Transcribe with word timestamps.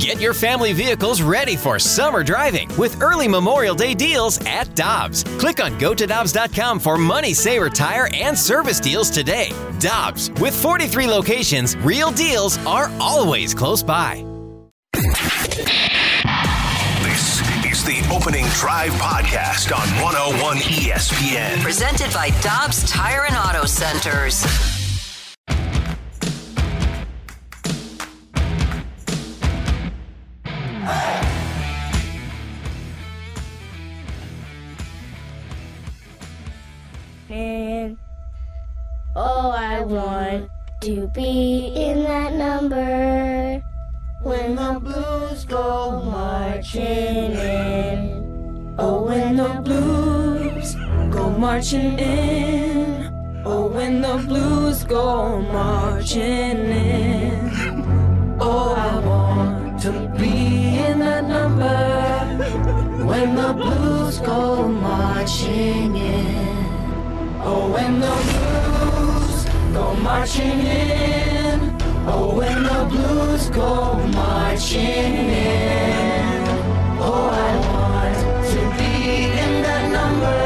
Get 0.00 0.18
your 0.18 0.32
family 0.32 0.72
vehicles 0.72 1.20
ready 1.20 1.56
for 1.56 1.78
summer 1.78 2.24
driving 2.24 2.70
with 2.78 3.02
early 3.02 3.28
Memorial 3.28 3.74
Day 3.74 3.92
deals 3.92 4.40
at 4.46 4.74
Dobbs. 4.74 5.24
Click 5.38 5.62
on 5.62 5.78
gotodobbs.com 5.78 6.80
for 6.80 6.96
money 6.96 7.34
saver 7.34 7.68
tire 7.68 8.08
and 8.14 8.36
service 8.36 8.80
deals 8.80 9.10
today. 9.10 9.52
Dobbs, 9.78 10.30
with 10.40 10.54
43 10.58 11.06
locations, 11.06 11.76
real 11.76 12.10
deals 12.12 12.56
are 12.66 12.90
always 12.98 13.52
close 13.52 13.82
by. 13.82 14.24
This 17.02 17.42
is 17.66 17.84
the 17.84 18.02
Opening 18.10 18.46
Drive 18.54 18.92
Podcast 18.92 19.70
on 19.70 19.86
101 20.02 20.56
ESPN. 20.56 21.62
Presented 21.62 22.10
by 22.14 22.30
Dobbs 22.40 22.90
Tire 22.90 23.26
and 23.26 23.36
Auto 23.36 23.66
Centers. 23.66 24.79
Oh, 39.20 39.50
I 39.50 39.80
want 39.80 40.48
to 40.80 41.08
be 41.08 41.72
in 41.76 42.04
that 42.04 42.32
number 42.34 43.62
when 44.22 44.54
the 44.56 44.80
blues 44.80 45.44
go 45.44 46.00
marching 46.02 47.32
in. 47.32 48.74
Oh, 48.78 49.02
when 49.04 49.36
the 49.36 49.60
blues 49.62 50.74
go 51.12 51.28
marching 51.30 51.98
in. 51.98 53.42
Oh, 53.44 53.66
when 53.68 54.00
the 54.00 54.16
blues 54.26 54.84
go 54.84 55.40
marching 55.40 56.58
in. 56.70 57.50
Oh, 58.40 58.74
I 58.74 58.98
want 59.06 59.82
to 59.82 59.92
be 60.18 60.78
in 60.78 60.98
that 61.00 61.24
number 61.24 61.76
when 63.04 63.34
the 63.34 63.52
blues 63.52 64.18
go 64.20 64.66
marching 64.66 65.94
in. 65.94 66.56
Oh, 67.42 67.70
when 67.72 68.00
the 68.00 68.06
blues 68.06 68.69
go 69.72 69.94
marching 69.94 70.60
in. 70.60 71.76
Oh, 72.06 72.34
when 72.36 72.62
the 72.62 72.86
blues 72.90 73.48
go 73.50 73.94
marching 74.08 74.82
in. 74.82 76.42
Oh, 76.98 77.30
I 77.32 77.50
want 77.68 78.16
to 78.52 78.60
be 78.78 78.92
in 79.44 79.62
that 79.62 79.84
number 79.98 80.42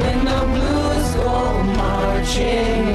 when 0.00 0.18
the 0.24 0.40
blues 0.52 1.14
go 1.14 1.62
marching 1.62 2.86
in. 2.86 2.89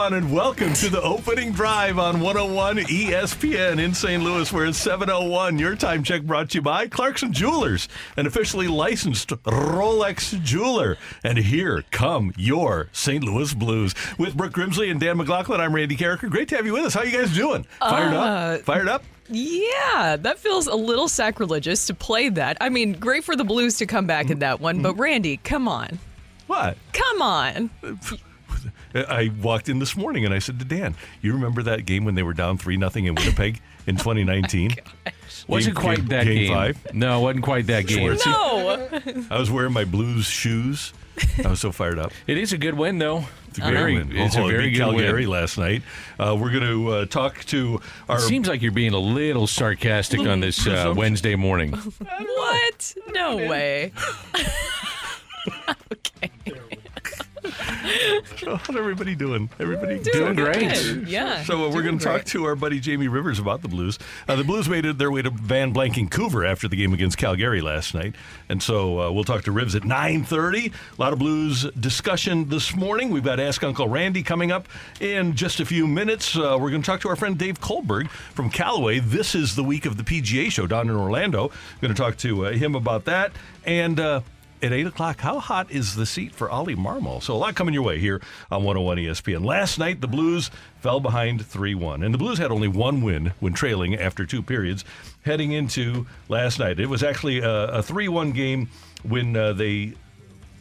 Everyone, 0.00 0.22
and 0.24 0.32
welcome 0.34 0.72
to 0.72 0.88
the 0.88 1.02
opening 1.02 1.52
drive 1.52 1.98
on 1.98 2.20
101 2.20 2.78
ESPN 2.78 3.78
in 3.78 3.92
St. 3.92 4.22
Louis, 4.22 4.50
where 4.50 4.64
it's 4.64 4.78
701. 4.78 5.58
Your 5.58 5.76
time 5.76 6.02
check 6.02 6.22
brought 6.22 6.48
to 6.50 6.58
you 6.58 6.62
by 6.62 6.86
Clarkson 6.88 7.34
Jewelers, 7.34 7.86
an 8.16 8.26
officially 8.26 8.66
licensed 8.66 9.28
Rolex 9.28 10.42
jeweler. 10.42 10.96
And 11.22 11.36
here 11.36 11.84
come 11.90 12.32
your 12.38 12.88
St. 12.92 13.22
Louis 13.22 13.52
Blues. 13.52 13.94
With 14.16 14.34
Brooke 14.38 14.54
Grimsley 14.54 14.90
and 14.90 14.98
Dan 14.98 15.18
McLaughlin, 15.18 15.60
I'm 15.60 15.74
Randy 15.74 15.98
Karraker. 15.98 16.30
Great 16.30 16.48
to 16.48 16.56
have 16.56 16.64
you 16.64 16.72
with 16.72 16.84
us. 16.86 16.94
How 16.94 17.02
you 17.02 17.12
guys 17.18 17.34
doing? 17.34 17.66
Fired 17.80 18.14
Uh, 18.14 18.18
up? 18.20 18.60
Fired 18.62 18.88
up? 18.88 19.04
Yeah, 19.28 20.16
that 20.18 20.38
feels 20.38 20.66
a 20.66 20.76
little 20.76 21.08
sacrilegious 21.08 21.86
to 21.88 21.94
play 21.94 22.30
that. 22.30 22.56
I 22.62 22.70
mean, 22.70 22.94
great 22.94 23.22
for 23.22 23.36
the 23.36 23.44
Blues 23.44 23.76
to 23.76 23.84
come 23.86 24.06
back 24.06 24.30
in 24.30 24.38
that 24.38 24.60
one, 24.62 24.80
but 24.80 24.98
Randy, 24.98 25.36
come 25.36 25.68
on. 25.68 25.98
What? 26.46 26.78
Come 26.94 27.20
on. 27.20 27.68
I 28.94 29.30
walked 29.42 29.68
in 29.68 29.78
this 29.78 29.96
morning 29.96 30.24
and 30.24 30.34
I 30.34 30.38
said 30.40 30.58
to 30.58 30.64
Dan, 30.64 30.94
"You 31.22 31.32
remember 31.32 31.62
that 31.64 31.86
game 31.86 32.04
when 32.04 32.14
they 32.14 32.22
were 32.22 32.34
down 32.34 32.58
three 32.58 32.76
nothing 32.76 33.06
in 33.06 33.14
Winnipeg 33.14 33.60
in 33.86 33.96
2019? 33.96 34.76
Wasn't 35.48 35.74
Game- 35.74 35.82
quite 35.82 35.96
game- 35.98 36.06
that 36.08 36.24
game 36.24 36.38
game. 36.46 36.54
five? 36.54 36.94
No, 36.94 37.20
wasn't 37.20 37.44
quite 37.44 37.66
that 37.68 37.86
game. 37.86 38.16
No. 38.26 38.88
I 39.30 39.38
was 39.38 39.50
wearing 39.50 39.72
my 39.72 39.84
Blues 39.84 40.26
shoes. 40.26 40.92
I 41.44 41.48
was 41.48 41.60
so 41.60 41.70
fired 41.72 41.98
up. 41.98 42.12
It 42.26 42.38
is 42.38 42.52
a 42.52 42.58
good 42.58 42.74
win, 42.74 42.98
though. 42.98 43.24
It's 43.48 43.58
a 43.58 43.62
great 43.62 43.72
very, 43.74 43.94
win. 43.94 44.16
It's 44.16 44.36
Oh, 44.36 44.46
a 44.46 44.50
very 44.50 44.70
good 44.70 44.78
Calgary 44.78 45.26
win. 45.26 45.30
last 45.40 45.58
night. 45.58 45.82
Uh, 46.18 46.36
we're 46.40 46.50
going 46.50 46.62
to 46.64 46.88
uh, 46.90 47.04
talk 47.06 47.44
to 47.46 47.80
our. 48.08 48.18
It 48.18 48.20
seems 48.22 48.48
like 48.48 48.62
you're 48.62 48.70
being 48.72 48.94
a 48.94 48.98
little 48.98 49.46
sarcastic 49.46 50.20
on 50.20 50.40
this 50.40 50.66
uh, 50.66 50.94
Wednesday 50.96 51.34
morning. 51.36 51.72
what? 51.98 52.94
No 53.12 53.36
way. 53.36 53.92
okay. 55.92 56.29
How's 58.44 58.76
everybody 58.76 59.14
doing? 59.14 59.48
Everybody 59.58 59.98
Doing 60.00 60.34
great. 60.34 60.58
Good. 60.58 61.08
Yeah. 61.08 61.42
So 61.44 61.64
uh, 61.66 61.70
we're 61.70 61.82
going 61.82 61.98
to 61.98 62.04
talk 62.04 62.24
to 62.26 62.44
our 62.44 62.54
buddy 62.54 62.78
Jamie 62.78 63.08
Rivers 63.08 63.38
about 63.38 63.62
the 63.62 63.68
Blues. 63.68 63.98
Uh, 64.28 64.36
the 64.36 64.44
Blues 64.44 64.68
made 64.68 64.84
it 64.84 64.98
their 64.98 65.10
way 65.10 65.22
to 65.22 65.30
Van 65.30 65.72
Blanking 65.72 66.10
Coover 66.10 66.46
after 66.46 66.68
the 66.68 66.76
game 66.76 66.92
against 66.92 67.16
Calgary 67.16 67.62
last 67.62 67.94
night, 67.94 68.14
and 68.48 68.62
so 68.62 69.00
uh, 69.00 69.10
we'll 69.10 69.24
talk 69.24 69.44
to 69.44 69.50
Rivs 69.50 69.74
at 69.74 69.82
9:30. 69.82 70.72
A 70.72 71.00
lot 71.00 71.12
of 71.12 71.18
Blues 71.18 71.70
discussion 71.72 72.48
this 72.50 72.74
morning. 72.76 73.10
We've 73.10 73.24
got 73.24 73.40
Ask 73.40 73.62
Uncle 73.62 73.88
Randy 73.88 74.22
coming 74.22 74.52
up 74.52 74.68
in 75.00 75.34
just 75.34 75.60
a 75.60 75.64
few 75.64 75.86
minutes. 75.86 76.36
Uh, 76.36 76.58
we're 76.60 76.70
going 76.70 76.82
to 76.82 76.86
talk 76.86 77.00
to 77.00 77.08
our 77.08 77.16
friend 77.16 77.38
Dave 77.38 77.60
Kohlberg 77.60 78.10
from 78.10 78.50
Callaway. 78.50 78.98
This 78.98 79.34
is 79.34 79.56
the 79.56 79.64
week 79.64 79.86
of 79.86 79.96
the 79.96 80.02
PGA 80.02 80.50
Show 80.50 80.66
down 80.66 80.90
in 80.90 80.96
Orlando. 80.96 81.50
Going 81.80 81.94
to 81.94 82.00
talk 82.00 82.18
to 82.18 82.46
uh, 82.46 82.52
him 82.52 82.74
about 82.74 83.06
that 83.06 83.32
and. 83.64 84.22
At 84.62 84.74
8 84.74 84.88
o'clock, 84.88 85.20
how 85.20 85.40
hot 85.40 85.70
is 85.70 85.94
the 85.94 86.04
seat 86.04 86.34
for 86.34 86.50
Oli 86.50 86.76
Marmol? 86.76 87.22
So, 87.22 87.34
a 87.34 87.36
lot 87.36 87.54
coming 87.54 87.72
your 87.72 87.82
way 87.82 87.98
here 87.98 88.20
on 88.50 88.62
101 88.62 88.98
ESPN. 88.98 89.42
Last 89.42 89.78
night, 89.78 90.02
the 90.02 90.06
Blues 90.06 90.50
fell 90.80 91.00
behind 91.00 91.46
3 91.46 91.74
1. 91.74 92.02
And 92.02 92.12
the 92.12 92.18
Blues 92.18 92.36
had 92.36 92.50
only 92.50 92.68
one 92.68 93.00
win 93.00 93.32
when 93.40 93.54
trailing 93.54 93.94
after 93.94 94.26
two 94.26 94.42
periods 94.42 94.84
heading 95.22 95.52
into 95.52 96.06
last 96.28 96.58
night. 96.58 96.78
It 96.78 96.90
was 96.90 97.02
actually 97.02 97.40
a 97.42 97.82
3 97.82 98.08
1 98.08 98.32
game 98.32 98.68
when 99.02 99.34
uh, 99.34 99.54
they 99.54 99.94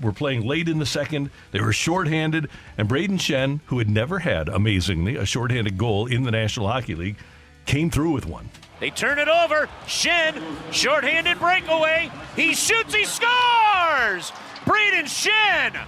were 0.01 0.13
playing 0.13 0.47
late 0.47 0.69
in 0.69 0.79
the 0.79 0.85
second. 0.85 1.29
They 1.51 1.59
were 1.59 1.73
shorthanded, 1.73 2.49
and 2.77 2.87
Brayden 2.87 3.19
Schenn, 3.19 3.59
who 3.65 3.79
had 3.79 3.89
never 3.89 4.19
had, 4.19 4.47
amazingly, 4.47 5.17
a 5.17 5.25
shorthanded 5.25 5.77
goal 5.77 6.05
in 6.05 6.23
the 6.23 6.31
National 6.31 6.69
Hockey 6.69 6.95
League, 6.95 7.17
came 7.65 7.89
through 7.89 8.11
with 8.11 8.25
one. 8.25 8.49
They 8.79 8.89
turn 8.89 9.19
it 9.19 9.27
over. 9.27 9.67
Schenn, 9.85 10.41
shorthanded 10.71 11.39
breakaway. 11.39 12.11
He 12.35 12.53
shoots, 12.53 12.93
he 12.93 13.05
scores! 13.05 14.31
Brayden 14.65 15.05
Schenn, 15.05 15.79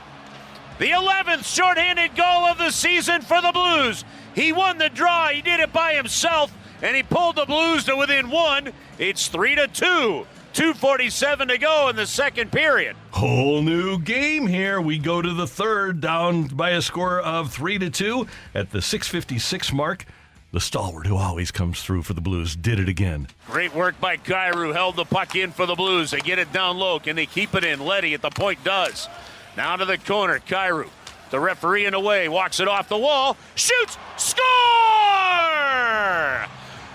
the 0.79 0.89
11th 0.89 1.45
shorthanded 1.45 2.15
goal 2.15 2.45
of 2.45 2.57
the 2.57 2.71
season 2.71 3.21
for 3.21 3.41
the 3.41 3.51
Blues. 3.51 4.03
He 4.33 4.51
won 4.51 4.77
the 4.77 4.89
draw. 4.89 5.27
He 5.27 5.41
did 5.41 5.59
it 5.59 5.71
by 5.71 5.93
himself, 5.93 6.51
and 6.81 6.95
he 6.95 7.03
pulled 7.03 7.35
the 7.35 7.45
Blues 7.45 7.83
to 7.85 7.95
within 7.95 8.29
one. 8.29 8.73
It's 8.97 9.27
3 9.27 9.55
to 9.55 9.67
2. 9.67 10.25
247 10.53 11.47
to 11.47 11.57
go 11.57 11.87
in 11.87 11.95
the 11.95 12.05
second 12.05 12.51
period. 12.51 12.97
Whole 13.11 13.61
new 13.61 13.97
game 13.99 14.47
here. 14.47 14.81
We 14.81 14.99
go 14.99 15.21
to 15.21 15.33
the 15.33 15.47
third, 15.47 16.01
down 16.01 16.47
by 16.47 16.71
a 16.71 16.81
score 16.81 17.21
of 17.21 17.53
three 17.53 17.77
to 17.79 17.89
two 17.89 18.27
at 18.53 18.71
the 18.71 18.81
656 18.81 19.71
mark. 19.71 20.05
The 20.53 20.59
stalwart 20.59 21.07
who 21.07 21.15
always 21.15 21.49
comes 21.49 21.81
through 21.81 22.03
for 22.03 22.13
the 22.13 22.19
Blues 22.19 22.57
did 22.57 22.77
it 22.77 22.89
again. 22.89 23.27
Great 23.47 23.73
work 23.73 23.97
by 24.01 24.17
Kyrou. 24.17 24.73
Held 24.73 24.97
the 24.97 25.05
puck 25.05 25.33
in 25.37 25.53
for 25.53 25.65
the 25.65 25.75
Blues. 25.75 26.11
They 26.11 26.19
get 26.19 26.39
it 26.39 26.51
down 26.51 26.77
low. 26.77 26.99
Can 26.99 27.15
they 27.15 27.25
keep 27.25 27.55
it 27.55 27.63
in? 27.63 27.79
Leddy 27.79 28.13
at 28.13 28.21
the 28.21 28.31
point 28.31 28.61
does. 28.65 29.07
Now 29.55 29.77
to 29.77 29.85
the 29.85 29.97
corner. 29.97 30.39
Kyrou. 30.39 30.89
The 31.29 31.39
referee 31.39 31.85
in 31.85 31.93
the 31.93 32.01
way. 32.01 32.27
Walks 32.27 32.59
it 32.59 32.67
off 32.67 32.89
the 32.89 32.97
wall. 32.97 33.37
Shoots. 33.55 33.97
Score! 34.17 34.45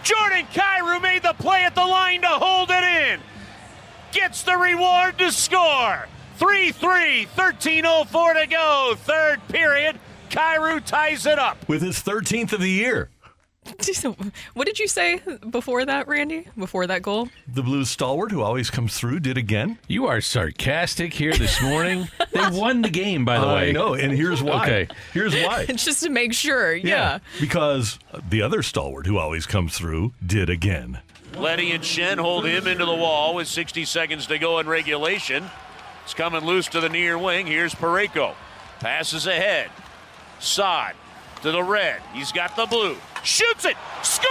Jordan 0.02 0.46
Kyrou 0.52 1.00
made 1.00 1.22
the 1.22 1.32
play 1.38 1.64
at 1.64 1.74
the 1.74 1.80
line 1.80 2.20
to 2.20 2.28
hold 2.28 2.70
it 2.70 2.84
in. 2.84 3.20
Gets 4.12 4.42
the 4.42 4.58
reward 4.58 5.16
to 5.16 5.32
score. 5.32 6.06
3 6.36 6.72
3, 6.72 7.26
13.04 7.34 8.42
to 8.42 8.46
go. 8.48 8.94
Third 8.98 9.40
period. 9.48 9.98
Kyrou 10.28 10.84
ties 10.84 11.24
it 11.24 11.38
up. 11.38 11.66
With 11.66 11.80
his 11.80 12.02
13th 12.02 12.52
of 12.52 12.60
the 12.60 12.68
year, 12.68 13.08
What 14.54 14.66
did 14.66 14.78
you 14.78 14.88
say 14.88 15.20
before 15.50 15.84
that, 15.84 16.08
Randy? 16.08 16.46
Before 16.56 16.86
that 16.86 17.02
goal? 17.02 17.28
the 17.46 17.62
Blues 17.62 17.90
stalwart 17.90 18.30
who 18.30 18.42
always 18.42 18.70
comes 18.70 18.96
through 18.96 19.20
did 19.20 19.36
again. 19.36 19.78
You 19.88 20.06
are 20.06 20.20
sarcastic 20.20 21.12
here 21.12 21.32
this 21.32 21.60
morning. 21.62 22.08
they 22.32 22.48
won 22.50 22.82
the 22.82 22.90
game, 22.90 23.24
by 23.24 23.38
the 23.38 23.46
way. 23.46 23.68
I 23.68 23.72
know, 23.72 23.94
and 23.94 24.12
here's 24.12 24.42
why. 24.42 24.62
Okay. 24.62 24.88
Here's 25.12 25.34
why. 25.44 25.66
Just 25.66 26.02
to 26.02 26.10
make 26.10 26.32
sure. 26.32 26.74
Yeah. 26.74 27.18
Because 27.40 27.98
the 28.28 28.42
other 28.42 28.62
stalwart 28.62 29.06
who 29.06 29.18
always 29.18 29.46
comes 29.46 29.76
through 29.76 30.12
did 30.24 30.48
again. 30.50 31.00
Leddy 31.36 31.72
and 31.72 31.82
Schenn 31.82 32.18
hold 32.18 32.46
him 32.46 32.66
into 32.66 32.84
the 32.84 32.94
wall 32.94 33.34
with 33.34 33.48
60 33.48 33.84
seconds 33.84 34.26
to 34.28 34.38
go 34.38 34.58
in 34.58 34.66
regulation. 34.66 35.44
It's 36.04 36.14
coming 36.14 36.44
loose 36.44 36.68
to 36.68 36.80
the 36.80 36.88
near 36.88 37.18
wing. 37.18 37.46
Here's 37.46 37.74
Parayko. 37.74 38.34
Passes 38.80 39.26
ahead. 39.26 39.70
Saad 40.38 40.94
to 41.46 41.52
the 41.52 41.62
red. 41.62 42.02
He's 42.12 42.32
got 42.32 42.56
the 42.56 42.66
blue. 42.66 42.96
Shoots 43.22 43.64
it. 43.64 43.76
Score! 44.02 44.26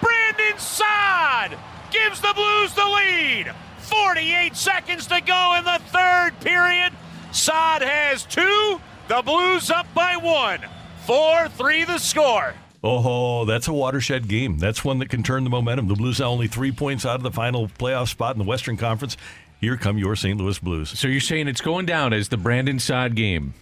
Brandon 0.00 0.58
Saad 0.58 1.58
gives 1.90 2.22
the 2.22 2.32
Blues 2.34 2.72
the 2.72 2.86
lead. 2.86 3.52
48 3.80 4.56
seconds 4.56 5.06
to 5.08 5.20
go 5.20 5.56
in 5.58 5.64
the 5.64 5.78
third 5.88 6.32
period. 6.40 6.94
Saad 7.32 7.82
has 7.82 8.24
two. 8.24 8.80
The 9.08 9.20
Blues 9.20 9.70
up 9.70 9.86
by 9.92 10.16
one. 10.16 10.60
4 11.04 11.50
3 11.50 11.84
the 11.84 11.98
score. 11.98 12.54
Oh, 12.82 13.44
that's 13.44 13.68
a 13.68 13.74
watershed 13.74 14.26
game. 14.26 14.58
That's 14.58 14.86
one 14.86 15.00
that 15.00 15.10
can 15.10 15.22
turn 15.22 15.44
the 15.44 15.50
momentum. 15.50 15.88
The 15.88 15.96
Blues 15.96 16.18
are 16.22 16.24
only 16.24 16.48
three 16.48 16.72
points 16.72 17.04
out 17.04 17.16
of 17.16 17.22
the 17.22 17.30
final 17.30 17.68
playoff 17.68 18.08
spot 18.08 18.34
in 18.34 18.38
the 18.38 18.48
Western 18.48 18.78
Conference. 18.78 19.18
Here 19.60 19.76
come 19.76 19.98
your 19.98 20.16
St. 20.16 20.38
Louis 20.38 20.58
Blues. 20.58 20.98
So 20.98 21.08
you're 21.08 21.20
saying 21.20 21.48
it's 21.48 21.60
going 21.60 21.84
down 21.84 22.14
as 22.14 22.30
the 22.30 22.38
Brandon 22.38 22.78
Saad 22.78 23.14
game? 23.14 23.52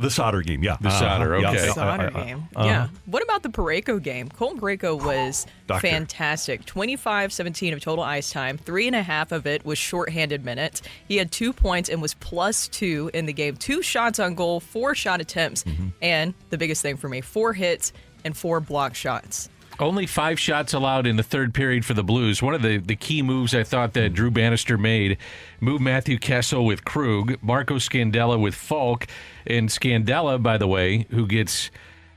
The 0.00 0.10
solder 0.10 0.42
game, 0.42 0.62
yeah. 0.62 0.76
The 0.80 0.90
Sauter, 0.90 1.36
Uh-huh. 1.36 1.48
okay. 1.50 1.66
Yeah. 1.66 1.72
Sauter 1.72 2.02
Uh, 2.06 2.10
uh, 2.10 2.20
uh, 2.20 2.24
game. 2.24 2.48
uh-huh. 2.56 2.66
Yeah. 2.66 2.88
What 3.06 3.22
about 3.22 3.42
the 3.42 3.48
Parayko 3.50 4.02
game? 4.02 4.28
Colton 4.28 4.58
Parayko 4.60 5.00
was 5.04 5.46
fantastic. 5.80 6.64
25 6.66 7.32
17 7.32 7.72
of 7.74 7.80
total 7.80 8.04
ice 8.04 8.30
time. 8.30 8.56
Three 8.58 8.86
and 8.86 8.96
a 8.96 9.02
half 9.02 9.32
of 9.32 9.46
it 9.46 9.64
was 9.64 9.78
shorthanded 9.78 10.44
minutes. 10.44 10.82
He 11.08 11.16
had 11.16 11.30
two 11.32 11.52
points 11.52 11.88
and 11.88 12.00
was 12.00 12.14
plus 12.14 12.68
two 12.68 13.10
in 13.14 13.26
the 13.26 13.32
game. 13.32 13.56
Two 13.56 13.82
shots 13.82 14.18
on 14.18 14.34
goal, 14.34 14.60
four 14.60 14.94
shot 14.94 15.20
attempts, 15.20 15.64
Mm-hmm. 15.64 15.88
and 16.02 16.34
the 16.50 16.58
biggest 16.58 16.82
thing 16.82 16.96
for 16.96 17.08
me, 17.08 17.20
four 17.20 17.52
hits 17.52 17.92
and 18.24 18.36
four 18.36 18.60
block 18.60 18.94
shots. 18.94 19.48
Only 19.80 20.04
five 20.04 20.38
shots 20.38 20.74
allowed 20.74 21.06
in 21.06 21.16
the 21.16 21.22
third 21.22 21.54
period 21.54 21.86
for 21.86 21.94
the 21.94 22.04
Blues. 22.04 22.42
One 22.42 22.52
of 22.52 22.60
the, 22.60 22.76
the 22.76 22.96
key 22.96 23.22
moves 23.22 23.54
I 23.54 23.64
thought 23.64 23.94
that 23.94 24.12
Drew 24.12 24.30
Bannister 24.30 24.76
made 24.76 25.16
moved 25.58 25.82
Matthew 25.82 26.18
Kessel 26.18 26.66
with 26.66 26.84
Krug, 26.84 27.42
Marco 27.42 27.76
Scandella 27.76 28.38
with 28.38 28.54
Faulk, 28.54 29.06
and 29.46 29.70
Scandella, 29.70 30.40
by 30.40 30.58
the 30.58 30.66
way, 30.66 31.06
who 31.10 31.26
gets 31.26 31.70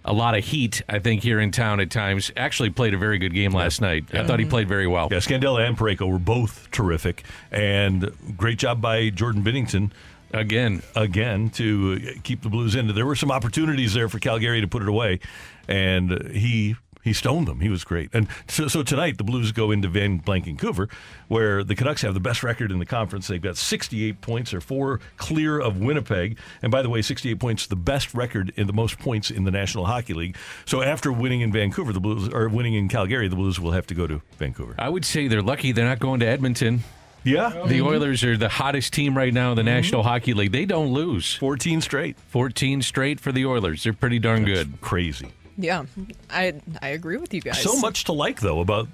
a 0.03 0.11
lot 0.11 0.37
of 0.37 0.43
heat, 0.43 0.81
I 0.89 0.99
think, 0.99 1.23
here 1.23 1.39
in 1.39 1.51
town 1.51 1.79
at 1.79 1.89
times, 1.89 2.31
actually 2.35 2.69
played 2.69 2.93
a 2.93 2.97
very 2.97 3.17
good 3.17 3.33
game 3.33 3.53
last 3.53 3.79
night. 3.79 4.13
I 4.13 4.25
thought 4.25 4.39
he 4.39 4.45
played 4.45 4.67
very 4.67 4.85
well. 4.85 5.07
Yeah, 5.09 5.19
Scandella 5.19 5.65
and 5.65 5.77
Parayko 5.77 6.11
were 6.11 6.19
both 6.19 6.69
terrific, 6.71 7.23
and 7.49 8.11
great 8.35 8.57
job 8.57 8.81
by 8.81 9.09
Jordan 9.09 9.41
Binnington 9.41 9.91
Again, 10.33 10.81
again 10.95 11.51
to 11.51 12.01
uh, 12.01 12.19
keep 12.23 12.41
the 12.41 12.49
Blues 12.49 12.73
in. 12.73 12.87
There 12.87 13.05
were 13.05 13.15
some 13.15 13.29
opportunities 13.29 13.93
there 13.93 14.09
for 14.09 14.17
Calgary 14.17 14.61
to 14.61 14.67
put 14.67 14.81
it 14.81 14.87
away, 14.87 15.19
and 15.67 16.31
he 16.31 16.75
he 17.03 17.13
stoned 17.13 17.47
them. 17.47 17.59
He 17.59 17.69
was 17.69 17.83
great. 17.83 18.09
And 18.13 18.27
so, 18.47 18.67
so 18.67 18.81
tonight 18.81 19.17
the 19.17 19.23
Blues 19.23 19.51
go 19.51 19.71
into 19.71 19.87
Van 19.87 20.19
Blankencover, 20.19 20.89
where 21.27 21.63
the 21.63 21.75
Canucks 21.75 22.01
have 22.01 22.13
the 22.13 22.19
best 22.19 22.43
record 22.43 22.71
in 22.71 22.79
the 22.79 22.85
conference. 22.85 23.27
They've 23.27 23.41
got 23.41 23.57
68 23.57 24.21
points. 24.21 24.51
They're 24.51 24.61
four 24.61 25.01
clear 25.17 25.59
of 25.59 25.77
Winnipeg. 25.77 26.37
And 26.61 26.71
by 26.71 26.81
the 26.81 26.89
way, 26.89 27.01
68 27.01 27.39
points, 27.39 27.67
the 27.67 27.75
best 27.75 28.13
record 28.13 28.53
in 28.55 28.67
the 28.67 28.73
most 28.73 28.99
points 28.99 29.29
in 29.29 29.43
the 29.43 29.51
National 29.51 29.85
Hockey 29.85 30.13
League. 30.13 30.37
So 30.65 30.81
after 30.81 31.11
winning 31.11 31.41
in 31.41 31.51
Vancouver, 31.51 31.91
the 31.91 31.99
Blues 31.99 32.29
or 32.29 32.47
winning 32.47 32.73
in 32.73 32.87
Calgary, 32.87 33.27
the 33.27 33.35
Blues 33.35 33.59
will 33.59 33.71
have 33.71 33.87
to 33.87 33.95
go 33.95 34.07
to 34.07 34.21
Vancouver. 34.37 34.75
I 34.79 34.89
would 34.89 35.05
say 35.05 35.27
they're 35.27 35.41
lucky 35.41 35.71
they're 35.71 35.85
not 35.85 35.99
going 35.99 36.21
to 36.21 36.25
Edmonton. 36.25 36.83
Yeah, 37.25 37.63
The 37.67 37.81
Oilers 37.81 38.21
are 38.25 38.35
the 38.35 38.49
hottest 38.49 38.91
team 38.91 39.15
right 39.15 39.33
now 39.33 39.51
in 39.51 39.55
the 39.55 39.61
mm-hmm. 39.61 39.69
National 39.69 40.03
Hockey 40.03 40.33
League. 40.33 40.51
They 40.51 40.65
don't 40.65 40.91
lose. 40.91 41.35
14 41.35 41.79
straight. 41.79 42.17
14 42.17 42.81
straight 42.81 43.21
for 43.21 43.31
the 43.31 43.45
Oilers. 43.45 43.83
They're 43.83 43.93
pretty 43.93 44.19
darn 44.19 44.43
good. 44.43 44.81
Crazy. 44.81 45.31
Yeah, 45.57 45.85
I 46.29 46.53
I 46.81 46.89
agree 46.89 47.17
with 47.17 47.33
you 47.33 47.41
guys. 47.41 47.61
So 47.61 47.77
much 47.79 48.05
to 48.05 48.11
like, 48.13 48.39
though, 48.41 48.59
about 48.59 48.87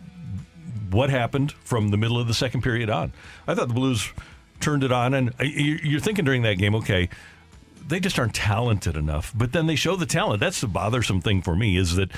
what 0.91 1.09
happened 1.09 1.51
from 1.63 1.89
the 1.89 1.97
middle 1.97 2.19
of 2.19 2.27
the 2.27 2.33
second 2.33 2.61
period 2.61 2.89
on. 2.89 3.13
I 3.47 3.55
thought 3.55 3.67
the 3.67 3.73
Blues 3.73 4.11
turned 4.59 4.83
it 4.83 4.91
on, 4.91 5.13
and 5.13 5.33
you- 5.39 5.79
you're 5.83 5.99
thinking 5.99 6.25
during 6.25 6.41
that 6.41 6.55
game, 6.57 6.75
okay, 6.75 7.09
they 7.87 7.99
just 7.99 8.17
aren't 8.19 8.33
talented 8.33 8.95
enough. 8.97 9.31
But 9.35 9.51
then 9.53 9.67
they 9.67 9.75
show 9.75 9.95
the 9.95 10.05
talent. 10.05 10.39
That's 10.39 10.61
the 10.61 10.67
bothersome 10.67 11.21
thing 11.21 11.41
for 11.41 11.55
me 11.55 11.77
is 11.77 11.95
that 11.95 12.11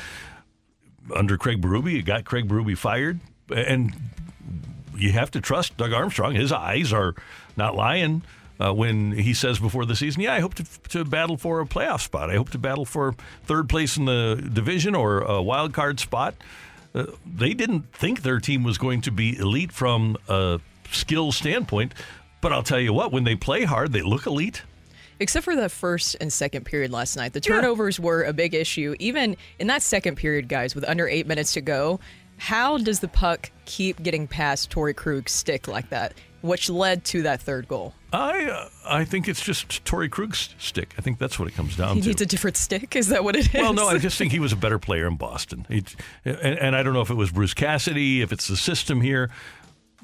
under 1.16 1.38
Craig 1.38 1.62
Berube, 1.62 1.92
you 1.92 2.02
got 2.02 2.26
Craig 2.26 2.48
Berube 2.48 2.78
fired, 2.78 3.20
and 3.56 3.94
you 4.96 5.12
have 5.12 5.32
to 5.32 5.42
trust 5.42 5.78
Doug 5.78 5.94
Armstrong. 5.94 6.34
His 6.36 6.52
eyes 6.52 6.92
are 6.94 7.14
not 7.58 7.76
lying. 7.76 8.24
Uh, 8.62 8.72
when 8.72 9.12
he 9.12 9.34
says 9.34 9.58
before 9.58 9.86
the 9.86 9.96
season, 9.96 10.22
yeah, 10.22 10.36
I 10.36 10.40
hope 10.40 10.54
to, 10.56 10.66
to 10.90 11.04
battle 11.04 11.36
for 11.36 11.62
a 11.62 11.66
playoff 11.66 12.02
spot. 12.02 12.30
I 12.30 12.36
hope 12.36 12.52
to 12.52 12.60
battle 12.60 12.86
for 12.86 13.16
third 13.46 13.68
place 13.68 13.98
in 13.98 14.06
the 14.06 14.50
division 14.54 14.94
or 14.94 15.22
a 15.22 15.42
wild 15.42 15.74
card 15.74 16.00
spot. 16.00 16.36
Uh, 16.94 17.06
they 17.26 17.56
didn't 17.56 17.92
think 17.92 18.22
their 18.22 18.40
team 18.40 18.64
was 18.64 18.78
going 18.78 19.02
to 19.02 19.12
be 19.12 19.36
elite 19.36 19.72
from 19.72 20.16
a 20.30 20.60
skill 20.92 21.32
standpoint, 21.32 21.96
but 22.40 22.54
I'll 22.54 22.62
tell 22.62 22.80
you 22.80 22.94
what, 22.94 23.12
when 23.12 23.24
they 23.24 23.36
play 23.36 23.64
hard, 23.64 23.94
they 23.94 24.04
look 24.04 24.28
elite. 24.28 24.62
Except 25.20 25.44
for 25.44 25.56
the 25.56 25.70
first 25.70 26.16
and 26.22 26.32
second 26.32 26.66
period 26.66 26.92
last 26.92 27.16
night. 27.16 27.34
The 27.34 27.42
turnovers 27.42 28.00
were 28.00 28.24
a 28.24 28.34
big 28.34 28.54
issue. 28.54 28.96
Even 29.00 29.38
in 29.58 29.68
that 29.68 29.82
second 29.82 30.18
period, 30.18 30.48
guys, 30.48 30.76
with 30.76 30.88
under 30.88 31.08
eight 31.08 31.26
minutes 31.26 31.54
to 31.54 31.62
go, 31.62 32.00
how 32.38 32.78
does 32.78 33.00
the 33.00 33.08
puck 33.08 33.52
keep 33.66 34.02
getting 34.04 34.28
past 34.28 34.70
Torrey 34.70 34.94
Krug's 34.94 35.32
stick 35.32 35.68
like 35.68 35.90
that, 35.90 36.14
which 36.42 36.70
led 36.70 37.04
to 37.06 37.24
that 37.24 37.42
third 37.42 37.68
goal? 37.68 37.94
I 38.14 38.46
uh, 38.46 38.70
I 38.86 39.06
think 39.06 39.28
it's 39.28 39.42
just 39.42 39.86
Torrey 39.86 40.10
Krug's 40.10 40.54
stick. 40.58 40.94
I 40.98 41.02
think 41.02 41.18
that's 41.18 41.40
what 41.40 41.48
it 41.48 41.56
comes 41.56 41.78
down 41.78 41.96
He 41.96 42.02
to. 42.02 42.06
He 42.06 42.10
needs 42.10 42.22
a 42.22 42.26
different 42.26 42.58
stick? 42.58 42.96
Is 42.96 43.08
that 43.08 43.24
what 43.24 43.36
it 43.36 43.54
is? 43.54 43.62
Well, 43.62 43.74
no, 43.74 43.88
I 43.88 43.98
just 43.98 44.18
think 44.18 44.32
he 44.32 44.40
was 44.40 44.52
a 44.52 44.58
better 44.58 44.80
player 44.80 45.08
in 45.08 45.16
Boston. 45.16 45.66
He, 45.70 45.84
and, 46.26 46.60
and 46.60 46.76
I 46.76 46.84
don't 46.84 46.94
know 46.94 47.02
if 47.02 47.10
it 47.10 47.16
was 47.16 47.32
Bruce 47.32 47.54
Cassidy, 47.54 48.22
if 48.22 48.32
it's 48.32 48.48
the 48.48 48.58
system 48.58 49.02
here. 49.02 49.30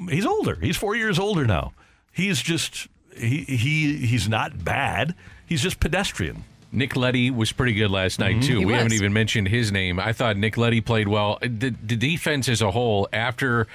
He's 0.10 0.26
older. 0.26 0.56
He's 0.56 0.78
four 0.78 0.96
years 0.96 1.20
older 1.20 1.46
now. 1.46 1.74
He's 2.12 2.42
just 2.42 2.88
he 3.16 3.44
he 3.44 3.98
he's 3.98 4.30
not 4.30 4.64
bad. 4.64 5.16
He's 5.46 5.62
just 5.62 5.80
pedestrian. 5.80 6.44
Nick 6.72 6.96
Leddy 6.96 7.32
was 7.32 7.54
pretty 7.54 7.74
good 7.74 7.90
last 7.90 8.20
night, 8.20 8.42
too. 8.44 8.60
He 8.60 8.66
we 8.66 8.74
haven't 8.74 8.94
even 8.94 9.14
mentioned 9.14 9.48
his 9.48 9.72
name. 9.72 10.00
I 10.00 10.12
thought 10.12 10.36
Nick 10.36 10.58
Leddy 10.58 10.82
played 10.82 11.08
well. 11.08 11.40
The, 11.42 11.74
the 11.82 11.96
defense 11.96 12.50
as 12.50 12.62
a 12.62 12.72
whole, 12.72 13.08
after 13.14 13.68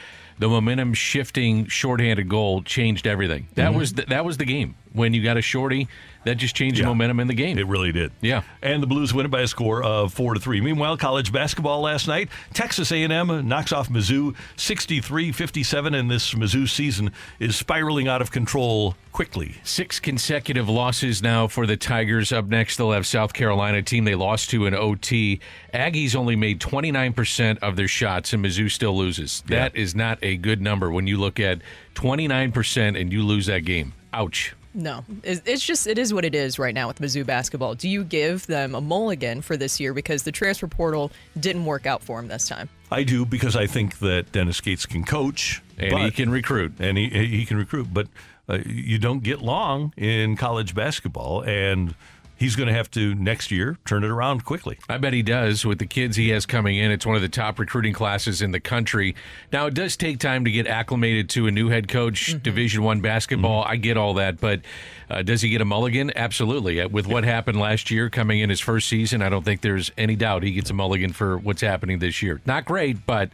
the 0.43 0.49
momentum 0.49 0.93
shifting 0.93 1.67
shorthanded 1.67 2.29
goal, 2.29 2.65
changed 2.65 3.07
everything. 3.07 3.47
That 3.55 3.71
mm-hmm. 3.71 3.79
was 3.79 3.93
the, 3.93 4.03
that 4.07 4.25
was 4.25 4.39
the 4.39 4.45
game. 4.45 4.75
When 4.93 5.15
you 5.15 5.23
got 5.23 5.37
a 5.37 5.41
shorty, 5.41 5.87
that 6.25 6.37
just 6.37 6.55
changed 6.55 6.81
the 6.81 6.87
momentum 6.87 7.21
in 7.21 7.27
the 7.27 7.35
game. 7.35 7.59
It 7.59 7.67
really 7.67 7.93
did. 7.93 8.13
Yeah. 8.21 8.43
And 8.63 8.83
the 8.83 8.87
Blues 8.87 9.13
win 9.13 9.27
it 9.27 9.31
by 9.31 9.41
a 9.41 9.47
score 9.47 9.83
of 9.83 10.13
four 10.13 10.35
to 10.35 10.41
three. 10.41 10.61
Meanwhile, 10.61 10.97
college 10.97 11.33
basketball 11.33 11.81
last 11.81 12.07
night, 12.07 12.29
Texas 12.55 12.93
A&M 12.93 13.49
knocks 13.49 13.73
off 13.73 13.89
Mizzou 13.89 14.35
63-57, 14.57 15.99
and 15.99 16.11
this 16.11 16.35
Mizzou 16.35 16.69
season 16.69 17.13
is 17.39 17.57
spiraling 17.57 18.09
out 18.09 18.23
of 18.23 18.31
control 18.31 18.97
quickly. 19.13 19.57
Six 19.63 20.01
consecutive 20.01 20.69
losses 20.69 21.23
now 21.23 21.47
for 21.47 21.67
the 21.67 21.77
Tigers. 21.77 22.33
Up 22.33 22.47
next, 22.47 22.77
they'll 22.77 22.93
have 22.93 23.07
South 23.07 23.33
Carolina, 23.33 23.83
team 23.83 24.05
they 24.05 24.15
lost 24.15 24.51
to 24.51 24.67
in 24.67 24.75
OT. 24.75 25.41
Aggies 25.75 26.15
only 26.15 26.37
made 26.37 26.61
29% 26.61 27.59
of 27.59 27.77
their 27.77 27.89
shots, 27.89 28.33
and 28.33 28.45
Mizzou 28.45 28.71
still 28.71 28.97
loses. 28.97 29.43
That 29.47 29.77
is 29.77 29.95
not 29.95 30.19
a 30.23 30.37
good 30.37 30.61
number 30.61 30.91
when 30.91 31.07
you 31.07 31.19
look 31.19 31.39
at 31.41 31.61
29% 31.95 33.01
and 33.01 33.13
you 33.13 33.23
lose 33.23 33.47
that 33.47 33.65
game. 33.65 33.93
Ouch. 34.13 34.55
No, 34.75 35.05
It's- 35.23 35.43
it's 35.45 35.65
just 35.65 35.87
it 35.87 35.99
is 35.99 36.15
what 36.15 36.25
it 36.25 36.35
is 36.35 36.59
right 36.59 36.75
now 36.75 36.89
with 36.89 36.99
Mizzou 36.99 37.27
basketball. 37.27 37.75
Do 37.75 37.89
you 37.89 38.05
give 38.05 38.47
them 38.47 38.75
a 38.75 38.81
mulligan 38.81 39.43
for 39.43 39.57
this 39.57 39.79
year 39.79 39.93
because 39.93 40.23
the 40.23 40.33
transfer 40.33 40.67
portal 40.67 41.13
didn't 41.39 41.67
work 41.67 41.85
out 41.85 42.03
for 42.03 42.19
him 42.19 42.29
this 42.29 42.49
time? 42.49 42.71
I 42.91 43.03
do 43.03 43.27
because 43.27 43.55
I 43.55 43.67
think 43.67 43.99
that 43.99 44.33
Dennis 44.33 44.61
Gates 44.63 44.87
can 44.87 45.05
coach 45.05 45.63
And 45.79 45.99
he 45.99 46.11
can 46.11 46.31
recruit. 46.31 46.73
and 46.79 46.97
he 46.97 47.09
he 47.09 47.45
can 47.45 47.59
recruit, 47.59 47.89
but 47.93 48.09
uh, 48.49 48.59
you 48.67 48.99
don't 48.99 49.23
get 49.23 49.41
long 49.43 49.93
in 49.97 50.37
college 50.37 50.75
basketball, 50.75 51.43
and 51.43 51.95
he's 52.43 52.57
going 52.57 52.67
to 52.67 52.75
have 52.75 52.91
to 52.91 53.15
next 53.15 53.51
year 53.51 53.79
turn 53.85 54.03
it 54.03 54.11
around 54.11 54.45
quickly. 54.45 54.79
I 54.89 54.99
bet 54.99 55.13
he 55.13 55.23
does 55.23 55.65
with 55.65 55.79
the 55.79 55.87
kids 55.87 56.17
he 56.17 56.31
has 56.31 56.45
coming 56.45 56.77
in. 56.77 56.91
It's 56.91 57.07
one 57.07 57.15
of 57.15 57.23
the 57.23 57.29
top 57.29 57.59
recruiting 57.59 57.93
classes 57.93 58.43
in 58.43 58.51
the 58.51 58.61
country. 58.61 59.15
Now 59.53 59.67
it 59.67 59.75
does 59.75 59.97
take 59.97 60.19
time 60.19 60.45
to 60.45 60.51
get 60.51 60.67
acclimated 60.67 61.31
to 61.31 61.47
a 61.47 61.51
new 61.51 61.69
head 61.69 61.89
coach, 61.89 62.35
Division 62.43 62.83
One 62.83 63.01
basketball. 63.01 63.63
I 63.63 63.77
get 63.77 63.97
all 63.97 64.15
that, 64.15 64.41
but 64.41 64.61
uh, 65.09 65.23
does 65.23 65.43
he 65.43 65.51
get 65.51 65.61
a 65.61 65.65
mulligan? 65.65 66.11
Absolutely. 66.17 66.81
Uh, 66.81 66.89
With 66.89 67.07
what 67.07 67.23
happened 67.25 67.61
last 67.61 67.91
year, 67.91 68.11
coming 68.11 68.41
in 68.41 68.51
his 68.51 68.61
first 68.61 68.89
season, 68.89 69.23
I 69.23 69.29
don't 69.29 69.45
think 69.45 69.61
there's 69.61 69.93
any 69.97 70.17
doubt 70.17 70.43
he 70.43 70.53
gets 70.53 70.71
a 70.71 70.75
mulligan 70.75 71.13
for 71.13 71.39
what's 71.39 71.61
happening 71.63 72.01
this 72.01 72.23
year. 72.23 72.41
Not 72.45 72.65
great, 72.65 73.07
but 73.07 73.31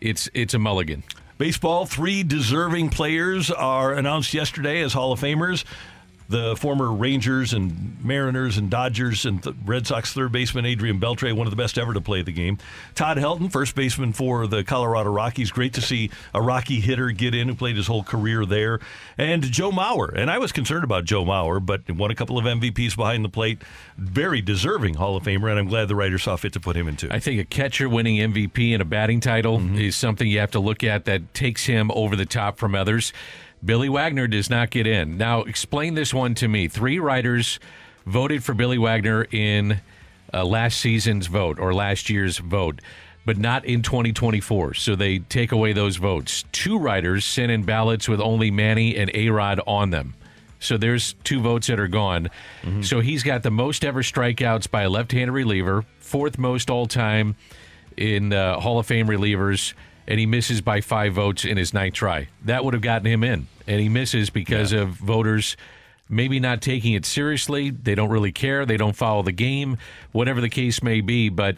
it's 0.00 0.28
it's 0.34 0.52
a 0.52 0.58
mulligan. 0.58 1.04
Baseball, 1.38 1.86
three 1.86 2.22
deserving 2.22 2.90
players 2.90 3.50
are 3.50 3.94
announced 3.94 4.34
yesterday 4.34 4.80
as 4.82 4.92
Hall 4.92 5.12
of 5.12 5.20
Famers. 5.20 5.64
The 6.32 6.56
former 6.56 6.90
Rangers 6.90 7.52
and 7.52 8.02
Mariners 8.02 8.56
and 8.56 8.70
Dodgers 8.70 9.26
and 9.26 9.42
th- 9.42 9.54
Red 9.66 9.86
Sox 9.86 10.14
third 10.14 10.32
baseman 10.32 10.64
Adrian 10.64 10.98
Beltre, 10.98 11.34
one 11.34 11.46
of 11.46 11.50
the 11.50 11.56
best 11.56 11.76
ever 11.76 11.92
to 11.92 12.00
play 12.00 12.22
the 12.22 12.32
game. 12.32 12.56
Todd 12.94 13.18
Helton, 13.18 13.52
first 13.52 13.74
baseman 13.74 14.14
for 14.14 14.46
the 14.46 14.64
Colorado 14.64 15.10
Rockies. 15.10 15.50
Great 15.50 15.74
to 15.74 15.82
see 15.82 16.10
a 16.32 16.40
Rocky 16.40 16.80
hitter 16.80 17.10
get 17.10 17.34
in 17.34 17.48
who 17.48 17.54
played 17.54 17.76
his 17.76 17.86
whole 17.86 18.02
career 18.02 18.46
there. 18.46 18.80
And 19.18 19.42
Joe 19.42 19.70
Mauer. 19.70 20.10
And 20.16 20.30
I 20.30 20.38
was 20.38 20.52
concerned 20.52 20.84
about 20.84 21.04
Joe 21.04 21.22
Mauer, 21.22 21.64
but 21.64 21.90
won 21.90 22.10
a 22.10 22.14
couple 22.14 22.38
of 22.38 22.46
MVPs 22.46 22.96
behind 22.96 23.26
the 23.26 23.28
plate. 23.28 23.60
Very 23.98 24.40
deserving 24.40 24.94
Hall 24.94 25.16
of 25.16 25.24
Famer, 25.24 25.50
and 25.50 25.58
I'm 25.58 25.68
glad 25.68 25.88
the 25.88 25.96
writers 25.96 26.22
saw 26.22 26.36
fit 26.36 26.54
to 26.54 26.60
put 26.60 26.76
him 26.76 26.88
in 26.88 26.96
too. 26.96 27.08
I 27.10 27.20
think 27.20 27.40
a 27.40 27.44
catcher 27.44 27.90
winning 27.90 28.16
MVP 28.32 28.72
and 28.72 28.80
a 28.80 28.86
batting 28.86 29.20
title 29.20 29.58
mm-hmm. 29.58 29.76
is 29.76 29.96
something 29.96 30.26
you 30.26 30.38
have 30.38 30.52
to 30.52 30.60
look 30.60 30.82
at 30.82 31.04
that 31.04 31.34
takes 31.34 31.66
him 31.66 31.90
over 31.90 32.16
the 32.16 32.24
top 32.24 32.56
from 32.56 32.74
others. 32.74 33.12
Billy 33.64 33.88
Wagner 33.88 34.26
does 34.26 34.50
not 34.50 34.70
get 34.70 34.86
in. 34.86 35.16
Now, 35.16 35.42
explain 35.42 35.94
this 35.94 36.12
one 36.12 36.34
to 36.36 36.48
me. 36.48 36.68
Three 36.68 36.98
writers 36.98 37.60
voted 38.06 38.42
for 38.42 38.54
Billy 38.54 38.78
Wagner 38.78 39.24
in 39.30 39.80
uh, 40.34 40.44
last 40.44 40.80
season's 40.80 41.28
vote 41.28 41.58
or 41.60 41.72
last 41.72 42.10
year's 42.10 42.38
vote, 42.38 42.80
but 43.24 43.38
not 43.38 43.64
in 43.64 43.82
2024. 43.82 44.74
So 44.74 44.96
they 44.96 45.20
take 45.20 45.52
away 45.52 45.72
those 45.72 45.96
votes. 45.96 46.44
Two 46.50 46.78
writers 46.78 47.24
sent 47.24 47.52
in 47.52 47.62
ballots 47.62 48.08
with 48.08 48.20
only 48.20 48.50
Manny 48.50 48.96
and 48.96 49.10
A 49.14 49.28
Rod 49.28 49.60
on 49.66 49.90
them. 49.90 50.14
So 50.58 50.76
there's 50.76 51.14
two 51.24 51.40
votes 51.40 51.66
that 51.66 51.78
are 51.80 51.88
gone. 51.88 52.30
So 52.82 53.00
he's 53.00 53.24
got 53.24 53.42
the 53.42 53.50
most 53.50 53.84
ever 53.84 54.02
strikeouts 54.02 54.70
by 54.70 54.82
a 54.82 54.88
left-handed 54.88 55.32
reliever, 55.32 55.84
fourth 55.98 56.38
most 56.38 56.70
all 56.70 56.86
time 56.86 57.34
in 57.96 58.32
uh, 58.32 58.60
Hall 58.60 58.78
of 58.78 58.86
Fame 58.86 59.08
relievers, 59.08 59.74
and 60.06 60.20
he 60.20 60.26
misses 60.26 60.60
by 60.60 60.80
five 60.80 61.14
votes 61.14 61.44
in 61.44 61.56
his 61.56 61.74
ninth 61.74 61.94
try. 61.94 62.28
That 62.44 62.64
would 62.64 62.74
have 62.74 62.82
gotten 62.82 63.06
him 63.08 63.24
in, 63.24 63.48
and 63.66 63.80
he 63.80 63.88
misses 63.88 64.30
because 64.30 64.72
of 64.72 64.90
voters 64.90 65.56
maybe 66.08 66.38
not 66.38 66.60
taking 66.60 66.92
it 66.92 67.06
seriously. 67.06 67.70
They 67.70 67.94
don't 67.94 68.10
really 68.10 68.32
care. 68.32 68.66
They 68.66 68.76
don't 68.76 68.94
follow 68.94 69.22
the 69.22 69.32
game, 69.32 69.78
whatever 70.12 70.40
the 70.40 70.50
case 70.50 70.82
may 70.82 71.00
be. 71.00 71.30
But 71.30 71.56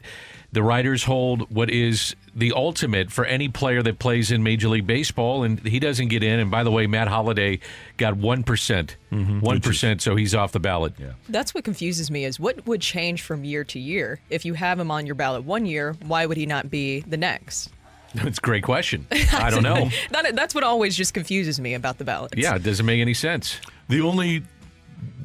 the 0.52 0.62
writers 0.62 1.02
hold 1.02 1.50
what 1.50 1.68
is 1.70 2.14
the 2.34 2.52
ultimate 2.52 3.10
for 3.10 3.24
any 3.24 3.48
player 3.48 3.82
that 3.82 3.98
plays 3.98 4.30
in 4.30 4.42
Major 4.42 4.68
League 4.68 4.86
Baseball, 4.86 5.42
and 5.42 5.58
he 5.66 5.80
doesn't 5.80 6.08
get 6.08 6.22
in. 6.22 6.38
And 6.38 6.50
by 6.50 6.62
the 6.62 6.70
way, 6.70 6.86
Matt 6.86 7.08
Holliday 7.08 7.58
got 7.96 8.16
one 8.16 8.44
mm-hmm. 8.44 9.40
one 9.40 9.60
percent, 9.60 10.00
so 10.00 10.14
he's 10.14 10.34
off 10.34 10.52
the 10.52 10.60
ballot. 10.60 10.94
Yeah. 10.98 11.12
That's 11.28 11.52
what 11.52 11.64
confuses 11.64 12.10
me 12.10 12.24
is 12.24 12.38
what 12.38 12.64
would 12.66 12.80
change 12.80 13.22
from 13.22 13.44
year 13.44 13.64
to 13.64 13.80
year? 13.80 14.20
If 14.30 14.44
you 14.44 14.54
have 14.54 14.78
him 14.78 14.90
on 14.90 15.06
your 15.06 15.16
ballot 15.16 15.44
one 15.44 15.66
year, 15.66 15.96
why 16.06 16.26
would 16.26 16.36
he 16.36 16.46
not 16.46 16.70
be 16.70 17.00
the 17.00 17.16
next? 17.16 17.70
It's 18.24 18.38
a 18.38 18.40
great 18.40 18.62
question. 18.62 19.06
I 19.32 19.50
don't 19.50 19.62
know. 19.62 19.90
That, 20.10 20.36
that's 20.36 20.54
what 20.54 20.64
always 20.64 20.96
just 20.96 21.14
confuses 21.14 21.58
me 21.60 21.74
about 21.74 21.98
the 21.98 22.04
ballots. 22.04 22.34
Yeah, 22.36 22.54
it 22.54 22.62
doesn't 22.62 22.86
make 22.86 23.00
any 23.00 23.14
sense. 23.14 23.58
The 23.88 24.00
only 24.00 24.44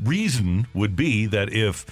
reason 0.03 0.67
would 0.74 0.96
be 0.96 1.25
that 1.27 1.53
if, 1.53 1.86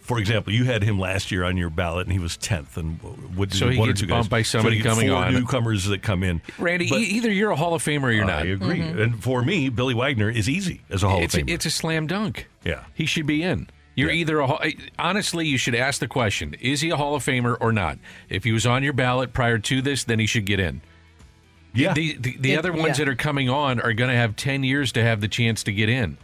for 0.00 0.18
example, 0.18 0.52
you 0.52 0.64
had 0.64 0.82
him 0.82 0.98
last 0.98 1.30
year 1.32 1.42
on 1.44 1.56
your 1.56 1.70
ballot 1.70 2.06
and 2.06 2.12
he 2.12 2.18
was 2.18 2.36
tenth, 2.36 2.76
and 2.76 3.00
would 3.36 3.52
So 3.52 3.68
he 3.68 3.78
one 3.78 3.88
or 3.88 3.92
gets 3.92 4.00
two 4.02 4.06
guys, 4.06 4.16
bumped 4.18 4.30
by 4.30 4.42
somebody 4.42 4.76
you 4.76 4.82
get 4.82 4.90
coming 4.90 5.08
four 5.08 5.18
on. 5.18 5.34
newcomers 5.34 5.84
that 5.86 6.02
come 6.02 6.22
in. 6.22 6.40
Randy, 6.58 6.88
But- 6.88 7.00
e- 7.00 7.04
either 7.04 7.30
you're 7.32 7.50
a 7.50 7.56
Hall 7.56 7.74
of 7.74 7.82
Famer 7.82 8.04
or 8.04 8.12
you're 8.12 8.24
not. 8.24 8.42
I 8.42 8.46
agree, 8.50 8.78
mm-hmm. 8.80 9.00
and 9.00 9.22
for 9.22 9.42
me, 9.42 9.68
Billy 9.68 9.94
Wagner 9.94 10.30
is 10.30 10.48
easy 10.48 10.82
as 10.90 11.02
a 11.02 11.08
Hall 11.08 11.20
it's, 11.22 11.34
of 11.34 11.40
a, 11.40 11.44
Famer. 11.44 11.50
it's 11.50 11.66
a 11.66 11.70
slam 11.70 12.06
dunk. 12.06 12.48
Yeah. 12.64 12.84
He 12.94 13.06
should 13.06 13.26
be 13.26 13.42
in. 13.42 13.68
You're 13.96 14.10
Yeah. 14.10 14.20
either 14.20 14.38
a 14.40 14.46
Hall- 14.46 14.62
honestly, 14.98 15.46
you 15.48 15.58
should 15.58 15.74
ask 15.74 15.98
the 16.00 16.06
question: 16.06 16.54
Is 16.60 16.82
he 16.82 16.90
a 16.90 16.96
Hall 16.96 17.14
of 17.16 17.24
Famer 17.24 17.56
or 17.60 17.72
not? 17.72 17.98
If 18.28 18.44
he 18.44 18.52
was 18.52 18.66
on 18.66 18.82
your 18.84 18.92
ballot 18.92 19.32
prior 19.32 19.58
to 19.58 19.82
this, 19.82 20.04
then 20.04 20.18
he 20.20 20.26
should 20.26 20.44
get 20.44 20.60
in. 20.60 20.82
yeah, 21.74 21.92
The 21.94 22.16
the, 22.20 22.36
the 22.38 22.52
It- 22.52 22.58
other 22.58 22.72
ones 22.72 22.98
yeah. 22.98 23.04
that 23.04 23.08
are 23.08 23.16
coming 23.16 23.48
on 23.48 23.80
are 23.80 23.92
going 23.92 24.10
to 24.10 24.16
have 24.16 24.36
ten 24.36 24.62
years 24.64 24.92
to 24.92 25.02
have 25.02 25.20
the 25.20 25.28
chance 25.28 25.62
to 25.64 25.72
get 25.72 25.88
in. 25.88 26.16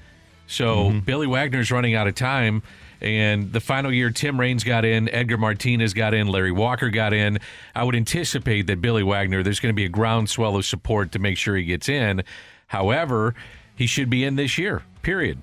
So 0.47 0.91
Mm-hmm. 0.91 0.99
Billy 1.01 1.27
Wagner's 1.27 1.71
running 1.73 1.95
out 1.95 2.07
of 2.07 2.15
time. 2.15 2.63
And 3.01 3.53
the 3.53 3.59
final 3.59 3.93
year, 3.93 4.11
Tim 4.11 4.39
Raines 4.39 4.63
got 4.63 4.85
in, 4.85 5.09
Edgar 5.09 5.37
Martinez 5.37 5.93
got 5.93 6.15
in, 6.15 6.29
Larry 6.29 6.53
Walker 6.53 6.89
got 6.89 7.13
in. 7.13 7.41
I 7.75 7.83
would 7.83 7.97
anticipate 7.97 8.69
that 8.69 8.81
Billy 8.81 9.03
Wagner, 9.03 9.43
there's 9.43 9.59
going 9.59 9.73
to 9.73 9.77
be 9.77 9.85
a 9.85 9.89
groundswell 9.89 10.55
of 10.57 10.65
support 10.65 11.11
to 11.13 11.19
make 11.19 11.37
sure 11.37 11.57
he 11.57 11.65
gets 11.65 11.89
in. 11.89 12.23
However, 12.69 13.35
he 13.75 13.89
should 13.89 14.09
be 14.09 14.23
in 14.25 14.37
this 14.37 14.57
year, 14.57 14.83
period. 15.03 15.43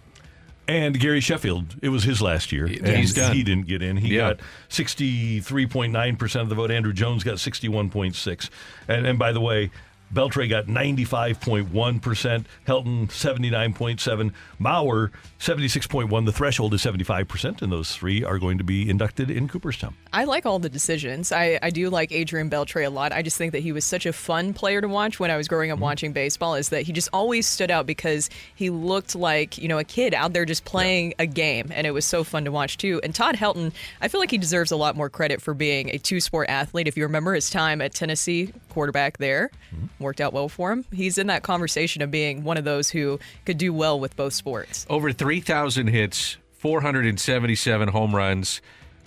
And 0.70 1.00
Gary 1.00 1.20
Sheffield, 1.20 1.76
it 1.82 1.90
was 1.90 2.04
his 2.04 2.22
last 2.22 2.52
year. 2.52 2.66
and 2.68 2.88
he's 2.88 3.14
done. 3.16 3.36
He 3.36 3.42
didn't 3.44 3.66
get 3.66 3.82
in. 3.82 3.98
He 3.98 4.16
Yeah. 4.16 4.34
got 4.34 4.40
63.9% 4.70 6.42
of 6.42 6.50
the 6.50 6.56
vote. 6.56 6.70
Andruw 6.70 6.94
Jones 6.94 7.24
got 7.24 7.40
61.6. 7.40 8.50
And, 8.88 9.08
and 9.08 9.18
by 9.18 9.32
the 9.32 9.42
way, 9.42 9.72
Beltre 10.14 10.48
got 10.48 10.68
95.1%, 10.68 12.46
Helton 12.68 13.08
79.7, 13.12 14.32
Mauer 14.60 15.10
76.1. 15.40 16.26
The 16.26 16.32
threshold 16.34 16.74
is 16.74 16.84
75%, 16.84 17.62
and 17.62 17.72
those 17.72 17.96
three 17.96 18.24
are 18.26 18.38
going 18.40 18.58
to 18.58 18.64
be 18.64 18.90
inducted 18.90 19.32
in 19.32 19.48
Cooperstown. 19.48 19.96
I 20.12 20.26
like 20.26 20.46
all 20.46 20.60
the 20.60 20.70
decisions. 20.70 21.32
I, 21.32 21.58
I 21.62 21.70
do 21.70 21.90
like 21.90 22.12
Adrian 22.12 22.50
Beltre 22.50 22.86
a 22.86 22.90
lot. 22.90 23.14
I 23.14 23.22
just 23.22 23.38
think 23.38 23.54
that 23.54 23.60
he 23.62 23.72
was 23.72 23.86
such 23.86 24.06
a 24.06 24.12
fun 24.12 24.54
player 24.54 24.82
to 24.82 24.88
watch 24.90 25.20
when 25.20 25.32
I 25.32 25.38
was 25.38 25.48
growing 25.48 25.72
up 25.72 25.78
Mm-hmm. 25.80 25.84
watching 25.84 26.14
baseball. 26.14 26.56
Is 26.56 26.70
that 26.70 26.82
he 26.82 26.92
just 26.92 27.08
always 27.14 27.48
stood 27.48 27.72
out 27.72 27.86
because 27.86 28.30
he 28.56 28.70
looked 28.70 29.16
like 29.16 29.58
you 29.58 29.68
know 29.70 29.78
a 29.78 29.84
kid 29.86 30.14
out 30.14 30.34
there 30.34 30.44
just 30.44 30.66
playing 30.66 31.14
a 31.20 31.26
game, 31.26 31.72
and 31.74 31.88
it 31.88 31.92
was 31.92 32.04
so 32.06 32.26
fun 32.26 32.44
to 32.44 32.52
watch 32.52 32.78
too. 32.78 33.00
And 33.02 33.16
Todd 33.16 33.36
Helton, 33.36 33.72
I 34.02 34.10
feel 34.10 34.20
like 34.20 34.32
he 34.32 34.38
deserves 34.38 34.72
a 34.72 34.76
lot 34.76 34.98
more 34.98 35.10
credit 35.10 35.42
for 35.42 35.54
being 35.54 35.90
a 35.90 35.98
two-sport 36.00 36.50
athlete. 36.50 36.88
If 36.90 36.98
you 36.98 37.04
remember 37.04 37.34
his 37.34 37.50
time 37.50 37.82
at 37.82 37.94
Tennessee, 37.94 38.52
quarterback 38.70 39.20
there, 39.20 39.52
Mm-hmm. 39.74 40.04
worked 40.04 40.20
out 40.20 40.34
well 40.34 40.50
for 40.50 40.72
him. 40.72 40.84
He's 40.92 41.20
in 41.20 41.28
that 41.28 41.44
conversation 41.44 42.02
of 42.02 42.10
being 42.10 42.44
one 42.44 42.58
of 42.58 42.64
those 42.64 42.90
who 42.90 43.20
could 43.46 43.60
do 43.60 43.72
well 43.72 44.00
with 44.00 44.16
both 44.16 44.34
sports. 44.34 44.84
Over 44.90 45.14
3,000 45.30 45.90
hits, 45.90 46.38
477 46.58 47.90
home 47.90 48.16
runs, 48.16 48.62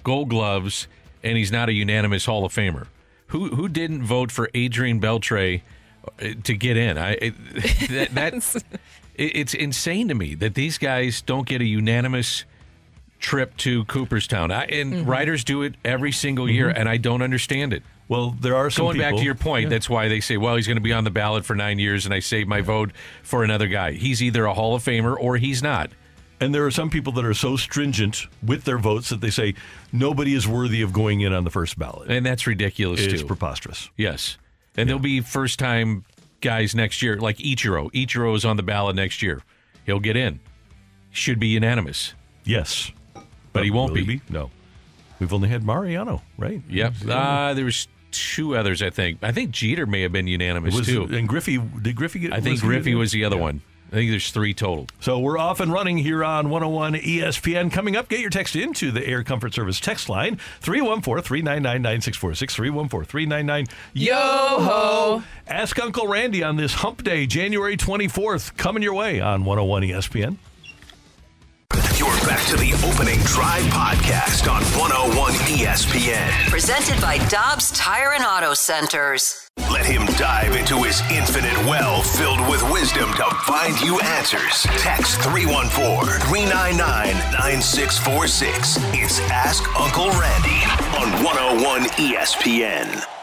gold 0.04 0.28
gloves, 0.28 0.86
and 1.24 1.36
he's 1.36 1.50
not 1.50 1.68
a 1.68 1.72
unanimous 1.72 2.26
Hall 2.26 2.44
of 2.44 2.54
Famer. 2.54 2.86
Who 3.26 3.48
who 3.56 3.68
didn't 3.68 4.04
vote 4.04 4.30
for 4.30 4.48
Adrian 4.54 5.00
Beltre 5.00 5.62
uh, 6.06 6.28
to 6.44 6.54
get 6.54 6.76
in? 6.76 6.96
I 6.96 7.14
it, 7.14 7.34
that, 7.90 8.14
that 8.14 8.34
it, 9.16 9.36
it's 9.36 9.52
insane 9.52 10.06
to 10.06 10.14
me 10.14 10.36
that 10.36 10.54
these 10.54 10.78
guys 10.78 11.22
don't 11.22 11.44
get 11.44 11.60
a 11.60 11.64
unanimous 11.64 12.44
trip 13.18 13.56
to 13.56 13.84
Cooperstown. 13.86 14.52
I, 14.52 14.66
and 14.66 15.08
writers 15.08 15.42
do 15.42 15.62
it 15.62 15.74
every 15.84 16.12
single 16.12 16.48
year, 16.48 16.68
and 16.68 16.88
I 16.88 16.98
don't 16.98 17.22
understand 17.22 17.72
it. 17.72 17.82
Well, 18.06 18.36
there 18.40 18.54
are 18.54 18.70
some 18.70 18.84
Going 18.84 18.98
back 18.98 19.16
to 19.16 19.24
your 19.24 19.34
point, 19.34 19.70
that's 19.70 19.90
why 19.90 20.06
they 20.06 20.20
say, 20.20 20.36
well, 20.36 20.54
he's 20.54 20.68
going 20.68 20.76
to 20.76 20.80
be 20.82 20.92
on 20.92 21.02
the 21.02 21.10
ballot 21.10 21.44
for 21.44 21.56
nine 21.56 21.80
years, 21.80 22.04
and 22.04 22.14
I 22.14 22.20
save 22.20 22.46
my 22.46 22.60
vote 22.60 22.92
for 23.24 23.42
another 23.42 23.66
guy. 23.66 23.94
He's 23.94 24.22
either 24.22 24.44
a 24.44 24.54
Hall 24.54 24.76
of 24.76 24.84
Famer 24.84 25.16
or 25.18 25.36
he's 25.36 25.64
not. 25.64 25.90
And 26.42 26.54
there 26.54 26.66
are 26.66 26.70
some 26.70 26.90
people 26.90 27.12
that 27.14 27.25
are 27.25 27.34
so 27.34 27.56
stringent 27.56 28.26
with 28.42 28.64
their 28.64 28.78
votes 28.78 29.08
that 29.11 29.20
they 29.20 29.30
say 29.30 29.54
nobody 29.92 30.34
is 30.34 30.46
worthy 30.49 30.82
of 30.82 30.92
going 30.92 31.20
in 31.20 31.32
on 31.32 31.44
the 31.44 31.50
first 31.50 31.78
ballot. 31.78 32.11
And 32.11 32.25
that's 32.26 32.46
ridiculous, 32.46 33.00
it's 33.00 33.22
too. 33.22 33.26
preposterous. 33.26 33.90
Yes. 33.96 34.37
And 34.76 34.88
there'll 34.88 35.00
be 35.00 35.20
first 35.20 35.58
time 35.58 36.04
guys 36.40 36.75
next 36.75 37.02
year, 37.02 37.18
like 37.18 37.38
Ichiro. 37.38 37.90
Ichiro 37.92 38.34
is 38.34 38.44
on 38.44 38.56
the 38.56 38.62
ballot 38.62 38.96
next 38.96 39.22
year. 39.22 39.42
He'll 39.87 40.00
get 40.00 40.16
in. 40.16 40.40
Should 41.11 41.38
be 41.38 41.49
unanimous. 41.49 42.14
Yes. 42.44 42.90
But 43.52 43.64
he 43.64 43.70
won't 43.70 43.92
will 43.92 43.99
he 43.99 44.04
be. 44.04 44.20
No. 44.30 44.50
We've 45.20 45.32
only 45.32 45.49
had 45.49 45.62
Mariano, 45.62 46.22
right? 46.38 46.62
Yep. 46.68 46.94
Uh, 47.08 47.54
there 47.54 47.66
was 47.66 47.87
two 48.11 48.56
others, 48.56 48.82
I 48.82 48.90
think. 48.90 49.18
I 49.22 49.30
think 49.30 49.50
Jeter 49.52 49.87
may 49.87 50.02
have 50.02 50.11
been 50.12 50.26
unanimous, 50.26 50.75
Was, 50.75 50.87
too. 50.87 51.04
and 51.04 51.28
Griffey, 51.28 51.58
did 51.58 51.94
Griffey 51.94 52.18
get 52.20 52.32
I 52.32 52.40
think 52.40 52.61
Griffey 52.61 52.94
was 52.94 53.12
the 53.12 53.25
other 53.25 53.37
Yeah. 53.37 53.42
one. 53.42 53.62
I 53.92 53.96
think 53.96 54.11
there's 54.11 54.30
three 54.30 54.54
total. 54.54 54.87
So 55.00 55.18
we're 55.18 55.37
off 55.37 55.61
and 55.61 55.70
running 55.70 55.99
here 55.99 56.25
on 56.25 56.49
101 56.49 56.94
ESPN. 56.94 57.70
Coming 57.70 57.94
up, 57.94 58.08
get 58.08 58.20
your 58.20 58.30
text 58.30 58.56
into 58.56 58.90
the 58.90 59.06
Air 59.06 59.22
Comfort 59.22 59.52
Service 59.52 59.78
text 59.80 60.08
line 60.08 60.38
314 60.61 61.22
399 61.22 61.82
9646 61.82 62.54
314 62.54 63.06
399 63.06 63.66
Yo 63.92 64.14
ho! 64.16 65.22
Ask 65.46 65.78
Uncle 65.78 66.06
Randy 66.06 66.42
on 66.42 66.56
this 66.56 66.72
hump 66.76 67.04
day, 67.04 67.26
January 67.26 67.76
24th, 67.76 68.56
coming 68.56 68.82
your 68.82 68.94
way 68.94 69.20
on 69.20 69.44
101 69.44 69.82
ESPN. 69.82 70.38
You're 71.96 72.16
back 72.26 72.44
to 72.48 72.56
the 72.56 72.72
opening 72.84 73.18
drive 73.20 73.64
podcast 73.64 74.50
on 74.50 74.62
101 74.78 75.32
ESPN. 75.56 76.50
Presented 76.50 77.00
by 77.00 77.18
Dobbs 77.28 77.70
Tire 77.70 78.12
and 78.12 78.24
Auto 78.24 78.54
Centers. 78.54 79.48
Let 79.70 79.86
him 79.86 80.04
dive 80.16 80.54
into 80.56 80.76
his 80.82 81.00
infinite 81.10 81.56
well 81.64 82.02
filled 82.02 82.40
with 82.48 82.62
wisdom 82.70 83.12
to 83.14 83.24
find 83.46 83.78
you 83.80 84.00
answers. 84.00 84.62
Text 84.78 85.20
314 85.22 86.20
399 86.28 87.14
9646. 87.32 88.76
It's 88.92 89.20
Ask 89.30 89.64
Uncle 89.78 90.10
Randy 90.10 90.60
on 90.98 91.24
101 91.24 91.82
ESPN. 91.96 93.21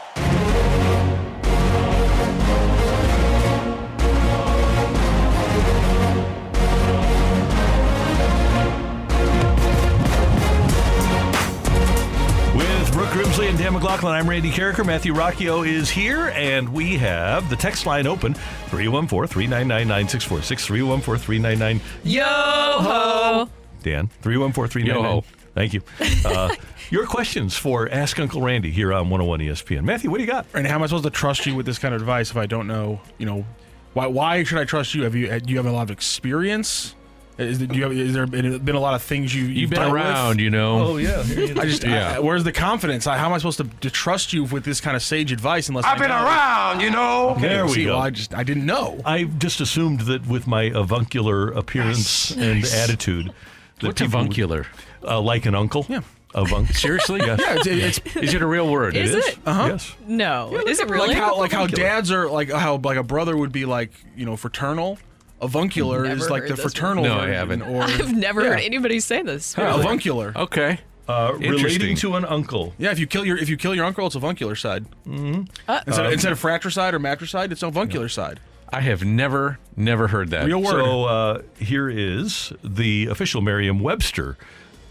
Grimsley 13.20 13.50
and 13.50 13.58
Dan 13.58 13.74
McLaughlin, 13.74 14.14
I'm 14.14 14.30
Randy 14.30 14.50
Karraker. 14.50 14.82
Matthew 14.82 15.12
Rocchio 15.12 15.68
is 15.68 15.90
here, 15.90 16.28
and 16.28 16.66
we 16.72 16.96
have 16.96 17.50
the 17.50 17.56
text 17.56 17.84
line 17.84 18.06
open 18.06 18.32
314 18.32 19.28
399 19.28 19.86
9646 19.86 20.64
314 20.64 21.22
399 21.22 21.80
Yo 22.02 22.24
ho! 22.24 23.48
Dan, 23.82 24.08
314 24.22 24.70
399. 24.70 25.22
Thank 25.54 25.74
you. 25.74 25.82
Uh, 26.24 26.54
your 26.90 27.04
questions 27.04 27.58
for 27.58 27.90
Ask 27.90 28.18
Uncle 28.18 28.40
Randy 28.40 28.70
here 28.70 28.90
on 28.90 29.10
101 29.10 29.40
ESPN. 29.40 29.84
Matthew, 29.84 30.10
what 30.10 30.16
do 30.16 30.22
you 30.22 30.30
got? 30.30 30.46
And 30.54 30.66
how 30.66 30.76
am 30.76 30.82
I 30.82 30.86
supposed 30.86 31.04
to 31.04 31.10
trust 31.10 31.44
you 31.44 31.54
with 31.54 31.66
this 31.66 31.78
kind 31.78 31.94
of 31.94 32.00
advice 32.00 32.30
if 32.30 32.38
I 32.38 32.46
don't 32.46 32.66
know? 32.66 33.02
You 33.18 33.26
know, 33.26 33.44
why? 33.92 34.06
Why 34.06 34.44
should 34.44 34.60
I 34.60 34.64
trust 34.64 34.94
you? 34.94 35.02
Have 35.02 35.14
you? 35.14 35.26
Do 35.40 35.50
you 35.50 35.58
have 35.58 35.66
a 35.66 35.72
lot 35.72 35.82
of 35.82 35.90
experience? 35.90 36.94
Is, 37.40 37.58
do 37.58 37.74
you 37.76 37.82
have, 37.84 37.92
is 37.92 38.12
there 38.14 38.26
been, 38.26 38.58
been 38.58 38.74
a 38.76 38.80
lot 38.80 38.94
of 38.94 39.02
things 39.02 39.34
you, 39.34 39.44
You've 39.44 39.70
been 39.70 39.82
around, 39.82 40.40
you 40.40 40.50
know. 40.50 40.80
Oh, 40.80 40.96
yeah. 40.96 41.20
I 41.20 41.64
just, 41.66 41.82
Yeah. 41.84 42.16
I- 42.16 42.18
where's 42.20 42.44
the 42.44 42.52
confidence? 42.52 43.06
I, 43.06 43.16
how 43.18 43.26
am 43.26 43.32
I 43.32 43.38
supposed 43.38 43.58
to, 43.58 43.64
to 43.80 43.90
trust 43.90 44.32
you 44.32 44.44
with 44.44 44.64
this 44.64 44.80
kind 44.80 44.96
of 44.96 45.02
sage 45.02 45.32
advice? 45.32 45.68
Unless 45.68 45.84
I've 45.84 45.96
I 45.96 45.98
been 46.00 46.08
know? 46.10 46.24
around, 46.24 46.80
you 46.80 46.90
know. 46.90 47.30
Okay, 47.30 47.40
There 47.48 47.66
we 47.66 47.72
see, 47.72 47.84
go. 47.84 47.94
Well, 47.94 48.02
I 48.02 48.10
just, 48.10 48.34
I 48.34 48.42
didn't 48.42 48.66
know. 48.66 49.00
I 49.04 49.24
just 49.24 49.60
assumed 49.60 50.00
that 50.02 50.26
with 50.26 50.46
my 50.46 50.64
avuncular 50.74 51.48
appearance 51.50 52.30
and 52.32 52.64
attitude, 52.64 53.32
that 53.80 53.86
What's 53.86 54.00
people 54.00 54.18
would- 54.18 54.26
avuncular? 54.26 54.66
uh, 55.02 55.20
like 55.20 55.46
an 55.46 55.54
uncle. 55.54 55.86
Yeah. 55.88 56.00
Avunc. 56.34 56.72
Seriously? 56.76 57.18
Yes. 57.18 57.40
Yeah, 57.40 57.56
it's, 57.74 57.98
it's 58.04 58.16
Is 58.16 58.34
it 58.34 58.42
a 58.42 58.46
real 58.46 58.70
word? 58.70 58.94
Is 58.96 59.12
it? 59.14 59.36
Uh-huh. 59.44 59.66
Yes. 59.72 59.96
No, 60.06 60.54
is 60.64 60.78
it 60.78 60.88
really? 60.88 61.08
like 61.08 61.16
how 61.16 61.36
like 61.36 61.50
how 61.50 61.66
dads 61.66 62.12
are 62.12 62.28
like 62.30 62.52
how 62.52 62.76
like 62.76 62.98
a 62.98 63.02
brother 63.02 63.36
would 63.36 63.50
be 63.50 63.64
like 63.64 63.90
you 64.16 64.26
know 64.26 64.36
fraternal. 64.36 64.96
Avuncular 65.42 66.04
is 66.04 66.28
like 66.30 66.46
the 66.46 66.56
fraternal 66.56 67.04
No, 67.04 67.14
I 67.14 67.26
version, 67.26 67.34
haven't. 67.34 67.62
Or 67.62 67.82
I've 67.82 68.14
never 68.14 68.44
heard 68.44 68.60
anybody 68.60 69.00
say 69.00 69.22
this. 69.22 69.54
Yeah, 69.56 69.78
avuncular. 69.78 70.32
Okay. 70.36 70.80
Uh, 71.08 71.32
relating 71.32 71.54
Interesting. 71.54 71.96
to 71.96 72.14
an 72.16 72.24
uncle. 72.24 72.72
Yeah, 72.78 72.92
if 72.92 73.00
you 73.00 73.06
kill 73.06 73.24
your 73.24 73.36
if 73.36 73.48
you 73.48 73.56
kill 73.56 73.74
your 73.74 73.84
uncle, 73.84 74.06
it's 74.06 74.14
avuncular 74.14 74.54
side. 74.54 74.84
Mm-hmm. 75.06 75.42
Instead, 75.86 76.06
of, 76.06 76.12
instead 76.12 76.32
of 76.32 76.38
fratricide 76.38 76.94
or 76.94 77.00
matricide, 77.00 77.50
it's 77.50 77.64
avuncular 77.64 78.08
side. 78.08 78.38
I 78.72 78.80
have 78.82 79.04
never, 79.04 79.58
never 79.76 80.06
heard 80.08 80.30
that. 80.30 80.46
Real 80.46 80.62
word. 80.62 80.70
So 80.70 81.04
uh, 81.06 81.42
here 81.58 81.88
is 81.90 82.52
the 82.62 83.06
official 83.06 83.40
Merriam-Webster 83.40 84.36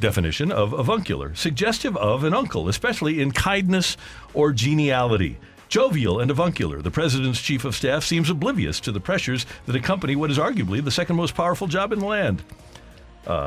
definition 0.01 0.51
of 0.51 0.74
avuncular: 0.74 1.34
suggestive 1.36 1.96
of 1.96 2.25
an 2.25 2.34
uncle, 2.34 2.68
especially 2.68 3.22
in 3.22 3.32
kindness 3.32 3.96
or 4.34 4.51
geniality. 4.51 5.38
Jovial 5.69 6.19
and 6.19 6.31
avuncular, 6.31 6.81
the 6.81 6.89
president's 6.89 7.39
chief 7.39 7.63
of 7.63 7.75
staff 7.75 8.03
seems 8.03 8.29
oblivious 8.29 8.79
to 8.81 8.91
the 8.91 8.99
pressures 8.99 9.45
that 9.67 9.75
accompany 9.75 10.15
what 10.15 10.31
is 10.31 10.39
arguably 10.39 10.83
the 10.83 10.89
second 10.89 11.15
most 11.15 11.35
powerful 11.35 11.67
job 11.67 11.93
in 11.93 11.99
the 11.99 12.07
land. 12.07 12.43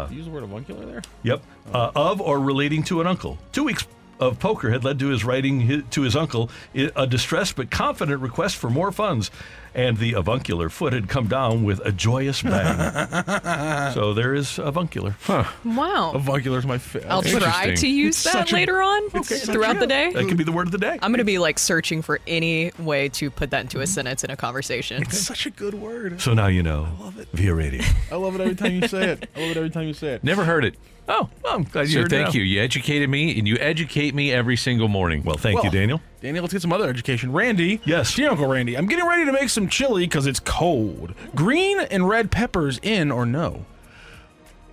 Use 0.09 0.27
the 0.27 0.31
word 0.31 0.45
avuncular 0.45 0.87
there. 0.87 1.03
Yep. 1.25 1.43
Uh, 1.75 1.91
of 1.97 2.21
or 2.21 2.39
relating 2.39 2.85
to 2.85 3.01
an 3.01 3.09
uncle. 3.09 3.39
Two 3.51 3.65
weeks 3.65 3.89
of 4.29 4.39
poker 4.39 4.71
had 4.71 4.85
led 4.85 4.99
to 5.01 5.09
his 5.09 5.25
writing 5.25 5.61
hi- 5.69 5.83
to 5.91 6.03
his 6.03 6.17
uncle 6.17 6.51
a 6.75 7.07
distressed 7.07 7.57
but 7.57 7.71
confident 7.71 8.21
request 8.21 8.57
for 8.57 8.71
more 8.71 8.93
funds, 8.93 9.31
and 9.75 9.97
the 9.97 10.15
avuncular 10.15 10.69
foot 10.69 10.93
had 10.93 11.09
come 11.09 11.29
down 11.29 11.65
with 11.65 11.81
a 11.85 11.93
joyous 11.93 12.43
bang. 12.43 13.93
so 13.95 14.15
there 14.15 14.35
is 14.35 14.59
avuncular. 14.59 15.17
Wow. 15.65 16.13
Avuncular 16.15 16.59
is 16.59 16.67
my 16.67 16.79
favorite. 16.79 17.11
I'll 17.11 17.23
try 17.23 17.75
to 17.75 17.89
use 17.89 18.23
that 18.25 18.33
such 18.33 18.53
a- 18.53 18.55
later 18.55 18.83
on 18.83 19.11
throughout 19.11 19.79
the 19.79 19.87
day. 19.87 20.13
That 20.13 20.29
could 20.29 20.37
be 20.37 20.45
the 20.45 20.53
word 20.53 20.69
of 20.69 20.73
the 20.73 20.79
day. 20.79 20.99
I'm 21.03 21.11
going 21.11 21.19
to 21.19 21.25
be 21.25 21.39
like 21.39 21.59
searching 21.59 22.03
for 22.03 22.21
any 22.27 22.73
way 22.79 23.09
to 23.11 23.31
put 23.31 23.51
that 23.51 23.63
into 23.63 23.79
a 23.79 23.83
mm-hmm. 23.83 23.93
sentence 23.93 24.25
in 24.25 24.31
a 24.31 24.37
conversation. 24.37 25.03
It's 25.03 25.19
such 25.19 25.47
a 25.47 25.51
good 25.51 25.75
word. 25.75 26.21
So 26.21 26.35
now 26.35 26.47
you 26.47 26.63
know 26.63 26.89
I 26.99 27.03
love 27.03 27.19
it. 27.19 27.29
via 27.33 27.55
radio. 27.55 27.83
I 28.11 28.17
love 28.17 28.35
it 28.35 28.41
every 28.41 28.55
time 28.55 28.73
you 28.73 28.89
say 28.89 29.11
it. 29.11 29.29
I 29.35 29.41
love 29.41 29.51
it 29.53 29.57
every 29.57 29.71
time 29.71 29.87
you 29.87 29.95
say 29.95 30.15
it. 30.15 30.25
Never 30.25 30.45
heard 30.45 30.65
it. 30.65 30.77
Oh, 31.09 31.29
well, 31.43 31.55
I'm 31.55 31.65
glad 31.65 31.89
you 31.89 31.95
So 31.95 32.01
heard 32.03 32.11
thank 32.11 32.33
you. 32.35 32.43
You 32.43 32.63
educated 32.63 33.11
me, 33.11 33.37
and 33.39 33.47
you 33.49 33.57
educate 33.57 34.15
me 34.15 34.33
every 34.33 34.57
single 34.57 34.87
morning. 34.89 35.23
Well, 35.25 35.37
thank 35.37 35.57
you, 35.57 35.63
Well, 35.65 35.73
Daniel. 35.73 36.01
Daniel, 36.21 36.43
let's 36.43 36.53
get 36.53 36.63
some 36.63 36.73
other 36.73 36.89
education. 36.89 37.33
Randy. 37.33 37.81
Yes. 37.85 38.15
Dear 38.15 38.31
Uncle 38.31 38.47
Randy, 38.47 38.77
I'm 38.77 38.87
getting 38.87 39.07
ready 39.07 39.25
to 39.25 39.33
make 39.33 39.49
some 39.49 39.69
chili 39.69 40.05
because 40.05 40.27
it's 40.27 40.39
cold. 40.41 41.15
Green 41.35 41.81
and 41.81 42.09
red 42.09 42.31
peppers 42.31 42.79
in 42.83 43.11
or 43.11 43.27
no? 43.27 43.65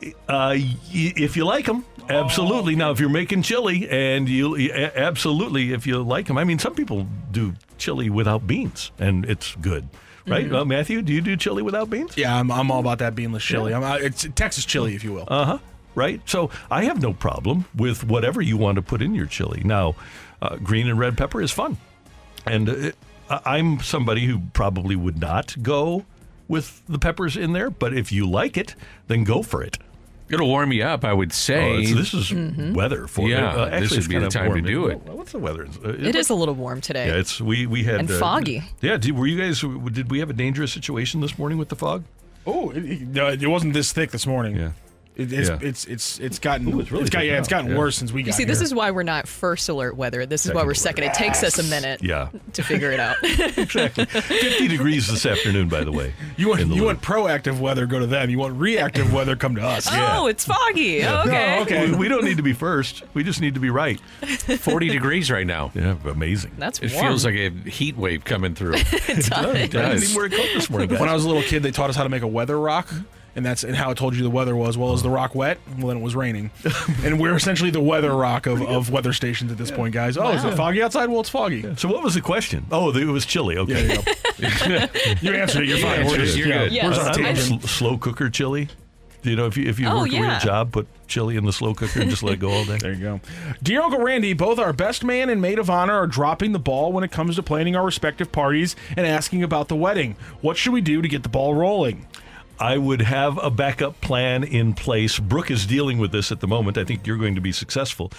Uh, 0.02 0.56
y- 0.56 0.78
if 0.94 1.36
you 1.36 1.44
like 1.46 1.66
them, 1.66 1.84
absolutely. 2.10 2.76
Now, 2.76 2.92
if 2.92 3.00
you're 3.02 3.10
making 3.10 3.42
chili, 3.42 3.90
and 3.90 4.30
you 4.30 4.56
a- 4.56 4.98
absolutely, 4.98 5.74
if 5.74 5.86
you 5.86 6.02
like 6.04 6.28
them, 6.28 6.38
I 6.38 6.44
mean, 6.46 6.58
some 6.60 6.74
people 6.74 7.06
do 7.32 7.54
chili 7.78 8.10
without 8.10 8.48
beans, 8.48 8.92
and 8.98 9.26
it's 9.26 9.56
good, 9.56 9.90
right? 10.26 10.50
Uh, 10.50 10.64
Matthew, 10.64 11.02
do 11.02 11.12
you 11.12 11.20
do 11.20 11.36
chili 11.36 11.62
without 11.64 11.90
beans? 11.90 12.16
Yeah, 12.16 12.34
I'm, 12.38 12.50
I'm 12.50 12.72
all 12.72 12.80
about 12.80 13.00
that 13.00 13.14
beanless 13.16 13.42
chili. 13.44 13.74
I'm, 13.74 13.84
uh, 13.84 13.96
it's 13.96 14.26
Texas 14.36 14.64
chili, 14.64 14.96
if 14.96 15.04
you 15.04 15.12
will. 15.12 15.26
Uh 15.28 15.46
huh. 15.46 15.58
Right. 15.96 16.22
So 16.30 16.50
I 16.72 16.84
have 16.86 17.02
no 17.02 17.14
problem 17.14 17.66
with 17.76 18.04
whatever 18.04 18.42
you 18.42 18.58
want 18.58 18.76
to 18.78 18.82
put 18.82 19.02
in 19.02 19.16
your 19.16 19.26
chili. 19.26 19.62
Now, 19.66 19.96
uh, 20.42 20.56
green 20.58 20.88
and 20.88 20.98
red 21.00 21.18
pepper 21.18 21.42
is 21.42 21.52
fun, 21.52 21.78
and 22.46 22.70
uh, 22.70 22.74
it, 22.74 22.96
I- 23.30 23.58
I'm 23.58 23.80
somebody 23.82 24.26
who 24.26 24.40
probably 24.54 24.96
would 24.96 25.20
not 25.20 25.56
go 25.62 26.06
with 26.48 26.82
the 26.88 26.98
peppers 27.00 27.36
in 27.38 27.54
there, 27.54 27.70
but 27.70 27.94
if 27.94 28.12
you 28.12 28.30
like 28.30 28.56
it, 28.58 28.76
then 29.08 29.24
go 29.24 29.44
for 29.44 29.62
it. 29.64 29.78
It'll 30.30 30.48
warm 30.48 30.72
you 30.72 30.84
up, 30.84 31.04
I 31.04 31.12
would 31.12 31.32
Oh, 31.32 31.34
say. 31.34 31.82
it's- 31.82 31.94
this 31.94 32.14
is 32.14 32.32
weather 32.76 33.08
for 33.08 33.28
Yeah, 33.28 33.48
uh, 33.50 33.66
this 33.66 33.74
actually, 33.74 33.80
would 33.82 33.98
it's 33.98 34.08
be 34.08 34.14
kind 34.14 34.26
the 34.26 34.30
time 34.30 34.54
to 34.54 34.62
do 34.62 34.88
it. 34.88 35.02
Well, 35.06 35.18
What's 35.18 35.32
the 35.32 35.40
weather? 35.40 35.68
Uh, 35.84 35.90
It 35.90 36.16
is 36.16 36.30
a 36.30 36.36
little 36.36 36.54
warm 36.56 36.82
today. 36.82 37.08
Yeah, 37.08 37.16
it's 37.16 37.42
we 37.42 37.66
we 37.66 37.84
had 37.84 38.00
And 38.02 38.12
uh, 38.12 38.20
foggy. 38.20 38.64
Yeah, 38.82 38.98
did, 38.98 39.18
were 39.18 39.26
you 39.28 39.38
guys? 39.38 39.62
Did 39.92 40.10
we 40.12 40.20
have 40.20 40.30
a 40.30 40.34
dangerous 40.34 40.72
situation 40.72 41.20
this 41.22 41.38
morning 41.38 41.58
with 41.58 41.70
the 41.70 41.76
fog? 41.76 42.04
Oh, 42.48 42.70
it, 42.70 42.86
it, 42.86 43.44
it 43.44 43.48
wasn't 43.48 43.74
this 43.74 43.92
thick 43.92 44.12
this 44.12 44.26
morning. 44.28 44.56
Yeah. 44.56 44.72
It, 45.20 45.34
it's, 45.34 45.50
Yeah. 45.50 45.60
it's 45.62 45.86
it's 45.86 46.20
it's 46.20 46.40
gotten 46.40 46.74
Ooh, 46.74 46.80
it's 46.80 46.92
really 46.92 47.04
got, 47.04 47.20
thick 47.20 47.28
yeah 47.30 47.38
it's 47.40 47.48
gotten 47.48 47.72
Yeah. 47.72 47.78
worse 47.78 47.98
since 47.98 48.12
we 48.14 48.24
got 48.24 48.28
You 48.28 48.34
see, 48.34 48.46
this 48.46 48.62
is 48.62 48.74
why 48.74 48.92
we're 48.92 49.04
not 49.04 49.28
first 49.28 49.68
alert 49.70 49.98
weather. 49.98 50.26
This 50.26 50.46
is 50.46 50.54
why 50.54 50.64
we're 50.64 50.74
Second 50.74 51.04
second. 51.04 51.12
It 51.12 51.14
takes 51.14 51.44
us 51.44 51.60
a 51.60 51.64
minute 51.64 52.02
Yeah, 52.04 52.30
to 52.54 52.64
figure 52.64 52.92
it 52.92 53.00
out. 53.00 53.18
exactly. 53.24 54.06
Fifty 54.06 54.68
degrees 54.68 55.08
this 55.08 55.26
afternoon, 55.26 55.68
by 55.70 55.84
the 55.84 55.92
way. 55.92 56.14
you 56.38 56.48
want 56.48 56.62
you 56.62 56.68
loop. 56.68 56.86
want 56.86 57.02
proactive 57.02 57.60
weather, 57.60 57.86
go 57.86 58.00
to 58.00 58.08
them. 58.08 58.30
You 58.30 58.40
want 58.40 58.56
reactive 58.60 59.12
weather, 59.14 59.36
come 59.36 59.56
to 59.56 59.62
us. 59.62 59.88
Oh, 59.92 60.28
it's 60.28 60.46
foggy. 60.46 60.82
Yeah. 61.00 61.24
Oh, 61.24 61.28
okay. 61.28 61.58
Oh, 61.58 61.62
okay. 61.64 61.92
We, 61.92 61.98
we 61.98 62.08
don't 62.08 62.24
need 62.24 62.38
to 62.38 62.44
be 62.44 62.54
first. 62.54 63.04
We 63.14 63.24
just 63.24 63.42
need 63.42 63.56
to 63.56 63.60
be 63.60 63.70
right. 63.70 64.00
40 64.22 64.88
degrees 64.90 65.30
right 65.30 65.46
now. 65.46 65.72
Yeah, 65.76 65.96
amazing. 66.06 66.52
That's 66.58 66.80
It 66.80 66.94
warm. 66.94 67.08
feels 67.08 67.26
like 67.26 67.36
a 67.36 67.50
heat 67.70 67.98
wave 67.98 68.24
coming 68.24 68.56
through. 68.56 68.74
it 68.76 69.32
I 69.34 69.68
does. 69.68 69.70
didn't 69.70 70.04
even 70.04 70.16
wear 70.16 70.26
a 70.26 70.30
coat 70.30 70.48
this 70.54 70.70
morning. 70.70 70.90
When 70.92 71.10
I 71.10 71.14
was 71.14 71.26
a 71.26 71.28
little 71.28 71.44
kid, 71.44 71.62
they 71.64 71.72
taught 71.72 71.90
us 71.90 71.96
how 71.96 72.04
to 72.04 72.10
make 72.10 72.22
a 72.24 72.28
weather 72.28 72.58
rock. 72.60 72.88
And 73.36 73.46
that's 73.46 73.64
and 73.64 73.76
how 73.76 73.92
it 73.92 73.98
told 73.98 74.16
you 74.16 74.24
the 74.24 74.30
weather 74.30 74.56
was. 74.56 74.78
Well, 74.78 74.94
is 74.94 75.04
the 75.04 75.10
rock 75.10 75.36
wet? 75.36 75.60
Well, 75.78 75.88
then 75.88 75.98
it 75.98 76.02
was 76.02 76.16
raining, 76.16 76.50
and 77.04 77.20
we're 77.22 77.36
essentially 77.36 77.70
the 77.70 77.80
weather 77.80 78.14
rock 78.14 78.48
of, 78.48 78.62
of 78.62 78.90
weather 78.90 79.14
stations 79.14 79.52
at 79.52 79.58
this 79.58 79.70
point, 79.72 79.94
guys. 79.94 80.18
Oh, 80.18 80.30
is 80.32 80.44
it 80.44 80.56
foggy 80.56 80.82
outside? 80.82 81.10
Well, 81.10 81.20
it's 81.22 81.30
foggy. 81.30 81.64
So 81.76 81.88
what 81.88 82.04
was 82.04 82.16
the 82.16 82.22
question? 82.22 82.66
Oh, 82.72 82.90
it 82.96 83.06
was 83.06 83.26
chili. 83.26 83.56
Yeah, 83.56 83.62
Okay. 83.62 83.88
there 83.88 84.50
you 84.72 84.80
go. 84.80 84.86
you 85.22 85.34
answered 85.36 85.64
it. 85.64 85.70
You're 85.70 85.78
fine. 85.78 86.06
We're 86.08 86.18
just, 86.18 86.38
You're 86.38 86.48
yeah, 86.48 86.64
good. 86.66 86.72
Yeah. 86.74 86.88
we're 86.88 86.94
Yes. 86.94 87.00
on 87.00 87.08
a 87.08 87.10
Uh, 87.10 87.14
tangent. 87.14 87.64
slow 87.64 87.98
cooker 87.98 88.30
chili. 88.30 88.68
You 89.22 89.36
know 89.36 89.46
if 89.48 89.58
you 89.58 89.68
if 89.70 89.80
you 89.80 89.88
Oh, 89.88 90.00
work 90.00 90.14
a 90.14 90.22
real 90.22 90.40
job, 90.40 90.72
put 90.72 90.88
chili 91.08 91.36
in 91.36 91.46
the 91.46 91.52
slow 91.54 91.74
cooker 91.74 92.00
and 92.00 92.10
just 92.10 92.24
let 92.24 92.34
it 92.36 92.40
go 92.40 92.50
all 92.52 92.64
day. 92.66 92.78
There 92.82 92.94
you 92.94 93.00
go. 93.02 93.22
Dear 93.62 93.82
Uncle 93.82 94.00
Randy, 94.02 94.32
both 94.34 94.58
our 94.60 94.72
best 94.74 95.04
man 95.04 95.30
and 95.30 95.42
maid 95.42 95.60
of 95.60 95.70
honor 95.70 95.94
are 95.94 96.08
dropping 96.08 96.54
the 96.54 96.60
ball 96.60 96.94
when 96.94 97.04
it 97.04 97.12
comes 97.12 97.36
to 97.36 97.44
planning 97.44 97.76
our 97.76 97.86
respective 97.86 98.32
parties 98.32 98.76
and 98.96 99.06
asking 99.06 99.44
about 99.44 99.68
the 99.68 99.76
wedding. 99.76 100.16
What 100.42 100.56
should 100.58 100.72
we 100.74 100.80
do 100.82 101.02
to 101.02 101.08
get 101.08 101.24
the 101.24 101.30
ball 101.30 101.54
rolling? 101.54 102.08
I 102.60 102.78
would 102.78 103.02
have 103.02 103.38
a 103.38 103.50
backup 103.50 104.00
plan 104.02 104.44
in 104.44 104.74
place. 104.74 105.18
Brooke 105.20 105.50
is 105.52 105.66
dealing 105.66 105.98
with 105.98 106.12
this 106.12 106.32
at 106.32 106.40
the 106.42 106.48
moment. 106.48 106.78
I 106.78 106.84
think 106.84 107.08
you're 107.08 107.18
going 107.18 107.36
to 107.36 107.42
be 107.42 107.52
successful. 107.52 108.12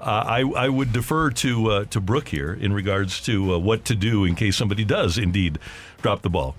Uh, 0.00 0.04
I, 0.26 0.40
I 0.64 0.68
would 0.68 0.92
defer 0.92 1.30
to 1.30 1.70
uh, 1.70 1.84
to 1.86 2.00
Brooke 2.00 2.28
here 2.28 2.52
in 2.52 2.72
regards 2.72 3.20
to 3.22 3.54
uh, 3.54 3.58
what 3.58 3.84
to 3.86 3.94
do 3.94 4.24
in 4.24 4.34
case 4.34 4.56
somebody 4.56 4.84
does 4.84 5.16
indeed 5.18 5.58
drop 6.02 6.22
the 6.22 6.30
ball. 6.30 6.56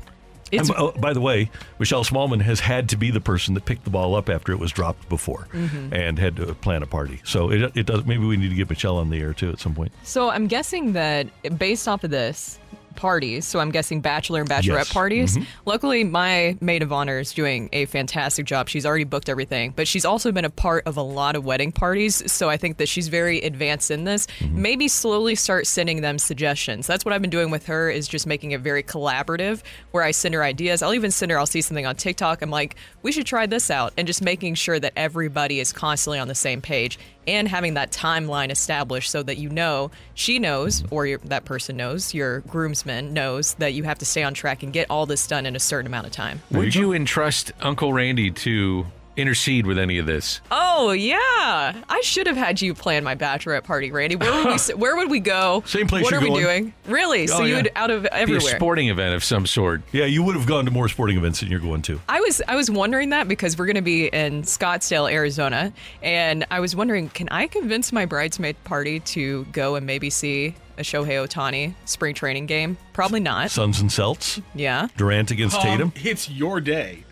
And, 0.54 0.67
by- 0.67 0.91
by 0.91 1.13
the 1.13 1.19
way, 1.21 1.50
Michelle 1.80 2.04
Smallman 2.06 2.41
has 2.41 2.60
had 2.62 2.88
to 2.89 2.95
be 2.98 3.12
the 3.12 3.19
person 3.19 3.54
that 3.56 3.65
picked 3.65 3.84
the 3.84 3.89
ball 3.89 4.15
up 4.15 4.30
after 4.30 4.52
it 4.54 4.60
was 4.60 4.71
dropped 4.71 5.10
before, 5.10 5.48
Mm-hmm. 5.52 5.93
and 5.93 6.17
had 6.17 6.36
to 6.38 6.54
plan 6.56 6.82
a 6.84 6.88
party. 6.88 7.19
So 7.26 7.52
it, 7.52 7.76
it 7.76 7.86
does. 7.88 8.06
Maybe 8.06 8.26
we 8.26 8.38
need 8.38 8.50
to 8.50 8.56
get 8.56 8.69
Michelle 8.69 8.98
on 8.98 9.10
the 9.10 9.19
air 9.19 9.34
too 9.34 9.50
at 9.50 9.60
some 9.60 9.76
point. 9.76 9.91
So 10.04 10.30
I'm 10.30 10.48
guessing 10.48 10.93
that 10.93 11.28
based 11.58 11.88
off 11.88 12.04
of 12.06 12.12
this 12.12 12.58
parties, 12.95 13.45
so 13.45 13.60
I'm 13.60 13.71
guessing 13.71 14.01
bachelor 14.01 14.39
and 14.41 14.49
bachelorette 14.49 14.65
Yes. 14.65 14.88
Mm-hmm. 14.88 14.93
parties. 14.93 15.38
Luckily, 15.65 16.03
my 16.03 16.58
maid 16.62 16.81
of 16.84 16.91
honor 16.91 17.19
is 17.19 17.34
doing 17.34 17.69
a 17.73 17.86
fantastic 17.86 18.45
job. 18.45 18.69
She's 18.69 18.86
already 18.86 19.03
booked 19.03 19.29
everything, 19.29 19.73
but 19.75 19.88
she's 19.88 20.05
also 20.05 20.31
been 20.31 20.45
a 20.45 20.49
part 20.49 20.86
of 20.88 20.97
a 20.97 21.01
lot 21.01 21.36
of 21.36 21.45
wedding 21.45 21.71
parties. 21.71 22.31
So 22.31 22.49
I 22.49 22.58
think 22.58 22.77
that 22.77 22.88
she's 22.88 23.08
very 23.08 23.41
advanced 23.41 23.91
in 23.91 24.03
this. 24.03 24.27
Mm-hmm. 24.39 24.62
Maybe 24.62 24.88
slowly 24.88 25.36
start 25.36 25.67
sending 25.67 26.01
them 26.01 26.19
suggestions. 26.19 26.88
That's 26.88 27.05
what 27.05 27.13
I've 27.13 27.21
been 27.21 27.29
doing 27.29 27.51
with 27.51 27.65
her 27.67 27.89
is 27.89 28.08
just 28.08 28.27
making 28.27 28.51
it 28.51 28.62
very 28.62 28.84
collaborative, 28.84 29.62
where 29.91 30.03
I 30.03 30.12
send 30.12 30.34
her 30.34 30.43
ideas. 30.43 30.81
I'll 30.81 30.93
even 30.93 31.12
send 31.12 31.31
her. 31.31 31.39
I'll 31.39 31.45
see 31.45 31.62
something 31.62 31.86
on 31.86 31.95
TikTok. 31.95 32.41
I'm 32.41 32.49
like, 32.49 32.75
we 33.03 33.12
should 33.12 33.25
try 33.25 33.45
this 33.45 33.69
out, 33.69 33.93
and 33.97 34.08
just 34.08 34.21
making 34.21 34.55
sure 34.55 34.79
that 34.79 34.93
everybody 34.95 35.60
is 35.60 35.71
constantly 35.73 36.19
on 36.19 36.27
the 36.27 36.36
same 36.36 36.62
page 36.62 36.97
and 37.28 37.48
having 37.48 37.76
that 37.76 37.92
timeline 37.92 38.52
established 38.52 39.10
so 39.10 39.24
that 39.24 39.38
you 39.38 39.50
know 39.50 39.92
she 40.14 40.40
knows 40.40 40.84
or 40.92 41.06
your, 41.06 41.20
that 41.20 41.46
person 41.46 41.78
knows 41.78 42.14
your 42.14 42.42
groomsman 42.42 43.14
knows 43.14 43.54
that 43.56 43.74
you 43.74 43.84
have 43.84 44.00
to 44.00 44.06
stay 44.06 44.24
on 44.24 44.34
track 44.34 44.64
and 44.64 44.74
get 44.74 44.90
all 44.90 45.06
this 45.06 45.26
done 45.28 45.46
in 45.46 45.56
a 45.56 45.60
certain 45.60 45.88
amount 45.88 46.06
of 46.06 46.12
time. 46.12 46.42
Would 46.52 46.76
you 46.76 46.94
entrust 46.94 47.52
Uncle 47.62 47.94
Randy 47.94 48.32
to 48.32 48.86
intercede 49.17 49.65
with 49.65 49.78
any 49.78 49.97
of 49.97 50.06
this? 50.06 50.41
oh 50.51 50.91
yeah 50.91 51.82
i 51.89 52.01
should 52.04 52.28
have 52.28 52.36
had 52.36 52.62
you 52.62 52.73
plan 52.73 53.04
my 53.04 53.15
bachelorette 53.15 53.63
party 53.63 53.91
randy 53.91 54.15
where 54.15 54.32
would 54.34 54.47
we 54.47 54.73
where 54.75 54.95
would 54.97 55.10
we 55.10 55.19
go 55.19 55.63
Same 55.65 55.88
place 55.88 56.04
what 56.04 56.12
you're 56.12 56.19
are 56.21 56.23
we 56.34 56.39
doing 56.39 56.73
really 56.88 57.28
so 57.28 57.38
Oh, 57.38 57.41
you 57.43 57.51
yeah. 57.56 57.62
would 57.63 57.71
out 57.75 57.91
of 57.91 58.06
everywhere. 58.08 58.39
Be 58.41 58.45
a 58.47 58.56
sporting 58.56 58.88
event 58.89 59.13
of 59.15 59.23
some 59.23 59.45
sort. 59.45 59.82
Yeah, 59.91 60.06
you 60.06 60.21
would 60.23 60.36
have 60.36 60.45
gone 60.47 60.65
to 60.65 60.71
more 60.71 60.88
sporting 60.89 61.17
events 61.17 61.39
than 61.39 61.49
you're 61.49 61.60
going 61.60 61.82
to. 61.84 61.99
I 62.10 62.19
was 62.19 62.41
I 62.47 62.56
was 62.56 62.69
wondering 62.69 63.10
that 63.10 63.28
because 63.28 63.58
we're 63.58 63.65
going 63.65 63.75
to 63.75 63.82
be 63.82 64.08
in 64.08 64.43
Scottsdale, 64.43 65.12
Arizona, 65.12 65.71
and 66.01 66.45
I 66.51 66.60
was 66.60 66.75
wondering, 66.75 67.10
can 67.10 67.28
I 67.32 67.47
convince 67.47 67.91
my 67.91 68.06
bridesmaid 68.06 68.62
party 68.65 68.99
to 69.01 69.45
go 69.51 69.75
and 69.75 69.86
maybe 69.86 70.10
see 70.10 70.56
a 70.78 70.82
Shohei 70.82 71.25
Ohtani 71.25 71.73
spring 71.86 72.13
training 72.13 72.45
game? 72.47 72.78
Probably 72.93 73.19
not. 73.21 73.49
Suns 73.51 73.80
and 73.80 73.91
Celts, 73.91 74.41
Yeah, 74.54 74.88
Durant 74.97 75.32
against 75.32 75.60
Tatum. 75.62 75.88
Um, 75.89 75.93
it's 76.04 76.30
your 76.30 76.60
day. 76.62 77.05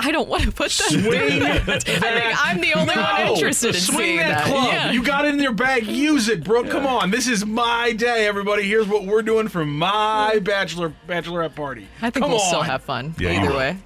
I 0.00 0.12
don't 0.12 0.28
want 0.28 0.44
to 0.44 0.52
put 0.52 0.70
that. 0.70 0.90
Swing 0.90 1.40
that. 1.40 1.68
I 1.68 1.78
think 1.78 2.44
I'm 2.46 2.60
the 2.60 2.72
only 2.74 2.94
one 2.94 3.20
interested 3.34 3.74
in 3.74 3.80
Swing 3.80 3.98
seeing 3.98 4.16
that, 4.18 4.44
that. 4.44 4.46
club. 4.46 4.68
Yeah. 4.72 4.90
You 4.92 5.02
got 5.02 5.24
it 5.24 5.34
in 5.34 5.40
your 5.40 5.52
bag. 5.52 5.86
Use 5.86 6.28
it, 6.28 6.44
bro. 6.44 6.62
Come 6.64 6.86
on. 6.86 7.10
This 7.10 7.26
is 7.26 7.44
my 7.44 7.92
day, 7.92 8.26
everybody. 8.26 8.62
Here's 8.62 8.86
what 8.86 9.04
we're 9.06 9.22
doing 9.22 9.48
for 9.48 9.64
my 9.64 10.38
bachelor 10.42 10.94
bachelorette 11.08 11.56
party. 11.56 11.88
I 12.00 12.10
think 12.10 12.22
Come 12.24 12.30
we'll 12.30 12.40
on. 12.40 12.46
still 12.46 12.62
have 12.62 12.82
fun 12.84 13.14
Yeah, 13.18 13.30
either 13.40 13.50
will. 13.50 13.56
way. 13.58 13.76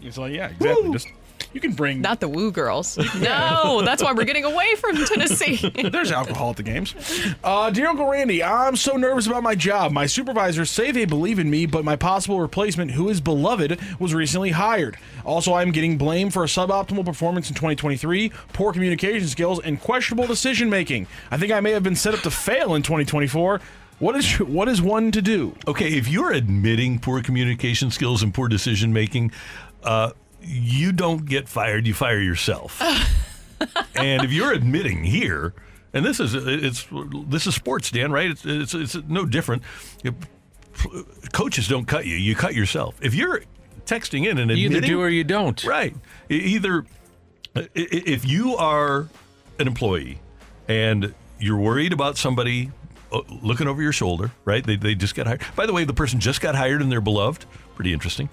It's 0.00 0.16
like, 0.16 0.32
yeah, 0.32 0.50
exactly. 0.50 0.92
Just 0.92 1.08
You 1.52 1.60
can 1.60 1.72
bring. 1.72 2.00
Not 2.00 2.20
the 2.20 2.28
Woo 2.28 2.52
girls. 2.52 2.98
No, 3.16 3.82
that's 3.84 4.02
why 4.02 4.12
we're 4.12 4.24
getting 4.24 4.44
away 4.44 4.74
from 4.76 4.96
Tennessee. 5.04 5.56
There's 5.90 6.12
alcohol 6.12 6.50
at 6.50 6.56
the 6.56 6.62
games. 6.62 6.94
Uh, 7.42 7.70
dear 7.70 7.88
Uncle 7.88 8.06
Randy, 8.06 8.42
I'm 8.42 8.76
so 8.76 8.96
nervous 8.96 9.26
about 9.26 9.42
my 9.42 9.54
job. 9.54 9.92
My 9.92 10.06
supervisors 10.06 10.70
say 10.70 10.90
they 10.90 11.04
believe 11.04 11.38
in 11.38 11.50
me, 11.50 11.66
but 11.66 11.84
my 11.84 11.96
possible 11.96 12.40
replacement, 12.40 12.92
who 12.92 13.08
is 13.08 13.20
beloved, 13.20 13.78
was 13.98 14.14
recently 14.14 14.50
hired. 14.50 14.98
Also, 15.24 15.54
I'm 15.54 15.72
getting 15.72 15.96
blamed 15.98 16.32
for 16.32 16.44
a 16.44 16.46
suboptimal 16.46 17.04
performance 17.04 17.48
in 17.48 17.54
2023, 17.54 18.30
poor 18.52 18.72
communication 18.72 19.28
skills, 19.28 19.60
and 19.60 19.80
questionable 19.80 20.26
decision 20.26 20.68
making. 20.70 21.06
I 21.30 21.38
think 21.38 21.52
I 21.52 21.60
may 21.60 21.72
have 21.72 21.82
been 21.82 21.96
set 21.96 22.14
up 22.14 22.20
to 22.20 22.30
fail 22.30 22.74
in 22.74 22.82
2024. 22.82 23.60
What 23.98 24.14
is 24.14 24.38
what 24.38 24.68
is 24.68 24.80
one 24.80 25.10
to 25.10 25.20
do? 25.20 25.56
Okay, 25.66 25.94
if 25.94 26.06
you're 26.06 26.30
admitting 26.30 27.00
poor 27.00 27.20
communication 27.20 27.90
skills 27.90 28.22
and 28.22 28.32
poor 28.32 28.46
decision 28.46 28.92
making, 28.92 29.32
uh, 29.82 30.12
you 30.48 30.92
don't 30.92 31.26
get 31.26 31.48
fired. 31.48 31.86
You 31.86 31.94
fire 31.94 32.20
yourself. 32.20 32.80
and 33.94 34.24
if 34.24 34.32
you're 34.32 34.52
admitting 34.52 35.04
here, 35.04 35.54
and 35.92 36.04
this 36.04 36.20
is 36.20 36.34
it's 36.34 36.86
this 37.26 37.46
is 37.46 37.54
sports, 37.54 37.90
Dan, 37.90 38.12
right? 38.12 38.30
It's 38.30 38.44
it's, 38.44 38.74
it's 38.74 38.94
no 39.08 39.24
different. 39.26 39.62
Coaches 41.32 41.68
don't 41.68 41.86
cut 41.86 42.06
you; 42.06 42.16
you 42.16 42.34
cut 42.34 42.54
yourself. 42.54 42.96
If 43.02 43.14
you're 43.14 43.42
texting 43.88 44.26
in 44.30 44.38
and 44.38 44.50
You 44.50 44.66
admitting, 44.66 44.76
either 44.76 44.86
do 44.86 45.00
or 45.00 45.08
you 45.08 45.24
don't. 45.24 45.62
Right. 45.64 45.94
Either 46.28 46.84
if 47.74 48.24
you 48.26 48.56
are 48.56 49.08
an 49.58 49.66
employee 49.66 50.20
and 50.68 51.14
you're 51.40 51.58
worried 51.58 51.92
about 51.92 52.16
somebody 52.16 52.70
uh, 53.10 53.20
looking 53.42 53.66
over 53.66 53.82
your 53.82 53.92
shoulder, 53.92 54.30
right? 54.44 54.64
They, 54.64 54.76
they 54.76 54.94
just 54.94 55.14
got 55.14 55.26
hired. 55.26 55.42
By 55.56 55.66
the 55.66 55.72
way, 55.72 55.84
the 55.84 55.94
person 55.94 56.20
just 56.20 56.40
got 56.40 56.54
hired 56.54 56.82
and 56.82 56.92
they're 56.92 57.00
beloved. 57.00 57.46
Pretty 57.74 57.92
interesting. 57.92 58.28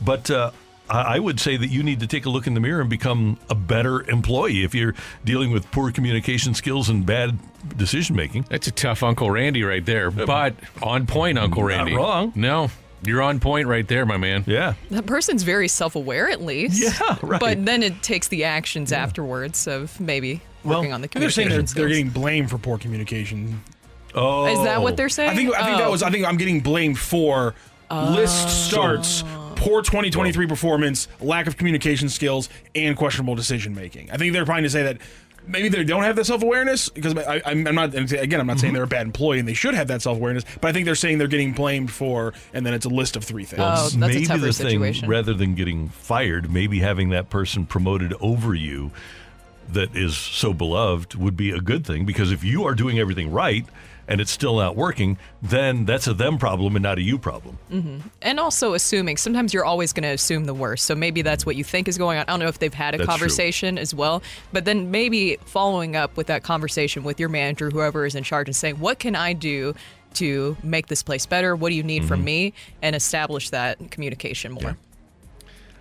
But 0.00 0.30
uh, 0.30 0.50
I 0.88 1.16
I 1.16 1.18
would 1.18 1.40
say 1.40 1.56
that 1.56 1.68
you 1.68 1.82
need 1.82 2.00
to 2.00 2.06
take 2.06 2.26
a 2.26 2.30
look 2.30 2.46
in 2.46 2.54
the 2.54 2.60
mirror 2.60 2.80
and 2.80 2.90
become 2.90 3.38
a 3.50 3.54
better 3.54 4.08
employee 4.10 4.64
if 4.64 4.74
you're 4.74 4.94
dealing 5.24 5.50
with 5.50 5.70
poor 5.70 5.90
communication 5.92 6.54
skills 6.54 6.88
and 6.88 7.04
bad 7.06 7.38
decision 7.76 8.16
making. 8.16 8.46
That's 8.48 8.66
a 8.66 8.70
tough 8.72 9.02
Uncle 9.02 9.30
Randy 9.30 9.62
right 9.64 9.84
there, 9.84 10.08
uh, 10.08 10.26
but 10.26 10.54
on 10.82 11.06
point, 11.06 11.38
Uncle 11.38 11.62
Not 11.62 11.68
Randy. 11.68 11.94
wrong. 11.96 12.32
No, 12.34 12.70
you're 13.02 13.22
on 13.22 13.40
point 13.40 13.66
right 13.68 13.86
there, 13.86 14.06
my 14.06 14.16
man. 14.16 14.44
Yeah. 14.46 14.74
that 14.90 15.06
person's 15.06 15.42
very 15.42 15.68
self-aware 15.68 16.28
at 16.30 16.40
least. 16.42 16.82
Yeah, 16.82 17.16
right. 17.22 17.40
But 17.40 17.64
then 17.64 17.82
it 17.82 18.02
takes 18.02 18.28
the 18.28 18.44
actions 18.44 18.92
afterwards 18.92 19.66
of 19.66 19.98
maybe 20.00 20.40
working 20.64 20.92
on 20.92 21.00
the 21.02 21.08
communication. 21.08 21.48
They're 21.48 21.54
saying 21.56 21.66
they're, 21.66 21.74
they're 21.82 21.88
getting 21.88 22.10
blamed 22.10 22.50
for 22.50 22.58
poor 22.58 22.78
communication. 22.78 23.60
Oh. 24.14 24.46
Is 24.46 24.64
that 24.64 24.80
what 24.80 24.96
they're 24.96 25.08
saying? 25.10 25.30
I 25.30 25.36
think 25.36 25.54
I 25.54 25.64
think 25.66 25.78
that 25.78 25.88
Oh. 25.88 25.90
was 25.90 26.02
I 26.02 26.10
think 26.10 26.24
I'm 26.26 26.36
getting 26.38 26.60
blamed 26.60 26.98
for 26.98 27.54
list 27.90 28.46
oh. 28.46 28.50
starts, 28.50 29.24
poor 29.56 29.82
2023 29.82 30.46
performance, 30.46 31.08
lack 31.20 31.46
of 31.46 31.56
communication 31.56 32.08
skills, 32.08 32.48
and 32.74 32.96
questionable 32.96 33.34
decision 33.34 33.74
making. 33.74 34.10
I 34.10 34.16
think 34.16 34.32
they're 34.32 34.44
trying 34.44 34.64
to 34.64 34.70
say 34.70 34.82
that 34.84 34.98
maybe 35.46 35.68
they 35.68 35.84
don't 35.84 36.02
have 36.02 36.16
the 36.16 36.24
self 36.24 36.42
awareness 36.42 36.88
because 36.88 37.16
I, 37.16 37.40
I'm, 37.44 37.66
I'm 37.66 37.74
not 37.74 37.94
again 37.94 38.40
I'm 38.40 38.46
not 38.46 38.58
saying 38.58 38.70
mm-hmm. 38.70 38.74
they're 38.74 38.84
a 38.84 38.88
bad 38.88 39.06
employee 39.06 39.38
and 39.38 39.48
they 39.48 39.54
should 39.54 39.74
have 39.74 39.88
that 39.88 40.02
self 40.02 40.18
awareness, 40.18 40.44
but 40.60 40.68
I 40.68 40.72
think 40.72 40.84
they're 40.84 40.94
saying 40.94 41.18
they're 41.18 41.28
getting 41.28 41.52
blamed 41.52 41.90
for, 41.90 42.34
and 42.52 42.64
then 42.64 42.74
it's 42.74 42.86
a 42.86 42.90
list 42.90 43.16
of 43.16 43.24
three 43.24 43.44
things. 43.44 43.60
Oh, 43.60 43.64
that's 43.64 43.94
a 43.94 43.98
maybe 43.98 44.26
tougher 44.26 44.40
the 44.40 44.52
thing, 44.52 45.08
rather 45.08 45.34
than 45.34 45.54
getting 45.54 45.88
fired, 45.88 46.50
maybe 46.50 46.80
having 46.80 47.10
that 47.10 47.30
person 47.30 47.66
promoted 47.66 48.14
over 48.20 48.54
you 48.54 48.90
that 49.72 49.94
is 49.96 50.16
so 50.16 50.52
beloved 50.52 51.14
would 51.16 51.36
be 51.36 51.50
a 51.50 51.60
good 51.60 51.84
thing 51.84 52.04
because 52.04 52.30
if 52.30 52.44
you 52.44 52.64
are 52.64 52.74
doing 52.74 52.98
everything 52.98 53.32
right 53.32 53.66
and 54.08 54.20
it's 54.20 54.30
still 54.30 54.56
not 54.56 54.76
working, 54.76 55.18
then 55.42 55.84
that's 55.84 56.06
a 56.06 56.14
them 56.14 56.38
problem 56.38 56.76
and 56.76 56.82
not 56.82 56.98
a 56.98 57.02
you 57.02 57.18
problem. 57.18 57.58
And 58.22 58.38
also 58.40 58.74
assuming 58.74 59.16
sometimes 59.16 59.52
you're 59.52 59.64
always 59.64 59.92
going 59.92 60.04
to 60.04 60.10
assume 60.10 60.44
the 60.44 60.54
worst. 60.54 60.84
So 60.86 60.94
maybe 60.94 61.22
that's 61.22 61.44
what 61.44 61.56
you 61.56 61.64
think 61.64 61.88
is 61.88 61.98
going 61.98 62.18
on. 62.18 62.24
I 62.28 62.32
don't 62.32 62.40
know 62.40 62.46
if 62.48 62.58
they've 62.58 62.72
had 62.72 62.94
a 62.94 62.98
That's 62.98 63.06
true. 63.08 63.12
conversation 63.18 63.78
as 63.78 63.94
well, 63.94 64.22
but 64.52 64.64
then 64.64 64.90
maybe 64.90 65.36
following 65.46 65.96
up 65.96 66.16
with 66.16 66.28
that 66.28 66.42
conversation 66.42 67.02
with 67.04 67.18
your 67.18 67.28
manager, 67.28 67.70
whoever 67.70 68.06
is 68.06 68.14
in 68.14 68.22
charge, 68.22 68.48
and 68.48 68.54
saying, 68.56 68.76
"What 68.76 68.98
can 68.98 69.16
I 69.16 69.32
do 69.32 69.74
to 70.14 70.56
make 70.62 70.86
this 70.86 71.02
place 71.02 71.26
better? 71.26 71.56
What 71.56 71.70
do 71.70 71.74
you 71.74 71.82
need 71.82 72.04
from 72.04 72.18
Mm-hmm. 72.20 72.24
me?" 72.24 72.52
and 72.82 72.94
establish 72.96 73.50
that 73.50 73.90
communication 73.90 74.52
more. 74.52 74.76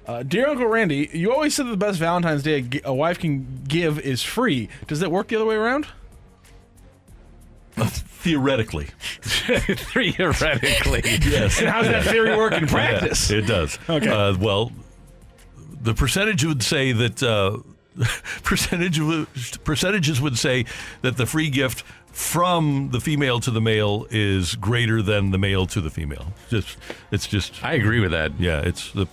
Uh, 0.08 0.22
dear 0.22 0.48
Uncle 0.48 0.68
Randy, 0.68 1.10
you 1.14 1.32
always 1.34 1.56
said 1.56 1.66
that 1.66 1.72
the 1.72 1.78
best 1.78 1.98
Valentine's 2.00 2.44
Day 2.44 2.56
a 2.56 2.62
gi- 2.62 2.82
a 2.84 2.94
wife 2.94 3.18
can 3.18 3.64
give 3.68 4.00
is 4.00 4.22
free. 4.22 4.70
Does 4.88 5.00
that 5.00 5.10
work 5.12 5.30
the 5.30 5.36
other 5.36 5.46
way 5.46 5.56
around? 5.56 5.88
Theoretically, 7.78 8.86
Theoretically. 9.22 11.02
yes. 11.22 11.60
And 11.60 11.70
how's 11.70 11.88
that 11.88 12.04
theory 12.04 12.36
work 12.36 12.54
in 12.54 12.68
practice? 12.68 13.30
Yeah, 13.30 13.40
it 13.40 13.48
does. 13.48 13.78
Okay. 13.90 14.08
Uh, 14.08 14.38
well, 14.38 14.72
the 15.82 15.94
percentage 15.94 16.44
would 16.46 16.64
say 16.64 16.92
that 16.92 17.22
uh, 17.22 17.58
percentage 18.44 19.00
percentages 19.64 20.22
would 20.22 20.38
say 20.38 20.66
that 21.02 21.18
the 21.18 21.26
free 21.26 21.50
gift 21.50 21.84
from 22.12 22.90
the 22.92 23.02
female 23.02 23.42
to 23.42 23.52
the 23.52 23.60
male 23.60 24.08
is 24.10 24.56
greater 24.56 25.02
than 25.02 25.32
the 25.32 25.38
male 25.38 25.66
to 25.68 25.82
the 25.82 25.90
female. 25.90 26.28
Just 26.50 26.78
it's 27.12 27.28
just 27.28 27.62
I 27.64 27.74
agree 27.74 28.00
with 28.00 28.12
that. 28.12 28.40
yeah. 28.40 28.62
It's 28.62 28.92
the 28.94 29.06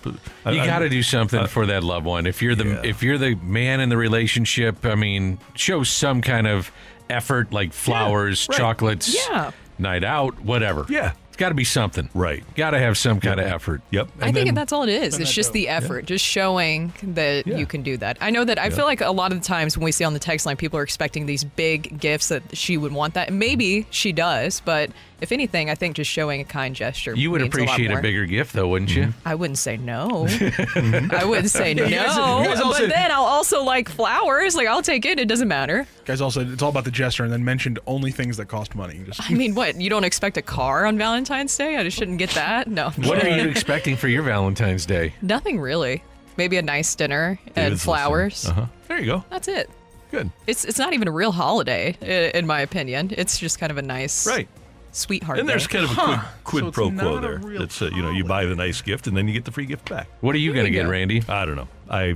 You 0.45 0.65
got 0.65 0.79
to 0.79 0.89
do 0.89 1.03
something 1.03 1.45
for 1.47 1.65
that 1.65 1.83
loved 1.83 2.05
one. 2.05 2.25
If 2.25 2.41
you're 2.41 2.55
the 2.55 2.65
yeah. 2.65 2.81
if 2.83 3.03
you're 3.03 3.17
the 3.17 3.35
man 3.35 3.81
in 3.81 3.89
the 3.89 3.97
relationship, 3.97 4.85
I 4.85 4.95
mean, 4.95 5.39
show 5.53 5.83
some 5.83 6.21
kind 6.21 6.47
of 6.47 6.71
effort, 7.09 7.51
like 7.51 7.73
flowers, 7.73 8.47
right. 8.49 8.57
chocolates, 8.57 9.15
Yeah. 9.29 9.51
night 9.79 10.03
out, 10.03 10.39
whatever. 10.41 10.85
Yeah. 10.89 11.13
it's 11.27 11.39
got 11.39 11.49
to 11.49 11.55
be 11.55 11.63
something. 11.63 12.09
Right. 12.13 12.43
Got 12.55 12.71
to 12.71 12.79
have 12.79 12.95
some 12.95 13.19
kind 13.19 13.39
of 13.39 13.47
effort. 13.47 13.81
Yep. 13.89 14.09
I 14.21 14.25
And 14.27 14.35
think 14.35 14.45
then- 14.45 14.53
that's 14.53 14.71
all 14.71 14.83
it 14.83 14.89
is. 14.89 15.17
It's 15.17 15.33
just 15.33 15.51
the 15.51 15.67
effort, 15.67 16.05
just 16.05 16.23
showing 16.23 16.93
that 17.01 17.47
Yeah. 17.47 17.57
you 17.57 17.65
can 17.65 17.81
do 17.81 17.97
that. 17.97 18.17
I 18.21 18.29
know 18.29 18.45
that 18.45 18.59
I 18.59 18.69
feel 18.69 18.85
like 18.85 19.01
a 19.01 19.09
lot 19.09 19.31
of 19.31 19.41
the 19.41 19.43
times 19.47 19.75
when 19.75 19.83
we 19.83 19.91
see 19.91 20.03
on 20.03 20.13
the 20.13 20.19
text 20.19 20.45
line, 20.45 20.57
people 20.57 20.77
are 20.77 20.83
expecting 20.83 21.25
these 21.25 21.43
big 21.43 21.99
gifts 21.99 22.27
that 22.27 22.43
she 22.55 22.77
would 22.77 22.91
want 22.91 23.15
that. 23.15 23.33
Maybe 23.33 23.87
she 23.89 24.11
does, 24.11 24.61
but 24.63 24.91
if 25.23 25.31
anything, 25.31 25.69
I 25.69 25.75
think 25.75 25.95
just 25.95 26.11
showing 26.11 26.41
a 26.41 26.43
kind 26.43 26.75
gesture. 26.75 27.15
You 27.15 27.31
would 27.31 27.41
means 27.41 27.55
a 27.55 27.57
lot 27.59 27.63
appreciate 27.69 27.91
a, 27.97 28.01
bigger 28.01 28.25
gift, 28.25 28.53
though, 28.53 28.67
wouldn't 28.67 28.95
you? 28.95 29.13
I 29.25 29.33
wouldn't 29.35 29.57
say 29.57 29.77
no. 29.77 30.27
I 30.75 31.23
wouldn't 31.25 31.49
say 31.49 31.73
no. 31.75 31.85
you 31.85 31.95
guys- 31.95 32.15
you 32.17 32.45
guys 32.53 32.59
but 32.61 32.75
said- 32.75 32.91
then 32.91 33.11
I'll 33.11 33.23
also 33.23 33.63
like 33.63 33.89
flowers. 33.89 34.55
Like 34.55 34.67
I'll 34.67 34.81
take 34.83 35.05
it. 35.05 35.17
It 35.19 35.27
doesn't 35.27 35.47
matter. 35.47 35.87
Guys 36.05 36.21
also 36.21 36.45
it's 36.45 36.61
all 36.61 36.69
about 36.69 36.83
the 36.83 36.91
gesture 36.91 37.23
and 37.23 37.31
then 37.33 37.43
mentioned 37.43 37.79
only 37.87 38.11
things 38.11 38.37
that 38.37 38.45
cost 38.47 38.75
money. 38.75 39.01
Just 39.05 39.31
I 39.31 39.33
mean, 39.33 39.55
what? 39.55 39.79
You 39.79 39.89
don't 39.89 40.03
expect 40.03 40.37
a 40.37 40.41
car 40.41 40.85
on 40.85 40.97
Valentine's 40.97 41.55
Day? 41.57 41.77
I 41.77 41.83
just 41.83 41.97
shouldn't 41.97 42.17
get 42.19 42.29
that. 42.31 42.67
No. 42.67 42.89
What 42.91 43.23
are 43.23 43.29
you 43.29 43.49
expecting 43.49 43.95
for 43.95 44.07
your 44.09 44.23
Valentine's 44.23 44.85
Day? 44.85 45.13
Nothing 45.21 45.59
really. 45.59 46.03
Maybe 46.35 46.57
a 46.57 46.61
nice 46.61 46.93
dinner 46.95 47.39
and 47.47 47.55
David's 47.55 47.83
flowers. 47.83 48.45
Uh 48.47 48.53
huh. 48.53 48.65
There 48.89 48.99
you 48.99 49.05
go. 49.05 49.23
That's 49.29 49.47
it. 49.47 49.69
Good. 50.11 50.29
It's 50.45 50.65
it's 50.65 50.77
not 50.77 50.93
even 50.93 51.07
a 51.07 51.11
real 51.11 51.31
holiday, 51.31 51.95
in 52.35 52.45
my 52.45 52.61
opinion. 52.61 53.11
It's 53.17 53.39
just 53.39 53.57
kind 53.59 53.71
of 53.71 53.77
a 53.77 53.81
nice, 53.81 54.27
Right. 54.27 54.47
Sweetheart. 54.93 55.39
And 55.39 55.49
there's 55.49 55.67
day. 55.67 55.79
kind 55.79 55.91
of 55.91 55.97
a 55.97 56.25
quid, 56.43 56.63
quid 56.63 56.63
So 56.65 56.71
pro 56.71 56.91
quo 56.91 57.19
there. 57.19 57.37
real 57.39 57.61
It's 57.61 57.81
uh, 57.81 57.89
you 57.93 58.01
know 58.01 58.11
you 58.11 58.23
buy 58.23 58.45
the 58.45 58.55
nice 58.55 58.81
gift 58.81 59.07
and 59.07 59.15
then 59.17 59.27
you 59.27 59.33
get 59.33 59.45
the 59.45 59.51
free 59.51 59.65
gift 59.65 59.89
back. 59.89 60.07
What 60.21 60.35
are 60.35 60.39
you 60.39 60.53
going 60.53 60.65
to 60.65 60.71
get, 60.71 60.83
go. 60.83 60.89
Randy? 60.89 61.23
I 61.27 61.45
don't 61.45 61.55
know. 61.55 61.67
I. 61.89 62.15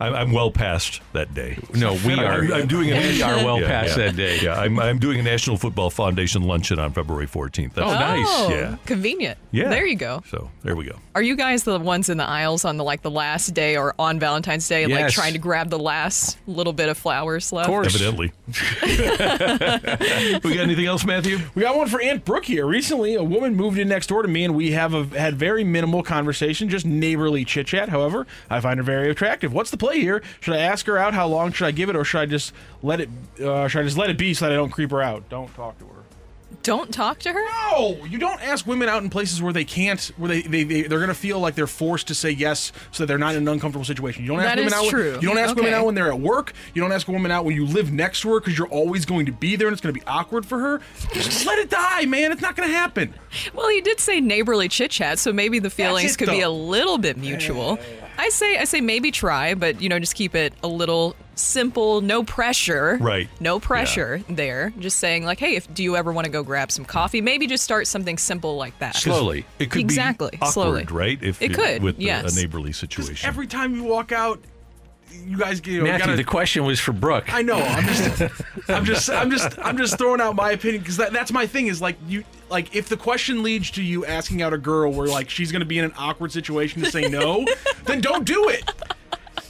I'm 0.00 0.14
I'm 0.14 0.32
well 0.32 0.50
past 0.50 1.02
that 1.12 1.34
day. 1.34 1.58
No, 1.74 1.92
we 2.06 2.14
are. 2.14 2.40
I'm, 2.42 2.52
I'm 2.52 2.66
doing 2.66 2.90
a 2.90 2.94
we 2.98 3.22
are 3.22 3.36
well 3.44 3.60
Yeah, 3.60 3.66
past 3.68 3.96
yeah. 3.98 4.06
that 4.06 4.16
day. 4.16 4.40
Yeah, 4.40 4.54
I'm, 4.58 4.78
I'm 4.80 4.98
doing 4.98 5.20
a 5.20 5.22
National 5.22 5.56
Football 5.56 5.90
Foundation 5.90 6.42
luncheon 6.42 6.78
on 6.78 6.92
February 6.92 7.26
14th. 7.26 7.74
That's 7.74 7.86
Oh, 7.86 7.92
nice. 7.92 8.26
Oh, 8.28 8.48
Yeah. 8.50 8.76
convenient. 8.86 9.38
Yeah. 9.50 9.68
There 9.68 9.84
you 9.86 9.96
go. 9.96 10.22
So 10.28 10.50
there 10.62 10.74
we 10.74 10.84
go. 10.84 10.96
Are 11.14 11.22
you 11.22 11.36
guys 11.36 11.64
the 11.64 11.78
ones 11.78 12.08
in 12.08 12.16
the 12.16 12.24
aisles 12.24 12.64
on 12.64 12.76
the 12.78 12.84
like 12.84 13.02
the 13.02 13.10
last 13.10 13.48
day 13.52 13.76
or 13.76 13.94
on 13.98 14.18
Valentine's 14.18 14.66
Day, 14.66 14.86
like 14.86 15.08
trying 15.12 15.32
to 15.34 15.38
grab 15.38 15.68
the 15.70 15.78
last 15.78 16.38
little 16.46 16.72
bit 16.72 16.88
of 16.88 16.96
flowers 16.96 17.52
left? 17.52 17.68
Of 17.68 17.72
course. 17.72 17.94
Evidently. 17.94 18.32
we 18.82 20.54
got 20.54 20.64
anything 20.64 20.86
else, 20.86 21.04
Matthew? 21.04 21.38
We 21.54 21.62
got 21.62 21.76
one 21.76 21.88
for 21.88 22.00
Aunt 22.00 22.24
Brooke 22.24 22.44
here. 22.44 22.66
Recently, 22.66 23.14
a 23.14 23.24
woman 23.24 23.54
moved 23.54 23.78
in 23.78 23.88
next 23.88 24.06
door 24.08 24.22
to 24.22 24.28
me, 24.28 24.44
and 24.44 24.54
we 24.54 24.70
have 24.72 24.94
a, 24.94 25.04
had 25.18 25.34
very 25.36 25.64
minimal 25.64 26.02
conversation, 26.02 26.68
just 26.68 26.86
neighborly 26.86 27.44
chit 27.44 27.66
chat. 27.66 27.88
However, 27.88 28.26
I 28.48 28.60
find 28.60 28.78
her 28.78 28.84
very 28.84 29.10
attractive. 29.10 29.52
What's 29.52 29.70
the 29.70 29.76
play 29.90 30.00
here? 30.00 30.22
Should 30.40 30.54
I 30.54 30.58
ask 30.58 30.86
her 30.86 30.98
out? 30.98 31.14
How 31.14 31.26
long 31.26 31.52
should 31.52 31.66
I 31.66 31.70
give 31.72 31.88
it, 31.88 31.96
or 31.96 32.04
should 32.04 32.20
I 32.20 32.26
just 32.26 32.52
let 32.82 33.00
it? 33.00 33.08
Uh, 33.42 33.68
should 33.68 33.80
I 33.80 33.84
just 33.84 33.96
let 33.98 34.10
it 34.10 34.18
be 34.18 34.34
so 34.34 34.46
that 34.46 34.52
I 34.52 34.56
don't 34.56 34.70
creep 34.70 34.90
her 34.90 35.02
out? 35.02 35.28
Don't 35.28 35.52
talk 35.54 35.78
to 35.78 35.84
her. 35.86 35.94
Don't 36.62 36.92
talk 36.92 37.20
to 37.20 37.32
her. 37.32 37.42
No, 37.72 38.04
you 38.04 38.18
don't 38.18 38.42
ask 38.42 38.66
women 38.66 38.86
out 38.90 39.02
in 39.02 39.08
places 39.08 39.40
where 39.40 39.52
they 39.52 39.64
can't, 39.64 39.98
where 40.18 40.28
they, 40.28 40.42
they, 40.42 40.62
they 40.62 40.82
they're 40.82 41.00
gonna 41.00 41.14
feel 41.14 41.38
like 41.40 41.54
they're 41.54 41.66
forced 41.66 42.08
to 42.08 42.14
say 42.14 42.30
yes, 42.32 42.70
so 42.90 43.02
that 43.02 43.06
they're 43.06 43.16
not 43.16 43.34
in 43.34 43.42
an 43.42 43.48
uncomfortable 43.48 43.84
situation. 43.84 44.24
You 44.24 44.28
don't 44.28 44.40
ask 44.40 44.48
That 44.48 44.56
women 44.58 44.66
is 44.66 44.74
out. 44.74 44.82
when- 44.82 44.90
true. 44.90 45.12
you 45.22 45.28
don't 45.28 45.38
ask 45.38 45.56
women 45.56 45.72
out 45.72 45.86
when 45.86 45.94
they're 45.94 46.08
at 46.12 46.20
work. 46.20 46.52
You 46.74 46.82
don't 46.82 46.92
ask 46.92 47.08
a 47.08 47.12
woman 47.12 47.30
out 47.30 47.46
when 47.46 47.54
you 47.56 47.64
live 47.64 47.90
next 47.92 48.20
to 48.22 48.34
her 48.34 48.40
because 48.40 48.58
you're 48.58 48.68
always 48.68 49.06
going 49.06 49.24
to 49.26 49.32
be 49.32 49.56
there 49.56 49.68
and 49.68 49.72
it's 49.72 49.80
gonna 49.80 49.94
be 49.94 50.02
awkward 50.06 50.44
for 50.44 50.58
her. 50.58 50.80
Just 51.14 51.46
let 51.46 51.58
it 51.60 51.70
die, 51.70 52.04
man. 52.04 52.30
It's 52.30 52.42
not 52.42 52.56
gonna 52.56 52.68
happen. 52.72 53.14
Well, 53.54 53.70
he 53.70 53.80
did 53.80 53.98
say 53.98 54.20
neighborly 54.20 54.68
chit 54.68 54.90
chat, 54.90 55.18
so 55.18 55.32
maybe 55.32 55.60
the 55.60 55.70
feelings 55.70 56.14
it, 56.14 56.18
could 56.18 56.28
be 56.28 56.40
a 56.40 56.42
though. 56.42 56.54
little 56.54 56.98
bit 56.98 57.16
mutual. 57.16 57.78
I 58.20 58.28
say 58.28 58.58
I 58.58 58.64
say 58.64 58.80
maybe 58.80 59.10
try, 59.10 59.54
but 59.54 59.80
you 59.80 59.88
know, 59.88 59.98
just 59.98 60.14
keep 60.14 60.34
it 60.34 60.52
a 60.62 60.68
little 60.68 61.16
simple, 61.34 62.02
no 62.02 62.22
pressure. 62.22 62.98
Right. 63.00 63.28
No 63.40 63.58
pressure 63.58 64.22
there. 64.28 64.72
Just 64.78 64.98
saying 64.98 65.24
like, 65.24 65.38
hey, 65.38 65.56
if 65.56 65.72
do 65.72 65.82
you 65.82 65.96
ever 65.96 66.12
want 66.12 66.26
to 66.26 66.30
go 66.30 66.42
grab 66.42 66.70
some 66.70 66.84
coffee? 66.84 67.20
Maybe 67.22 67.46
just 67.46 67.64
start 67.64 67.86
something 67.86 68.18
simple 68.18 68.56
like 68.56 68.78
that. 68.80 68.94
Slowly. 68.94 69.46
It 69.58 69.70
could 69.70 69.80
Exactly, 69.80 70.30
be 70.32 70.36
awkward, 70.36 70.52
slowly. 70.52 70.84
right? 70.90 71.18
If 71.22 71.40
It 71.40 71.54
could, 71.54 71.82
with 71.82 71.96
the- 71.96 72.04
yes. 72.04 72.36
a 72.36 72.40
neighborly 72.40 72.72
situation. 72.72 73.26
Every 73.26 73.46
time 73.46 73.74
you 73.74 73.84
walk 73.84 74.12
out, 74.12 74.38
you 75.26 75.36
guys 75.38 75.60
get 75.60 75.72
you 75.72 75.78
know, 75.78 75.84
Matthew, 75.84 76.06
gotta, 76.06 76.16
the 76.16 76.24
question 76.24 76.64
was 76.64 76.80
for 76.80 76.92
Brooke. 76.92 77.32
I 77.32 77.42
know. 77.42 77.56
I'm 77.58 77.84
just, 77.86 78.22
I'm 78.68 78.84
just, 78.84 79.10
I'm 79.10 79.30
just, 79.30 79.58
I'm 79.58 79.76
just 79.78 79.98
throwing 79.98 80.20
out 80.20 80.34
my 80.36 80.52
opinion 80.52 80.82
because 80.82 80.96
that, 80.98 81.12
that's 81.12 81.32
my 81.32 81.46
thing. 81.46 81.66
Is 81.68 81.80
like 81.80 81.96
you, 82.08 82.24
like 82.48 82.74
if 82.74 82.88
the 82.88 82.96
question 82.96 83.42
leads 83.42 83.70
to 83.72 83.82
you 83.82 84.04
asking 84.06 84.42
out 84.42 84.52
a 84.52 84.58
girl 84.58 84.92
where 84.92 85.06
like 85.08 85.30
she's 85.30 85.52
going 85.52 85.60
to 85.60 85.66
be 85.66 85.78
in 85.78 85.84
an 85.84 85.92
awkward 85.98 86.32
situation 86.32 86.82
to 86.82 86.90
say 86.90 87.08
no, 87.08 87.44
then 87.84 88.00
don't 88.00 88.24
do 88.24 88.48
it. 88.48 88.70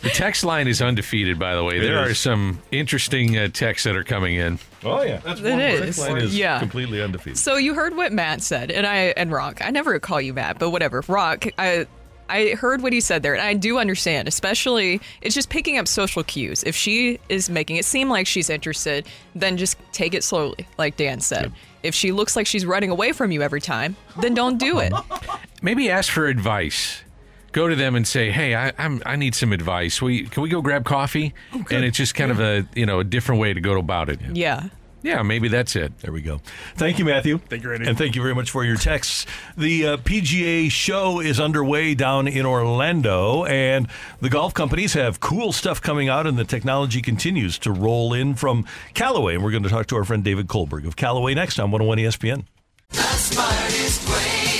The 0.02 0.08
text 0.08 0.44
line 0.44 0.66
is 0.66 0.80
undefeated, 0.80 1.38
by 1.38 1.54
the 1.54 1.62
way. 1.62 1.78
there 1.78 2.02
is. 2.04 2.12
are 2.12 2.14
some 2.14 2.62
interesting 2.72 3.36
uh, 3.36 3.48
texts 3.48 3.84
that 3.84 3.94
are 3.96 4.04
coming 4.04 4.34
in. 4.36 4.58
oh 4.82 5.02
yeah, 5.02 5.18
that's 5.18 5.40
It 5.40 5.50
one 5.50 5.58
word. 5.58 5.82
is. 5.84 5.98
Line 5.98 6.16
is 6.18 6.34
Yeah. 6.36 6.58
completely 6.58 7.02
undefeated. 7.02 7.36
So 7.36 7.56
you 7.56 7.74
heard 7.74 7.94
what 7.94 8.10
Matt 8.10 8.40
said, 8.40 8.70
and 8.70 8.86
I 8.86 8.96
and 9.16 9.30
Rock. 9.30 9.58
I 9.62 9.68
never 9.70 9.98
call 10.00 10.18
you 10.20 10.32
Matt, 10.32 10.58
but 10.58 10.70
whatever. 10.70 11.04
Rock, 11.06 11.44
I 11.58 11.86
I 12.30 12.54
heard 12.54 12.82
what 12.82 12.92
he 12.92 13.00
said 13.00 13.22
there, 13.22 13.34
and 13.34 13.42
I 13.42 13.54
do 13.54 13.78
understand. 13.78 14.28
Especially, 14.28 15.00
it's 15.20 15.34
just 15.34 15.50
picking 15.50 15.78
up 15.78 15.88
social 15.88 16.22
cues. 16.22 16.62
If 16.64 16.76
she 16.76 17.18
is 17.28 17.50
making 17.50 17.76
it 17.76 17.84
seem 17.84 18.08
like 18.08 18.26
she's 18.26 18.48
interested, 18.48 19.06
then 19.34 19.56
just 19.56 19.76
take 19.92 20.14
it 20.14 20.24
slowly, 20.24 20.66
like 20.78 20.96
Dan 20.96 21.20
said. 21.20 21.52
If 21.82 21.94
she 21.94 22.12
looks 22.12 22.36
like 22.36 22.46
she's 22.46 22.64
running 22.66 22.90
away 22.90 23.12
from 23.12 23.30
you 23.30 23.42
every 23.42 23.60
time, 23.60 23.96
then 24.20 24.34
don't 24.34 24.58
do 24.58 24.78
it. 24.78 24.92
Maybe 25.62 25.90
ask 25.90 26.10
for 26.10 26.26
advice. 26.26 27.02
Go 27.52 27.68
to 27.68 27.74
them 27.74 27.96
and 27.96 28.06
say, 28.06 28.30
"Hey, 28.30 28.54
I, 28.54 28.72
I'm 28.78 29.02
I 29.04 29.16
need 29.16 29.34
some 29.34 29.52
advice. 29.52 30.00
We 30.00 30.24
can 30.24 30.42
we 30.42 30.48
go 30.48 30.62
grab 30.62 30.84
coffee?" 30.84 31.34
Oh, 31.52 31.64
and 31.70 31.84
it's 31.84 31.96
just 31.96 32.14
kind 32.14 32.30
of 32.30 32.38
a 32.38 32.64
you 32.76 32.86
know 32.86 33.00
a 33.00 33.04
different 33.04 33.40
way 33.40 33.52
to 33.52 33.60
go 33.60 33.76
about 33.76 34.08
it. 34.08 34.20
Yeah. 34.32 34.68
Yeah, 35.02 35.22
maybe 35.22 35.48
that's 35.48 35.76
it. 35.76 35.98
There 36.00 36.12
we 36.12 36.20
go. 36.20 36.40
Thank 36.76 36.98
you, 36.98 37.04
Matthew. 37.04 37.38
Thank 37.38 37.62
you, 37.62 37.70
Randy. 37.70 37.88
And 37.88 37.96
thank 37.96 38.14
you 38.14 38.22
very 38.22 38.34
much 38.34 38.50
for 38.50 38.64
your 38.64 38.76
texts. 38.76 39.26
The 39.56 39.86
uh, 39.86 39.96
PGA 39.98 40.70
show 40.70 41.20
is 41.20 41.40
underway 41.40 41.94
down 41.94 42.28
in 42.28 42.44
Orlando, 42.44 43.44
and 43.44 43.88
the 44.20 44.28
golf 44.28 44.52
companies 44.52 44.92
have 44.94 45.20
cool 45.20 45.52
stuff 45.52 45.80
coming 45.80 46.08
out, 46.08 46.26
and 46.26 46.38
the 46.38 46.44
technology 46.44 47.00
continues 47.00 47.58
to 47.60 47.72
roll 47.72 48.12
in 48.12 48.34
from 48.34 48.66
Callaway. 48.94 49.34
And 49.34 49.44
we're 49.44 49.52
going 49.52 49.62
to 49.62 49.70
talk 49.70 49.86
to 49.86 49.96
our 49.96 50.04
friend 50.04 50.22
David 50.22 50.48
Kohlberg 50.48 50.86
of 50.86 50.96
Callaway 50.96 51.34
next 51.34 51.58
on 51.58 51.70
101 51.70 51.98
ESPN. 51.98 52.44
The 52.90 53.02
smartest 53.02 54.08
way 54.08 54.59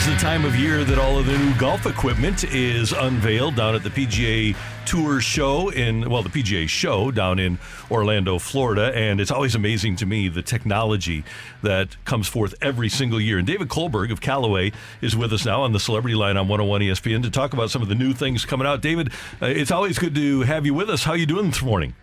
Is 0.00 0.06
the 0.06 0.14
time 0.16 0.46
of 0.46 0.56
year 0.56 0.82
that 0.82 0.98
all 0.98 1.18
of 1.18 1.26
the 1.26 1.36
new 1.36 1.54
golf 1.58 1.84
equipment 1.84 2.44
is 2.44 2.92
unveiled 2.92 3.54
down 3.56 3.74
at 3.74 3.82
the 3.82 3.90
PGA 3.90 4.56
Tour 4.86 5.20
Show 5.20 5.68
in, 5.68 6.08
well, 6.08 6.22
the 6.22 6.30
PGA 6.30 6.66
Show 6.66 7.10
down 7.10 7.38
in 7.38 7.58
Orlando, 7.90 8.38
Florida. 8.38 8.92
And 8.94 9.20
it's 9.20 9.30
always 9.30 9.54
amazing 9.54 9.96
to 9.96 10.06
me 10.06 10.28
the 10.28 10.40
technology 10.40 11.22
that 11.62 12.02
comes 12.06 12.28
forth 12.28 12.54
every 12.62 12.88
single 12.88 13.20
year. 13.20 13.36
And 13.36 13.46
David 13.46 13.68
Kohlberg 13.68 14.10
of 14.10 14.22
Callaway 14.22 14.72
is 15.02 15.16
with 15.16 15.34
us 15.34 15.44
now 15.44 15.62
on 15.62 15.72
the 15.72 15.80
Celebrity 15.80 16.14
Line 16.14 16.38
on 16.38 16.48
101 16.48 16.80
ESPN 16.80 17.22
to 17.24 17.30
talk 17.30 17.52
about 17.52 17.70
some 17.70 17.82
of 17.82 17.88
the 17.88 17.94
new 17.94 18.14
things 18.14 18.46
coming 18.46 18.66
out. 18.66 18.80
David, 18.80 19.12
uh, 19.42 19.46
it's 19.46 19.70
always 19.70 19.98
good 19.98 20.14
to 20.14 20.42
have 20.42 20.64
you 20.64 20.72
with 20.72 20.88
us. 20.88 21.04
How 21.04 21.12
are 21.12 21.18
you 21.18 21.26
doing 21.26 21.50
this 21.50 21.62
morning? 21.62 21.94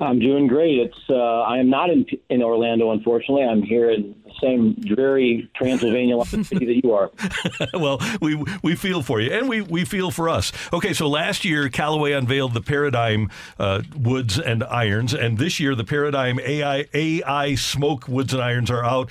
I'm 0.00 0.18
doing 0.18 0.48
great. 0.48 0.78
It's 0.78 0.98
uh, 1.08 1.14
I 1.14 1.58
am 1.58 1.70
not 1.70 1.88
in 1.88 2.04
in 2.28 2.42
Orlando, 2.42 2.90
unfortunately. 2.90 3.44
I'm 3.44 3.62
here 3.62 3.90
in 3.90 4.14
the 4.24 4.32
same 4.40 4.74
dreary 4.74 5.48
Transylvania 5.54 6.22
city 6.24 6.66
that 6.66 6.80
you 6.82 6.92
are. 6.92 7.10
well, 7.74 8.00
we 8.20 8.42
we 8.62 8.74
feel 8.74 9.02
for 9.02 9.20
you, 9.20 9.32
and 9.32 9.48
we, 9.48 9.60
we 9.60 9.84
feel 9.84 10.10
for 10.10 10.28
us. 10.28 10.52
Okay, 10.72 10.92
so 10.92 11.08
last 11.08 11.44
year 11.44 11.68
Callaway 11.68 12.12
unveiled 12.12 12.54
the 12.54 12.60
Paradym 12.60 13.30
uh, 13.58 13.82
woods 13.96 14.38
and 14.38 14.64
irons, 14.64 15.14
and 15.14 15.38
this 15.38 15.60
year 15.60 15.76
the 15.76 15.84
Paradym 15.84 16.40
AI 16.40 16.86
AI 16.92 17.54
smoke 17.54 18.08
woods 18.08 18.34
and 18.34 18.42
irons 18.42 18.70
are 18.72 18.84
out. 18.84 19.10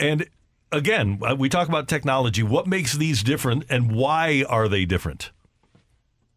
And 0.00 0.28
again, 0.72 1.20
uh, 1.22 1.36
we 1.36 1.48
talk 1.48 1.68
about 1.68 1.86
technology. 1.86 2.42
What 2.42 2.66
makes 2.66 2.92
these 2.94 3.22
different, 3.22 3.64
and 3.70 3.94
why 3.94 4.44
are 4.48 4.68
they 4.68 4.84
different? 4.84 5.30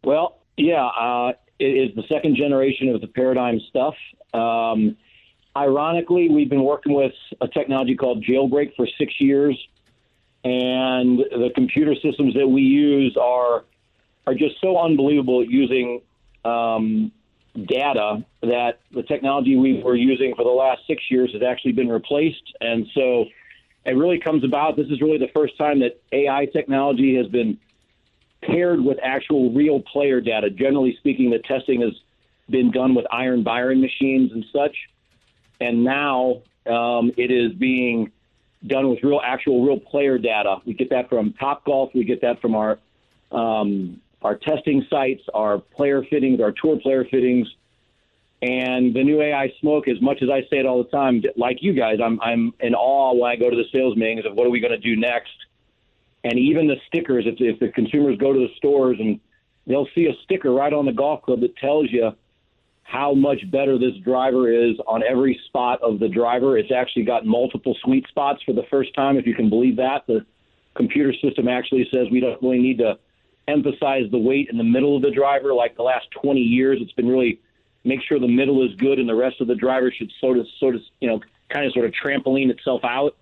Well, 0.04 0.38
yeah, 0.56 0.86
uh, 0.86 1.32
is 1.58 1.94
the 1.94 2.04
second 2.08 2.36
generation 2.36 2.88
of 2.88 3.00
the 3.00 3.06
Paradym 3.06 3.60
stuff. 3.68 3.94
Um, 4.32 4.96
ironically, 5.56 6.28
we've 6.28 6.50
been 6.50 6.64
working 6.64 6.92
with 6.92 7.14
a 7.40 7.48
technology 7.48 7.96
called 7.96 8.24
Jailbreak 8.24 8.76
for 8.76 8.86
six 8.98 9.20
years, 9.20 9.58
and 10.44 11.18
the 11.18 11.50
computer 11.54 11.94
systems 11.94 12.34
that 12.34 12.46
we 12.46 12.62
use 12.62 13.16
are 13.20 13.64
are 14.26 14.34
just 14.34 14.60
so 14.60 14.78
unbelievable 14.78 15.42
using 15.42 16.02
um, 16.44 17.10
data 17.66 18.24
that 18.42 18.80
the 18.92 19.02
technology 19.02 19.56
we 19.56 19.82
were 19.82 19.96
using 19.96 20.34
for 20.36 20.44
the 20.44 20.50
last 20.50 20.82
six 20.86 21.02
years 21.10 21.32
has 21.32 21.42
actually 21.42 21.72
been 21.72 21.88
replaced, 21.88 22.54
and 22.60 22.86
so 22.94 23.24
it 23.84 23.92
really 23.92 24.20
comes 24.20 24.44
about. 24.44 24.76
This 24.76 24.88
is 24.88 25.00
really 25.00 25.18
the 25.18 25.30
first 25.34 25.56
time 25.56 25.80
that 25.80 26.00
AI 26.12 26.46
technology 26.52 27.16
has 27.16 27.26
been 27.26 27.58
paired 28.42 28.80
with 28.80 28.98
actual 29.02 29.52
real 29.52 29.80
player 29.80 30.20
data. 30.20 30.50
Generally 30.50 30.96
speaking, 30.98 31.30
the 31.30 31.38
testing 31.40 31.80
has 31.80 31.92
been 32.48 32.70
done 32.70 32.94
with 32.94 33.06
iron 33.10 33.42
Byron 33.42 33.80
machines 33.80 34.32
and 34.32 34.44
such, 34.52 34.76
and 35.60 35.84
now 35.84 36.42
um, 36.66 37.12
it 37.16 37.30
is 37.30 37.52
being 37.52 38.12
done 38.66 38.90
with 38.90 39.02
real, 39.02 39.20
actual, 39.22 39.64
real 39.64 39.78
player 39.78 40.18
data. 40.18 40.56
We 40.64 40.74
get 40.74 40.90
that 40.90 41.08
from 41.08 41.32
Top 41.34 41.64
Golf. 41.64 41.90
We 41.94 42.04
get 42.04 42.20
that 42.22 42.40
from 42.40 42.54
our 42.54 42.78
um, 43.30 44.00
our 44.22 44.36
testing 44.36 44.84
sites, 44.90 45.22
our 45.32 45.58
player 45.58 46.02
fittings, 46.02 46.40
our 46.40 46.52
tour 46.52 46.78
player 46.80 47.04
fittings, 47.04 47.46
and 48.42 48.94
the 48.94 49.04
new 49.04 49.20
AI 49.20 49.52
smoke. 49.60 49.86
As 49.88 50.00
much 50.00 50.22
as 50.22 50.30
I 50.30 50.42
say 50.42 50.58
it 50.58 50.66
all 50.66 50.82
the 50.82 50.90
time, 50.90 51.22
like 51.36 51.58
you 51.60 51.72
guys, 51.72 51.98
I'm 52.02 52.20
I'm 52.20 52.52
in 52.60 52.74
awe 52.74 53.14
when 53.14 53.30
I 53.30 53.36
go 53.36 53.50
to 53.50 53.56
the 53.56 53.66
sales 53.72 53.96
meetings 53.96 54.24
of 54.26 54.34
what 54.34 54.46
are 54.46 54.50
we 54.50 54.60
going 54.60 54.72
to 54.72 54.78
do 54.78 54.96
next 54.96 55.32
and 56.24 56.38
even 56.38 56.66
the 56.66 56.76
stickers. 56.86 57.24
If, 57.26 57.36
if 57.40 57.58
the 57.60 57.68
consumers 57.68 58.18
go 58.18 58.32
to 58.32 58.38
the 58.38 58.54
stores 58.56 58.98
and 59.00 59.20
they'll 59.66 59.88
see 59.94 60.06
a 60.06 60.14
sticker 60.24 60.52
right 60.52 60.72
on 60.72 60.86
the 60.86 60.92
golf 60.92 61.22
club 61.22 61.40
that 61.40 61.56
tells 61.56 61.90
you 61.90 62.12
how 62.82 63.12
much 63.12 63.38
better 63.50 63.78
this 63.78 63.94
driver 64.02 64.50
is 64.50 64.76
on 64.86 65.02
every 65.02 65.38
spot 65.46 65.80
of 65.82 65.98
the 65.98 66.08
driver. 66.08 66.56
It's 66.56 66.72
actually 66.72 67.02
got 67.02 67.26
multiple 67.26 67.76
sweet 67.84 68.08
spots 68.08 68.42
for 68.44 68.54
the 68.54 68.62
first 68.70 68.94
time, 68.94 69.18
if 69.18 69.26
you 69.26 69.34
can 69.34 69.50
believe 69.50 69.76
that. 69.76 70.06
The 70.06 70.24
computer 70.74 71.12
system 71.12 71.48
actually 71.48 71.86
says 71.92 72.06
we 72.10 72.20
don't 72.20 72.40
really 72.42 72.60
need 72.60 72.78
to 72.78 72.98
emphasize 73.46 74.10
the 74.10 74.18
weight 74.18 74.48
in 74.50 74.56
the 74.56 74.64
middle 74.64 74.96
of 74.96 75.02
the 75.02 75.10
driver 75.10 75.52
like 75.52 75.76
the 75.76 75.82
last 75.82 76.10
20 76.22 76.40
years. 76.40 76.78
It's 76.80 76.92
been 76.92 77.08
really 77.08 77.40
make 77.84 78.00
sure 78.02 78.18
the 78.18 78.26
middle 78.26 78.64
is 78.64 78.74
good 78.76 78.98
and 78.98 79.08
the 79.08 79.14
rest 79.14 79.40
of 79.40 79.48
the 79.48 79.54
driver 79.54 79.92
should 79.92 80.10
sort 80.18 80.38
of, 80.38 80.46
sort 80.58 80.74
of, 80.74 80.80
you 81.00 81.08
know, 81.08 81.20
kind 81.50 81.66
of 81.66 81.72
sort 81.72 81.84
of 81.84 81.92
trampoline 81.92 82.50
itself 82.50 82.82
out. 82.84 83.16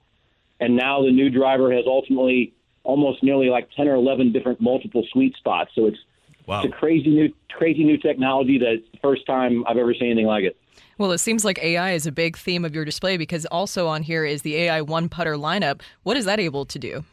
And 0.61 0.77
now 0.77 1.03
the 1.03 1.11
new 1.11 1.29
driver 1.29 1.73
has 1.73 1.85
ultimately 1.87 2.55
almost 2.87 3.23
nearly 3.23 3.49
like 3.51 3.69
10 3.77 3.89
or 3.89 3.95
11 3.95 4.33
different 4.33 4.61
multiple 4.61 5.05
sweet 5.13 5.35
spots. 5.37 5.71
So 5.75 5.87
it's 5.87 5.99
Wow. 6.47 6.63
It's 6.63 6.73
a 6.73 6.77
crazy 6.77 7.11
new, 7.11 7.33
crazy 7.51 7.83
new 7.83 7.99
technology 7.99 8.59
that 8.59 8.75
it's 8.75 8.87
the 8.93 8.99
first 8.99 9.27
time 9.27 9.65
I've 9.67 9.77
ever 9.77 9.93
seen 9.95 10.13
anything 10.13 10.27
like 10.27 10.45
it. 10.45 10.57
Well, 10.99 11.13
it 11.13 11.19
seems 11.19 11.45
like 11.45 11.59
AI 11.59 11.93
is 11.93 12.07
a 12.07 12.13
big 12.13 12.39
theme 12.39 12.65
of 12.65 12.75
your 12.75 12.85
display 12.85 13.17
because 13.17 13.45
also 13.47 13.89
on 13.89 14.03
here 14.03 14.25
is 14.25 14.43
the 14.43 14.57
AI 14.57 14.81
one 14.81 15.09
putter 15.09 15.35
lineup. 15.35 15.81
What 16.05 16.17
is 16.17 16.25
that 16.25 16.39
able 16.39 16.65
to 16.65 16.79
do? 16.79 17.05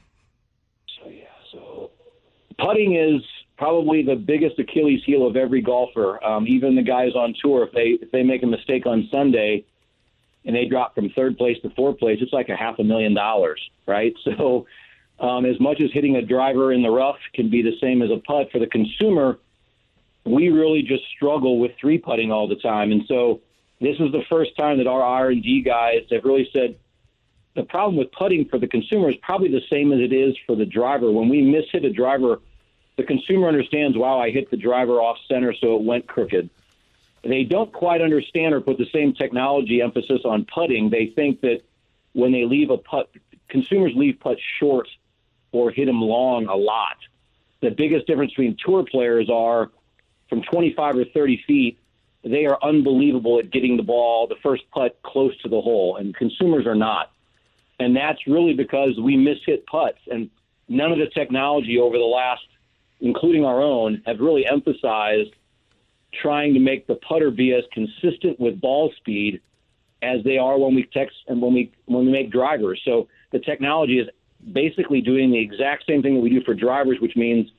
So, 1.01 1.09
yeah, 1.09 1.23
so 1.51 1.89
putting 2.59 2.95
is 2.95 3.21
probably 3.57 4.03
the 4.03 4.15
biggest 4.15 4.59
Achilles 4.59 5.01
heel 5.05 5.25
of 5.25 5.35
every 5.35 5.61
golfer. 5.61 6.23
Um, 6.23 6.47
even 6.47 6.75
the 6.75 6.83
guys 6.83 7.13
on 7.15 7.33
tour, 7.41 7.63
if 7.63 7.73
they 7.73 8.05
if 8.05 8.11
they 8.11 8.23
make 8.23 8.43
a 8.43 8.47
mistake 8.47 8.85
on 8.85 9.09
Sunday 9.11 9.65
and 10.45 10.55
they 10.55 10.65
drop 10.65 10.93
from 10.93 11.09
third 11.09 11.37
place 11.37 11.57
to 11.63 11.69
fourth 11.71 11.97
place, 11.97 12.19
it's 12.21 12.33
like 12.33 12.49
a 12.49 12.55
half 12.55 12.77
a 12.79 12.83
million 12.83 13.13
dollars, 13.13 13.59
right? 13.87 14.13
So, 14.23 14.67
um, 15.23 15.45
as 15.45 15.57
much 15.59 15.79
as 15.79 15.89
hitting 15.91 16.17
a 16.17 16.21
driver 16.21 16.73
in 16.73 16.83
the 16.83 16.91
rough 16.91 17.17
can 17.33 17.49
be 17.49 17.61
the 17.61 17.77
same 17.79 18.01
as 18.01 18.11
a 18.11 18.17
putt 18.17 18.51
for 18.51 18.59
the 18.59 18.67
consumer, 18.67 19.39
we 20.25 20.49
really 20.49 20.83
just 20.83 21.03
struggle 21.15 21.59
with 21.59 21.71
three 21.79 21.97
putting 21.97 22.31
all 22.31 22.47
the 22.47 22.57
time, 22.57 22.91
and 22.91 23.05
so 23.07 23.39
this 23.79 23.97
is 23.99 24.11
the 24.11 24.23
first 24.29 24.55
time 24.57 24.77
that 24.77 24.87
our 24.87 25.01
R 25.01 25.29
and 25.29 25.41
D 25.41 25.61
guys 25.61 26.03
have 26.11 26.25
really 26.25 26.49
said 26.53 26.75
the 27.55 27.63
problem 27.63 27.95
with 27.95 28.11
putting 28.11 28.45
for 28.49 28.57
the 28.57 28.67
consumer 28.67 29.09
is 29.09 29.15
probably 29.21 29.49
the 29.49 29.61
same 29.69 29.93
as 29.93 29.99
it 29.99 30.11
is 30.11 30.35
for 30.45 30.55
the 30.55 30.65
driver. 30.65 31.11
When 31.11 31.29
we 31.29 31.41
miss 31.41 31.65
hit 31.71 31.85
a 31.85 31.91
driver, 31.91 32.41
the 32.97 33.03
consumer 33.03 33.47
understands, 33.47 33.97
wow, 33.97 34.19
I 34.19 34.31
hit 34.31 34.49
the 34.51 34.57
driver 34.57 34.93
off 34.93 35.17
center, 35.27 35.53
so 35.53 35.75
it 35.75 35.83
went 35.83 36.07
crooked. 36.07 36.49
They 37.23 37.43
don't 37.43 37.71
quite 37.71 38.01
understand 38.01 38.53
or 38.53 38.61
put 38.61 38.77
the 38.77 38.89
same 38.91 39.13
technology 39.13 39.81
emphasis 39.81 40.21
on 40.25 40.45
putting. 40.45 40.89
They 40.89 41.07
think 41.07 41.41
that 41.41 41.61
when 42.13 42.31
they 42.31 42.45
leave 42.45 42.69
a 42.69 42.77
putt, 42.77 43.09
consumers 43.47 43.93
leave 43.95 44.19
putts 44.19 44.41
short 44.59 44.89
or 45.53 45.71
hit 45.71 45.85
them 45.85 46.01
long 46.01 46.47
a 46.47 46.55
lot. 46.55 46.97
The 47.61 47.71
biggest 47.71 48.07
difference 48.07 48.31
between 48.31 48.57
tour 48.63 48.83
players 48.83 49.29
are 49.29 49.71
from 50.27 50.41
25 50.43 50.97
or 50.97 51.05
30 51.05 51.43
feet, 51.47 51.79
they 52.23 52.45
are 52.45 52.57
unbelievable 52.61 53.39
at 53.39 53.51
getting 53.51 53.77
the 53.77 53.83
ball, 53.83 54.27
the 54.27 54.35
first 54.41 54.63
putt 54.71 54.99
close 55.03 55.37
to 55.41 55.49
the 55.49 55.61
hole, 55.61 55.97
and 55.97 56.15
consumers 56.15 56.65
are 56.65 56.75
not. 56.75 57.11
And 57.79 57.95
that's 57.95 58.25
really 58.27 58.53
because 58.53 58.99
we 58.99 59.15
mishit 59.15 59.65
putts. 59.65 59.99
And 60.09 60.29
none 60.67 60.91
of 60.91 60.97
the 60.97 61.07
technology 61.07 61.79
over 61.79 61.97
the 61.97 62.03
last, 62.03 62.43
including 62.99 63.45
our 63.45 63.61
own, 63.61 64.01
have 64.05 64.19
really 64.19 64.45
emphasized 64.45 65.31
trying 66.21 66.53
to 66.53 66.59
make 66.59 66.87
the 66.87 66.95
putter 66.95 67.31
be 67.31 67.53
as 67.53 67.63
consistent 67.71 68.39
with 68.39 68.61
ball 68.61 68.91
speed 68.97 69.41
as 70.01 70.23
they 70.23 70.37
are 70.37 70.57
when 70.57 70.75
we 70.75 70.83
text 70.83 71.15
and 71.27 71.41
when 71.41 71.53
we 71.53 71.71
when 71.85 72.05
we 72.05 72.11
make 72.11 72.31
drivers. 72.31 72.81
So 72.85 73.07
the 73.31 73.39
technology 73.39 73.99
is 73.99 74.07
basically 74.51 75.01
doing 75.01 75.31
the 75.31 75.39
exact 75.39 75.85
same 75.87 76.01
thing 76.01 76.15
that 76.15 76.21
we 76.21 76.29
do 76.29 76.41
for 76.41 76.53
drivers, 76.53 76.99
which 76.99 77.15
means 77.15 77.49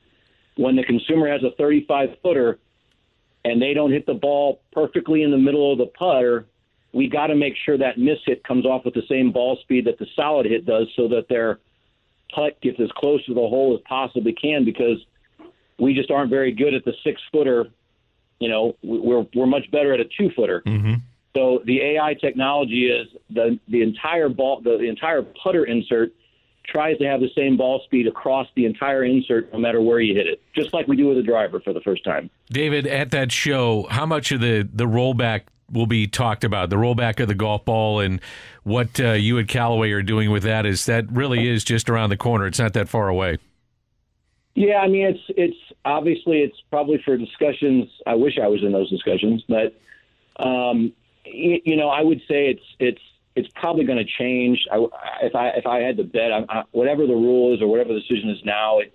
when 0.56 0.76
the 0.76 0.84
consumer 0.84 1.30
has 1.30 1.42
a 1.42 1.50
35 1.56 2.10
footer 2.22 2.58
and 3.44 3.60
they 3.60 3.74
don't 3.74 3.92
hit 3.92 4.06
the 4.06 4.14
ball 4.14 4.60
perfectly 4.72 5.22
in 5.22 5.30
the 5.30 5.38
middle 5.38 5.72
of 5.72 5.78
the 5.78 5.86
putter, 5.86 6.46
we 6.92 7.08
got 7.08 7.26
to 7.26 7.34
make 7.34 7.54
sure 7.64 7.76
that 7.76 7.98
miss 7.98 8.18
hit 8.24 8.44
comes 8.44 8.64
off 8.64 8.84
with 8.84 8.94
the 8.94 9.02
same 9.08 9.32
ball 9.32 9.58
speed 9.62 9.86
that 9.86 9.98
the 9.98 10.06
solid 10.14 10.46
hit 10.46 10.64
does 10.64 10.88
so 10.96 11.08
that 11.08 11.28
their 11.28 11.58
putt 12.32 12.60
gets 12.60 12.78
as 12.80 12.90
close 12.96 13.24
to 13.26 13.34
the 13.34 13.40
hole 13.40 13.74
as 13.74 13.80
possibly 13.88 14.32
can 14.32 14.64
because 14.64 15.04
we 15.78 15.94
just 15.94 16.10
aren't 16.10 16.30
very 16.30 16.52
good 16.52 16.72
at 16.74 16.84
the 16.84 16.92
six 17.02 17.20
footer. 17.32 17.66
You 18.38 18.48
know, 18.48 18.76
we're, 18.82 19.26
we're 19.34 19.46
much 19.46 19.70
better 19.70 19.92
at 19.92 20.00
a 20.00 20.04
two 20.04 20.30
footer. 20.36 20.62
Mm-hmm. 20.66 20.94
So 21.36 21.62
the 21.64 21.80
AI 21.80 22.14
technology 22.14 22.86
is 22.86 23.08
the, 23.28 23.58
the 23.66 23.82
entire 23.82 24.28
ball, 24.28 24.60
the, 24.60 24.78
the 24.78 24.88
entire 24.88 25.22
putter 25.22 25.64
insert 25.64 26.12
tries 26.66 26.98
to 26.98 27.04
have 27.04 27.20
the 27.20 27.30
same 27.36 27.56
ball 27.56 27.80
speed 27.84 28.06
across 28.06 28.46
the 28.56 28.64
entire 28.64 29.04
insert 29.04 29.52
no 29.52 29.58
matter 29.58 29.80
where 29.80 30.00
you 30.00 30.14
hit 30.14 30.26
it, 30.26 30.42
just 30.54 30.72
like 30.72 30.88
we 30.88 30.96
do 30.96 31.08
with 31.08 31.18
a 31.18 31.22
driver 31.22 31.60
for 31.60 31.72
the 31.72 31.80
first 31.80 32.04
time. 32.04 32.30
David, 32.50 32.86
at 32.86 33.10
that 33.10 33.30
show, 33.30 33.86
how 33.90 34.06
much 34.06 34.32
of 34.32 34.40
the, 34.40 34.68
the 34.72 34.84
rollback 34.84 35.42
will 35.70 35.86
be 35.86 36.06
talked 36.06 36.44
about? 36.44 36.70
The 36.70 36.76
rollback 36.76 37.20
of 37.20 37.28
the 37.28 37.34
golf 37.34 37.64
ball 37.64 38.00
and 38.00 38.20
what 38.62 38.98
uh, 38.98 39.12
you 39.12 39.38
and 39.38 39.46
Callaway 39.46 39.90
are 39.92 40.02
doing 40.02 40.30
with 40.30 40.42
that 40.44 40.66
is 40.66 40.86
that 40.86 41.10
really 41.10 41.48
is 41.48 41.64
just 41.64 41.90
around 41.90 42.10
the 42.10 42.16
corner. 42.16 42.46
It's 42.46 42.58
not 42.58 42.72
that 42.72 42.88
far 42.88 43.08
away. 43.08 43.38
Yeah, 44.54 44.76
I 44.76 44.86
mean, 44.86 45.06
it's 45.06 45.20
it's 45.36 45.56
obviously 45.84 46.38
it's 46.38 46.56
probably 46.70 47.02
for 47.04 47.16
discussions. 47.16 47.88
I 48.06 48.14
wish 48.14 48.38
I 48.40 48.46
was 48.46 48.62
in 48.62 48.70
those 48.70 48.88
discussions, 48.88 49.42
but 49.48 49.74
um, 50.38 50.92
you, 51.24 51.60
you 51.64 51.76
know, 51.76 51.88
I 51.88 52.02
would 52.02 52.20
say 52.28 52.50
it's 52.50 52.62
it's 52.78 53.00
it's 53.36 53.48
probably 53.54 53.84
going 53.84 53.98
to 53.98 54.04
change. 54.18 54.64
I, 54.70 54.86
if 55.22 55.34
I 55.34 55.48
if 55.50 55.66
I 55.66 55.80
had 55.80 55.96
to 55.96 56.04
bet, 56.04 56.32
I, 56.32 56.44
I, 56.48 56.64
whatever 56.72 57.06
the 57.06 57.14
rule 57.14 57.54
is 57.54 57.60
or 57.60 57.66
whatever 57.66 57.92
the 57.92 58.00
decision 58.00 58.30
is 58.30 58.38
now, 58.44 58.78
it, 58.78 58.94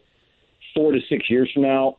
four 0.73 0.91
to 0.91 0.99
six 1.09 1.29
years 1.29 1.49
from 1.53 1.63
now, 1.63 1.97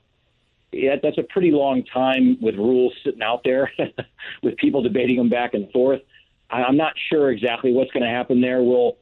yeah, 0.73 0.97
that's 1.03 1.19
a 1.19 1.23
pretty 1.23 1.51
long 1.51 1.85
time 1.85 2.39
with 2.41 2.55
rules 2.55 2.95
sitting 3.05 3.23
out 3.23 3.43
there, 3.45 3.71
with 4.43 4.57
people 4.57 4.83
debating 4.83 5.17
them 5.17 5.29
back 5.29 5.55
and 5.55 5.71
forth. 5.71 6.01
I, 6.49 6.63
I'm 6.63 6.77
not 6.77 6.95
sure 7.11 7.31
exactly 7.31 7.73
what's 7.73 7.91
going 7.91 8.05
to 8.05 8.09
happen 8.11 8.41
there. 8.41 8.63
We'll, 8.63 8.97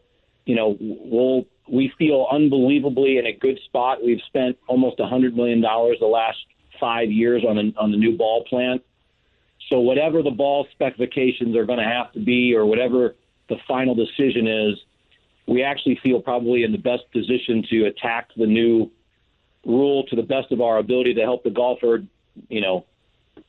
you 0.44 0.56
know, 0.56 0.76
we'll 0.80 1.46
we 1.70 1.92
feel 1.98 2.26
unbelievably 2.30 3.18
in 3.18 3.26
a 3.26 3.32
good 3.32 3.60
spot. 3.66 4.02
We've 4.02 4.22
spent 4.26 4.58
almost 4.66 4.98
a 5.00 5.06
hundred 5.06 5.36
million 5.36 5.60
dollars 5.60 5.98
the 6.00 6.06
last 6.06 6.38
five 6.80 7.10
years 7.10 7.44
on 7.48 7.56
the 7.56 7.72
on 7.78 7.92
the 7.92 7.98
new 7.98 8.16
ball 8.16 8.44
plant. 8.44 8.82
So 9.68 9.80
whatever 9.80 10.22
the 10.22 10.30
ball 10.30 10.66
specifications 10.72 11.54
are 11.54 11.66
going 11.66 11.78
to 11.78 11.84
have 11.84 12.10
to 12.12 12.20
be, 12.20 12.54
or 12.54 12.64
whatever 12.64 13.14
the 13.48 13.56
final 13.66 13.94
decision 13.94 14.46
is, 14.46 14.78
we 15.46 15.62
actually 15.62 15.98
feel 16.02 16.20
probably 16.20 16.62
in 16.62 16.72
the 16.72 16.78
best 16.78 17.10
position 17.12 17.64
to 17.70 17.86
attack 17.86 18.28
the 18.36 18.46
new 18.46 18.90
rule 19.64 20.04
to 20.04 20.16
the 20.16 20.22
best 20.22 20.52
of 20.52 20.60
our 20.60 20.78
ability 20.78 21.14
to 21.14 21.22
help 21.22 21.42
the 21.42 21.50
golfer, 21.50 22.02
you 22.48 22.60
know, 22.60 22.84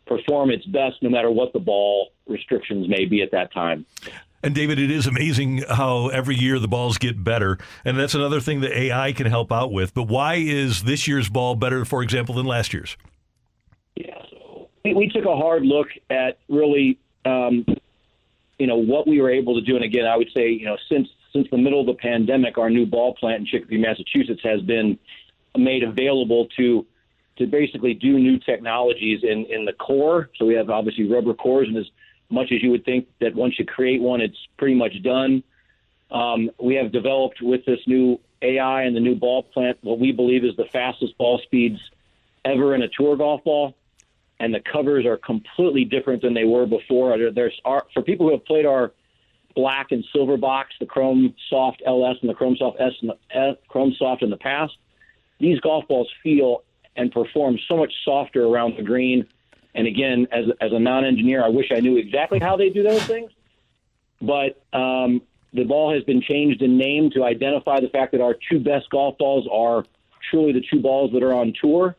perform 0.06 0.50
its 0.50 0.66
best 0.66 0.96
no 1.02 1.10
matter 1.10 1.30
what 1.30 1.54
the 1.54 1.60
ball 1.60 2.10
restrictions 2.28 2.88
may 2.88 3.06
be 3.06 3.22
at 3.22 3.32
that 3.32 3.52
time. 3.54 3.86
And 4.42 4.56
David, 4.56 4.80
it 4.80 4.90
is 4.90 5.06
amazing 5.06 5.64
how 5.70 6.08
every 6.08 6.36
year 6.36 6.60
the 6.60 6.68
balls 6.70 6.98
get 6.98 7.22
better. 7.22 7.58
And 7.84 8.00
that's 8.00 8.16
another 8.16 8.40
thing 8.40 8.62
that 8.62 8.72
AI 8.72 9.12
can 9.12 9.28
help 9.28 9.52
out 9.52 9.72
with. 9.74 9.94
But 9.94 10.04
why 10.04 10.36
is 10.36 10.84
this 10.84 11.08
year's 11.08 11.28
ball 11.28 11.56
better, 11.56 11.84
for 11.84 12.02
example, 12.02 12.36
than 12.36 12.46
last 12.46 12.74
year's? 12.74 12.96
we, 14.84 14.94
we 14.94 15.10
took 15.10 15.26
a 15.26 15.36
hard 15.36 15.64
look 15.64 15.88
at 16.10 16.40
really, 16.48 17.00
um, 17.26 17.66
you 18.60 18.68
know, 18.68 18.76
what 18.76 19.08
we 19.08 19.22
were 19.22 19.32
able 19.32 19.56
to 19.56 19.62
do. 19.62 19.76
And 19.76 19.86
again, 19.86 20.06
I 20.06 20.16
would 20.18 20.30
say, 20.36 20.50
you 20.50 20.66
know, 20.66 20.78
since 20.90 21.08
since 21.34 21.48
the 21.50 21.58
middle 21.58 21.80
of 21.80 21.86
the 21.86 21.94
pandemic, 21.94 22.58
our 22.58 22.70
new 22.70 22.86
ball 22.86 23.14
plant 23.16 23.42
in 23.42 23.46
Chicopee, 23.46 23.78
Massachusetts, 23.78 24.42
has 24.44 24.62
been 24.62 25.00
made 25.58 25.84
available 25.84 26.48
to 26.58 26.86
to 27.38 27.48
basically 27.48 27.94
do 27.94 28.20
new 28.20 28.38
technologies 28.38 29.22
in 29.24 29.46
in 29.50 29.66
the 29.66 29.74
core. 29.74 30.30
So 30.38 30.46
we 30.46 30.56
have 30.56 30.70
obviously 30.70 31.10
rubber 31.10 31.34
cores, 31.34 31.68
and 31.70 31.78
as 31.78 31.90
much 32.30 32.52
as 32.52 32.62
you 32.62 32.70
would 32.72 32.86
think 32.86 33.08
that 33.22 33.34
once 33.34 33.58
you 33.58 33.66
create 33.66 34.02
one, 34.02 34.22
it's 34.22 34.38
pretty 34.58 34.76
much 34.76 35.02
done. 35.02 35.44
Um, 36.12 36.52
we 36.62 36.76
have 36.76 36.92
developed 36.92 37.42
with 37.42 37.66
this 37.66 37.80
new 37.88 38.20
AI 38.42 38.84
and 38.84 38.96
the 38.96 39.00
new 39.00 39.16
ball 39.16 39.44
plant 39.44 39.78
what 39.82 40.00
we 40.00 40.12
believe 40.12 40.44
is 40.44 40.56
the 40.56 40.66
fastest 40.66 41.18
ball 41.18 41.40
speeds 41.44 41.80
ever 42.46 42.74
in 42.74 42.82
a 42.82 42.88
tour 42.88 43.16
golf 43.16 43.44
ball 43.44 43.76
and 44.40 44.54
the 44.54 44.62
covers 44.72 45.06
are 45.06 45.18
completely 45.18 45.84
different 45.84 46.22
than 46.22 46.34
they 46.34 46.46
were 46.46 46.66
before. 46.66 47.18
There's 47.32 47.60
our, 47.66 47.86
for 47.94 48.02
people 48.02 48.28
who 48.28 48.32
have 48.34 48.46
played 48.46 48.66
our 48.66 48.94
black 49.56 49.88
and 49.92 50.06
silver 50.14 50.38
box, 50.38 50.74
the 50.80 50.86
Chrome 50.86 51.34
Soft 51.50 51.82
LS 51.86 52.16
and 52.22 52.30
the 52.30 52.34
Chrome 52.34 52.56
Soft 52.56 52.78
S 52.80 52.94
and 53.02 53.10
the 53.10 53.58
Chrome 53.68 53.94
Soft 53.98 54.24
in 54.24 54.30
the 54.30 54.38
past. 54.38 54.74
These 55.40 55.60
golf 55.60 55.88
balls 55.88 56.10
feel 56.24 56.64
and 56.96 57.12
perform 57.12 57.58
so 57.68 57.78
much 57.78 57.94
softer 58.06 58.46
around 58.46 58.78
the 58.78 58.84
green. 58.84 59.28
And 59.76 59.88
again, 59.88 60.28
as 60.32 60.46
as 60.62 60.72
a 60.72 60.80
non-engineer, 60.80 61.44
I 61.44 61.50
wish 61.50 61.68
I 61.76 61.80
knew 61.80 61.98
exactly 61.98 62.40
how 62.40 62.58
they 62.58 62.70
do 62.70 62.84
those 62.84 63.04
things. 63.04 63.32
But 64.22 64.62
um, 64.74 65.22
the 65.54 65.64
ball 65.64 65.94
has 65.94 66.04
been 66.04 66.22
changed 66.22 66.62
in 66.62 66.78
name 66.78 67.12
to 67.12 67.24
identify 67.24 67.80
the 67.80 67.90
fact 67.90 68.12
that 68.14 68.22
our 68.22 68.36
two 68.50 68.60
best 68.60 68.90
golf 68.90 69.18
balls 69.18 69.48
are 69.52 69.86
truly 70.30 70.52
the 70.52 70.64
two 70.70 70.82
balls 70.82 71.12
that 71.14 71.24
are 71.24 71.34
on 71.34 71.54
tour 71.62 71.96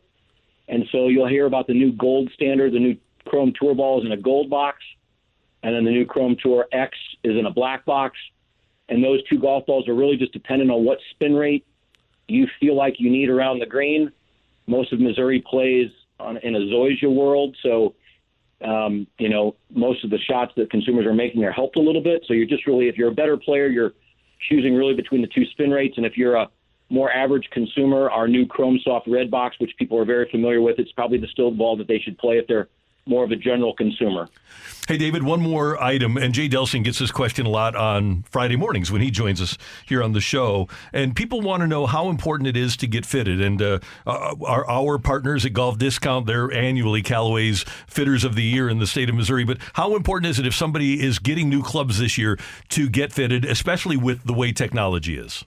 and 0.70 0.84
so 0.92 1.08
you'll 1.08 1.28
hear 1.28 1.46
about 1.46 1.66
the 1.66 1.74
new 1.74 1.92
gold 1.92 2.30
standard, 2.32 2.72
the 2.72 2.78
new 2.78 2.96
Chrome 3.26 3.52
Tour 3.60 3.74
ball 3.74 4.00
is 4.00 4.06
in 4.06 4.12
a 4.12 4.16
gold 4.16 4.48
box, 4.48 4.78
and 5.64 5.74
then 5.74 5.84
the 5.84 5.90
new 5.90 6.06
Chrome 6.06 6.36
Tour 6.40 6.66
X 6.72 6.96
is 7.24 7.36
in 7.36 7.44
a 7.46 7.50
black 7.50 7.84
box. 7.84 8.16
And 8.88 9.04
those 9.04 9.22
two 9.28 9.38
golf 9.38 9.66
balls 9.66 9.88
are 9.88 9.94
really 9.94 10.16
just 10.16 10.32
dependent 10.32 10.70
on 10.70 10.84
what 10.84 10.98
spin 11.10 11.34
rate 11.34 11.66
you 12.28 12.46
feel 12.60 12.76
like 12.76 12.94
you 12.98 13.10
need 13.10 13.28
around 13.28 13.58
the 13.58 13.66
green. 13.66 14.12
Most 14.66 14.92
of 14.92 15.00
Missouri 15.00 15.44
plays 15.44 15.90
on, 16.20 16.36
in 16.38 16.54
a 16.54 16.60
Zoysia 16.60 17.12
world, 17.12 17.56
so 17.62 17.94
um, 18.64 19.06
you 19.18 19.28
know 19.28 19.56
most 19.74 20.04
of 20.04 20.10
the 20.10 20.18
shots 20.18 20.52
that 20.56 20.70
consumers 20.70 21.06
are 21.06 21.14
making 21.14 21.42
are 21.44 21.52
helped 21.52 21.76
a 21.76 21.80
little 21.80 22.02
bit. 22.02 22.24
So 22.28 22.34
you're 22.34 22.46
just 22.46 22.66
really, 22.66 22.88
if 22.88 22.96
you're 22.96 23.10
a 23.10 23.14
better 23.14 23.36
player, 23.36 23.66
you're 23.66 23.92
choosing 24.48 24.74
really 24.74 24.94
between 24.94 25.20
the 25.20 25.28
two 25.28 25.44
spin 25.46 25.70
rates, 25.70 25.94
and 25.96 26.06
if 26.06 26.16
you're 26.16 26.36
a 26.36 26.48
more 26.90 27.10
average 27.10 27.48
consumer, 27.52 28.10
our 28.10 28.28
new 28.28 28.46
Chrome 28.46 28.78
Soft 28.82 29.06
Red 29.08 29.30
Box, 29.30 29.56
which 29.58 29.70
people 29.78 29.98
are 29.98 30.04
very 30.04 30.28
familiar 30.30 30.60
with, 30.60 30.78
it's 30.78 30.92
probably 30.92 31.18
the 31.18 31.28
still 31.28 31.50
ball 31.50 31.76
that 31.76 31.88
they 31.88 31.98
should 31.98 32.18
play 32.18 32.38
if 32.38 32.46
they're 32.46 32.68
more 33.06 33.24
of 33.24 33.30
a 33.30 33.36
general 33.36 33.74
consumer. 33.74 34.28
Hey, 34.86 34.98
David, 34.98 35.22
one 35.22 35.40
more 35.40 35.82
item. 35.82 36.16
And 36.16 36.34
Jay 36.34 36.48
Delsing 36.48 36.84
gets 36.84 36.98
this 36.98 37.10
question 37.10 37.46
a 37.46 37.48
lot 37.48 37.76
on 37.76 38.24
Friday 38.30 38.56
mornings 38.56 38.90
when 38.90 39.00
he 39.00 39.10
joins 39.10 39.40
us 39.40 39.56
here 39.86 40.02
on 40.02 40.12
the 40.12 40.20
show. 40.20 40.68
And 40.92 41.14
people 41.14 41.40
want 41.40 41.62
to 41.62 41.66
know 41.66 41.86
how 41.86 42.08
important 42.08 42.48
it 42.48 42.56
is 42.56 42.76
to 42.78 42.86
get 42.86 43.06
fitted. 43.06 43.40
And 43.40 43.62
uh, 43.62 43.78
our, 44.06 44.68
our 44.68 44.98
partners 44.98 45.46
at 45.46 45.52
Golf 45.52 45.78
Discount, 45.78 46.26
they're 46.26 46.52
annually 46.52 47.02
Callaway's 47.02 47.64
Fitters 47.86 48.24
of 48.24 48.34
the 48.34 48.42
Year 48.42 48.68
in 48.68 48.78
the 48.78 48.86
state 48.86 49.08
of 49.08 49.14
Missouri. 49.14 49.44
But 49.44 49.58
how 49.74 49.94
important 49.94 50.30
is 50.30 50.38
it 50.38 50.46
if 50.46 50.54
somebody 50.54 51.00
is 51.00 51.18
getting 51.18 51.48
new 51.48 51.62
clubs 51.62 51.98
this 51.98 52.18
year 52.18 52.38
to 52.70 52.88
get 52.88 53.12
fitted, 53.12 53.44
especially 53.44 53.96
with 53.96 54.24
the 54.24 54.34
way 54.34 54.52
technology 54.52 55.16
is? 55.16 55.44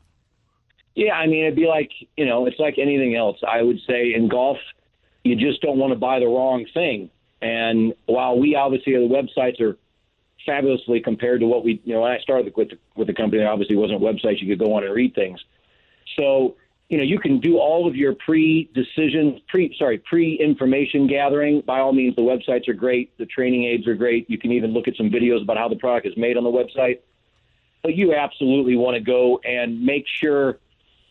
Yeah, 0.95 1.13
I 1.13 1.27
mean, 1.27 1.45
it'd 1.45 1.55
be 1.55 1.67
like, 1.67 1.91
you 2.17 2.25
know, 2.25 2.45
it's 2.45 2.59
like 2.59 2.77
anything 2.77 3.15
else. 3.15 3.37
I 3.47 3.61
would 3.61 3.79
say 3.87 4.13
in 4.13 4.27
golf, 4.29 4.57
you 5.23 5.35
just 5.35 5.61
don't 5.61 5.77
want 5.77 5.91
to 5.91 5.99
buy 5.99 6.19
the 6.19 6.27
wrong 6.27 6.65
thing. 6.73 7.09
And 7.41 7.93
while 8.05 8.37
we 8.37 8.55
obviously 8.55 8.93
the 8.93 8.99
websites 8.99 9.59
are 9.59 9.77
fabulously 10.45 10.99
compared 10.99 11.39
to 11.39 11.47
what 11.47 11.63
we, 11.63 11.81
you 11.83 11.93
know, 11.93 12.01
when 12.01 12.11
I 12.11 12.19
started 12.19 12.53
with 12.55 12.69
the, 12.69 12.77
with 12.95 13.07
the 13.07 13.13
company, 13.13 13.41
there 13.41 13.51
obviously 13.51 13.75
wasn't 13.75 14.01
websites 14.01 14.41
you 14.41 14.47
could 14.47 14.59
go 14.63 14.73
on 14.75 14.83
and 14.83 14.93
read 14.93 15.15
things. 15.15 15.39
So, 16.15 16.55
you 16.89 16.97
know, 16.97 17.03
you 17.03 17.17
can 17.17 17.39
do 17.39 17.57
all 17.57 17.87
of 17.87 17.95
your 17.95 18.13
pre-decision, 18.13 19.41
pre, 19.47 19.75
sorry, 19.79 19.97
pre-information 19.97 21.07
gathering. 21.07 21.61
By 21.61 21.79
all 21.79 21.93
means, 21.93 22.15
the 22.15 22.21
websites 22.21 22.67
are 22.67 22.73
great. 22.73 23.17
The 23.17 23.25
training 23.25 23.63
aids 23.63 23.87
are 23.87 23.95
great. 23.95 24.29
You 24.29 24.37
can 24.37 24.51
even 24.51 24.73
look 24.73 24.87
at 24.87 24.95
some 24.95 25.09
videos 25.09 25.41
about 25.41 25.57
how 25.57 25.69
the 25.69 25.77
product 25.77 26.05
is 26.05 26.15
made 26.17 26.37
on 26.37 26.43
the 26.43 26.51
website. 26.51 26.99
But 27.81 27.95
you 27.95 28.13
absolutely 28.13 28.75
want 28.77 28.95
to 28.95 29.01
go 29.01 29.39
and 29.43 29.83
make 29.83 30.05
sure. 30.21 30.59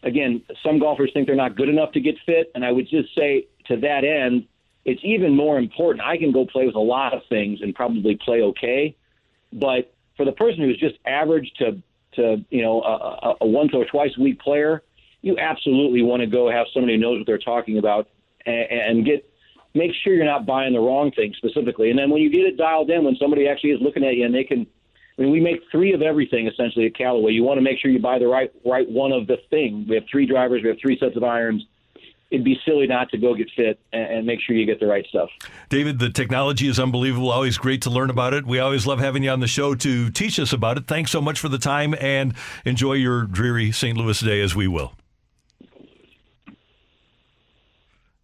Again, 0.03 0.43
some 0.63 0.79
golfers 0.79 1.11
think 1.13 1.27
they're 1.27 1.37
not 1.37 1.57
good 1.57 1.69
enough 1.69 1.93
to 1.93 2.01
get 2.01 2.17
fit, 2.27 2.51
and 2.55 2.65
I 2.65 2.73
would 2.73 2.89
just 2.89 3.15
say 3.15 3.47
to 3.67 3.77
that 3.79 4.05
end, 4.05 4.47
it's 4.85 5.01
even 5.05 5.37
more 5.37 5.59
important. 5.59 6.05
I 6.05 6.17
can 6.17 6.33
go 6.33 6.45
play 6.45 6.67
with 6.67 6.75
a 6.75 6.81
lot 6.81 7.15
of 7.15 7.23
things 7.29 7.61
and 7.63 7.75
probably 7.75 8.17
play 8.17 8.43
okay, 8.43 8.97
but 9.53 9.95
for 10.17 10.25
the 10.25 10.33
person 10.33 10.63
who's 10.63 10.79
just 10.79 10.97
average 11.07 11.53
to 11.59 11.81
to 12.15 12.45
you 12.51 12.63
know 12.63 12.83
a, 12.83 13.35
a 13.41 13.47
once 13.47 13.71
or 13.75 13.85
twice 13.85 14.11
a 14.19 14.21
week 14.21 14.41
player, 14.41 14.83
you 15.23 15.39
absolutely 15.39 16.03
want 16.03 16.21
to 16.21 16.27
go 16.27 16.51
have 16.51 16.67
somebody 16.75 16.95
who 16.95 17.01
knows 17.01 17.19
what 17.19 17.27
they're 17.27 17.39
talking 17.39 17.79
about 17.79 18.09
and, 18.45 18.71
and 18.71 19.05
get 19.07 19.29
make 19.75 19.93
sure 20.03 20.15
you're 20.15 20.25
not 20.25 20.47
buying 20.47 20.73
the 20.73 20.81
wrong 20.81 21.11
thing 21.13 21.35
specifically. 21.37 21.91
And 21.91 21.99
then 21.99 22.11
when 22.11 22.23
you 22.23 22.31
get 22.31 22.43
it 22.43 22.57
dialed 22.57 22.91
in, 22.91 23.05
when 23.05 23.17
somebody 23.17 23.49
actually 23.49 23.71
is 23.71 23.81
looking 23.81 24.05
at 24.05 24.15
you 24.15 24.27
and 24.27 24.35
they 24.35 24.45
can, 24.45 24.67
I 25.19 25.23
mean, 25.23 25.31
we 25.31 25.41
make 25.41 25.61
three 25.71 25.93
of 25.93 26.03
everything 26.03 26.47
essentially 26.47 26.87
at 26.87 26.97
Callaway. 26.97 27.33
You 27.33 27.43
want 27.43 27.59
to 27.59 27.63
make 27.63 27.79
sure 27.79 27.91
you 27.91 28.01
buy 28.01 28.19
the 28.19 28.27
right 28.27 28.51
right 28.65 28.89
one 28.91 29.13
of 29.13 29.27
the 29.27 29.37
thing. 29.51 29.87
We 29.89 29.95
have 29.97 30.05
three 30.11 30.27
drivers, 30.27 30.63
we 30.63 30.69
have 30.69 30.79
three 30.81 30.99
sets 30.99 31.17
of 31.17 31.25
irons 31.25 31.65
it'd 32.33 32.45
be 32.45 32.59
silly 32.65 32.87
not 32.87 33.11
to 33.11 33.19
go 33.19 33.35
get 33.35 33.49
fit 33.55 33.79
and, 33.93 34.11
and, 34.11 34.27
make 34.27 34.41
sure 34.41 34.57
you 34.57 34.65
get 34.65 34.81
the 34.81 34.87
right 34.87 35.07
stuff. 35.07 35.29
David, 35.69 35.99
the 35.99 36.09
technology 36.09 36.67
is 36.67 36.81
unbelievable. 36.81 37.31
Always 37.31 37.59
great 37.59 37.83
to 37.83 37.91
learn 37.91 38.09
about 38.09 38.33
it. 38.33 38.47
We 38.47 38.59
always 38.59 38.87
love 38.87 39.01
having 39.01 39.23
you 39.23 39.31
on 39.31 39.41
the 39.41 39.47
show 39.47 39.75
to 39.75 40.11
teach 40.11 40.41
us 40.41 40.53
about 40.53 40.79
it. 40.79 40.87
Thanks 40.87 41.11
so 41.11 41.21
much 41.21 41.39
for 41.39 41.51
the 41.51 41.59
time 41.59 41.95
and 42.01 42.35
enjoy 42.65 42.95
your 42.95 43.25
dreary 43.25 43.71
St. 43.71 43.97
Louis 43.97 44.19
day 44.19 44.41
as 44.41 44.57
we 44.57 44.67
will. 44.67 44.95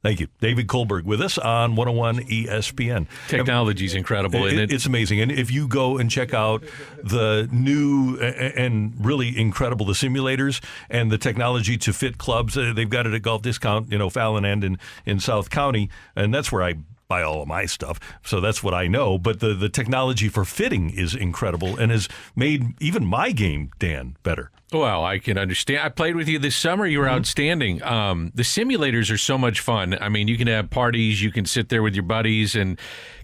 Thank 0.02 0.20
you. 0.20 0.28
David 0.40 0.68
Kohlberg 0.68 1.04
with 1.04 1.20
us 1.20 1.38
on 1.38 1.74
101 1.74 2.28
ESPN. 2.28 3.08
Technology 3.26 3.84
is 3.84 3.94
incredible, 3.94 4.46
it, 4.46 4.54
it? 4.54 4.72
It's 4.72 4.86
amazing. 4.86 5.20
And 5.20 5.32
if 5.32 5.50
you 5.50 5.66
go 5.66 5.98
and 5.98 6.08
check 6.08 6.32
out 6.32 6.62
the 7.02 7.48
new 7.50 8.16
and 8.20 8.94
really 9.04 9.36
incredible, 9.36 9.86
the 9.86 9.94
simulators 9.94 10.62
and 10.88 11.10
the 11.10 11.18
technology 11.18 11.76
to 11.78 11.92
fit 11.92 12.16
clubs, 12.16 12.56
uh, 12.56 12.72
they've 12.74 12.88
got 12.88 13.06
it 13.08 13.14
at 13.14 13.22
Golf 13.22 13.42
Discount, 13.42 13.90
you 13.90 13.98
know, 13.98 14.08
Fallon 14.08 14.44
End 14.44 14.62
in, 14.62 14.78
in 15.04 15.18
South 15.18 15.50
County. 15.50 15.90
And 16.14 16.32
that's 16.32 16.52
where 16.52 16.62
I 16.62 16.76
buy 17.08 17.22
all 17.22 17.42
of 17.42 17.48
my 17.48 17.66
stuff. 17.66 17.98
So 18.22 18.40
that's 18.40 18.62
what 18.62 18.74
I 18.74 18.86
know. 18.86 19.18
But 19.18 19.40
the, 19.40 19.54
the 19.54 19.68
technology 19.68 20.28
for 20.28 20.44
fitting 20.44 20.90
is 20.90 21.14
incredible 21.14 21.76
and 21.76 21.90
has 21.90 22.08
made 22.36 22.80
even 22.80 23.04
my 23.04 23.32
game, 23.32 23.72
Dan, 23.80 24.16
better. 24.22 24.52
Well, 24.72 25.04
I 25.04 25.18
can 25.18 25.38
understand. 25.38 25.80
I 25.80 25.88
played 25.88 26.14
with 26.14 26.28
you 26.28 26.38
this 26.38 26.54
summer. 26.54 26.86
You 26.86 26.98
were 26.98 27.06
mm-hmm. 27.06 27.14
outstanding. 27.14 27.82
Um, 27.82 28.32
the 28.34 28.42
simulators 28.42 29.10
are 29.10 29.18
so 29.18 29.38
much 29.38 29.60
fun. 29.60 29.96
I 30.00 30.08
mean, 30.08 30.28
you 30.28 30.36
can 30.36 30.46
have 30.46 30.68
parties, 30.68 31.22
you 31.22 31.32
can 31.32 31.46
sit 31.46 31.70
there 31.70 31.82
with 31.82 31.94
your 31.94 32.02
buddies 32.02 32.54
and 32.54 32.78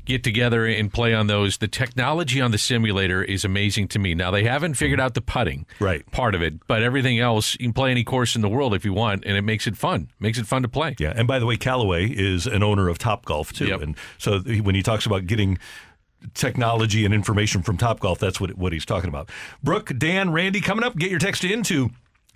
get 0.06 0.22
together 0.22 0.66
and 0.66 0.92
play 0.92 1.14
on 1.14 1.26
those. 1.26 1.58
The 1.58 1.68
technology 1.68 2.40
on 2.40 2.50
the 2.50 2.58
simulator 2.58 3.22
is 3.22 3.44
amazing 3.44 3.88
to 3.88 3.98
me. 3.98 4.14
Now, 4.14 4.30
they 4.30 4.44
haven't 4.44 4.74
figured 4.74 5.00
out 5.00 5.14
the 5.14 5.20
putting 5.20 5.66
right. 5.80 6.08
part 6.12 6.34
of 6.34 6.42
it, 6.42 6.66
but 6.66 6.82
everything 6.82 7.20
else, 7.20 7.54
you 7.54 7.66
can 7.66 7.72
play 7.72 7.90
any 7.90 8.04
course 8.04 8.36
in 8.36 8.42
the 8.42 8.48
world 8.48 8.74
if 8.74 8.84
you 8.84 8.92
want, 8.92 9.24
and 9.24 9.36
it 9.36 9.42
makes 9.42 9.66
it 9.66 9.76
fun. 9.76 10.10
Makes 10.20 10.38
it 10.38 10.46
fun 10.46 10.62
to 10.62 10.68
play. 10.68 10.94
Yeah. 10.98 11.12
And 11.16 11.26
by 11.26 11.38
the 11.38 11.46
way, 11.46 11.56
Callaway 11.56 12.06
is 12.06 12.46
an 12.46 12.62
owner 12.62 12.88
of 12.88 12.98
Top 12.98 13.24
Golf, 13.24 13.52
too. 13.52 13.66
Yep. 13.66 13.80
And 13.80 13.96
so 14.18 14.40
when 14.40 14.74
he 14.74 14.82
talks 14.82 15.06
about 15.06 15.26
getting 15.26 15.58
technology 16.34 17.04
and 17.04 17.12
information 17.12 17.62
from 17.62 17.76
Top 17.76 18.00
Golf. 18.00 18.18
That's 18.18 18.40
what 18.40 18.56
what 18.56 18.72
he's 18.72 18.84
talking 18.84 19.08
about. 19.08 19.30
Brooke, 19.62 19.92
Dan, 19.96 20.32
Randy, 20.32 20.60
coming 20.60 20.84
up. 20.84 20.96
Get 20.96 21.10
your 21.10 21.20
text 21.20 21.44
into 21.44 21.90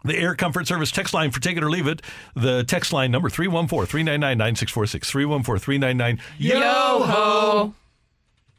the 0.05 0.16
Air 0.16 0.34
Comfort 0.34 0.66
Service 0.66 0.91
text 0.91 1.14
line 1.14 1.30
for 1.30 1.41
Take 1.41 1.57
It 1.57 1.62
or 1.62 1.70
Leave 1.70 1.86
It. 1.86 2.03
The 2.34 2.64
text 2.64 2.93
line 2.93 3.11
number 3.11 3.28
314-399-9646. 3.28 5.41
314-399 5.41 6.20
Yo-ho! 6.39 7.74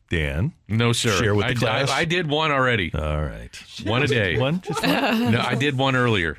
Dan? 0.10 0.54
No, 0.68 0.92
sir. 0.92 1.12
Share 1.12 1.36
with 1.36 1.46
the 1.46 1.52
I, 1.52 1.56
class? 1.56 1.92
I, 1.92 2.00
I, 2.00 2.06
did 2.06 2.28
one 2.28 2.52
already. 2.52 2.92
All 2.94 3.22
right. 3.22 3.50
One 3.86 4.02
a 4.02 4.08
day. 4.08 4.38
One? 4.38 4.62
Just 4.62 4.82
one? 4.82 4.92
no, 5.32 5.40
I 5.40 5.56
did 5.56 5.78
one 5.78 5.96
earlier. 5.96 6.38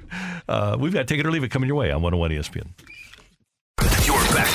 Uh, 0.49 0.77
we've 0.79 0.93
got 0.93 1.07
Take 1.07 1.21
It 1.21 1.27
or 1.27 1.31
Leave 1.31 1.45
It 1.45 1.51
coming 1.51 1.69
your 1.69 1.77
way 1.77 1.93
on 1.93 2.03
101 2.03 2.31
ESPN. 2.33 2.67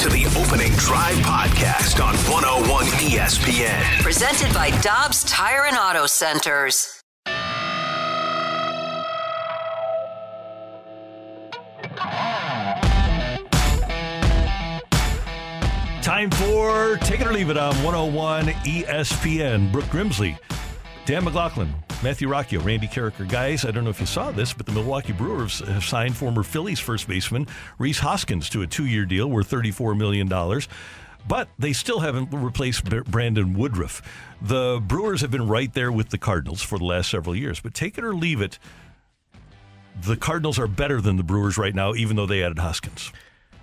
You're 0.06 0.12
back 0.14 0.24
to 0.24 0.30
the 0.30 0.40
opening 0.40 0.72
drive 0.74 1.16
podcast 1.18 2.04
on 2.04 2.16
101 2.32 2.86
ESPN. 2.86 4.02
Presented 4.02 4.54
by 4.54 4.70
Dobbs 4.82 5.24
Tire 5.24 5.66
and 5.66 5.78
Auto 5.78 6.06
Centers. 6.06 7.02
Time 16.02 16.30
for 16.32 16.98
Take 16.98 17.22
It 17.22 17.28
or 17.28 17.34
Leave 17.34 17.50
It 17.50 17.58
on 17.58 17.74
101 17.84 18.46
ESPN. 18.46 19.72
Brooke 19.72 19.86
Grimsley, 19.86 20.38
Dan 21.06 21.24
McLaughlin, 21.24 21.74
Matthew 22.04 22.28
Rocchio, 22.28 22.64
Randy 22.64 22.88
Karraker. 22.88 23.28
Guys, 23.28 23.66
I 23.66 23.72
don't 23.72 23.84
know 23.84 23.90
if 23.90 24.00
you 24.00 24.06
saw 24.06 24.32
this, 24.32 24.54
but 24.54 24.66
the 24.66 24.72
Milwaukee 24.72 25.14
Brewers 25.14 25.60
have 25.60 25.84
signed 25.84 26.16
former 26.16 26.44
Phillies 26.44 26.80
first 26.80 27.08
baseman 27.08 27.48
Rhys 27.80 28.00
Hoskins 28.00 28.48
to 28.50 28.62
a 28.62 28.68
two 28.68 28.86
year 28.86 29.06
deal 29.06 29.28
worth 29.28 29.50
$34 29.50 29.98
million. 29.98 30.30
But 31.28 31.50
they 31.58 31.74
still 31.74 32.02
haven't 32.02 32.30
replaced 32.32 32.84
Brandon 33.06 33.56
Woodruff. 33.56 34.02
The 34.42 34.80
Brewers 34.86 35.22
have 35.22 35.32
been 35.32 35.48
right 35.48 35.74
there 35.74 35.92
with 35.92 36.10
the 36.10 36.20
Cardinals 36.20 36.62
for 36.62 36.78
the 36.78 36.86
last 36.86 37.10
several 37.10 37.36
years. 37.36 37.60
But 37.60 37.74
take 37.74 37.98
it 37.98 38.04
or 38.04 38.14
leave 38.14 38.42
it, 38.42 38.60
the 40.00 40.16
Cardinals 40.16 40.60
are 40.60 40.68
better 40.68 41.02
than 41.02 41.18
the 41.18 41.24
Brewers 41.24 41.58
right 41.58 41.74
now, 41.74 41.96
even 41.96 42.16
though 42.16 42.28
they 42.28 42.44
added 42.44 42.60
Hoskins. 42.60 43.12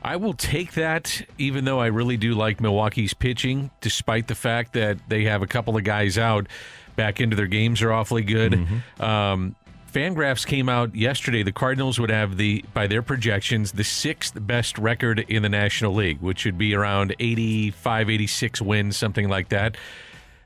I 0.05 0.16
will 0.16 0.35
take 0.35 0.72
that, 0.72 1.22
even 1.39 1.64
though 1.64 1.78
I 1.78 1.87
really 1.87 2.16
do 2.16 2.35
like 2.35 2.61
Milwaukee's 2.61 3.14
pitching, 3.14 3.70
despite 3.80 4.26
the 4.26 4.35
fact 4.35 4.72
that 4.72 4.99
they 5.09 5.24
have 5.24 5.43
a 5.43 5.47
couple 5.47 5.76
of 5.76 5.85
guys 5.85 6.18
out. 6.18 6.49
Back 6.97 7.20
into 7.20 7.36
their 7.36 7.47
games 7.47 7.82
are 7.82 7.93
awfully 7.93 8.22
good. 8.22 8.53
Mm-hmm. 8.53 9.03
Um, 9.03 9.57
Fangraphs 9.93 10.47
came 10.47 10.68
out 10.68 10.95
yesterday. 10.95 11.43
The 11.43 11.53
Cardinals 11.53 12.01
would 12.01 12.11
have 12.11 12.38
the, 12.38 12.64
by 12.72 12.86
their 12.86 13.03
projections, 13.03 13.72
the 13.72 13.84
sixth 13.84 14.34
best 14.47 14.78
record 14.78 15.20
in 15.28 15.43
the 15.43 15.49
National 15.49 15.93
League, 15.93 16.20
which 16.20 16.47
would 16.47 16.57
be 16.57 16.74
around 16.74 17.14
85, 17.20 18.09
86 18.09 18.62
wins, 18.62 18.97
something 18.97 19.28
like 19.28 19.51
that. 19.51 19.76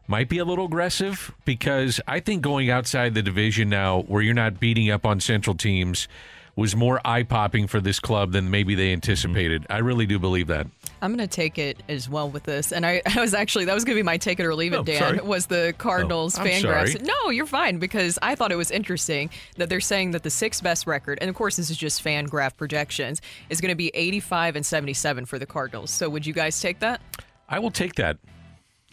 Might 0.08 0.28
be 0.28 0.38
a 0.38 0.44
little 0.44 0.66
aggressive 0.66 1.32
because 1.44 2.00
I 2.06 2.20
think 2.20 2.42
going 2.42 2.70
outside 2.70 3.14
the 3.14 3.22
division 3.22 3.68
now, 3.68 4.02
where 4.02 4.22
you're 4.22 4.34
not 4.34 4.60
beating 4.60 4.90
up 4.90 5.06
on 5.06 5.20
Central 5.20 5.56
teams, 5.56 6.08
was 6.56 6.74
more 6.74 7.00
eye 7.04 7.22
popping 7.22 7.66
for 7.66 7.80
this 7.80 8.00
club 8.00 8.32
than 8.32 8.50
maybe 8.50 8.74
they 8.74 8.92
anticipated. 8.92 9.62
Mm-hmm. 9.62 9.72
I 9.72 9.78
really 9.78 10.06
do 10.06 10.18
believe 10.18 10.46
that. 10.48 10.66
I'm 11.02 11.14
going 11.14 11.26
to 11.26 11.34
take 11.34 11.58
it 11.58 11.82
as 11.88 12.08
well 12.08 12.28
with 12.28 12.44
this. 12.44 12.72
And 12.72 12.86
I, 12.86 13.02
I 13.14 13.20
was 13.20 13.34
actually, 13.34 13.64
that 13.66 13.74
was 13.74 13.84
going 13.84 13.96
to 13.96 13.98
be 13.98 14.04
my 14.04 14.16
take 14.16 14.40
it 14.40 14.46
or 14.46 14.54
leave 14.54 14.72
it, 14.72 14.78
oh, 14.78 14.82
Dan, 14.82 14.98
sorry. 14.98 15.20
was 15.20 15.46
the 15.46 15.74
Cardinals 15.78 16.38
oh, 16.38 16.44
fan 16.44 16.62
sorry. 16.62 16.90
graphs. 16.90 17.02
No, 17.02 17.30
you're 17.30 17.46
fine 17.46 17.78
because 17.78 18.18
I 18.22 18.34
thought 18.34 18.52
it 18.52 18.56
was 18.56 18.70
interesting 18.70 19.30
that 19.56 19.68
they're 19.68 19.80
saying 19.80 20.12
that 20.12 20.22
the 20.22 20.30
sixth 20.30 20.62
best 20.62 20.86
record, 20.86 21.18
and 21.20 21.28
of 21.28 21.36
course 21.36 21.56
this 21.56 21.70
is 21.70 21.76
just 21.76 22.02
fan 22.02 22.24
graph 22.24 22.56
projections, 22.56 23.20
is 23.50 23.60
going 23.60 23.72
to 23.72 23.76
be 23.76 23.90
85 23.94 24.56
and 24.56 24.66
77 24.66 25.26
for 25.26 25.38
the 25.38 25.46
Cardinals. 25.46 25.90
So 25.90 26.08
would 26.08 26.26
you 26.26 26.32
guys 26.32 26.60
take 26.60 26.80
that? 26.80 27.00
I 27.48 27.58
will 27.58 27.70
take 27.70 27.94
that. 27.96 28.18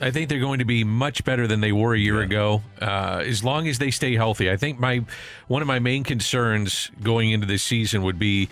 I 0.01 0.11
think 0.11 0.27
they're 0.27 0.39
going 0.39 0.59
to 0.59 0.65
be 0.65 0.83
much 0.83 1.23
better 1.23 1.47
than 1.47 1.61
they 1.61 1.71
were 1.71 1.93
a 1.93 1.99
year 1.99 2.19
yeah. 2.19 2.25
ago, 2.25 2.61
uh, 2.81 3.23
as 3.25 3.43
long 3.43 3.67
as 3.67 3.77
they 3.77 3.91
stay 3.91 4.15
healthy. 4.15 4.49
I 4.49 4.57
think 4.57 4.79
my 4.79 5.05
one 5.47 5.61
of 5.61 5.67
my 5.67 5.79
main 5.79 6.03
concerns 6.03 6.91
going 7.01 7.31
into 7.31 7.45
this 7.45 7.63
season 7.63 8.01
would 8.01 8.17
be 8.17 8.49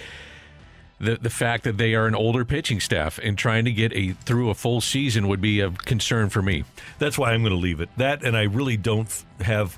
the 1.02 1.18
the 1.18 1.30
fact 1.30 1.64
that 1.64 1.78
they 1.78 1.96
are 1.96 2.08
an 2.08 2.16
older 2.16 2.46
pitching 2.46 2.80
staff 2.80 3.20
and 3.22 3.38
trying 3.38 3.66
to 3.66 3.72
get 3.72 3.92
a 3.94 4.12
through 4.12 4.50
a 4.50 4.54
full 4.54 4.82
season 4.82 5.28
would 5.28 5.42
be 5.42 5.60
a 5.60 5.72
concern 5.72 6.30
for 6.30 6.42
me. 6.42 6.64
That's 7.00 7.18
why 7.18 7.32
I'm 7.32 7.42
going 7.42 7.56
to 7.56 7.60
leave 7.60 7.82
it. 7.82 7.90
That 7.98 8.24
and 8.24 8.38
I 8.38 8.44
really 8.44 8.78
don't 8.78 9.12
have 9.42 9.78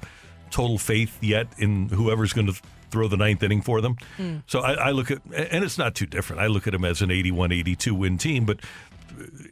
total 0.51 0.77
faith 0.77 1.17
yet 1.21 1.47
in 1.57 1.89
whoever's 1.89 2.33
going 2.33 2.47
to 2.47 2.53
throw 2.91 3.07
the 3.07 3.17
ninth 3.17 3.41
inning 3.41 3.61
for 3.61 3.81
them. 3.81 3.97
Mm. 4.19 4.43
So 4.45 4.59
I, 4.59 4.73
I, 4.73 4.91
look 4.91 5.09
at, 5.09 5.19
and 5.35 5.63
it's 5.63 5.79
not 5.79 5.95
too 5.95 6.05
different. 6.05 6.43
I 6.43 6.45
look 6.45 6.67
at 6.67 6.73
them 6.73 6.85
as 6.85 7.01
an 7.01 7.09
81 7.09 7.51
82 7.51 7.95
win 7.95 8.19
team, 8.19 8.45
but 8.45 8.59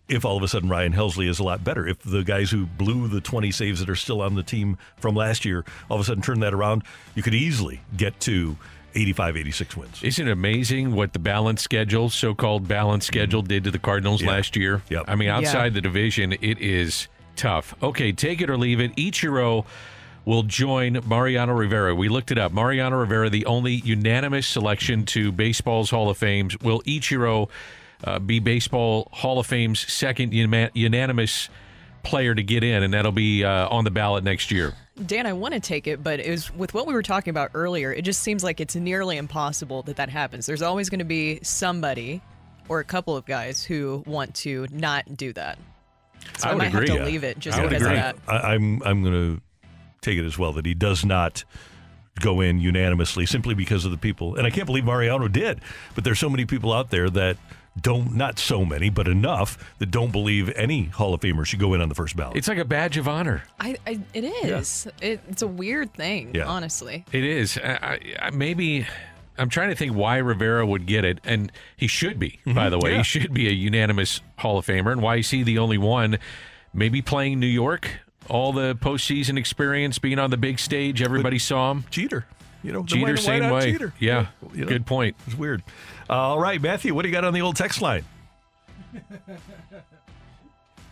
if 0.08 0.24
all 0.26 0.38
of 0.38 0.44
a 0.44 0.48
sudden 0.48 0.70
Ryan 0.70 0.94
Helsley 0.94 1.28
is 1.28 1.40
a 1.40 1.44
lot 1.44 1.64
better, 1.64 1.88
if 1.88 2.00
the 2.04 2.24
guys 2.24 2.52
who 2.52 2.68
blew 2.68 3.08
the 3.08 3.20
20 3.20 3.52
saves 3.52 3.80
that 3.80 3.90
are 3.90 3.96
still 3.96 4.22
on 4.22 4.36
the 4.36 4.44
team 4.44 4.78
from 4.98 5.16
last 5.16 5.44
year 5.44 5.66
all 5.90 5.96
of 5.96 6.02
a 6.02 6.04
sudden 6.04 6.22
turn 6.22 6.40
that 6.42 6.54
around, 6.54 6.84
you 7.16 7.24
could 7.24 7.34
easily 7.34 7.82
get 7.98 8.20
to 8.22 8.58
85, 8.96 9.38
86 9.38 9.78
wins. 9.78 10.04
Isn't 10.04 10.28
it 10.28 10.32
amazing 10.32 10.94
what 10.94 11.14
the 11.14 11.20
balance 11.20 11.62
schedule, 11.62 12.10
so-called 12.10 12.68
balance 12.68 13.06
schedule, 13.06 13.42
did 13.42 13.64
to 13.66 13.72
the 13.72 13.80
Cardinals 13.80 14.22
Yeah. 14.22 14.30
last 14.32 14.56
year? 14.56 14.82
Yep. 14.90 15.06
I 15.08 15.16
mean, 15.16 15.28
Yeah. 15.28 15.38
outside 15.38 15.74
the 15.74 15.82
division, 15.82 16.34
it 16.34 16.60
is 16.60 17.08
tough. 17.36 17.74
Okay, 17.82 18.12
take 18.12 18.42
it 18.42 18.50
or 18.50 18.58
leave 18.58 18.80
it. 18.80 18.96
Ichiro 18.96 19.66
will 20.26 20.44
join 20.44 21.00
Mariano 21.08 21.54
Rivera. 21.54 21.96
We 21.96 22.08
looked 22.10 22.32
it 22.32 22.38
up. 22.38 22.52
Mariano 22.54 22.98
Rivera, 22.98 23.30
the 23.30 23.46
only 23.48 23.74
unanimous 23.76 24.46
selection 24.46 25.06
to 25.08 25.32
baseball's 25.32 25.90
Hall 25.90 26.10
of 26.10 26.18
Fame. 26.18 26.50
Will 26.62 26.82
Ichiro 26.84 27.50
uh, 28.04 28.20
be 28.20 28.40
baseball 28.40 29.08
Hall 29.12 29.40
of 29.40 29.48
Fame's 29.48 29.80
second 29.92 30.34
una- 30.34 30.70
unanimous 30.74 31.50
player 32.04 32.34
to 32.36 32.42
get 32.44 32.64
in, 32.64 32.82
and 32.84 32.94
that'll 32.94 33.12
be 33.12 33.44
uh, 33.44 33.68
on 33.70 33.84
the 33.84 33.92
ballot 33.92 34.24
next 34.24 34.52
year? 34.52 34.74
Dan, 35.06 35.26
I 35.26 35.34
want 35.34 35.54
to 35.54 35.60
take 35.60 35.88
it, 35.88 36.04
but 36.04 36.20
it 36.20 36.30
was 36.30 36.54
with 36.56 36.74
what 36.74 36.88
we 36.88 36.94
were 36.94 37.02
talking 37.04 37.32
about 37.32 37.52
earlier. 37.54 37.92
It 37.94 38.04
just 38.04 38.22
seems 38.22 38.44
like 38.44 38.60
it's 38.60 38.76
nearly 38.76 39.18
impossible 39.18 39.84
that 39.84 39.96
that 39.98 40.10
happens. 40.10 40.46
There's 40.46 40.62
always 40.62 40.90
going 40.90 41.00
to 41.00 41.06
be 41.06 41.40
somebody 41.44 42.22
or 42.70 42.80
a 42.80 42.84
couple 42.84 43.16
of 43.18 43.26
guys 43.26 43.64
who 43.64 44.04
want 44.06 44.36
to 44.36 44.68
not 44.72 45.18
do 45.18 45.34
that. 45.34 45.58
So 46.38 46.50
I, 46.50 46.54
would 46.54 46.58
might 46.60 46.68
agree. 46.68 46.88
have 46.88 46.98
to 46.98 47.04
Yeah. 47.04 47.06
leave 47.06 47.24
it 47.24 47.40
just 47.40 47.58
I 47.58 47.64
because 47.64 47.82
agree. 47.82 47.98
of 47.98 48.04
that. 48.04 48.16
I, 48.28 48.54
I'm 48.54 48.82
I'm 48.84 49.02
going 49.04 49.14
to 49.38 49.42
take 50.02 50.18
it 50.18 50.26
as 50.26 50.38
well 50.38 50.54
that 50.54 50.66
he 50.66 50.74
does 50.74 51.04
not 51.06 51.44
go 52.20 52.42
in 52.42 52.60
unanimously 52.60 53.26
simply 53.26 53.54
because 53.56 53.86
of 53.86 53.92
the 53.92 53.98
people. 53.98 54.36
And 54.36 54.46
I 54.46 54.50
can't 54.52 54.66
believe 54.68 54.86
Mariano 54.86 55.28
did. 55.28 55.62
But 55.96 56.04
there's 56.04 56.20
so 56.20 56.30
many 56.30 56.46
people 56.46 56.72
out 56.74 56.90
there 56.92 57.10
that 57.10 57.38
don't 57.80 58.16
not 58.16 58.38
so 58.38 58.66
many, 58.66 58.90
but 58.90 59.08
enough 59.08 59.58
that 59.80 59.92
don't 59.92 60.12
believe 60.12 60.50
any 60.56 60.86
Hall 60.86 61.14
of 61.14 61.22
Famer 61.22 61.46
should 61.46 61.60
go 61.60 61.74
in 61.74 61.82
on 61.82 61.90
the 61.90 61.96
first 61.96 62.16
ballot. 62.18 62.36
It's 62.38 62.48
like 62.48 62.58
a 62.58 62.66
badge 62.66 62.98
of 62.98 63.08
honor. 63.08 63.44
I, 63.60 63.78
I 63.88 64.00
it 64.14 64.26
is. 64.26 64.88
It, 65.02 65.22
it's 65.30 65.42
a 65.42 65.48
weird 65.48 65.94
thing, 65.94 66.32
Yeah. 66.36 66.46
honestly. 66.48 67.06
It 67.12 67.24
is. 67.24 67.58
I, 67.58 67.72
I, 67.72 68.00
I- 68.28 68.30
maybe 68.32 68.86
I'm 69.38 69.48
trying 69.50 69.70
to 69.70 69.76
think 69.76 69.96
why 69.96 70.18
Rivera 70.18 70.66
would 70.66 70.86
get 70.86 71.06
it, 71.06 71.20
and 71.24 71.52
he 71.78 71.88
should 71.88 72.20
be. 72.20 72.40
By 72.46 72.70
the 72.70 72.78
way, 72.78 72.90
Mm-hmm. 72.90 72.92
yeah. 72.92 72.98
he 72.98 73.04
should 73.04 73.34
be 73.34 73.48
a 73.48 73.52
unanimous 73.54 74.20
Hall 74.38 74.58
of 74.58 74.66
Famer, 74.66 74.92
and 74.92 75.02
why 75.02 75.16
is 75.18 75.30
he 75.30 75.42
the 75.42 75.58
only 75.58 75.78
one? 75.78 76.20
Maybe 76.74 77.02
playing 77.02 77.40
New 77.40 77.48
York, 77.48 77.90
all 78.30 78.52
the 78.52 78.76
postseason 78.76 79.38
experience, 79.38 79.98
being 79.98 80.20
on 80.20 80.30
the 80.30 80.38
big 80.38 80.60
stage, 80.60 81.02
everybody 81.02 81.40
saw 81.40 81.72
him. 81.72 81.86
Cheater, 81.90 82.26
you 82.64 82.72
know, 82.72 82.82
the 82.82 82.88
Jeter 82.88 83.06
why- 83.06 83.12
why 83.12 83.16
same 83.16 83.50
way. 83.50 83.72
Jeter? 83.72 83.94
Yeah, 84.00 84.28
You 84.54 84.62
know, 84.62 84.68
good 84.68 84.86
point. 84.86 85.16
It's 85.28 85.36
weird. 85.38 85.64
Uh, 86.10 86.14
all 86.14 86.40
right, 86.40 86.62
Matthew, 86.62 86.94
what 86.94 87.04
do 87.04 87.10
you 87.10 87.14
got 87.14 87.24
on 87.26 87.34
the 87.34 87.42
old 87.42 87.56
text 87.56 87.82
line? 87.82 88.04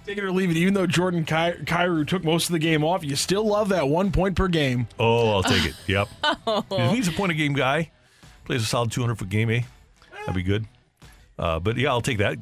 Take 0.06 0.18
it 0.18 0.24
or 0.24 0.32
leave 0.32 0.50
it. 0.50 0.58
Even 0.58 0.74
though 0.74 0.88
Jordan 0.88 1.24
Ky- 1.24 1.64
Kyrou 1.66 2.08
took 2.08 2.24
most 2.24 2.48
of 2.48 2.54
the 2.54 2.60
game 2.60 2.84
off, 2.84 3.04
you 3.04 3.16
still 3.16 3.46
love 3.46 3.70
that 3.70 3.88
one 3.88 4.12
point 4.12 4.36
per 4.36 4.48
game. 4.48 4.88
Oh, 4.98 5.32
I'll 5.34 5.44
take 5.44 5.66
it. 5.66 5.76
Yep. 5.88 6.08
If 6.72 6.92
he's 6.96 7.08
a 7.08 7.12
point 7.12 7.32
a 7.32 7.36
game 7.36 7.54
guy, 7.54 7.92
plays 8.46 8.64
a 8.64 8.66
solid 8.66 8.92
200 8.92 9.16
foot 9.16 9.30
game, 9.30 9.50
eh? 9.52 9.62
That'd 10.22 10.34
be 10.36 10.42
good. 10.44 10.66
Uh, 11.38 11.60
but 11.60 11.78
yeah, 11.78 11.90
I'll 11.90 12.02
take 12.02 12.18
that. 12.20 12.38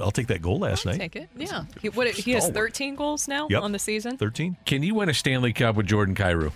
I'll 0.00 0.10
take 0.10 0.26
that 0.26 0.42
goal 0.42 0.58
last 0.58 0.86
night. 0.86 0.98
Take 0.98 1.14
it. 1.14 1.28
Yeah. 1.36 1.64
He, 1.80 1.88
what, 1.88 2.08
he 2.08 2.32
has 2.32 2.48
13 2.48 2.96
goals 2.96 3.28
now 3.28 3.46
Yep. 3.48 3.62
on 3.62 3.70
the 3.70 3.78
season. 3.78 4.16
13. 4.16 4.56
Can 4.66 4.82
you 4.82 4.96
win 4.96 5.08
a 5.08 5.14
Stanley 5.14 5.52
Cup 5.52 5.76
with 5.76 5.86
Jordan 5.86 6.16
Kyrou? 6.16 6.50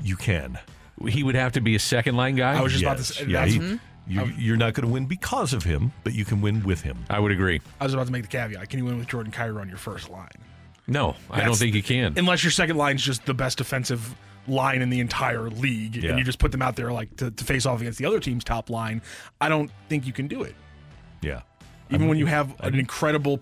You 0.00 0.14
can. 0.14 0.58
He 1.06 1.22
would 1.22 1.34
have 1.34 1.52
to 1.52 1.60
be 1.60 1.74
a 1.74 1.78
second 1.78 2.16
line 2.16 2.34
guy. 2.36 2.58
I 2.58 2.60
was 2.62 2.72
just 2.72 2.82
about 2.84 2.96
to 2.98 3.04
say- 3.04 3.24
Yeah, 3.26 3.44
that's- 3.44 3.52
he- 3.54 3.60
Mhm. 3.60 3.80
you, 4.06 4.24
you're 4.38 4.56
not 4.56 4.74
going 4.74 4.86
to 4.86 4.92
win 4.92 5.06
because 5.06 5.52
of 5.52 5.62
him, 5.64 5.92
but 6.02 6.14
you 6.14 6.24
can 6.24 6.40
win 6.40 6.62
with 6.64 6.80
him. 6.82 7.04
I 7.10 7.18
would 7.20 7.30
agree. 7.32 7.60
I 7.80 7.84
was 7.84 7.94
about 7.94 8.06
to 8.06 8.12
make 8.12 8.22
the 8.22 8.28
caveat. 8.28 8.68
Can 8.70 8.78
you 8.78 8.84
win 8.86 8.98
with 8.98 9.06
Jordan 9.08 9.32
Kyrou 9.32 9.60
on 9.60 9.68
your 9.68 9.78
first 9.78 10.08
line? 10.10 10.28
No, 10.86 11.16
I 11.30 11.42
don't 11.44 11.54
think 11.56 11.74
you 11.74 11.82
can. 11.82 12.14
Unless 12.16 12.42
your 12.42 12.50
second 12.50 12.76
line 12.76 12.96
is 12.96 13.02
just 13.02 13.26
the 13.26 13.34
best 13.34 13.58
defensive 13.58 14.14
line 14.46 14.80
in 14.80 14.88
the 14.88 15.00
entire 15.00 15.50
league, 15.50 15.96
Yeah. 15.96 16.10
and 16.10 16.18
you 16.18 16.24
just 16.24 16.38
put 16.38 16.50
them 16.52 16.62
out 16.62 16.76
there 16.76 16.90
like 16.90 17.14
to, 17.18 17.30
to 17.30 17.44
face 17.44 17.66
off 17.66 17.82
against 17.82 17.98
the 17.98 18.06
other 18.06 18.18
team's 18.20 18.42
top 18.44 18.70
line. 18.70 19.02
I 19.40 19.50
don't 19.50 19.70
think 19.90 20.06
you 20.06 20.14
can 20.14 20.26
do 20.26 20.42
it. 20.42 20.54
Yeah. 21.20 21.40
Even 21.90 22.08
when 22.08 22.16
you 22.18 22.24
have 22.26 22.54
an 22.60 22.74
incredible 22.74 23.38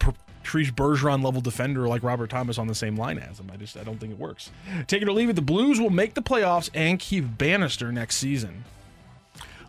Patrice 0.47 0.71
Bergeron 0.71 1.25
level 1.25 1.41
defender 1.41 1.89
like 1.89 2.05
Robert 2.05 2.31
Thomas 2.31 2.57
on 2.57 2.69
the 2.69 2.75
same 2.75 2.97
line 2.97 3.19
as 3.19 3.41
him, 3.41 3.51
I 3.53 3.57
just 3.57 3.77
I 3.77 3.83
don't 3.83 3.99
think 3.99 4.13
it 4.13 4.19
works. 4.19 4.53
Take 4.87 5.03
it 5.03 5.09
or 5.09 5.13
leave 5.13 5.29
it. 5.29 5.33
The 5.33 5.43
Blues 5.43 5.81
will 5.81 5.91
make 5.91 6.15
the 6.15 6.23
playoffs 6.23 6.71
and 6.73 7.01
keep 7.01 7.37
Bannister 7.37 7.91
next 7.91 8.15
season. 8.19 8.63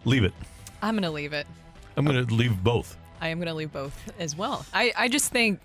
Leave 0.05 0.23
it. 0.23 0.33
I'm 0.83 0.93
going 0.93 1.01
to 1.01 1.09
leave 1.09 1.33
it. 1.33 1.47
I'm 1.95 2.05
going 2.05 2.23
to 2.23 2.31
leave 2.31 2.63
both. 2.63 2.95
I 3.19 3.29
am 3.29 3.39
going 3.39 3.47
to 3.47 3.55
leave 3.55 3.73
both 3.73 3.99
as 4.19 4.35
well. 4.35 4.67
I, 4.71 4.93
I 4.95 5.07
just 5.07 5.31
think, 5.31 5.59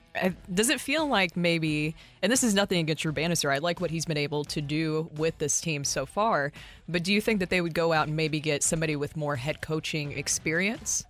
does 0.55 0.71
it 0.71 0.81
feel 0.81 1.07
like 1.07 1.37
maybe, 1.37 1.95
and 2.23 2.33
this 2.33 2.43
is 2.43 2.55
nothing 2.55 2.79
against 2.79 3.03
Drew 3.03 3.13
Bannister, 3.13 3.53
I 3.53 3.59
like 3.59 3.83
what 3.83 3.91
he's 3.91 4.07
been 4.07 4.17
able 4.17 4.45
to 4.45 4.63
do 4.63 5.11
with 5.19 5.37
this 5.37 5.61
team 5.61 5.85
so 5.85 6.07
far, 6.07 6.53
but 6.89 7.05
do 7.05 7.13
you 7.13 7.21
think 7.21 7.41
that 7.41 7.51
they 7.51 7.61
would 7.61 7.75
go 7.75 7.93
out 7.93 8.07
and 8.07 8.17
maybe 8.17 8.41
get 8.41 8.63
somebody 8.63 8.97
with 8.97 9.15
more 9.15 9.37
head 9.37 9.61
coaching 9.61 10.13
experience? 10.13 11.05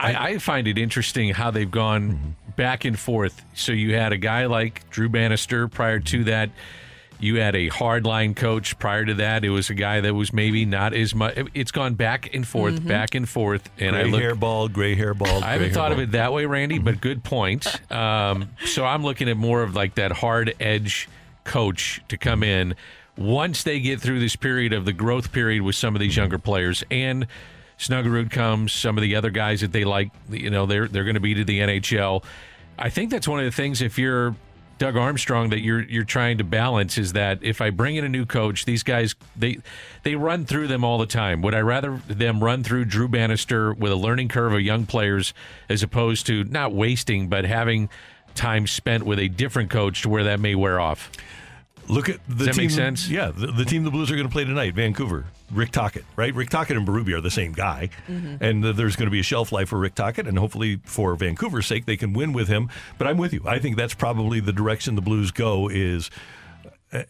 I, 0.00 0.30
I 0.30 0.38
find 0.38 0.66
it 0.66 0.78
interesting 0.78 1.28
how 1.28 1.50
they've 1.50 1.70
gone 1.70 2.36
back 2.56 2.84
and 2.84 2.98
forth. 2.98 3.44
So 3.54 3.72
you 3.72 3.94
had 3.94 4.12
a 4.12 4.16
guy 4.18 4.46
like 4.46 4.88
Drew 4.90 5.08
Bannister. 5.08 5.68
Prior 5.68 6.00
to 6.00 6.24
that, 6.24 6.50
you 7.20 7.36
had 7.36 7.54
a 7.54 7.70
hardline 7.70 8.34
coach. 8.34 8.78
Prior 8.78 9.04
to 9.04 9.14
that, 9.14 9.44
it 9.44 9.50
was 9.50 9.70
a 9.70 9.74
guy 9.74 10.00
that 10.00 10.12
was 10.14 10.32
maybe 10.32 10.64
not 10.64 10.92
as 10.92 11.14
much. 11.14 11.38
It's 11.54 11.70
gone 11.70 11.94
back 11.94 12.34
and 12.34 12.46
forth, 12.46 12.74
Mm-hmm. 12.80 12.88
back 12.88 13.14
and 13.14 13.28
forth. 13.28 13.68
And 13.78 13.92
gray 13.92 14.00
I 14.00 14.04
look, 14.04 14.20
hair 14.20 14.34
bald, 14.34 14.72
gray 14.72 14.94
hair 14.94 15.14
bald. 15.14 15.44
I 15.44 15.52
haven't 15.52 15.72
thought 15.72 15.92
of 15.92 15.98
it 16.00 16.12
that 16.12 16.32
way, 16.32 16.46
Randy, 16.46 16.78
but 16.78 17.00
good 17.00 17.22
point. 17.22 17.66
Um, 17.92 18.50
so 18.64 18.84
I'm 18.84 19.02
looking 19.04 19.28
at 19.28 19.36
more 19.36 19.62
of 19.62 19.74
like 19.76 19.94
that 19.96 20.10
hard 20.12 20.54
edge 20.58 21.08
coach 21.44 22.00
to 22.08 22.16
come 22.16 22.42
in 22.42 22.74
once 23.16 23.62
they 23.62 23.78
get 23.78 24.00
through 24.00 24.18
this 24.20 24.34
period 24.36 24.72
of 24.72 24.84
the 24.84 24.92
growth 24.92 25.32
period 25.32 25.62
with 25.62 25.74
some 25.76 25.94
of 25.94 26.00
these 26.00 26.16
younger 26.16 26.38
players 26.38 26.82
and 26.90 27.26
Snuggerud 27.82 28.30
comes, 28.30 28.72
some 28.72 28.96
of 28.96 29.02
the 29.02 29.16
other 29.16 29.30
guys 29.30 29.60
that 29.60 29.72
they 29.72 29.84
like, 29.84 30.10
you 30.30 30.50
know, 30.50 30.66
they're 30.66 30.88
they're 30.88 31.04
going 31.04 31.14
to 31.14 31.20
be 31.20 31.34
to 31.34 31.44
the 31.44 31.60
NHL. 31.60 32.24
I 32.78 32.88
think 32.90 33.10
that's 33.10 33.28
one 33.28 33.38
of 33.38 33.44
the 33.44 33.52
things 33.52 33.82
if 33.82 33.98
you're 33.98 34.34
Doug 34.78 34.96
Armstrong 34.96 35.50
that 35.50 35.60
you're 35.60 35.82
you're 35.82 36.04
trying 36.04 36.38
to 36.38 36.44
balance 36.44 36.98
is 36.98 37.12
that 37.12 37.38
if 37.42 37.60
I 37.60 37.70
bring 37.70 37.96
in 37.96 38.04
a 38.04 38.08
new 38.08 38.26
coach, 38.26 38.64
these 38.64 38.82
guys 38.82 39.14
they 39.36 39.58
they 40.02 40.16
run 40.16 40.44
through 40.44 40.66
them 40.66 40.84
all 40.84 40.98
the 40.98 41.06
time. 41.06 41.42
Would 41.42 41.54
I 41.54 41.60
rather 41.60 42.00
them 42.08 42.42
run 42.42 42.64
through 42.64 42.86
Drew 42.86 43.06
Bannister 43.08 43.72
with 43.74 43.92
a 43.92 43.96
learning 43.96 44.28
curve 44.28 44.52
of 44.52 44.60
young 44.60 44.86
players 44.86 45.34
as 45.68 45.82
opposed 45.82 46.26
to 46.26 46.44
not 46.44 46.72
wasting 46.72 47.28
but 47.28 47.44
having 47.44 47.90
time 48.34 48.66
spent 48.66 49.04
with 49.04 49.18
a 49.18 49.28
different 49.28 49.70
coach 49.70 50.02
to 50.02 50.08
where 50.08 50.24
that 50.24 50.40
may 50.40 50.54
wear 50.54 50.80
off? 50.80 51.12
Look 51.92 52.08
at 52.08 52.20
the 52.26 52.34
Does 52.34 52.46
that 52.46 52.54
team. 52.54 52.64
make 52.64 52.70
sense? 52.70 53.08
Yeah, 53.08 53.30
the, 53.30 53.48
the 53.48 53.64
team 53.64 53.84
the 53.84 53.90
Blues 53.90 54.10
are 54.10 54.16
going 54.16 54.26
to 54.26 54.32
play 54.32 54.44
tonight, 54.44 54.74
Vancouver. 54.74 55.26
Rick 55.50 55.72
Tocchet, 55.72 56.04
right? 56.16 56.34
Rick 56.34 56.48
Tocchet 56.48 56.76
and 56.76 56.88
Berube 56.88 57.12
are 57.12 57.20
the 57.20 57.30
same 57.30 57.52
guy, 57.52 57.90
and 58.08 58.64
uh, 58.64 58.72
there's 58.72 58.96
going 58.96 59.06
to 59.06 59.10
be 59.10 59.20
a 59.20 59.24
shelf 59.24 59.52
life 59.52 59.68
for 59.68 59.78
Rick 59.78 59.94
Tocchet, 59.94 60.26
and 60.26 60.38
hopefully 60.38 60.80
for 60.84 61.14
Vancouver's 61.16 61.66
sake, 61.66 61.84
they 61.84 61.98
can 61.98 62.14
win 62.14 62.32
with 62.32 62.48
him. 62.48 62.70
But 62.96 63.06
I'm 63.06 63.18
with 63.18 63.34
you. 63.34 63.42
I 63.46 63.58
think 63.58 63.76
that's 63.76 63.92
probably 63.92 64.40
the 64.40 64.52
direction 64.52 64.94
the 64.94 65.02
Blues 65.02 65.30
go. 65.30 65.68
Is 65.68 66.10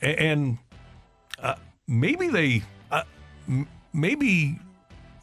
and 0.01 0.59
uh, 1.41 1.55
maybe 1.87 2.28
they, 2.28 2.62
uh, 2.91 3.03
maybe 3.93 4.59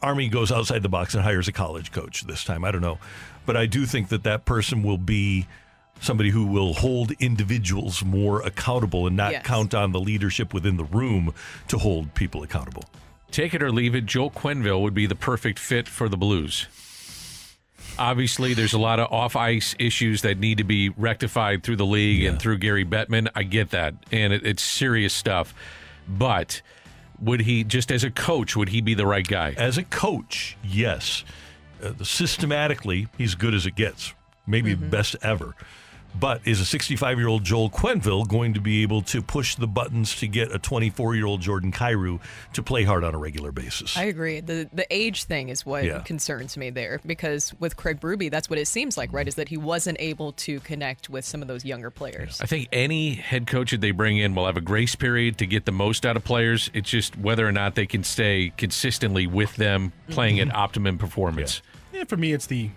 Army 0.02 0.28
goes 0.28 0.50
outside 0.50 0.82
the 0.82 0.88
box 0.88 1.14
and 1.14 1.22
hires 1.22 1.48
a 1.48 1.52
college 1.52 1.92
coach 1.92 2.22
this 2.22 2.44
time. 2.44 2.64
I 2.64 2.70
don't 2.70 2.82
know, 2.82 2.98
but 3.44 3.56
I 3.56 3.66
do 3.66 3.84
think 3.84 4.08
that 4.08 4.22
that 4.22 4.46
person 4.46 4.82
will 4.82 4.98
be 4.98 5.46
somebody 6.00 6.30
who 6.30 6.46
will 6.46 6.74
hold 6.74 7.12
individuals 7.20 8.04
more 8.04 8.40
accountable 8.42 9.06
and 9.06 9.16
not 9.16 9.32
Yes. 9.32 9.46
count 9.46 9.74
on 9.74 9.92
the 9.92 10.00
leadership 10.00 10.52
within 10.54 10.76
the 10.76 10.84
room 10.84 11.34
to 11.68 11.78
hold 11.78 12.14
people 12.14 12.42
accountable. 12.42 12.84
Take 13.30 13.54
it 13.54 13.62
or 13.62 13.70
leave 13.70 13.94
it, 13.94 14.06
Joel 14.06 14.30
Quenneville 14.30 14.82
would 14.82 14.94
be 14.94 15.06
the 15.06 15.14
perfect 15.14 15.58
fit 15.58 15.86
for 15.86 16.08
the 16.08 16.16
Blues. 16.16 16.66
Obviously, 17.98 18.54
there's 18.54 18.72
a 18.72 18.78
lot 18.78 18.98
of 18.98 19.12
off 19.12 19.36
ice 19.36 19.74
issues 19.78 20.22
that 20.22 20.38
need 20.38 20.58
to 20.58 20.64
be 20.64 20.88
rectified 20.90 21.62
through 21.62 21.76
the 21.76 21.86
league 21.86 22.24
and 22.24 22.38
through 22.38 22.58
Gary 22.58 22.84
Bettman. 22.84 23.28
I 23.34 23.42
get 23.42 23.70
that. 23.70 23.94
And 24.10 24.32
it, 24.32 24.44
it's 24.46 24.62
serious 24.62 25.12
stuff. 25.12 25.54
But 26.08 26.62
would 27.20 27.40
he, 27.42 27.62
just 27.64 27.92
as 27.92 28.02
a 28.04 28.10
coach, 28.10 28.56
would 28.56 28.70
he 28.70 28.80
be 28.80 28.94
the 28.94 29.06
right 29.06 29.26
guy? 29.26 29.54
As 29.56 29.76
a 29.76 29.82
coach, 29.84 30.56
yes, 30.64 31.24
uh, 31.82 31.92
systematically 32.02 33.08
he's 33.18 33.34
good 33.34 33.54
as 33.54 33.66
it 33.66 33.74
gets, 33.74 34.14
maybe 34.46 34.74
best 34.74 35.16
ever. 35.22 35.54
But 36.18 36.40
is 36.44 36.60
a 36.60 36.64
65 36.64 37.18
year 37.18 37.28
old 37.28 37.44
Joel 37.44 37.70
Quenneville 37.70 38.28
going 38.28 38.54
to 38.54 38.60
be 38.60 38.82
able 38.82 39.02
to 39.02 39.22
push 39.22 39.54
the 39.54 39.66
buttons 39.66 40.16
to 40.16 40.26
get 40.26 40.52
a 40.52 40.58
24 40.58 41.14
year 41.14 41.26
old 41.26 41.40
Jordan 41.40 41.72
Kyrou 41.72 42.20
to 42.52 42.62
play 42.62 42.84
hard 42.84 43.04
on 43.04 43.14
a 43.14 43.18
regular 43.18 43.52
basis? 43.52 43.96
I 43.96 44.04
agree. 44.04 44.40
The 44.40 44.68
the 44.72 44.86
age 44.90 45.24
thing 45.24 45.48
is 45.48 45.64
what 45.64 45.84
Yeah. 45.84 46.00
concerns 46.00 46.56
me 46.56 46.70
there 46.70 47.00
because 47.06 47.54
with 47.60 47.76
Craig 47.76 48.00
Berube, 48.00 48.30
that's 48.30 48.50
what 48.50 48.58
it 48.58 48.66
seems 48.66 48.96
like, 48.96 49.12
right? 49.12 49.26
Is 49.26 49.36
that 49.36 49.48
he 49.48 49.56
wasn't 49.56 49.98
able 50.00 50.32
to 50.32 50.60
connect 50.60 51.08
with 51.08 51.24
some 51.24 51.42
of 51.42 51.48
those 51.48 51.64
younger 51.64 51.90
players. 51.90 52.40
I 52.40 52.46
think 52.46 52.68
any 52.72 53.14
head 53.14 53.46
coach 53.46 53.70
that 53.70 53.80
they 53.80 53.90
bring 53.92 54.18
in 54.18 54.34
will 54.34 54.46
have 54.46 54.56
a 54.56 54.60
grace 54.62 54.94
period 54.94 55.38
to 55.38 55.46
get 55.46 55.64
the 55.64 55.72
most 55.72 56.04
out 56.04 56.16
of 56.16 56.24
players. 56.24 56.70
It's 56.74 56.90
just 56.90 57.18
whether 57.18 57.46
or 57.46 57.52
not 57.52 57.74
they 57.74 57.86
can 57.86 58.04
stay 58.04 58.52
consistently 58.56 59.26
with 59.26 59.56
them 59.56 59.92
playing 60.08 60.40
at 60.40 60.48
mm-hmm. 60.48 60.56
optimum 60.56 60.98
performance. 60.98 61.62
Yeah, 61.92 62.04
for 62.04 62.16
me, 62.16 62.32
it's 62.32 62.46
the 62.46 62.70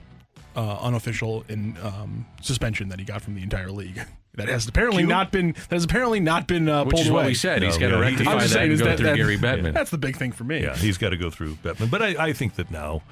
uh, 0.55 0.77
unofficial 0.81 1.43
in 1.49 1.75
um, 1.81 2.25
suspension 2.41 2.89
that 2.89 2.99
he 2.99 3.05
got 3.05 3.21
from 3.21 3.35
the 3.35 3.43
entire 3.43 3.71
league. 3.71 4.01
That 4.35 4.47
has 4.47 4.67
apparently 4.67 5.03
Cue? 5.03 5.07
not 5.09 5.31
been 5.31 5.51
that 5.51 5.69
has 5.69 5.83
apparently 5.83 6.19
not 6.19 6.47
been 6.47 6.67
uh, 6.67 6.85
Which 6.85 6.95
pulled 6.95 7.05
is 7.05 7.11
what 7.11 7.19
away. 7.19 7.27
we 7.27 7.33
said. 7.35 7.61
He's 7.61 7.77
No, 7.77 7.81
got 7.81 7.85
to 7.89 7.91
yeah, 8.03 8.09
he- 8.09 8.15
rectify 8.15 8.31
I'm 8.31 8.39
just 8.39 8.49
that 8.49 8.53
saying 8.55 8.63
and 8.63 8.73
is 8.73 8.79
go 8.81 8.85
that, 8.87 8.97
through 8.97 9.05
that- 9.09 9.15
Gary 9.15 9.37
Bettman. 9.37 9.73
That's 9.75 9.91
the 9.91 9.97
big 9.99 10.17
thing 10.17 10.31
for 10.31 10.43
me. 10.43 10.63
Yeah, 10.63 10.75
he's 10.75 10.97
got 10.97 11.09
to 11.09 11.17
go 11.17 11.29
through 11.29 11.53
Bettman. 11.57 11.91
But 11.91 12.01
I, 12.01 12.15
I 12.29 12.33
think 12.33 12.55
that 12.55 12.71
now 12.71 13.03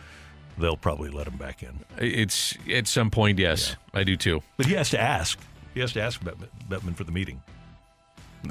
they'll 0.58 0.78
probably 0.78 1.12
let 1.12 1.28
him 1.28 1.38
back 1.38 1.62
in. 1.62 1.82
It's 2.00 2.58
at 2.74 2.88
some 2.88 3.12
point, 3.12 3.38
yes, 3.38 3.76
I 3.94 4.04
do 4.04 4.18
too. 4.18 4.42
But 4.58 4.66
he 4.66 4.74
has 4.74 4.90
to 4.90 5.00
ask. 5.00 5.38
He 5.76 5.80
has 5.82 5.94
to 5.94 6.02
ask 6.02 6.20
Bettman, 6.22 6.48
Bettman 6.68 6.96
for 6.96 7.04
the 7.04 7.12
meeting. 7.12 7.40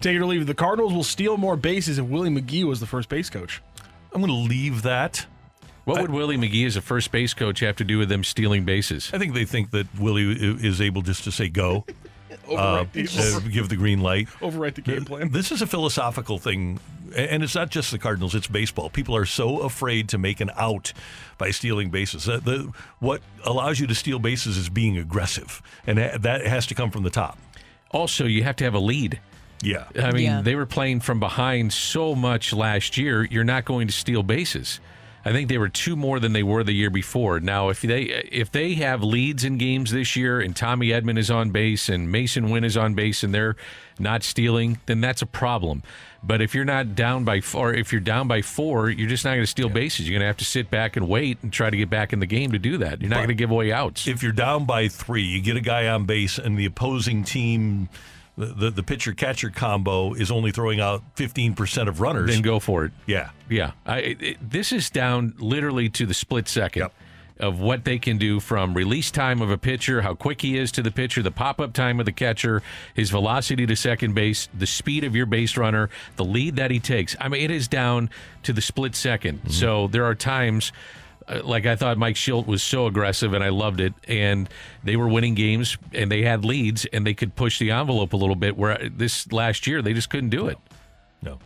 Take 0.00 0.16
it 0.16 0.18
or 0.20 0.24
leave 0.24 0.40
it. 0.40 0.44
The 0.46 0.54
Cardinals 0.54 0.92
will 0.94 1.04
steal 1.04 1.36
more 1.36 1.54
bases 1.56 1.98
if 1.98 2.06
Willie 2.06 2.30
McGee 2.30 2.64
was 2.64 2.80
the 2.80 2.86
first 2.86 3.10
base 3.10 3.28
coach. 3.28 3.62
I'm 4.14 4.22
going 4.22 4.32
to 4.32 4.48
leave 4.48 4.82
that. 4.82 5.26
What 5.88 6.02
would 6.02 6.10
Willie 6.10 6.36
McGee 6.36 6.66
as 6.66 6.76
a 6.76 6.82
first 6.82 7.10
base 7.10 7.32
coach 7.34 7.60
have 7.60 7.76
to 7.76 7.84
do 7.84 7.98
with 7.98 8.08
them 8.10 8.22
stealing 8.22 8.64
bases? 8.64 9.10
I 9.12 9.18
think 9.18 9.32
they 9.34 9.44
think 9.46 9.70
that 9.70 9.86
Willie 9.98 10.32
is 10.32 10.80
able 10.82 11.00
just 11.02 11.24
to 11.24 11.32
say 11.32 11.48
go, 11.48 11.86
uh, 12.50 12.84
Overwrite 12.84 12.92
the- 12.92 13.36
uh, 13.36 13.48
give 13.50 13.68
the 13.70 13.76
green 13.76 14.00
light. 14.00 14.28
Overwrite 14.40 14.74
the 14.74 14.82
game 14.82 15.04
plan. 15.06 15.30
This 15.30 15.50
is 15.50 15.62
a 15.62 15.66
philosophical 15.66 16.38
thing, 16.38 16.78
and 17.16 17.42
it's 17.42 17.54
not 17.54 17.70
just 17.70 17.90
the 17.90 17.98
Cardinals; 17.98 18.34
it's 18.34 18.46
baseball. 18.46 18.90
People 18.90 19.16
are 19.16 19.24
so 19.24 19.60
afraid 19.60 20.10
to 20.10 20.18
make 20.18 20.40
an 20.40 20.50
out 20.56 20.92
by 21.38 21.50
stealing 21.50 21.88
bases. 21.90 22.28
Uh, 22.28 22.38
the, 22.38 22.70
what 22.98 23.22
allows 23.44 23.80
you 23.80 23.86
to 23.86 23.94
steal 23.94 24.18
bases 24.18 24.58
is 24.58 24.68
being 24.68 24.98
aggressive, 24.98 25.62
and 25.86 25.96
that 25.98 26.46
has 26.46 26.66
to 26.66 26.74
come 26.74 26.90
from 26.90 27.02
the 27.02 27.10
top. 27.10 27.38
Also, 27.92 28.26
you 28.26 28.44
have 28.44 28.56
to 28.56 28.64
have 28.64 28.74
a 28.74 28.78
lead. 28.78 29.20
Yeah, 29.62 29.84
I 29.98 30.12
mean, 30.12 30.24
Yeah. 30.24 30.42
they 30.42 30.54
were 30.54 30.66
playing 30.66 31.00
from 31.00 31.18
behind 31.18 31.72
so 31.72 32.14
much 32.14 32.52
last 32.52 32.96
year. 32.98 33.24
You're 33.24 33.42
not 33.42 33.64
going 33.64 33.88
to 33.88 33.92
steal 33.92 34.22
bases. 34.22 34.80
I 35.24 35.32
think 35.32 35.48
they 35.48 35.58
were 35.58 35.68
two 35.68 35.96
more 35.96 36.20
than 36.20 36.32
they 36.32 36.42
were 36.42 36.62
the 36.64 36.72
year 36.72 36.90
before. 36.90 37.40
Now, 37.40 37.68
if 37.68 37.82
they 37.82 38.02
if 38.02 38.50
they 38.50 38.74
have 38.74 39.02
leads 39.02 39.44
in 39.44 39.58
games 39.58 39.90
this 39.90 40.16
year, 40.16 40.40
and 40.40 40.54
Tommy 40.54 40.88
Edman 40.88 41.18
is 41.18 41.30
on 41.30 41.50
base 41.50 41.88
and 41.88 42.08
Masyn 42.08 42.50
Winn 42.50 42.64
is 42.64 42.76
on 42.76 42.94
base, 42.94 43.22
and 43.22 43.34
they're 43.34 43.56
not 43.98 44.22
stealing, 44.22 44.78
then 44.86 45.00
that's 45.00 45.22
a 45.22 45.26
problem. 45.26 45.82
But 46.22 46.40
if 46.40 46.54
you're 46.54 46.64
not 46.64 46.94
down 46.94 47.24
by 47.24 47.40
four, 47.40 47.74
if 47.74 47.92
you're 47.92 48.00
down 48.00 48.26
by 48.26 48.42
four, 48.42 48.90
you're 48.90 49.08
just 49.08 49.24
not 49.24 49.32
going 49.32 49.42
to 49.42 49.46
steal 49.46 49.68
bases. 49.68 50.08
You're 50.08 50.14
going 50.14 50.22
to 50.22 50.26
have 50.26 50.36
to 50.38 50.44
sit 50.44 50.70
back 50.70 50.96
and 50.96 51.08
wait 51.08 51.38
and 51.42 51.52
try 51.52 51.70
to 51.70 51.76
get 51.76 51.90
back 51.90 52.12
in 52.12 52.18
the 52.18 52.26
game 52.26 52.52
to 52.52 52.58
do 52.58 52.78
that. 52.78 53.00
You're 53.00 53.10
not 53.10 53.16
going 53.16 53.28
to 53.28 53.34
give 53.34 53.50
away 53.50 53.72
outs. 53.72 54.06
if 54.06 54.22
you're 54.22 54.32
down 54.32 54.64
by 54.64 54.88
three, 54.88 55.22
you 55.22 55.40
get 55.40 55.56
a 55.56 55.60
guy 55.60 55.86
on 55.88 56.06
base, 56.06 56.38
and 56.38 56.58
the 56.58 56.64
opposing 56.66 57.22
team, 57.22 57.88
the 58.38 58.46
the, 58.46 58.70
the 58.70 58.82
pitcher 58.82 59.12
catcher 59.12 59.50
combo 59.50 60.14
is 60.14 60.30
only 60.30 60.52
throwing 60.52 60.80
out 60.80 61.02
15 61.16 61.54
percent 61.54 61.88
of 61.88 62.00
runners. 62.00 62.30
then 62.30 62.42
go 62.42 62.60
for 62.60 62.84
it. 62.84 62.92
yeah, 63.06 63.30
Yeah, 63.48 63.72
I, 63.84 63.98
it, 63.98 64.50
this 64.50 64.72
is 64.72 64.88
down 64.90 65.34
literally 65.38 65.88
to 65.90 66.06
the 66.06 66.14
split 66.14 66.48
second 66.48 66.82
Yep. 66.82 66.92
of 67.40 67.60
what 67.60 67.84
they 67.84 67.98
can 67.98 68.16
do 68.18 68.38
from 68.38 68.74
release 68.74 69.10
time 69.10 69.42
of 69.42 69.50
a 69.50 69.58
pitcher, 69.58 70.02
how 70.02 70.14
quick 70.14 70.42
he 70.42 70.56
is 70.56 70.70
to 70.72 70.82
the 70.82 70.90
pitcher, 70.92 71.22
the 71.22 71.32
pop 71.32 71.60
up 71.60 71.72
time 71.72 71.98
of 71.98 72.06
the 72.06 72.12
catcher, 72.12 72.62
his 72.94 73.10
velocity 73.10 73.66
to 73.66 73.74
second 73.74 74.14
base, 74.14 74.48
the 74.56 74.66
speed 74.66 75.02
of 75.02 75.16
your 75.16 75.26
base 75.26 75.56
runner, 75.56 75.90
the 76.16 76.24
lead 76.24 76.56
that 76.56 76.70
he 76.70 76.78
takes. 76.78 77.16
I 77.20 77.28
mean, 77.28 77.42
it 77.42 77.50
is 77.50 77.66
down 77.66 78.10
to 78.44 78.52
the 78.52 78.62
split 78.62 78.92
2nd 78.92 79.38
mm-hmm. 79.38 79.50
So 79.50 79.88
there 79.88 80.04
are 80.04 80.14
times. 80.14 80.72
Uh, 81.28 81.40
Like 81.44 81.66
I 81.66 81.76
thought 81.76 81.98
Mike 81.98 82.16
Shildt 82.16 82.46
was 82.46 82.62
so 82.62 82.86
aggressive 82.86 83.32
and 83.34 83.44
I 83.44 83.48
loved 83.50 83.80
it. 83.80 83.92
And 84.06 84.48
they 84.84 84.96
were 84.96 85.08
winning 85.08 85.34
games 85.34 85.76
and 85.92 86.10
they 86.10 86.22
had 86.22 86.44
leads 86.44 86.84
and 86.86 87.06
they 87.06 87.14
could 87.14 87.36
push 87.36 87.58
the 87.58 87.70
envelope 87.70 88.12
a 88.12 88.16
little 88.16 88.36
bit. 88.36 88.56
Where 88.56 88.88
this 88.90 89.30
last 89.32 89.66
year 89.66 89.82
they 89.82 89.92
just 89.92 90.10
couldn't 90.10 90.30
do 90.30 90.46
it. 90.48 90.58
no, 91.22 91.38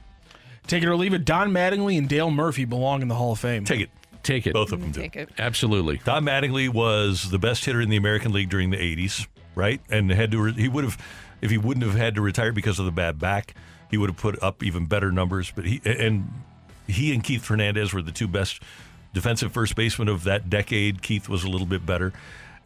Take 0.67 0.83
it 0.83 0.89
or 0.89 0.97
leave 0.97 1.13
it. 1.15 1.25
Don 1.25 1.51
Mattingly 1.51 1.99
and 1.99 2.09
Dale 2.09 2.31
Murphy 2.31 2.65
belong 2.65 3.03
in 3.03 3.09
the 3.09 3.15
Hall 3.17 3.33
of 3.33 3.39
Fame. 3.41 3.65
take 3.65 3.81
it. 3.81 3.91
Take 4.23 4.47
it. 4.47 4.53
Both 4.53 4.71
of 4.71 4.81
them 4.81 4.93
do. 4.93 5.01
Take 5.01 5.17
it. 5.17 5.31
Absolutely. 5.37 6.01
Don 6.05 6.25
Mattingly 6.25 6.69
was 6.69 7.29
the 7.31 7.41
best 7.41 7.65
hitter 7.65 7.81
in 7.81 7.89
the 7.91 7.97
American 7.97 8.31
League 8.33 8.51
during 8.51 8.71
the 8.71 8.77
'80s, 8.77 9.27
right? 9.57 9.81
And 9.91 10.09
had 10.13 10.31
to 10.31 10.41
re- 10.41 10.53
he 10.53 10.69
would 10.69 10.85
have 10.85 10.97
if 11.41 11.51
he 11.51 11.59
wouldn't 11.59 11.85
have 11.85 11.97
had 11.97 12.15
to 12.15 12.21
retire 12.21 12.53
because 12.53 12.79
of 12.79 12.85
the 12.85 12.93
bad 12.93 13.19
back, 13.19 13.55
he 13.91 13.97
would 13.97 14.09
have 14.11 14.17
put 14.17 14.41
up 14.41 14.63
even 14.63 14.87
better 14.87 15.11
numbers. 15.11 15.51
But 15.53 15.65
he 15.65 15.81
and 15.85 16.31
he 16.87 17.13
and 17.13 17.25
Keith 17.25 17.45
Hernandez 17.45 17.93
were 17.93 18.01
the 18.01 18.13
two 18.13 18.29
best 18.29 18.63
defensive 19.13 19.53
first 19.53 19.75
baseman 19.77 20.09
of 20.09 20.25
that 20.25 20.49
decade. 20.51 21.03
Keith 21.03 21.29
was 21.29 21.45
a 21.45 21.49
little 21.49 21.67
bit 21.67 21.85
better, 21.87 22.13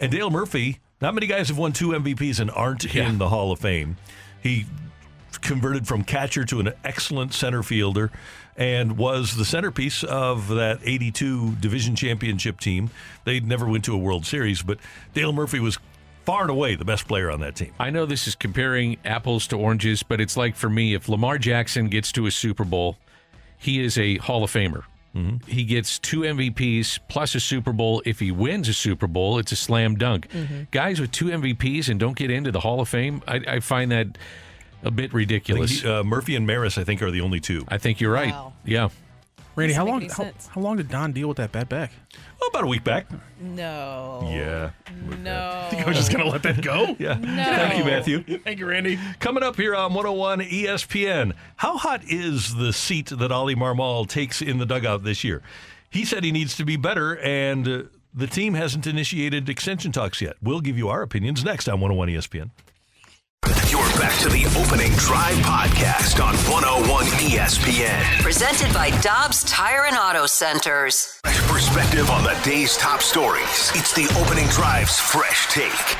and 0.00 0.10
Dale 0.12 0.30
Murphy. 0.30 0.78
Not 1.00 1.14
many 1.14 1.26
guys 1.26 1.48
have 1.48 1.58
won 1.58 1.72
two 1.72 1.88
MVPs 1.92 2.40
and 2.40 2.50
aren't 2.50 2.84
Yeah. 2.94 3.08
in 3.08 3.18
the 3.18 3.28
Hall 3.28 3.52
of 3.52 3.58
Fame. 3.58 3.96
He 4.42 4.64
converted 5.42 5.86
from 5.86 6.02
catcher 6.02 6.44
to 6.46 6.58
an 6.60 6.72
excellent 6.84 7.34
center 7.34 7.62
fielder 7.62 8.10
and 8.56 8.96
was 8.96 9.36
the 9.36 9.44
centerpiece 9.44 10.02
of 10.02 10.48
that 10.48 10.78
82 10.82 11.56
division 11.56 11.94
championship 11.94 12.58
team. 12.58 12.88
They 13.24 13.40
never 13.40 13.66
went 13.68 13.84
to 13.84 13.92
a 13.94 13.98
World 13.98 14.24
Series, 14.24 14.62
but 14.62 14.78
Dale 15.12 15.32
Murphy 15.34 15.60
was 15.60 15.78
far 16.24 16.40
and 16.42 16.50
away 16.50 16.74
the 16.74 16.84
best 16.86 17.06
player 17.06 17.30
on 17.30 17.40
that 17.40 17.54
team. 17.54 17.72
I 17.78 17.90
know 17.90 18.06
this 18.06 18.26
is 18.26 18.34
comparing 18.34 18.96
apples 19.04 19.46
to 19.48 19.56
oranges, 19.56 20.02
but 20.02 20.20
it's 20.20 20.36
like 20.36 20.56
for 20.56 20.70
me, 20.70 20.94
if 20.94 21.08
Lamar 21.10 21.36
Jackson 21.36 21.88
gets 21.88 22.10
to 22.12 22.24
a 22.26 22.30
Super 22.30 22.64
Bowl, 22.64 22.96
he 23.58 23.80
is 23.84 23.98
a 23.98 24.16
Hall 24.16 24.42
of 24.42 24.50
Famer. 24.50 24.84
He 25.46 25.64
gets 25.64 25.98
two 25.98 26.20
MVPs 26.20 26.98
plus 27.08 27.34
a 27.34 27.40
Super 27.40 27.72
Bowl. 27.72 28.02
If 28.04 28.20
he 28.20 28.30
wins 28.30 28.68
a 28.68 28.74
Super 28.74 29.06
Bowl, 29.06 29.38
it's 29.38 29.50
a 29.52 29.56
slam 29.56 29.96
dunk. 29.96 30.28
Guys 30.70 31.00
with 31.00 31.10
two 31.12 31.26
MVPs 31.26 31.88
and 31.88 31.98
don't 31.98 32.16
get 32.16 32.30
into 32.30 32.50
the 32.52 32.60
Hall 32.60 32.80
of 32.80 32.88
Fame, 32.88 33.22
I, 33.26 33.36
I 33.48 33.60
find 33.60 33.90
that 33.92 34.18
a 34.82 34.90
bit 34.90 35.12
ridiculous. 35.14 35.80
he- 35.80 35.88
uh, 35.88 36.02
Murphy 36.04 36.36
and 36.36 36.46
Maris, 36.46 36.76
I 36.78 36.84
think, 36.84 37.00
are 37.02 37.10
the 37.10 37.22
only 37.22 37.40
two. 37.40 37.64
I 37.68 37.78
think 37.78 38.00
you're 38.00 38.12
right. 38.12 38.30
Wow. 38.32 38.52
Yeah. 38.64 38.88
Randy, 39.56 39.72
how 39.72 39.86
long 39.86 40.06
how, 40.10 40.30
how 40.50 40.60
long 40.60 40.76
did 40.76 40.88
Don 40.88 41.12
deal 41.12 41.28
with 41.28 41.38
that 41.38 41.50
bad 41.50 41.68
back? 41.68 41.90
Oh, 42.42 42.48
about 42.48 42.64
a 42.64 42.66
week 42.66 42.84
back. 42.84 43.06
No. 43.40 44.20
Yeah. 44.30 44.70
No. 45.22 45.68
I 45.72 45.84
was 45.86 45.96
just 45.96 46.12
gonna 46.12 46.28
let 46.28 46.42
that 46.42 46.60
go. 46.60 46.94
Yeah. 46.98 47.14
No. 47.14 47.26
Thank 47.42 47.78
you, 47.78 47.84
Matthew. 47.84 48.38
Thank 48.40 48.58
you, 48.58 48.66
Randy. 48.66 48.98
Coming 49.18 49.42
up 49.42 49.56
here 49.56 49.74
on 49.74 49.94
101 49.94 50.40
ESPN, 50.40 51.32
how 51.56 51.78
hot 51.78 52.02
is 52.04 52.54
the 52.54 52.72
seat 52.72 53.06
that 53.06 53.32
Oli 53.32 53.54
Marmol 53.54 54.06
takes 54.06 54.42
in 54.42 54.58
the 54.58 54.66
dugout 54.66 55.04
this 55.04 55.24
year? 55.24 55.42
He 55.88 56.04
said 56.04 56.22
he 56.22 56.32
needs 56.32 56.54
to 56.56 56.64
be 56.64 56.76
better, 56.76 57.16
and 57.18 57.66
uh, 57.66 57.82
the 58.12 58.26
team 58.26 58.52
hasn't 58.52 58.86
initiated 58.86 59.48
extension 59.48 59.90
talks 59.90 60.20
yet. 60.20 60.36
We'll 60.42 60.60
give 60.60 60.76
you 60.76 60.88
our 60.90 61.00
opinions 61.00 61.42
next 61.42 61.66
on 61.66 61.80
101 61.80 62.08
ESPN. 62.08 62.50
You're 63.46 63.80
back 64.00 64.18
to 64.22 64.28
the 64.28 64.44
opening 64.58 64.90
drive 64.94 65.36
podcast 65.36 66.20
on 66.20 66.34
101 66.50 67.06
ESPN. 67.06 68.20
Presented 68.20 68.74
by 68.74 68.90
Dobbs 69.00 69.44
Tire 69.44 69.84
and 69.84 69.96
Auto 69.96 70.26
Centers. 70.26 71.20
Fresh 71.22 71.40
perspective 71.46 72.10
on 72.10 72.24
the 72.24 72.36
day's 72.42 72.76
top 72.76 73.02
stories. 73.02 73.70
It's 73.74 73.94
the 73.94 74.12
opening 74.20 74.48
drive's 74.48 74.98
fresh 74.98 75.46
take. 75.46 75.96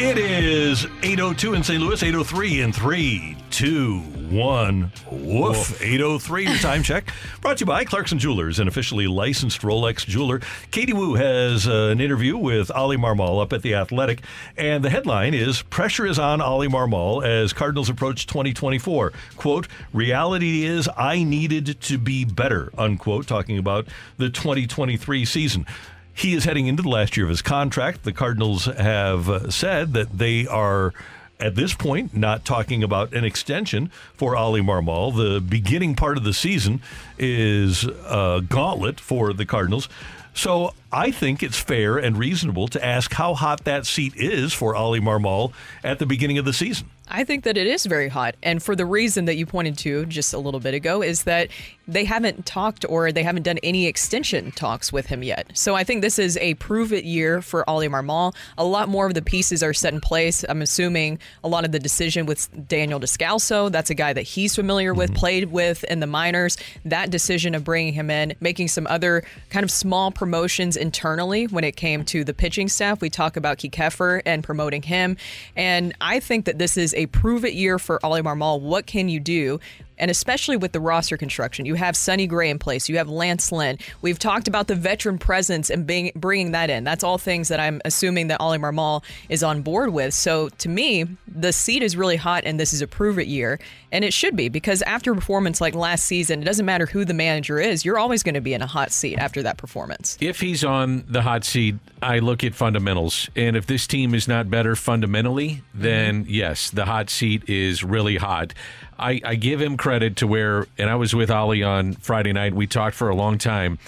It 0.00 0.16
is 0.16 0.86
802 1.02 1.54
in 1.54 1.64
St. 1.64 1.82
Louis, 1.82 2.00
803 2.00 2.60
in 2.60 2.72
3, 2.72 3.36
2, 3.58 3.98
1. 3.98 4.92
Woof. 5.10 5.82
803, 5.82 6.44
your 6.44 6.58
time 6.58 6.84
check. 6.84 7.10
Brought 7.40 7.56
to 7.56 7.62
you 7.62 7.66
by 7.66 7.84
Clarkson 7.84 8.20
Jewelers, 8.20 8.60
an 8.60 8.68
officially 8.68 9.08
licensed 9.08 9.62
Rolex 9.62 10.06
jeweler. 10.06 10.40
Katie 10.70 10.92
Woo 10.92 11.14
has 11.14 11.66
uh, 11.66 11.88
an 11.90 12.00
interview 12.00 12.36
with 12.36 12.70
Oli 12.72 12.96
Marmol 12.96 13.42
up 13.42 13.52
at 13.52 13.62
the 13.62 13.74
Athletic, 13.74 14.22
and 14.56 14.84
the 14.84 14.90
headline 14.90 15.34
is 15.34 15.62
Pressure 15.62 16.06
is 16.06 16.20
on 16.20 16.40
Oli 16.40 16.68
Marmol 16.68 17.26
as 17.26 17.52
Cardinals 17.52 17.90
approach 17.90 18.28
2024. 18.28 19.12
Quote, 19.36 19.66
reality 19.92 20.64
is 20.64 20.88
I 20.96 21.24
needed 21.24 21.80
to 21.80 21.98
be 21.98 22.24
better, 22.24 22.70
unquote, 22.78 23.26
talking 23.26 23.58
about 23.58 23.88
the 24.18 24.30
2023 24.30 25.24
season. 25.24 25.66
He 26.14 26.34
is 26.34 26.44
heading 26.44 26.68
into 26.68 26.84
the 26.84 26.88
last 26.88 27.16
year 27.16 27.26
of 27.26 27.30
his 27.30 27.42
contract. 27.42 28.04
The 28.04 28.12
Cardinals 28.12 28.66
have 28.66 29.28
uh, 29.28 29.50
said 29.50 29.94
that 29.94 30.16
they 30.16 30.46
are, 30.46 30.94
at 31.40 31.54
this 31.54 31.74
point, 31.74 32.16
not 32.16 32.44
talking 32.44 32.82
about 32.82 33.12
an 33.12 33.24
extension 33.24 33.90
for 34.14 34.36
Oli 34.36 34.60
Marmol. 34.60 35.16
The 35.16 35.40
beginning 35.40 35.94
part 35.94 36.16
of 36.16 36.24
the 36.24 36.32
season 36.32 36.80
is 37.18 37.84
a 37.84 38.42
gauntlet 38.48 38.98
for 39.00 39.32
the 39.32 39.46
Cardinals. 39.46 39.88
So 40.34 40.72
I 40.92 41.10
think 41.10 41.42
it's 41.42 41.58
fair 41.58 41.98
and 41.98 42.16
reasonable 42.16 42.68
to 42.68 42.84
ask 42.84 43.12
how 43.12 43.34
hot 43.34 43.64
that 43.64 43.86
seat 43.86 44.14
is 44.16 44.52
for 44.52 44.76
Oli 44.76 45.00
Marmol 45.00 45.52
at 45.82 45.98
the 45.98 46.06
beginning 46.06 46.38
of 46.38 46.44
the 46.44 46.52
season. 46.52 46.88
I 47.10 47.24
think 47.24 47.44
that 47.44 47.56
it 47.56 47.66
is 47.66 47.86
very 47.86 48.08
hot. 48.08 48.36
And 48.42 48.62
for 48.62 48.76
the 48.76 48.86
reason 48.86 49.24
that 49.26 49.36
you 49.36 49.46
pointed 49.46 49.78
to 49.78 50.06
just 50.06 50.34
a 50.34 50.38
little 50.38 50.60
bit 50.60 50.74
ago 50.74 51.02
is 51.02 51.24
that 51.24 51.48
they 51.86 52.04
haven't 52.04 52.44
talked 52.44 52.84
or 52.88 53.12
they 53.12 53.22
haven't 53.22 53.44
done 53.44 53.58
any 53.62 53.86
extension 53.86 54.52
talks 54.52 54.92
with 54.92 55.06
him 55.06 55.22
yet. 55.22 55.50
So 55.54 55.74
I 55.74 55.84
think 55.84 56.02
this 56.02 56.18
is 56.18 56.36
a 56.36 56.54
prove 56.54 56.92
it 56.92 57.04
year 57.04 57.40
for 57.40 57.68
Oli 57.68 57.88
Marmol. 57.88 58.34
A 58.58 58.64
lot 58.64 58.88
more 58.88 59.06
of 59.06 59.14
the 59.14 59.22
pieces 59.22 59.62
are 59.62 59.72
set 59.72 59.94
in 59.94 60.00
place. 60.00 60.44
I'm 60.48 60.60
assuming 60.60 61.18
a 61.42 61.48
lot 61.48 61.64
of 61.64 61.72
the 61.72 61.78
decision 61.78 62.26
with 62.26 62.48
Daniel 62.68 63.00
Descalso, 63.00 63.72
that's 63.72 63.88
a 63.88 63.94
guy 63.94 64.12
that 64.12 64.22
he's 64.22 64.54
familiar 64.54 64.92
with, 64.92 65.10
mm-hmm. 65.10 65.18
played 65.18 65.50
with 65.50 65.84
in 65.84 66.00
the 66.00 66.06
minors. 66.06 66.58
That 66.84 67.10
decision 67.10 67.54
of 67.54 67.64
bringing 67.64 67.94
him 67.94 68.10
in, 68.10 68.34
making 68.40 68.68
some 68.68 68.86
other 68.86 69.24
kind 69.48 69.64
of 69.64 69.70
small 69.70 70.10
promotions 70.10 70.76
internally 70.76 71.46
when 71.46 71.64
it 71.64 71.76
came 71.76 72.04
to 72.06 72.22
the 72.22 72.34
pitching 72.34 72.68
staff. 72.68 73.00
We 73.00 73.08
talk 73.08 73.36
about 73.36 73.58
Keffer 73.58 74.20
and 74.26 74.44
promoting 74.44 74.82
him. 74.82 75.16
And 75.56 75.94
I 76.00 76.20
think 76.20 76.44
that 76.44 76.58
this 76.58 76.76
is 76.76 76.94
a 76.98 77.06
prove 77.06 77.44
it 77.44 77.54
year 77.54 77.78
for 77.78 78.04
Oli 78.04 78.20
Marmol. 78.22 78.60
What 78.60 78.86
can 78.86 79.08
you 79.08 79.20
do? 79.20 79.60
And 79.98 80.10
especially 80.10 80.56
with 80.56 80.72
the 80.72 80.80
roster 80.80 81.16
construction, 81.16 81.66
you 81.66 81.74
have 81.74 81.96
Sonny 81.96 82.26
Gray 82.26 82.50
in 82.50 82.58
place, 82.58 82.88
you 82.88 82.96
have 82.96 83.08
Lance 83.08 83.52
Lynn. 83.52 83.78
We've 84.02 84.18
talked 84.18 84.48
about 84.48 84.66
the 84.68 84.74
veteran 84.74 85.18
presence 85.18 85.70
and 85.70 85.86
being, 85.86 86.12
bringing 86.14 86.52
that 86.52 86.70
in. 86.70 86.84
That's 86.84 87.04
all 87.04 87.18
things 87.18 87.48
that 87.48 87.60
I'm 87.60 87.80
assuming 87.84 88.28
that 88.28 88.40
Oli 88.40 88.58
Marmol 88.58 89.02
is 89.28 89.42
on 89.42 89.62
board 89.62 89.92
with. 89.92 90.14
So 90.14 90.48
to 90.50 90.68
me, 90.68 91.04
the 91.26 91.52
seat 91.52 91.82
is 91.82 91.96
really 91.96 92.16
hot, 92.16 92.44
and 92.44 92.58
this 92.58 92.72
is 92.72 92.82
a 92.82 92.86
prove 92.86 93.18
it 93.18 93.26
year, 93.26 93.58
and 93.92 94.04
it 94.04 94.12
should 94.12 94.36
be 94.36 94.48
because 94.48 94.82
after 94.82 95.12
a 95.12 95.14
performance 95.14 95.60
like 95.60 95.74
last 95.74 96.04
season, 96.04 96.42
it 96.42 96.44
doesn't 96.44 96.66
matter 96.66 96.86
who 96.86 97.04
the 97.04 97.14
manager 97.14 97.58
is, 97.58 97.84
you're 97.84 97.98
always 97.98 98.22
going 98.22 98.34
to 98.34 98.40
be 98.40 98.54
in 98.54 98.62
a 98.62 98.66
hot 98.66 98.92
seat 98.92 99.18
after 99.18 99.42
that 99.42 99.56
performance. 99.56 100.16
If 100.20 100.40
he's 100.40 100.64
on 100.64 101.04
the 101.08 101.22
hot 101.22 101.44
seat, 101.44 101.76
I 102.02 102.18
look 102.20 102.44
at 102.44 102.54
fundamentals. 102.54 103.28
And 103.34 103.56
if 103.56 103.66
this 103.66 103.86
team 103.86 104.14
is 104.14 104.28
not 104.28 104.50
better 104.50 104.76
fundamentally, 104.76 105.62
then 105.74 106.24
mm-hmm. 106.24 106.32
yes, 106.32 106.70
the 106.70 106.84
hot 106.84 107.10
seat 107.10 107.48
is 107.48 107.82
really 107.82 108.16
hot. 108.16 108.54
I, 108.98 109.20
I 109.24 109.34
give 109.36 109.60
him 109.60 109.76
credit 109.76 110.16
to 110.16 110.26
where, 110.26 110.66
and 110.76 110.90
I 110.90 110.96
was 110.96 111.14
with 111.14 111.30
Oli 111.30 111.62
on 111.62 111.94
Friday 111.94 112.32
night. 112.32 112.54
We 112.54 112.66
talked 112.66 112.96
for 112.96 113.08
a 113.08 113.14
long 113.14 113.38
time. 113.38 113.78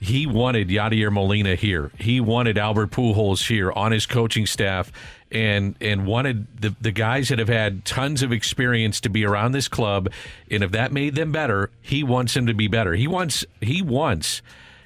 He 0.00 0.26
wanted 0.26 0.68
Yadier 0.68 1.12
Molina 1.12 1.56
here. 1.56 1.90
He 1.98 2.20
wanted 2.20 2.56
Albert 2.56 2.90
Pujols 2.90 3.48
here 3.48 3.70
on 3.72 3.92
his 3.92 4.06
coaching 4.06 4.46
staff, 4.46 4.90
and 5.30 5.74
and 5.80 6.06
wanted 6.06 6.46
the 6.60 6.74
the 6.80 6.90
guys 6.90 7.28
that 7.28 7.38
have 7.38 7.48
had 7.48 7.84
tons 7.84 8.22
of 8.22 8.32
experience 8.32 9.00
to 9.02 9.10
be 9.10 9.26
around 9.26 9.52
this 9.52 9.68
club. 9.68 10.10
And 10.50 10.64
if 10.64 10.70
that 10.72 10.90
made 10.92 11.16
them 11.16 11.32
better, 11.32 11.70
he 11.82 12.02
wants 12.02 12.32
them 12.32 12.46
to 12.46 12.54
be 12.54 12.66
better. 12.66 12.94
He 12.94 13.06
wants 13.06 13.44
he 13.60 13.82
wants 13.82 14.40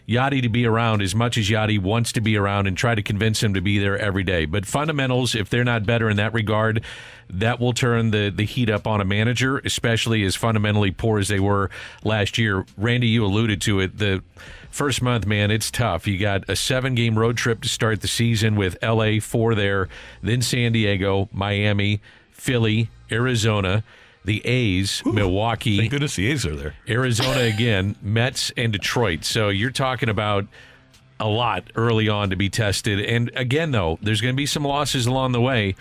Yadi 0.09 0.43
to 0.43 0.49
be 0.49 0.67
around 0.67 1.01
as 1.01 1.15
much 1.15 1.39
as 1.39 1.49
Yadi 1.49 1.79
wants 1.79 2.13
to 2.13 2.21
be 2.21 2.37
around 2.37 2.67
and 2.67 2.77
try 2.77 2.95
to 2.95 3.03
convince 3.03 3.43
him 3.43 3.55
to 3.55 3.61
be 3.61 3.79
there 3.79 3.99
every 3.99 4.23
day. 4.23 4.45
But 4.45 4.67
fundamentals, 4.67 5.35
if 5.35 5.49
they're 5.49 5.65
not 5.65 5.87
better 5.87 6.11
in 6.11 6.17
that 6.19 6.35
regard, 6.35 6.83
that 7.31 7.59
will 7.59 7.73
turn 7.73 8.11
the, 8.11 8.31
the 8.35 8.45
heat 8.45 8.69
up 8.69 8.87
on 8.87 9.01
a 9.01 9.05
manager, 9.05 9.59
especially 9.59 10.25
as 10.25 10.37
fundamentally 10.37 10.91
poor 10.91 11.19
as 11.19 11.29
they 11.29 11.41
were 11.41 11.71
last 12.03 12.37
year. 12.37 12.67
Randy, 12.77 13.09
you 13.09 13.25
alluded 13.25 13.63
to 13.63 13.81
it. 13.81 13.99
The 13.99 14.23
first 14.71 15.01
month, 15.01 15.27
man, 15.27 15.51
it's 15.51 15.71
tough. 15.71 16.07
You 16.07 16.19
got 16.19 16.49
a 16.49 16.57
seven 16.57 16.95
game 16.95 17.19
road 17.19 17.39
trip 17.39 17.63
to 17.63 17.69
start 17.69 18.03
the 18.03 18.09
season 18.09 18.57
with 18.57 18.77
LA, 18.83 19.21
four 19.21 19.55
there, 19.55 19.89
then 20.23 20.43
San 20.43 20.73
Diego, 20.73 21.31
Miami, 21.33 22.03
Philly, 22.31 22.91
Arizona 23.11 23.83
the 24.25 24.45
A's, 24.47 25.03
Milwaukee. 25.05 25.79
Thank 25.79 25.91
goodness 25.91 26.17
the 26.17 26.31
A's 26.31 26.47
are 26.47 26.57
there. 26.57 26.75
Arizona 26.89 27.41
again, 27.41 27.97
Mets, 28.03 28.53
and 28.57 28.73
Detroit. 28.73 29.25
So 29.25 29.49
you're 29.51 29.71
talking 29.71 30.09
about 30.09 30.47
a 31.21 31.29
lot 31.29 31.65
early 31.75 32.09
on 32.09 32.31
to 32.31 32.37
be 32.37 32.49
tested. 32.49 33.01
And 33.01 33.31
again, 33.37 33.71
though, 33.71 33.99
there's 34.03 34.21
going 34.21 34.35
to 34.35 34.37
be 34.37 34.47
some 34.47 34.65
losses 34.65 35.07
along 35.07 35.33
the 35.33 35.41
way 35.41 35.77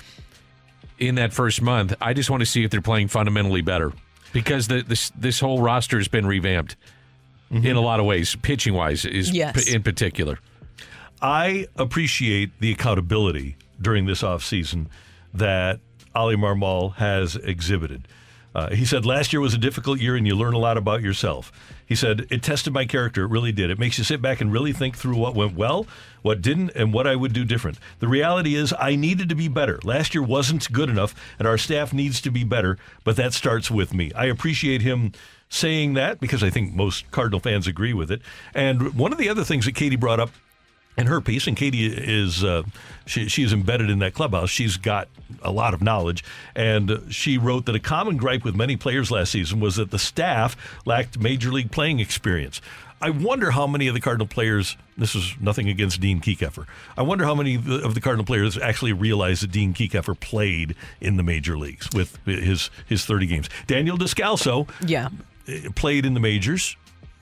in 0.99 1.15
that 1.15 1.33
first 1.33 1.61
month. 1.61 1.93
I 2.01 2.13
just 2.13 2.29
want 2.29 2.41
to 2.41 2.45
see 2.45 2.63
if 2.63 2.71
they're 2.71 2.81
playing 2.81 3.07
fundamentally 3.07 3.61
better 3.61 3.93
because 4.31 4.67
the, 4.67 4.81
this 4.81 5.11
this 5.11 5.39
whole 5.39 5.61
roster 5.61 5.97
has 5.97 6.07
been 6.07 6.25
revamped 6.25 6.75
mm-hmm. 7.51 7.65
in 7.65 7.75
a 7.75 7.81
lot 7.81 7.99
of 7.99 8.05
ways, 8.05 8.35
pitching 8.35 8.73
wise, 8.73 9.05
is 9.05 9.31
Yes. 9.31 9.65
p- 9.65 9.75
in 9.75 9.83
particular. 9.83 10.39
I 11.21 11.67
appreciate 11.77 12.51
the 12.59 12.71
accountability 12.71 13.55
during 13.81 14.05
this 14.05 14.21
offseason 14.21 14.87
that 15.33 15.79
Oli 16.15 16.35
Marmol 16.35 16.95
has 16.95 17.35
exhibited. 17.37 18.07
Uh, 18.55 18.69
he 18.69 18.85
said, 18.85 19.05
Last 19.05 19.33
year 19.33 19.39
was 19.39 19.53
a 19.53 19.57
difficult 19.57 19.99
year 19.99 20.15
and 20.15 20.27
you 20.27 20.35
learn 20.35 20.53
a 20.53 20.59
lot 20.59 20.77
about 20.77 21.01
yourself. 21.01 21.51
He 21.85 21.95
said, 21.95 22.27
It 22.29 22.43
tested 22.43 22.73
my 22.73 22.85
character. 22.85 23.23
It 23.23 23.29
really 23.29 23.51
did. 23.51 23.69
It 23.69 23.79
makes 23.79 23.97
you 23.97 24.03
sit 24.03 24.21
back 24.21 24.41
and 24.41 24.51
really 24.51 24.73
think 24.73 24.97
through 24.97 25.17
what 25.17 25.35
went 25.35 25.55
well, 25.55 25.87
what 26.21 26.41
didn't, 26.41 26.71
and 26.71 26.93
what 26.93 27.07
I 27.07 27.15
would 27.15 27.33
do 27.33 27.45
different. 27.45 27.79
The 27.99 28.07
reality 28.07 28.55
is, 28.55 28.73
I 28.79 28.95
needed 28.95 29.29
to 29.29 29.35
be 29.35 29.47
better. 29.47 29.79
Last 29.83 30.13
year 30.13 30.23
wasn't 30.23 30.71
good 30.71 30.89
enough, 30.89 31.15
and 31.39 31.47
our 31.47 31.57
staff 31.57 31.93
needs 31.93 32.21
to 32.21 32.31
be 32.31 32.43
better, 32.43 32.77
but 33.03 33.15
that 33.15 33.33
starts 33.33 33.69
with 33.69 33.93
me. 33.93 34.11
I 34.13 34.25
appreciate 34.25 34.81
him 34.81 35.11
saying 35.49 35.93
that 35.93 36.19
because 36.19 36.43
I 36.43 36.49
think 36.49 36.73
most 36.73 37.09
Cardinal 37.11 37.39
fans 37.39 37.67
agree 37.67 37.93
with 37.93 38.11
it. 38.11 38.21
And 38.55 38.95
one 38.95 39.11
of 39.11 39.19
the 39.19 39.29
other 39.29 39.43
things 39.43 39.65
that 39.65 39.75
Katie 39.75 39.95
brought 39.95 40.19
up 40.19 40.31
in 40.97 41.07
her 41.07 41.21
piece, 41.21 41.47
and 41.47 41.57
Katie 41.57 41.85
is 41.87 42.43
uh, 42.43 42.63
she, 43.05 43.27
she 43.27 43.43
is 43.43 43.51
embedded 43.53 43.89
in 43.89 43.99
that 43.99 44.13
clubhouse. 44.13 44.49
She's 44.49 44.77
got 44.77 45.07
a 45.41 45.51
lot 45.51 45.73
of 45.73 45.81
knowledge, 45.81 46.23
and 46.55 47.01
she 47.09 47.37
wrote 47.37 47.65
that 47.65 47.75
a 47.75 47.79
common 47.79 48.17
gripe 48.17 48.43
with 48.43 48.55
many 48.55 48.77
players 48.77 49.09
last 49.11 49.31
season 49.31 49.59
was 49.59 49.75
that 49.77 49.91
the 49.91 49.99
staff 49.99 50.55
lacked 50.85 51.19
major 51.19 51.51
league 51.51 51.71
playing 51.71 51.99
experience. 51.99 52.61
I 53.01 53.09
wonder 53.09 53.51
how 53.51 53.67
many 53.67 53.87
of 53.89 53.95
the 53.95 53.99
Cardinal 53.99 54.27
players. 54.27 54.77
This 54.97 55.13
is 55.13 55.33
nothing 55.41 55.67
against 55.67 55.99
Dean 55.99 56.21
Kiekhefer. 56.21 56.65
I 56.95 57.01
wonder 57.01 57.25
how 57.25 57.35
many 57.35 57.55
of 57.55 57.95
the 57.95 57.99
Cardinal 57.99 58.23
players 58.25 58.57
actually 58.57 58.93
realize 58.93 59.41
that 59.41 59.51
Dean 59.51 59.73
Kiekhefer 59.73 60.17
played 60.17 60.73
in 61.01 61.17
the 61.17 61.23
major 61.23 61.57
leagues 61.57 61.89
with 61.93 62.17
his 62.25 62.69
his 62.87 63.03
thirty 63.05 63.25
games. 63.25 63.49
Daniel 63.67 63.97
Descalso 63.97 64.69
Yeah. 64.87 65.09
played 65.75 66.05
in 66.05 66.13
the 66.13 66.21
majors 66.21 66.77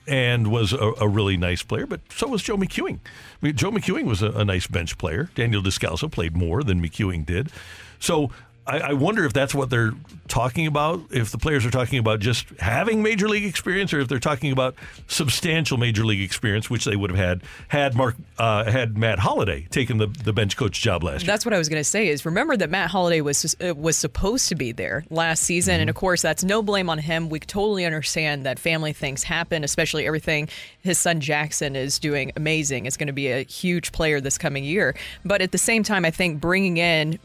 and 0.06 0.50
was 0.50 0.72
a, 0.72 0.92
a 1.00 1.08
really 1.08 1.36
nice 1.36 1.62
player, 1.62 1.86
but 1.86 2.00
so 2.10 2.28
was 2.28 2.42
Joe 2.42 2.56
McEwing. 2.56 2.98
I 3.04 3.46
mean, 3.46 3.56
Joe 3.56 3.70
McEwing 3.70 4.04
was 4.04 4.22
a, 4.22 4.30
a 4.32 4.44
nice 4.44 4.66
bench 4.66 4.98
player. 4.98 5.30
Daniel 5.34 5.62
Descalso 5.62 6.10
played 6.10 6.36
more 6.36 6.62
than 6.62 6.82
McEwing 6.82 7.24
did. 7.24 7.50
So 7.98 8.30
I, 8.66 8.78
I 8.78 8.92
wonder 8.92 9.24
if 9.24 9.32
that's 9.32 9.54
what 9.54 9.70
they're 9.70 9.92
talking 10.28 10.66
about, 10.66 11.00
if 11.10 11.30
the 11.30 11.38
players 11.38 11.66
are 11.66 11.70
talking 11.70 11.98
about 11.98 12.20
just 12.20 12.48
having 12.60 13.02
major 13.02 13.28
league 13.28 13.44
experience 13.44 13.92
or 13.92 14.00
if 14.00 14.08
they're 14.08 14.20
talking 14.20 14.52
about 14.52 14.76
substantial 15.08 15.76
major 15.78 16.04
league 16.04 16.22
experience, 16.22 16.70
which 16.70 16.84
they 16.84 16.94
would 16.94 17.10
have 17.10 17.18
had 17.18 17.42
had 17.68 17.94
Mark 17.94 18.14
uh, 18.38 18.70
had 18.70 18.96
Matt 18.96 19.18
Holliday 19.18 19.66
taken 19.70 19.98
the, 19.98 20.06
the 20.06 20.32
bench 20.32 20.56
coach 20.56 20.80
job 20.80 21.02
last 21.02 21.22
year. 21.22 21.26
That's 21.26 21.44
what 21.44 21.52
I 21.52 21.58
was 21.58 21.68
going 21.68 21.80
to 21.80 21.84
say. 21.84 22.08
Is 22.08 22.24
remember 22.24 22.56
that 22.56 22.70
Matt 22.70 22.90
Holliday 22.90 23.20
was 23.20 23.56
uh, 23.60 23.74
was 23.74 23.96
supposed 23.96 24.48
to 24.48 24.54
be 24.54 24.70
there 24.70 25.04
last 25.10 25.42
season, 25.42 25.80
and 25.80 25.90
of 25.90 25.96
course 25.96 26.22
that's 26.22 26.44
no 26.44 26.62
blame 26.62 26.88
on 26.88 26.98
him. 26.98 27.28
We 27.28 27.40
totally 27.40 27.84
understand 27.84 28.46
that 28.46 28.58
family 28.60 28.92
things 28.92 29.24
happen, 29.24 29.64
especially 29.64 30.06
everything 30.06 30.48
his 30.82 30.98
son 30.98 31.20
Jackson 31.20 31.74
is 31.74 31.98
doing 31.98 32.30
amazing. 32.36 32.86
It's 32.86 32.96
going 32.96 33.08
to 33.08 33.12
be 33.12 33.28
a 33.28 33.42
huge 33.42 33.90
player 33.90 34.20
this 34.20 34.38
coming 34.38 34.62
year, 34.62 34.94
but 35.24 35.42
at 35.42 35.50
the 35.50 35.58
same 35.58 35.82
time, 35.82 36.04
I 36.04 36.10
think 36.12 36.40
bringing 36.40 36.76
in. 36.76 37.18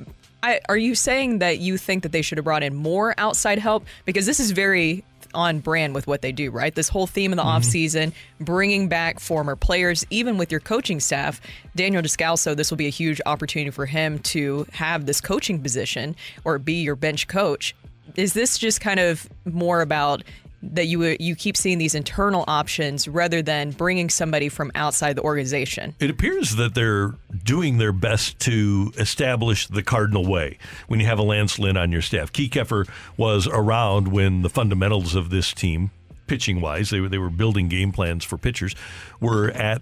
I, 0.48 0.62
are 0.70 0.78
you 0.78 0.96
saying 0.96 1.40
that 1.40 1.60
you 1.60 1.78
think 1.78 2.04
that 2.04 2.14
they 2.14 2.22
should 2.22 2.38
have 2.38 2.46
brought 2.46 2.64
in 2.64 2.74
more 2.74 3.14
outside 3.18 3.60
help? 3.60 3.86
Because 4.06 4.26
this 4.26 4.40
is 4.40 4.52
very 4.52 5.04
on 5.34 5.60
brand 5.60 5.94
with 5.94 6.08
what 6.08 6.22
they 6.22 6.32
do, 6.32 6.50
right? 6.52 6.74
This 6.74 6.88
whole 6.88 7.06
theme 7.06 7.34
of 7.34 7.36
the 7.36 7.44
mm-hmm. 7.44 7.58
offseason, 7.58 8.14
bringing 8.40 8.88
back 8.88 9.20
former 9.20 9.58
players, 9.58 10.06
even 10.10 10.38
with 10.38 10.50
your 10.50 10.62
coaching 10.62 11.02
staff. 11.02 11.42
Daniel 11.76 12.02
Descalso, 12.02 12.56
this 12.56 12.72
will 12.72 12.78
be 12.78 12.88
a 12.88 12.92
huge 12.92 13.20
opportunity 13.26 13.72
for 13.72 13.86
him 13.86 14.20
to 14.20 14.66
have 14.72 15.06
this 15.06 15.20
coaching 15.20 15.62
position 15.62 16.16
or 16.46 16.58
be 16.60 16.82
your 16.82 16.96
bench 16.96 17.28
coach. 17.28 17.76
Is 18.16 18.32
this 18.32 18.58
just 18.58 18.80
kind 18.80 19.02
of 19.02 19.28
more 19.44 19.82
about 19.82 20.24
that 20.64 20.88
you 20.88 21.16
you 21.20 21.36
keep 21.36 21.56
seeing 21.56 21.78
these 21.78 21.94
internal 21.96 22.44
options 22.48 23.08
rather 23.08 23.42
than 23.42 23.72
bringing 23.72 24.10
somebody 24.10 24.50
from 24.50 24.72
outside 24.76 25.16
the 25.16 25.22
organization? 25.22 25.94
It 26.00 26.10
appears 26.10 26.56
that 26.56 26.74
they're 26.74 27.14
doing 27.44 27.78
their 27.78 27.92
best 27.94 28.40
to 28.42 28.92
establish 28.98 29.68
the 29.68 29.84
Cardinal 29.84 30.26
way 30.26 30.58
when 30.88 31.00
you 31.00 31.06
have 31.06 31.20
a 31.20 31.24
Lance 31.24 31.60
Lynn 31.60 31.78
on 31.78 31.92
your 31.92 32.02
staff. 32.02 32.34
Kiekhefer 32.34 32.90
was 33.18 33.48
around 33.48 34.08
when 34.10 34.42
the 34.42 34.50
fundamentals 34.50 35.14
of 35.16 35.30
this 35.30 35.54
team, 35.54 35.92
pitching 36.26 36.60
wise, 36.60 36.90
they, 36.90 37.00
were- 37.00 37.10
they 37.10 37.20
were 37.20 37.30
building 37.30 37.68
game 37.70 37.92
plans 37.92 38.24
for 38.26 38.38
pitchers, 38.38 38.76
were 39.20 39.52
at 39.52 39.82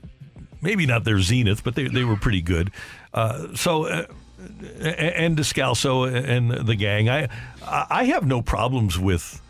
maybe 0.61 0.85
not 0.85 1.03
their 1.05 1.19
zenith, 1.21 1.63
but 1.63 1.75
they, 1.75 1.87
they 1.87 2.03
were 2.03 2.17
pretty 2.17 2.41
good. 2.41 2.71
Uh, 3.13 3.55
so. 3.55 3.85
Uh, 3.85 4.05
and 4.79 5.35
Descalso 5.37 6.03
and 6.05 6.51
the 6.51 6.75
gang, 6.75 7.09
I 7.09 7.29
I 7.65 8.03
have 8.05 8.27
no 8.27 8.43
problems 8.43 8.99
with 8.99 9.41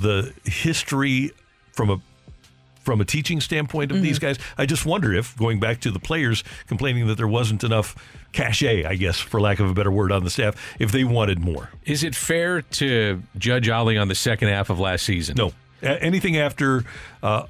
the 0.00 0.32
history 0.44 1.30
from 1.72 1.90
a 1.90 2.00
from 2.82 3.00
a 3.00 3.04
teaching 3.04 3.40
standpoint 3.42 3.92
of 3.92 4.00
these 4.02 4.18
guys. 4.18 4.38
I 4.56 4.64
just 4.64 4.86
wonder 4.86 5.12
if 5.12 5.36
going 5.36 5.60
back 5.60 5.80
to 5.82 5.90
the 5.90 6.00
players 6.00 6.42
complaining 6.66 7.06
that 7.08 7.16
there 7.16 7.28
wasn't 7.28 7.62
enough 7.62 7.94
cachet, 8.32 8.84
I 8.86 8.94
guess, 8.96 9.18
for 9.20 9.38
lack 9.40 9.60
of 9.60 9.70
a 9.70 9.74
better 9.74 9.90
word, 9.90 10.10
on 10.10 10.24
the 10.24 10.30
staff, 10.30 10.56
if 10.78 10.90
they 10.90 11.04
wanted 11.04 11.38
more. 11.40 11.70
Is 11.84 12.02
it 12.02 12.14
fair 12.14 12.62
to 12.62 13.22
judge 13.36 13.68
Oli 13.68 13.98
on 13.98 14.08
the 14.08 14.14
second 14.14 14.48
half 14.48 14.70
of 14.70 14.80
last 14.80 15.04
season? 15.04 15.34
No, 15.36 15.52
A- 15.82 16.02
anything 16.02 16.38
after 16.38 16.84
uh, 17.22 17.44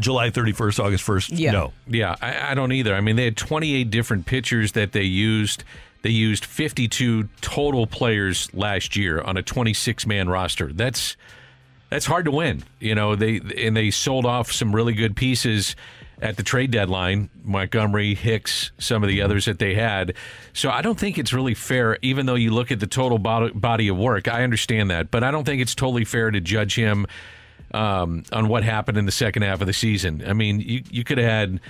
July 0.00 0.30
31st, 0.30 0.84
August 0.84 1.06
1st, 1.06 1.38
Yeah. 1.38 1.52
no. 1.52 1.72
Yeah, 1.86 2.16
I, 2.20 2.50
I 2.50 2.54
don't 2.54 2.72
either. 2.72 2.94
I 2.96 3.00
mean, 3.00 3.14
they 3.16 3.24
had 3.26 3.36
28 3.36 3.90
different 3.90 4.26
pitchers 4.26 4.72
that 4.72 4.90
they 4.92 5.04
used. 5.04 5.62
They 6.06 6.12
used 6.12 6.44
52 6.44 7.28
total 7.40 7.84
players 7.84 8.48
last 8.54 8.94
year 8.94 9.20
on 9.20 9.36
a 9.36 9.42
26 9.42 10.06
man 10.06 10.28
roster. 10.28 10.72
That's 10.72 11.16
that's 11.90 12.06
hard 12.06 12.26
to 12.26 12.30
win. 12.30 12.62
You 12.78 12.94
know, 12.94 13.16
they 13.16 13.40
and 13.58 13.76
they 13.76 13.90
sold 13.90 14.24
off 14.24 14.52
some 14.52 14.72
really 14.72 14.92
good 14.92 15.16
pieces 15.16 15.74
at 16.22 16.36
the 16.36 16.44
trade 16.44 16.70
deadline, 16.70 17.28
Montgomery, 17.42 18.14
Hicks, 18.14 18.70
some 18.78 19.02
of 19.02 19.08
the 19.08 19.20
others 19.20 19.46
that 19.46 19.58
they 19.58 19.74
had. 19.74 20.14
So 20.52 20.70
I 20.70 20.80
don't 20.80 20.96
think 20.96 21.18
it's 21.18 21.32
really 21.32 21.54
fair, 21.54 21.98
even 22.02 22.26
though 22.26 22.36
you 22.36 22.52
look 22.52 22.70
at 22.70 22.78
the 22.78 22.86
total 22.86 23.18
body, 23.18 23.88
of 23.88 23.96
work. 23.96 24.28
I 24.28 24.44
understand 24.44 24.92
that, 24.92 25.10
but 25.10 25.24
I 25.24 25.32
don't 25.32 25.42
think 25.42 25.60
it's 25.60 25.74
totally 25.74 26.04
fair 26.04 26.30
to 26.30 26.40
judge 26.40 26.76
him 26.76 27.06
um, 27.74 28.22
on 28.30 28.46
what 28.46 28.62
happened 28.62 28.96
in 28.96 29.06
the 29.06 29.12
second 29.12 29.42
half 29.42 29.60
of 29.60 29.66
the 29.66 29.72
season. 29.72 30.22
I 30.24 30.34
mean, 30.34 30.60
you, 30.60 30.84
you 30.88 31.02
could 31.02 31.18
have 31.18 31.28
had 31.28 31.60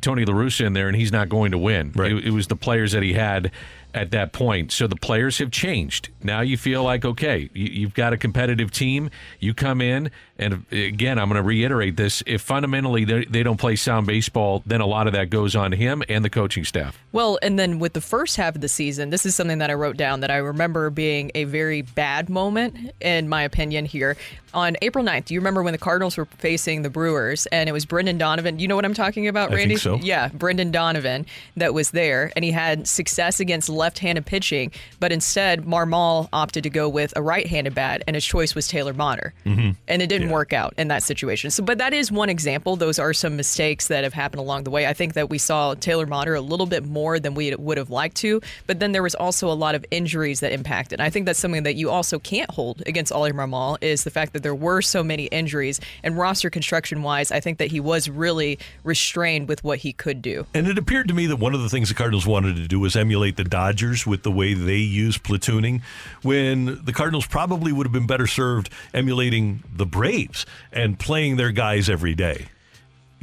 Tony 0.00 0.24
LaRussa 0.24 0.66
in 0.66 0.72
there, 0.72 0.88
and 0.88 0.96
he's 0.96 1.12
not 1.12 1.28
going 1.28 1.52
to 1.52 1.58
win. 1.58 1.92
Right. 1.94 2.12
It, 2.12 2.26
it 2.26 2.30
was 2.30 2.46
the 2.46 2.56
players 2.56 2.92
that 2.92 3.02
he 3.02 3.14
had 3.14 3.50
at 3.94 4.10
that 4.12 4.32
point. 4.32 4.72
So 4.72 4.86
the 4.86 4.96
players 4.96 5.38
have 5.38 5.50
changed. 5.50 6.10
Now 6.22 6.40
you 6.40 6.56
feel 6.56 6.82
like, 6.82 7.04
okay, 7.04 7.50
you, 7.52 7.66
you've 7.66 7.94
got 7.94 8.12
a 8.12 8.16
competitive 8.16 8.70
team. 8.70 9.10
You 9.38 9.54
come 9.54 9.80
in, 9.80 10.10
and 10.40 10.64
again, 10.72 11.18
I'm 11.18 11.28
going 11.28 11.40
to 11.40 11.46
reiterate 11.46 11.96
this. 11.96 12.22
If 12.26 12.40
fundamentally 12.42 13.04
they, 13.04 13.24
they 13.26 13.42
don't 13.42 13.58
play 13.58 13.76
sound 13.76 14.06
baseball, 14.06 14.62
then 14.66 14.80
a 14.80 14.86
lot 14.86 15.06
of 15.06 15.12
that 15.12 15.30
goes 15.30 15.54
on 15.54 15.72
him 15.72 16.02
and 16.08 16.24
the 16.24 16.30
coaching 16.30 16.64
staff. 16.64 16.98
Well, 17.12 17.38
and 17.42 17.58
then 17.58 17.78
with 17.78 17.92
the 17.92 18.00
first 18.00 18.36
half 18.36 18.54
of 18.54 18.60
the 18.60 18.68
season, 18.68 19.10
this 19.10 19.26
is 19.26 19.34
something 19.34 19.58
that 19.58 19.70
I 19.70 19.74
wrote 19.74 19.96
down 19.96 20.20
that 20.20 20.30
I 20.30 20.36
remember 20.36 20.90
being 20.90 21.30
a 21.34 21.44
very 21.44 21.82
bad 21.82 22.28
moment, 22.30 22.92
in 23.00 23.28
my 23.28 23.42
opinion, 23.42 23.84
here. 23.84 24.16
On 24.52 24.76
April 24.82 25.04
9th, 25.04 25.26
do 25.26 25.34
you 25.34 25.40
remember 25.40 25.62
when 25.62 25.72
the 25.72 25.78
Cardinals 25.78 26.16
were 26.16 26.24
facing 26.24 26.82
the 26.82 26.90
Brewers 26.90 27.46
and 27.46 27.68
it 27.68 27.72
was 27.72 27.84
Brendan 27.84 28.18
Donovan? 28.18 28.58
You 28.58 28.66
know 28.66 28.74
what 28.74 28.84
I'm 28.84 28.94
talking 28.94 29.28
about, 29.28 29.52
I 29.52 29.56
Randy? 29.56 29.76
think 29.76 29.80
so. 29.80 29.96
Yeah, 29.96 30.28
Brendan 30.28 30.72
Donovan 30.72 31.26
that 31.56 31.72
was 31.72 31.92
there, 31.92 32.32
and 32.34 32.44
he 32.44 32.50
had 32.50 32.88
success 32.88 33.38
against 33.38 33.68
left 33.68 34.00
handed 34.00 34.26
pitching, 34.26 34.72
but 34.98 35.12
instead, 35.12 35.64
Marmol 35.64 36.28
opted 36.32 36.64
to 36.64 36.70
go 36.70 36.88
with 36.88 37.12
a 37.14 37.22
right 37.22 37.46
handed 37.46 37.74
bat, 37.76 38.02
and 38.08 38.16
his 38.16 38.24
choice 38.24 38.54
was 38.56 38.66
Taylor 38.66 38.92
Motter. 38.92 39.34
Mm-hmm. 39.46 39.70
And 39.86 40.02
it 40.02 40.08
didn't 40.08 40.29
work 40.30 40.52
out 40.52 40.74
in 40.78 40.88
that 40.88 41.02
situation. 41.02 41.50
So, 41.50 41.62
but 41.62 41.78
that 41.78 41.92
is 41.92 42.10
one 42.12 42.28
example. 42.28 42.76
Those 42.76 42.98
are 42.98 43.12
some 43.12 43.36
mistakes 43.36 43.88
that 43.88 44.04
have 44.04 44.14
happened 44.14 44.40
along 44.40 44.64
the 44.64 44.70
way. 44.70 44.86
I 44.86 44.92
think 44.92 45.14
that 45.14 45.28
we 45.28 45.38
saw 45.38 45.74
Taylor 45.74 46.06
Motter 46.06 46.34
a 46.34 46.40
little 46.40 46.66
bit 46.66 46.84
more 46.84 47.18
than 47.18 47.34
we 47.34 47.54
would 47.54 47.78
have 47.78 47.90
liked 47.90 48.16
to, 48.18 48.40
but 48.66 48.80
then 48.80 48.92
there 48.92 49.02
was 49.02 49.14
also 49.14 49.50
a 49.50 49.54
lot 49.54 49.74
of 49.74 49.84
injuries 49.90 50.40
that 50.40 50.52
impacted. 50.52 51.00
I 51.00 51.10
think 51.10 51.26
that's 51.26 51.38
something 51.38 51.64
that 51.64 51.74
you 51.74 51.90
also 51.90 52.18
can't 52.18 52.50
hold 52.50 52.82
against 52.86 53.12
Oli 53.12 53.32
Marmol 53.32 53.78
is 53.80 54.04
the 54.04 54.10
fact 54.10 54.32
that 54.34 54.42
there 54.42 54.54
were 54.54 54.82
so 54.82 55.02
many 55.02 55.24
injuries 55.26 55.80
and 56.02 56.16
roster 56.16 56.50
construction 56.50 57.02
wise, 57.02 57.32
I 57.32 57.40
think 57.40 57.58
that 57.58 57.70
he 57.70 57.80
was 57.80 58.08
really 58.08 58.58
restrained 58.84 59.48
with 59.48 59.64
what 59.64 59.78
he 59.78 59.92
could 59.92 60.22
do. 60.22 60.46
And 60.54 60.66
it 60.66 60.78
appeared 60.78 61.08
to 61.08 61.14
me 61.14 61.26
that 61.26 61.36
one 61.36 61.54
of 61.54 61.62
the 61.62 61.68
things 61.68 61.88
the 61.88 61.94
Cardinals 61.94 62.26
wanted 62.26 62.56
to 62.56 62.68
do 62.68 62.78
was 62.78 62.94
emulate 62.94 63.36
the 63.36 63.44
Dodgers 63.44 64.06
with 64.06 64.22
the 64.22 64.30
way 64.30 64.54
they 64.54 64.76
use 64.76 65.18
platooning, 65.18 65.82
when 66.22 66.84
the 66.84 66.92
Cardinals 66.92 67.26
probably 67.26 67.72
would 67.72 67.86
have 67.86 67.92
been 67.92 68.06
better 68.06 68.26
served 68.26 68.70
emulating 68.94 69.62
the 69.74 69.86
Braves 69.86 70.19
and 70.72 70.98
playing 70.98 71.36
their 71.36 71.52
guys 71.52 71.88
every 71.88 72.14
day. 72.14 72.46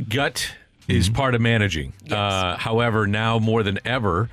Gut 0.10 0.54
is 0.88 1.10
part 1.10 1.36
of 1.36 1.42
managing. 1.42 1.94
Uh, 2.10 2.56
however, 2.58 3.08
now 3.08 3.40
more 3.40 3.64
than 3.64 3.80
ever, 3.84 4.30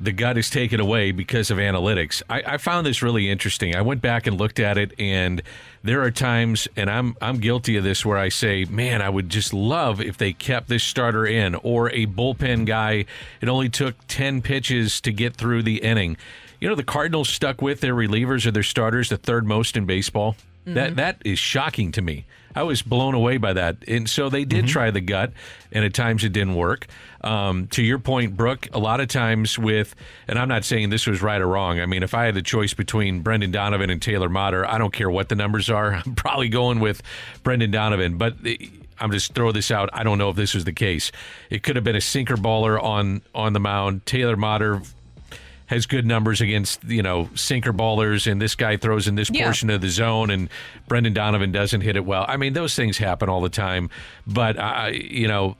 the 0.00 0.12
gut 0.12 0.36
is 0.36 0.50
taken 0.50 0.80
away 0.80 1.10
because 1.10 1.50
of 1.50 1.58
analytics. 1.58 2.22
I, 2.28 2.42
I 2.46 2.56
found 2.58 2.86
this 2.86 3.02
really 3.02 3.30
interesting. 3.30 3.74
I 3.74 3.80
went 3.82 4.02
back 4.02 4.26
and 4.26 4.38
looked 4.38 4.60
at 4.60 4.76
it, 4.76 4.92
and 4.98 5.42
there 5.82 6.02
are 6.02 6.10
times, 6.10 6.68
and 6.76 6.90
I'm 6.90 7.16
I'm 7.20 7.38
guilty 7.38 7.76
of 7.76 7.84
this, 7.84 8.04
where 8.04 8.18
I 8.18 8.28
say, 8.28 8.64
"Man, 8.66 9.00
I 9.00 9.08
would 9.08 9.30
just 9.30 9.54
love 9.54 10.00
if 10.00 10.18
they 10.18 10.32
kept 10.32 10.68
this 10.68 10.84
starter 10.84 11.26
in, 11.26 11.54
or 11.56 11.90
a 11.90 12.06
bullpen 12.06 12.66
guy. 12.66 13.06
It 13.40 13.48
only 13.48 13.68
took 13.68 13.94
ten 14.06 14.42
pitches 14.42 15.00
to 15.02 15.12
get 15.12 15.36
through 15.36 15.62
the 15.62 15.78
inning." 15.78 16.16
You 16.60 16.68
know, 16.68 16.74
the 16.74 16.84
Cardinals 16.84 17.28
stuck 17.28 17.60
with 17.60 17.80
their 17.80 17.94
relievers 17.94 18.46
or 18.46 18.50
their 18.50 18.62
starters 18.62 19.10
the 19.10 19.18
third 19.18 19.46
most 19.46 19.76
in 19.76 19.84
baseball. 19.84 20.36
That 20.74 20.96
that 20.96 21.22
is 21.24 21.38
shocking 21.38 21.92
to 21.92 22.02
me. 22.02 22.26
I 22.56 22.62
was 22.62 22.80
blown 22.80 23.14
away 23.14 23.36
by 23.36 23.52
that, 23.52 23.76
and 23.86 24.08
so 24.08 24.30
they 24.30 24.46
did 24.46 24.66
try 24.66 24.90
the 24.90 25.02
gut, 25.02 25.32
and 25.72 25.84
at 25.84 25.92
times 25.92 26.24
it 26.24 26.32
didn't 26.32 26.54
work. 26.54 26.86
Um, 27.20 27.66
to 27.68 27.82
your 27.82 27.98
point, 27.98 28.34
Brooke, 28.34 28.68
a 28.72 28.78
lot 28.78 29.00
of 29.00 29.08
times 29.08 29.58
with, 29.58 29.94
and 30.26 30.38
I'm 30.38 30.48
not 30.48 30.64
saying 30.64 30.88
this 30.88 31.06
was 31.06 31.20
right 31.20 31.40
or 31.40 31.46
wrong. 31.46 31.80
I 31.80 31.86
mean, 31.86 32.02
if 32.02 32.14
I 32.14 32.24
had 32.24 32.34
the 32.34 32.42
choice 32.42 32.72
between 32.72 33.20
Brendan 33.20 33.50
Donovan 33.50 33.90
and 33.90 34.00
Taylor 34.00 34.30
Motter, 34.30 34.66
I 34.66 34.78
don't 34.78 34.92
care 34.92 35.10
what 35.10 35.28
the 35.28 35.34
numbers 35.34 35.68
are. 35.68 35.94
I'm 36.06 36.14
probably 36.14 36.48
going 36.48 36.80
with 36.80 37.02
Brendan 37.42 37.70
Donovan, 37.70 38.16
but. 38.16 38.42
The, 38.42 38.70
I'm 38.98 39.12
just 39.12 39.34
throw 39.34 39.52
this 39.52 39.70
out. 39.70 39.90
I 39.92 40.04
don't 40.04 40.16
know 40.16 40.30
if 40.30 40.36
this 40.36 40.54
was 40.54 40.64
the 40.64 40.72
case. 40.72 41.12
It 41.50 41.62
could 41.62 41.76
have 41.76 41.84
been 41.84 41.96
a 41.96 42.00
sinker 42.00 42.34
baller 42.34 42.82
on 42.82 43.20
on 43.34 43.52
the 43.52 43.60
mound. 43.60 44.06
Taylor 44.06 44.36
Motter 44.36 44.80
has 45.66 45.86
good 45.86 46.06
numbers 46.06 46.40
against 46.40 46.82
you 46.84 47.02
know 47.02 47.28
sinker 47.34 47.72
ballers, 47.72 48.30
and 48.30 48.40
this 48.40 48.54
guy 48.54 48.76
throws 48.76 49.06
in 49.08 49.14
this 49.14 49.30
Yeah. 49.30 49.44
portion 49.44 49.70
of 49.70 49.80
the 49.80 49.88
zone, 49.88 50.30
and 50.30 50.48
Brendan 50.88 51.12
Donovan 51.12 51.52
doesn't 51.52 51.80
hit 51.82 51.96
it 51.96 52.04
well. 52.04 52.24
I 52.28 52.36
mean, 52.36 52.52
those 52.52 52.74
things 52.74 52.98
happen 52.98 53.28
all 53.28 53.40
the 53.40 53.48
time, 53.48 53.90
but 54.26 54.58
I, 54.58 54.90
you 54.90 55.28
know, 55.28 55.56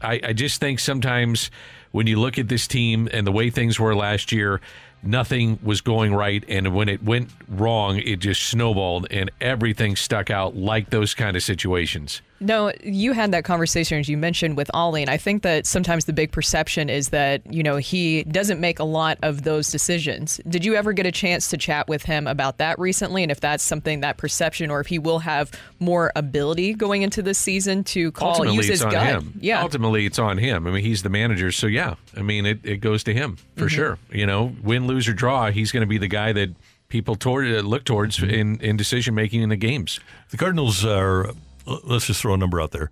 I, 0.00 0.20
I 0.24 0.32
just 0.32 0.60
think 0.60 0.78
sometimes 0.80 1.50
when 1.92 2.06
you 2.06 2.18
look 2.18 2.38
at 2.38 2.48
this 2.48 2.66
team 2.66 3.08
and 3.12 3.26
the 3.26 3.32
way 3.32 3.50
things 3.50 3.78
were 3.78 3.94
last 3.94 4.32
year. 4.32 4.60
Nothing 5.04 5.58
was 5.64 5.80
going 5.80 6.14
right, 6.14 6.44
and 6.48 6.72
when 6.76 6.88
it 6.88 7.02
went 7.02 7.28
wrong, 7.48 7.98
it 7.98 8.20
just 8.20 8.44
snowballed, 8.44 9.08
and 9.10 9.32
everything 9.40 9.96
stuck 9.96 10.30
out 10.30 10.54
like 10.54 10.90
those 10.90 11.12
kind 11.12 11.36
of 11.36 11.42
situations. 11.42 12.22
No, 12.42 12.72
you 12.82 13.12
had 13.12 13.30
that 13.32 13.44
conversation 13.44 13.98
as 13.98 14.08
you 14.08 14.16
mentioned 14.18 14.56
with 14.56 14.70
Oli, 14.74 15.00
and 15.02 15.10
I 15.10 15.16
think 15.16 15.42
that 15.42 15.66
sometimes 15.66 16.04
the 16.04 16.12
big 16.12 16.32
perception 16.32 16.90
is 16.90 17.08
that 17.10 17.40
you 17.52 17.62
know 17.62 17.76
he 17.76 18.24
doesn't 18.24 18.60
make 18.60 18.78
a 18.78 18.84
lot 18.84 19.18
of 19.22 19.42
those 19.44 19.70
decisions. 19.70 20.40
Did 20.48 20.64
you 20.64 20.74
ever 20.74 20.92
get 20.92 21.06
a 21.06 21.12
chance 21.12 21.48
to 21.50 21.56
chat 21.56 21.88
with 21.88 22.02
him 22.04 22.26
about 22.26 22.58
that 22.58 22.78
recently, 22.78 23.22
and 23.22 23.30
if 23.32 23.40
that's 23.40 23.62
something 23.62 24.00
that 24.00 24.16
perception, 24.16 24.70
or 24.70 24.80
if 24.80 24.88
he 24.88 24.98
will 24.98 25.20
have 25.20 25.50
more 25.78 26.12
ability 26.16 26.74
going 26.74 27.02
into 27.02 27.22
this 27.22 27.38
season 27.38 27.84
to 27.84 28.10
call 28.12 28.30
Ultimately, 28.32 28.56
use 28.56 28.68
it's 28.68 28.78
his 28.80 28.84
on 28.84 28.90
gut? 28.92 29.06
him. 29.06 29.38
Yeah, 29.40 29.62
Ultimately, 29.62 30.04
it's 30.06 30.18
on 30.18 30.38
him. 30.38 30.66
I 30.66 30.70
mean, 30.72 30.84
he's 30.84 31.02
the 31.02 31.08
manager, 31.10 31.52
so 31.52 31.66
yeah. 31.66 31.94
I 32.16 32.22
mean, 32.22 32.44
it, 32.46 32.60
it 32.64 32.76
goes 32.78 33.04
to 33.04 33.14
him 33.14 33.36
for 33.56 33.66
Mhm. 33.66 33.70
sure. 33.70 33.98
You 34.12 34.26
know, 34.26 34.54
win, 34.62 34.86
lose, 34.86 35.06
or 35.08 35.12
draw, 35.12 35.50
he's 35.50 35.70
going 35.72 35.82
to 35.82 35.86
be 35.86 35.98
the 35.98 36.08
guy 36.08 36.32
that 36.32 36.50
people 36.88 37.14
toward, 37.14 37.46
uh, 37.46 37.60
look 37.60 37.84
towards 37.84 38.22
in, 38.22 38.60
in 38.60 38.76
decision 38.76 39.14
making 39.14 39.42
in 39.42 39.48
the 39.48 39.56
games. 39.56 39.98
The 40.30 40.36
Cardinals 40.36 40.84
are, 40.84 41.30
let's 41.66 42.06
just 42.06 42.20
throw 42.20 42.34
a 42.34 42.36
number 42.36 42.60
out 42.60 42.70
there 42.72 42.90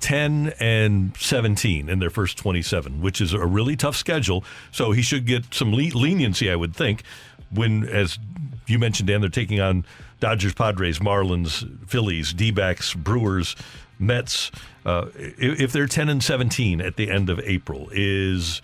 10 0.00 0.52
and 0.58 1.16
17 1.16 1.88
in 1.88 1.98
their 2.00 2.10
first 2.10 2.36
27, 2.38 3.00
which 3.00 3.20
is 3.20 3.32
a 3.32 3.46
really 3.46 3.76
tough 3.76 3.94
schedule. 3.96 4.44
So 4.72 4.90
he 4.92 5.00
should 5.02 5.26
get 5.26 5.54
some 5.54 5.72
le- 5.72 5.96
leniency, 5.96 6.50
I 6.50 6.56
would 6.56 6.74
think, 6.74 7.04
when, 7.50 7.84
as 7.88 8.18
you 8.66 8.78
mentioned, 8.80 9.06
Dan, 9.06 9.20
they're 9.20 9.30
taking 9.30 9.60
on 9.60 9.84
Dodgers, 10.18 10.54
Padres, 10.54 10.98
Marlins, 10.98 11.64
Phillies, 11.88 12.32
D 12.32 12.50
backs, 12.50 12.94
Brewers, 12.94 13.54
Mets. 14.00 14.50
Uh, 14.84 15.06
if, 15.14 15.60
if 15.60 15.72
they're 15.72 15.86
10 15.86 16.08
and 16.08 16.22
17 16.24 16.80
at 16.80 16.96
the 16.96 17.08
end 17.10 17.30
of 17.30 17.38
April, 17.40 17.88
is. 17.92 18.60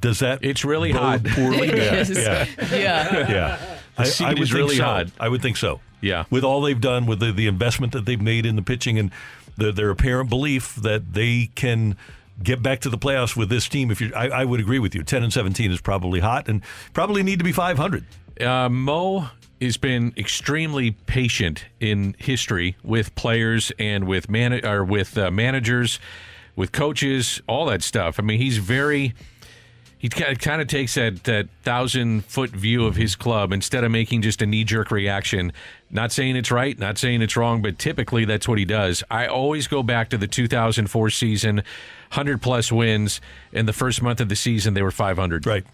Does 0.00 0.20
that? 0.20 0.44
It's 0.44 0.64
really 0.64 0.92
bode 0.92 1.00
hot. 1.00 1.24
Poorly? 1.34 1.68
It 1.70 1.76
yeah, 1.78 1.94
is. 1.94 2.10
yeah, 2.10 2.46
Yeah. 2.72 3.28
yeah. 3.28 3.78
The 3.96 4.04
seed 4.04 4.38
is 4.38 4.52
really 4.52 4.76
so. 4.76 4.84
hot. 4.84 5.06
I 5.18 5.28
would 5.28 5.42
think 5.42 5.56
so. 5.56 5.80
Yeah. 6.00 6.24
With 6.30 6.44
all 6.44 6.62
they've 6.62 6.80
done, 6.80 7.06
with 7.06 7.20
the, 7.20 7.32
the 7.32 7.46
investment 7.46 7.92
that 7.92 8.06
they've 8.06 8.20
made 8.20 8.46
in 8.46 8.56
the 8.56 8.62
pitching 8.62 8.98
and 8.98 9.10
the, 9.56 9.70
their 9.70 9.90
apparent 9.90 10.30
belief 10.30 10.74
that 10.76 11.12
they 11.12 11.50
can 11.54 11.96
get 12.42 12.62
back 12.62 12.80
to 12.80 12.88
the 12.88 12.96
playoffs 12.96 13.36
with 13.36 13.50
this 13.50 13.68
team, 13.68 13.90
if 13.90 14.00
you, 14.00 14.10
I, 14.14 14.28
I 14.28 14.44
would 14.46 14.60
agree 14.60 14.78
with 14.78 14.94
you. 14.94 15.02
Ten 15.02 15.22
and 15.22 15.30
seventeen 15.30 15.70
is 15.70 15.80
probably 15.80 16.20
hot, 16.20 16.48
and 16.48 16.62
probably 16.94 17.22
need 17.22 17.38
to 17.38 17.44
be 17.44 17.52
five 17.52 17.76
hundred. 17.76 18.06
Uh, 18.40 18.70
Mo 18.70 19.28
has 19.60 19.76
been 19.76 20.14
extremely 20.16 20.92
patient 20.92 21.66
in 21.80 22.14
history 22.18 22.76
with 22.82 23.14
players 23.14 23.72
and 23.78 24.06
with 24.06 24.30
man 24.30 24.64
or 24.64 24.82
with 24.82 25.18
uh, 25.18 25.30
managers, 25.30 26.00
with 26.56 26.72
coaches, 26.72 27.42
all 27.46 27.66
that 27.66 27.82
stuff. 27.82 28.18
I 28.18 28.22
mean, 28.22 28.38
he's 28.38 28.56
very. 28.56 29.14
He 30.00 30.08
kind 30.08 30.62
of 30.62 30.66
takes 30.66 30.94
that, 30.94 31.24
that 31.24 31.48
thousand 31.62 32.24
foot 32.24 32.48
view 32.48 32.86
of 32.86 32.96
his 32.96 33.14
club 33.14 33.52
instead 33.52 33.84
of 33.84 33.90
making 33.90 34.22
just 34.22 34.40
a 34.40 34.46
knee 34.46 34.64
jerk 34.64 34.90
reaction. 34.90 35.52
Not 35.90 36.10
saying 36.10 36.36
it's 36.36 36.50
right, 36.50 36.78
not 36.78 36.96
saying 36.96 37.20
it's 37.20 37.36
wrong, 37.36 37.60
but 37.60 37.78
typically 37.78 38.24
that's 38.24 38.48
what 38.48 38.56
he 38.56 38.64
does. 38.64 39.04
I 39.10 39.26
always 39.26 39.68
go 39.68 39.82
back 39.82 40.08
to 40.10 40.16
the 40.16 40.26
2004 40.26 41.10
season, 41.10 41.56
100 41.56 42.40
plus 42.40 42.72
wins. 42.72 43.20
In 43.52 43.66
the 43.66 43.74
first 43.74 44.00
month 44.00 44.22
of 44.22 44.30
the 44.30 44.36
season, 44.36 44.72
they 44.72 44.80
were 44.80 44.90
500. 44.90 45.44
Right. 45.44 45.66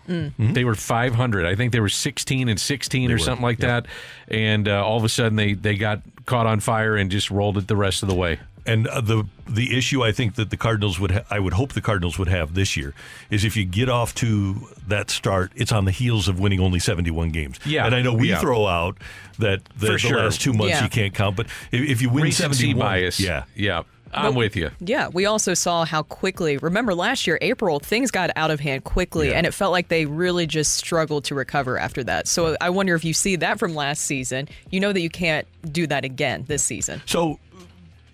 They 0.55 0.65
were 0.65 0.75
500. 0.75 1.47
I 1.47 1.55
think 1.55 1.71
they 1.71 1.79
were 1.79 1.89
16 1.89 2.49
and 2.49 2.59
16 2.59 3.11
or 3.11 3.15
were, 3.15 3.19
something 3.21 3.45
like 3.45 3.61
yeah. 3.61 3.83
that. 3.83 3.87
And 4.27 4.67
uh, 4.67 4.85
all 4.85 4.97
of 4.97 5.05
a 5.05 5.09
sudden, 5.09 5.37
they, 5.37 5.53
they 5.53 5.77
got 5.77 6.01
caught 6.25 6.47
on 6.47 6.59
fire 6.59 6.97
and 6.97 7.13
just 7.13 7.31
rolled 7.31 7.59
it 7.59 7.69
the 7.69 7.77
rest 7.77 8.03
of 8.03 8.09
the 8.09 8.17
way. 8.17 8.41
And 8.67 8.87
uh, 8.89 9.01
the 9.01 9.25
the 9.49 9.77
issue 9.77 10.03
I 10.03 10.13
think 10.13 10.35
that 10.35 10.51
the 10.51 10.57
Cardinals 10.57 10.99
would 10.99 11.11
ha- 11.13 11.25
I 11.31 11.39
would 11.39 11.53
hope 11.53 11.73
the 11.73 11.81
Cardinals 11.81 12.19
would 12.19 12.29
have 12.29 12.55
this 12.55 12.77
year 12.77 12.95
is 13.31 13.45
if 13.45 13.57
you 13.57 13.65
get 13.65 13.89
off 13.89 14.15
to 14.17 14.69
that 14.89 15.09
start, 15.11 15.53
it's 15.55 15.73
on 15.73 15.85
the 15.85 15.93
heels 15.93 16.27
of 16.29 16.41
winning 16.41 16.61
only 16.61 16.79
seventy 16.81 17.11
one 17.11 17.31
games. 17.31 17.59
Yeah. 17.65 17.87
and 17.87 17.95
I 17.95 18.03
know 18.03 18.13
we 18.15 18.31
Yeah. 18.31 18.41
throw 18.41 18.67
out 18.67 18.99
that 19.39 19.65
the, 19.79 19.87
For 19.87 19.93
the 19.93 19.99
sure. 19.99 20.19
last 20.19 20.41
two 20.41 20.53
months 20.53 20.71
Yeah. 20.75 20.83
you 20.85 20.91
can't 20.91 21.15
count, 21.15 21.37
but 21.37 21.47
if, 21.71 21.81
if 21.91 22.03
you 22.03 22.11
win 22.11 22.25
Recency 22.25 22.59
seventy 22.59 22.75
one, 22.75 22.87
bias. 22.87 23.21
yeah, 23.21 23.45
Yeah. 23.55 23.83
I'm 24.15 24.35
with 24.35 24.57
you. 24.57 24.71
Yeah, 24.81 25.09
we 25.09 25.27
also 25.27 25.53
saw 25.53 25.85
how 25.85 26.03
quickly. 26.03 26.57
Remember 26.57 26.95
last 26.95 27.27
year, 27.27 27.37
April, 27.43 27.81
things 27.81 28.11
got 28.11 28.31
out 28.35 28.51
of 28.51 28.61
hand 28.61 28.85
quickly, 28.85 29.35
and 29.35 29.47
it 29.47 29.53
felt 29.53 29.73
like 29.73 29.89
they 29.89 30.07
really 30.07 30.47
just 30.47 30.75
struggled 30.77 31.25
to 31.25 31.35
recover 31.35 31.77
after 31.79 32.03
that. 32.05 32.27
So 32.27 32.57
I 32.59 32.71
wonder 32.71 32.95
if 32.95 33.05
you 33.05 33.13
see 33.13 33.37
that 33.37 33.59
from 33.59 33.75
last 33.75 34.05
season, 34.05 34.49
you 34.71 34.81
know 34.81 34.93
that 34.93 35.01
you 35.01 35.11
can't 35.11 35.47
do 35.71 35.87
that 35.89 36.05
again 36.07 36.45
this 36.47 36.63
season. 36.63 37.03
So 37.05 37.39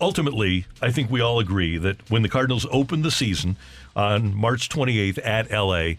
ultimately, 0.03 0.66
I 0.82 0.90
think 0.90 1.11
we 1.11 1.20
all 1.22 1.38
agree 1.38 1.78
that 1.78 2.11
when 2.11 2.22
the 2.22 2.28
Cardinals 2.28 2.66
open 2.70 3.00
the 3.03 3.11
season 3.11 3.57
on 3.96 4.34
March 4.34 4.68
28th 4.68 5.24
at 5.24 5.50
LA, 5.50 5.94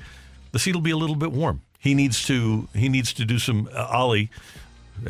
the 0.51 0.59
seat 0.59 0.75
will 0.75 0.81
be 0.81 0.91
a 0.91 0.97
little 0.97 1.15
bit 1.15 1.31
warm. 1.31 1.61
He 1.79 1.93
needs 1.95 2.25
to 2.27 2.67
he 2.75 2.87
needs 2.89 3.13
to 3.13 3.25
do 3.25 3.39
some 3.39 3.67
uh, 3.73 3.87
Oli 3.91 4.29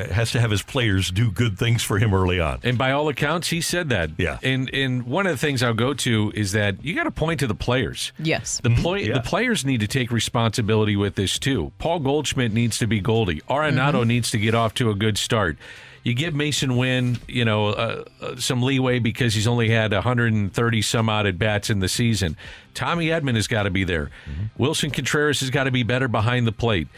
has 0.09 0.31
to 0.31 0.39
have 0.39 0.49
his 0.49 0.61
players 0.63 1.11
do 1.11 1.29
good 1.29 1.59
things 1.59 1.83
for 1.83 1.99
him 1.99 2.13
early 2.13 2.39
on. 2.39 2.57
And 2.63 2.77
by 2.77 2.93
all 2.93 3.09
accounts, 3.09 3.49
he 3.49 3.59
said 3.59 3.89
that. 3.89 4.11
Yeah. 4.17 4.39
And 4.41 4.73
and 4.73 5.03
one 5.03 5.27
of 5.27 5.33
the 5.33 5.37
things 5.37 5.61
I'll 5.61 5.73
go 5.73 5.93
to 5.93 6.31
is 6.33 6.53
that 6.53 6.83
you 6.83 6.95
got 6.95 7.03
to 7.03 7.11
point 7.11 7.41
to 7.41 7.47
the 7.47 7.53
players. 7.53 8.11
Yes. 8.17 8.59
The 8.63 8.69
play, 8.71 9.09
the 9.09 9.19
players 9.19 9.65
need 9.65 9.81
to 9.81 9.87
take 9.87 10.09
responsibility 10.09 10.95
with 10.95 11.15
this 11.15 11.37
too. 11.37 11.73
Paul 11.79 11.99
Goldschmidt 11.99 12.53
needs 12.53 12.77
to 12.79 12.87
be 12.87 13.01
Goldie. 13.01 13.41
Arenado 13.49 13.93
Mm-hmm. 13.99 14.07
needs 14.07 14.31
to 14.31 14.37
get 14.39 14.55
off 14.55 14.73
to 14.75 14.89
a 14.89 14.95
good 14.95 15.17
start. 15.17 15.57
You 16.03 16.13
give 16.13 16.33
Masyn 16.33 16.77
Winn, 16.77 17.17
you 17.29 17.45
know, 17.45 17.67
uh, 17.69 18.03
uh, 18.21 18.35
some 18.35 18.61
leeway 18.61 18.99
because 18.99 19.33
he's 19.33 19.47
only 19.47 19.69
had 19.69 19.93
130 19.93 20.81
some 20.81 21.07
odd 21.09 21.25
at 21.25 21.39
bats 21.39 21.69
in 21.69 21.79
the 21.79 21.87
season. 21.87 22.35
Tommy 22.73 23.07
Edman 23.07 23.35
has 23.35 23.47
got 23.47 23.63
to 23.63 23.69
be 23.69 23.85
there. 23.85 24.09
Mm-hmm. 24.29 24.61
Willson 24.61 24.91
Contreras 24.93 25.39
has 25.39 25.49
got 25.49 25.63
to 25.63 25.71
be 25.71 25.83
better 25.83 26.09
behind 26.09 26.45
the 26.45 26.51
plate. 26.51 26.89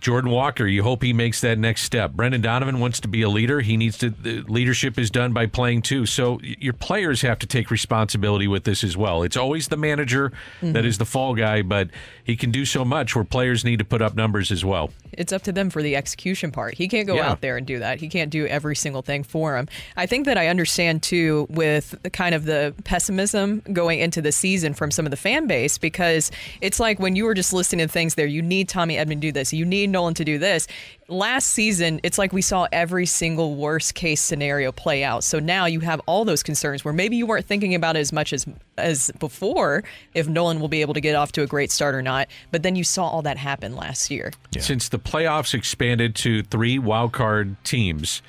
Jordan 0.00 0.30
Walker, 0.30 0.66
you 0.66 0.82
hope 0.82 1.02
he 1.02 1.12
makes 1.12 1.40
that 1.42 1.58
next 1.58 1.82
step. 1.82 2.12
Brendan 2.12 2.40
Donovan 2.40 2.80
wants 2.80 3.00
to 3.00 3.08
be 3.08 3.22
a 3.22 3.28
leader. 3.28 3.60
He 3.60 3.76
needs 3.76 3.98
to. 3.98 4.10
The 4.10 4.40
leadership 4.42 4.98
is 4.98 5.10
done 5.10 5.32
by 5.32 5.46
playing 5.46 5.82
too. 5.82 6.06
So 6.06 6.40
your 6.42 6.72
players 6.72 7.20
have 7.22 7.38
to 7.40 7.46
take 7.46 7.70
responsibility 7.70 8.48
with 8.48 8.64
this 8.64 8.82
as 8.82 8.96
well. 8.96 9.22
It's 9.22 9.36
always 9.36 9.68
the 9.68 9.76
manager 9.76 10.32
that 10.62 10.84
Mhm. 10.84 10.86
is 10.86 10.98
the 10.98 11.04
fall 11.04 11.34
guy, 11.34 11.60
but 11.62 11.90
he 12.24 12.36
can 12.36 12.50
do 12.50 12.64
so 12.64 12.84
much 12.84 13.14
where 13.14 13.24
players 13.24 13.64
need 13.64 13.78
to 13.78 13.84
put 13.84 14.00
up 14.00 14.14
numbers 14.16 14.50
as 14.50 14.64
well. 14.64 14.90
It's 15.16 15.32
up 15.32 15.42
to 15.42 15.52
them 15.52 15.70
for 15.70 15.82
the 15.82 15.96
execution 15.96 16.50
part. 16.50 16.74
He 16.74 16.88
can't 16.88 17.06
go 17.06 17.16
Yeah. 17.16 17.30
out 17.30 17.40
there 17.40 17.56
and 17.56 17.66
do 17.66 17.78
that. 17.78 18.00
He 18.00 18.08
can't 18.08 18.30
do 18.30 18.46
every 18.46 18.76
single 18.76 19.02
thing 19.02 19.22
for 19.22 19.56
him. 19.56 19.68
I 19.96 20.06
think 20.06 20.26
that 20.26 20.36
I 20.38 20.48
understand 20.48 21.02
too 21.02 21.46
with 21.50 21.94
kind 22.12 22.34
of 22.34 22.44
the 22.44 22.74
pessimism 22.84 23.62
going 23.72 23.98
into 24.00 24.20
the 24.22 24.32
season 24.32 24.74
from 24.74 24.90
some 24.90 25.06
of 25.06 25.10
the 25.10 25.16
fan 25.16 25.46
base 25.46 25.78
because 25.78 26.30
it's 26.60 26.80
like 26.80 26.98
when 26.98 27.16
you 27.16 27.24
were 27.24 27.34
just 27.34 27.52
listening 27.52 27.86
to 27.86 27.92
things 27.92 28.14
there, 28.14 28.26
you 28.26 28.42
need 28.42 28.68
Tommy 28.68 28.96
Edman 28.96 29.08
to 29.10 29.14
do 29.16 29.32
this, 29.32 29.52
you 29.52 29.64
need 29.64 29.90
Nolan 29.90 30.14
to 30.14 30.24
do 30.24 30.38
this. 30.38 30.66
Last 31.08 31.48
season, 31.48 32.00
it's 32.02 32.18
like 32.18 32.32
we 32.32 32.42
saw 32.42 32.66
every 32.72 33.06
single 33.06 33.54
worst 33.54 33.94
case 33.94 34.20
scenario 34.20 34.72
play 34.72 35.04
out. 35.04 35.22
So 35.22 35.38
now 35.38 35.66
you 35.66 35.78
have 35.80 36.00
all 36.06 36.24
those 36.24 36.42
concerns 36.42 36.84
where 36.84 36.92
maybe 36.92 37.16
you 37.16 37.26
weren't 37.26 37.46
thinking 37.46 37.76
about 37.76 37.96
it 37.96 38.00
as 38.00 38.12
much 38.12 38.32
as 38.32 38.44
as 38.76 39.12
before 39.20 39.84
if 40.14 40.28
Nolan 40.28 40.58
will 40.58 40.68
be 40.68 40.80
able 40.80 40.94
to 40.94 41.00
get 41.00 41.14
off 41.14 41.30
to 41.32 41.42
a 41.42 41.46
great 41.46 41.70
start 41.70 41.94
or 41.94 42.02
not. 42.02 42.26
But 42.50 42.64
then 42.64 42.74
you 42.74 42.82
saw 42.82 43.06
all 43.06 43.22
that 43.22 43.36
happen 43.36 43.76
last 43.76 44.10
year. 44.10 44.32
Since 44.58 44.88
the 44.88 44.98
playoffs 44.98 45.54
expanded 45.54 46.16
to 46.16 46.42
three 46.42 46.76
wild 46.76 47.12
card 47.12 47.54
teams, 47.62 48.20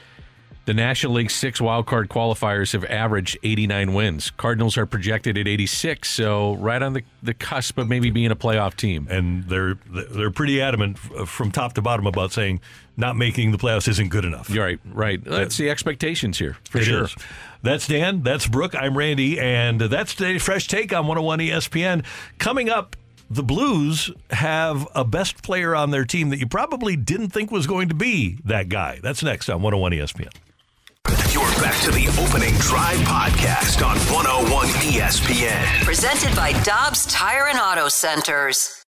the 0.68 0.74
National 0.74 1.14
League 1.14 1.32
six 1.32 1.62
wild 1.62 1.86
card 1.86 2.10
qualifiers 2.10 2.74
have 2.74 2.84
averaged 2.84 3.38
89 3.42 3.94
wins. 3.94 4.32
Cardinals 4.32 4.78
are 4.78 4.86
projected 4.86 5.38
at 5.38 5.48
86, 5.48 6.10
so 6.10 6.56
right 6.56 6.82
on 6.82 6.92
the, 6.92 7.04
the 7.24 7.34
cusp 7.34 7.78
of 7.78 7.88
maybe 7.88 8.10
being 8.12 8.32
a 8.32 8.36
playoff 8.36 8.76
team. 8.76 9.08
And 9.10 9.46
they're 9.46 9.76
they're 9.90 10.30
pretty 10.30 10.62
adamant 10.62 10.98
uh, 11.18 11.24
from 11.24 11.52
top 11.52 11.72
to 11.76 11.82
bottom 11.82 12.06
about 12.06 12.34
saying 12.34 12.60
not 12.98 13.16
making 13.16 13.54
the 13.54 13.58
playoffs 13.58 13.88
isn't 13.88 14.10
good 14.10 14.26
enough. 14.26 14.50
You're 14.50 14.66
right, 14.66 14.80
right. 14.94 15.24
That's 15.24 15.56
the 15.56 15.70
expectations 15.70 16.38
here, 16.38 16.58
for 16.70 16.80
It 16.80 16.84
sure. 16.84 17.04
is. 17.06 17.16
That's 17.62 17.88
Dan. 17.88 18.24
That's 18.24 18.46
Brooke. 18.46 18.76
I'm 18.76 18.98
Randy, 18.98 19.40
and 19.40 19.80
that's 19.80 20.16
today's 20.16 20.44
fresh 20.44 20.68
take 20.68 20.92
on 20.92 21.08
101 21.08 21.40
ESPN. 21.40 22.04
Coming 22.40 22.68
up, 22.70 22.98
the 23.30 23.44
Blues 23.44 24.12
have 24.32 24.86
a 24.94 25.06
best 25.06 25.44
player 25.44 25.74
on 25.74 25.92
their 25.92 26.04
team 26.04 26.28
that 26.32 26.40
you 26.40 26.48
probably 26.48 26.98
didn't 26.98 27.30
think 27.30 27.52
was 27.52 27.68
going 27.68 27.88
to 27.88 27.96
be 27.96 28.40
that 28.44 28.68
guy. 28.68 29.00
That's 29.02 29.24
next 29.24 29.48
on 29.48 29.62
101 29.62 29.94
ESPN. 29.94 30.34
You're 31.38 31.62
back 31.62 31.80
to 31.84 31.92
the 31.92 32.08
opening 32.20 32.56
drive 32.56 32.98
podcast 33.02 33.86
on 33.86 33.96
101 34.12 34.70
ESPN. 34.70 35.84
Presented 35.84 36.36
by 36.36 36.52
Dobbs 36.64 37.06
Tire 37.06 37.46
and 37.46 37.60
Auto 37.60 37.90
Centers. 37.90 38.84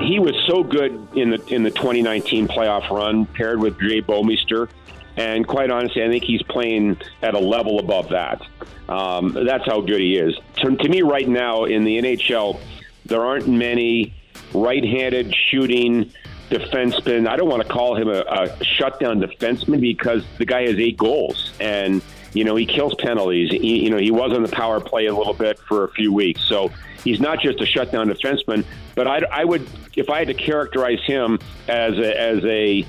he 0.00 0.18
was 0.18 0.34
so 0.46 0.62
good 0.62 1.08
in 1.16 1.30
the 1.30 1.42
in 1.46 1.62
the 1.62 1.70
2019 1.70 2.48
playoff 2.48 2.90
run, 2.90 3.24
paired 3.24 3.60
with 3.60 3.80
Jay 3.80 4.02
Bouwmeester, 4.02 4.68
and 5.16 5.46
quite 5.46 5.70
honestly, 5.70 6.04
I 6.04 6.08
think 6.08 6.24
he's 6.24 6.42
playing 6.42 6.98
at 7.22 7.32
a 7.32 7.38
level 7.38 7.78
above 7.78 8.10
that. 8.10 8.42
Um, 8.86 9.32
that's 9.32 9.64
how 9.64 9.80
good 9.80 10.02
he 10.02 10.18
is. 10.18 10.38
To, 10.58 10.76
to 10.76 10.88
me, 10.90 11.00
right 11.00 11.26
now 11.26 11.64
in 11.64 11.84
the 11.84 11.96
NHL, 11.98 12.60
there 13.06 13.24
aren't 13.24 13.48
many 13.48 14.14
right-handed 14.54 15.34
shooting 15.34 16.12
defensemen. 16.50 17.28
I 17.28 17.36
don't 17.36 17.48
want 17.48 17.62
to 17.62 17.68
call 17.68 17.96
him 17.96 18.08
a, 18.08 18.20
a 18.20 18.64
shutdown 18.64 19.20
defenseman 19.20 19.80
because 19.80 20.24
the 20.38 20.46
guy 20.46 20.62
has 20.62 20.76
eight 20.78 20.96
goals 20.96 21.52
and. 21.60 22.02
You 22.34 22.44
know, 22.44 22.56
he 22.56 22.66
kills 22.66 22.94
penalties. 22.96 23.50
He, 23.50 23.82
you 23.82 23.90
know, 23.90 23.96
he 23.96 24.10
was 24.10 24.32
on 24.32 24.42
the 24.42 24.50
power 24.50 24.80
play 24.80 25.06
a 25.06 25.14
little 25.14 25.32
bit 25.32 25.58
for 25.60 25.84
a 25.84 25.88
few 25.88 26.12
weeks. 26.12 26.42
So 26.42 26.70
he's 27.02 27.20
not 27.20 27.40
just 27.40 27.58
a 27.62 27.66
shutdown 27.66 28.10
defenseman, 28.10 28.66
but 28.94 29.08
I, 29.08 29.22
I 29.32 29.44
would, 29.46 29.66
if 29.96 30.10
I 30.10 30.18
had 30.18 30.28
to 30.28 30.34
characterize 30.34 31.02
him 31.02 31.38
as 31.68 31.96
a, 31.96 32.20
as 32.20 32.44
a 32.44 32.86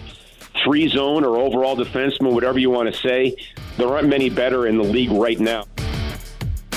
three 0.62 0.90
zone 0.90 1.24
or 1.24 1.38
overall 1.38 1.78
defenseman, 1.78 2.34
whatever 2.34 2.60
you 2.60 2.70
want 2.70 2.94
to 2.94 3.00
say, 3.00 3.38
there 3.78 3.88
aren't 3.88 4.10
many 4.10 4.30
better 4.30 4.68
in 4.68 4.78
the 4.78 4.84
league 4.84 5.12
right 5.12 5.40
now. 5.40 5.64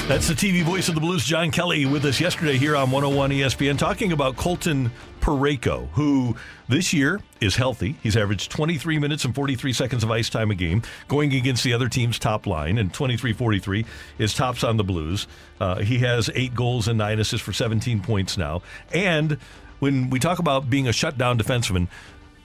That's 0.08 0.26
the 0.26 0.34
TV 0.34 0.64
voice 0.64 0.88
of 0.88 0.96
the 0.96 1.00
Blues, 1.00 1.24
John 1.24 1.52
Kelly, 1.52 1.86
with 1.86 2.04
us 2.04 2.20
yesterday 2.20 2.58
here 2.58 2.74
on 2.74 2.90
101 2.90 3.30
ESPN, 3.30 3.78
talking 3.78 4.10
about 4.10 4.36
Colton 4.36 4.90
Parayko, 5.20 5.88
who 5.92 6.34
this 6.68 6.92
year 6.92 7.20
is 7.40 7.54
healthy. 7.54 7.94
He's 8.02 8.16
averaged 8.16 8.50
23 8.50 8.98
minutes 8.98 9.24
and 9.24 9.32
43 9.32 9.72
seconds 9.72 10.02
of 10.02 10.10
ice 10.10 10.28
time 10.28 10.50
a 10.50 10.56
game, 10.56 10.82
going 11.06 11.32
against 11.32 11.62
the 11.62 11.72
other 11.72 11.88
team's 11.88 12.18
top 12.18 12.48
line, 12.48 12.78
and 12.78 12.92
23 12.92 13.32
43 13.32 13.86
is 14.18 14.34
tops 14.34 14.64
on 14.64 14.76
the 14.76 14.84
Blues. 14.84 15.28
Uh, 15.60 15.78
he 15.78 15.98
has 15.98 16.28
eight 16.34 16.52
goals 16.52 16.88
and 16.88 16.98
nine 16.98 17.20
assists 17.20 17.46
for 17.46 17.52
17 17.52 18.02
points 18.02 18.36
now. 18.36 18.60
And 18.92 19.38
when 19.78 20.10
we 20.10 20.18
talk 20.18 20.40
about 20.40 20.68
being 20.68 20.88
a 20.88 20.92
shutdown 20.92 21.38
defenseman, 21.38 21.88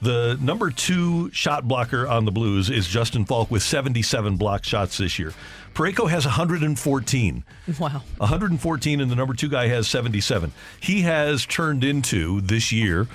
the 0.02 0.38
number 0.42 0.70
two 0.70 1.32
shot 1.32 1.68
blocker 1.68 2.08
on 2.08 2.26
the 2.26 2.32
Blues 2.32 2.70
is 2.70 2.88
Justin 2.88 3.26
Faulk 3.26 3.50
with 3.50 3.64
77 3.64 4.38
block 4.38 4.64
shots 4.64 4.98
this 4.98 5.18
year. 5.18 5.34
Parayko 5.74 6.10
has 6.10 6.26
114. 6.26 7.44
Wow. 7.80 8.02
114, 8.18 9.02
and 9.02 9.12
the 9.12 9.16
number 9.16 9.34
two 9.34 9.50
guy 9.50 9.68
has 9.68 9.88
77. 9.88 10.52
He 10.80 11.02
has 11.02 11.46
turned 11.46 11.84
into 11.84 12.42
this 12.42 12.72
year, 12.72 13.08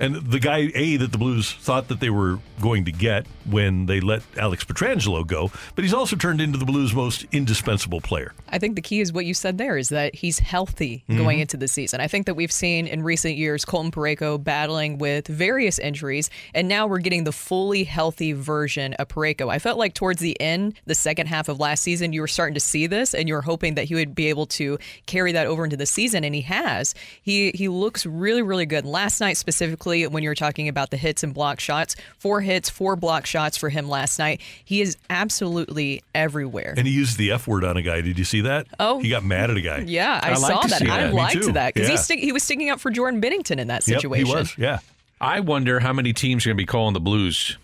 and 0.00 0.16
the 0.16 0.38
guy 0.40 0.70
A 0.74 0.96
that 0.96 1.12
the 1.12 1.18
Blues 1.18 1.52
thought 1.52 1.88
that 1.88 2.00
they 2.00 2.10
were 2.10 2.38
going 2.60 2.84
to 2.84 2.92
get 2.92 3.26
when 3.50 3.86
they 3.86 4.00
let 4.00 4.22
Alex 4.38 4.64
Pietrangelo 4.64 5.26
go, 5.26 5.50
but 5.74 5.84
he's 5.84 5.92
also 5.94 6.16
turned 6.16 6.40
into 6.40 6.58
the 6.58 6.64
Blues' 6.64 6.94
most 6.94 7.26
indispensable 7.32 8.00
player. 8.00 8.32
I 8.48 8.58
think 8.58 8.76
the 8.76 8.82
key 8.82 9.00
is 9.00 9.12
what 9.12 9.26
you 9.26 9.34
said 9.34 9.58
there 9.58 9.76
is 9.76 9.88
that 9.90 10.14
he's 10.14 10.38
healthy 10.38 11.04
going 11.08 11.38
Mhm. 11.38 11.42
into 11.42 11.56
the 11.56 11.68
season. 11.68 12.00
I 12.00 12.08
think 12.08 12.26
that 12.26 12.34
we've 12.34 12.52
seen 12.52 12.86
in 12.86 13.02
recent 13.02 13.36
years 13.36 13.64
Colton 13.64 13.90
Parayko 13.90 14.42
battling 14.42 14.98
with 14.98 15.26
various 15.26 15.78
injuries, 15.78 16.30
and 16.54 16.68
now 16.68 16.86
we're 16.86 16.98
getting 17.00 17.24
the 17.24 17.32
fully 17.32 17.84
healthy 17.84 18.32
version 18.32 18.94
of 18.94 19.08
Parayko. 19.08 19.50
I 19.50 19.58
felt 19.58 19.78
like 19.78 19.94
towards 19.94 20.20
the 20.20 20.40
end, 20.40 20.74
the 20.86 20.94
second 20.94 21.26
half 21.26 21.48
of 21.48 21.60
last 21.60 21.82
season, 21.82 22.12
you 22.12 22.20
were 22.20 22.28
starting 22.28 22.54
to 22.54 22.60
see 22.60 22.86
this, 22.86 23.14
and 23.14 23.28
you 23.28 23.34
were 23.34 23.42
hoping 23.42 23.74
that 23.74 23.84
he 23.84 23.94
would 23.94 24.14
be 24.14 24.28
able 24.28 24.46
to 24.46 24.78
carry 25.06 25.32
that 25.32 25.46
over 25.46 25.64
into 25.64 25.76
the 25.76 25.86
season, 25.86 26.24
and 26.24 26.34
he 26.34 26.40
has. 26.42 26.94
He 27.20 27.50
he 27.54 27.68
looks 27.68 28.06
really 28.06 28.42
really 28.42 28.66
good. 28.66 28.86
Last 28.86 29.20
night 29.20 29.36
specifically, 29.36 29.83
when 29.84 30.22
you 30.22 30.28
were 30.28 30.34
talking 30.34 30.68
about 30.68 30.90
the 30.90 30.96
hits 30.96 31.22
and 31.22 31.32
block 31.34 31.60
shots, 31.60 31.96
four 32.18 32.40
hits, 32.40 32.68
four 32.70 32.96
block 32.96 33.26
shots 33.26 33.56
for 33.56 33.68
him 33.68 33.88
last 33.88 34.18
night. 34.18 34.40
He 34.64 34.80
is 34.80 34.96
absolutely 35.10 36.02
everywhere. 36.14 36.74
And 36.76 36.86
he 36.86 36.92
used 36.92 37.18
the 37.18 37.32
F 37.32 37.46
word 37.46 37.64
on 37.64 37.76
a 37.76 37.82
guy. 37.82 38.00
Did 38.00 38.18
you 38.18 38.24
see 38.24 38.40
that? 38.42 38.66
Oh. 38.80 39.00
He 39.00 39.08
got 39.10 39.24
mad 39.24 39.50
at 39.50 39.56
a 39.56 39.60
guy. 39.60 39.78
Yeah, 39.86 40.18
I, 40.22 40.30
I 40.30 40.34
saw 40.34 40.60
to 40.62 40.68
that. 40.68 40.78
see 40.80 40.88
I 40.88 41.02
that. 41.04 41.10
Me 41.12 41.16
liked 41.16 41.42
too. 41.42 41.52
that 41.52 41.74
because 41.74 41.88
Yeah. 41.88 41.92
he 41.96 41.98
stick, 42.02 42.18
he 42.20 42.32
was 42.32 42.42
sticking 42.42 42.70
up 42.70 42.80
for 42.80 42.90
Jordan 42.90 43.20
Binnington 43.20 43.58
in 43.58 43.68
that 43.68 43.86
Yep, 43.86 43.98
situation. 44.00 44.26
he 44.26 44.32
was. 44.34 44.56
Yeah. 44.58 44.78
I 45.20 45.40
wonder 45.40 45.80
how 45.80 45.92
many 45.92 46.12
teams 46.12 46.44
are 46.44 46.50
going 46.50 46.56
to 46.56 46.62
be 46.62 46.66
calling 46.66 46.92
the 46.94 47.00
Blues 47.00 47.56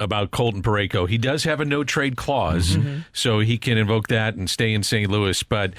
about 0.00 0.30
Colton 0.30 0.62
Parayko. 0.62 1.08
He 1.08 1.18
does 1.18 1.42
have 1.44 1.60
a 1.60 1.64
no 1.64 1.82
trade 1.82 2.16
clause, 2.16 2.76
Mm-hmm. 2.76 2.98
so 3.12 3.40
he 3.40 3.58
can 3.58 3.76
invoke 3.76 4.06
that 4.08 4.34
and 4.36 4.48
stay 4.48 4.72
in 4.72 4.84
St. 4.84 5.10
Louis. 5.10 5.42
But 5.42 5.72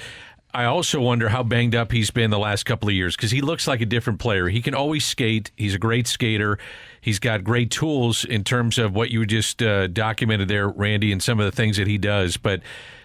I 0.52 0.64
also 0.64 1.00
wonder 1.00 1.28
how 1.28 1.42
banged 1.42 1.74
up 1.74 1.92
he's 1.92 2.10
been 2.10 2.30
the 2.30 2.38
last 2.38 2.64
couple 2.64 2.88
of 2.88 2.94
years 2.94 3.14
because 3.14 3.30
he 3.30 3.40
looks 3.40 3.68
like 3.68 3.80
a 3.80 3.86
different 3.86 4.18
player. 4.18 4.48
He 4.48 4.60
can 4.60 4.74
always 4.74 5.04
skate. 5.04 5.50
He's 5.56 5.74
a 5.74 5.78
great 5.78 6.06
skater. 6.06 6.58
He's 7.00 7.18
got 7.18 7.44
great 7.44 7.70
tools 7.70 8.24
in 8.24 8.42
terms 8.42 8.76
of 8.78 8.94
what 8.94 9.10
you 9.10 9.24
just 9.26 9.62
uh, 9.62 9.86
documented 9.86 10.48
there, 10.48 10.68
Randy, 10.68 11.12
and 11.12 11.22
some 11.22 11.38
of 11.38 11.46
the 11.46 11.52
things 11.52 11.76
that 11.76 11.86
he 11.86 11.98
does. 11.98 12.36
But 12.36 12.62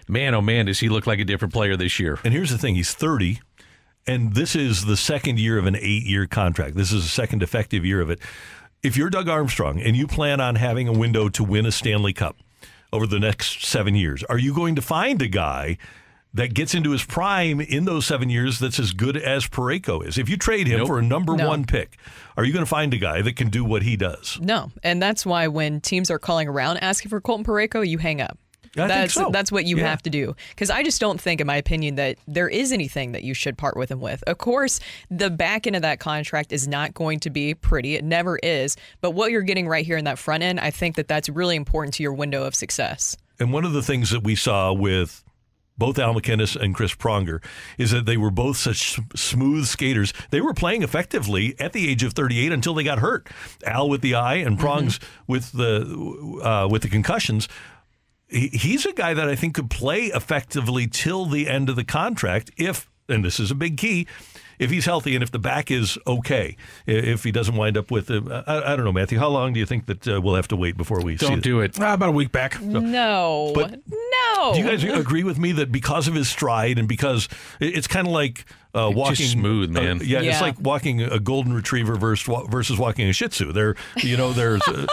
man, 0.08 0.34
oh 0.34 0.40
man, 0.40 0.66
does 0.66 0.80
he 0.80 0.88
look 0.88 1.06
like 1.06 1.20
a 1.20 1.24
different 1.24 1.54
player 1.54 1.76
this 1.76 2.00
year? 2.00 2.18
And 2.24 2.34
here's 2.34 2.50
the 2.50 2.58
thing: 2.58 2.74
he's 2.74 2.92
30, 2.92 3.40
and 4.06 4.34
this 4.34 4.56
is 4.56 4.84
the 4.86 4.96
second 4.96 5.38
year 5.38 5.56
of 5.56 5.66
an 5.66 5.76
eight-year 5.76 6.26
contract. 6.26 6.74
This 6.74 6.92
is 6.92 7.04
the 7.04 7.10
second 7.10 7.42
effective 7.42 7.84
year 7.84 8.00
of 8.00 8.10
it. 8.10 8.18
if 8.82 8.96
you're 8.96 9.10
Doug 9.10 9.28
Armstrong 9.28 9.80
and 9.80 9.96
you 9.96 10.06
plan 10.06 10.40
on 10.40 10.56
having 10.56 10.88
a 10.88 10.92
window 10.92 11.28
to 11.28 11.44
win 11.44 11.64
a 11.64 11.72
Stanley 11.72 12.12
Cup 12.12 12.38
over 12.92 13.06
the 13.06 13.20
next 13.20 13.64
seven 13.64 13.94
years, 13.94 14.24
are 14.24 14.38
you 14.38 14.52
going 14.52 14.74
to 14.74 14.82
find 14.82 15.22
a 15.22 15.28
guy 15.28 15.78
that 16.36 16.54
gets 16.54 16.74
into 16.74 16.90
his 16.92 17.04
prime 17.04 17.60
in 17.60 17.84
those 17.84 18.06
seven 18.06 18.30
years 18.30 18.58
that's 18.58 18.78
as 18.78 18.92
good 18.92 19.16
as 19.16 19.46
Parayko 19.46 20.06
is? 20.06 20.16
If 20.18 20.28
you 20.28 20.36
trade 20.36 20.66
him 20.66 20.78
Nope. 20.78 20.86
for 20.88 20.98
a 20.98 21.02
number 21.02 21.34
No. 21.36 21.48
one 21.48 21.64
pick, 21.64 21.96
are 22.36 22.44
you 22.44 22.52
going 22.52 22.64
to 22.64 22.68
find 22.68 22.94
a 22.94 22.98
guy 22.98 23.22
that 23.22 23.36
can 23.36 23.50
do 23.50 23.64
what 23.64 23.82
he 23.82 23.96
does? 23.96 24.38
No, 24.40 24.70
and 24.82 25.02
that's 25.02 25.26
why 25.26 25.48
when 25.48 25.80
teams 25.80 26.10
are 26.10 26.18
calling 26.18 26.48
around 26.48 26.78
asking 26.78 27.10
for 27.10 27.20
Colton 27.20 27.44
Parayko, 27.44 27.86
you 27.86 27.98
hang 27.98 28.20
up. 28.20 28.38
I 28.78 28.80
think 28.80 28.88
that's 28.90 29.14
so. 29.14 29.30
that's 29.32 29.50
what 29.50 29.64
you 29.64 29.78
Yeah. 29.78 29.88
have 29.88 30.02
to 30.02 30.10
do 30.10 30.36
because 30.50 30.68
I 30.68 30.82
just 30.82 31.00
don't 31.00 31.18
think, 31.18 31.40
in 31.40 31.46
my 31.46 31.56
opinion, 31.56 31.94
that 31.94 32.18
there 32.28 32.46
is 32.48 32.72
anything 32.72 33.12
that 33.12 33.24
you 33.24 33.32
should 33.32 33.56
part 33.56 33.74
with 33.74 33.90
him 33.90 34.00
with. 34.02 34.22
Of 34.26 34.36
course, 34.36 34.80
the 35.10 35.30
back 35.30 35.66
end 35.66 35.76
of 35.76 35.82
that 35.82 35.98
contract 35.98 36.52
is 36.52 36.68
not 36.68 36.92
going 36.92 37.20
to 37.20 37.30
be 37.30 37.54
pretty; 37.54 37.94
it 37.94 38.04
never 38.04 38.38
is. 38.42 38.76
But 39.00 39.12
what 39.12 39.30
you're 39.30 39.40
getting 39.40 39.66
right 39.66 39.86
here 39.86 39.96
in 39.96 40.04
that 40.04 40.18
front 40.18 40.42
end, 40.42 40.60
I 40.60 40.70
think 40.70 40.96
that 40.96 41.08
that's 41.08 41.30
really 41.30 41.56
important 41.56 41.94
to 41.94 42.02
your 42.02 42.12
window 42.12 42.44
of 42.44 42.54
success. 42.54 43.16
And 43.40 43.50
one 43.50 43.64
of 43.64 43.72
the 43.72 43.82
things 43.82 44.10
that 44.10 44.22
we 44.24 44.34
saw 44.34 44.74
with 44.74 45.24
both 45.78 45.98
Al 45.98 46.14
MacInnis 46.14 46.56
and 46.56 46.74
Chris 46.74 46.94
Pronger 46.94 47.42
is 47.78 47.90
that 47.90 48.06
they 48.06 48.16
were 48.16 48.30
both 48.30 48.56
such 48.56 48.98
smooth 49.14 49.66
skaters. 49.66 50.12
They 50.30 50.40
were 50.40 50.54
playing 50.54 50.82
effectively 50.82 51.54
at 51.58 51.72
the 51.72 51.88
age 51.88 52.02
of 52.02 52.12
38 52.12 52.52
until 52.52 52.74
they 52.74 52.84
got 52.84 52.98
hurt. 52.98 53.28
Al 53.64 53.88
with 53.88 54.00
the 54.00 54.14
eye 54.14 54.36
and 54.36 54.58
Prongs 54.58 54.98
with 55.26 55.52
the 55.52 56.40
uh, 56.42 56.68
with 56.68 56.82
the 56.82 56.88
concussions. 56.88 57.48
He's 58.28 58.84
a 58.84 58.92
guy 58.92 59.14
that 59.14 59.28
I 59.28 59.36
think 59.36 59.54
could 59.54 59.70
play 59.70 60.06
effectively 60.06 60.88
till 60.88 61.26
the 61.26 61.48
end 61.48 61.68
of 61.68 61.76
the 61.76 61.84
contract 61.84 62.50
if, 62.56 62.90
and 63.08 63.24
this 63.24 63.38
is 63.38 63.52
a 63.52 63.54
big 63.54 63.76
key, 63.76 64.08
if 64.58 64.70
he's 64.70 64.84
healthy 64.84 65.14
and 65.14 65.22
if 65.22 65.30
the 65.30 65.38
back 65.38 65.70
is 65.70 65.98
okay. 66.06 66.56
If 66.86 67.24
he 67.24 67.32
doesn't 67.32 67.56
wind 67.56 67.76
up 67.76 67.90
with, 67.90 68.10
uh, 68.10 68.42
I, 68.46 68.72
I 68.72 68.76
don't 68.76 68.84
know, 68.84 68.92
Matthew. 68.92 69.18
How 69.18 69.28
long 69.28 69.52
do 69.52 69.60
you 69.60 69.66
think 69.66 69.86
that 69.86 70.06
uh, 70.08 70.20
we'll 70.20 70.34
have 70.36 70.48
to 70.48 70.56
wait 70.56 70.76
before 70.76 71.00
we 71.02 71.16
see 71.16 71.26
Don't 71.26 71.42
do 71.42 71.60
it. 71.60 71.78
Ah, 71.80 71.94
about 71.94 72.08
a 72.10 72.12
week 72.12 72.32
back. 72.32 72.60
No, 72.62 73.52
But- 73.54 73.80
no. 73.88 74.52
do 74.54 74.60
you 74.60 74.64
guys 74.66 74.82
agree 74.84 75.24
with 75.24 75.38
me 75.38 75.52
that 75.52 75.72
because 75.72 76.08
of 76.08 76.14
his 76.14 76.28
stride 76.28 76.78
and 76.78 76.86
because 76.88 77.28
it's 77.60 77.86
kind 77.86 78.06
of 78.06 78.12
like 78.12 78.44
uh, 78.76 78.88
It's 78.90 78.96
walking 78.96 79.14
just 79.16 79.32
smooth, 79.32 79.76
uh, 79.76 79.80
man. 79.80 80.00
yeah, 80.04 80.20
it's 80.20 80.40
like 80.40 80.60
walking 80.60 81.00
a 81.02 81.18
golden 81.18 81.52
retriever 81.54 81.96
versus 81.96 82.28
versus 82.48 82.78
walking 82.78 83.08
a 83.08 83.12
Shih 83.12 83.28
Tzu. 83.28 83.52
There, 83.52 83.74
you 83.96 84.16
know, 84.16 84.32
there's 84.32 84.62
uh, 84.68 84.86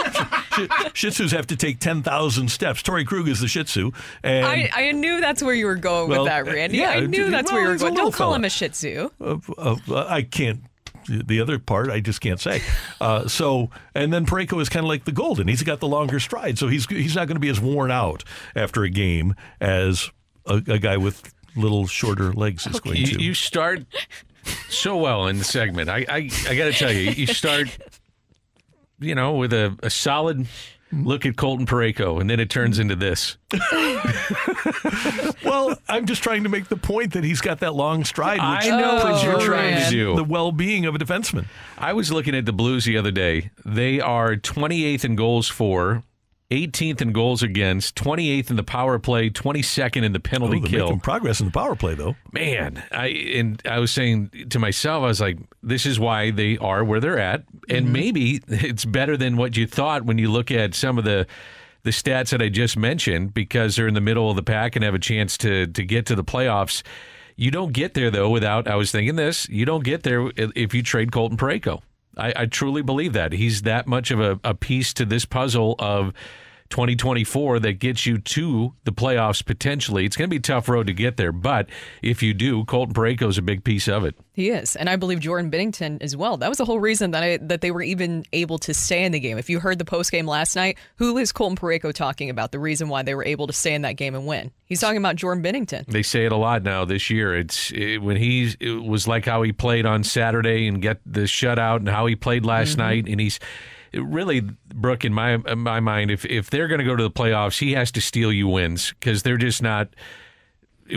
Shih, 0.56 0.68
Shih 0.94 1.08
Tzus 1.10 1.32
have 1.32 1.48
to 1.48 1.56
take 1.56 1.80
ten 1.80 2.02
thousand 2.04 2.50
steps. 2.50 2.82
Torey 2.82 3.06
Krug 3.06 3.28
is 3.28 3.40
the 3.40 3.48
Shih 3.48 3.64
Tzu, 3.66 3.92
and 4.24 4.46
I, 4.46 4.70
I 4.74 4.92
knew 4.92 5.20
that's 5.22 5.44
where 5.44 5.54
you 5.54 5.66
were 5.66 5.76
going 5.76 6.10
Well, 6.10 6.24
with 6.24 6.30
that, 6.32 6.46
Randy. 6.46 6.78
yeah, 6.78 6.92
I 6.92 7.00
knew 7.02 7.24
well, 7.24 7.32
that's 7.32 7.52
where 7.52 7.62
you 7.62 7.68
were 7.68 7.74
he's 7.74 7.82
a 7.82 7.86
going. 7.86 7.96
Don't 7.98 8.12
call 8.14 8.28
fella. 8.30 8.36
him 8.38 8.46
a 8.46 8.50
Shih 8.50 8.70
Tzu. 8.70 9.10
uh, 9.22 9.38
uh, 9.58 9.76
I 10.08 10.22
can't. 10.24 10.62
The 11.06 11.42
other 11.42 11.60
part, 11.60 11.90
I 11.90 12.00
just 12.00 12.22
can't 12.22 12.40
say. 12.40 12.62
Uh, 13.02 13.28
so, 13.28 13.70
and 13.94 14.14
then 14.14 14.26
Parayko 14.26 14.62
is 14.62 14.70
kind 14.70 14.86
of 14.86 14.88
like 14.88 15.04
the 15.04 15.12
golden. 15.12 15.50
He's 15.50 15.62
got 15.62 15.82
the 15.82 15.88
longer 15.88 16.18
stride, 16.22 16.58
so 16.58 16.70
he's 16.70 16.86
he's 16.86 17.14
not 17.16 17.28
going 17.28 17.36
to 17.36 17.42
be 17.42 17.50
as 17.50 17.60
worn 17.60 17.92
out 17.92 18.24
after 18.56 18.84
a 18.84 18.90
game 18.90 19.36
as 19.60 20.10
a, 20.46 20.62
a 20.66 20.80
guy 20.80 20.96
with 20.96 21.33
little 21.56 21.88
shorter 21.88 22.34
legs 22.34 22.66
is 22.68 22.80
going 22.80 23.06
to. 23.06 23.22
you 23.22 23.34
start 23.34 23.84
so 24.70 24.98
well 24.98 25.28
in 25.28 25.38
the 25.38 25.44
segment. 25.44 25.90
I 25.90 26.06
I, 26.10 26.30
I 26.50 26.56
got 26.56 26.66
to 26.66 26.74
tell 26.74 26.92
you, 26.92 27.12
you 27.12 27.28
start, 27.28 27.76
you 29.00 29.16
know, 29.16 29.34
with 29.34 29.54
a, 29.54 29.78
a 29.84 29.90
solid 29.90 30.48
look 30.92 31.26
at 31.26 31.36
Colton 31.38 31.66
Parayko, 31.66 32.22
and 32.22 32.30
then 32.30 32.40
it 32.40 32.50
turns 32.50 32.78
into 32.80 32.96
this. 32.96 33.38
Well, 35.44 35.78
I'm 35.90 36.06
just 36.06 36.24
trying 36.24 36.44
to 36.44 36.50
make 36.50 36.68
the 36.70 36.78
point 36.78 37.14
that 37.14 37.24
he's 37.24 37.42
got 37.42 37.60
that 37.60 37.74
long 37.76 38.04
stride, 38.06 38.38
which 38.38 38.72
I 38.72 38.80
know 38.80 38.96
what 38.96 39.24
you're 39.24 39.40
trying 39.40 39.84
to 39.84 39.90
do. 39.90 40.16
the 40.16 40.24
well-being 40.24 40.86
of 40.86 40.96
a 40.96 40.98
defenseman. 40.98 41.46
I 41.78 41.94
was 41.94 42.12
looking 42.12 42.34
at 42.36 42.46
the 42.46 42.54
Blues 42.54 42.86
the 42.86 42.98
other 42.98 43.12
day. 43.12 43.52
They 43.66 44.00
are 44.00 44.36
28th 44.36 45.04
in 45.06 45.16
goals 45.16 45.50
for, 45.50 46.04
18th 46.54 47.02
in 47.02 47.12
goals 47.12 47.44
against, 47.44 47.96
28th 47.96 48.50
in 48.50 48.56
the 48.56 48.64
power 48.64 49.00
play, 49.00 49.30
22nd 49.30 50.04
in 50.04 50.14
the 50.14 50.20
penalty 50.20 50.62
Oh, 50.64 50.68
kill. 50.68 50.86
making 50.86 51.00
progress 51.00 51.40
in 51.40 51.48
the 51.48 51.52
power 51.52 51.76
play, 51.76 51.96
though. 51.96 52.16
Man, 52.32 52.84
I 52.92 53.08
and 53.08 53.62
I 53.66 53.80
was 53.80 53.92
saying 53.92 54.48
to 54.50 54.60
myself, 54.60 55.04
I 55.04 55.08
was 55.08 55.22
like, 55.22 55.38
this 55.62 55.86
is 55.86 56.00
why 56.00 56.32
they 56.32 56.58
are 56.58 56.84
where 56.84 57.00
they're 57.00 57.20
at, 57.20 57.44
and 57.70 57.86
mm-hmm. 57.86 57.94
maybe 57.94 58.42
it's 58.48 58.86
better 58.86 59.18
than 59.18 59.38
what 59.38 59.58
you 59.58 59.68
thought 59.68 60.04
when 60.06 60.18
you 60.18 60.32
look 60.32 60.52
at 60.52 60.76
some 60.76 60.98
of 60.98 61.04
the 61.04 61.28
the 61.84 61.90
stats 61.90 62.30
that 62.30 62.42
I 62.42 62.50
just 62.50 62.78
mentioned 62.78 63.34
because 63.34 63.76
they're 63.76 63.88
in 63.90 63.94
the 63.94 64.02
middle 64.02 64.30
of 64.30 64.36
the 64.38 64.44
pack 64.44 64.76
and 64.76 64.86
have 64.86 64.96
a 64.96 65.00
chance 65.00 65.38
to 65.40 65.68
to 65.68 65.84
get 65.84 66.06
to 66.08 66.16
the 66.16 66.24
playoffs. 66.24 66.82
You 67.36 67.52
don't 67.52 67.74
get 67.74 67.94
there 67.94 68.12
though 68.12 68.30
without. 68.30 68.68
I 68.68 68.76
was 68.76 68.92
thinking 68.92 69.16
this. 69.16 69.50
You 69.50 69.66
don't 69.66 69.84
get 69.84 70.04
there 70.04 70.30
if 70.38 70.74
you 70.74 70.84
trade 70.84 71.12
Colton 71.12 71.38
Parayko. 71.38 71.82
I, 72.18 72.34
I 72.36 72.46
truly 72.46 72.82
believe 72.82 73.14
that 73.14 73.32
he's 73.32 73.64
that 73.64 73.88
much 73.88 74.12
of 74.12 74.20
a, 74.20 74.40
a 74.44 74.54
piece 74.54 74.94
to 74.96 75.06
this 75.06 75.26
puzzle 75.26 75.76
of 75.80 76.14
2024 76.74 77.60
that 77.60 77.74
gets 77.74 78.08
you 78.08 78.18
to 78.18 78.74
the 78.84 78.92
playoffs 78.92 79.46
potentially. 79.46 80.06
It's 80.06 80.18
going 80.18 80.28
to 80.28 80.34
be 80.34 80.38
a 80.38 80.42
tough 80.42 80.68
road 80.68 80.88
to 80.88 80.94
get 80.94 81.18
there, 81.18 81.32
but 81.32 81.70
if 82.02 82.24
you 82.24 82.34
do, 82.34 82.66
Colton 82.66 82.96
Parayko 82.96 83.30
is 83.30 83.38
a 83.38 83.44
big 83.44 83.64
piece 83.64 83.88
of 83.88 84.04
it. 84.04 84.16
He 84.34 84.50
is, 84.50 84.76
and 84.76 84.90
I 84.90 84.96
believe 84.96 85.20
Jordan 85.20 85.52
Binnington 85.52 86.02
as 86.02 86.18
well. 86.18 86.38
That 86.38 86.50
was 86.50 86.58
the 86.58 86.66
whole 86.66 86.80
reason 86.80 87.12
that 87.12 87.22
I, 87.22 87.38
that 87.38 87.62
they 87.62 87.70
were 87.70 87.84
even 87.84 88.26
able 88.34 88.58
to 88.58 88.74
stay 88.74 89.04
in 89.04 89.12
the 89.12 89.20
game. 89.20 89.38
If 89.38 89.52
you 89.52 89.60
heard 89.60 89.78
the 89.78 89.86
post 89.86 90.12
game 90.12 90.26
last 90.26 90.56
night, 90.56 90.80
who 90.96 91.20
is 91.20 91.32
Colton 91.32 91.56
Parayko 91.56 91.94
talking 91.94 92.32
about? 92.32 92.52
The 92.52 92.58
reason 92.58 92.90
why 92.90 93.04
they 93.04 93.14
were 93.14 93.24
able 93.24 93.46
to 93.46 93.54
stay 93.54 93.76
in 93.76 93.84
that 93.84 93.94
game 93.94 94.16
and 94.16 94.26
win. 94.26 94.52
He's 94.66 94.82
talking 94.82 94.98
about 94.98 95.18
Jordan 95.18 95.44
Binnington. 95.44 95.86
They 95.86 96.02
say 96.02 96.26
it 96.26 96.32
a 96.32 96.36
lot 96.36 96.64
now 96.64 96.84
this 96.84 97.12
year. 97.12 97.36
It's 97.36 97.72
it, 97.72 98.00
when 98.02 98.18
he 98.18 98.56
it 98.60 98.84
was 98.84 99.08
like 99.08 99.26
how 99.26 99.44
he 99.44 99.52
played 99.52 99.86
on 99.86 100.04
Saturday 100.04 100.68
and 100.68 100.82
get 100.82 101.00
the 101.06 101.22
shutout, 101.22 101.78
and 101.78 101.90
how 101.90 102.08
he 102.08 102.16
played 102.16 102.44
last 102.44 102.72
mm-hmm. 102.72 102.82
night, 102.82 103.08
and 103.08 103.22
he's. 103.22 103.40
It 103.94 104.04
really, 104.04 104.42
Brooke, 104.42 105.06
in 105.06 105.14
my 105.14 105.36
in 105.36 105.60
my 105.60 105.80
mind, 105.80 106.12
if 106.12 106.26
if 106.26 106.50
they're 106.50 106.68
going 106.68 106.80
to 106.80 106.86
go 106.86 106.96
to 106.96 107.04
the 107.04 107.12
playoffs, 107.12 107.60
he 107.60 107.74
has 107.74 107.92
to 107.92 108.02
steal 108.02 108.32
you 108.32 108.48
wins 108.48 108.94
because 109.00 109.24
they're 109.24 109.38
just 109.38 109.62
not. 109.62 109.90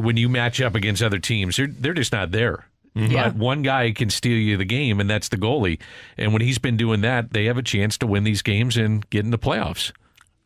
When 0.00 0.16
you 0.16 0.28
match 0.28 0.60
up 0.60 0.74
against 0.74 1.02
other 1.02 1.18
teams, 1.18 1.56
they're 1.56 1.68
they're 1.68 1.94
just 1.94 2.12
not 2.12 2.32
there. 2.32 2.66
Mm-hmm. 2.96 3.12
Yeah. 3.12 3.28
But 3.28 3.36
one 3.36 3.62
guy 3.62 3.92
can 3.92 4.08
steal 4.10 4.38
you 4.38 4.56
the 4.56 4.64
game, 4.64 5.00
and 5.00 5.08
that's 5.08 5.28
the 5.28 5.36
goalie. 5.36 5.80
And 6.16 6.32
when 6.32 6.40
he's 6.42 6.58
been 6.58 6.76
doing 6.76 7.02
that, 7.02 7.32
they 7.32 7.44
have 7.44 7.58
a 7.58 7.62
chance 7.62 7.98
to 7.98 8.06
win 8.06 8.24
these 8.24 8.42
games 8.42 8.76
and 8.76 9.08
get 9.10 9.24
in 9.24 9.30
the 9.30 9.38
playoffs. 9.38 9.92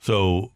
So 0.01 0.51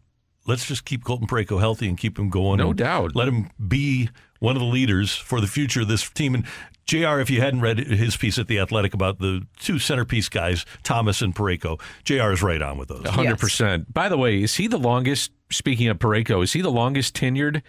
let's 0.46 0.66
just 0.66 0.84
keep 0.84 1.04
Colton 1.04 1.28
Parayko 1.28 1.60
healthy 1.60 1.88
and 1.88 1.96
keep 1.96 2.18
him 2.18 2.30
going. 2.30 2.58
No 2.58 2.72
doubt. 2.72 3.14
Let 3.14 3.28
him 3.28 3.50
be 3.68 4.10
one 4.40 4.56
of 4.56 4.60
the 4.60 4.66
leaders 4.66 5.14
for 5.14 5.40
the 5.40 5.46
future 5.46 5.82
of 5.82 5.88
this 5.88 6.08
team. 6.10 6.34
And 6.34 6.44
JR, 6.86 7.18
if 7.20 7.30
you 7.30 7.40
hadn't 7.40 7.60
read 7.62 7.78
his 7.78 8.16
piece 8.16 8.38
at 8.38 8.46
The 8.46 8.58
Athletic 8.58 8.92
about 8.94 9.18
the 9.18 9.46
two 9.58 9.78
centerpiece 9.78 10.28
guys, 10.28 10.66
Thomas 10.82 11.22
and 11.22 11.34
Parayko, 11.34 11.80
JR 12.04 12.30
is 12.32 12.42
right 12.42 12.60
on 12.60 12.76
with 12.78 12.88
those. 12.88 13.06
hundred 13.08 13.38
percent. 13.38 13.92
By 13.92 14.08
the 14.08 14.18
way, 14.18 14.42
is 14.42 14.54
he 14.56 14.66
the 14.66 14.78
longest? 14.78 15.30
Speaking 15.50 15.88
of 15.88 15.98
Parayko, 15.98 16.42
is 16.42 16.52
he 16.52 16.62
the 16.62 16.70
longest 16.70 17.14
tenured 17.14 17.62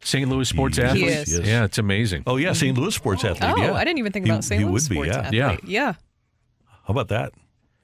St. 0.00 0.28
Louis 0.28 0.48
sports 0.48 0.76
He 0.76 0.82
athlete? 0.82 1.04
is. 1.08 1.38
Yes. 1.38 1.46
Yeah, 1.46 1.64
it's 1.64 1.78
amazing. 1.78 2.22
Oh, 2.26 2.36
yeah, 2.36 2.52
St. 2.52 2.76
Louis 2.76 2.94
sports 2.94 3.24
oh, 3.24 3.28
athlete. 3.28 3.52
Oh, 3.56 3.60
yeah. 3.60 3.72
I 3.74 3.84
didn't 3.84 3.98
even 3.98 4.12
think 4.12 4.26
He- 4.26 4.30
about 4.32 4.44
St. 4.44 4.60
he 4.60 4.64
Louis 4.66 4.88
would 4.88 5.02
be, 5.02 5.06
yeah. 5.08 5.16
athlete. 5.18 5.34
Yeah. 5.34 5.56
yeah. 5.64 5.92
How 6.84 6.92
about 6.92 7.08
that? 7.08 7.32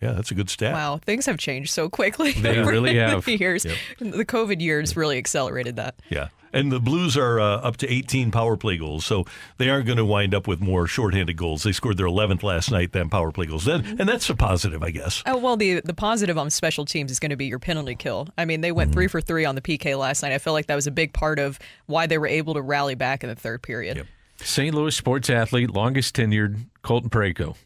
Yeah, 0.01 0.13
that's 0.13 0.31
a 0.31 0.35
good 0.35 0.51
stat. 0.51 0.73
Wow, 0.75 0.99
things 0.99 1.25
have 1.27 1.39
changed 1.39 1.71
so 1.71 1.89
quickly. 1.89 2.33
They 2.33 2.59
over 2.59 2.71
really 2.71 2.95
the 2.95 3.01
have. 3.09 3.27
Years. 3.29 3.63
The 3.99 4.25
COVID 4.25 4.61
years 4.61 4.97
really 4.97 5.17
accelerated 5.19 5.77
that. 5.77 5.95
Yeah. 6.11 6.29
And 6.55 6.71
the 6.73 6.81
Blues 6.81 7.17
are 7.17 7.39
uh, 7.41 7.57
up 7.59 7.77
to 7.79 7.93
18 7.93 8.31
power 8.31 8.57
play 8.57 8.79
goals, 8.79 9.05
so 9.05 9.25
they 9.59 9.69
aren't 9.69 9.85
going 9.87 9.99
to 9.99 10.05
wind 10.05 10.35
up 10.35 10.47
with 10.47 10.61
more 10.61 10.87
shorthanded 10.87 11.37
goals. 11.37 11.65
They 11.65 11.73
scored 11.73 11.97
their 11.99 12.07
11th 12.07 12.43
last 12.43 12.71
night 12.71 12.93
than 12.93 13.11
power 13.11 13.33
play 13.33 13.47
goals. 13.47 13.65
Then, 13.65 13.85
and 13.99 14.09
that's 14.09 14.31
a 14.31 14.35
positive, 14.37 14.83
I 14.83 14.91
guess. 14.91 15.23
Oh 15.27 15.37
well, 15.37 15.57
the 15.57 15.81
the 15.85 15.93
positive 15.95 16.39
on 16.39 16.49
special 16.51 16.85
teams 16.85 17.11
is 17.11 17.19
going 17.19 17.31
to 17.31 17.37
be 17.37 17.47
your 17.47 17.59
penalty 17.59 17.95
kill. 17.97 18.29
I 18.39 18.45
mean, 18.45 18.61
they 18.63 18.73
went 18.73 18.91
Mm-hmm. 18.91 18.95
three 18.95 19.09
for 19.09 19.21
three 19.21 19.45
on 19.45 19.57
the 19.57 19.61
PK 19.61 19.99
last 19.99 20.23
night. 20.23 20.33
I 20.33 20.39
feel 20.39 20.53
like 20.53 20.67
that 20.67 20.75
was 20.77 20.87
a 20.87 20.91
big 20.93 21.13
part 21.13 21.39
of 21.39 21.59
why 21.87 22.07
they 22.07 22.17
were 22.19 22.27
able 22.29 22.55
to 22.55 22.63
rally 22.63 22.95
back 22.95 23.23
in 23.25 23.29
the 23.29 23.35
third 23.35 23.63
period. 23.63 23.97
Yep. 23.99 24.07
St. 24.39 24.75
Louis 24.75 24.95
sports 24.95 25.29
athlete, 25.31 25.71
longest 25.71 26.15
tenured, 26.17 26.67
Colton 26.83 27.11
Parayko. 27.11 27.57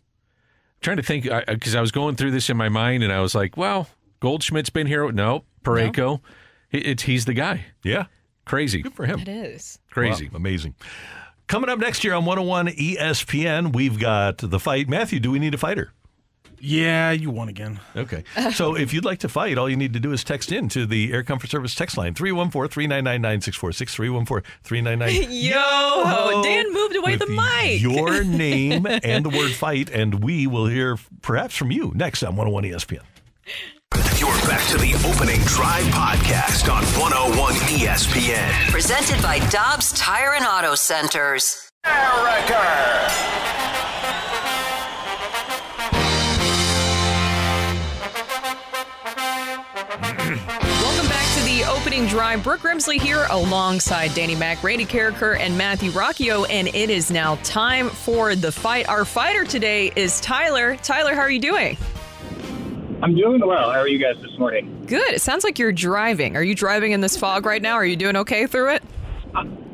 trying 0.80 0.96
to 0.98 1.02
think 1.02 1.24
because 1.48 1.74
I 1.74 1.80
was 1.80 1.90
going 1.92 2.16
through 2.16 2.30
this 2.30 2.48
in 2.50 2.56
my 2.56 2.68
mind, 2.68 3.02
and 3.02 3.12
I 3.12 3.20
was 3.20 3.34
like, 3.34 3.56
well, 3.56 3.88
Goldschmidt's 4.20 4.70
been 4.70 4.86
here. 4.86 5.10
No, 5.12 5.44
Parayko. 5.64 6.20
He- 6.70 6.78
It's 6.78 7.02
he's 7.04 7.24
the 7.24 7.34
guy. 7.34 7.66
Yeah. 7.82 8.06
Crazy. 8.48 8.82
Good 8.82 8.94
for 8.94 9.06
him. 9.06 9.20
It 9.20 9.28
is. 9.28 9.78
Crazy. 9.90 10.28
Wow, 10.28 10.36
amazing. 10.36 10.74
Coming 11.46 11.70
up 11.70 11.78
next 11.78 12.04
year 12.04 12.14
on 12.14 12.24
101 12.24 12.68
ESPN, 12.68 13.74
we've 13.74 13.98
got 13.98 14.38
the 14.38 14.58
fight. 14.58 14.88
Matthew, 14.88 15.20
do 15.20 15.30
we 15.30 15.38
need 15.38 15.54
a 15.54 15.58
fighter? 15.58 15.92
Yeah, 16.60 17.12
you 17.12 17.30
won 17.30 17.48
again. 17.48 17.80
Okay. 17.94 18.24
So 18.52 18.74
if 18.76 18.92
you'd 18.92 19.04
like 19.04 19.20
to 19.20 19.28
fight, 19.28 19.58
all 19.58 19.68
you 19.68 19.76
need 19.76 19.92
to 19.92 20.00
do 20.00 20.12
is 20.12 20.24
text 20.24 20.50
in 20.50 20.68
to 20.70 20.86
the 20.86 21.12
Air 21.12 21.22
Comfort 21.22 21.50
Service 21.50 21.74
text 21.74 21.96
line 21.96 22.14
314 22.14 22.70
399 22.70 23.22
9646. 23.22 23.94
314 23.94 24.52
399 24.62 25.30
Yo, 25.30 26.42
Dan 26.42 26.72
moved 26.72 26.96
away 26.96 27.16
with 27.16 27.20
the 27.20 27.26
mic. 27.28 27.80
Your 27.80 28.24
name 28.24 28.86
and 28.86 29.24
the 29.24 29.30
word 29.30 29.52
fight, 29.52 29.90
and 29.90 30.22
we 30.22 30.46
will 30.46 30.66
hear 30.66 30.98
perhaps 31.22 31.54
from 31.54 31.70
you 31.70 31.92
next 31.94 32.22
on 32.22 32.34
101 32.36 32.64
ESPN. 32.64 33.02
You're 34.18 34.30
back 34.46 34.66
to 34.68 34.78
the 34.78 34.94
Opening 35.08 35.40
Drive 35.42 35.84
podcast 35.86 36.72
on 36.72 36.82
101 37.00 37.54
ESPN. 37.54 38.70
Presented 38.70 39.22
by 39.22 39.38
Dobbs 39.48 39.92
Tire 39.92 40.34
and 40.34 40.44
Auto 40.44 40.74
Centers. 40.74 41.70
Erica. 41.84 43.08
opening 51.68 52.06
drive. 52.06 52.42
Brooke 52.42 52.60
Grimsley 52.60 53.00
here 53.00 53.26
alongside 53.30 54.12
Danny 54.14 54.34
Mack, 54.34 54.62
Randy 54.64 54.84
Karraker, 54.84 55.38
and 55.38 55.56
Matthew 55.56 55.90
Rocchio. 55.90 56.46
And 56.50 56.68
it 56.68 56.90
is 56.90 57.10
now 57.10 57.36
time 57.44 57.88
for 57.88 58.34
the 58.34 58.50
fight. 58.50 58.88
Our 58.88 59.04
fighter 59.04 59.44
today 59.44 59.92
is 59.94 60.20
Tyler. 60.20 60.76
Tyler, 60.76 61.14
how 61.14 61.20
are 61.20 61.30
you 61.30 61.40
doing? 61.40 61.76
I'm 63.02 63.14
doing 63.14 63.46
well. 63.46 63.70
How 63.70 63.78
are 63.78 63.88
you 63.88 63.98
guys 63.98 64.20
this 64.20 64.36
morning? 64.38 64.84
Good. 64.86 65.14
It 65.14 65.22
sounds 65.22 65.44
like 65.44 65.58
you're 65.58 65.72
driving. 65.72 66.36
Are 66.36 66.42
you 66.42 66.54
driving 66.54 66.92
in 66.92 67.00
this 67.00 67.16
fog 67.16 67.46
right 67.46 67.62
now? 67.62 67.74
Are 67.74 67.84
you 67.84 67.96
doing 67.96 68.16
okay 68.16 68.46
through 68.46 68.70
it? 68.74 68.82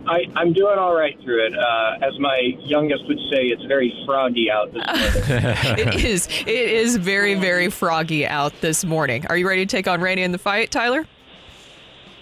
I, 0.07 0.25
I'm 0.37 0.53
doing 0.53 0.79
all 0.79 0.95
right 0.95 1.19
through 1.23 1.47
it. 1.47 1.59
Uh, 1.59 1.97
as 2.03 2.19
my 2.19 2.53
youngest 2.61 3.07
would 3.09 3.19
say, 3.31 3.45
it's 3.45 3.65
very 3.65 3.93
froggy 4.05 4.51
out 4.51 4.73
this 4.73 4.85
morning. 4.85 5.89
it 5.97 6.05
is. 6.05 6.27
It 6.27 6.49
is 6.49 6.97
very, 6.97 7.35
very 7.35 7.71
froggy 7.71 8.27
out 8.27 8.53
this 8.61 8.85
morning. 8.85 9.27
Are 9.29 9.37
you 9.37 9.49
ready 9.49 9.65
to 9.65 9.77
take 9.77 9.89
on 9.89 10.03
Randy 10.03 10.23
in 10.23 10.33
the 10.33 10.39
fight, 10.39 10.71
Tyler? 10.71 11.07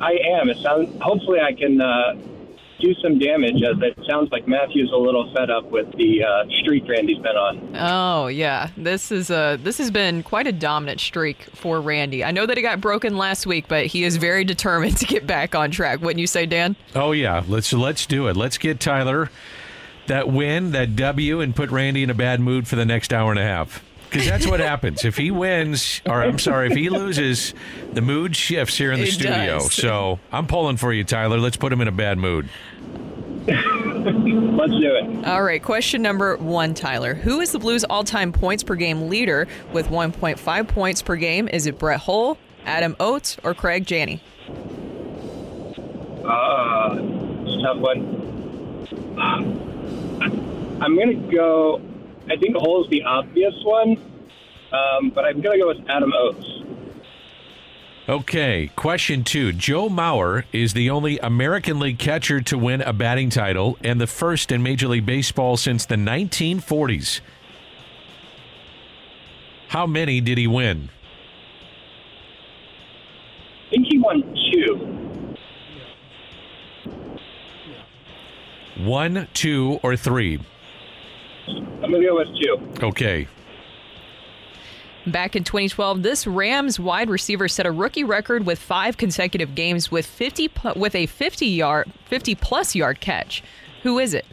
I 0.01 0.13
am. 0.13 0.49
It 0.49 0.59
sounds. 0.59 0.97
Hopefully, 1.03 1.41
I 1.41 1.53
can 1.53 1.81
uh, 1.81 2.15
do 2.83 2.95
some 3.03 3.19
damage, 3.19 3.63
as 3.63 3.81
it 3.81 3.99
sounds 4.09 4.31
like 4.33 4.47
Matthew's 4.47 4.91
a 4.93 4.97
little 4.97 5.33
fed 5.35 5.51
up 5.51 5.71
with 5.71 5.91
the 5.97 6.23
uh, 6.23 6.45
streak 6.61 6.87
Randy's 6.89 7.19
been 7.19 7.37
on. 7.37 7.77
Oh 7.77 8.27
yeah, 8.27 8.71
this 8.77 9.13
is 9.13 9.31
uh 9.31 9.57
this 9.63 9.79
has 9.79 9.91
been 9.91 10.23
quite 10.23 10.47
a 10.47 10.53
dominant 10.53 11.01
streak 11.01 11.45
for 11.55 11.81
Randy. 11.81 12.25
I 12.25 12.31
know 12.31 12.47
that 12.47 12.57
he 12.57 12.63
got 12.63 12.81
broken 12.81 13.17
last 13.17 13.47
week, 13.47 13.67
but 13.69 13.87
he 13.87 14.05
is 14.05 14.17
very 14.17 14.45
determined 14.45 14.97
to 14.99 15.07
get 15.07 15.27
back 15.27 15.55
on 15.55 15.71
track. 15.71 16.01
Wouldn't 16.01 16.21
you 16.21 16.27
say, 16.27 16.45
Dan? 16.45 16.77
Oh 16.95 17.13
yeah, 17.13 17.45
let's 17.49 17.73
let's 17.73 18.05
do 18.05 18.27
it. 18.27 18.37
Let's 18.37 18.59
get 18.59 18.81
Tyler 18.81 19.31
that 20.07 20.29
win, 20.29 20.73
that 20.73 20.97
W, 20.97 21.41
and 21.41 21.55
put 21.55 21.71
Randy 21.71 22.03
in 22.03 22.11
a 22.11 22.15
bad 22.15 22.41
mood 22.41 22.67
for 22.67 22.77
the 22.77 22.85
next 22.85 23.13
hour 23.13 23.31
and 23.31 23.39
a 23.39 23.45
half. 23.45 23.85
Because 24.13 24.27
that's 24.29 24.47
what 24.47 24.61
happens. 24.61 25.05
If 25.07 25.17
he 25.17 25.31
wins, 25.31 26.03
or 26.07 26.23
I'm 26.23 26.39
sorry, 26.39 26.67
if 26.71 26.77
he 26.77 26.91
loses, 26.91 27.55
the 27.95 28.03
mood 28.03 28.37
shifts 28.37 28.77
here 28.77 28.93
in 28.93 29.01
the 29.01 29.07
It 29.09 29.13
studio. 29.13 29.59
does. 29.61 29.73
So 29.73 30.21
I'm 30.31 30.47
pulling 30.47 30.77
for 30.77 30.93
you, 30.93 31.03
Tyler. 31.03 31.39
Let's 31.39 31.57
put 31.57 31.73
him 31.73 31.81
in 31.81 31.89
a 31.89 31.93
bad 31.93 32.19
mood. 32.19 32.49
Let's 33.47 34.73
do 34.73 34.95
it. 34.97 35.25
All 35.27 35.43
right, 35.43 35.63
question 35.63 36.03
number 36.03 36.37
one, 36.37 36.75
Tyler. 36.75 37.15
Who 37.15 37.41
is 37.41 37.53
the 37.53 37.59
Blues' 37.59 37.85
all-time 37.85 38.33
points 38.33 38.63
per 38.63 38.75
game 38.75 39.09
leader 39.09 39.49
with 39.73 39.89
1.5 39.89 40.69
points 40.69 41.01
per 41.03 41.17
game? 41.17 41.49
Is 41.49 41.67
it 41.67 41.79
Brett 41.79 42.01
Hull, 42.01 42.37
Adam 42.67 42.95
Oates, 43.01 43.39
or 43.43 43.55
Craig 43.55 43.87
Janney? 43.87 44.23
Uh, 46.25 46.97
tough 47.63 47.79
one. 47.79 48.19
I'm 50.83 50.97
gonna 50.99 51.15
go. 51.15 51.81
I 52.33 52.37
think 52.37 52.57
Hull 52.57 52.83
is 52.83 52.89
the 52.89 53.03
obvious 53.03 53.53
one, 53.63 53.99
um, 54.73 55.11
but 55.11 55.27
I'm 55.27 55.43
gonna 55.43 55.59
go 55.59 55.69
with 55.69 55.87
Adam 55.87 56.15
Oates. 56.17 56.47
Okay, 58.09 58.71
question 58.75 59.23
two. 59.23 59.53
Joe 59.53 59.91
Mauer 59.91 60.45
is 60.51 60.73
the 60.73 60.89
only 60.89 61.19
American 61.19 61.79
League 61.79 61.99
catcher 61.99 62.41
to 62.41 62.57
win 62.57 62.81
a 62.81 62.95
batting 62.95 63.29
title 63.29 63.77
and 63.85 64.01
the 64.01 64.07
first 64.07 64.51
in 64.51 64.63
Major 64.63 64.89
League 64.89 65.05
Baseball 65.05 65.59
since 65.59 65.85
the 65.85 65.97
1940s. 65.97 67.21
How 69.69 69.87
many 69.87 70.23
did 70.23 70.39
he 70.39 70.47
win? 70.47 70.89
I 73.67 73.71
think 73.73 73.87
he 73.91 73.99
won 73.99 74.23
two. 74.51 74.89
One, 78.83 79.29
two, 79.35 79.81
or 79.83 79.97
three? 79.99 80.41
I'm 81.49 81.91
gonna 81.91 82.03
go 82.03 82.17
with 82.17 82.29
two. 82.41 82.85
Okay. 82.85 83.27
Back 85.07 85.35
in 85.35 85.43
2012, 85.43 86.05
this 86.05 86.29
Rams 86.29 86.79
wide 86.79 87.11
receiver 87.11 87.49
set 87.49 87.67
a 87.67 87.73
rookie 87.73 88.05
record 88.05 88.47
with 88.47 88.61
five 88.61 88.97
consecutive 88.97 89.57
games 89.57 89.91
with 89.91 90.07
50 90.07 90.51
with 90.77 90.95
a 90.95 91.07
50 91.07 91.47
yard 91.47 91.93
50 92.07 92.37
plus 92.37 92.77
yard 92.77 93.01
catch. 93.01 93.43
Who 93.83 93.99
is 93.99 94.15
it? 94.15 94.25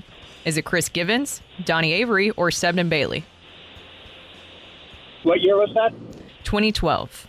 Is 0.46 0.58
it 0.58 0.62
Chris 0.64 0.88
Givens, 0.88 1.42
Donnie 1.66 1.92
Avery, 1.94 2.30
or 2.32 2.52
Stedman 2.52 2.88
Bailey? 2.88 3.26
What 5.24 5.42
year 5.42 5.58
was 5.58 5.72
that? 5.74 5.92
2012. 6.44 7.28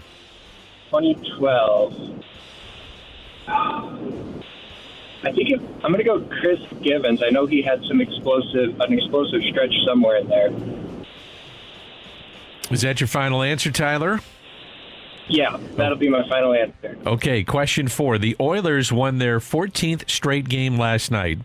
2012. 0.91 2.25
I 5.23 5.33
think 5.33 5.51
if, 5.51 5.61
I'm 5.85 5.93
going 5.93 5.99
to 5.99 6.05
go 6.05 6.21
Chris 6.41 6.61
Givens. 6.83 7.23
I 7.23 7.29
know 7.29 7.47
he 7.47 7.61
had 7.63 7.83
some 7.85 8.01
explosive, 8.01 8.81
an 8.81 8.93
explosive 8.93 9.43
stretch 9.51 9.75
somewhere 9.85 10.17
in 10.17 10.29
there. 10.29 10.51
Is 12.71 12.83
that 12.83 13.01
your 13.01 13.09
final 13.09 13.43
answer, 13.43 13.71
Tyler? 13.71 14.21
Yeah, 15.29 15.59
that'll 15.77 15.99
be 15.99 16.09
my 16.09 16.27
final 16.29 16.55
answer. 16.55 16.97
Okay, 17.07 17.45
question 17.45 17.89
four. 17.89 18.19
The 18.19 18.37
Oilers 18.41 18.93
won 18.93 19.19
their 19.19 19.39
14th 19.41 20.09
straight 20.09 20.49
game 20.49 20.77
last 20.77 21.11
night. 21.11 21.39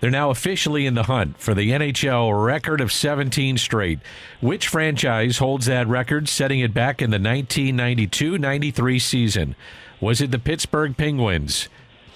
They're 0.00 0.10
now 0.10 0.30
officially 0.30 0.86
in 0.86 0.94
the 0.94 1.04
hunt 1.04 1.38
for 1.38 1.54
the 1.54 1.70
NHL 1.70 2.44
record 2.44 2.80
of 2.80 2.92
17 2.92 3.58
straight. 3.58 3.98
Which 4.40 4.68
franchise 4.68 5.38
holds 5.38 5.66
that 5.66 5.88
record, 5.88 6.28
setting 6.28 6.60
it 6.60 6.72
back 6.72 7.02
in 7.02 7.10
the 7.10 7.16
1992 7.16 8.38
93 8.38 8.98
season? 8.98 9.56
Was 10.00 10.20
it 10.20 10.30
the 10.30 10.38
Pittsburgh 10.38 10.96
Penguins, 10.96 11.68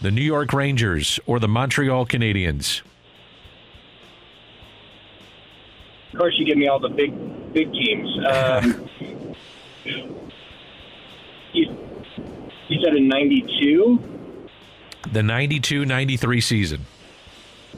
the 0.02 0.10
New 0.10 0.22
York 0.22 0.52
Rangers, 0.52 1.20
or 1.26 1.38
the 1.38 1.48
Montreal 1.48 2.06
Canadiens? 2.06 2.82
Of 6.12 6.18
course, 6.18 6.34
you 6.36 6.44
give 6.44 6.58
me 6.58 6.68
all 6.68 6.80
the 6.80 6.88
big, 6.88 7.14
big 7.52 7.72
teams. 7.72 8.08
Um, 8.26 8.88
you, 11.52 11.76
you 12.68 12.82
said 12.84 12.96
in 12.96 13.08
'92. 13.08 14.08
The 15.10 15.22
92 15.22 15.84
93 15.84 16.40
season. 16.40 16.86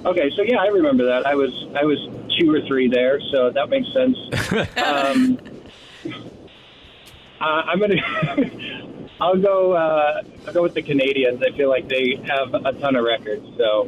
Okay, 0.05 0.30
so 0.36 0.42
yeah, 0.42 0.59
I 0.59 0.66
remember 0.66 1.06
that. 1.06 1.26
I 1.26 1.34
was 1.34 1.66
I 1.74 1.84
was 1.84 1.98
two 2.38 2.52
or 2.52 2.60
three 2.62 2.88
there, 2.88 3.20
so 3.30 3.51
that 3.51 3.68
makes 3.68 3.92
sense. 3.92 4.18
um, 4.76 5.38
uh, 7.40 7.44
I'm 7.44 7.78
gonna. 7.78 8.93
I'll 9.20 9.36
go. 9.36 9.72
Uh, 9.72 10.22
I'll 10.46 10.52
go 10.52 10.62
with 10.62 10.74
the 10.74 10.82
Canadiens. 10.82 11.44
I 11.44 11.56
feel 11.56 11.68
like 11.68 11.88
they 11.88 12.16
have 12.26 12.54
a 12.54 12.72
ton 12.72 12.96
of 12.96 13.04
records. 13.04 13.46
So 13.56 13.84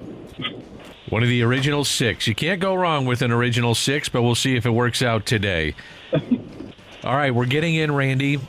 One 1.08 1.22
of 1.22 1.28
the 1.28 1.42
original 1.42 1.84
six. 1.84 2.26
You 2.26 2.34
can't 2.34 2.60
go 2.60 2.74
wrong 2.74 3.06
with 3.06 3.22
an 3.22 3.32
original 3.32 3.74
six, 3.74 4.08
but 4.08 4.22
we'll 4.22 4.34
see 4.34 4.56
if 4.56 4.66
it 4.66 4.70
works 4.70 5.02
out 5.02 5.26
today. 5.26 5.74
All 7.04 7.16
right, 7.16 7.34
we're 7.34 7.46
getting 7.46 7.74
in, 7.74 7.94
Randy, 7.94 8.40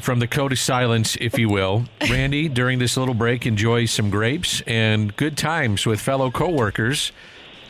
from 0.00 0.18
the 0.18 0.26
code 0.26 0.52
of 0.52 0.58
silence, 0.58 1.16
if 1.20 1.38
you 1.38 1.48
will. 1.48 1.86
Randy, 2.10 2.48
during 2.48 2.78
this 2.78 2.96
little 2.96 3.14
break, 3.14 3.46
enjoy 3.46 3.86
some 3.86 4.10
grapes 4.10 4.62
and 4.66 5.14
good 5.16 5.38
times 5.38 5.86
with 5.86 6.00
fellow 6.00 6.30
coworkers. 6.30 7.12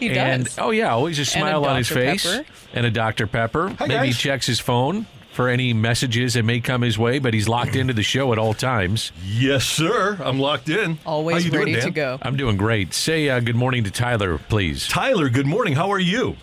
He 0.01 0.10
and, 0.10 0.44
does. 0.44 0.59
Oh, 0.59 0.70
yeah, 0.70 0.90
always 0.90 1.18
a 1.18 1.23
And 1.23 1.28
a 1.28 1.31
smile 1.31 1.64
on 1.64 1.77
his 1.77 1.89
face. 1.89 2.27
Pepper. 2.27 2.44
And 2.74 2.86
a 2.86 2.90
Dr. 2.90 3.27
Pepper. 3.27 3.70
Hi, 3.78 3.86
Maybe 3.86 4.09
he 4.09 4.12
checks 4.12 4.47
his 4.47 4.60
phone 4.60 5.06
for 5.37 5.49
any 5.51 5.75
messages 5.75 6.35
that 6.35 6.45
may 6.45 6.59
come 6.61 6.81
his 6.81 6.99
way, 6.99 7.19
but 7.19 7.35
he's 7.35 7.47
locked 7.47 7.77
into 7.77 7.93
the 7.93 8.03
show 8.03 8.33
at 8.33 8.39
all 8.39 8.55
times. 8.55 9.13
Yes, 9.23 9.65
sir. 9.65 10.17
I'm 10.25 10.41
locked 10.41 10.71
in. 10.71 10.99
Always 11.05 11.45
you 11.45 11.53
ready 11.53 11.73
doing, 11.73 11.85
to 11.85 11.91
go. 11.91 12.19
I'm 12.23 12.39
doing 12.39 12.57
great. 12.57 12.95
Say 12.95 13.29
uh, 13.29 13.41
good 13.41 13.55
morning 13.55 13.85
to 13.85 13.91
Tyler, 13.91 14.39
please. 14.39 14.89
Tyler, 14.89 15.29
good 15.29 15.47
morning. 15.47 15.75
How 15.75 15.91
are 15.91 16.01
you? 16.01 16.37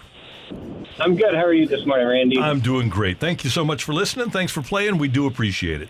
I'm 0.99 1.15
good. 1.15 1.33
How 1.33 1.43
are 1.43 1.53
you 1.53 1.67
this 1.67 1.85
morning, 1.87 2.07
Randy? 2.07 2.37
I'm 2.37 2.59
doing 2.59 2.87
great. 2.87 3.19
Thank 3.19 3.43
you 3.43 3.49
so 3.49 3.65
much 3.65 3.83
for 3.83 3.93
listening. 3.93 4.29
Thanks 4.29 4.51
for 4.51 4.61
playing. 4.61 4.99
We 4.99 5.07
do 5.07 5.25
appreciate 5.25 5.81
it. 5.81 5.89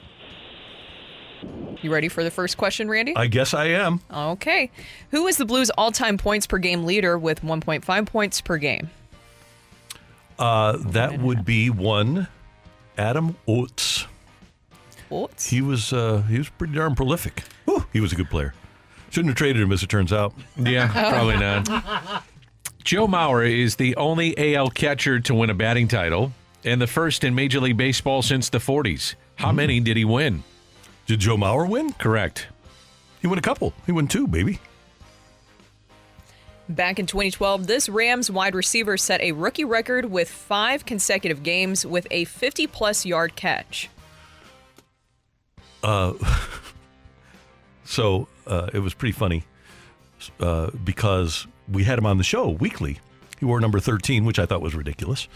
You 1.81 1.91
ready 1.91 2.07
for 2.07 2.23
the 2.23 2.31
first 2.31 2.55
question, 2.55 2.89
Randy? 2.89 3.13
I 3.17 3.27
guess 3.27 3.53
I 3.53 3.65
am. 3.65 3.99
Okay. 4.09 4.71
Who 5.11 5.27
is 5.27 5.35
the 5.35 5.45
Blues' 5.45 5.69
all-time 5.71 6.17
points 6.17 6.47
per 6.47 6.57
game 6.57 6.85
leader 6.85 7.17
with 7.17 7.41
1.5 7.41 8.05
points 8.05 8.39
per 8.39 8.57
game? 8.57 8.89
Uh, 10.39 10.77
that 10.79 11.19
would 11.19 11.43
be 11.43 11.69
one 11.69 12.29
Adam 12.97 13.35
Oates. 13.47 14.05
Oates? 15.11 15.49
He 15.49 15.61
was 15.61 15.93
uh, 15.93 16.23
he 16.23 16.37
was 16.37 16.49
pretty 16.49 16.73
darn 16.73 16.95
prolific. 16.95 17.43
Whew, 17.65 17.85
he 17.93 17.99
was 17.99 18.13
a 18.13 18.15
good 18.15 18.29
player. 18.29 18.53
Shouldn't 19.09 19.29
have 19.29 19.37
traded 19.37 19.61
him, 19.61 19.71
as 19.71 19.83
it 19.83 19.89
turns 19.89 20.11
out. 20.11 20.33
Yeah, 20.57 20.87
probably 21.11 21.37
not. 21.37 22.23
Joe 22.83 23.07
Mauer 23.07 23.47
is 23.49 23.75
the 23.75 23.95
only 23.95 24.55
AL 24.55 24.71
catcher 24.71 25.19
to 25.19 25.35
win 25.35 25.49
a 25.49 25.53
batting 25.53 25.87
title 25.87 26.33
and 26.65 26.81
the 26.81 26.87
first 26.87 27.23
in 27.23 27.35
Major 27.35 27.59
League 27.59 27.77
Baseball 27.77 28.21
since 28.21 28.49
the 28.49 28.57
40s. 28.57 29.15
How 29.35 29.51
many 29.51 29.79
did 29.79 29.97
he 29.97 30.05
win? 30.05 30.43
Did 31.05 31.19
Joe 31.19 31.37
Mauer 31.37 31.69
win? 31.69 31.93
Correct. 31.93 32.47
He 33.21 33.27
won 33.27 33.37
a 33.37 33.41
couple. 33.41 33.73
He 33.85 33.91
won 33.91 34.07
two, 34.07 34.27
baby. 34.27 34.59
Back 36.69 36.97
in 36.97 37.05
2012, 37.05 37.67
this 37.67 37.89
Rams 37.89 38.31
wide 38.31 38.55
receiver 38.55 38.95
set 38.95 39.19
a 39.19 39.33
rookie 39.33 39.65
record 39.65 40.05
with 40.05 40.29
five 40.29 40.85
consecutive 40.85 41.43
games 41.43 41.85
with 41.85 42.07
a 42.09 42.23
50 42.23 42.67
plus 42.67 43.05
yard 43.05 43.35
catch. 43.35 43.89
Uh, 45.83 46.13
so 47.83 48.29
uh, 48.47 48.69
it 48.73 48.79
was 48.79 48.93
pretty 48.93 49.11
funny 49.11 49.43
uh, 50.39 50.71
because 50.83 51.47
we 51.69 51.83
had 51.83 51.99
him 51.99 52.05
on 52.05 52.17
the 52.17 52.23
show 52.23 52.49
weekly. 52.49 52.99
He 53.39 53.45
wore 53.45 53.59
number 53.59 53.81
13, 53.81 54.23
which 54.23 54.39
I 54.39 54.45
thought 54.45 54.61
was 54.61 54.73
ridiculous. 54.73 55.27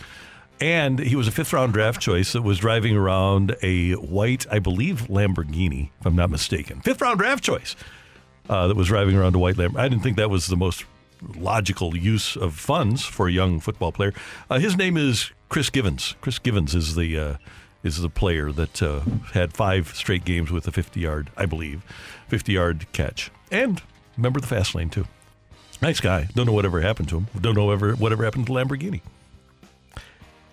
And 0.62 0.98
he 0.98 1.18
was 1.18 1.28
a 1.28 1.32
fifth 1.32 1.52
round 1.52 1.74
draft 1.74 2.00
choice 2.00 2.32
that 2.32 2.42
was 2.42 2.58
driving 2.58 2.96
around 2.96 3.56
a 3.62 3.94
white, 3.94 4.46
I 4.50 4.60
believe, 4.60 5.08
Lamborghini, 5.10 5.90
if 6.00 6.06
I'm 6.06 6.16
not 6.16 6.30
mistaken. 6.30 6.80
Fifth 6.82 7.02
round 7.02 7.20
draft 7.20 7.44
choice 7.44 7.76
uh, 8.50 8.68
that 8.68 8.78
was 8.78 8.88
driving 8.88 9.18
around 9.18 9.36
a 9.36 9.40
white 9.40 9.56
Lamborghini. 9.56 9.80
I 9.80 9.90
didn't 9.90 10.04
think 10.04 10.16
that 10.16 10.30
was 10.30 10.48
the 10.48 10.56
most 10.56 10.86
logical 11.36 11.96
use 11.96 12.36
of 12.36 12.56
funds 12.56 13.04
for 13.04 13.28
a 13.28 13.32
young 13.32 13.60
football 13.60 13.92
player. 13.92 14.14
Uh, 14.50 14.60
his 14.60 14.78
name 14.78 14.98
is 14.98 15.32
Chris 15.50 15.70
Givens. 15.70 16.16
Chris 16.22 16.40
Givens 16.40 16.76
is 16.76 16.96
the 16.96 17.18
uh, 17.18 17.38
is 17.84 18.02
the 18.02 18.10
player 18.10 18.52
that 18.52 18.82
uh, 18.82 19.02
had 19.34 19.54
five 19.54 19.96
straight 19.96 20.26
games 20.26 20.52
with 20.52 20.68
a 20.68 20.72
50 20.72 21.00
yard, 21.00 21.30
I 21.38 21.46
believe, 21.46 21.84
50 22.28 22.52
yard 22.52 22.86
catch, 22.92 23.32
and 23.52 23.82
member 24.18 24.38
of 24.38 24.42
the 24.42 24.48
fast 24.48 24.76
lane 24.76 24.90
too. 24.90 25.08
Nice 25.82 26.00
guy. 26.00 26.28
Don't 26.34 26.48
know 26.48 26.54
whatever 26.54 26.82
happened 26.82 27.10
to 27.10 27.18
him. 27.18 27.28
Don't 27.40 27.56
know 27.56 27.72
ever 27.72 27.94
whatever 27.94 28.24
happened 28.24 28.48
to 28.48 28.54
Lamborghini. 28.54 29.02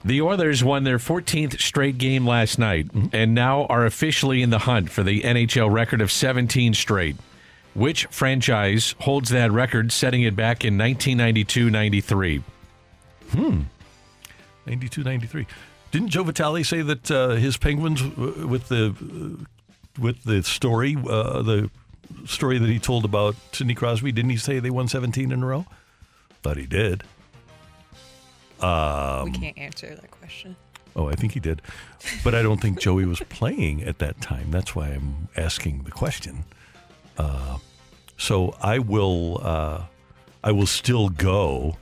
The 0.05 0.21
Oilers 0.21 0.63
won 0.63 0.85
their 0.85 0.99
14th 0.99 1.59
straight 1.61 1.97
game 1.97 2.27
last 2.27 2.59
night 2.59 2.89
and 3.15 3.35
now 3.35 3.65
are 3.67 3.87
officially 3.87 4.43
in 4.43 4.51
the 4.51 4.59
hunt 4.59 4.91
for 4.91 5.03
the 5.03 5.23
NHL 5.23 5.73
record 5.73 6.03
of 6.03 6.13
17 6.13 6.75
straight. 6.75 7.17
Which 7.75 8.07
franchise 8.07 8.95
holds 9.01 9.31
that 9.31 9.51
record, 9.51 9.91
setting 9.91 10.23
it 10.23 10.37
back 10.37 10.65
in 10.65 10.79
1992 10.79 11.71
93? 11.71 12.43
Hmm. 13.31 13.63
92 14.67 15.03
93. 15.03 15.47
Didn't 15.91 16.09
Joe 16.09 16.23
Vitale 16.23 16.63
say 16.63 16.83
that 16.83 17.11
uh, 17.11 17.31
his 17.31 17.57
Penguins, 17.57 18.01
uh, 18.03 18.47
with 18.47 18.69
the 18.69 18.95
uh, 19.01 19.45
with 20.01 20.25
the 20.25 20.43
story, 20.43 20.97
uh, 20.97 21.43
the 21.43 21.71
story 22.27 22.59
that 22.59 22.69
he 22.69 22.79
told 22.79 23.05
about 23.05 23.37
Sidney 23.53 23.75
Crosby, 23.75 24.13
didn't 24.13 24.31
he 24.31 24.37
say 24.37 24.59
they 24.59 24.71
won 24.71 24.89
17 24.89 25.31
in 25.31 25.43
a 25.43 25.47
row? 25.47 25.67
Thought 26.43 26.57
he 26.57 26.67
did. 26.67 27.03
Um, 28.61 29.25
we 29.25 29.39
can't 29.39 29.59
answer 29.59 29.95
that 29.95 30.11
question. 30.11 30.57
Oh, 30.97 31.09
I 31.09 31.15
think 31.15 31.33
he 31.33 31.41
did. 31.41 31.61
But 32.23 32.35
I 32.35 32.43
don't 32.43 32.61
think 32.61 32.81
Joey 32.81 33.05
was 33.05 33.21
playing 33.29 33.83
at 33.83 33.99
that 33.99 34.21
time. 34.21 34.51
That's 34.51 34.75
why 34.77 34.89
I'm 34.89 35.29
asking 35.37 35.85
the 35.85 35.91
question. 35.91 36.45
Uh, 37.19 37.59
so 38.17 38.55
I 38.63 38.79
will 38.79 39.41
uh, 39.43 39.83
I 40.43 40.53
will 40.53 40.67
still 40.67 41.09
go 41.09 41.77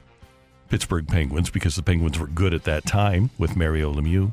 Pittsburgh 0.69 1.07
Penguins 1.07 1.51
because 1.51 1.77
the 1.77 1.83
Penguins 1.83 2.19
were 2.19 2.27
good 2.27 2.55
at 2.55 2.65
that 2.65 2.85
time 2.87 3.31
with 3.39 3.57
Mario 3.57 3.93
Lemieux. 3.93 4.33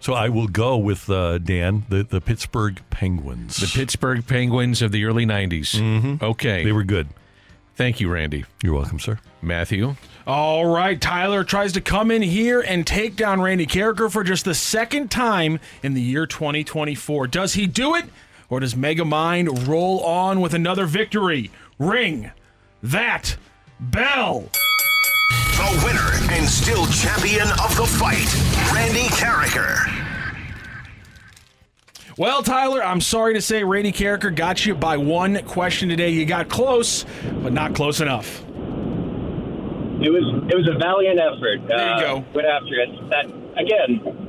So 0.00 0.12
I 0.12 0.28
will 0.28 0.48
go 0.48 0.76
with 0.76 1.08
uh, 1.08 1.38
Dan, 1.38 1.84
the, 1.88 2.02
the 2.02 2.20
Pittsburgh 2.20 2.78
Penguins. 2.90 3.56
The 3.56 3.72
Pittsburgh 3.78 4.26
Penguins 4.26 4.82
of 4.82 4.92
the 4.92 5.06
early 5.06 5.24
90s. 5.24 5.76
Mhm. 5.80 6.22
Okay. 6.22 6.62
They 6.62 6.72
were 6.72 6.84
good. 6.84 7.08
Thank 7.76 8.00
you, 8.00 8.10
Randy. 8.10 8.44
You're 8.62 8.74
welcome, 8.74 9.00
sir. 9.00 9.18
Matthew. 9.40 9.96
All 10.26 10.66
right, 10.66 11.00
Tyler 11.00 11.42
tries 11.42 11.72
to 11.72 11.80
come 11.80 12.10
in 12.10 12.20
here 12.22 12.60
and 12.60 12.86
take 12.86 13.16
down 13.16 13.40
Randy 13.40 13.66
Karraker 13.66 14.10
for 14.12 14.22
just 14.24 14.44
the 14.44 14.54
second 14.54 15.10
time 15.10 15.58
in 15.82 15.94
the 15.94 16.02
year 16.02 16.26
2024. 16.26 17.26
Does 17.26 17.54
he 17.54 17.66
do 17.66 17.94
it, 17.94 18.04
or 18.54 18.60
does 18.60 18.76
Mega 18.76 19.04
Mind 19.04 19.66
roll 19.66 19.98
on 20.04 20.40
with 20.40 20.54
another 20.54 20.86
victory? 20.86 21.50
Ring 21.80 22.30
that 22.84 23.36
bell. 23.80 24.48
The 25.56 25.82
winner 25.84 26.32
and 26.32 26.48
still 26.48 26.86
champion 26.86 27.48
of 27.48 27.76
the 27.76 27.84
fight, 27.84 28.32
Randy 28.72 29.08
Karraker. 29.08 29.90
Well, 32.16 32.44
Tyler, 32.44 32.80
I'm 32.80 33.00
sorry 33.00 33.34
to 33.34 33.42
say 33.42 33.64
Randy 33.64 33.90
Karraker 33.90 34.32
got 34.32 34.64
you 34.64 34.76
by 34.76 34.98
one 34.98 35.44
question 35.46 35.88
today. 35.88 36.10
You 36.10 36.24
got 36.24 36.48
close, 36.48 37.04
but 37.42 37.52
not 37.52 37.74
close 37.74 38.00
enough. 38.00 38.40
It 39.98 40.10
was 40.10 40.44
it 40.48 40.54
was 40.54 40.70
a 40.72 40.78
valiant 40.78 41.18
effort. 41.18 41.66
There 41.66 41.76
you 41.76 41.94
uh, 41.94 42.00
go. 42.00 42.24
Went 42.32 42.46
after 42.46 42.74
it. 42.74 43.10
That 43.10 43.26
again. 43.58 44.20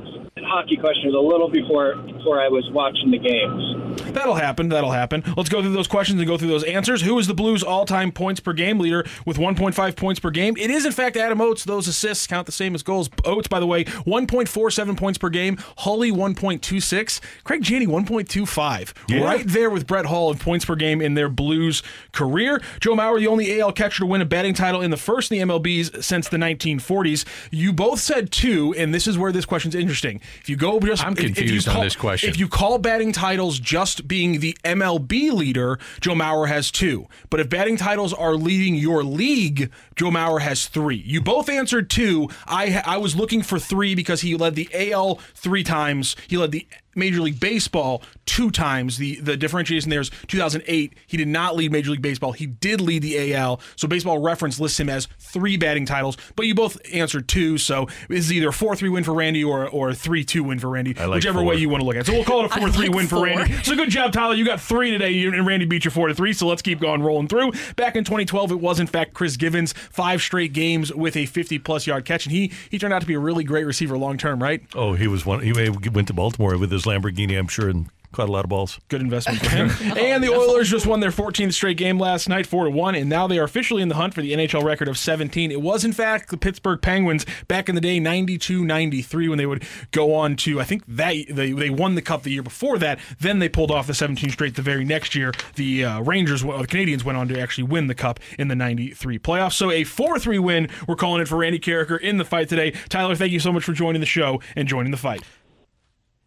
Hockey 0.46 0.76
question 0.76 1.10
was 1.10 1.14
a 1.14 1.18
little 1.18 1.50
before 1.50 1.96
before 1.96 2.40
I 2.40 2.48
was 2.48 2.68
watching 2.72 3.10
the 3.10 3.18
games. 3.18 3.85
That'll 3.96 4.34
happen. 4.34 4.68
That'll 4.68 4.90
happen. 4.92 5.22
Let's 5.36 5.48
go 5.48 5.60
through 5.62 5.72
those 5.72 5.86
questions 5.88 6.20
and 6.20 6.26
go 6.28 6.36
through 6.38 6.48
those 6.48 6.64
answers. 6.64 7.02
Who 7.02 7.18
is 7.18 7.26
the 7.26 7.34
Blues' 7.34 7.62
all-time 7.62 8.12
points 8.12 8.40
per 8.40 8.52
game 8.52 8.78
leader 8.78 9.04
with 9.24 9.36
1.5 9.38 9.96
points 9.96 10.20
per 10.20 10.30
game? 10.30 10.56
It 10.56 10.70
is, 10.70 10.84
in 10.86 10.92
fact, 10.92 11.16
Adam 11.16 11.40
Oates. 11.40 11.64
Those 11.64 11.86
assists 11.88 12.26
count 12.26 12.46
the 12.46 12.52
same 12.52 12.74
as 12.74 12.82
goals. 12.82 13.10
Oates, 13.24 13.48
by 13.48 13.60
the 13.60 13.66
way, 13.66 13.84
1.47 13.84 14.96
points 14.96 15.18
per 15.18 15.28
game. 15.28 15.58
Hully, 15.78 16.10
1.26. 16.10 17.20
Craig 17.44 17.62
Janney, 17.62 17.86
1.25. 17.86 18.92
Yeah. 19.08 19.24
Right 19.24 19.46
there 19.46 19.70
with 19.70 19.86
Brett 19.86 20.06
Hull 20.06 20.30
in 20.30 20.38
points 20.38 20.64
per 20.64 20.74
game 20.76 21.00
in 21.00 21.14
their 21.14 21.28
Blues 21.28 21.82
career. 22.12 22.60
Joe 22.80 22.94
Mauer, 22.94 23.18
the 23.18 23.26
only 23.26 23.60
AL 23.60 23.72
catcher 23.72 24.00
to 24.00 24.06
win 24.06 24.20
a 24.20 24.24
batting 24.24 24.54
title 24.54 24.80
in 24.82 24.90
the 24.90 24.96
first 24.96 25.30
in 25.30 25.38
the 25.48 25.54
MLBs 25.54 26.02
since 26.02 26.28
the 26.28 26.36
1940s. 26.36 27.24
You 27.50 27.72
both 27.72 28.00
said 28.00 28.30
two, 28.30 28.74
and 28.76 28.92
this 28.94 29.06
is 29.06 29.18
where 29.18 29.32
this 29.32 29.44
question's 29.44 29.74
interesting. 29.74 30.20
If 30.40 30.48
you 30.48 30.56
go 30.56 30.78
just, 30.80 31.04
I'm 31.04 31.12
if- 31.12 31.18
if 31.20 31.34
confused 31.36 31.68
on 31.68 31.74
call- 31.74 31.84
this 31.84 31.96
question. 31.96 32.30
If 32.30 32.38
you 32.38 32.48
call 32.48 32.78
batting 32.78 33.12
titles 33.12 33.58
just 33.58 33.85
being 33.94 34.40
the 34.40 34.56
MLB 34.64 35.32
leader, 35.32 35.78
Joe 36.00 36.14
Mauer 36.14 36.48
has 36.48 36.70
two. 36.70 37.06
But 37.30 37.40
if 37.40 37.48
batting 37.48 37.76
titles 37.76 38.12
are 38.12 38.34
leading 38.34 38.74
your 38.74 39.04
league, 39.04 39.70
Joe 39.94 40.10
Mauer 40.10 40.40
has 40.40 40.66
three. 40.66 40.96
You 40.96 41.20
both 41.20 41.48
answered 41.48 41.88
two. 41.90 42.28
I 42.46 42.82
I 42.84 42.96
was 42.96 43.16
looking 43.16 43.42
for 43.42 43.58
three 43.58 43.94
because 43.94 44.20
he 44.20 44.36
led 44.36 44.54
the 44.54 44.68
AL 44.92 45.16
three 45.34 45.62
times. 45.64 46.16
He 46.28 46.36
led 46.36 46.52
the 46.52 46.66
Major 46.96 47.20
League 47.20 47.38
Baseball 47.40 48.02
two 48.24 48.50
times. 48.50 48.98
The 48.98 49.16
the 49.20 49.36
differentiation 49.36 49.90
there 49.90 50.00
is 50.00 50.10
2008. 50.28 50.94
He 51.06 51.16
did 51.16 51.28
not 51.28 51.56
lead 51.56 51.72
Major 51.72 51.90
League 51.92 52.02
Baseball. 52.02 52.32
He 52.32 52.46
did 52.46 52.80
lead 52.80 53.02
the 53.02 53.34
AL. 53.34 53.60
So 53.76 53.86
Baseball 53.88 54.18
Reference 54.18 54.58
lists 54.58 54.80
him 54.80 54.88
as 54.88 55.08
three 55.18 55.56
batting 55.56 55.86
titles. 55.86 56.16
But 56.34 56.46
you 56.46 56.54
both 56.54 56.78
answered 56.92 57.28
two. 57.28 57.58
So 57.58 57.86
this 58.08 58.20
is 58.20 58.32
either 58.32 58.48
a 58.48 58.52
four 58.52 58.74
three 58.76 58.88
win 58.88 59.04
for 59.04 59.14
Randy 59.14 59.44
or 59.44 59.68
or 59.68 59.90
a 59.90 59.94
three 59.94 60.24
two 60.24 60.42
win 60.44 60.58
for 60.58 60.68
Randy, 60.70 60.94
like 60.94 61.08
whichever 61.08 61.38
four. 61.40 61.48
way 61.48 61.56
you 61.56 61.68
want 61.68 61.82
to 61.82 61.86
look 61.86 61.96
at. 61.96 62.02
it. 62.02 62.06
So 62.06 62.12
we'll 62.12 62.24
call 62.24 62.44
it 62.44 62.46
a 62.46 62.48
four 62.60 62.70
three 62.70 62.88
like 62.88 62.96
win 62.96 63.06
for. 63.06 63.24
Randy. 63.24 63.52
So 63.62 63.74
good 63.76 63.90
job, 63.90 64.12
Tyler. 64.12 64.34
You 64.34 64.44
got 64.44 64.60
three 64.60 64.90
today, 64.90 65.24
and 65.24 65.46
Randy 65.46 65.66
beat 65.66 65.84
you 65.84 65.90
four 65.90 66.08
to 66.08 66.14
three. 66.14 66.32
So 66.32 66.46
let's 66.46 66.62
keep 66.62 66.80
going, 66.80 67.02
rolling 67.02 67.28
through. 67.28 67.52
Back 67.76 67.96
in 67.96 68.04
2012, 68.04 68.52
it 68.52 68.60
was 68.60 68.80
in 68.80 68.86
fact 68.86 69.14
Chris 69.14 69.36
Givens, 69.36 69.72
five 69.72 70.20
straight 70.22 70.52
games 70.52 70.92
with 70.92 71.16
a 71.16 71.26
50 71.26 71.58
plus 71.58 71.86
yard 71.86 72.04
catch, 72.04 72.26
and 72.26 72.32
he 72.32 72.52
he 72.70 72.78
turned 72.78 72.92
out 72.94 73.00
to 73.00 73.06
be 73.06 73.14
a 73.14 73.18
really 73.18 73.44
great 73.44 73.64
receiver 73.66 73.96
long 73.98 74.18
term, 74.18 74.42
right? 74.42 74.62
Oh, 74.74 74.94
he 74.94 75.06
was 75.06 75.26
one. 75.26 75.40
He 75.40 75.52
went 75.52 76.08
to 76.08 76.14
Baltimore 76.14 76.56
with 76.58 76.70
his 76.70 76.85
Lamborghini, 76.86 77.38
I'm 77.38 77.48
sure, 77.48 77.68
and 77.68 77.90
caught 78.16 78.28
a 78.28 78.32
lot 78.32 78.44
of 78.44 78.48
balls. 78.48 78.80
Good 78.88 79.02
investment 79.02 79.40
for 79.40 79.50
him. 79.50 79.70
and 79.98 80.24
the 80.24 80.32
Oilers 80.32 80.70
just 80.70 80.86
won 80.86 81.00
their 81.00 81.10
14th 81.10 81.52
straight 81.52 81.76
game 81.76 81.98
last 81.98 82.28
night, 82.28 82.46
four 82.46 82.64
to 82.64 82.70
one, 82.70 82.94
and 82.94 83.10
now 83.10 83.26
they 83.26 83.38
are 83.38 83.44
officially 83.44 83.82
in 83.82 83.88
the 83.88 83.94
hunt 83.94 84.14
for 84.14 84.22
the 84.22 84.32
NHL 84.32 84.64
record 84.64 84.88
of 84.88 84.96
17. 84.96 85.52
It 85.52 85.60
was 85.60 85.84
in 85.84 85.92
fact 85.92 86.30
the 86.30 86.38
Pittsburgh 86.38 86.80
Penguins 86.80 87.26
back 87.46 87.68
in 87.68 87.74
the 87.74 87.80
day, 87.80 88.00
92-93, 88.00 89.28
when 89.28 89.38
they 89.38 89.46
would 89.46 89.64
go 89.90 90.14
on 90.14 90.34
to 90.36 90.60
I 90.60 90.64
think 90.64 90.84
that 90.86 91.26
they 91.28 91.52
they 91.52 91.70
won 91.70 91.94
the 91.94 92.02
cup 92.02 92.22
the 92.22 92.30
year 92.30 92.42
before 92.42 92.78
that. 92.78 92.98
Then 93.20 93.38
they 93.38 93.48
pulled 93.48 93.70
off 93.70 93.86
the 93.86 93.94
17 93.94 94.30
straight 94.30 94.56
the 94.56 94.62
very 94.62 94.84
next 94.84 95.14
year. 95.14 95.32
The 95.56 95.84
uh, 95.84 96.00
Rangers, 96.00 96.42
well, 96.42 96.58
the 96.58 96.66
Canadiens 96.66 97.04
went 97.04 97.18
on 97.18 97.28
to 97.28 97.38
actually 97.38 97.64
win 97.64 97.86
the 97.86 97.94
cup 97.94 98.18
in 98.38 98.48
the 98.48 98.56
93 98.56 99.18
playoffs. 99.18 99.52
So 99.52 99.70
a 99.70 99.82
4-3 99.82 100.40
win. 100.40 100.68
We're 100.88 100.96
calling 100.96 101.20
it 101.20 101.28
for 101.28 101.36
Randy 101.36 101.58
Karraker 101.58 102.00
in 102.00 102.16
the 102.16 102.24
fight 102.24 102.48
today. 102.48 102.70
Tyler, 102.88 103.14
thank 103.14 103.32
you 103.32 103.40
so 103.40 103.52
much 103.52 103.64
for 103.64 103.72
joining 103.72 104.00
the 104.00 104.06
show 104.06 104.40
and 104.54 104.66
joining 104.66 104.90
the 104.90 104.96
fight. 104.96 105.22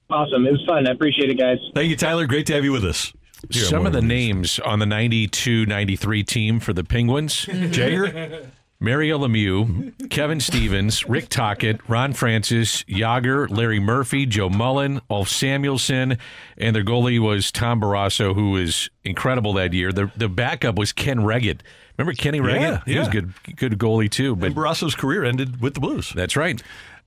Awesome. 0.09 0.45
It 0.47 0.51
was 0.51 0.63
fun. 0.67 0.87
I 0.87 0.91
appreciate 0.91 1.29
it, 1.29 1.35
guys. 1.35 1.57
Thank 1.75 1.89
you, 1.89 1.95
Tyler. 1.95 2.25
Great 2.25 2.45
to 2.47 2.53
have 2.53 2.63
you 2.63 2.71
with 2.71 2.85
us. 2.85 3.13
Here 3.49 3.63
Some 3.63 3.85
of 3.85 3.93
the 3.93 4.01
Morning 4.01 4.07
names 4.17 4.59
on 4.59 4.79
the 4.79 4.85
92 4.85 5.65
93 5.65 6.23
team 6.23 6.59
for 6.59 6.73
the 6.73 6.83
Penguins 6.83 7.45
Jagr? 7.45 8.47
Mario 8.81 9.17
Lemieux, 9.19 10.09
Kevin 10.09 10.39
Stevens, 10.39 11.07
Rick 11.07 11.27
Tocchet, 11.27 11.81
Ron 11.89 12.13
Francis, 12.13 12.83
Jagr, 12.83 13.49
Larry 13.49 13.79
Murphy, 13.79 14.25
Joe 14.25 14.49
Mullen, 14.49 15.01
Ulf 15.09 15.27
Samuelsson, 15.27 16.17
and 16.57 16.75
their 16.75 16.83
goalie 16.83 17.19
was 17.19 17.51
Tom 17.51 17.81
Barrasso, 17.81 18.33
who 18.33 18.51
was 18.51 18.89
incredible 19.03 19.51
that 19.53 19.73
year. 19.73 19.91
The 19.91 20.11
the 20.15 20.29
backup 20.29 20.77
was 20.77 20.91
Ken 20.93 21.19
Wregget. 21.19 21.59
Remember 21.97 22.13
Kenny 22.13 22.39
Wregget? 22.39 22.61
Yeah, 22.61 22.81
he 22.85 22.97
was 22.97 23.07
yeah. 23.07 23.11
good 23.11 23.33
good 23.57 23.77
goalie 23.77 24.09
too. 24.09 24.35
But 24.35 24.47
And 24.47 24.55
Barrasso's 24.55 24.95
career 24.95 25.23
ended 25.25 25.61
with 25.61 25.73
the 25.75 25.81
Blues. 25.81 26.11
that's 26.15 26.35
right. 26.37 26.61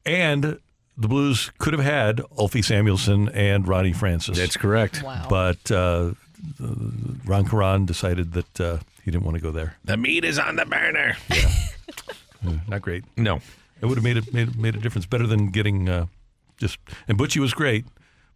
And 0.04 0.58
the 1.02 1.08
Blues 1.08 1.50
could 1.58 1.72
have 1.72 1.82
had 1.82 2.18
Ulfie 2.38 2.64
Samuelsson 2.64 3.28
and 3.34 3.66
Ronnie 3.66 3.92
Francis. 3.92 4.38
That's 4.38 4.56
correct. 4.56 5.02
Wow. 5.02 5.26
But 5.28 5.70
uh, 5.70 6.12
Ron 7.24 7.46
Caron 7.46 7.86
decided 7.86 8.32
that 8.32 8.60
uh, 8.60 8.78
he 9.04 9.10
didn't 9.10 9.24
want 9.24 9.36
to 9.36 9.42
go 9.42 9.50
there. 9.50 9.76
The 9.84 9.96
meat 9.96 10.24
is 10.24 10.38
on 10.38 10.56
the 10.56 10.64
burner. 10.64 11.16
Uh, 11.30 12.52
Not 12.68 12.82
great. 12.82 13.04
No. 13.16 13.40
It 13.80 13.86
would 13.86 13.96
have 13.96 14.04
made 14.04 14.16
it 14.16 14.32
made, 14.32 14.56
made 14.58 14.76
a 14.76 14.78
difference. 14.78 15.06
Better 15.06 15.26
than 15.26 15.50
getting 15.50 15.88
uh, 15.88 16.06
just. 16.56 16.78
And 17.08 17.18
Butchie 17.18 17.40
was 17.40 17.52
great, 17.52 17.84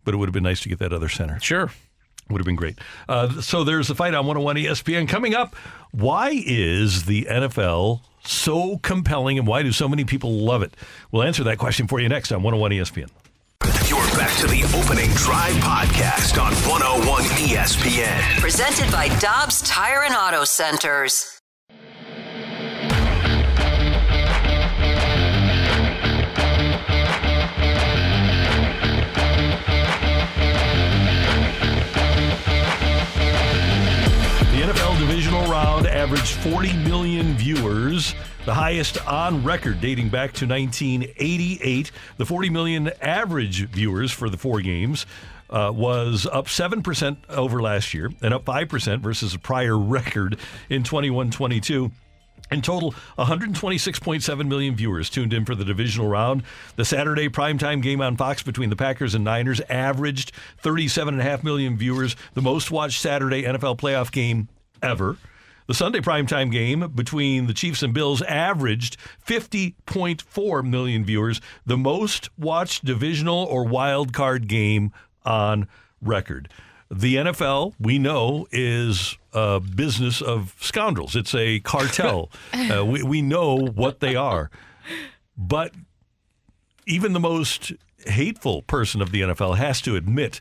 but 0.04 0.12
it 0.12 0.16
would 0.16 0.28
have 0.28 0.34
been 0.34 0.42
nice 0.42 0.60
to 0.62 0.68
get 0.68 0.78
that 0.80 0.92
other 0.92 1.08
center. 1.08 1.38
Sure. 1.40 1.70
Would 2.28 2.40
have 2.40 2.46
been 2.46 2.56
great. 2.56 2.80
Uh, 3.08 3.40
so 3.40 3.62
there's 3.62 3.86
the 3.86 3.94
fight 3.94 4.12
on 4.12 4.26
101 4.26 4.56
ESPN 4.56 5.08
coming 5.08 5.34
up. 5.36 5.54
Why 5.92 6.30
is 6.34 7.04
the 7.04 7.22
NFL 7.30 8.00
so 8.28 8.78
compelling, 8.78 9.38
and 9.38 9.46
why 9.46 9.62
do 9.62 9.72
so 9.72 9.88
many 9.88 10.04
people 10.04 10.32
love 10.32 10.62
it? 10.62 10.74
We'll 11.10 11.22
answer 11.22 11.44
that 11.44 11.58
question 11.58 11.86
for 11.86 12.00
you 12.00 12.08
next 12.08 12.32
on 12.32 12.42
101 12.42 12.70
ESPN. 12.72 13.08
You're 13.88 13.98
back 14.16 14.36
to 14.38 14.46
the 14.46 14.62
opening 14.76 15.10
drive 15.10 15.54
podcast 15.54 16.40
on 16.40 16.52
101 16.68 17.22
ESPN. 17.22 18.40
Presented 18.40 18.90
by 18.92 19.08
Dobbs 19.18 19.62
Tire 19.62 20.02
and 20.02 20.14
Auto 20.14 20.44
Centers. 20.44 21.35
Averaged 35.96 36.26
40 36.26 36.74
million 36.88 37.38
viewers, 37.38 38.14
the 38.44 38.52
highest 38.52 39.04
on 39.06 39.42
record 39.42 39.80
dating 39.80 40.10
back 40.10 40.34
to 40.34 40.46
1988. 40.46 41.90
The 42.18 42.26
40 42.26 42.50
million 42.50 42.90
average 43.00 43.66
viewers 43.70 44.12
for 44.12 44.28
the 44.28 44.36
four 44.36 44.60
games 44.60 45.06
uh, 45.48 45.72
was 45.74 46.26
up 46.30 46.48
7% 46.48 47.16
over 47.30 47.62
last 47.62 47.94
year 47.94 48.12
and 48.20 48.34
up 48.34 48.44
5% 48.44 49.00
versus 49.00 49.32
a 49.34 49.38
prior 49.38 49.78
record 49.78 50.38
in 50.68 50.84
21 50.84 51.30
22. 51.30 51.90
In 52.50 52.60
total, 52.60 52.94
126.7 53.18 54.46
million 54.46 54.76
viewers 54.76 55.08
tuned 55.08 55.32
in 55.32 55.46
for 55.46 55.54
the 55.54 55.64
divisional 55.64 56.08
round. 56.08 56.42
The 56.76 56.84
Saturday 56.84 57.30
primetime 57.30 57.80
game 57.80 58.02
on 58.02 58.18
Fox 58.18 58.42
between 58.42 58.68
the 58.68 58.76
Packers 58.76 59.14
and 59.14 59.24
Niners 59.24 59.62
averaged 59.70 60.32
37.5 60.62 61.42
million 61.42 61.78
viewers, 61.78 62.16
the 62.34 62.42
most 62.42 62.70
watched 62.70 63.00
Saturday 63.00 63.44
NFL 63.44 63.78
playoff 63.78 64.12
game 64.12 64.48
ever. 64.82 65.16
The 65.66 65.74
Sunday 65.74 65.98
primetime 66.00 66.52
game 66.52 66.92
between 66.94 67.46
the 67.46 67.54
Chiefs 67.54 67.82
and 67.82 67.92
Bills 67.92 68.22
averaged 68.22 68.96
50.4 69.26 70.64
million 70.64 71.04
viewers, 71.04 71.40
the 71.64 71.76
most 71.76 72.30
watched 72.38 72.84
divisional 72.84 73.44
or 73.44 73.64
wild 73.64 74.12
card 74.12 74.46
game 74.46 74.92
on 75.24 75.66
record. 76.00 76.48
The 76.88 77.16
NFL, 77.16 77.74
we 77.80 77.98
know, 77.98 78.46
is 78.52 79.18
a 79.32 79.58
business 79.58 80.22
of 80.22 80.54
scoundrels. 80.60 81.16
It's 81.16 81.34
a 81.34 81.58
cartel. 81.60 82.30
uh, 82.52 82.84
we, 82.84 83.02
we 83.02 83.22
know 83.22 83.56
what 83.56 83.98
they 83.98 84.14
are. 84.14 84.50
But 85.36 85.74
even 86.86 87.12
the 87.12 87.20
most 87.20 87.72
hateful 88.06 88.62
person 88.62 89.02
of 89.02 89.10
the 89.10 89.22
NFL 89.22 89.56
has 89.56 89.80
to 89.82 89.96
admit 89.96 90.40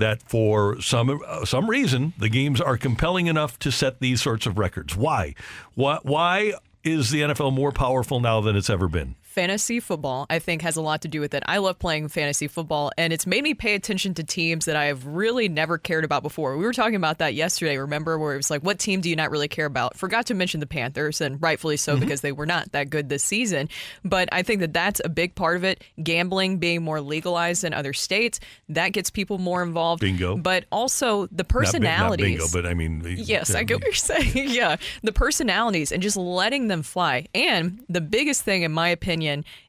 that 0.00 0.22
for 0.22 0.80
some 0.80 1.20
uh, 1.26 1.44
some 1.44 1.70
reason 1.70 2.12
the 2.18 2.28
games 2.28 2.60
are 2.60 2.76
compelling 2.76 3.26
enough 3.26 3.58
to 3.60 3.70
set 3.70 4.00
these 4.00 4.20
sorts 4.20 4.46
of 4.46 4.58
records. 4.58 4.96
Why? 4.96 5.34
Why, 5.74 5.98
why 6.02 6.54
is 6.82 7.10
the 7.10 7.22
NFL 7.22 7.52
more 7.52 7.72
powerful 7.72 8.20
now 8.20 8.40
than 8.40 8.56
it's 8.56 8.70
ever 8.70 8.88
been? 8.88 9.14
Fantasy 9.30 9.78
football, 9.78 10.26
I 10.28 10.40
think, 10.40 10.62
has 10.62 10.76
a 10.76 10.80
lot 10.82 11.02
to 11.02 11.08
do 11.08 11.20
with 11.20 11.34
it. 11.34 11.44
I 11.46 11.58
love 11.58 11.78
playing 11.78 12.08
fantasy 12.08 12.48
football, 12.48 12.90
and 12.98 13.12
it's 13.12 13.26
made 13.28 13.44
me 13.44 13.54
pay 13.54 13.74
attention 13.76 14.12
to 14.14 14.24
teams 14.24 14.64
that 14.64 14.74
I 14.74 14.86
have 14.86 15.06
really 15.06 15.48
never 15.48 15.78
cared 15.78 16.04
about 16.04 16.24
before. 16.24 16.56
We 16.56 16.64
were 16.64 16.72
talking 16.72 16.96
about 16.96 17.18
that 17.18 17.34
yesterday, 17.34 17.76
remember, 17.78 18.18
where 18.18 18.34
it 18.34 18.38
was 18.38 18.50
like, 18.50 18.62
what 18.62 18.80
team 18.80 19.00
do 19.00 19.08
you 19.08 19.14
not 19.14 19.30
really 19.30 19.46
care 19.46 19.66
about? 19.66 19.96
Forgot 19.96 20.26
to 20.26 20.34
mention 20.34 20.58
the 20.58 20.66
Panthers, 20.66 21.20
and 21.20 21.40
rightfully 21.40 21.76
so, 21.76 21.92
Mm-hmm. 21.92 22.00
because 22.00 22.20
they 22.22 22.32
were 22.32 22.46
not 22.46 22.72
that 22.72 22.90
good 22.90 23.08
this 23.08 23.22
season. 23.22 23.68
But 24.04 24.28
I 24.32 24.42
think 24.42 24.60
that 24.60 24.72
that's 24.72 25.00
a 25.04 25.08
big 25.08 25.36
part 25.36 25.56
of 25.56 25.62
it. 25.64 25.84
Gambling 26.02 26.58
being 26.58 26.82
more 26.82 27.00
legalized 27.00 27.62
in 27.62 27.72
other 27.72 27.92
states, 27.92 28.40
that 28.68 28.88
gets 28.92 29.10
people 29.10 29.38
more 29.38 29.62
involved. 29.62 30.00
Bingo. 30.00 30.36
But 30.36 30.64
also 30.72 31.26
the 31.26 31.44
Not 31.44 31.48
bi- 31.48 31.54
personalities. 31.60 32.38
Not, 32.38 32.52
bingo, 32.52 32.62
but 32.62 32.66
I 32.68 32.74
mean, 32.74 33.04
Yes, 33.16 33.54
I 33.54 33.62
get 33.62 33.76
what 33.76 33.84
you're 33.84 33.92
saying. 33.94 34.32
yeah, 34.34 34.76
the 35.04 35.12
personalities 35.12 35.92
and 35.92 36.02
just 36.02 36.16
letting 36.16 36.66
them 36.68 36.82
fly. 36.82 37.26
And 37.32 37.84
the 37.88 38.00
biggest 38.00 38.42
thing, 38.42 38.62
in 38.62 38.72
my 38.72 38.88
opinion, 38.88 39.19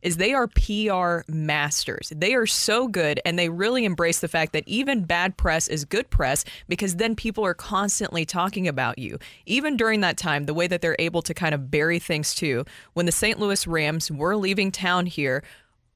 is 0.02 0.18
they 0.18 0.34
are 0.34 0.48
PR 0.48 1.30
masters. 1.32 2.12
They 2.16 2.34
are 2.34 2.46
so 2.46 2.88
good, 2.88 3.20
and 3.26 3.38
they 3.38 3.50
really 3.50 3.86
embrace 3.86 4.20
the 4.20 4.28
fact 4.28 4.54
that 4.54 4.64
even 4.68 5.04
bad 5.04 5.38
press 5.38 5.68
is 5.68 5.86
good 5.86 6.10
press 6.10 6.44
because 6.68 6.96
then 6.96 7.16
people 7.16 7.46
are 7.46 7.54
constantly 7.54 8.26
talking 8.26 8.68
about 8.68 8.98
you. 8.98 9.18
Even 9.46 9.78
during 9.78 10.02
that 10.02 10.18
time, 10.18 10.46
the 10.46 10.54
way 10.54 10.68
that 10.68 10.82
they're 10.82 10.96
able 11.00 11.22
to 11.22 11.34
kind 11.34 11.54
of 11.54 11.72
bury 11.72 12.00
things 12.00 12.34
too. 12.36 12.66
When 12.94 13.06
the 13.06 13.12
St. 13.12 13.40
Louis 13.40 13.66
Rams 13.68 14.12
were 14.12 14.36
leaving 14.36 14.72
town 14.72 15.06
here, 15.06 15.44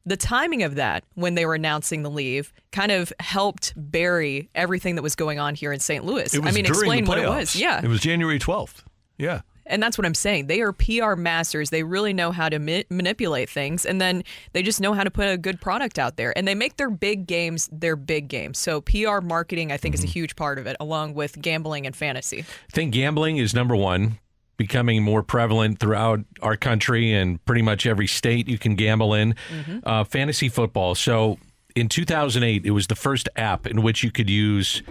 the 0.05 0.17
timing 0.17 0.63
of 0.63 0.75
that 0.75 1.03
when 1.15 1.35
they 1.35 1.45
were 1.45 1.55
announcing 1.55 2.03
the 2.03 2.09
leave 2.09 2.53
kind 2.71 2.91
of 2.91 3.11
helped 3.19 3.73
bury 3.75 4.49
everything 4.53 4.95
that 4.95 5.01
was 5.01 5.15
going 5.15 5.39
on 5.39 5.55
here 5.55 5.71
in 5.71 5.79
St. 5.79 6.05
Louis. 6.05 6.33
It 6.33 6.43
was 6.43 6.53
I 6.53 6.55
mean, 6.55 6.65
explain 6.65 7.05
what 7.05 7.17
it 7.17 7.27
was. 7.27 7.55
Yeah. 7.55 7.81
It 7.83 7.87
was 7.87 8.01
January 8.01 8.39
12th. 8.39 8.83
Yeah. 9.17 9.41
And 9.65 9.81
that's 9.81 9.97
what 9.97 10.05
I'm 10.05 10.13
saying. 10.15 10.47
They 10.47 10.61
are 10.61 10.71
PR 10.71 11.15
masters. 11.15 11.69
They 11.69 11.83
really 11.83 12.13
know 12.13 12.31
how 12.31 12.49
to 12.49 12.59
ma- 12.59 12.83
manipulate 12.89 13.49
things, 13.49 13.85
and 13.85 13.99
then 13.99 14.23
they 14.53 14.61
just 14.61 14.79
know 14.79 14.93
how 14.93 15.03
to 15.03 15.11
put 15.11 15.27
a 15.27 15.37
good 15.37 15.59
product 15.59 15.97
out 15.97 16.17
there. 16.17 16.37
And 16.37 16.47
they 16.47 16.55
make 16.55 16.77
their 16.77 16.89
big 16.89 17.27
games 17.27 17.69
their 17.71 17.95
big 17.95 18.27
games. 18.27 18.57
So 18.57 18.81
PR 18.81 19.21
marketing, 19.21 19.71
I 19.71 19.77
think, 19.77 19.95
is 19.95 20.03
a 20.03 20.07
huge 20.07 20.35
part 20.35 20.59
of 20.59 20.67
it, 20.67 20.75
along 20.79 21.13
with 21.15 21.41
gambling 21.41 21.85
and 21.85 21.95
fantasy. 21.95 22.39
I 22.41 22.71
think 22.71 22.93
gambling 22.93 23.37
is 23.37 23.53
number 23.53 23.75
one, 23.75 24.19
becoming 24.57 25.03
more 25.03 25.23
prevalent 25.23 25.79
throughout 25.79 26.19
our 26.41 26.55
country 26.55 27.13
and 27.13 27.43
pretty 27.45 27.61
much 27.61 27.85
every 27.85 28.07
state 28.07 28.47
you 28.47 28.57
can 28.57 28.75
gamble 28.75 29.13
in. 29.13 29.35
Uh, 29.83 30.03
fantasy 30.03 30.47
football. 30.49 30.95
So 30.95 31.37
in 31.75 31.89
2008, 31.89 32.65
it 32.65 32.71
was 32.71 32.87
the 32.87 32.95
first 32.95 33.27
app 33.35 33.67
in 33.67 33.81
which 33.81 34.03
you 34.03 34.11
could 34.11 34.29
use 34.29 34.81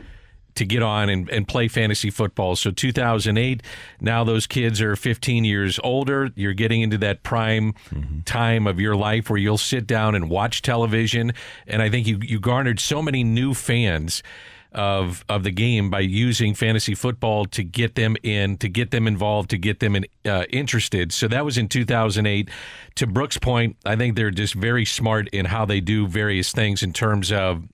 to 0.55 0.65
get 0.65 0.83
on 0.83 1.09
and, 1.09 1.29
and 1.31 1.47
play 1.49 1.69
fantasy 1.69 2.11
football. 2.11 2.57
So 2.57 2.71
2008, 2.71 3.63
now 4.01 4.25
those 4.25 4.47
kids 4.47 4.81
are 4.81 4.97
15 4.97 5.45
years 5.45 5.81
older. 5.83 6.31
You're 6.35 6.55
getting 6.55 6.83
into 6.83 6.99
that 6.99 7.23
prime 7.23 7.75
time 8.25 8.67
of 8.67 8.81
your 8.81 8.97
life 8.97 9.31
where 9.31 9.39
you'll 9.39 9.59
sit 9.59 9.87
down 9.87 10.15
and 10.15 10.31
watch 10.31 10.63
television. 10.63 11.33
And 11.67 11.83
I 11.83 11.91
think 11.91 12.07
you, 12.07 12.19
you 12.23 12.41
garnered 12.41 12.81
so 12.81 13.03
many 13.03 13.25
new 13.25 13.55
fans 13.55 14.23
of 14.75 15.25
of 15.29 15.45
the 15.45 15.53
game 15.53 15.89
by 15.89 16.01
using 16.01 16.53
fantasy 16.53 16.95
football 16.95 17.45
to 17.47 17.63
get 17.63 17.95
them 17.95 18.17
in, 18.23 18.59
to 18.59 18.69
get 18.69 18.91
them 18.91 19.07
involved, 19.07 19.51
to 19.51 19.59
get 19.59 19.79
them 19.81 19.95
in, 19.95 20.05
uh, 20.25 20.45
interested. 20.51 21.13
So 21.13 21.29
that 21.29 21.45
was 21.45 21.57
in 21.57 21.69
2008. 21.69 22.51
To 22.97 23.07
Brooks' 23.07 23.39
point, 23.39 23.77
I 23.87 23.97
think 23.97 24.17
they're 24.17 24.31
just 24.31 24.55
very 24.55 24.85
smart 24.85 25.29
in 25.29 25.47
how 25.47 25.65
they 25.65 25.81
do 25.81 26.07
various 26.07 26.53
things 26.53 26.83
in 26.83 26.93
terms 26.93 27.31
of 27.31 27.65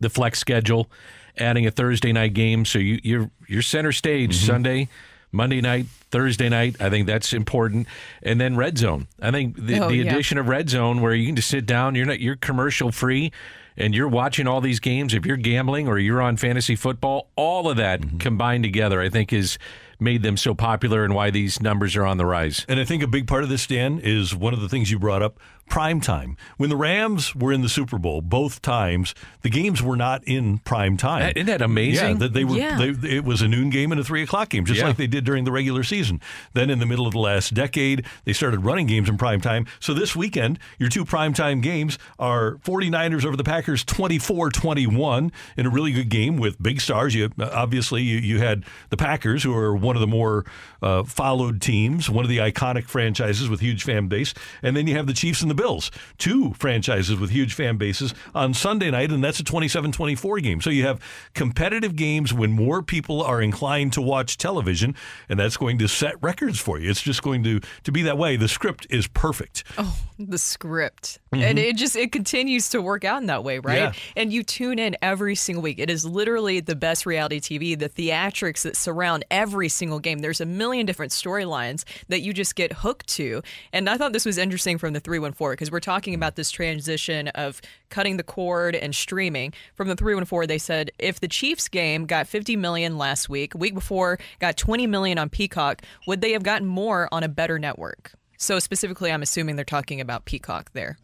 the 0.00 0.10
flex 0.10 0.38
schedule, 0.38 0.90
adding 1.38 1.66
a 1.66 1.70
Thursday 1.70 2.12
night 2.12 2.34
game. 2.34 2.64
So 2.64 2.78
you, 2.78 3.00
you're 3.02 3.30
you're 3.48 3.62
center 3.62 3.92
stage 3.92 4.36
mm-hmm. 4.36 4.46
Sunday, 4.46 4.88
Monday 5.30 5.60
night, 5.60 5.86
Thursday 6.10 6.48
night. 6.48 6.76
I 6.80 6.90
think 6.90 7.06
that's 7.06 7.32
important. 7.32 7.86
And 8.22 8.40
then 8.40 8.56
red 8.56 8.78
zone. 8.78 9.08
I 9.20 9.30
think 9.30 9.56
the, 9.56 9.80
Oh, 9.80 9.88
the 9.88 9.96
yeah. 9.96 10.12
addition 10.12 10.38
of 10.38 10.48
red 10.48 10.68
zone 10.70 11.00
where 11.00 11.14
you 11.14 11.26
can 11.26 11.36
just 11.36 11.48
sit 11.48 11.66
down. 11.66 11.94
You're 11.94 12.06
not 12.06 12.20
you're 12.20 12.36
commercial 12.36 12.92
free. 12.92 13.32
And 13.74 13.94
you're 13.94 14.08
watching 14.08 14.46
all 14.46 14.60
these 14.60 14.80
games. 14.80 15.14
If 15.14 15.24
you're 15.24 15.38
gambling 15.38 15.88
or 15.88 15.98
you're 15.98 16.20
on 16.20 16.36
fantasy 16.36 16.76
football, 16.76 17.30
all 17.36 17.70
of 17.70 17.78
that 17.78 18.02
mm-hmm. 18.02 18.18
combined 18.18 18.64
together, 18.64 19.00
I 19.00 19.08
think, 19.08 19.30
has 19.30 19.58
made 19.98 20.22
them 20.22 20.36
so 20.36 20.54
popular 20.54 21.04
and 21.04 21.14
why 21.14 21.30
these 21.30 21.62
numbers 21.62 21.96
are 21.96 22.04
on 22.04 22.18
the 22.18 22.26
rise. 22.26 22.66
And 22.68 22.78
I 22.78 22.84
think 22.84 23.02
a 23.02 23.06
big 23.06 23.26
part 23.26 23.44
of 23.44 23.48
this, 23.48 23.66
Dan, 23.66 23.98
is 23.98 24.34
one 24.34 24.52
of 24.52 24.60
the 24.60 24.68
things 24.68 24.90
you 24.90 24.98
brought 24.98 25.22
up 25.22 25.38
prime 25.72 26.02
time. 26.02 26.36
When 26.58 26.68
the 26.68 26.76
Rams 26.76 27.34
were 27.34 27.50
in 27.50 27.62
the 27.62 27.68
Super 27.70 27.96
Bowl, 27.96 28.20
both 28.20 28.60
times, 28.60 29.14
the 29.40 29.48
games 29.48 29.82
were 29.82 29.96
not 29.96 30.22
in 30.24 30.58
prime 30.58 30.98
time. 30.98 31.32
Isn't 31.34 31.46
that 31.46 31.62
amazing? 31.62 32.08
Yeah, 32.10 32.18
that 32.18 32.34
they 32.34 32.44
were. 32.44 32.56
Yeah. 32.56 32.76
They, 32.76 33.16
it 33.16 33.24
was 33.24 33.40
a 33.40 33.48
noon 33.48 33.70
game 33.70 33.90
and 33.90 33.98
a 33.98 34.04
three 34.04 34.22
o'clock 34.22 34.50
game, 34.50 34.66
just 34.66 34.80
Yeah. 34.80 34.88
like 34.88 34.98
they 34.98 35.06
did 35.06 35.24
during 35.24 35.44
the 35.44 35.50
regular 35.50 35.82
season. 35.82 36.20
Then 36.52 36.68
in 36.68 36.78
the 36.78 36.84
middle 36.84 37.06
of 37.06 37.12
the 37.14 37.18
last 37.20 37.54
decade, 37.54 38.04
they 38.26 38.34
started 38.34 38.60
running 38.66 38.86
games 38.86 39.08
in 39.08 39.16
prime 39.16 39.40
time. 39.40 39.64
So 39.80 39.94
this 39.94 40.14
weekend, 40.14 40.58
your 40.78 40.90
two 40.90 41.06
prime 41.06 41.32
time 41.32 41.62
games 41.62 41.98
are 42.18 42.56
49ers 42.64 43.24
over 43.24 43.38
the 43.38 43.42
Packers 43.44 43.82
24-21 43.82 45.32
in 45.56 45.64
a 45.66 45.70
really 45.70 45.92
good 45.92 46.10
game 46.10 46.36
with 46.36 46.62
big 46.62 46.82
stars. 46.82 47.14
You 47.14 47.30
obviously 47.40 48.02
you, 48.02 48.18
you 48.18 48.38
had 48.40 48.64
the 48.90 48.98
Packers, 48.98 49.42
who 49.42 49.54
are 49.56 49.74
one 49.74 49.96
of 49.96 50.00
the 50.00 50.06
more 50.06 50.44
uh, 50.82 51.02
followed 51.04 51.62
teams, 51.62 52.10
one 52.10 52.26
of 52.26 52.28
the 52.28 52.38
iconic 52.38 52.84
franchises 52.84 53.48
with 53.48 53.60
huge 53.60 53.84
fan 53.84 54.08
base, 54.08 54.34
and 54.62 54.76
then 54.76 54.86
you 54.86 54.96
have 54.96 55.06
the 55.06 55.14
Chiefs 55.14 55.40
and 55.40 55.50
the 55.50 55.61
Bills, 55.62 55.92
two 56.18 56.54
franchises 56.54 57.20
with 57.20 57.30
huge 57.30 57.54
fan 57.54 57.76
bases 57.76 58.14
on 58.34 58.52
Sunday 58.52 58.90
night, 58.90 59.12
and 59.12 59.22
that's 59.22 59.38
a 59.38 59.44
27-24 59.44 60.42
game. 60.42 60.60
So 60.60 60.70
you 60.70 60.84
have 60.86 61.00
competitive 61.34 61.94
games 61.94 62.34
when 62.34 62.50
more 62.50 62.82
people 62.82 63.22
are 63.22 63.40
inclined 63.40 63.92
to 63.92 64.02
watch 64.02 64.36
television, 64.38 64.96
and 65.28 65.38
that's 65.38 65.56
going 65.56 65.78
to 65.78 65.86
set 65.86 66.20
records 66.20 66.58
for 66.58 66.80
you. 66.80 66.90
It's 66.90 67.00
just 67.00 67.22
going 67.22 67.44
to 67.44 67.60
to 67.84 67.92
be 67.92 68.02
that 68.02 68.18
way. 68.18 68.34
The 68.34 68.48
script 68.48 68.88
is 68.90 69.06
perfect. 69.06 69.62
Oh, 69.78 69.96
the 70.18 70.36
script. 70.38 71.20
And 71.32 71.58
mm-hmm. 71.58 71.58
it 71.58 71.76
just 71.76 71.96
it 71.96 72.12
continues 72.12 72.68
to 72.70 72.82
work 72.82 73.04
out 73.04 73.20
in 73.22 73.26
that 73.26 73.42
way, 73.42 73.58
right? 73.58 73.78
Yeah. 73.78 73.92
And 74.16 74.32
you 74.32 74.42
tune 74.42 74.78
in 74.78 74.96
every 75.00 75.34
single 75.34 75.62
week. 75.62 75.78
It 75.78 75.88
is 75.88 76.04
literally 76.04 76.60
the 76.60 76.76
best 76.76 77.06
reality 77.06 77.40
TV, 77.40 77.78
the 77.78 77.88
theatrics 77.88 78.62
that 78.62 78.76
surround 78.76 79.24
every 79.30 79.70
single 79.70 79.98
game. 79.98 80.18
There's 80.18 80.42
a 80.42 80.46
million 80.46 80.84
different 80.84 81.12
storylines 81.12 81.84
that 82.08 82.20
you 82.20 82.34
just 82.34 82.54
get 82.54 82.72
hooked 82.72 83.06
to. 83.08 83.42
And 83.72 83.88
I 83.88 83.96
thought 83.96 84.12
this 84.12 84.26
was 84.26 84.36
interesting 84.36 84.76
from 84.76 84.92
the 84.92 85.00
314 85.00 85.52
because 85.52 85.70
we're 85.70 85.80
talking 85.80 86.14
about 86.14 86.36
this 86.36 86.50
transition 86.50 87.28
of 87.28 87.62
cutting 87.88 88.18
the 88.18 88.22
cord 88.22 88.74
and 88.74 88.94
streaming. 88.94 89.54
From 89.74 89.88
the 89.88 89.96
314 89.96 90.48
they 90.48 90.58
said 90.58 90.90
if 90.98 91.20
the 91.20 91.28
Chiefs 91.28 91.68
game 91.68 92.04
got 92.04 92.26
50 92.26 92.56
million 92.56 92.98
last 92.98 93.30
week, 93.30 93.54
week 93.54 93.74
before 93.74 94.18
got 94.38 94.58
20 94.58 94.86
million 94.86 95.18
on 95.18 95.30
Peacock, 95.30 95.82
would 96.06 96.20
they 96.20 96.32
have 96.32 96.42
gotten 96.42 96.66
more 96.66 97.08
on 97.10 97.22
a 97.22 97.28
better 97.28 97.58
network? 97.58 98.12
So 98.42 98.58
specifically, 98.58 99.12
I'm 99.12 99.22
assuming 99.22 99.54
they're 99.54 99.64
talking 99.64 100.00
about 100.00 100.24
Peacock 100.24 100.72
there. 100.72 100.98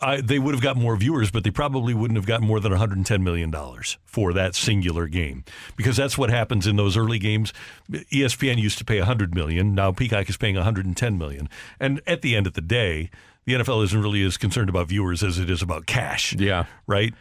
I, 0.00 0.20
they 0.20 0.38
would 0.38 0.54
have 0.54 0.62
got 0.62 0.76
more 0.76 0.96
viewers, 0.96 1.30
but 1.30 1.42
they 1.42 1.50
probably 1.50 1.94
wouldn't 1.94 2.16
have 2.18 2.26
gotten 2.26 2.46
more 2.46 2.60
than 2.60 2.72
110 2.72 3.24
million 3.24 3.50
dollars 3.50 3.96
for 4.04 4.32
that 4.34 4.54
singular 4.54 5.06
game, 5.06 5.44
because 5.76 5.96
that's 5.96 6.18
what 6.18 6.30
happens 6.30 6.66
in 6.66 6.76
those 6.76 6.96
early 6.96 7.18
games. 7.18 7.52
ESPN 7.90 8.58
used 8.58 8.78
to 8.78 8.84
pay 8.84 8.98
100 8.98 9.34
million, 9.34 9.74
now 9.74 9.92
Peacock 9.92 10.28
is 10.28 10.36
paying 10.36 10.54
110 10.54 11.18
million, 11.18 11.48
and 11.80 12.00
at 12.06 12.22
the 12.22 12.36
end 12.36 12.46
of 12.46 12.52
the 12.52 12.60
day, 12.60 13.10
the 13.46 13.54
NFL 13.54 13.84
isn't 13.84 14.02
really 14.02 14.22
as 14.24 14.36
concerned 14.36 14.68
about 14.68 14.88
viewers 14.88 15.22
as 15.22 15.38
it 15.38 15.48
is 15.48 15.62
about 15.62 15.86
cash. 15.86 16.34
Yeah. 16.34 16.66
right. 16.86 17.14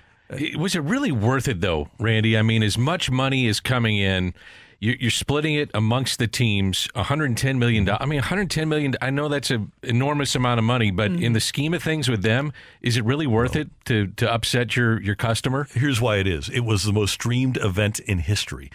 Was 0.58 0.76
it 0.76 0.82
really 0.82 1.12
worth 1.12 1.48
it 1.48 1.62
though, 1.62 1.90
Randy? 2.00 2.36
I 2.36 2.42
mean, 2.42 2.64
as 2.64 2.80
much 2.80 3.12
money 3.12 3.46
is 3.46 3.60
coming 3.60 3.98
in, 3.98 4.34
you're 4.80 5.12
splitting 5.12 5.56
it 5.56 5.72
amongst 5.74 6.20
the 6.20 6.28
teams. 6.28 6.88
110 6.94 7.60
million. 7.60 7.86
dollars. 7.86 8.00
I 8.02 8.06
mean, 8.06 8.18
110 8.18 8.70
million. 8.70 8.96
I 9.02 9.10
know 9.10 9.28
that's 9.30 9.52
an 9.52 9.72
enormous 9.84 10.36
amount 10.36 10.60
of 10.60 10.64
money, 10.64 10.92
but 10.92 11.12
in 11.12 11.34
the 11.34 11.40
scheme 11.40 11.74
of 11.74 11.82
things 11.84 12.10
with 12.10 12.22
them, 12.24 12.54
is 12.82 12.98
it 12.98 13.06
really 13.06 13.28
worth 13.28 13.56
it 13.56 13.70
to 13.86 14.08
to 14.08 14.32
upset 14.32 14.76
your 14.76 15.02
your 15.02 15.16
customer? 15.16 15.68
Here's 15.72 16.02
why 16.02 16.18
it 16.18 16.28
is. 16.28 16.50
It 16.50 16.62
was 16.62 16.84
the 16.84 16.94
most 16.94 17.12
streamed 17.14 17.58
event 17.58 18.00
in 18.00 18.20
history. 18.20 18.72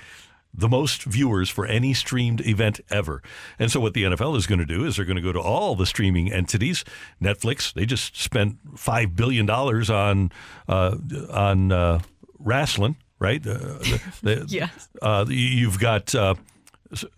The 0.53 0.69
most 0.69 1.05
viewers 1.05 1.49
for 1.49 1.65
any 1.65 1.95
streamed 1.95 2.45
event 2.45 2.81
ever. 2.91 3.23
And 3.57 3.71
so, 3.71 3.79
what 3.79 3.95
the 3.95 4.03
NFL 4.03 4.37
is 4.37 4.49
going 4.49 4.59
to 4.59 4.67
do 4.67 4.85
is 4.85 4.97
they're 4.97 5.05
going 5.05 5.15
to 5.17 5.23
go 5.23 5.33
to 5.33 5.41
all 5.41 5.77
the 5.77 5.87
streaming 5.87 6.33
entities. 6.33 6.85
Netflix, 7.23 7.73
they 7.73 7.87
just 7.87 8.17
spent 8.17 8.57
$5 8.75 9.15
billion 9.15 9.49
on, 9.49 10.33
uh, 10.69 10.97
on 11.33 11.71
uh, 11.71 12.01
wrestling, 12.41 12.97
right? 13.21 13.47
Uh, 13.51 13.55
the, 13.55 14.01
the- 14.23 14.45
Yes. 14.49 14.89
uh, 15.03 15.25
you've 15.29 15.79
got 15.79 16.13
uh, 16.15 16.35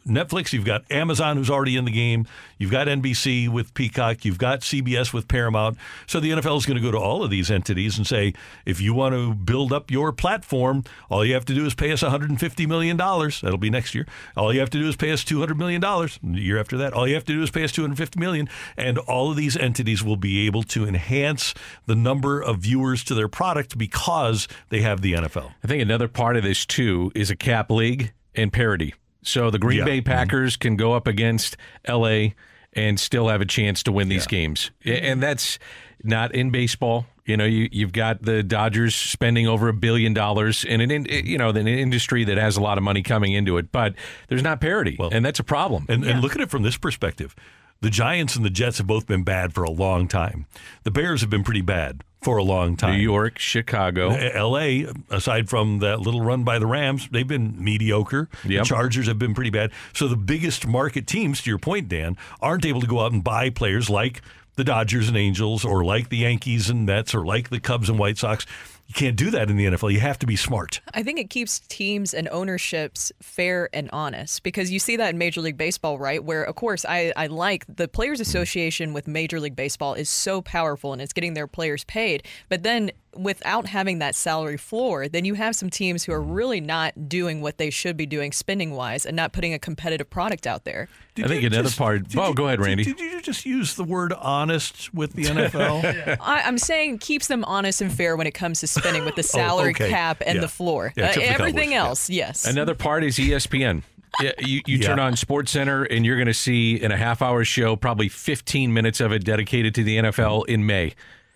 Netflix, 0.06 0.52
you've 0.52 0.64
got 0.64 0.90
Amazon, 0.90 1.36
who's 1.36 1.50
already 1.50 1.76
in 1.76 1.84
the 1.84 1.90
game. 1.90 2.26
You've 2.58 2.70
got 2.70 2.86
NBC 2.86 3.48
with 3.48 3.72
Peacock. 3.74 4.24
You've 4.24 4.38
got 4.38 4.60
CBS 4.60 5.12
with 5.12 5.28
Paramount. 5.28 5.78
So 6.06 6.20
the 6.20 6.30
NFL 6.30 6.58
is 6.58 6.66
going 6.66 6.76
to 6.76 6.82
go 6.82 6.90
to 6.90 6.98
all 6.98 7.24
of 7.24 7.30
these 7.30 7.50
entities 7.50 7.96
and 7.96 8.06
say, 8.06 8.34
if 8.66 8.80
you 8.80 8.92
want 8.94 9.14
to 9.14 9.34
build 9.34 9.72
up 9.72 9.90
your 9.90 10.12
platform, 10.12 10.84
all 11.10 11.24
you 11.24 11.34
have 11.34 11.44
to 11.46 11.54
do 11.54 11.64
is 11.64 11.74
pay 11.74 11.90
us 11.90 12.02
$150 12.02 12.68
million. 12.68 12.96
That'll 12.96 13.56
be 13.56 13.70
next 13.70 13.94
year. 13.94 14.06
All 14.36 14.52
you 14.52 14.60
have 14.60 14.70
to 14.70 14.78
do 14.78 14.88
is 14.88 14.96
pay 14.96 15.10
us 15.10 15.24
$200 15.24 15.56
million. 15.56 15.80
The 15.80 16.40
year 16.40 16.58
after 16.58 16.76
that, 16.78 16.92
all 16.92 17.08
you 17.08 17.14
have 17.14 17.24
to 17.24 17.32
do 17.32 17.42
is 17.42 17.50
pay 17.50 17.64
us 17.64 17.72
$250 17.72 18.16
million. 18.16 18.48
And 18.76 18.98
all 18.98 19.30
of 19.30 19.36
these 19.36 19.56
entities 19.56 20.04
will 20.04 20.16
be 20.16 20.46
able 20.46 20.62
to 20.64 20.86
enhance 20.86 21.54
the 21.86 21.94
number 21.94 22.40
of 22.40 22.58
viewers 22.58 23.02
to 23.04 23.14
their 23.14 23.28
product 23.28 23.78
because 23.78 24.48
they 24.68 24.82
have 24.82 25.00
the 25.00 25.14
NFL. 25.14 25.54
I 25.64 25.66
think 25.66 25.82
another 25.82 26.08
part 26.08 26.36
of 26.36 26.42
this 26.42 26.66
too 26.66 27.10
is 27.14 27.30
a 27.30 27.36
cap 27.36 27.70
league 27.70 28.12
and 28.34 28.52
parity. 28.52 28.94
So 29.22 29.50
the 29.50 29.58
Green 29.58 29.78
Yeah. 29.78 29.84
Bay 29.84 29.98
mm-hmm. 29.98 30.10
Packers 30.10 30.56
can 30.56 30.76
go 30.76 30.92
up 30.92 31.06
against 31.06 31.56
LA 31.88 32.28
and 32.72 32.98
still 32.98 33.28
have 33.28 33.40
a 33.40 33.46
chance 33.46 33.82
to 33.84 33.92
win 33.92 34.08
these 34.08 34.26
games. 34.26 34.70
And 34.84 35.22
that's 35.22 35.58
not 36.02 36.34
in 36.34 36.50
baseball. 36.50 37.06
You 37.24 37.36
know, 37.36 37.44
you, 37.44 37.68
you've 37.70 37.92
got 37.92 38.22
the 38.22 38.42
Dodgers 38.42 38.96
spending 38.96 39.46
over 39.46 39.68
a 39.68 39.72
billion 39.72 40.12
dollars 40.12 40.64
in 40.64 40.80
an, 40.80 40.90
in, 40.90 41.04
you 41.04 41.38
know, 41.38 41.50
an 41.50 41.68
industry 41.68 42.24
that 42.24 42.36
has 42.36 42.56
a 42.56 42.60
lot 42.60 42.78
of 42.78 42.84
money 42.84 43.02
coming 43.02 43.32
into 43.32 43.58
it, 43.58 43.70
but 43.70 43.94
there's 44.28 44.42
not 44.42 44.60
parity, 44.60 44.96
and 45.12 45.24
that's 45.24 45.38
a 45.38 45.44
problem. 45.44 45.86
And, 45.88 46.04
and 46.04 46.20
look 46.20 46.34
at 46.34 46.40
it 46.40 46.50
from 46.50 46.62
this 46.62 46.76
perspective. 46.76 47.36
The 47.82 47.90
Giants 47.90 48.36
and 48.36 48.44
the 48.44 48.50
Jets 48.50 48.78
have 48.78 48.86
both 48.86 49.06
been 49.06 49.24
bad 49.24 49.52
for 49.52 49.64
a 49.64 49.70
long 49.70 50.06
time. 50.06 50.46
The 50.84 50.92
Bears 50.92 51.20
have 51.20 51.30
been 51.30 51.42
pretty 51.42 51.62
bad 51.62 52.04
for 52.22 52.36
a 52.36 52.44
long 52.44 52.76
time. 52.76 52.94
New 52.96 53.02
York, 53.02 53.40
Chicago. 53.40 54.10
Uh, 54.10 54.30
L.A., 54.32 54.86
aside 55.10 55.48
from 55.48 55.80
that 55.80 56.00
little 56.00 56.20
run 56.20 56.44
by 56.44 56.60
the 56.60 56.66
Rams, 56.66 57.08
they've 57.10 57.26
been 57.26 57.62
mediocre. 57.62 58.28
Yep. 58.44 58.62
The 58.62 58.64
Chargers 58.64 59.08
have 59.08 59.18
been 59.18 59.34
pretty 59.34 59.50
bad. 59.50 59.72
So 59.92 60.06
the 60.06 60.16
biggest 60.16 60.64
market 60.64 61.08
teams, 61.08 61.42
to 61.42 61.50
your 61.50 61.58
point, 61.58 61.88
Dan, 61.88 62.16
aren't 62.40 62.64
able 62.64 62.80
to 62.80 62.86
go 62.86 63.00
out 63.00 63.10
and 63.10 63.22
buy 63.24 63.50
players 63.50 63.90
like 63.90 64.22
the 64.54 64.62
Dodgers 64.62 65.08
and 65.08 65.16
Angels 65.16 65.64
or 65.64 65.84
like 65.84 66.08
the 66.08 66.18
Yankees 66.18 66.70
and 66.70 66.86
Mets 66.86 67.14
or 67.16 67.26
like 67.26 67.50
the 67.50 67.58
Cubs 67.58 67.88
and 67.88 67.98
White 67.98 68.16
Sox. 68.16 68.46
You 68.86 68.94
can't 68.94 69.16
do 69.16 69.30
that 69.30 69.48
in 69.48 69.56
the 69.56 69.64
NFL. 69.64 69.92
You 69.92 70.00
have 70.00 70.18
to 70.18 70.26
be 70.26 70.36
smart. 70.36 70.80
I 70.92 71.02
think 71.02 71.18
it 71.18 71.30
keeps 71.30 71.60
teams 71.60 72.12
and 72.12 72.28
ownerships 72.28 73.10
fair 73.22 73.70
and 73.72 73.88
honest 73.90 74.42
because 74.42 74.70
you 74.70 74.78
see 74.78 74.96
that 74.96 75.10
in 75.10 75.18
Major 75.18 75.40
League 75.40 75.56
Baseball, 75.56 75.98
right? 75.98 76.22
Where, 76.22 76.42
of 76.42 76.56
course, 76.56 76.84
I, 76.84 77.12
I 77.16 77.28
like 77.28 77.64
the 77.74 77.88
Players 77.88 78.20
Association 78.20 78.92
with 78.92 79.08
Major 79.08 79.40
League 79.40 79.56
Baseball 79.56 79.94
is 79.94 80.10
so 80.10 80.42
powerful 80.42 80.92
and 80.92 81.00
it's 81.00 81.14
getting 81.14 81.32
their 81.32 81.46
players 81.46 81.84
paid. 81.84 82.26
But 82.50 82.64
then 82.64 82.92
without 83.16 83.66
having 83.66 83.98
that 83.98 84.14
salary 84.14 84.56
floor, 84.56 85.08
then 85.08 85.24
you 85.24 85.34
have 85.34 85.54
some 85.54 85.70
teams 85.70 86.04
who 86.04 86.12
are 86.12 86.20
really 86.20 86.60
not 86.60 87.08
doing 87.08 87.40
what 87.40 87.58
they 87.58 87.70
should 87.70 87.96
be 87.96 88.06
doing 88.06 88.32
spending 88.32 88.72
wise 88.72 89.04
and 89.04 89.14
not 89.16 89.32
putting 89.32 89.52
a 89.52 89.58
competitive 89.58 90.08
product 90.08 90.46
out 90.46 90.64
there. 90.64 90.88
I 91.18 91.28
think 91.28 91.44
another 91.44 91.70
part. 91.70 92.06
Oh, 92.16 92.32
go 92.32 92.46
ahead, 92.46 92.60
Randy. 92.60 92.84
Did, 92.84 92.98
you 92.98 93.20
just 93.20 93.44
use 93.44 93.74
the 93.74 93.84
word 93.84 94.14
honest 94.14 94.94
with 94.94 95.12
the 95.12 95.24
NFL? 95.24 96.16
I, 96.20 96.42
I'm 96.42 96.56
saying 96.56 96.98
keeps 96.98 97.26
them 97.28 97.44
honest 97.44 97.82
and 97.82 97.92
fair 97.92 98.16
when 98.16 98.26
it 98.26 98.32
comes 98.32 98.60
to 98.60 98.66
spending 98.82 99.04
with 99.04 99.14
the 99.16 99.22
salary 99.38 99.70
okay. 99.70 99.88
cap 99.88 100.22
and 100.26 100.36
Yeah. 100.36 100.40
the 100.42 100.48
floor. 100.48 100.92
Yeah, 100.96 101.04
Uh, 101.04 101.08
except 101.08 101.26
the 101.26 101.32
everything 101.32 101.70
Cowboys. 101.70 101.72
Yeah. 101.72 101.84
else, 101.88 102.10
yes. 102.10 102.44
Another 102.46 102.74
part 102.74 103.04
is 103.04 103.18
ESPN. 103.18 103.82
Yeah, 104.20 104.32
you 104.40 104.60
you 104.66 104.76
Yeah. 104.78 104.88
turn 104.88 104.98
on 104.98 105.16
Sports 105.16 105.52
Center 105.52 105.84
and 105.84 106.04
you're 106.04 106.16
going 106.16 106.26
to 106.26 106.34
see 106.34 106.74
in 106.80 106.92
a 106.92 106.96
half 106.98 107.22
hour 107.22 107.44
show 107.44 107.76
probably 107.76 108.08
15 108.10 108.72
minutes 108.72 109.00
of 109.00 109.10
it 109.12 109.24
dedicated 109.24 109.74
to 109.76 109.82
the 109.84 109.96
NFL 109.98 110.44
in 110.44 110.66
May. 110.66 110.92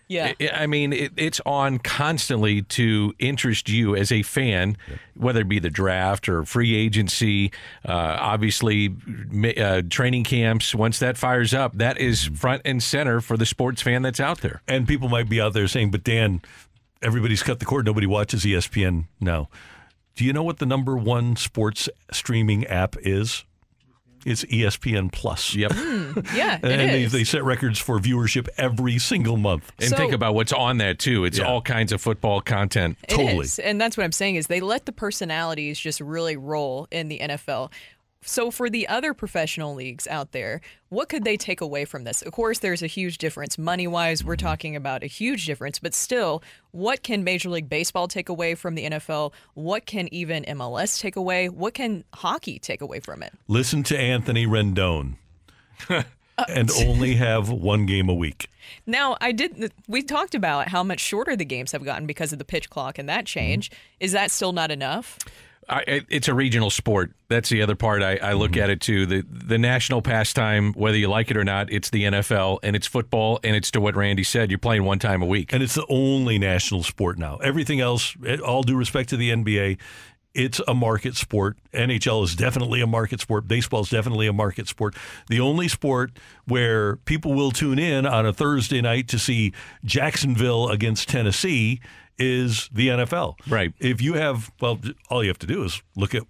Yeah. 0.09 0.35
I- 0.41 0.51
I 0.55 0.67
mean, 0.69 0.93
it, 0.93 1.13
it's 1.17 1.41
on 1.45 1.79
constantly 1.79 2.63
to 2.63 3.13
interest 3.19 3.69
you 3.69 3.97
as 3.97 4.13
a 4.13 4.23
fan, 4.23 4.77
whether 5.15 5.41
it 5.41 5.49
be 5.49 5.59
the 5.59 5.71
draft 5.71 6.29
or 6.29 6.45
free 6.45 6.77
agency. 6.77 7.51
Uh, 7.85 8.17
obviously, 8.21 8.95
uh, 9.59 9.83
training 9.91 10.23
camps. 10.23 10.75
Once 10.77 11.01
that 11.01 11.17
fires 11.17 11.53
up, 11.55 11.77
that 11.79 11.99
is 11.99 12.25
front 12.25 12.63
and 12.65 12.81
center 12.83 13.21
for 13.21 13.37
the 13.37 13.47
sports 13.47 13.83
fan 13.83 14.03
that's 14.03 14.21
out 14.21 14.43
there. 14.43 14.63
And 14.69 14.87
people 14.87 15.09
might 15.09 15.29
be 15.29 15.41
out 15.41 15.55
there 15.55 15.67
saying, 15.67 15.91
but 15.91 16.05
Dan, 16.05 16.41
everybody's 17.03 17.43
cut 17.43 17.59
the 17.61 17.67
cord. 17.67 17.85
Nobody 17.87 18.07
watches 18.07 18.45
ESPN 18.45 19.07
now. 19.21 19.49
Do 20.15 20.25
you 20.25 20.33
know 20.33 20.43
what 20.43 20.59
the 20.59 20.67
number 20.67 20.97
one 20.97 21.37
sports 21.37 21.89
streaming 22.11 22.67
app 22.67 22.97
is? 23.01 23.45
It's 24.25 24.45
ESPN 24.47 25.13
Plus. 25.13 25.55
Yep. 25.55 25.73
Hmm. 25.73 26.19
yeah, 26.35 26.57
it 26.63 26.65
and 26.65 26.91
they, 26.91 27.05
is. 27.05 27.13
they 27.13 27.23
set 27.23 27.45
records 27.45 27.79
for 27.79 28.01
viewership 28.01 28.49
every 28.57 28.99
single 28.99 29.37
month. 29.37 29.71
And 29.79 29.95
think 29.95 30.13
about 30.13 30.35
what's 30.35 30.53
on 30.53 30.79
that 30.79 30.99
too. 30.99 31.25
It's 31.25 31.39
Yeah. 31.39 31.45
all 31.45 31.63
kinds 31.63 31.93
of 31.93 32.01
football 32.01 32.41
content. 32.41 32.99
It 33.09 33.21
is, 33.21 33.61
And 33.61 33.81
that's 33.81 33.97
what 33.97 34.03
I'm 34.03 34.11
saying 34.11 34.35
is 34.35 34.49
they 34.49 34.59
let 34.61 34.85
the 34.87 34.91
personalities 34.93 35.79
just 35.79 36.01
really 36.01 36.37
roll 36.37 36.89
in 36.91 37.07
the 37.07 37.21
NFL. 37.21 37.71
So 38.27 38.51
for 38.51 38.69
the 38.69 38.89
other 38.89 39.15
professional 39.15 39.75
leagues 39.75 40.07
out 40.09 40.33
there, 40.33 40.61
what 40.89 41.09
could 41.09 41.25
they 41.25 41.37
take 41.37 41.61
away 41.61 41.85
from 41.85 42.03
this? 42.05 42.23
Of 42.23 42.33
course, 42.33 42.59
there's 42.59 42.83
a 42.83 42.89
huge 42.89 43.19
difference. 43.19 43.57
Money 43.57 43.87
wise, 43.87 44.25
we're 44.25 44.37
talking 44.37 44.75
about 44.75 45.05
a 45.05 45.07
huge 45.07 45.47
difference, 45.47 45.79
but 45.79 45.95
still, 45.95 46.43
what 46.73 47.05
can 47.05 47.23
Major 47.23 47.49
League 47.51 47.69
Baseball 47.69 48.09
take 48.09 48.29
away 48.29 48.57
from 48.57 48.75
the 48.75 48.85
NFL? 48.91 49.33
What 49.55 49.87
can 49.87 50.13
even 50.13 50.43
MLS 50.45 51.01
take 51.01 51.15
away? 51.15 51.49
What 51.49 51.75
can 51.75 52.05
hockey 52.15 52.59
take 52.59 52.81
away 52.81 52.99
from 52.99 53.23
it? 53.23 53.33
Listen 53.47 53.85
to 53.85 53.97
Anthony 53.97 54.45
Rendon 54.45 55.15
and 55.89 56.71
only 56.85 57.15
have 57.15 57.49
one 57.51 57.87
game 57.87 58.09
a 58.09 58.15
week. 58.15 58.51
Now, 58.87 59.17
I 59.21 59.31
did. 59.31 59.73
We 59.87 60.03
talked 60.03 60.35
about 60.35 60.69
how 60.69 60.83
much 60.83 60.99
shorter 60.99 61.37
the 61.37 61.45
games 61.45 61.71
have 61.73 61.85
gotten 61.85 62.07
because 62.07 62.33
of 62.33 62.41
the 62.41 62.45
pitch 62.45 62.71
clock 62.71 62.99
and 62.99 63.09
that 63.09 63.25
change. 63.25 63.71
Mm-hmm. 63.71 63.81
Is 64.01 64.13
that 64.13 64.33
still 64.33 64.53
not 64.53 64.71
enough? 64.73 65.19
I, 65.69 66.05
it's 66.09 66.29
a 66.29 66.35
regional 66.35 66.71
sport. 66.71 67.13
That's 67.29 67.49
the 67.49 67.61
other 67.63 67.75
part 67.75 68.03
I, 68.03 68.17
I 68.17 68.35
look 68.35 68.57
at 68.57 68.71
it 68.71 68.81
too. 68.81 69.05
The 69.05 69.25
the 69.29 69.59
national 69.59 70.01
pastime, 70.01 70.73
whether 70.75 70.97
you 70.97 71.09
like 71.09 71.31
it 71.31 71.37
or 71.37 71.45
not, 71.45 71.73
it's 71.73 71.91
the 71.91 72.05
NFL 72.05 72.61
and 72.63 72.77
it's 72.77 72.87
football 72.87 73.41
and 73.43 73.57
it's 73.57 73.73
to 73.73 73.81
what 73.81 73.97
Randy 73.97 74.23
said. 74.23 74.51
You're 74.51 74.59
playing 74.59 74.85
one 74.85 75.01
time 75.01 75.23
a 75.23 75.27
week. 75.27 75.53
And 75.53 75.63
it's 75.63 75.75
the 75.75 75.87
only 75.89 76.39
national 76.39 76.85
sport 76.85 77.19
now. 77.19 77.37
Everything 77.39 77.81
else, 77.81 78.17
eh, 78.25 78.37
all 78.37 78.63
due 78.63 78.77
respect 78.77 79.09
to 79.09 79.17
the 79.17 79.31
NBA, 79.31 79.79
it's 80.35 80.61
a 80.69 80.75
market 80.75 81.17
sport. 81.17 81.57
NHL 81.73 82.23
is 82.23 82.37
definitely 82.37 82.81
a 82.81 82.87
market 82.87 83.21
sport. 83.21 83.49
Baseball 83.49 83.81
is 83.81 83.89
definitely 83.89 84.27
a 84.27 84.33
market 84.33 84.69
sport. 84.69 84.95
The 85.29 85.41
only 85.41 85.67
sport 85.67 86.13
where 86.45 86.97
people 86.97 87.33
will 87.33 87.51
tune 87.51 87.79
in 87.79 88.07
on 88.07 88.27
a 88.27 88.33
Thursday 88.33 88.83
night 88.83 89.09
to 89.09 89.19
see 89.19 89.53
Jacksonville 89.85 90.69
against 90.69 91.09
Tennessee 91.09 91.81
is 92.19 92.69
the 92.73 92.89
NFL. 92.89 93.37
Right. 93.49 93.73
If 93.79 94.01
you 94.01 94.15
have, 94.15 94.51
well, 94.61 94.81
all 95.11 95.23
you 95.23 95.29
have 95.29 95.39
to 95.41 95.47
do 95.47 95.65
is 95.65 95.83
look 95.97 96.15
at 96.15 96.23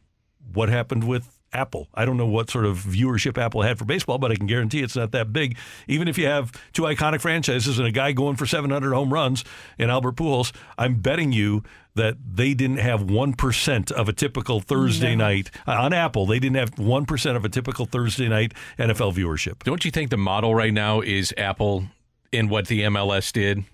what 0.52 0.68
happened 0.68 1.04
with 1.04 1.36
Apple. 1.52 1.88
I 1.94 2.04
don't 2.04 2.16
know 2.16 2.26
what 2.26 2.50
sort 2.50 2.66
of 2.66 2.78
viewership 2.78 3.38
Apple 3.38 3.62
had 3.62 3.78
for 3.78 3.84
baseball, 3.84 4.18
but 4.18 4.30
I 4.30 4.34
can 4.34 4.46
guarantee 4.46 4.82
it's 4.82 4.96
not 4.96 5.12
that 5.12 5.32
big. 5.32 5.56
Even 5.88 6.06
if 6.06 6.18
you 6.18 6.26
have 6.26 6.52
two 6.72 6.82
iconic 6.82 7.20
franchises 7.20 7.78
and 7.78 7.88
a 7.88 7.90
guy 7.90 8.12
going 8.12 8.36
for 8.36 8.46
700 8.46 8.92
home 8.92 9.12
runs 9.12 9.44
in 9.78 9.88
Albert 9.88 10.16
Pujols, 10.16 10.54
I'm 10.76 10.96
betting 10.96 11.32
you 11.32 11.62
that 11.94 12.16
they 12.30 12.52
didn't 12.52 12.76
have 12.76 13.02
1% 13.02 13.90
uh, 13.90 13.94
of 13.94 14.08
a 14.08 14.12
typical 14.12 14.60
Thursday 14.60 15.16
night 15.16 15.50
on 15.66 15.94
Apple. 15.94 16.26
They 16.26 16.38
didn't 16.38 16.56
have 16.56 16.72
1% 16.72 17.36
of 17.36 17.44
a 17.44 17.48
typical 17.48 17.86
Thursday 17.86 18.28
night 18.28 18.52
NFL 18.78 19.14
viewership. 19.14 19.62
Don't 19.62 19.84
you 19.84 19.90
think 19.90 20.10
the 20.10 20.18
model 20.18 20.54
right 20.54 20.74
now 20.74 21.00
is 21.00 21.32
Apple 21.38 21.84
in 22.32 22.48
what 22.50 22.66
the 22.66 22.82
MLS 22.82 23.32
did? 23.32 23.64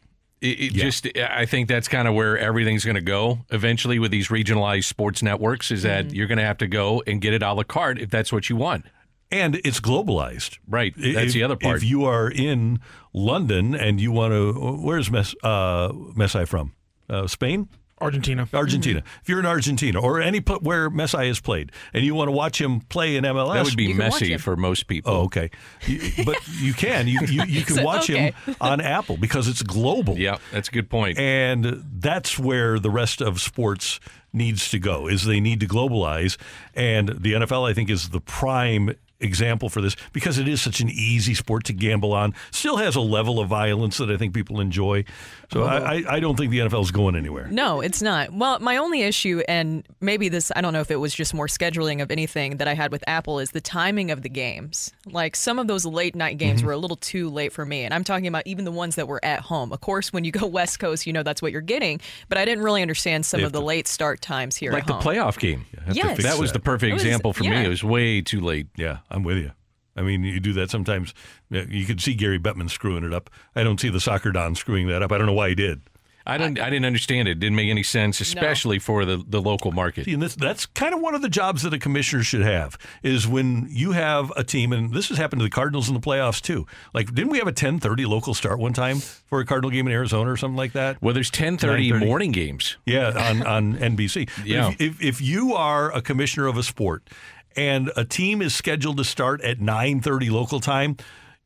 It, 0.43 0.61
it 0.61 0.73
just, 0.73 1.07
I 1.17 1.47
think 1.47 1.69
that's 1.69 1.87
kind 1.89 2.09
of 2.09 2.15
where 2.15 2.37
everything's 2.37 2.85
going 2.85 2.97
to 2.97 3.01
go 3.01 3.39
eventually 3.51 3.99
with 4.01 4.11
these 4.11 4.29
regionalized 4.29 4.85
sports 4.85 5.23
networks. 5.23 5.71
Is 5.71 5.85
that 5.85 6.13
you're 6.13 6.27
going 6.27 6.39
to 6.39 6.45
have 6.45 6.59
to 6.59 6.67
go 6.67 7.03
and 7.07 7.21
get 7.21 7.33
it 7.33 7.43
a 7.43 7.53
la 7.53 7.63
carte 7.63 7.99
if 8.01 8.11
that's 8.11 8.33
what 8.33 8.51
you 8.51 8.57
want. 8.57 8.85
and 9.31 9.55
it's 9.65 9.81
globalized. 9.81 10.59
Right. 10.69 10.95
That's 10.97 11.29
If- 11.29 11.33
the 11.33 11.43
other 11.45 11.57
part. 11.57 11.77
If 11.77 11.85
you 11.85 12.05
are 12.05 12.29
in 12.31 12.81
London 13.15 13.75
and 13.75 14.01
you 14.01 14.13
want 14.13 14.33
to, 14.33 14.53
where's 14.83 15.11
Mess, 15.11 15.35
uh, 15.43 15.89
Messi 15.93 16.47
from? 16.47 16.75
Uh, 17.09 17.27
Spain? 17.27 17.69
Argentina. 18.03 18.49
Argentina. 18.53 19.01
Mm-hmm. 19.01 19.19
If 19.23 19.29
you're 19.29 19.41
in 19.41 19.47
Argentina 19.47 20.01
or 20.01 20.21
any 20.21 20.41
put 20.41 20.63
where 20.63 20.91
Messi 20.91 21.27
has 21.29 21.41
played 21.41 21.73
and 21.95 22.05
you 22.05 22.15
want 22.15 22.29
to 22.29 22.33
watch 22.33 22.61
him 22.61 22.81
play 22.81 23.17
in 23.17 23.25
MLS, 23.25 23.55
that 23.55 23.65
would 23.65 23.77
be 23.77 23.93
messy 23.95 24.37
for 24.37 24.57
most 24.57 24.87
people. 24.87 25.13
Oh, 25.13 25.21
okay. 25.25 25.51
You- 25.87 26.25
but 26.25 26.37
you 26.61 26.73
can. 26.75 27.07
You 27.09 27.21
you, 27.27 27.45
you 27.45 27.65
can 27.65 27.77
So, 27.77 27.83
watch 27.85 28.11
okay. 28.11 28.33
him 28.47 28.57
on 28.61 28.81
Apple 28.81 29.17
because 29.17 29.49
it's 29.49 29.63
global. 29.63 30.19
Yeah, 30.19 30.39
that's 30.53 30.69
a 30.69 30.73
good 30.73 30.91
point. 30.91 31.19
And 31.19 31.83
that's 31.99 32.39
where 32.39 32.79
the 32.79 32.91
rest 32.91 33.21
of 33.21 33.41
sports 33.41 34.01
needs 34.33 34.71
to 34.71 34.79
go. 34.79 35.09
Is 35.09 35.25
they 35.25 35.41
need 35.41 35.61
to 35.61 35.67
globalize, 35.67 36.37
and 36.75 37.09
the 37.09 37.33
NFL 37.35 37.69
I 37.69 37.75
think 37.75 37.91
is 37.91 38.11
the 38.11 38.21
prime 38.21 38.95
example 39.21 39.69
for 39.69 39.81
this 39.81 39.95
because 40.13 40.37
it 40.39 40.49
is 40.49 40.61
such 40.61 40.81
an 40.81 40.91
easy 40.91 41.33
sport 41.35 41.63
to 41.65 41.73
gamble 41.73 42.13
on. 42.13 42.35
Still 42.51 42.79
has 42.79 42.97
a 42.97 43.01
level 43.01 43.39
of 43.39 43.49
violence 43.49 43.99
that 43.99 44.11
I 44.11 44.17
think 44.17 44.35
people 44.35 44.59
enjoy. 44.61 45.05
So 45.53 45.65
I, 45.65 45.77
I, 45.97 46.05
I 46.17 46.21
don't 46.21 46.37
think 46.37 46.51
the 46.51 46.61
NFL 46.61 46.83
is 46.83 46.91
going 46.91 47.15
anywhere. 47.15 47.47
No, 47.51 47.81
it's 47.81 48.01
not. 48.01 48.33
Well, 48.33 48.59
my 48.61 48.79
only 48.79 49.03
issue, 49.03 49.43
and 49.49 49.87
maybe 50.01 50.29
this, 50.29 50.51
I 50.57 50.61
don't 50.63 50.73
know 50.73 50.81
if 50.81 50.91
it 50.91 50.97
was 50.97 51.15
just 51.15 51.35
more 51.35 51.47
scheduling 51.47 52.01
of 52.03 52.11
anything 52.11 52.57
that 52.57 52.69
I 52.69 52.75
had 52.75 52.91
with 52.91 53.05
Apple, 53.07 53.39
is 53.39 53.51
the 53.51 53.61
timing 53.61 54.11
of 54.11 54.23
the 54.23 54.29
games. 54.29 54.93
Like 55.07 55.37
some 55.37 55.59
of 55.59 55.67
those 55.67 55.85
late 55.85 56.15
night 56.17 56.39
games 56.39 56.63
Mhm. 56.63 56.67
were 56.67 56.73
a 56.73 56.79
little 56.79 56.97
too 56.97 57.29
late 57.29 57.53
for 57.53 57.67
me. 57.67 57.85
And 57.85 57.93
I'm 57.93 58.05
talking 58.05 58.27
about 58.27 58.47
even 58.47 58.65
the 58.65 58.71
ones 58.73 58.95
that 58.97 59.07
were 59.09 59.23
at 59.25 59.41
home. 59.41 59.73
Of 59.73 59.81
course, 59.83 60.13
when 60.13 60.25
you 60.25 60.33
go 60.33 60.47
West 60.59 60.79
Coast, 60.81 61.07
you 61.07 61.13
know 61.13 61.23
that's 61.23 61.43
what 61.43 61.53
you're 61.53 61.61
getting. 61.61 62.01
But 62.29 62.39
I 62.39 62.45
didn't 62.45 62.65
really 62.65 62.81
understand 62.83 63.27
some 63.27 63.45
of 63.45 63.53
the 63.53 63.61
to- 63.61 63.65
late 63.65 63.89
start 63.89 64.21
times 64.23 64.57
here 64.57 64.73
like 64.73 64.83
at 64.85 64.87
the 64.87 64.95
home. 64.95 65.03
playoff 65.03 65.39
game. 65.39 65.67
Yes. 65.93 66.23
that 66.23 66.39
was 66.39 66.53
the 66.53 66.61
perfect 66.61 66.95
was- 66.95 67.03
example 67.05 67.33
for 67.33 67.45
yeah. 67.45 67.61
me. 67.61 67.67
It 67.67 67.69
was 67.69 67.85
way 67.85 68.23
too 68.23 68.41
late. 68.41 68.69
Yeah, 68.77 68.99
I'm 69.11 69.23
with 69.23 69.37
you. 69.39 69.51
I 69.97 70.03
mean, 70.03 70.25
you 70.25 70.41
do 70.41 70.53
that 70.55 70.71
sometimes. 70.71 71.15
You 71.51 71.85
could 71.85 72.01
see 72.01 72.15
Gary 72.15 72.39
Bettman 72.39 72.71
screwing 72.71 73.05
it 73.05 73.13
up. 73.13 73.31
I 73.55 73.63
don't 73.63 73.79
see 73.79 73.91
the 73.91 74.01
soccer 74.01 74.33
don 74.33 74.55
screwing 74.55 74.89
that 74.89 75.03
up. 75.03 75.13
I 75.13 75.19
don't 75.19 75.27
know 75.27 75.33
why 75.33 75.51
he 75.51 75.55
did. 75.55 75.83
I 76.27 76.39
didn't. 76.39 76.61
I 76.61 76.71
didn't 76.71 76.85
understand 76.85 77.29
it. 77.29 77.41
Didn't 77.41 77.57
make 77.57 77.69
any 77.69 77.83
sense, 77.83 78.21
especially 78.21 78.79
for 78.79 79.05
the, 79.05 79.23
the 79.27 79.41
local 79.41 79.73
market. 79.73 80.05
See, 80.05 80.13
and 80.13 80.23
this, 80.23 80.37
that's 80.37 80.67
kind 80.67 80.95
of 80.95 81.01
one 81.01 81.15
of 81.15 81.23
the 81.23 81.29
jobs 81.29 81.63
that 81.63 81.75
a 81.75 81.79
commissioner 81.79 82.23
should 82.23 82.43
have 82.43 82.79
is 83.03 83.27
when 83.27 83.67
you 83.69 83.93
have 83.93 84.31
a 84.37 84.45
team, 84.45 84.73
and 84.73 84.93
this 84.93 85.09
has 85.09 85.19
happened 85.19 85.41
to 85.41 85.45
the 85.45 85.51
Cardinals 85.51 85.89
in 85.89 85.95
the 85.95 86.01
playoffs 86.01 86.41
too. 86.41 86.67
Like, 86.95 87.13
didn't 87.13 87.31
we 87.31 87.39
have 87.39 87.49
a 87.49 87.53
10:30 87.53 88.07
local 88.07 88.35
start 88.35 88.59
one 88.59 88.73
time 88.73 88.99
for 89.01 89.41
a 89.41 89.45
Cardinal 89.45 89.71
game 89.71 89.87
in 89.87 89.93
Arizona 89.93 90.31
or 90.31 90.37
something 90.37 90.57
like 90.57 90.73
that? 90.73 91.03
Well, 91.03 91.15
there's 91.15 91.31
10:30 91.31 91.91
9:30. 91.91 92.07
morning 92.07 92.33
games. 92.33 92.77
Yeah, 92.87 93.31
on 93.31 93.43
on 93.43 93.75
NBC. 93.77 94.29
Yeah. 94.45 94.69
If, 94.71 94.81
if, 94.81 95.03
if 95.03 95.21
you 95.21 95.55
are 95.55 95.93
a 95.93 96.01
commissioner 96.01 96.47
of 96.47 96.57
a 96.57 96.63
sport 96.63 97.09
and 97.57 97.91
a 97.97 98.05
team 98.05 98.43
is 98.43 98.55
scheduled 98.55 98.97
to 98.99 99.05
start 99.05 99.41
at 99.43 99.59
9:30 99.59 100.31
local 100.31 100.61
time, 100.61 100.97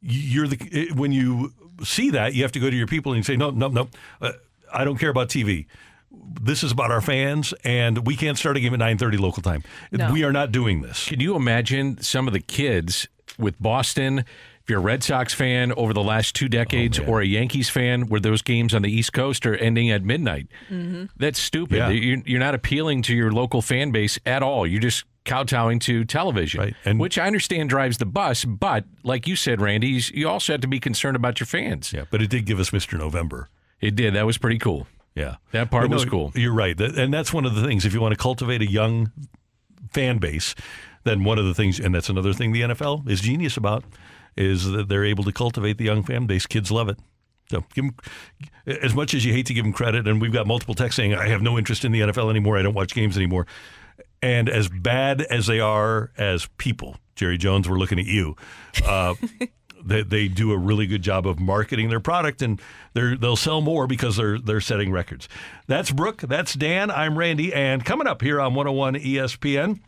you're 0.01 0.47
the 0.47 0.91
when 0.95 1.13
you 1.13 1.53
see 1.83 2.11
that 2.11 2.35
you 2.35 2.43
have 2.43 2.53
to 2.53 2.61
go 2.61 2.71
to 2.71 2.77
your 2.77 2.87
people 2.87 3.13
and 3.13 3.25
say 3.25 3.37
no 3.37 3.51
no 3.51 3.69
no 3.69 3.89
uh, 4.21 4.33
I 4.73 4.85
don't 4.85 4.99
care 4.99 5.11
about 5.11 5.29
TV. 5.29 5.67
This 6.41 6.63
is 6.63 6.73
about 6.73 6.91
our 6.91 7.01
fans, 7.01 7.53
and 7.65 8.07
we 8.07 8.17
can't 8.17 8.39
start 8.39 8.57
a 8.57 8.61
game 8.61 8.73
at 8.75 8.81
9:30 8.81 9.19
local 9.19 9.43
time. 9.43 9.63
No. 9.93 10.13
We 10.13 10.25
are 10.25 10.33
not 10.33 10.53
doing 10.53 10.81
this. 10.83 11.07
Can 11.09 11.21
you 11.21 11.37
imagine 11.37 12.01
some 12.01 12.27
of 12.27 12.33
the 12.33 12.41
kids 12.41 13.09
with 13.39 13.61
Boston? 13.61 14.21
If 14.21 14.71
you're 14.71 14.81
a 14.81 14.83
Red 14.83 15.05
Sox 15.05 15.33
fan 15.33 15.73
over 15.75 15.93
the 15.93 16.03
last 16.03 16.35
two 16.35 16.49
decades, 16.49 16.99
or 16.99 17.21
a 17.21 17.25
Yankees 17.27 17.69
fan, 17.69 18.09
where 18.09 18.21
those 18.21 18.43
games 18.43 18.75
on 18.75 18.83
the 18.83 18.91
East 18.91 19.13
Coast 19.13 19.47
are 19.47 19.55
ending 19.55 19.91
at 19.91 20.03
midnight, 20.03 20.49
that's 21.17 21.39
stupid. 21.39 21.77
Yeah. 21.77 21.91
You're, 21.91 22.23
you're 22.27 22.41
not 22.41 22.55
appealing 22.57 23.03
to 23.03 23.15
your 23.15 23.31
local 23.31 23.63
fan 23.63 23.93
base 23.93 24.19
at 24.27 24.43
all. 24.43 24.67
You're 24.67 24.81
just 24.81 25.05
kowtowing 25.27 25.79
to 25.81 26.05
television, 26.05 26.75
which 26.97 27.19
I 27.19 27.27
understand 27.27 27.69
drives 27.69 27.99
the 27.99 28.07
bus. 28.07 28.45
But 28.47 28.85
like 29.03 29.27
you 29.27 29.37
said, 29.37 29.61
Randy, 29.61 30.01
you- 30.15 30.29
also 30.29 30.55
have 30.55 30.61
to 30.63 30.69
be 30.69 30.81
concerned 30.81 31.17
about 31.17 31.39
your 31.39 31.47
fans. 31.47 31.93
Yeah, 31.93 32.05
but 32.11 32.23
it 32.23 32.31
did 32.31 32.47
give 32.47 32.59
us 32.59 32.71
Mr. 32.71 32.99
November. 32.99 33.49
It 33.81 33.95
did. 33.95 34.15
That 34.15 34.25
was 34.27 34.39
pretty 34.39 34.59
cool. 34.59 34.87
Yeah, 35.15 35.37
that 35.53 35.71
part 35.71 35.89
no, 35.91 35.97
was 35.97 36.05
cool. 36.05 36.33
You're 36.35 36.53
right, 36.55 36.79
and 36.81 37.13
that's 37.13 37.33
one 37.33 37.45
of 37.45 37.55
the 37.55 37.63
things. 37.63 37.85
If 37.85 37.93
you 37.95 38.01
want 38.01 38.13
to 38.13 38.19
cultivate 38.19 38.61
a 38.63 38.71
young 38.71 39.13
fan 39.93 40.19
base, 40.19 40.55
then 41.05 41.25
one 41.25 41.39
of 41.39 41.45
the 41.47 41.55
things, 41.55 41.79
and 41.81 41.95
that's 41.95 42.09
another 42.09 42.33
thing 42.33 42.53
the 42.53 42.63
NFL 42.63 43.09
is 43.09 43.21
genius 43.21 43.57
about, 43.57 43.85
is 44.37 44.65
that 44.71 44.89
they're 44.89 45.05
able 45.05 45.25
to 45.25 45.33
cultivate 45.33 45.79
the 45.79 45.85
young 45.85 46.03
fan 46.03 46.27
base. 46.27 46.47
Kids 46.47 46.71
love 46.71 46.89
it. 46.89 46.99
So 47.49 47.65
give 47.75 47.85
'em- 47.87 47.95
as 48.67 48.95
much 48.95 49.15
as 49.15 49.25
you 49.25 49.33
hate 49.33 49.47
to 49.47 49.55
give 49.55 49.65
them 49.65 49.73
credit, 49.73 50.07
and 50.09 50.21
we've 50.21 50.33
got 50.33 50.47
multiple 50.47 50.75
texts 50.75 50.97
saying 50.97 51.15
I 51.15 51.29
have 51.29 51.41
no 51.43 51.57
interest 51.57 51.85
in 51.85 51.93
the 51.93 52.01
NFL 52.01 52.29
anymore. 52.29 52.59
I 52.59 52.63
don't 52.63 52.75
watch 52.75 52.93
games 52.93 53.17
anymore. 53.17 53.47
And 54.27 54.49
as 54.49 54.69
bad 54.69 55.23
as 55.23 55.47
they 55.47 55.61
are 55.61 56.11
as 56.19 56.49
people, 56.59 56.97
Jerry 57.15 57.39
Jones, 57.39 57.69
we're 57.69 57.79
looking 57.79 58.01
at 58.01 58.07
you. 58.07 58.35
Uh, 58.85 59.15
they, 59.85 60.03
they 60.03 60.27
do 60.27 60.51
a 60.51 60.59
really 60.59 60.89
good 60.89 61.03
job 61.03 61.29
of 61.29 61.39
marketing 61.39 61.91
their 61.91 62.01
product, 62.01 62.43
and 62.43 62.61
they're, 62.93 63.17
they'll 63.17 63.37
sell 63.37 63.61
more 63.61 63.87
because 63.87 64.17
they're 64.17 64.41
they're 64.41 64.61
setting 64.61 64.91
records. 64.91 65.29
That's 65.69 65.93
Brooke. 65.93 66.23
That's 66.23 66.55
Dan. 66.55 66.91
I'm 66.91 67.17
Randy, 67.17 67.55
and 67.55 67.85
coming 67.85 68.09
up 68.09 68.21
here 68.21 68.41
on 68.41 68.55
101 68.55 68.95
ESPN. 68.95 69.79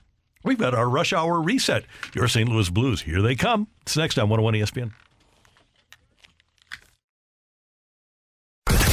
We've 0.44 0.56
got 0.56 0.72
our 0.72 0.88
rush 0.88 1.12
hour 1.12 1.40
reset. 1.40 1.82
Your 2.14 2.28
St. 2.28 2.48
Louis 2.48 2.70
Blues. 2.70 3.02
Here 3.02 3.20
they 3.20 3.34
come. 3.34 3.66
It's 3.82 3.96
next 3.96 4.18
on 4.18 4.28
101 4.28 4.54
ESPN. 4.54 4.92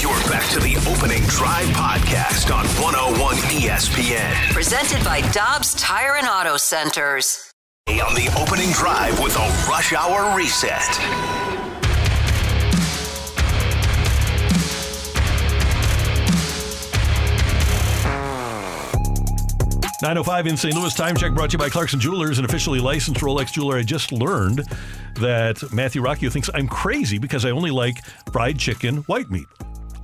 You're 0.01 0.31
back 0.31 0.44
to 0.56 0.61
the 0.61 0.77
opening 0.90 1.22
drive 1.23 1.68
podcast 1.76 2.49
on 2.49 2.65
101 2.82 3.36
ESPN. 3.60 4.53
Presented 4.53 5.03
by 5.03 5.19
Dobbs 5.32 5.73
Tire 5.73 6.15
and 6.15 6.26
Auto 6.26 6.56
Centers. 6.56 7.52
On 7.90 8.15
the 8.15 8.34
opening 8.40 8.72
drive 8.72 9.19
with 9.22 9.36
a 9.36 9.68
rush 9.69 9.91
hour 9.91 10.34
reset. 10.38 10.80
905 20.02 20.48
in 20.48 20.56
St. 20.56 20.73
Louis. 20.73 20.94
Time 20.94 21.18
check 21.18 21.34
brought 21.34 21.49
to 21.49 21.56
you 21.56 21.60
by 21.60 21.68
Clarkson 21.68 21.99
Jewelers, 21.99 22.40
an 22.40 22.45
officially 22.45 22.80
licensed 22.80 23.19
Rolex 23.19 23.52
jeweler. 23.52 23.77
I 23.77 23.84
just 23.84 24.14
learned 24.14 24.64
that 25.15 25.61
Matthew 25.73 26.02
Rocchio 26.02 26.32
thinks 26.32 26.49
I'm 26.53 26.69
crazy 26.69 27.18
because 27.18 27.44
I 27.44 27.49
only 27.49 27.72
like 27.72 28.06
fried 28.32 28.57
chicken, 28.57 28.98
white 29.07 29.30
meat. 29.30 29.48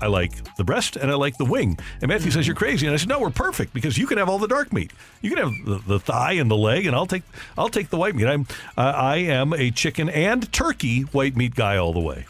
I 0.02 0.08
like 0.08 0.32
the 0.56 0.64
breast 0.64 0.96
and 0.96 1.12
I 1.12 1.16
like 1.16 1.38
the 1.38 1.46
wing. 1.46 1.78
And 2.02 2.10
Matthew 2.10 2.32
says 2.32 2.48
you're 2.48 2.56
crazy, 2.56 2.88
and 2.88 2.94
I 2.94 2.98
said 2.98 3.10
no, 3.10 3.20
we're 3.20 3.30
perfect 3.30 3.74
because 3.74 3.98
you 3.98 4.08
can 4.08 4.18
have 4.18 4.28
all 4.30 4.40
the 4.40 4.48
dark 4.48 4.74
meat. 4.74 4.92
You 5.22 5.30
can 5.36 5.40
have 5.40 5.66
the, 5.66 5.78
the 5.88 6.00
thigh 6.00 6.34
and 6.34 6.50
the 6.50 6.58
leg, 6.58 6.86
and 6.86 6.96
I'll 6.96 7.06
take 7.06 7.24
I'll 7.58 7.70
take 7.70 7.90
the 7.90 7.98
white 7.98 8.16
meat. 8.16 8.26
I'm 8.28 8.48
uh, 8.78 8.82
I 8.82 9.18
am 9.18 9.54
a 9.54 9.72
chicken 9.72 10.10
and 10.10 10.52
turkey 10.52 11.02
white 11.02 11.36
meat 11.38 11.56
guy 11.56 11.78
all 11.78 11.94
the 11.94 12.00
way. 12.00 12.26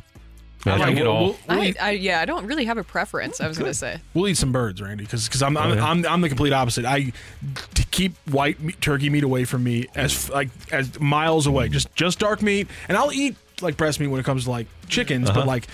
I 0.64 0.76
like 0.78 0.96
it 0.98 1.08
all. 1.08 1.24
We'll, 1.24 1.38
we'll 1.50 1.62
I, 1.62 1.66
eat, 1.66 1.84
I, 1.84 1.92
yeah, 1.92 2.20
I 2.22 2.26
don't 2.26 2.46
really 2.46 2.66
have 2.66 2.78
a 2.78 2.84
preference. 2.84 3.42
I 3.42 3.48
was 3.48 3.58
going 3.58 3.72
to 3.72 3.74
say. 3.74 3.98
we'll 4.14 4.28
eat 4.28 4.38
some 4.38 4.52
birds, 4.52 4.80
Randy, 4.80 5.06
because 5.06 5.42
I'm 5.42 5.58
I'm, 5.58 5.72
Oh. 5.80 5.82
I'm 5.84 6.06
I'm 6.06 6.22
the 6.22 6.30
complete 6.30 6.54
opposite. 6.54 6.86
I 6.86 7.14
to 7.74 7.84
keep 7.90 8.16
white 8.30 8.60
meat, 8.62 8.80
turkey 8.80 9.10
meat 9.10 9.24
away 9.24 9.44
from 9.46 9.64
me 9.64 9.88
as 9.96 10.30
like 10.30 10.50
as 10.72 11.00
miles 11.00 11.48
away. 11.48 11.68
Just 11.70 11.94
just 11.96 12.20
dark 12.20 12.44
meat, 12.44 12.68
and 12.88 12.96
I'll 12.96 13.12
eat 13.12 13.38
like 13.62 13.76
breast 13.76 14.00
meat 14.00 14.08
when 14.08 14.20
it 14.20 14.24
comes 14.24 14.44
to 14.44 14.52
like 14.52 14.68
chickens, 14.88 15.30
Uh-huh. 15.30 15.40
but 15.40 15.48
like. 15.48 15.68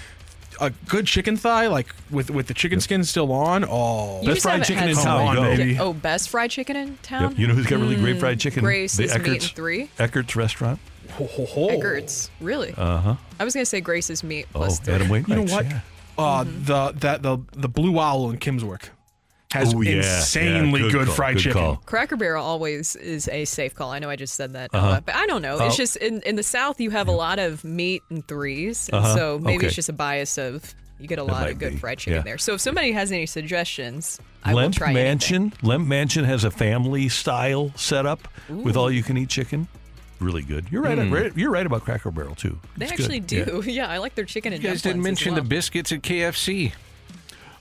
A 0.59 0.71
good 0.87 1.05
chicken 1.07 1.37
thigh, 1.37 1.67
like 1.67 1.87
with 2.09 2.29
with 2.31 2.47
the 2.47 2.53
chicken 2.53 2.79
skin 2.81 3.03
still 3.03 3.31
on. 3.31 3.63
Oh, 3.67 4.21
You 4.21 4.33
just 4.33 4.45
haven't 4.45 4.67
had 4.67 4.93
Come 4.93 5.03
some- 5.03 5.27
on, 5.27 5.35
Go. 5.35 5.41
baby. 5.43 5.77
Oh, 5.79 5.93
best 5.93 6.29
fried 6.29 6.49
chicken 6.51 6.75
in 6.75 6.97
town? 7.03 7.31
Yep. 7.31 7.39
You 7.39 7.47
know 7.47 7.53
who's 7.53 7.67
got 7.67 7.79
really 7.79 7.95
great 7.95 8.19
fried 8.19 8.39
chicken? 8.39 8.63
Grace's 8.63 8.97
the 8.97 9.03
Meat 9.03 9.11
and 9.15 9.25
Eckert's 9.27 9.47
Three. 9.49 9.89
Eckert's 9.99 10.35
restaurant. 10.35 10.79
Eckert's. 11.19 12.29
Really? 12.41 12.73
Uh 12.75 12.97
huh. 12.99 13.15
I 13.39 13.43
was 13.45 13.53
going 13.53 13.61
to 13.63 13.69
say 13.69 13.81
Grace's 13.81 14.23
Meat 14.23 14.45
Oh, 14.53 14.59
plus 14.59 14.79
three. 14.79 14.93
Adam 14.95 15.09
Wainwright. 15.09 15.29
You 15.39 15.45
know 15.45 15.53
what? 15.53 15.65
Yeah. 15.65 15.79
Uh, 16.17 16.43
Mm-hmm. 16.43 16.63
the 16.65 16.91
that 16.99 17.21
the 17.21 17.37
the 17.55 17.69
Blue 17.69 17.99
Owl 17.99 18.29
in 18.31 18.37
Kimmswick 18.39 18.89
has 19.51 19.73
Oh, 19.73 19.81
yeah. 19.81 19.97
insanely 19.97 20.81
Yeah, 20.81 20.85
good 20.87 20.91
good, 20.93 21.05
call, 21.07 21.15
fried 21.15 21.35
good 21.35 21.43
chicken. 21.43 21.61
call. 21.61 21.75
Cracker 21.85 22.17
Barrel 22.17 22.43
always 22.45 22.95
is 22.97 23.27
a 23.29 23.45
safe 23.45 23.73
call. 23.75 23.91
I 23.91 23.99
know 23.99 24.09
I 24.09 24.15
just 24.17 24.35
said 24.35 24.53
that, 24.53 24.71
Uh-huh. 24.73 24.87
uh, 24.87 24.99
but 25.01 25.15
I 25.15 25.25
don't 25.25 25.41
know. 25.41 25.55
It's 25.59 25.75
Oh. 25.75 25.77
just 25.77 25.95
in, 25.97 26.21
in 26.23 26.35
the 26.35 26.43
South 26.43 26.79
you 26.81 26.89
have 26.91 27.07
a 27.07 27.11
lot 27.13 27.39
of 27.39 27.63
meat 27.63 28.03
and 28.09 28.27
threes, 28.27 28.89
and 28.89 28.97
Uh-huh. 29.03 29.15
so 29.15 29.39
maybe 29.39 29.57
Okay. 29.59 29.67
it's 29.67 29.75
just 29.75 29.89
a 29.89 29.93
bias 29.93 30.37
of 30.37 30.75
you 30.99 31.07
get 31.07 31.19
a 31.19 31.23
That 31.23 31.31
lot 31.31 31.49
of 31.49 31.59
good 31.59 31.73
be. 31.73 31.77
fried 31.79 31.99
chicken 31.99 32.17
Yeah. 32.17 32.21
there. 32.23 32.37
So 32.37 32.55
if 32.55 32.61
somebody 32.61 32.91
has 32.91 33.11
any 33.11 33.25
suggestions, 33.25 34.19
I 34.43 34.53
will 34.53 34.61
Lemp 34.63 34.75
try 34.75 34.87
anything. 34.89 35.03
Mansion. 35.05 35.53
Lemp 35.61 35.87
Mansion 35.87 36.25
has 36.25 36.43
a 36.43 36.51
family 36.51 37.07
style 37.07 37.71
setup 37.75 38.27
with 38.49 38.75
all 38.75 38.91
you 38.91 39.03
can 39.03 39.17
eat 39.17 39.29
chicken. 39.29 39.67
Really 40.19 40.41
good. 40.41 40.65
You're 40.71 40.81
right. 40.81 40.97
Mm. 40.97 41.11
right- 41.13 41.31
You're 41.37 41.51
right 41.51 41.65
about 41.65 41.83
Cracker 41.85 42.09
Barrel 42.09 42.33
too. 42.33 42.57
They 42.75 42.85
It's 42.87 42.93
good. 42.93 43.01
actually 43.01 43.19
do. 43.19 43.63
Yeah. 43.67 43.87
I 43.87 43.99
like 43.99 44.15
their 44.15 44.25
chicken 44.25 44.51
and 44.53 44.63
You 44.63 44.69
guys 44.69 44.81
didn't 44.81 45.03
mention 45.03 45.33
well. 45.33 45.43
the 45.43 45.47
biscuits 45.47 45.91
at 45.91 46.01
KFC. 46.01 46.73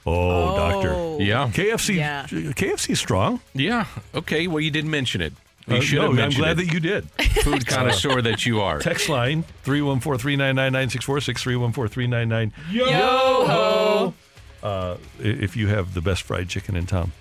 Oh, 0.06 0.12
Oh. 0.52 0.56
doctor. 0.56 1.22
Yeah. 1.24 1.50
KFC. 1.52 1.96
Yeah. 1.96 2.26
KFC 2.28 2.96
strong. 2.96 3.40
Yeah. 3.54 3.86
Okay. 4.14 4.46
Well, 4.46 4.60
you 4.60 4.70
didn't 4.70 4.90
mention 4.90 5.20
it. 5.20 5.32
You 5.66 5.76
Uh, 5.76 5.80
should 5.80 5.96
no, 5.96 6.02
have 6.02 6.10
I'm 6.10 6.16
mentioned 6.16 6.42
glad 6.44 6.52
it. 6.60 6.66
that 6.66 6.72
you 6.72 6.78
did. 6.80 7.10
Food 7.42 7.66
connoisseur 7.66 8.22
that 8.22 8.46
you 8.46 8.60
are. 8.60 8.78
Text 8.78 9.08
line 9.08 9.42
314-399-9646 9.64 11.42
314-399 11.42 12.52
Yo-ho. 12.70 14.14
uh, 14.62 14.96
if 15.18 15.56
you 15.56 15.66
have 15.68 15.94
the 15.94 16.00
best 16.00 16.22
fried 16.22 16.48
chicken 16.48 16.76
in 16.76 16.86
town. 16.86 17.12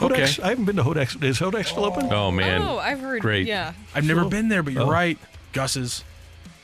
Okay. 0.00 0.22
Hodak's, 0.22 0.40
I 0.40 0.48
haven't 0.50 0.64
been 0.64 0.76
to 0.76 0.82
Hodak's. 0.82 1.16
Is 1.22 1.38
Hodak's 1.38 1.68
still 1.70 1.84
open? 1.84 2.12
Oh 2.12 2.30
man. 2.30 2.62
Oh, 2.62 2.78
I've 2.78 2.98
heard. 3.00 3.20
Great. 3.20 3.46
Yeah. 3.46 3.72
I've 3.94 4.04
never 4.06 4.24
been 4.24 4.48
there, 4.48 4.62
but 4.62 4.72
you're 4.72 4.82
Oh. 4.82 4.90
right. 4.90 5.18
Gus's. 5.52 6.02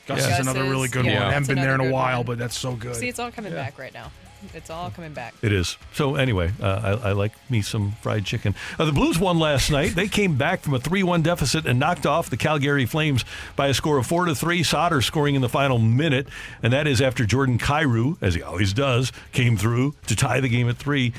Gus 0.07 0.19
Yeah. 0.27 0.33
is 0.33 0.39
another 0.39 0.63
really 0.63 0.87
good 0.89 1.03
Gus's, 1.05 1.13
one. 1.13 1.21
yeah. 1.23 1.27
I 1.29 1.31
haven't 1.33 1.47
been 1.47 1.55
there 1.57 1.75
in 1.75 1.81
another 1.81 1.89
a 1.89 1.91
good 1.91 1.93
while, 1.93 2.17
one. 2.19 2.25
but 2.25 2.37
that's 2.39 2.57
so 2.57 2.73
good. 2.73 2.95
See, 2.95 3.07
it's 3.07 3.19
all 3.19 3.31
coming 3.31 3.53
back 3.53 3.77
right 3.79 3.93
now. 3.93 4.11
It's 4.53 4.69
all 4.69 4.89
coming 4.91 5.13
back. 5.13 5.33
It 5.41 5.51
is. 5.51 5.77
So 5.93 6.15
anyway, 6.15 6.51
uh, 6.61 6.99
I, 7.03 7.09
I 7.09 7.11
like 7.13 7.31
me 7.49 7.61
some 7.61 7.93
fried 8.01 8.25
chicken. 8.25 8.55
Uh, 8.79 8.85
the 8.85 8.91
Blues 8.91 9.19
won 9.19 9.39
last 9.39 9.71
night. 9.71 9.95
They 9.95 10.07
came 10.07 10.35
back 10.35 10.61
from 10.61 10.73
a 10.73 10.79
three-one 10.79 11.21
deficit 11.21 11.65
and 11.65 11.79
knocked 11.79 12.05
off 12.05 12.29
the 12.29 12.37
Calgary 12.37 12.85
Flames 12.85 13.25
by 13.55 13.67
a 13.67 13.73
score 13.73 13.97
of 13.97 14.07
four 14.07 14.25
to 14.25 14.35
three. 14.35 14.63
Sauter 14.63 15.01
scoring 15.01 15.35
in 15.35 15.41
the 15.41 15.49
final 15.49 15.77
minute, 15.79 16.27
and 16.63 16.73
that 16.73 16.87
is 16.87 17.01
after 17.01 17.25
Jordan 17.25 17.57
Kyrou, 17.57 18.17
as 18.21 18.35
he 18.35 18.41
always 18.41 18.73
does, 18.73 19.11
came 19.31 19.57
through 19.57 19.95
to 20.07 20.15
tie 20.15 20.39
the 20.39 20.49
game 20.49 20.69
at 20.69 20.77
three. 20.77 21.13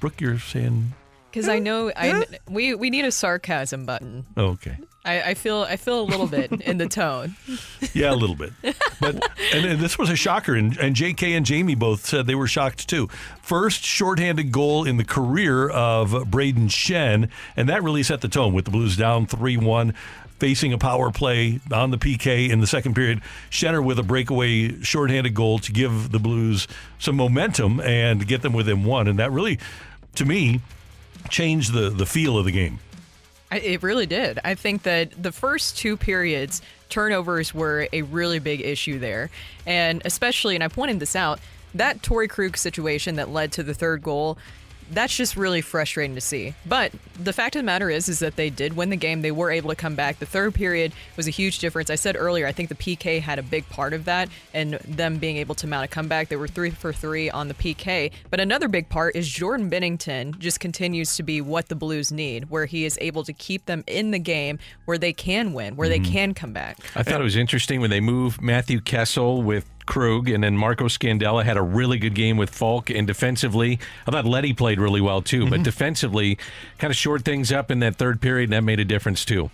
Brooke, 0.00 0.20
you're 0.20 0.38
saying 0.38 0.92
Because 1.30 1.48
I 1.48 1.58
know 1.58 1.92
I 1.94 2.24
we 2.48 2.74
we 2.74 2.90
need 2.90 3.04
a 3.04 3.12
sarcasm 3.12 3.84
button. 3.84 4.24
Okay. 4.36 4.78
I, 5.04 5.30
I 5.30 5.34
feel 5.34 5.62
I 5.62 5.76
feel 5.76 6.00
a 6.00 6.02
little 6.02 6.26
bit 6.26 6.52
in 6.60 6.78
the 6.78 6.86
tone. 6.86 7.36
Yeah, 7.94 8.12
a 8.12 8.14
little 8.14 8.36
bit. 8.36 8.52
But 9.00 9.30
and, 9.52 9.64
and 9.64 9.80
this 9.80 9.98
was 9.98 10.10
a 10.10 10.16
shocker, 10.16 10.54
and, 10.54 10.76
and 10.76 10.94
J.K. 10.94 11.32
and 11.34 11.46
Jamie 11.46 11.74
both 11.74 12.04
said 12.04 12.26
they 12.26 12.34
were 12.34 12.46
shocked 12.46 12.88
too. 12.88 13.08
First 13.40 13.82
shorthanded 13.82 14.52
goal 14.52 14.84
in 14.84 14.98
the 14.98 15.04
career 15.04 15.70
of 15.70 16.10
Brayden 16.10 16.68
Schenn, 16.68 17.30
and 17.56 17.68
that 17.68 17.82
really 17.82 18.02
set 18.02 18.20
the 18.20 18.28
tone 18.28 18.52
with 18.52 18.66
the 18.66 18.70
Blues 18.70 18.96
down 18.96 19.26
three 19.26 19.56
one. 19.56 19.94
Facing 20.38 20.72
a 20.72 20.78
power 20.78 21.10
play 21.10 21.60
on 21.70 21.90
the 21.90 21.98
PK 21.98 22.48
in 22.48 22.60
the 22.60 22.66
second 22.66 22.94
period, 22.94 23.20
Shenner 23.50 23.84
with 23.84 23.98
a 23.98 24.02
breakaway 24.02 24.80
shorthanded 24.80 25.34
goal 25.34 25.58
to 25.58 25.70
give 25.70 26.12
the 26.12 26.18
Blues 26.18 26.66
some 26.98 27.16
momentum 27.16 27.78
and 27.80 28.26
get 28.26 28.40
them 28.40 28.54
within 28.54 28.84
one, 28.84 29.06
and 29.06 29.18
that 29.18 29.30
really, 29.32 29.58
to 30.14 30.24
me, 30.24 30.62
changed 31.28 31.74
the 31.74 31.90
the 31.90 32.06
feel 32.06 32.38
of 32.38 32.46
the 32.46 32.52
game. 32.52 32.78
It 33.50 33.82
really 33.82 34.06
did. 34.06 34.38
I 34.44 34.54
think 34.54 34.84
that 34.84 35.20
the 35.20 35.32
first 35.32 35.76
two 35.76 35.96
periods, 35.96 36.62
turnovers 36.88 37.52
were 37.52 37.88
a 37.92 38.02
really 38.02 38.38
big 38.38 38.60
issue 38.60 38.98
there. 38.98 39.30
And 39.66 40.02
especially, 40.04 40.54
and 40.54 40.62
I 40.62 40.68
pointed 40.68 41.00
this 41.00 41.16
out, 41.16 41.40
that 41.74 42.02
Torey 42.02 42.28
Krug 42.28 42.56
situation 42.56 43.16
that 43.16 43.28
led 43.28 43.52
to 43.52 43.62
the 43.62 43.74
third 43.74 44.02
goal, 44.02 44.38
that's 44.90 45.16
just 45.16 45.36
really 45.36 45.60
frustrating 45.60 46.14
to 46.14 46.20
see. 46.20 46.54
But 46.66 46.92
the 47.18 47.32
fact 47.32 47.56
of 47.56 47.60
the 47.60 47.66
matter 47.66 47.90
is, 47.90 48.08
is 48.08 48.18
that 48.20 48.36
they 48.36 48.50
did 48.50 48.74
win 48.74 48.90
the 48.90 48.96
game. 48.96 49.22
They 49.22 49.30
were 49.30 49.50
able 49.50 49.70
to 49.70 49.76
come 49.76 49.94
back. 49.94 50.18
The 50.18 50.26
third 50.26 50.54
period 50.54 50.92
was 51.16 51.26
a 51.26 51.30
huge 51.30 51.58
difference. 51.58 51.90
I 51.90 51.94
said 51.94 52.16
earlier, 52.16 52.46
I 52.46 52.52
think 52.52 52.68
the 52.68 52.74
PK 52.74 53.20
had 53.20 53.38
a 53.38 53.42
big 53.42 53.68
part 53.68 53.92
of 53.92 54.04
that, 54.06 54.28
and 54.52 54.74
them 54.74 55.18
being 55.18 55.36
able 55.36 55.54
to 55.56 55.66
mount 55.66 55.84
a 55.84 55.88
comeback. 55.88 56.28
They 56.28 56.36
were 56.36 56.48
three 56.48 56.70
for 56.70 56.92
three 56.92 57.30
on 57.30 57.48
the 57.48 57.54
PK. 57.54 58.12
But 58.30 58.40
another 58.40 58.68
big 58.68 58.88
part 58.88 59.16
is 59.16 59.28
Jordan 59.28 59.70
Binnington 59.70 60.38
just 60.38 60.60
continues 60.60 61.16
to 61.16 61.22
be 61.22 61.40
what 61.40 61.68
the 61.68 61.74
Blues 61.74 62.12
need, 62.12 62.50
where 62.50 62.66
he 62.66 62.84
is 62.84 62.98
able 63.00 63.24
to 63.24 63.32
keep 63.32 63.66
them 63.66 63.84
in 63.86 64.10
the 64.10 64.18
game, 64.18 64.58
where 64.84 64.98
they 64.98 65.12
can 65.12 65.52
win, 65.52 65.76
where 65.76 65.88
they 65.88 66.00
mm-hmm. 66.00 66.12
can 66.12 66.34
come 66.34 66.52
back. 66.52 66.78
I 66.94 67.02
thought 67.02 67.20
it 67.20 67.24
was 67.24 67.36
interesting 67.36 67.80
when 67.80 67.90
they 67.90 68.00
moved 68.00 68.40
Matthew 68.40 68.80
Kessel 68.80 69.42
with 69.42 69.66
Krug, 69.86 70.28
and 70.28 70.44
then 70.44 70.56
Marco 70.56 70.86
Scandella 70.86 71.44
had 71.44 71.56
a 71.56 71.62
really 71.62 71.98
good 71.98 72.14
game 72.14 72.36
with 72.36 72.50
Faulk. 72.50 72.90
And 72.90 73.06
defensively, 73.06 73.78
I 74.06 74.10
thought 74.10 74.24
Leddy 74.24 74.52
played 74.52 74.80
really 74.80 75.00
well 75.00 75.22
too. 75.22 75.48
But 75.48 75.62
defensively, 75.62 76.38
kind 76.78 76.90
of 76.90 76.96
short 76.96 77.24
things 77.24 77.52
up 77.52 77.70
in 77.70 77.80
that 77.80 77.96
third 77.96 78.20
period, 78.20 78.50
and 78.50 78.52
that 78.52 78.62
made 78.62 78.80
a 78.80 78.84
difference 78.84 79.24
too. 79.24 79.50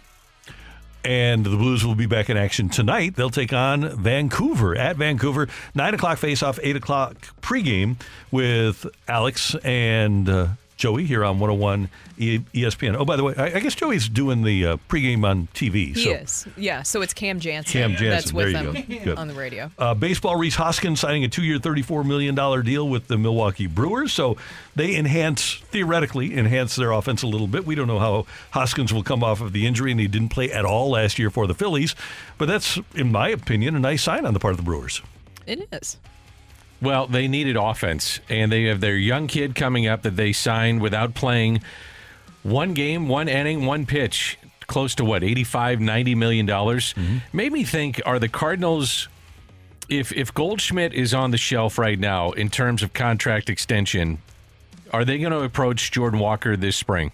And 1.04 1.46
the 1.46 1.50
Blues 1.50 1.84
will 1.86 1.94
be 1.94 2.06
back 2.06 2.28
in 2.28 2.36
action 2.36 2.68
tonight. 2.68 3.14
They'll 3.14 3.30
take 3.30 3.52
on 3.52 3.88
Vancouver 3.96 4.76
at 4.76 4.96
Vancouver. 4.96 5.46
Nine 5.72 5.94
o'clock 5.94 6.18
face-off, 6.18 6.58
eight 6.62 6.74
o'clock 6.74 7.14
pregame 7.40 7.94
with 8.32 8.86
Alex 9.06 9.54
and 9.62 10.28
uh, 10.28 10.48
Joey 10.76 11.04
here 11.04 11.24
on 11.24 11.38
101 11.38 11.88
E- 12.18 12.40
ESPN. 12.52 12.96
Oh, 12.96 13.04
by 13.04 13.16
the 13.16 13.24
way, 13.24 13.34
I, 13.36 13.46
I 13.46 13.60
guess 13.60 13.74
Joey's 13.74 14.08
doing 14.08 14.42
the 14.42 14.66
uh, 14.66 14.76
pregame 14.88 15.24
on 15.24 15.48
TV. 15.54 15.94
He 15.94 16.04
so. 16.04 16.10
is. 16.10 16.46
Yeah, 16.56 16.82
so 16.82 17.00
it's 17.02 17.14
Cam 17.14 17.40
Janssen. 17.40 17.72
Cam 17.72 17.90
Janssen, 17.92 18.10
That's 18.10 18.32
with 18.32 18.52
there 18.52 18.72
them 18.72 19.04
go. 19.04 19.14
On 19.16 19.28
the 19.28 19.34
radio. 19.34 19.70
Uh, 19.78 19.94
baseball, 19.94 20.36
Rhys 20.36 20.54
Hoskins 20.56 21.00
signing 21.00 21.24
a 21.24 21.28
two-year, 21.28 21.58
$34 21.58 22.04
million 22.04 22.34
deal 22.64 22.88
with 22.88 23.08
the 23.08 23.16
Milwaukee 23.16 23.66
Brewers. 23.66 24.12
So 24.12 24.36
they 24.74 24.96
enhance, 24.96 25.54
theoretically, 25.70 26.36
enhance 26.36 26.76
their 26.76 26.92
offense 26.92 27.22
a 27.22 27.26
little 27.26 27.46
bit. 27.46 27.64
We 27.66 27.74
don't 27.74 27.88
know 27.88 27.98
how 27.98 28.26
Hoskins 28.50 28.92
will 28.92 29.02
come 29.02 29.24
off 29.24 29.40
of 29.40 29.52
the 29.52 29.66
injury, 29.66 29.90
and 29.90 30.00
he 30.00 30.08
didn't 30.08 30.28
play 30.28 30.52
at 30.52 30.64
all 30.64 30.90
last 30.90 31.18
year 31.18 31.30
for 31.30 31.46
the 31.46 31.54
Phillies. 31.54 31.94
But 32.36 32.48
that's, 32.48 32.78
in 32.94 33.10
my 33.12 33.28
opinion, 33.30 33.76
a 33.76 33.80
nice 33.80 34.02
sign 34.02 34.26
on 34.26 34.34
the 34.34 34.40
part 34.40 34.52
of 34.52 34.58
the 34.58 34.62
Brewers. 34.62 35.00
It 35.46 35.66
is. 35.72 35.96
Well, 36.80 37.06
they 37.06 37.26
needed 37.26 37.56
offense, 37.56 38.20
and 38.28 38.52
they 38.52 38.64
have 38.64 38.80
their 38.80 38.96
young 38.96 39.28
kid 39.28 39.54
coming 39.54 39.86
up 39.86 40.02
that 40.02 40.16
they 40.16 40.32
signed 40.32 40.80
without 40.82 41.14
playing 41.14 41.62
one 42.42 42.74
game, 42.74 43.08
one 43.08 43.28
inning, 43.28 43.64
one 43.64 43.86
pitch, 43.86 44.38
close 44.66 44.94
to 44.96 45.04
what, 45.04 45.24
85, 45.24 45.80
90 45.80 46.14
million 46.14 46.46
dollars. 46.46 46.94
Mm-hmm. 46.94 47.18
Made 47.32 47.52
me 47.52 47.64
think, 47.64 48.00
are 48.04 48.18
the 48.18 48.28
Cardinals 48.28 49.08
if 49.88 50.12
if 50.12 50.32
Goldschmidt 50.34 50.92
is 50.94 51.14
on 51.14 51.30
the 51.30 51.38
shelf 51.38 51.78
right 51.78 51.98
now 51.98 52.32
in 52.32 52.50
terms 52.50 52.82
of 52.82 52.92
contract 52.92 53.48
extension, 53.48 54.18
are 54.92 55.04
they 55.04 55.18
going 55.18 55.32
to 55.32 55.40
approach 55.40 55.90
Jordan 55.90 56.20
Walker 56.20 56.56
this 56.56 56.76
spring? 56.76 57.12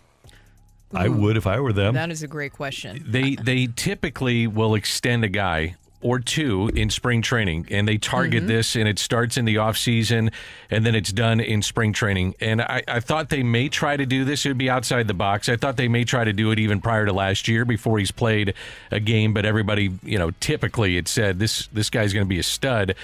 I 0.94 1.08
hmm. 1.08 1.22
would 1.22 1.36
if 1.36 1.46
I 1.46 1.60
were 1.60 1.72
them. 1.72 1.94
That 1.94 2.10
is 2.10 2.22
a 2.22 2.28
great 2.28 2.52
question. 2.52 3.04
They 3.06 3.36
they 3.36 3.68
typically 3.74 4.46
will 4.46 4.74
extend 4.74 5.24
a 5.24 5.28
guy 5.28 5.76
or 6.02 6.18
two 6.18 6.70
in 6.74 6.90
spring 6.90 7.22
training 7.22 7.66
and 7.70 7.86
they 7.88 7.96
target 7.96 8.42
Mhm. 8.44 8.48
this 8.48 8.76
and 8.76 8.88
it 8.88 8.98
starts 8.98 9.36
in 9.36 9.44
the 9.44 9.56
off 9.58 9.78
season 9.78 10.30
and 10.70 10.84
then 10.84 10.94
it's 10.94 11.12
done 11.12 11.40
in 11.40 11.62
spring 11.62 11.92
training. 11.92 12.34
And 12.40 12.60
I, 12.60 12.82
I 12.88 13.00
thought 13.00 13.28
they 13.30 13.42
may 13.42 13.68
try 13.68 13.96
to 13.96 14.04
do 14.04 14.24
this. 14.24 14.44
It 14.44 14.48
would 14.50 14.58
be 14.58 14.68
outside 14.68 15.06
the 15.08 15.14
box. 15.14 15.48
I 15.48 15.56
thought 15.56 15.76
they 15.76 15.88
may 15.88 16.04
try 16.04 16.24
to 16.24 16.32
do 16.32 16.50
it 16.50 16.58
even 16.58 16.80
prior 16.80 17.06
to 17.06 17.12
last 17.12 17.48
year 17.48 17.64
before 17.64 17.98
he's 17.98 18.10
played 18.10 18.54
a 18.90 19.00
game 19.00 19.32
but 19.32 19.44
everybody 19.46 19.90
you 20.02 20.18
know 20.18 20.32
typically 20.40 20.96
it 20.96 21.08
said 21.08 21.38
this 21.38 21.68
this 21.68 21.88
guy's 21.88 22.12
going 22.12 22.26
to 22.26 22.28
be 22.28 22.38
a 22.38 22.42
stud. 22.42 22.94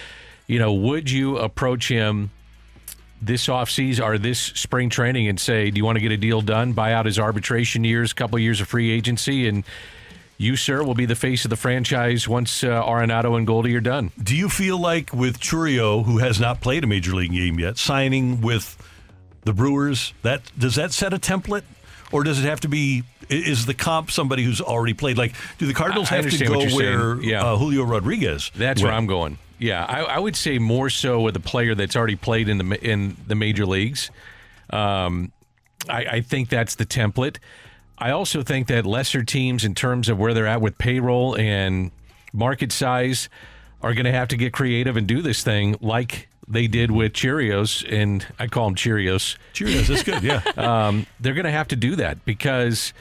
You 0.47 0.59
know 0.59 0.73
would 0.73 1.11
you 1.11 1.39
approach 1.39 1.89
him 1.89 2.31
this 3.21 3.47
offseason 3.49 4.05
or 4.05 4.17
this 4.17 4.39
spring 4.39 4.89
training 4.89 5.27
and 5.27 5.41
say, 5.41 5.71
do 5.71 5.77
you 5.79 5.85
want 5.85 5.97
to 5.97 6.01
get 6.01 6.13
a 6.13 6.17
deal 6.17 6.41
done, 6.41 6.73
buy 6.73 6.93
out 6.93 7.05
his 7.05 7.19
arbitration 7.19 7.83
years, 7.83 8.13
couple 8.13 8.39
years 8.39 8.61
of 8.61 8.69
free 8.69 8.91
agency, 8.93 9.49
and 9.49 9.65
you, 10.39 10.55
sir, 10.57 10.83
will 10.85 10.95
be 10.95 11.05
the 11.05 11.17
face 11.17 11.45
of 11.45 11.51
the 11.51 11.57
franchise 11.57 12.27
once 12.29 12.63
uh, 12.65 12.83
Arenado 12.83 13.37
and 13.37 13.47
Goldie 13.47 13.75
are 13.77 13.81
done. 13.81 14.13
Do 14.23 14.37
you 14.37 14.49
feel 14.49 14.79
like 14.79 15.13
with 15.13 15.41
Chourio, 15.41 16.05
who 16.05 16.19
has 16.19 16.39
not 16.41 16.61
played 16.61 16.85
a 16.85 16.87
major 16.87 17.13
league 17.15 17.33
game 17.33 17.59
yet, 17.59 17.77
signing 17.77 18.41
with 18.41 18.77
the 19.45 19.53
Brewers, 19.53 20.15
that 20.23 20.43
does 20.57 20.77
that 20.77 20.93
set 20.93 21.13
a 21.13 21.19
template, 21.19 21.65
or 22.13 22.23
does 22.23 22.39
it 22.43 22.49
have 22.49 22.61
to 22.61 22.69
be? 22.69 23.03
Is 23.29 23.67
the 23.67 23.75
comp 23.75 24.11
somebody 24.11 24.43
who's 24.45 24.61
already 24.61 24.95
played? 24.95 25.19
Like, 25.19 25.35
do 25.59 25.67
the 25.67 25.75
Cardinals 25.75 26.11
I 26.11 26.17
have 26.17 26.31
to 26.31 26.45
go 26.45 26.53
what 26.53 26.61
you're 26.61 26.71
saying. 26.71 26.99
where 26.99 27.23
Yeah. 27.23 27.45
uh, 27.45 27.57
Julio 27.57 27.83
Rodriguez? 27.83 28.51
That's 28.55 28.81
went? 28.81 28.91
where 28.91 28.97
I'm 28.97 29.07
going. 29.07 29.39
Yeah, 29.59 29.85
I, 29.85 30.03
I 30.03 30.19
would 30.19 30.37
say 30.37 30.59
more 30.59 30.89
so 30.89 31.21
with 31.21 31.35
a 31.37 31.41
player 31.41 31.75
that's 31.75 31.97
already 31.97 32.15
played 32.17 32.49
in 32.49 32.59
the 32.59 32.79
in 32.81 33.17
the 33.27 33.35
major 33.35 33.67
leagues. 33.67 34.11
Um, 34.71 35.33
I, 35.89 36.05
I 36.05 36.21
think 36.21 36.49
that's 36.49 36.77
the 36.77 36.87
template. 36.87 37.39
I 37.99 38.11
also 38.13 38.43
think 38.43 38.69
that 38.69 38.87
lesser 38.87 39.23
teams, 39.25 39.65
in 39.65 39.75
terms 39.75 40.09
of 40.09 40.19
where 40.19 40.33
they're 40.33 40.47
at 40.47 40.61
with 40.61 40.79
payroll 40.79 41.37
and 41.37 41.91
market 42.33 42.73
size, 42.73 43.29
are 43.83 43.95
going 43.95 44.07
to 44.07 44.13
have 44.13 44.29
to 44.29 44.37
get 44.37 44.53
creative 44.53 44.97
and 44.97 45.07
do 45.07 45.23
this 45.23 45.43
thing 45.43 45.77
like 45.81 46.29
they 46.47 46.67
did 46.67 46.91
with 46.91 47.13
Cheerios, 47.13 47.85
and 47.91 48.27
I 48.39 48.47
call 48.47 48.67
them 48.67 48.75
Cheerios. 48.75 49.37
Cheerios, 49.53 49.87
that's 49.87 50.03
good. 50.03 50.23
Yeah, 50.23 50.43
um, 50.57 51.07
they're 51.21 51.35
going 51.35 51.45
to 51.45 51.51
have 51.51 51.69
to 51.69 51.77
do 51.77 51.97
that 51.97 52.25
because 52.25 52.93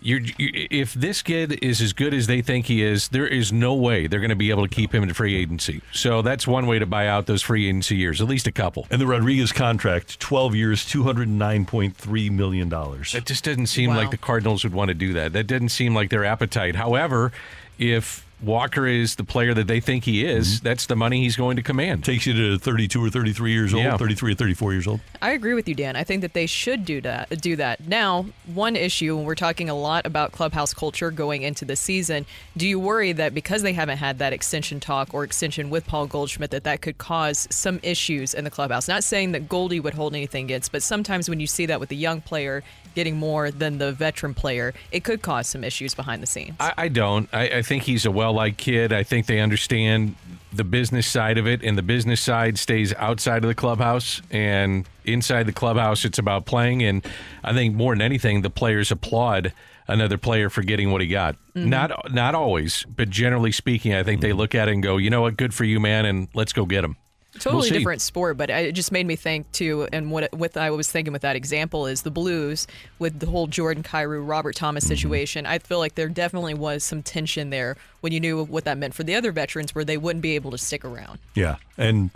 you're, 0.00 0.20
you, 0.20 0.66
if 0.70 0.94
this 0.94 1.22
kid 1.22 1.58
is 1.62 1.80
as 1.80 1.92
good 1.92 2.14
as 2.14 2.26
they 2.26 2.42
think 2.42 2.66
he 2.66 2.82
is, 2.82 3.08
there 3.08 3.26
is 3.26 3.52
no 3.52 3.74
way 3.74 4.06
they're 4.06 4.20
going 4.20 4.30
to 4.30 4.36
be 4.36 4.50
able 4.50 4.66
to 4.66 4.74
keep 4.74 4.94
him 4.94 5.02
in 5.02 5.12
free 5.12 5.34
agency. 5.34 5.82
So 5.92 6.22
that's 6.22 6.46
one 6.46 6.66
way 6.66 6.78
to 6.78 6.86
buy 6.86 7.08
out 7.08 7.26
those 7.26 7.42
free 7.42 7.66
agency 7.66 7.96
years, 7.96 8.20
at 8.20 8.28
least 8.28 8.46
a 8.46 8.52
couple. 8.52 8.86
And 8.90 9.00
the 9.00 9.06
Rodriguez 9.06 9.52
contract, 9.52 10.20
12 10.20 10.54
years, 10.54 10.84
$209.3 10.86 12.30
million. 12.30 12.68
That 12.68 13.22
just 13.26 13.44
doesn't 13.44 13.66
seem 13.66 13.90
like 13.90 14.10
the 14.10 14.16
Cardinals 14.16 14.64
would 14.64 14.74
want 14.74 14.88
to 14.88 14.94
do 14.94 15.12
that. 15.14 15.32
That 15.32 15.46
doesn't 15.46 15.70
seem 15.70 15.94
like 15.94 16.10
their 16.10 16.24
appetite. 16.24 16.76
However, 16.76 17.32
if 17.78 18.27
Walker 18.42 18.86
is 18.86 19.16
the 19.16 19.24
player 19.24 19.52
that 19.54 19.66
they 19.66 19.80
think 19.80 20.04
he 20.04 20.24
is, 20.24 20.56
mm-hmm. 20.56 20.64
that's 20.64 20.86
the 20.86 20.96
money 20.96 21.22
he's 21.22 21.36
going 21.36 21.56
to 21.56 21.62
command. 21.62 22.04
Takes 22.04 22.26
you 22.26 22.34
to 22.34 22.58
32 22.58 23.04
or 23.04 23.10
33 23.10 23.52
years 23.52 23.74
old, 23.74 23.84
Yeah. 23.84 23.96
33 23.96 24.32
or 24.32 24.34
34 24.34 24.72
years 24.72 24.86
old. 24.86 25.00
I 25.20 25.30
agree 25.30 25.54
with 25.54 25.68
you, 25.68 25.74
Dan. 25.74 25.96
I 25.96 26.04
think 26.04 26.22
that 26.22 26.34
they 26.34 26.46
should 26.46 26.84
do 26.84 27.00
that. 27.00 27.40
Do 27.40 27.56
that 27.56 27.86
now. 27.86 28.26
One 28.46 28.76
issue, 28.76 29.16
and 29.18 29.26
we're 29.26 29.34
talking 29.34 29.68
a 29.68 29.74
lot 29.74 30.06
about 30.06 30.32
clubhouse 30.32 30.72
culture 30.72 31.10
going 31.10 31.42
into 31.42 31.64
the 31.64 31.76
season. 31.76 32.26
Do 32.56 32.68
you 32.68 32.78
worry 32.78 33.12
that 33.12 33.34
because 33.34 33.62
they 33.62 33.72
haven't 33.72 33.98
had 33.98 34.18
that 34.18 34.32
extension 34.32 34.78
talk 34.78 35.12
or 35.12 35.24
extension 35.24 35.70
with 35.70 35.86
Paul 35.86 36.06
Goldschmidt, 36.06 36.50
that 36.52 36.64
that 36.64 36.80
could 36.80 36.98
cause 36.98 37.48
some 37.50 37.80
issues 37.82 38.34
in 38.34 38.44
the 38.44 38.50
clubhouse? 38.50 38.86
Not 38.86 39.02
saying 39.02 39.32
that 39.32 39.48
Goldie 39.48 39.80
would 39.80 39.94
hold 39.94 40.14
anything 40.14 40.44
against, 40.44 40.70
but 40.70 40.82
sometimes 40.82 41.28
when 41.28 41.40
you 41.40 41.46
see 41.46 41.66
that 41.66 41.80
with 41.80 41.88
the 41.88 41.96
young 41.96 42.20
player 42.20 42.62
getting 42.94 43.16
more 43.16 43.52
than 43.52 43.78
the 43.78 43.92
veteran 43.92 44.34
player, 44.34 44.74
it 44.90 45.04
could 45.04 45.22
cause 45.22 45.46
some 45.46 45.62
issues 45.62 45.94
behind 45.94 46.20
the 46.20 46.26
scenes. 46.26 46.56
I, 46.58 46.72
I 46.76 46.88
don't. 46.88 47.28
I, 47.32 47.48
I 47.48 47.62
think 47.62 47.84
he's 47.84 48.04
a 48.04 48.10
well 48.10 48.27
liked 48.30 48.58
kid. 48.58 48.92
I 48.92 49.02
think 49.02 49.26
they 49.26 49.40
understand 49.40 50.14
the 50.52 50.64
business 50.64 51.06
side 51.06 51.36
of 51.38 51.46
it, 51.46 51.62
and 51.62 51.76
the 51.76 51.82
business 51.82 52.20
side 52.20 52.58
stays 52.58 52.94
outside 52.94 53.44
of 53.44 53.48
the 53.48 53.54
clubhouse. 53.54 54.22
And 54.30 54.86
inside 55.04 55.44
the 55.44 55.52
clubhouse, 55.52 56.04
it's 56.04 56.18
about 56.18 56.46
playing. 56.46 56.82
And 56.82 57.04
I 57.44 57.52
think 57.52 57.74
more 57.74 57.94
than 57.94 58.02
anything, 58.02 58.42
the 58.42 58.50
players 58.50 58.90
applaud 58.90 59.52
another 59.86 60.18
player 60.18 60.50
for 60.50 60.62
getting 60.62 60.90
what 60.90 61.00
he 61.00 61.06
got. 61.06 61.36
Mhm. 61.56 61.66
Not 61.66 62.12
not 62.12 62.34
always, 62.34 62.84
but 62.94 63.10
generally 63.10 63.52
speaking, 63.52 63.94
I 63.94 64.02
think 64.02 64.20
they 64.20 64.32
look 64.32 64.54
at 64.54 64.68
it 64.68 64.72
and 64.72 64.82
go, 64.82 64.96
you 64.98 65.10
know 65.10 65.22
what, 65.22 65.36
good 65.36 65.54
for 65.54 65.64
you, 65.64 65.80
man, 65.80 66.04
and 66.06 66.28
let's 66.34 66.52
go 66.52 66.66
get 66.66 66.84
him. 66.84 66.96
Totally 67.38 67.70
We'll 67.70 67.78
different 67.78 68.00
sport, 68.00 68.36
but 68.36 68.50
it 68.50 68.72
just 68.74 68.92
made 68.92 69.06
me 69.06 69.16
think 69.16 69.50
too. 69.52 69.88
And 69.92 70.10
what 70.10 70.32
what 70.32 70.56
I 70.56 70.70
was 70.70 70.90
thinking 70.90 71.12
with 71.12 71.22
that 71.22 71.36
example 71.36 71.86
is 71.86 72.02
the 72.02 72.10
Blues 72.10 72.66
with 72.98 73.20
the 73.20 73.26
whole 73.26 73.46
Jordan 73.46 73.82
Kyrou, 73.82 74.26
Robert 74.26 74.54
Thomas 74.56 74.84
Mm-hmm. 74.84 74.88
situation. 74.94 75.46
I 75.46 75.58
feel 75.58 75.78
like 75.78 75.94
there 75.94 76.08
definitely 76.08 76.54
was 76.54 76.84
some 76.84 77.02
tension 77.02 77.50
there 77.50 77.76
when 78.00 78.12
you 78.12 78.20
knew 78.20 78.44
what 78.44 78.64
that 78.64 78.78
meant 78.78 78.94
for 78.94 79.02
the 79.04 79.14
other 79.14 79.32
veterans, 79.32 79.74
where 79.74 79.84
they 79.84 79.96
wouldn't 79.96 80.22
be 80.22 80.34
able 80.34 80.50
to 80.52 80.58
stick 80.58 80.84
around. 80.84 81.18
Yeah, 81.34 81.56
and 81.76 82.10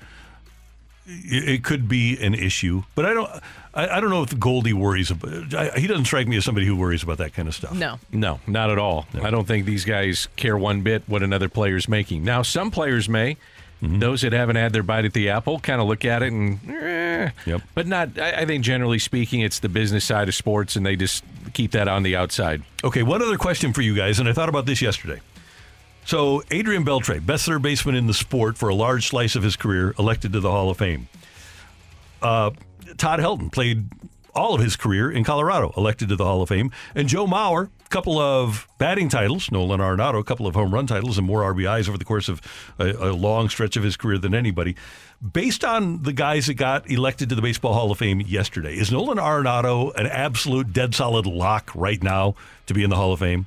it 1.07 1.49
it 1.49 1.65
could 1.65 1.89
be 1.89 2.16
an 2.23 2.35
issue, 2.35 2.85
but 2.94 3.05
I 3.05 3.15
don't. 3.15 3.31
I, 3.74 3.89
I 3.89 4.01
don't 4.01 4.11
know 4.11 4.23
if 4.23 4.39
Goldie 4.39 4.73
worries 4.74 5.11
about. 5.11 5.55
I, 5.55 5.70
he 5.78 5.86
doesn't 5.86 6.05
strike 6.05 6.28
me 6.28 6.36
as 6.36 6.44
somebody 6.44 6.66
who 6.66 6.77
worries 6.77 7.03
about 7.03 7.19
that 7.19 7.32
kind 7.35 7.49
of 7.49 7.55
stuff. 7.55 7.73
No. 7.74 7.99
No, 8.12 8.39
not 8.47 8.70
at 8.70 8.78
all. 8.78 9.07
I 9.20 9.31
don't 9.31 9.47
think 9.47 9.65
these 9.66 9.85
guys 9.85 10.28
care 10.36 10.57
one 10.59 10.82
bit 10.82 11.03
what 11.07 11.23
another 11.23 11.49
player's 11.49 11.89
making. 11.89 12.23
Now, 12.23 12.43
some 12.43 12.70
players 12.70 13.09
may. 13.09 13.36
Mm-hmm. 13.82 13.98
Those 13.98 14.20
that 14.22 14.32
haven't 14.32 14.56
had 14.56 14.72
their 14.72 14.84
bite 14.84 15.04
at 15.04 15.12
the 15.12 15.30
apple 15.30 15.59
kind 15.59 15.80
of 15.80 15.88
look 15.88 16.04
at 16.04 16.22
it 16.22 16.32
and, 16.32 16.60
eh. 16.70 17.30
Yep. 17.46 17.62
but 17.74 17.88
not. 17.88 18.16
I, 18.16 18.42
I 18.42 18.46
think 18.46 18.64
generally 18.64 19.00
speaking, 19.00 19.40
it's 19.40 19.59
the 19.59 19.68
business 19.68 20.04
side 20.04 20.28
of 20.28 20.36
sports, 20.36 20.76
and 20.76 20.86
they 20.86 20.94
just 20.94 21.24
keep 21.52 21.72
that 21.72 21.88
on 21.88 22.04
the 22.04 22.14
outside. 22.14 22.62
Okay, 22.84 23.02
one 23.02 23.22
other 23.22 23.36
question 23.36 23.72
for 23.72 23.82
you 23.82 23.96
guys, 23.96 24.20
and 24.20 24.28
I 24.28 24.32
thought 24.32 24.48
about 24.48 24.66
this 24.66 24.80
yesterday. 24.80 25.20
So, 26.04 26.42
Adrian 26.50 26.84
Beltre, 26.84 27.24
best 27.24 27.46
third 27.46 27.62
baseman 27.62 27.94
in 27.96 28.06
the 28.06 28.14
sport 28.14 28.56
for 28.56 28.68
a 28.68 28.74
large 28.74 29.09
slice 29.09 29.34
of 29.36 29.42
his 29.42 29.56
career, 29.56 29.94
elected 29.98 30.32
to 30.32 30.40
the 30.40 30.50
Hall 30.50 30.70
of 30.70 30.78
Fame. 30.78 31.09
Uh, 32.20 32.50
Todd 32.98 33.18
Helton 33.18 33.50
played 33.50 33.84
all 34.34 34.54
of 34.54 34.60
his 34.60 34.76
career 34.76 35.10
in 35.10 35.24
Colorado, 35.24 35.72
elected 35.76 36.09
to 36.09 36.16
the 36.16 36.24
Hall 36.24 36.42
of 36.42 36.48
Fame. 36.48 36.70
And 36.94 37.09
Joe 37.09 37.26
Mauer, 37.26 37.68
a 37.84 37.88
couple 37.88 38.18
of 38.18 38.66
batting 38.78 39.09
titles, 39.09 39.50
Nolan 39.50 39.80
Arenado, 39.80 40.18
a 40.18 40.24
couple 40.24 40.46
of 40.46 40.54
home 40.54 40.72
run 40.72 40.86
titles, 40.86 41.18
and 41.18 41.26
more 41.26 41.42
RBIs 41.42 41.88
over 41.88 41.98
the 41.98 42.04
course 42.04 42.28
of 42.28 42.40
a, 42.78 43.10
a 43.10 43.12
long 43.12 43.48
stretch 43.48 43.76
of 43.76 43.82
his 43.82 43.96
career 43.96 44.18
than 44.18 44.34
anybody. 44.34 44.76
Based 45.32 45.64
on 45.64 46.02
the 46.02 46.12
guys 46.12 46.46
that 46.46 46.54
got 46.54 46.90
elected 46.90 47.28
to 47.28 47.34
the 47.34 47.42
Baseball 47.42 47.74
Hall 47.74 47.90
of 47.92 47.98
Fame 47.98 48.20
yesterday, 48.20 48.74
is 48.76 48.90
Nolan 48.90 49.18
Arenado 49.18 49.94
an 49.94 50.06
absolute 50.06 50.72
dead 50.72 50.94
solid 50.94 51.26
lock 51.26 51.70
right 51.74 52.02
now 52.02 52.34
to 52.66 52.74
be 52.74 52.82
in 52.82 52.90
the 52.90 52.96
Hall 52.96 53.12
of 53.12 53.20
Fame? 53.20 53.46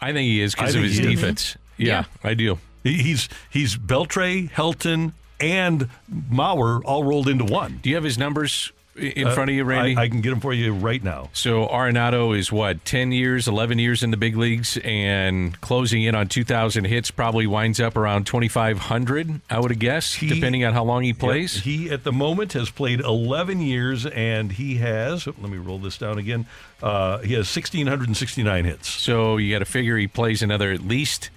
I 0.00 0.12
think 0.12 0.26
he 0.26 0.40
is 0.40 0.54
because 0.54 0.74
of 0.74 0.82
his 0.82 0.98
defense. 0.98 1.56
Mm-hmm. 1.74 1.82
Yeah, 1.82 2.04
I 2.22 2.34
do. 2.34 2.58
He's 2.84 3.28
he's 3.50 3.76
Beltre, 3.76 4.50
Helton, 4.50 5.12
and 5.40 5.88
Mauer 6.10 6.80
all 6.84 7.04
rolled 7.04 7.28
into 7.28 7.44
one. 7.44 7.80
Do 7.82 7.90
you 7.90 7.96
have 7.96 8.04
his 8.04 8.16
numbers 8.16 8.72
in 8.98 9.26
Uh, 9.28 9.34
front 9.34 9.50
of 9.50 9.56
you, 9.56 9.64
Randy? 9.64 9.96
I, 9.96 10.02
I 10.02 10.08
can 10.08 10.20
get 10.20 10.30
them 10.30 10.40
for 10.40 10.52
you 10.52 10.72
right 10.74 11.02
now. 11.02 11.30
So 11.32 11.66
Arenado 11.66 12.36
is 12.36 12.50
what 12.52 12.84
ten 12.84 13.12
years, 13.12 13.48
eleven 13.48 13.78
years 13.78 14.02
in 14.02 14.10
the 14.10 14.16
big 14.16 14.36
leagues, 14.36 14.76
and 14.84 15.58
closing 15.60 16.02
in 16.02 16.14
on 16.14 16.28
two 16.28 16.44
thousand 16.44 16.84
hits. 16.86 17.10
Probably 17.10 17.46
winds 17.46 17.80
up 17.80 17.96
around 17.96 18.26
twenty 18.26 18.48
five 18.48 18.78
hundred. 18.78 19.40
I 19.50 19.60
would 19.60 19.70
have 19.70 19.78
guessed, 19.80 20.18
depending 20.20 20.64
on 20.64 20.72
how 20.72 20.84
long 20.84 21.02
he 21.02 21.12
plays. 21.12 21.56
Yep. 21.56 21.64
He 21.64 21.90
at 21.90 22.04
the 22.04 22.12
moment 22.12 22.52
has 22.54 22.70
played 22.70 23.00
11 23.00 23.60
years, 23.60 24.06
and 24.06 24.52
he 24.52 24.76
has. 24.76 25.26
oh, 25.26 25.34
let 25.40 25.50
me 25.50 25.58
roll 25.58 25.78
this 25.78 25.98
down 25.98 26.18
again. 26.18 26.46
Uh, 26.82 27.18
he 27.18 27.34
has 27.34 27.46
1,669 27.54 28.64
hits. 28.64 28.88
So 28.88 29.36
you 29.36 29.52
got 29.54 29.58
to 29.60 29.64
figure 29.64 29.96
he 29.96 30.06
plays 30.06 30.42
another 30.42 30.70
at 30.72 30.80
least, 30.80 31.30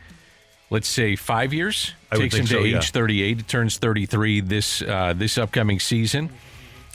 let's 0.70 0.88
say, 0.88 1.16
five 1.16 1.54
years. 1.54 1.94
I 2.12 2.18
Takes 2.18 2.36
him 2.36 2.46
to 2.46 2.54
so, 2.54 2.60
age 2.60 2.74
yeah. 2.74 2.80
38. 2.82 3.38
He 3.38 3.44
turns 3.44 3.78
33 3.78 4.42
this 4.42 4.82
uh, 4.82 5.14
this 5.16 5.38
upcoming 5.38 5.80
season. 5.80 6.30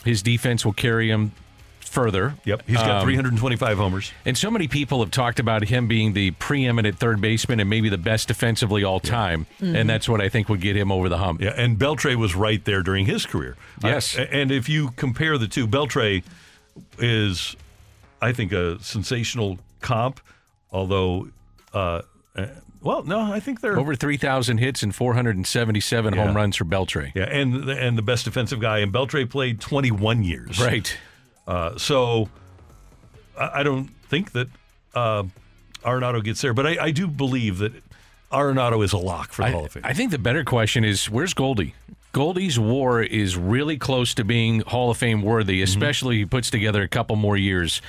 His 0.06 0.22
defense 0.22 0.64
will 0.64 0.72
carry 0.72 1.10
him 1.10 1.32
further. 1.80 2.34
Yep, 2.44 2.62
he's 2.66 2.76
got 2.76 2.90
Um, 3.02 3.04
325 3.04 3.78
homers. 3.78 4.12
And 4.26 4.36
so 4.36 4.50
many 4.50 4.68
people 4.68 5.00
have 5.00 5.10
talked 5.10 5.38
about 5.40 5.64
him 5.64 5.86
being 5.86 6.12
the 6.14 6.32
preeminent 6.32 6.98
third 6.98 7.20
baseman 7.20 7.58
and 7.60 7.70
maybe 7.70 7.88
the 7.88 7.96
best 7.98 8.28
defensively 8.28 8.82
all 8.84 9.00
time. 9.00 9.46
Mhm. 9.62 9.74
And 9.74 9.88
that's 9.90 10.08
what 10.08 10.20
I 10.20 10.28
think 10.28 10.48
would 10.48 10.60
get 10.60 10.76
him 10.76 10.90
over 10.92 11.08
the 11.08 11.18
hump. 11.18 11.40
Yeah, 11.40 11.54
and 11.56 11.78
Beltre 11.78 12.14
was 12.16 12.34
right 12.34 12.62
there 12.64 12.82
during 12.82 13.06
his 13.06 13.24
career. 13.24 13.56
Yes. 13.82 14.18
Uh, 14.18 14.26
and 14.30 14.50
if 14.50 14.68
you 14.68 14.90
compare 14.96 15.38
the 15.38 15.46
two, 15.48 15.66
Beltre 15.66 16.22
is, 16.98 17.56
I 18.20 18.32
think, 18.32 18.52
a 18.52 18.82
sensational 18.82 19.58
comp. 19.80 20.20
Although, 20.72 21.28
uh, 21.72 22.02
uh, 22.36 22.46
well, 22.86 23.02
no, 23.02 23.20
I 23.32 23.40
think 23.40 23.60
they're 23.60 23.78
Over 23.78 23.94
3,000 23.94 24.58
hits 24.58 24.82
and 24.82 24.94
477 24.94 26.14
Yeah. 26.14 26.24
home 26.24 26.36
runs 26.36 26.56
for 26.56 26.64
Beltre. 26.64 27.12
Yeah, 27.14 27.24
and 27.24 27.64
the- 27.64 27.78
and 27.78 27.98
the 27.98 28.02
best 28.02 28.24
defensive 28.24 28.60
guy. 28.60 28.78
And 28.78 28.92
Beltre 28.92 29.28
played 29.28 29.60
21 29.60 30.22
years. 30.22 30.60
Right. 30.60 30.96
Uh, 31.46 31.76
so 31.78 32.28
I, 33.38 33.60
I 33.60 33.62
don't 33.62 33.88
think 34.08 34.32
that 34.32 34.48
uh, 34.94 35.24
Arenado 35.84 36.22
gets 36.24 36.40
there, 36.40 36.54
but 36.54 36.66
I, 36.66 36.76
I 36.86 36.90
do 36.90 37.06
believe 37.06 37.58
that 37.58 37.72
Arenado 38.32 38.82
is 38.84 38.92
a 38.92 38.98
lock 38.98 39.32
for 39.32 39.42
the 39.42 39.48
I, 39.48 39.50
Hall 39.52 39.64
of 39.66 39.72
Fame. 39.72 39.82
I 39.84 39.92
think 39.92 40.10
the 40.10 40.18
better 40.18 40.44
question 40.44 40.84
is 40.84 41.10
where's 41.10 41.34
Goldie? 41.34 41.74
Goldie's 42.12 42.58
war 42.58 43.02
is 43.02 43.36
really 43.36 43.76
close 43.76 44.14
to 44.14 44.24
being 44.24 44.60
Hall 44.60 44.90
of 44.90 44.96
Fame 44.96 45.20
worthy, 45.22 45.60
especially 45.60 46.16
he 46.16 46.24
puts 46.24 46.48
together 46.50 46.82
a 46.82 46.88
couple 46.88 47.14
more 47.16 47.36
years. 47.36 47.82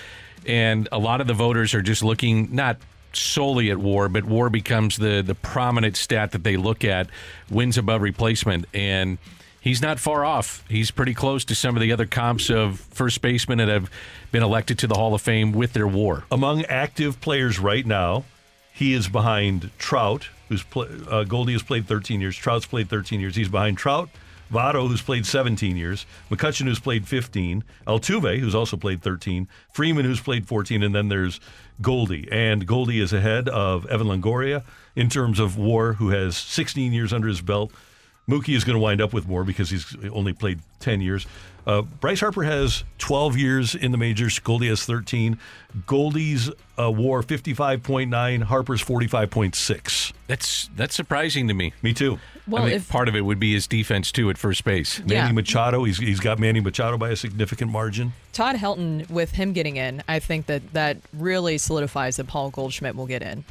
And 0.46 0.88
a 0.92 0.98
lot 1.00 1.22
of 1.22 1.28
the 1.28 1.34
voters 1.34 1.74
are 1.74 1.82
just 1.82 2.04
looking 2.04 2.54
not 2.54 2.78
solely 3.18 3.72
at 3.72 3.78
war, 3.78 4.10
but 4.10 4.24
war 4.26 4.50
becomes 4.50 4.98
the 4.98 5.22
the 5.22 5.36
prominent 5.36 5.98
stat 5.98 6.32
that 6.32 6.44
they 6.44 6.58
look 6.58 6.84
at, 6.84 7.10
wins 7.50 7.78
above 7.78 8.02
replacement. 8.02 8.66
And 8.74 9.18
he's 9.60 9.82
not 9.82 10.00
far 10.00 10.24
off. 10.24 10.64
He's 10.70 10.92
pretty 10.92 11.14
close 11.14 11.44
to 11.46 11.56
some 11.56 11.76
of 11.76 11.82
the 11.82 11.92
other 11.92 12.06
comps 12.06 12.50
of 12.50 12.80
first 12.80 13.22
basemen 13.22 13.58
that 13.58 13.68
have 13.68 13.90
been 14.32 14.44
elected 14.44 14.80
to 14.80 14.88
the 14.88 14.96
Hall 14.96 15.14
of 15.14 15.22
Fame 15.22 15.52
with 15.52 15.74
their 15.74 15.88
war. 15.88 16.24
Among 16.32 16.66
active 16.66 17.20
players 17.22 17.60
right 17.60 17.86
now, 17.86 18.26
he 18.74 18.94
is 18.94 19.08
behind 19.08 19.72
Trout, 19.78 20.30
who's 20.50 20.64
pl- 20.64 20.88
uh, 21.10 21.24
Goldie 21.24 21.54
has 21.54 21.64
played 21.64 21.88
13 21.88 22.22
years. 22.22 22.36
Trout's 22.38 22.66
played 22.66 22.90
13 22.90 23.20
years. 23.20 23.36
He's 23.36 23.50
behind 23.50 23.78
Trout, 23.78 24.10
Votto, 24.52 24.88
who's 24.88 25.02
played 25.02 25.26
17 25.26 25.76
years, 25.76 26.06
McCutchen, 26.30 26.66
who's 26.66 26.80
played 26.80 27.08
15, 27.08 27.64
Altuve, 27.86 28.40
who's 28.40 28.56
also 28.56 28.78
played 28.78 29.02
13, 29.02 29.48
Freeman, 29.72 30.06
who's 30.06 30.22
played 30.22 30.48
14, 30.48 30.84
and 30.84 30.96
then 30.96 31.10
there's 31.10 31.40
Goldie. 31.82 32.28
And 32.32 32.66
Goldie 32.66 33.00
is 33.00 33.14
ahead 33.14 33.48
of 33.50 33.86
Evan 33.88 34.08
Longoria 34.08 34.64
in 34.96 35.10
terms 35.10 35.40
of 35.40 35.58
WAR, 35.58 35.94
who 35.94 36.10
has 36.10 36.38
16 36.38 36.94
years 36.94 37.14
under 37.14 37.28
his 37.28 37.42
belt. 37.42 37.72
Mookie 38.30 38.56
is 38.56 38.64
going 38.66 38.76
to 38.76 38.80
wind 38.80 39.00
up 39.02 39.14
with 39.14 39.26
more 39.28 39.44
because 39.46 39.70
he's 39.70 39.96
only 40.12 40.34
played 40.34 40.60
10 40.82 41.00
years. 41.00 41.26
Uh, 41.66 41.82
Bryce 41.82 42.20
Harper 42.20 42.44
has 42.44 42.84
12 42.98 43.38
years 43.38 43.74
in 43.76 43.92
the 43.92 43.98
majors. 43.98 44.38
Goldie 44.40 44.68
has 44.68 44.84
13. 44.86 45.38
Goldie's 45.86 46.50
uh, 46.78 46.92
WAR 46.92 47.22
55.9. 47.24 48.44
Harper's 48.44 48.84
45.6. 48.84 50.14
That's 50.28 50.70
that's 50.76 50.96
surprising 50.96 51.48
to 51.48 51.54
me. 51.54 51.74
Me 51.82 51.94
too. 51.94 52.20
Well, 52.48 52.64
I 52.64 52.70
think 52.70 52.82
if- 52.82 52.90
part 52.90 53.08
of 53.10 53.16
it 53.16 53.22
would 53.22 53.40
be 53.40 53.54
his 53.54 53.68
defense 53.68 54.12
too 54.12 54.30
at 54.30 54.38
first 54.38 54.64
base. 54.66 55.00
Manny 55.00 55.14
Yeah. 55.14 55.32
Machado, 55.32 55.84
he's, 55.86 55.98
he's 55.98 56.20
got 56.20 56.38
Manny 56.40 56.60
Machado 56.62 56.98
by 56.98 57.10
a 57.10 57.16
significant 57.16 57.72
margin. 57.72 58.14
Todd 58.34 58.56
Helton, 58.58 59.10
with 59.10 59.32
him 59.32 59.52
getting 59.54 59.78
in, 59.78 60.04
I 60.08 60.20
think 60.20 60.46
that 60.48 60.74
that 60.74 60.98
really 61.14 61.58
solidifies 61.58 62.18
that 62.18 62.28
Paul 62.28 62.50
Goldschmidt 62.50 62.96
will 62.96 63.08
get 63.08 63.22
in. 63.22 63.44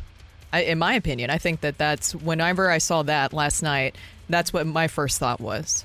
I, 0.53 0.63
in 0.63 0.79
my 0.79 0.95
opinion, 0.95 1.31
I 1.31 1.39
think 1.39 1.61
that 1.61 1.79
that's 1.79 2.15
whenever 2.15 2.71
I 2.71 2.79
saw 2.79 3.03
that 3.03 3.33
last 3.33 3.63
night, 3.63 3.97
that's 4.29 4.53
what 4.53 4.67
my 4.67 4.89
first 4.89 5.19
thought 5.19 5.41
was. 5.41 5.85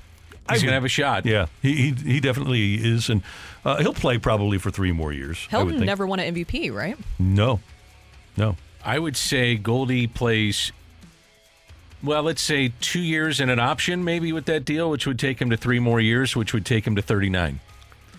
He's 0.50 0.62
going 0.62 0.70
to 0.70 0.74
have 0.74 0.84
a 0.84 0.88
shot. 0.88 1.24
Yeah, 1.24 1.46
he, 1.62 1.74
he, 1.74 1.90
he 1.92 2.20
definitely 2.20 2.74
is. 2.74 3.08
And 3.08 3.22
uh, 3.64 3.76
he'll 3.76 3.94
play 3.94 4.18
probably 4.18 4.58
for 4.58 4.70
three 4.70 4.92
more 4.92 5.12
years. 5.12 5.46
I 5.52 5.62
would 5.62 5.74
Helton 5.74 5.78
think. 5.78 5.86
never 5.86 6.06
won 6.06 6.18
an 6.18 6.34
MVP, 6.34 6.72
right? 6.74 6.96
No. 7.18 7.60
No. 8.36 8.56
I 8.84 8.98
would 8.98 9.16
say 9.16 9.54
Goldie 9.54 10.08
plays, 10.08 10.72
well, 12.02 12.24
let's 12.24 12.42
say 12.42 12.72
two 12.80 13.00
years 13.00 13.38
and 13.38 13.50
an 13.50 13.60
option 13.60 14.02
maybe 14.02 14.32
with 14.32 14.46
that 14.46 14.64
deal, 14.64 14.90
which 14.90 15.06
would 15.06 15.18
take 15.18 15.40
him 15.40 15.50
to 15.50 15.56
three 15.56 15.78
more 15.78 16.00
years, 16.00 16.34
which 16.34 16.52
would 16.52 16.66
take 16.66 16.86
him 16.86 16.96
to 16.96 17.02
39. 17.02 17.60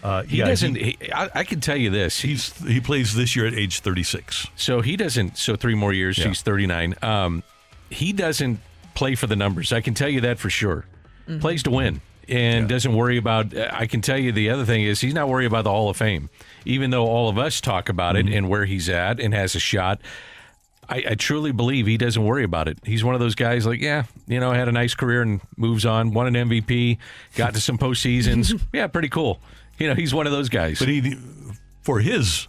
Uh, 0.03 0.23
He 0.23 0.37
yeah, 0.39 0.45
doesn't, 0.45 0.75
he, 0.75 0.97
I, 1.13 1.29
I 1.33 1.43
can 1.45 1.61
tell 1.61 1.77
you 1.77 1.89
this. 1.89 2.19
He's 2.19 2.55
He 2.65 2.79
plays 2.81 3.15
this 3.15 3.35
year 3.35 3.47
at 3.47 3.53
age 3.53 3.79
36. 3.79 4.47
So 4.55 4.81
he 4.81 4.97
doesn't, 4.97 5.37
so 5.37 5.55
three 5.55 5.75
more 5.75 5.93
years, 5.93 6.17
Yeah. 6.17 6.27
he's 6.27 6.41
39. 6.41 6.95
Um, 7.01 7.43
he 7.89 8.11
doesn't 8.13 8.59
play 8.95 9.15
for 9.15 9.27
the 9.27 9.35
numbers. 9.35 9.71
I 9.71 9.81
can 9.81 9.93
tell 9.93 10.09
you 10.09 10.21
that 10.21 10.39
for 10.39 10.49
sure. 10.49 10.85
Mm-hmm. 11.27 11.39
Plays 11.39 11.63
to 11.63 11.71
win 11.71 12.01
and 12.27 12.67
doesn't 12.69 12.93
worry 12.95 13.17
about. 13.17 13.55
I 13.57 13.87
can 13.87 14.01
tell 14.01 14.17
you 14.17 14.31
the 14.31 14.49
other 14.49 14.65
thing 14.65 14.83
is 14.83 14.99
he's 15.01 15.13
not 15.13 15.29
worried 15.29 15.45
about 15.45 15.63
the 15.63 15.69
Hall 15.71 15.89
of 15.89 15.97
Fame, 15.97 16.29
even 16.65 16.89
though 16.89 17.05
all 17.07 17.29
of 17.29 17.37
us 17.37 17.61
talk 17.61 17.87
about 17.89 18.15
Mm-hmm. 18.15 18.27
it 18.27 18.35
and 18.37 18.49
where 18.49 18.65
he's 18.65 18.89
at 18.89 19.19
and 19.19 19.33
has 19.33 19.55
a 19.55 19.59
shot. 19.59 20.01
I, 20.89 21.03
I 21.11 21.15
truly 21.15 21.53
believe 21.53 21.87
he 21.87 21.95
doesn't 21.97 22.23
worry 22.23 22.43
about 22.43 22.67
it. 22.67 22.77
He's 22.83 23.05
one 23.05 23.13
of 23.15 23.21
those 23.21 23.35
guys 23.35 23.65
like, 23.65 23.79
yeah, 23.79 24.03
you 24.27 24.39
know, 24.41 24.51
had 24.51 24.67
a 24.67 24.71
nice 24.73 24.93
career 24.95 25.21
and 25.21 25.39
moves 25.55 25.85
on, 25.85 26.11
won 26.13 26.27
an 26.35 26.49
MVP, 26.49 26.97
got 27.35 27.53
to 27.53 27.61
some 27.61 27.77
postseasons. 27.77 28.59
yeah, 28.73 28.87
pretty 28.87 29.07
cool. 29.07 29.39
You 29.79 29.87
know, 29.89 29.95
he's 29.95 30.13
one 30.13 30.25
of 30.27 30.31
those 30.31 30.49
guys. 30.49 30.79
But 30.79 30.87
he, 30.87 31.17
for 31.81 31.99
his 31.99 32.47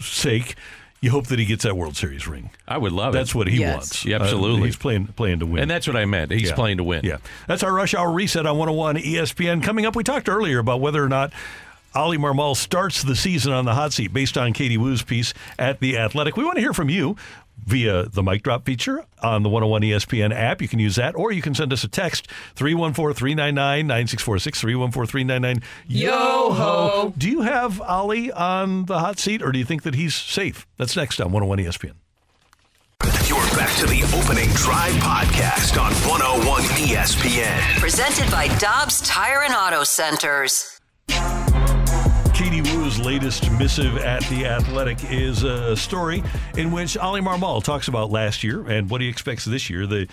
sake, 0.00 0.54
you 1.00 1.10
hope 1.10 1.26
that 1.28 1.38
he 1.38 1.44
gets 1.44 1.64
that 1.64 1.76
World 1.76 1.96
Series 1.96 2.26
ring. 2.26 2.50
I 2.66 2.78
would 2.78 2.92
love 2.92 3.12
That's 3.12 3.16
it. 3.16 3.18
That's 3.30 3.34
what 3.34 3.46
he 3.48 3.58
Yes. 3.60 3.74
wants. 3.76 4.04
Yeah, 4.04 4.16
Uh, 4.16 4.22
absolutely. 4.24 4.66
he's 4.68 4.76
playing 4.76 5.06
playing 5.08 5.38
to 5.40 5.46
win. 5.46 5.62
and 5.62 5.70
that's 5.70 5.86
what 5.86 5.96
I 5.96 6.04
meant. 6.06 6.30
He's 6.32 6.48
Yeah. 6.48 6.54
playing 6.54 6.78
to 6.78 6.84
win. 6.84 7.02
Yeah. 7.04 7.18
That's 7.46 7.62
our 7.62 7.72
rush 7.72 7.94
hour 7.94 8.10
reset 8.10 8.46
on 8.46 8.56
101 8.58 8.96
ESPN. 8.96 9.60
Coming 9.62 9.86
up, 9.86 9.94
we 9.94 10.02
talked 10.04 10.28
earlier 10.28 10.58
about 10.58 10.80
whether 10.80 11.02
or 11.02 11.08
not 11.08 11.32
Oli 11.94 12.18
Marmol 12.18 12.56
starts 12.56 13.02
the 13.02 13.16
season 13.16 13.52
on 13.52 13.64
the 13.64 13.74
hot 13.74 13.92
seat 13.92 14.12
based 14.12 14.36
on 14.36 14.52
Katie 14.52 14.76
Woo's 14.76 15.02
piece 15.02 15.32
at 15.58 15.80
The 15.80 15.96
Athletic. 15.98 16.36
We 16.36 16.44
want 16.44 16.56
to 16.56 16.60
hear 16.60 16.72
from 16.74 16.90
you 16.90 17.16
via 17.68 18.04
the 18.04 18.22
mic 18.22 18.42
drop 18.42 18.64
feature 18.64 19.04
on 19.22 19.42
the 19.42 19.48
101 19.48 19.82
ESPN 19.82 20.34
app. 20.34 20.62
You 20.62 20.68
can 20.68 20.78
use 20.78 20.96
that, 20.96 21.14
or 21.14 21.32
you 21.32 21.42
can 21.42 21.54
send 21.54 21.72
us 21.72 21.84
a 21.84 21.88
text 21.88 22.26
314 22.54 23.14
399 23.14 23.86
9646 23.86 24.60
314 24.60 25.06
399 25.06 25.68
Yo 25.86 26.52
ho. 26.52 27.12
Do 27.16 27.28
you 27.28 27.42
have 27.42 27.80
Oli 27.82 28.32
on 28.32 28.86
the 28.86 28.98
hot 28.98 29.18
seat, 29.18 29.42
or 29.42 29.52
do 29.52 29.58
you 29.58 29.66
think 29.66 29.82
that 29.82 29.94
he's 29.94 30.14
safe? 30.14 30.66
That's 30.78 30.96
next 30.96 31.20
on 31.20 31.30
101 31.30 31.58
ESPN. 31.58 31.94
You're 33.28 33.38
back 33.56 33.76
to 33.76 33.86
the 33.86 34.02
Opening 34.16 34.48
Drive 34.54 34.94
podcast 34.94 35.80
on 35.80 35.92
101 36.08 36.62
ESPN. 36.62 37.78
Presented 37.78 38.30
by 38.30 38.48
Dobbs 38.56 39.02
Tire 39.02 39.42
and 39.42 39.54
Auto 39.54 39.84
Centers. 39.84 40.80
Katie 42.32 42.62
Latest 42.96 43.50
missive 43.52 43.98
at 43.98 44.22
The 44.30 44.46
Athletic 44.46 44.98
is 45.10 45.42
a 45.42 45.76
story 45.76 46.22
in 46.56 46.72
which 46.72 46.96
Oli 46.96 47.20
Marmol 47.20 47.62
talks 47.62 47.86
about 47.86 48.10
last 48.10 48.42
year 48.42 48.66
and 48.66 48.88
what 48.88 49.02
he 49.02 49.08
expects 49.08 49.44
this 49.44 49.68
year. 49.68 49.86
The 49.86 50.08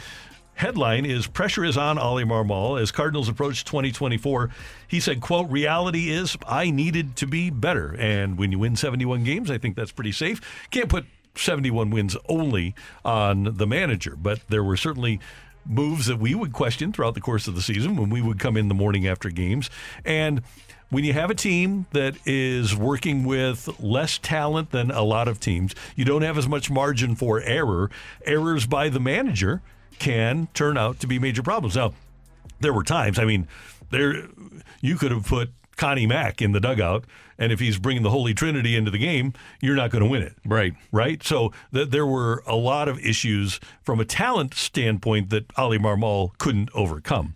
headline 0.55 1.05
is 1.05 1.25
Pressure 1.25 1.63
is 1.63 1.77
on 1.77 1.97
Oli 1.97 2.25
Marmol 2.25 2.81
as 2.81 2.91
Cardinals 2.91 3.29
approach 3.29 3.63
2024. 3.63 4.49
He 4.89 4.99
said, 4.99 5.21
quote, 5.21 5.49
reality 5.49 6.09
is 6.09 6.35
I 6.47 6.69
needed 6.69 7.15
to 7.17 7.27
be 7.27 7.49
better. 7.49 7.95
And 7.97 8.37
when 8.37 8.51
you 8.51 8.59
win 8.59 8.75
71 8.75 9.23
games, 9.23 9.49
I 9.49 9.57
think 9.57 9.77
that's 9.77 9.93
pretty 9.93 10.11
safe. 10.11 10.67
Can't 10.69 10.89
put 10.89 11.05
71 11.35 11.91
wins 11.91 12.17
only 12.27 12.75
on 13.05 13.55
the 13.55 13.67
manager, 13.67 14.17
but 14.17 14.41
there 14.49 14.63
were 14.63 14.75
certainly 14.75 15.21
moves 15.65 16.07
that 16.07 16.19
we 16.19 16.35
would 16.35 16.53
question 16.53 16.93
throughout 16.93 17.13
the 17.13 17.21
course 17.21 17.47
of 17.47 17.55
the 17.55 17.61
season 17.61 17.95
when 17.95 18.09
we 18.09 18.21
would 18.21 18.39
come 18.39 18.57
in 18.57 18.67
the 18.67 18.75
morning 18.75 19.07
after 19.07 19.29
games. 19.29 19.69
And 20.03 20.41
when 20.89 21.03
you 21.03 21.13
have 21.13 21.29
a 21.29 21.35
team 21.35 21.87
that 21.91 22.15
is 22.25 22.75
working 22.75 23.25
with 23.25 23.79
less 23.79 24.17
talent 24.17 24.71
than 24.71 24.91
a 24.91 25.01
lot 25.01 25.27
of 25.27 25.39
teams, 25.39 25.73
you 25.95 26.05
don't 26.05 26.21
have 26.21 26.37
as 26.37 26.47
much 26.47 26.69
margin 26.69 27.15
for 27.15 27.41
error. 27.41 27.89
Errors 28.25 28.65
by 28.65 28.89
the 28.89 28.99
manager 28.99 29.61
can 29.99 30.47
turn 30.53 30.77
out 30.77 30.99
to 30.99 31.07
be 31.07 31.19
major 31.19 31.41
problems. 31.41 31.75
Now, 31.75 31.93
there 32.59 32.73
were 32.73 32.83
times, 32.83 33.19
I 33.19 33.25
mean, 33.25 33.47
there 33.89 34.27
you 34.81 34.95
could 34.97 35.11
have 35.11 35.25
put 35.25 35.51
Connie 35.75 36.07
Mack 36.07 36.41
in 36.41 36.51
the 36.53 36.59
dugout, 36.59 37.05
and 37.37 37.51
if 37.51 37.59
he's 37.59 37.77
bringing 37.77 38.03
the 38.03 38.09
Holy 38.09 38.33
Trinity 38.33 38.75
into 38.75 38.91
the 38.91 38.97
game, 38.97 39.33
you're 39.61 39.75
not 39.75 39.91
going 39.91 40.03
to 40.03 40.09
win 40.09 40.21
it. 40.21 40.35
Right. 40.45 40.73
Right? 40.91 41.21
So 41.23 41.51
th- 41.73 41.89
there 41.89 42.05
were 42.05 42.43
a 42.47 42.55
lot 42.55 42.87
of 42.87 42.99
issues 42.99 43.59
from 43.83 43.99
a 43.99 44.05
talent 44.05 44.53
standpoint 44.53 45.29
that 45.31 45.51
Oli 45.57 45.77
Marmol 45.77 46.37
couldn't 46.37 46.69
overcome. 46.73 47.35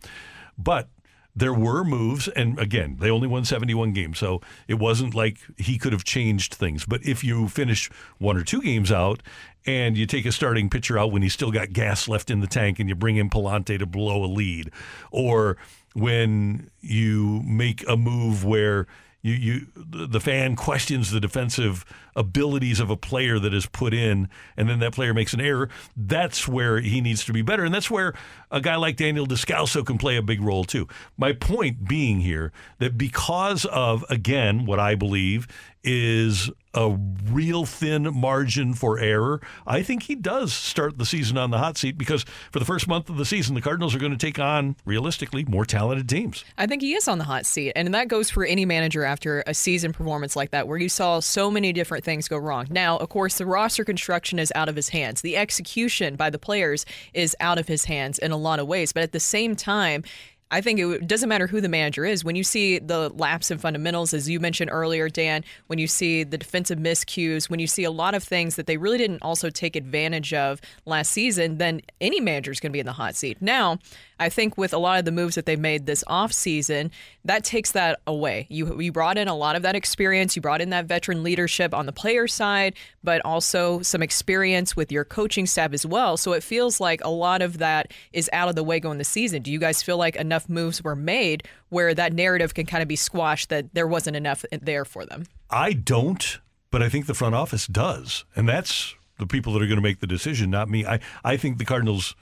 But 0.58 0.88
there 1.36 1.54
were 1.54 1.84
moves, 1.84 2.28
and 2.28 2.60
again, 2.60 2.98
they 3.00 3.10
only 3.10 3.28
won 3.28 3.46
71 3.46 3.94
games, 3.94 4.18
so 4.18 4.42
it 4.68 4.76
wasn't 4.76 5.14
like 5.14 5.38
he 5.58 5.78
could 5.78 5.94
have 5.94 6.04
changed 6.04 6.54
things. 6.54 6.86
But 6.86 7.06
if 7.06 7.24
you 7.24 7.48
finish 7.48 7.90
one 8.18 8.36
or 8.36 8.44
two 8.44 8.62
games 8.62 8.92
out 8.92 9.22
and 9.66 9.98
you 9.98 10.06
take 10.06 10.26
a 10.26 10.32
starting 10.32 10.70
pitcher 10.70 10.98
out 10.98 11.12
when 11.12 11.22
he's 11.22 11.34
still 11.34 11.52
got 11.52 11.72
gas 11.72 12.08
left 12.08 12.30
in 12.30 12.40
the 12.40 12.48
tank 12.48 12.80
and 12.80 12.90
you 12.90 12.96
bring 12.96 13.18
in 13.18 13.30
Pallante 13.30 13.78
to 13.78 13.86
blow 13.86 14.24
a 14.24 14.28
lead, 14.28 14.72
or 15.12 15.58
when 15.94 16.70
you 16.82 17.42
make 17.46 17.88
a 17.88 17.96
move 17.96 18.44
where 18.44 18.88
you, 19.22 19.34
you 19.34 19.68
the 19.76 20.20
fan 20.20 20.56
questions 20.56 21.12
the 21.12 21.20
defensive 21.20 21.86
abilities 22.16 22.80
of 22.80 22.90
a 22.90 22.98
player 22.98 23.38
that 23.40 23.54
is 23.54 23.66
put 23.66 23.94
in 23.94 24.30
and 24.56 24.70
then 24.70 24.80
that 24.80 24.94
player 24.94 25.14
makes 25.14 25.34
an 25.34 25.42
error. 25.42 25.70
That's 25.96 26.48
where 26.48 26.80
he 26.80 27.02
needs 27.02 27.26
to 27.26 27.34
be 27.34 27.42
better 27.42 27.66
and 27.66 27.74
that's 27.74 27.92
where 27.92 28.14
a 28.52 28.62
guy 28.62 28.76
like 28.76 28.96
Daniel 28.96 29.28
Descalso 29.28 29.86
can 29.86 29.98
play 29.98 30.16
a 30.16 30.22
big 30.22 30.42
role 30.42 30.64
too. 30.64 30.88
My 31.18 31.34
point 31.34 31.88
being 31.88 32.22
here 32.22 32.52
that 32.80 32.98
because 32.98 33.66
of 33.66 34.06
again 34.10 34.66
what 34.66 34.80
I 34.80 34.96
believe 34.96 35.48
is 35.84 36.50
a 36.74 36.98
real 37.32 37.66
thin 37.66 38.14
margin 38.14 38.74
for 38.74 39.00
error 39.00 39.42
I 39.66 39.82
think 39.82 40.04
he 40.04 40.16
does 40.16 40.54
start 40.54 40.98
the 40.98 41.06
season 41.06 41.38
on 41.38 41.52
the 41.52 41.58
hot 41.58 41.78
seat 41.78 41.98
because 41.98 42.24
for 42.52 42.60
the 42.60 42.66
first 42.66 42.88
month 42.88 43.10
of 43.10 43.18
the 43.18 43.26
season 43.26 43.56
the 43.56 43.62
Cardinals 43.62 43.96
are 43.96 44.00
going 44.00 44.12
to 44.12 44.18
take 44.18 44.40
on 44.40 44.76
realistically 44.86 45.46
more 45.46 45.66
talented 45.66 46.08
teams 46.08 46.44
I 46.58 46.68
think 46.68 46.82
he 46.82 46.94
is 46.94 47.08
on 47.08 47.18
the 47.18 47.24
hot 47.24 47.46
seat. 47.46 47.74
And 47.76 47.94
that 47.94 48.08
goes 48.08 48.30
for 48.30 48.46
any 48.46 48.66
manager 48.66 49.04
after 49.04 49.44
a 49.48 49.54
season 49.54 49.94
performance 49.94 50.36
like 50.36 50.52
that, 50.52 50.68
where 50.68 50.78
you 50.78 50.90
saw 50.90 51.20
so 51.20 51.52
many 51.52 51.74
different 51.74 52.04
things 52.04 52.28
go 52.28 52.38
wrong. 52.38 52.68
Now, 52.70 52.98
of 52.98 53.10
course, 53.10 53.38
the 53.38 53.46
roster 53.46 53.84
construction 53.84 54.40
is 54.40 54.52
out 54.56 54.70
of 54.70 54.76
his 54.76 54.90
hands. 54.90 55.22
The 55.22 55.38
execution 55.38 56.16
by 56.16 56.30
the 56.30 56.40
players 56.40 56.86
is 57.14 57.36
out 57.40 57.58
of 57.58 57.68
his 57.68 57.86
hands 57.86 58.20
in 58.20 58.32
a 58.32 58.38
lot 58.38 58.60
of 58.60 58.68
ways. 58.68 58.94
But 58.94 59.04
at 59.04 59.12
the 59.12 59.20
same 59.20 59.56
time, 59.56 60.04
I 60.52 60.62
think 60.62 60.80
it 60.80 61.08
doesn't 61.08 61.30
matter 61.30 61.46
who 61.46 61.62
the 61.62 61.70
manager 61.70 62.06
is. 62.06 62.24
When 62.24 62.36
you 62.36 62.44
see 62.44 62.80
the 62.80 63.10
lapse 63.10 63.52
in 63.52 63.60
fundamentals, 63.60 64.14
as 64.14 64.28
you 64.28 64.40
mentioned 64.40 64.72
earlier, 64.72 65.08
Dan, 65.08 65.44
when 65.68 65.78
you 65.78 65.86
see 65.86 66.24
the 66.24 66.40
defensive 66.40 66.80
miscues, 66.80 67.50
when 67.50 67.60
you 67.60 67.68
see 67.68 67.84
a 67.84 67.92
lot 67.92 68.16
of 68.16 68.24
things 68.24 68.56
that 68.56 68.66
they 68.66 68.78
really 68.78 68.98
didn't 68.98 69.22
also 69.22 69.52
take 69.52 69.76
advantage 69.76 70.34
of 70.34 70.60
last 70.86 71.12
season, 71.12 71.60
then 71.60 71.82
any 72.02 72.20
manager 72.20 72.52
is 72.52 72.60
going 72.60 72.72
to 72.72 72.74
be 72.74 72.80
in 72.80 72.88
the 72.88 72.94
hot 72.94 73.16
seat. 73.16 73.38
Now, 73.42 73.78
I 74.20 74.30
think 74.30 74.58
with 74.58 74.74
a 74.74 74.80
lot 74.80 74.98
of 74.98 75.06
the 75.06 75.12
moves 75.12 75.36
that 75.36 75.46
they 75.46 75.56
made 75.56 75.86
this 75.86 76.04
offseason, 76.06 76.90
that 77.30 77.44
takes 77.44 77.74
that 77.74 78.02
away. 78.08 78.48
You 78.50 78.82
you 78.82 78.92
brought 78.92 79.18
in 79.18 79.28
a 79.28 79.36
lot 79.36 79.56
of 79.56 79.62
that 79.62 79.76
experience, 79.76 80.36
you 80.36 80.42
brought 80.42 80.62
in 80.62 80.72
that 80.72 80.86
veteran 80.86 81.22
leadership 81.22 81.76
on 81.76 81.86
the 81.86 81.92
player 81.92 82.28
side, 82.28 82.74
but 83.04 83.24
also 83.24 83.84
some 83.84 84.02
experience 84.02 84.76
with 84.76 84.92
your 84.92 85.06
coaching 85.06 85.46
staff 85.46 85.72
as 85.72 85.86
well. 85.86 86.18
So 86.18 86.34
it 86.34 86.42
feels 86.42 86.80
like 86.80 87.02
a 87.04 87.10
lot 87.10 87.44
of 87.44 87.60
that 87.60 87.94
is 88.14 88.32
out 88.34 88.50
of 88.50 88.56
the 88.56 88.64
way 88.64 88.80
going 88.80 88.98
the 88.98 89.04
season. 89.04 89.44
Do 89.44 89.52
you 89.52 89.60
guys 89.60 89.84
feel 89.84 89.98
like 89.98 90.16
enough 90.16 90.50
moves 90.50 90.84
were 90.84 90.96
made 90.96 91.48
where 91.70 91.94
that 91.94 92.14
narrative 92.14 92.56
can 92.56 92.66
kind 92.66 92.82
of 92.82 92.88
be 92.88 92.96
squashed 92.96 93.50
that 93.50 93.76
there 93.76 93.88
wasn't 93.88 94.16
enough 94.16 94.44
there 94.52 94.84
for 94.84 95.06
them? 95.06 95.26
I 95.52 95.74
don't, 95.74 96.40
but 96.72 96.82
I 96.82 96.90
think 96.90 97.06
the 97.06 97.14
front 97.14 97.36
office 97.36 97.68
does, 97.68 98.26
and 98.36 98.50
that's 98.50 98.96
the 99.20 99.28
people 99.28 99.54
that 99.54 99.62
are 99.62 99.68
going 99.68 99.78
to 99.78 99.84
make 99.84 100.00
the 100.00 100.08
decision, 100.08 100.50
not 100.50 100.68
me. 100.68 100.84
I 100.84 101.00
I 101.24 101.38
think 101.38 101.60
the 101.60 101.66
Cardinals. 101.66 102.16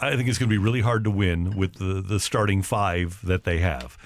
I 0.00 0.16
think 0.16 0.28
it's 0.28 0.38
going 0.38 0.48
to 0.48 0.54
be 0.54 0.58
really 0.58 0.80
hard 0.80 1.04
to 1.04 1.10
win 1.10 1.56
with 1.56 1.74
the 1.74 2.00
the 2.00 2.20
starting 2.20 2.62
five 2.62 3.20
that 3.24 3.44
they 3.44 3.58
have. 3.58 3.96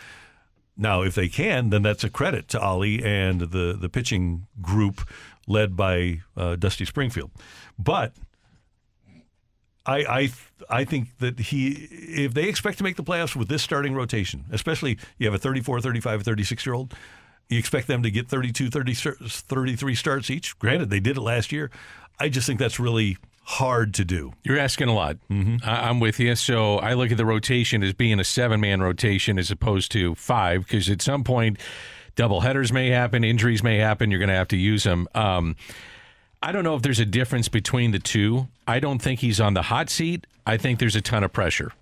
Now, 0.77 1.03
if 1.03 1.15
they 1.15 1.29
can, 1.29 1.71
then 1.71 1.83
that's 1.83 2.05
a 2.05 2.11
credit 2.11 2.49
to 2.49 2.65
Oli 2.65 3.03
and 3.03 3.41
the 3.41 3.77
the 3.79 3.89
pitching 3.89 4.47
group 4.61 5.07
led 5.47 5.77
by 5.77 6.21
uh, 6.37 6.57
Dusty 6.57 6.85
Springfield. 6.85 7.31
But 7.79 8.13
I, 9.85 9.99
I 9.99 10.33
I 10.71 10.85
think 10.85 11.19
that 11.19 11.39
he 11.39 11.71
if 11.71 12.35
they 12.35 12.49
expect 12.49 12.79
to 12.79 12.85
make 12.85 12.97
the 12.97 13.05
playoffs 13.05 13.37
with 13.37 13.49
this 13.49 13.63
starting 13.63 13.95
rotation, 13.95 14.45
especially 14.53 14.99
you 15.19 15.27
have 15.27 15.35
a 15.35 15.39
34, 15.39 15.81
35, 15.81 16.23
36 16.23 16.67
year 16.67 16.75
old, 16.75 16.95
you 17.49 17.59
expect 17.59 17.87
them 17.87 18.03
to 18.03 18.11
get 18.11 18.29
32, 18.29 18.71
30, 18.71 18.95
33 18.95 19.95
starts 19.95 20.31
each. 20.31 20.59
Granted, 20.59 20.91
they 20.91 21.01
did 21.01 21.17
it 21.17 21.21
last 21.23 21.53
year. 21.53 21.71
I 22.19 22.29
just 22.29 22.47
think 22.47 22.61
that's 22.61 22.79
really 22.79 23.17
hard 23.45 23.95
to 23.95 24.05
do. 24.05 24.33
You're 24.45 24.59
asking 24.59 24.89
a 24.89 24.95
lot. 24.95 25.17
Mm-hmm. 25.31 25.57
I- 25.69 25.89
I'm 25.89 26.01
with 26.01 26.19
you. 26.21 26.35
So 26.37 26.79
I 26.79 26.95
look 26.95 27.11
at 27.11 27.17
the 27.17 27.27
rotation 27.27 27.83
as 27.83 27.93
being 27.93 28.21
a 28.21 28.25
seven 28.25 28.61
man 28.61 28.81
rotation 28.81 29.39
as 29.39 29.51
opposed 29.51 29.93
to 29.93 30.15
five, 30.15 30.63
because 30.65 30.89
at 30.89 31.03
some 31.03 31.25
point, 31.25 31.59
double 32.15 32.41
headers 32.43 32.73
may 32.73 32.89
happen, 32.91 33.25
injuries 33.25 33.63
may 33.63 33.79
happen. 33.79 34.11
You're 34.11 34.21
going 34.21 34.29
to 34.29 34.35
have 34.35 34.49
to 34.49 34.57
use 34.57 34.85
them. 34.85 35.09
Um, 35.15 35.57
I 36.43 36.53
don't 36.53 36.65
know 36.65 36.75
if 36.75 36.83
there's 36.83 37.01
a 37.01 37.05
difference 37.07 37.49
between 37.49 37.93
the 37.93 37.99
two. 37.99 38.49
I 38.67 38.81
don't 38.81 39.01
think 39.01 39.21
he's 39.21 39.41
on 39.41 39.55
the 39.55 39.63
hot 39.63 39.89
seat. 39.91 40.27
I 40.47 40.57
think 40.57 40.79
there's 40.81 40.97
a 40.97 41.01
ton 41.01 41.23
of 41.23 41.33
pressure. 41.33 41.73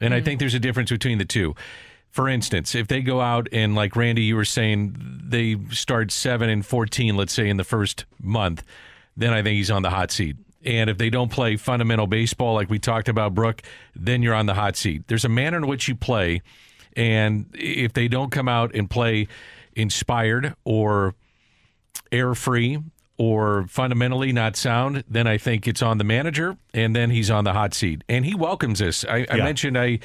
And 0.00 0.12
I 0.14 0.20
think 0.20 0.38
there's 0.40 0.54
a 0.54 0.60
difference 0.60 0.90
between 0.90 1.18
the 1.18 1.24
two. 1.24 1.54
For 2.10 2.28
instance, 2.28 2.74
if 2.74 2.86
they 2.88 3.00
go 3.00 3.20
out 3.20 3.48
and, 3.52 3.74
like 3.74 3.96
Randy, 3.96 4.22
you 4.22 4.36
were 4.36 4.44
saying, 4.44 4.96
they 5.24 5.56
start 5.70 6.10
7 6.12 6.48
and 6.48 6.64
14, 6.64 7.16
let's 7.16 7.32
say, 7.32 7.48
in 7.48 7.56
the 7.56 7.64
first 7.64 8.04
month, 8.22 8.62
then 9.16 9.32
I 9.32 9.42
think 9.42 9.56
he's 9.56 9.70
on 9.70 9.82
the 9.82 9.90
hot 9.90 10.10
seat. 10.10 10.36
And 10.66 10.90
if 10.90 10.98
they 10.98 11.10
don't 11.10 11.30
play 11.30 11.56
fundamental 11.56 12.06
baseball 12.06 12.54
like 12.54 12.68
we 12.68 12.78
talked 12.78 13.08
about, 13.08 13.34
Brooke, 13.34 13.62
then 13.94 14.22
you're 14.22 14.34
on 14.34 14.46
the 14.46 14.54
hot 14.54 14.76
seat. 14.76 15.04
There's 15.06 15.24
a 15.24 15.28
manner 15.28 15.58
in 15.58 15.66
which 15.66 15.86
you 15.88 15.94
play. 15.94 16.42
And 16.96 17.46
if 17.54 17.92
they 17.92 18.08
don't 18.08 18.32
come 18.32 18.48
out 18.48 18.74
and 18.74 18.90
play 18.90 19.28
inspired 19.74 20.54
or 20.64 21.14
error 22.10 22.34
free 22.34 22.78
or 23.18 23.66
fundamentally 23.68 24.32
not 24.32 24.56
sound, 24.56 25.04
then 25.08 25.26
I 25.26 25.38
think 25.38 25.66
it's 25.66 25.82
on 25.82 25.98
the 25.98 26.04
manager, 26.04 26.56
and 26.74 26.94
then 26.94 27.10
he's 27.10 27.30
on 27.30 27.44
the 27.44 27.52
hot 27.52 27.72
seat. 27.72 28.02
And 28.08 28.26
he 28.26 28.34
welcomes 28.34 28.78
this. 28.78 29.04
I, 29.08 29.26
I 29.30 29.36
mentioned 29.36 29.78
I 29.78 30.00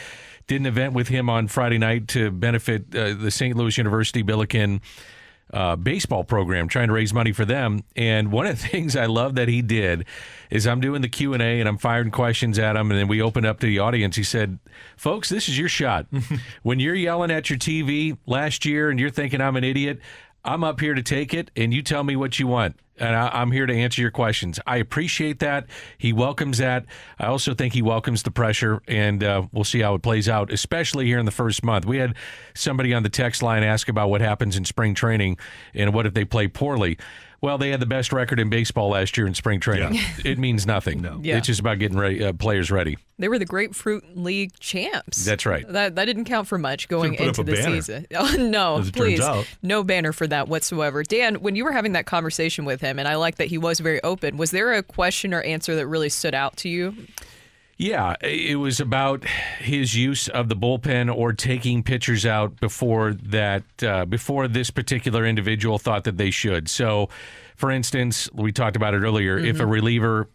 did 0.48 0.62
an 0.62 0.66
event 0.66 0.94
with 0.94 1.10
him 1.10 1.30
on 1.30 1.48
Friday 1.48 1.78
night 1.78 2.08
to 2.10 2.32
benefit 2.32 2.96
uh, 2.96 3.14
the 3.14 3.32
St. 3.32 3.56
Louis 3.56 3.78
University 3.78 4.22
Billiken 4.22 4.82
uh, 5.54 5.76
baseball 5.76 6.24
program, 6.24 6.68
trying 6.68 6.88
to 6.88 6.94
raise 6.94 7.14
money 7.14 7.34
for 7.34 7.44
them. 7.44 7.84
And 7.96 8.32
one 8.32 8.46
of 8.46 8.62
the 8.62 8.68
things 8.70 8.96
I 8.96 9.08
love 9.08 9.36
that 9.36 9.48
he 9.48 9.62
did 9.62 10.06
is 10.52 10.68
I'm 10.68 10.82
doing 10.82 11.02
the 11.02 11.10
Q 11.10 11.34
and 11.34 11.42
A 11.42 11.60
and 11.60 11.68
I'm 11.68 11.78
firing 11.78 12.12
questions 12.12 12.60
at 12.60 12.76
him, 12.76 12.92
and 12.92 13.00
then 13.00 13.08
we 13.08 13.22
opened 13.22 13.48
up 13.48 13.60
to 13.62 13.66
the 13.66 13.80
audience. 13.80 14.16
He 14.16 14.24
said, 14.24 14.60
"Folks, 14.98 15.30
this 15.30 15.50
is 15.50 15.58
your 15.58 15.70
shot. 15.70 16.06
when 16.64 16.80
you're 16.80 16.94
yelling 16.94 17.32
at 17.32 17.50
your 17.50 17.58
TV 17.58 18.18
last 18.28 18.66
year 18.66 18.90
and 18.90 19.00
you're 19.00 19.10
thinking 19.10 19.42
I'm 19.42 19.56
an 19.56 19.64
idiot." 19.64 20.00
I'm 20.44 20.64
up 20.64 20.80
here 20.80 20.96
to 20.96 21.04
take 21.04 21.34
it, 21.34 21.52
and 21.56 21.74
you 21.74 21.84
tell 21.84 22.04
me 22.04 22.16
what 22.16 22.40
you 22.40 22.48
want. 22.48 22.76
And 22.98 23.16
I, 23.16 23.30
I'm 23.30 23.52
here 23.52 23.66
to 23.66 23.74
answer 23.74 24.02
your 24.02 24.12
questions. 24.12 24.60
I 24.66 24.78
appreciate 24.78 25.40
that. 25.40 25.68
He 25.98 26.14
welcomes 26.14 26.58
that. 26.58 26.86
I 27.20 27.28
also 27.28 27.54
think 27.54 27.74
he 27.74 27.82
welcomes 27.82 28.24
the 28.24 28.32
pressure, 28.32 28.82
and 28.88 29.24
uh, 29.24 29.44
we'll 29.52 29.64
see 29.64 29.82
how 29.82 29.96
it 29.96 30.02
plays 30.02 30.28
out, 30.28 30.52
especially 30.52 31.06
here 31.06 31.20
in 31.20 31.26
the 31.26 31.32
first 31.32 31.64
month. 31.64 31.86
We 31.86 31.98
had 31.98 32.16
somebody 32.56 32.94
on 32.94 33.04
the 33.04 33.10
text 33.10 33.44
line 33.44 33.64
ask 33.64 33.88
about 33.88 34.10
what 34.10 34.22
happens 34.22 34.58
in 34.58 34.66
spring 34.66 34.96
training 34.96 35.38
and 35.74 35.94
what 35.94 36.06
if 36.08 36.14
they 36.14 36.26
play 36.26 36.48
poorly. 36.48 36.98
Well, 37.42 37.58
they 37.58 37.70
had 37.70 37.80
the 37.80 37.86
best 37.88 38.14
record 38.14 38.40
in 38.40 38.50
baseball 38.50 38.90
last 38.90 39.18
year 39.18 39.26
in 39.26 39.34
spring 39.34 39.60
training. 39.60 40.00
it 40.24 40.38
means 40.38 40.68
nothing. 40.68 41.02
No. 41.02 41.20
Yeah. 41.24 41.38
It's 41.38 41.48
just 41.48 41.60
about 41.60 41.80
getting 41.80 41.98
ready, 41.98 42.24
uh, 42.24 42.34
players 42.34 42.70
ready. 42.70 42.98
They 43.18 43.30
were 43.30 43.40
the 43.40 43.46
Grapefruit 43.46 44.16
League 44.16 44.58
champs. 44.60 45.26
That's 45.26 45.46
right. 45.46 45.68
That 45.68 45.96
that 45.96 46.06
didn't 46.06 46.26
count 46.26 46.48
for 46.48 46.58
much 46.58 46.88
going 46.88 47.16
put 47.16 47.28
into 47.28 47.42
up 47.42 47.46
the 47.48 47.54
banner, 47.54 47.76
season. 47.76 48.08
Oh, 48.16 48.36
no, 48.38 48.78
as 48.80 48.90
it 48.90 48.96
turns 48.96 49.20
please, 49.20 49.48
no 49.62 49.84
banner 49.84 50.12
for 50.12 50.28
that 50.28 50.48
whatsoever. 50.48 51.04
Dan, 51.04 51.36
when 51.36 51.56
you 51.56 51.64
were 51.66 51.72
having 51.72 51.94
that 51.94 52.06
conversation 52.06 52.66
with 52.66 52.82
him, 52.82 53.00
and 53.00 53.08
I 53.08 53.16
like 53.16 53.36
that 53.36 53.48
he 53.48 53.58
was 53.58 53.80
very 53.80 54.02
open. 54.04 54.38
Was 54.38 54.52
there 54.52 54.74
a 54.74 54.84
question 54.84 55.34
or 55.34 55.42
answer 55.42 55.76
that 55.76 55.88
really 55.88 56.10
stood 56.10 56.34
out 56.36 56.58
to 56.58 56.70
you? 56.70 56.96
Yeah, 57.82 58.16
it 58.22 58.60
was 58.60 58.80
about 58.80 59.24
his 59.58 59.96
use 59.96 60.28
of 60.28 60.50
the 60.50 60.56
bullpen 60.56 61.12
or 61.12 61.34
taking 61.34 61.82
pitchers 61.82 62.28
out 62.28 62.60
before 62.60 63.14
that 63.14 63.64
uh, 63.82 64.06
before 64.06 64.48
this 64.48 64.70
particular 64.70 65.26
individual 65.26 65.80
thought 65.80 66.04
that 66.04 66.16
they 66.18 66.30
should. 66.30 66.70
So, 66.70 67.10
for 67.56 67.72
instance, 67.72 68.30
we 68.34 68.52
talked 68.52 68.76
about 68.76 68.94
it 68.94 69.00
earlier. 69.00 69.40
If 69.40 69.60
a 69.60 69.64
Mhm. 69.64 69.72
reliever 69.72 70.30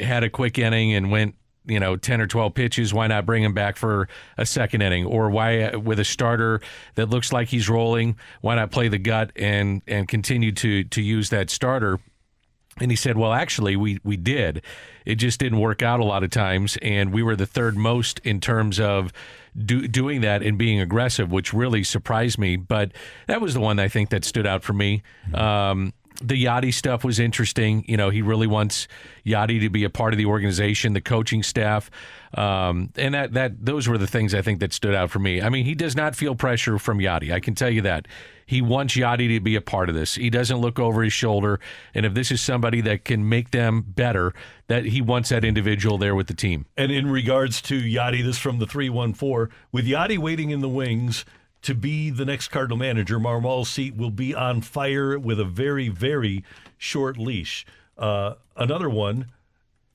had 0.00 0.24
a 0.24 0.28
quick 0.28 0.58
inning 0.58 0.92
and 0.92 1.08
went, 1.08 1.36
you 1.66 1.78
know, 1.78 1.94
ten 1.94 2.20
or 2.20 2.26
twelve 2.26 2.54
pitches, 2.54 2.92
why 2.92 3.06
not 3.06 3.24
bring 3.24 3.44
him 3.44 3.54
back 3.54 3.76
for 3.76 4.08
a 4.36 4.44
second 4.44 4.82
inning? 4.82 5.06
Or 5.06 5.30
why, 5.30 5.60
uh, 5.62 5.78
with 5.78 6.00
a 6.00 6.04
starter 6.04 6.60
that 6.96 7.10
looks 7.10 7.32
like 7.32 7.46
he's 7.46 7.68
rolling, 7.68 8.16
why 8.40 8.56
not 8.56 8.72
play 8.72 8.88
the 8.88 8.98
gut 8.98 9.30
and 9.36 9.82
and 9.86 10.08
continue 10.08 10.50
to 10.50 10.82
to 10.82 11.00
use 11.00 11.30
that 11.30 11.48
starter? 11.48 12.00
And 12.80 12.90
he 12.90 12.96
said, 12.96 13.16
"Well, 13.16 13.32
actually, 13.32 13.76
we 13.76 13.98
we 14.04 14.16
did. 14.16 14.62
It 15.04 15.16
just 15.16 15.40
didn't 15.40 15.60
work 15.60 15.82
out 15.82 16.00
a 16.00 16.04
lot 16.04 16.22
of 16.22 16.30
times, 16.30 16.76
and 16.82 17.12
we 17.12 17.22
were 17.22 17.36
the 17.36 17.46
third 17.46 17.76
most 17.76 18.20
in 18.20 18.40
terms 18.40 18.78
of 18.78 19.12
do, 19.56 19.88
doing 19.88 20.20
that 20.20 20.42
and 20.42 20.58
being 20.58 20.80
aggressive, 20.80 21.32
which 21.32 21.52
really 21.52 21.82
surprised 21.82 22.38
me. 22.38 22.56
But 22.56 22.92
that 23.26 23.40
was 23.40 23.54
the 23.54 23.60
one 23.60 23.78
I 23.78 23.88
think 23.88 24.10
that 24.10 24.24
stood 24.24 24.46
out 24.46 24.62
for 24.62 24.72
me. 24.72 25.02
Um, 25.34 25.92
the 26.20 26.44
Yadi 26.44 26.74
stuff 26.74 27.04
was 27.04 27.20
interesting. 27.20 27.84
You 27.86 27.96
know, 27.96 28.10
he 28.10 28.22
really 28.22 28.46
wants 28.46 28.88
Yadi 29.24 29.60
to 29.60 29.70
be 29.70 29.84
a 29.84 29.90
part 29.90 30.12
of 30.12 30.18
the 30.18 30.26
organization, 30.26 30.92
the 30.92 31.00
coaching 31.00 31.42
staff, 31.42 31.90
um, 32.34 32.90
and 32.96 33.14
that 33.14 33.32
that 33.34 33.64
those 33.64 33.88
were 33.88 33.98
the 33.98 34.06
things 34.06 34.34
I 34.34 34.42
think 34.42 34.60
that 34.60 34.72
stood 34.72 34.94
out 34.94 35.10
for 35.10 35.20
me. 35.20 35.40
I 35.40 35.48
mean, 35.48 35.64
he 35.64 35.74
does 35.74 35.94
not 35.94 36.16
feel 36.16 36.34
pressure 36.34 36.78
from 36.78 36.98
Yadi. 36.98 37.32
I 37.32 37.40
can 37.40 37.54
tell 37.54 37.70
you 37.70 37.82
that. 37.82 38.06
He 38.48 38.62
wants 38.62 38.96
Yadi 38.96 39.28
to 39.28 39.40
be 39.40 39.56
a 39.56 39.60
part 39.60 39.90
of 39.90 39.94
this. 39.94 40.14
He 40.14 40.30
doesn't 40.30 40.56
look 40.56 40.78
over 40.78 41.02
his 41.02 41.12
shoulder, 41.12 41.60
and 41.92 42.06
if 42.06 42.14
this 42.14 42.30
is 42.30 42.40
somebody 42.40 42.80
that 42.80 43.04
can 43.04 43.28
make 43.28 43.50
them 43.50 43.82
better, 43.86 44.32
that 44.68 44.86
he 44.86 45.02
wants 45.02 45.28
that 45.28 45.44
individual 45.44 45.98
there 45.98 46.14
with 46.14 46.28
the 46.28 46.34
team. 46.34 46.64
And 46.74 46.90
in 46.90 47.10
regards 47.10 47.60
to 47.62 47.78
Yadi, 47.78 48.24
this 48.24 48.38
from 48.38 48.58
the 48.58 48.66
314, 48.66 49.54
with 49.70 49.86
Yadi 49.86 50.16
waiting 50.16 50.48
in 50.48 50.60
the 50.60 50.68
wings 50.68 51.26
to 51.60 51.74
be 51.74 52.08
the 52.08 52.24
next 52.24 52.48
Cardinal 52.48 52.78
manager, 52.78 53.20
Marmol's 53.20 53.68
seat 53.68 53.94
will 53.94 54.10
be 54.10 54.34
on 54.34 54.62
fire 54.62 55.18
with 55.18 55.38
a 55.38 55.44
very, 55.44 55.90
very 55.90 56.42
short 56.78 57.18
leash. 57.18 57.66
Uh, 57.98 58.34
another 58.56 58.88
one. 58.88 59.26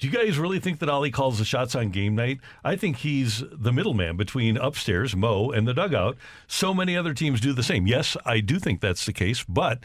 Do 0.04 0.10
you 0.10 0.18
guys 0.18 0.38
really 0.38 0.60
think 0.60 0.80
that 0.80 0.90
Oli 0.90 1.12
calls 1.12 1.40
the 1.40 1.46
shots 1.46 1.76
on 1.76 1.90
game 1.90 2.14
night? 2.14 2.42
I 2.62 2.76
think 2.76 2.98
he's 2.98 3.42
the 3.50 3.72
middleman 3.72 4.18
between 4.18 4.58
upstairs, 4.58 5.16
Mo, 5.16 5.52
and 5.52 5.66
the 5.66 5.74
dugout. 5.74 6.18
So 6.46 6.74
many 6.74 6.98
other 6.98 7.14
teams 7.14 7.40
do 7.40 7.54
the 7.54 7.64
same. 7.64 7.88
Yes, 7.88 8.18
I 8.26 8.42
do 8.42 8.60
think 8.60 8.82
that's 8.82 9.06
the 9.06 9.14
case, 9.14 9.46
but 9.48 9.80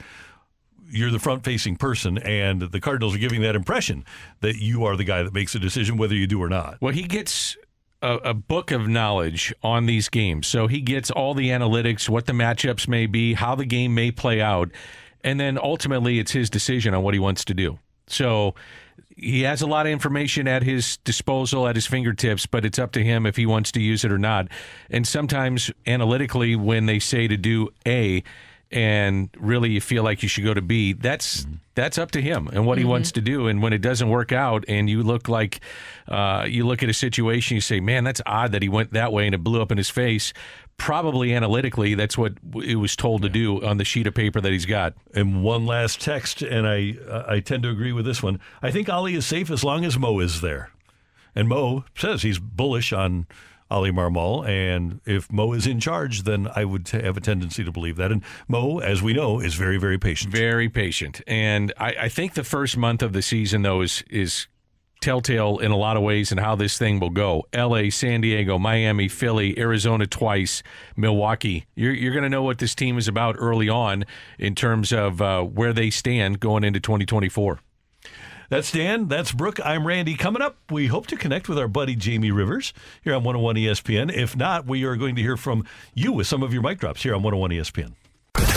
you're 0.90 1.12
the 1.12 1.20
front 1.20 1.44
facing 1.44 1.76
person, 1.76 2.18
and 2.18 2.62
the 2.62 2.80
Cardinals 2.80 3.14
are 3.14 3.18
giving 3.18 3.42
that 3.42 3.54
impression 3.54 4.04
that 4.40 4.56
you 4.56 4.84
are 4.84 4.96
the 4.96 5.04
guy 5.04 5.22
that 5.22 5.32
makes 5.32 5.52
the 5.52 5.60
decision 5.60 5.96
whether 5.96 6.16
you 6.16 6.26
do 6.26 6.42
or 6.42 6.48
not. 6.48 6.78
Well, 6.80 6.92
he 6.92 7.04
gets 7.04 7.56
a, 8.02 8.14
a 8.16 8.34
book 8.34 8.72
of 8.72 8.88
knowledge 8.88 9.54
on 9.62 9.86
these 9.86 10.08
games. 10.08 10.48
So 10.48 10.66
he 10.66 10.80
gets 10.80 11.12
all 11.12 11.32
the 11.32 11.50
analytics, 11.50 12.08
what 12.08 12.26
the 12.26 12.32
matchups 12.32 12.88
may 12.88 13.06
be, 13.06 13.34
how 13.34 13.54
the 13.54 13.66
game 13.66 13.94
may 13.94 14.10
play 14.10 14.40
out. 14.40 14.72
And 15.22 15.38
then 15.38 15.56
ultimately, 15.62 16.18
it's 16.18 16.32
his 16.32 16.50
decision 16.50 16.92
on 16.92 17.04
what 17.04 17.14
he 17.14 17.20
wants 17.20 17.44
to 17.44 17.54
do. 17.54 17.78
So 18.08 18.56
he 19.18 19.42
has 19.42 19.62
a 19.62 19.66
lot 19.66 19.86
of 19.86 19.92
information 19.92 20.46
at 20.46 20.62
his 20.62 20.98
disposal, 20.98 21.66
at 21.66 21.74
his 21.74 21.86
fingertips, 21.86 22.46
but 22.46 22.64
it's 22.64 22.78
up 22.78 22.92
to 22.92 23.02
him 23.02 23.26
if 23.26 23.36
he 23.36 23.46
wants 23.46 23.72
to 23.72 23.80
use 23.80 24.04
it 24.04 24.12
or 24.12 24.18
not. 24.18 24.48
And 24.90 25.06
sometimes, 25.06 25.70
analytically, 25.86 26.54
when 26.54 26.86
they 26.86 26.98
say 26.98 27.26
to 27.26 27.36
do 27.36 27.70
A, 27.86 28.22
and 28.70 29.30
really 29.38 29.70
you 29.70 29.80
feel 29.80 30.02
like 30.02 30.22
you 30.22 30.28
should 30.28 30.44
go 30.44 30.54
to 30.54 30.60
B, 30.62 30.92
that's 30.92 31.46
that's 31.74 31.96
up 31.96 32.10
to 32.10 32.20
him 32.20 32.48
and 32.52 32.66
what 32.66 32.76
he 32.78 32.84
Mhm. 32.84 32.88
wants 32.88 33.12
to 33.12 33.20
do. 33.20 33.46
And 33.46 33.62
when 33.62 33.72
it 33.72 33.78
doesn't 33.80 34.08
work 34.08 34.32
out, 34.32 34.64
and 34.68 34.90
you 34.90 35.02
look 35.02 35.28
like 35.28 35.60
uh, 36.08 36.44
you 36.48 36.66
look 36.66 36.82
at 36.82 36.88
a 36.88 36.94
situation, 36.94 37.54
you 37.54 37.60
say, 37.60 37.80
"Man, 37.80 38.04
that's 38.04 38.20
odd 38.26 38.52
that 38.52 38.62
he 38.62 38.68
went 38.68 38.92
that 38.94 39.12
way 39.12 39.26
and 39.26 39.34
it 39.34 39.38
blew 39.44 39.62
up 39.62 39.70
in 39.72 39.78
his 39.78 39.90
face." 39.90 40.32
Probably 40.76 41.34
analytically, 41.34 41.94
that's 41.94 42.16
what 42.16 42.34
it 42.62 42.76
was 42.76 42.94
told 42.94 43.22
to 43.22 43.28
do 43.28 43.64
on 43.64 43.78
the 43.78 43.84
sheet 43.84 44.06
of 44.06 44.14
paper 44.14 44.40
that 44.40 44.52
he's 44.52 44.64
got. 44.66 44.94
And 45.14 45.42
one 45.42 45.66
last 45.66 46.00
text, 46.00 46.40
and 46.42 46.66
I 46.68 46.94
uh, 47.10 47.24
I 47.28 47.40
tend 47.40 47.62
to 47.64 47.68
agree 47.68 47.92
with 47.92 48.04
this 48.04 48.22
one. 48.22 48.38
I 48.62 48.70
think 48.70 48.88
Oli 48.88 49.14
is 49.14 49.26
safe 49.26 49.50
as 49.50 49.64
long 49.64 49.84
as 49.84 49.98
Mo 49.98 50.20
is 50.20 50.40
there, 50.40 50.70
and 51.34 51.48
Mo 51.48 51.84
says 51.96 52.22
he's 52.22 52.38
bullish 52.38 52.92
on 52.92 53.26
Oli 53.70 53.90
Marmol, 53.90 54.46
and 54.48 55.00
if 55.04 55.30
Mo 55.30 55.52
is 55.52 55.66
in 55.66 55.80
charge, 55.80 56.22
then 56.22 56.48
I 56.54 56.64
would 56.64 56.86
t- 56.86 57.02
have 57.02 57.16
a 57.16 57.20
tendency 57.20 57.64
to 57.64 57.72
believe 57.72 57.96
that. 57.96 58.10
And 58.10 58.22
Mo, 58.46 58.78
as 58.78 59.02
we 59.02 59.12
know, 59.12 59.40
is 59.40 59.54
very 59.54 59.78
very 59.78 59.98
patient. 59.98 60.32
Very 60.32 60.68
patient, 60.68 61.20
and 61.26 61.72
I, 61.78 61.94
I 62.00 62.08
think 62.08 62.34
the 62.34 62.44
first 62.44 62.76
month 62.76 63.02
of 63.02 63.12
the 63.12 63.22
season 63.22 63.62
though 63.62 63.82
is 63.82 64.02
is 64.10 64.48
telltale 65.00 65.58
in 65.58 65.70
a 65.70 65.76
lot 65.76 65.96
of 65.96 66.02
ways 66.02 66.30
and 66.30 66.40
how 66.40 66.54
this 66.56 66.76
thing 66.76 66.98
will 66.98 67.10
go. 67.10 67.46
L.A., 67.52 67.90
San 67.90 68.20
Diego, 68.20 68.58
Miami, 68.58 69.08
Philly, 69.08 69.58
Arizona 69.58 70.06
twice, 70.06 70.62
Milwaukee. 70.96 71.66
You're 71.74 71.94
you're 71.94 72.12
going 72.12 72.24
to 72.24 72.28
know 72.28 72.42
what 72.42 72.58
this 72.58 72.74
team 72.74 72.98
is 72.98 73.08
about 73.08 73.36
early 73.38 73.68
on 73.68 74.04
in 74.38 74.54
terms 74.54 74.92
of 74.92 75.20
uh, 75.22 75.42
where 75.42 75.72
they 75.72 75.90
stand 75.90 76.40
going 76.40 76.64
into 76.64 76.80
2024. 76.80 77.60
That's 78.48 78.72
Dan. 78.72 79.08
That's 79.08 79.30
Brooke. 79.30 79.60
I'm 79.62 79.86
Randy. 79.86 80.14
Coming 80.14 80.40
up, 80.40 80.56
we 80.70 80.86
hope 80.86 81.06
to 81.08 81.16
connect 81.16 81.50
with 81.50 81.58
our 81.58 81.68
buddy 81.68 81.94
Jamie 81.94 82.30
Rivers 82.30 82.72
here 83.02 83.14
on 83.14 83.22
101 83.22 83.56
ESPN. 83.56 84.10
If 84.10 84.36
not, 84.36 84.66
we 84.66 84.84
are 84.84 84.96
going 84.96 85.16
to 85.16 85.22
hear 85.22 85.36
from 85.36 85.66
you 85.94 86.12
with 86.12 86.26
some 86.26 86.42
of 86.42 86.52
your 86.52 86.62
mic 86.62 86.78
drops 86.78 87.02
here 87.02 87.14
on 87.14 87.22
101 87.22 87.50
ESPN. 87.50 87.92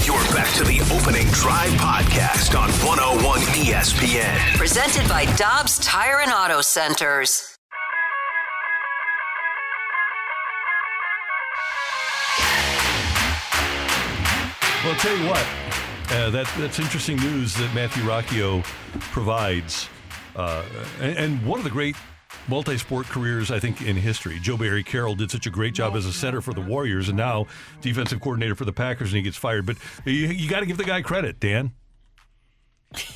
You're 0.06 0.16
back 0.34 0.54
to 0.56 0.64
the 0.64 0.80
opening 0.96 1.28
drive 1.32 1.72
podcast 1.72 2.58
on 2.58 2.70
101 2.88 3.40
ESPN. 3.42 4.58
Presented 4.58 5.10
by 5.10 5.26
Dobbs 5.36 5.78
Tire 5.80 6.22
and 6.22 6.32
Auto 6.32 6.62
Centers. 6.62 7.58
Well, 14.84 14.94
I'll 14.94 15.00
tell 15.00 15.18
you 15.18 15.28
what, 15.28 15.46
uh, 16.12 16.30
that, 16.30 16.52
that's 16.58 16.80
interesting 16.80 17.18
news 17.18 17.54
that 17.56 17.74
Matthew 17.74 18.04
Rocchio 18.04 18.64
provides. 19.12 19.88
Uh, 20.36 20.64
and, 21.00 21.18
and 21.18 21.46
one 21.46 21.60
of 21.60 21.64
the 21.64 21.70
great 21.70 21.96
multi 22.48 22.78
sport 22.78 23.08
careers, 23.08 23.50
I 23.52 23.60
think, 23.60 23.82
in 23.82 23.96
history. 23.96 24.40
Joe 24.40 24.58
Barry 24.58 24.84
Carroll 24.84 25.16
did 25.16 25.32
such 25.32 25.48
a 25.48 25.50
great 25.50 25.74
job 25.74 25.96
as 25.96 26.06
a 26.06 26.14
center 26.14 26.42
for 26.42 26.54
the 26.54 26.62
Warriors 26.62 27.08
and 27.08 27.18
now 27.18 27.48
defensive 27.82 28.20
coordinator 28.20 28.56
for 28.56 28.66
the 28.66 28.74
Packers, 28.74 29.10
and 29.10 29.18
he 29.18 29.22
gets 29.22 29.38
fired. 29.38 29.66
But 29.66 29.78
you, 30.06 30.28
you 30.28 30.50
got 30.50 30.60
to 30.62 30.66
give 30.66 30.78
the 30.78 30.84
guy 30.84 31.02
credit, 31.02 31.40
Dan. 31.40 31.72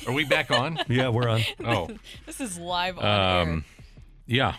Are 0.06 0.12
we 0.12 0.24
back 0.24 0.50
on? 0.50 0.78
yeah, 0.88 1.08
we're 1.08 1.28
on. 1.28 1.42
Oh. 1.64 1.88
this 2.24 2.40
is 2.40 2.58
live 2.58 2.98
on 2.98 3.04
air. 3.04 3.42
Um, 3.42 3.64
yeah. 4.26 4.56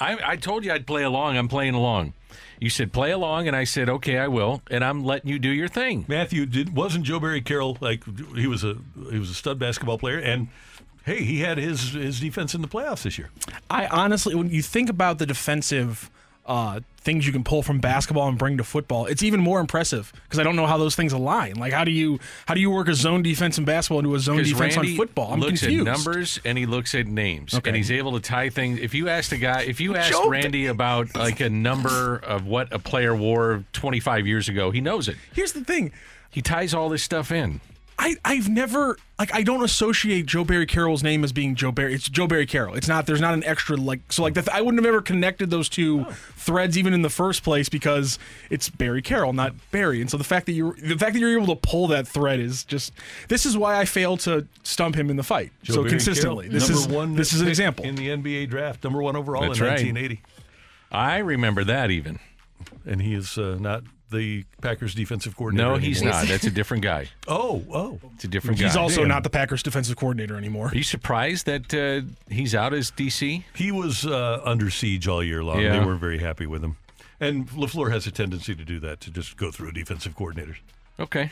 I, 0.00 0.32
I 0.32 0.36
told 0.36 0.64
you 0.64 0.72
I'd 0.72 0.86
play 0.86 1.04
along. 1.04 1.36
I'm 1.36 1.48
playing 1.48 1.74
along. 1.74 2.14
You 2.64 2.70
said 2.70 2.94
play 2.94 3.10
along, 3.10 3.46
and 3.46 3.54
I 3.54 3.64
said 3.64 3.90
okay, 3.90 4.16
I 4.16 4.26
will, 4.26 4.62
and 4.70 4.82
I'm 4.82 5.04
letting 5.04 5.28
you 5.28 5.38
do 5.38 5.50
your 5.50 5.68
thing. 5.68 6.06
Matthew, 6.08 6.46
did 6.46 6.74
wasn't 6.74 7.04
Joe 7.04 7.20
Barry 7.20 7.42
Carroll 7.42 7.76
like 7.82 8.02
he 8.34 8.46
was 8.46 8.64
a 8.64 8.78
he 9.10 9.18
was 9.18 9.28
a 9.28 9.34
stud 9.34 9.58
basketball 9.58 9.98
player, 9.98 10.18
and 10.18 10.48
hey, 11.04 11.22
he 11.24 11.40
had 11.40 11.58
his 11.58 11.92
his 11.92 12.20
defense 12.20 12.54
in 12.54 12.62
the 12.62 12.68
playoffs 12.68 13.02
this 13.02 13.18
year. 13.18 13.28
I 13.68 13.86
honestly, 13.88 14.34
when 14.34 14.48
you 14.48 14.62
think 14.62 14.88
about 14.88 15.18
the 15.18 15.26
defensive 15.26 16.10
uh, 16.46 16.80
things 16.98 17.26
you 17.26 17.32
can 17.32 17.42
pull 17.44 17.62
from 17.62 17.78
basketball 17.80 18.28
and 18.28 18.36
bring 18.38 18.58
to 18.58 18.64
football, 18.64 19.06
it's 19.06 19.22
even 19.22 19.40
more 19.40 19.60
impressive 19.60 20.12
because 20.24 20.38
I 20.38 20.42
don't 20.42 20.56
know 20.56 20.66
how 20.66 20.76
those 20.78 20.94
things 20.94 21.12
align. 21.12 21.54
Like, 21.56 21.72
how 21.72 21.84
do 21.84 21.90
you 21.90 22.18
how 22.46 22.54
do 22.54 22.60
you 22.60 22.70
work 22.70 22.88
a 22.88 22.94
zone 22.94 23.22
defense 23.22 23.56
in 23.58 23.64
basketball 23.64 23.98
into 24.00 24.14
a 24.14 24.20
zone 24.20 24.38
defense 24.38 24.76
Randy 24.76 24.92
on 24.92 24.96
football? 24.96 25.32
I'm 25.32 25.40
looks 25.40 25.60
confused. 25.60 25.88
at 25.88 25.92
numbers 25.92 26.40
and 26.44 26.58
he 26.58 26.66
looks 26.66 26.94
at 26.94 27.06
names, 27.06 27.54
Okay. 27.54 27.70
and 27.70 27.76
he's 27.76 27.90
able 27.90 28.12
to 28.12 28.20
tie 28.20 28.50
things. 28.50 28.78
If 28.80 28.94
you 28.94 29.08
asked 29.08 29.32
a 29.32 29.38
guy, 29.38 29.62
if 29.62 29.80
you 29.80 29.96
asked 29.96 30.20
Randy 30.26 30.66
about 30.66 31.14
like 31.16 31.40
a 31.40 31.48
number 31.50 32.16
of 32.16 32.46
what 32.46 32.72
a 32.72 32.78
player 32.78 33.14
wore 33.14 33.64
25 33.72 34.26
years 34.26 34.48
ago, 34.48 34.70
he 34.70 34.80
knows 34.80 35.08
it. 35.08 35.16
Here's 35.34 35.52
the 35.52 35.64
thing. 35.64 35.92
He 36.30 36.42
ties 36.42 36.74
all 36.74 36.88
this 36.88 37.02
stuff 37.02 37.30
in. 37.30 37.60
I, 37.98 38.16
I've 38.24 38.48
never 38.48 38.98
like 39.18 39.32
I 39.34 39.42
don't 39.42 39.62
associate 39.62 40.26
Joe 40.26 40.44
Barry 40.44 40.66
Carroll's 40.66 41.02
name 41.02 41.22
as 41.22 41.32
being 41.32 41.54
Joe 41.54 41.70
Barry. 41.70 41.94
It's 41.94 42.08
Joe 42.08 42.26
Barry 42.26 42.44
Carroll. 42.46 42.74
It's 42.74 42.88
not. 42.88 43.06
There's 43.06 43.20
not 43.20 43.34
an 43.34 43.44
extra 43.44 43.76
like 43.76 44.00
so 44.12 44.22
like 44.22 44.34
the, 44.34 44.48
I 44.52 44.60
wouldn't 44.60 44.82
have 44.82 44.88
ever 44.88 45.00
connected 45.00 45.48
those 45.50 45.68
two 45.68 46.04
threads 46.36 46.76
even 46.76 46.92
in 46.92 47.02
the 47.02 47.08
first 47.10 47.42
place 47.44 47.68
because 47.68 48.18
it's 48.50 48.68
Barry 48.68 49.00
Carroll, 49.00 49.32
not 49.32 49.54
Barry. 49.70 50.00
And 50.00 50.10
so 50.10 50.16
the 50.16 50.24
fact 50.24 50.46
that 50.46 50.52
you 50.52 50.74
the 50.74 50.98
fact 50.98 51.12
that 51.14 51.20
you're 51.20 51.40
able 51.40 51.54
to 51.54 51.60
pull 51.68 51.86
that 51.88 52.08
thread 52.08 52.40
is 52.40 52.64
just 52.64 52.92
this 53.28 53.46
is 53.46 53.56
why 53.56 53.78
I 53.78 53.84
fail 53.84 54.16
to 54.18 54.46
stump 54.64 54.96
him 54.96 55.08
in 55.08 55.16
the 55.16 55.22
fight 55.22 55.52
Joe 55.62 55.74
so 55.74 55.80
Barry 55.82 55.90
consistently. 55.90 56.44
Carroll, 56.48 56.60
This 56.60 56.70
is 56.70 56.88
one 56.88 57.14
this 57.14 57.32
is 57.32 57.40
an 57.42 57.48
example. 57.48 57.84
in 57.84 57.94
the 57.94 58.08
NBA 58.08 58.48
draft, 58.50 58.82
number 58.82 59.00
one 59.02 59.14
overall 59.16 59.42
That's 59.42 59.58
in 59.60 59.64
right. 59.64 59.70
1980, 59.80 60.20
I 60.90 61.18
remember 61.18 61.62
that 61.64 61.90
even. 61.90 62.18
and 62.84 63.00
he 63.00 63.14
is 63.14 63.38
uh, 63.38 63.56
not 63.60 63.84
the 64.14 64.44
Packers 64.62 64.94
defensive 64.94 65.36
coordinator. 65.36 65.70
No, 65.70 65.76
he's 65.76 66.00
anymore. 66.00 66.20
not. 66.20 66.28
That's 66.28 66.44
a 66.44 66.50
different 66.60 66.82
guy. 66.82 67.08
Oh, 67.28 67.62
oh. 67.72 68.00
It's 68.14 68.24
a 68.24 68.28
different 68.28 68.56
He's 68.58 68.62
guy. 68.64 68.68
He's 68.68 68.76
also 68.76 69.00
Damn. 69.00 69.08
not 69.08 69.22
the 69.24 69.30
Packers 69.30 69.62
defensive 69.62 69.96
coordinator 69.96 70.36
anymore. 70.36 70.68
Are 70.68 70.74
you 70.76 70.82
surprised 70.82 71.46
that 71.46 71.74
uh, 71.74 72.06
he's 72.32 72.54
out 72.54 72.72
as 72.72 72.90
DC? 72.90 73.42
He 73.54 73.72
was 73.72 74.06
uh, 74.06 74.40
under 74.44 74.70
siege 74.70 75.06
all 75.08 75.22
year 75.22 75.42
long. 75.44 75.60
Yeah. 75.60 75.78
They 75.78 75.84
weren't 75.84 76.00
very 76.00 76.18
happy 76.18 76.46
with 76.46 76.62
him. 76.64 76.76
And 77.20 77.48
LaFleur 77.50 77.90
has 77.92 78.06
a 78.06 78.10
tendency 78.10 78.54
to 78.54 78.64
do 78.64 78.80
that, 78.80 79.00
to 79.00 79.10
just 79.10 79.36
go 79.36 79.50
through 79.50 79.72
defensive 79.72 80.16
coordinators. 80.16 80.56
Okay. 80.98 81.30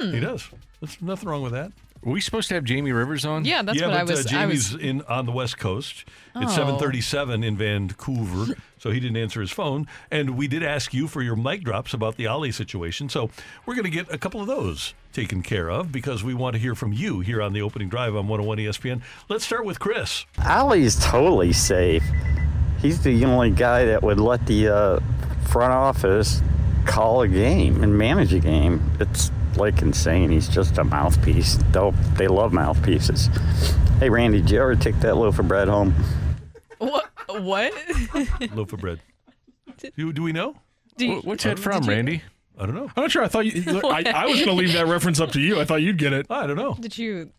He 0.00 0.20
does. 0.20 0.48
There's 0.80 1.00
nothing 1.00 1.28
wrong 1.28 1.42
with 1.42 1.52
that. 1.52 1.72
Were 2.02 2.12
we 2.12 2.20
supposed 2.20 2.48
to 2.48 2.54
have 2.56 2.64
Jamie 2.64 2.90
Rivers 2.92 3.24
on? 3.24 3.44
Yeah, 3.44 3.62
that's 3.62 3.78
yeah, 3.78 3.86
what 3.86 3.92
but 3.92 4.00
I 4.00 4.02
was. 4.02 4.26
uh, 4.26 4.28
I 4.28 4.32
Jamie's 4.42 4.72
was. 4.72 4.82
in 4.82 5.02
on 5.02 5.24
the 5.26 5.32
West 5.32 5.58
Coast. 5.58 6.04
It's 6.34 6.58
Oh. 6.58 6.76
7:37 6.78 7.44
in 7.44 7.56
Vancouver, 7.56 8.54
so 8.78 8.90
he 8.90 8.98
didn't 8.98 9.18
answer 9.18 9.40
his 9.40 9.50
phone. 9.52 9.86
And 10.10 10.36
we 10.36 10.48
did 10.48 10.62
ask 10.62 10.92
you 10.92 11.06
for 11.06 11.22
your 11.22 11.36
mic 11.36 11.62
drops 11.62 11.94
about 11.94 12.16
the 12.16 12.26
Oli 12.26 12.50
situation, 12.50 13.08
so 13.08 13.30
we're 13.66 13.74
going 13.74 13.84
to 13.84 13.90
get 13.90 14.12
a 14.12 14.18
couple 14.18 14.40
of 14.40 14.46
those 14.48 14.94
taken 15.12 15.42
care 15.42 15.70
of 15.70 15.92
because 15.92 16.24
we 16.24 16.34
want 16.34 16.54
to 16.54 16.58
hear 16.58 16.74
from 16.74 16.92
you 16.92 17.20
here 17.20 17.40
on 17.42 17.52
the 17.52 17.62
opening 17.62 17.88
drive 17.88 18.16
on 18.16 18.26
101 18.26 18.58
ESPN. 18.58 19.02
Let's 19.28 19.44
start 19.44 19.64
with 19.64 19.78
Chris. 19.78 20.24
Oli's 20.44 20.96
totally 21.04 21.52
safe. 21.52 22.02
He's 22.80 23.00
the 23.02 23.24
only 23.26 23.50
guy 23.50 23.84
that 23.84 24.02
would 24.02 24.18
let 24.18 24.44
the 24.46 24.68
uh, 24.68 25.00
front 25.50 25.72
office 25.72 26.42
call 26.86 27.22
a 27.22 27.28
game 27.28 27.84
and 27.84 27.96
manage 27.96 28.32
a 28.32 28.40
game. 28.40 28.82
It's 28.98 29.30
like 29.56 29.82
insane. 29.82 30.30
He's 30.30 30.48
just 30.48 30.78
a 30.78 30.84
mouthpiece. 30.84 31.56
They'll, 31.72 31.92
they 32.16 32.28
love 32.28 32.52
mouthpieces. 32.52 33.28
Hey, 33.98 34.10
Randy, 34.10 34.40
did 34.40 34.50
you 34.50 34.60
ever 34.60 34.74
take 34.76 34.98
that 35.00 35.16
loaf 35.16 35.38
of 35.38 35.48
bread 35.48 35.68
home? 35.68 35.94
What? 36.78 37.08
What? 37.28 37.72
Loaf 38.54 38.72
of 38.72 38.80
bread. 38.80 39.00
Do, 39.96 40.12
do 40.12 40.22
we 40.22 40.32
know? 40.32 40.54
Do 40.96 41.06
you- 41.06 41.20
What's 41.20 41.44
that 41.44 41.58
from, 41.58 41.84
Randy? 41.84 42.22
I 42.58 42.66
don't 42.66 42.74
know. 42.74 42.90
I'm 42.96 43.02
not 43.04 43.10
sure. 43.10 43.22
I 43.24 43.28
thought 43.28 43.46
you. 43.46 43.80
I, 43.84 44.02
I 44.14 44.26
was 44.26 44.34
going 44.36 44.48
to 44.48 44.52
leave 44.54 44.72
that 44.74 44.86
reference 44.86 45.20
up 45.20 45.30
to 45.32 45.40
you. 45.40 45.60
I 45.60 45.64
thought 45.64 45.80
you'd 45.82 45.96
get 45.98 46.12
it. 46.12 46.26
I 46.28 46.46
don't 46.46 46.56
know. 46.56 46.74
Did 46.78 46.98
you? 46.98 47.30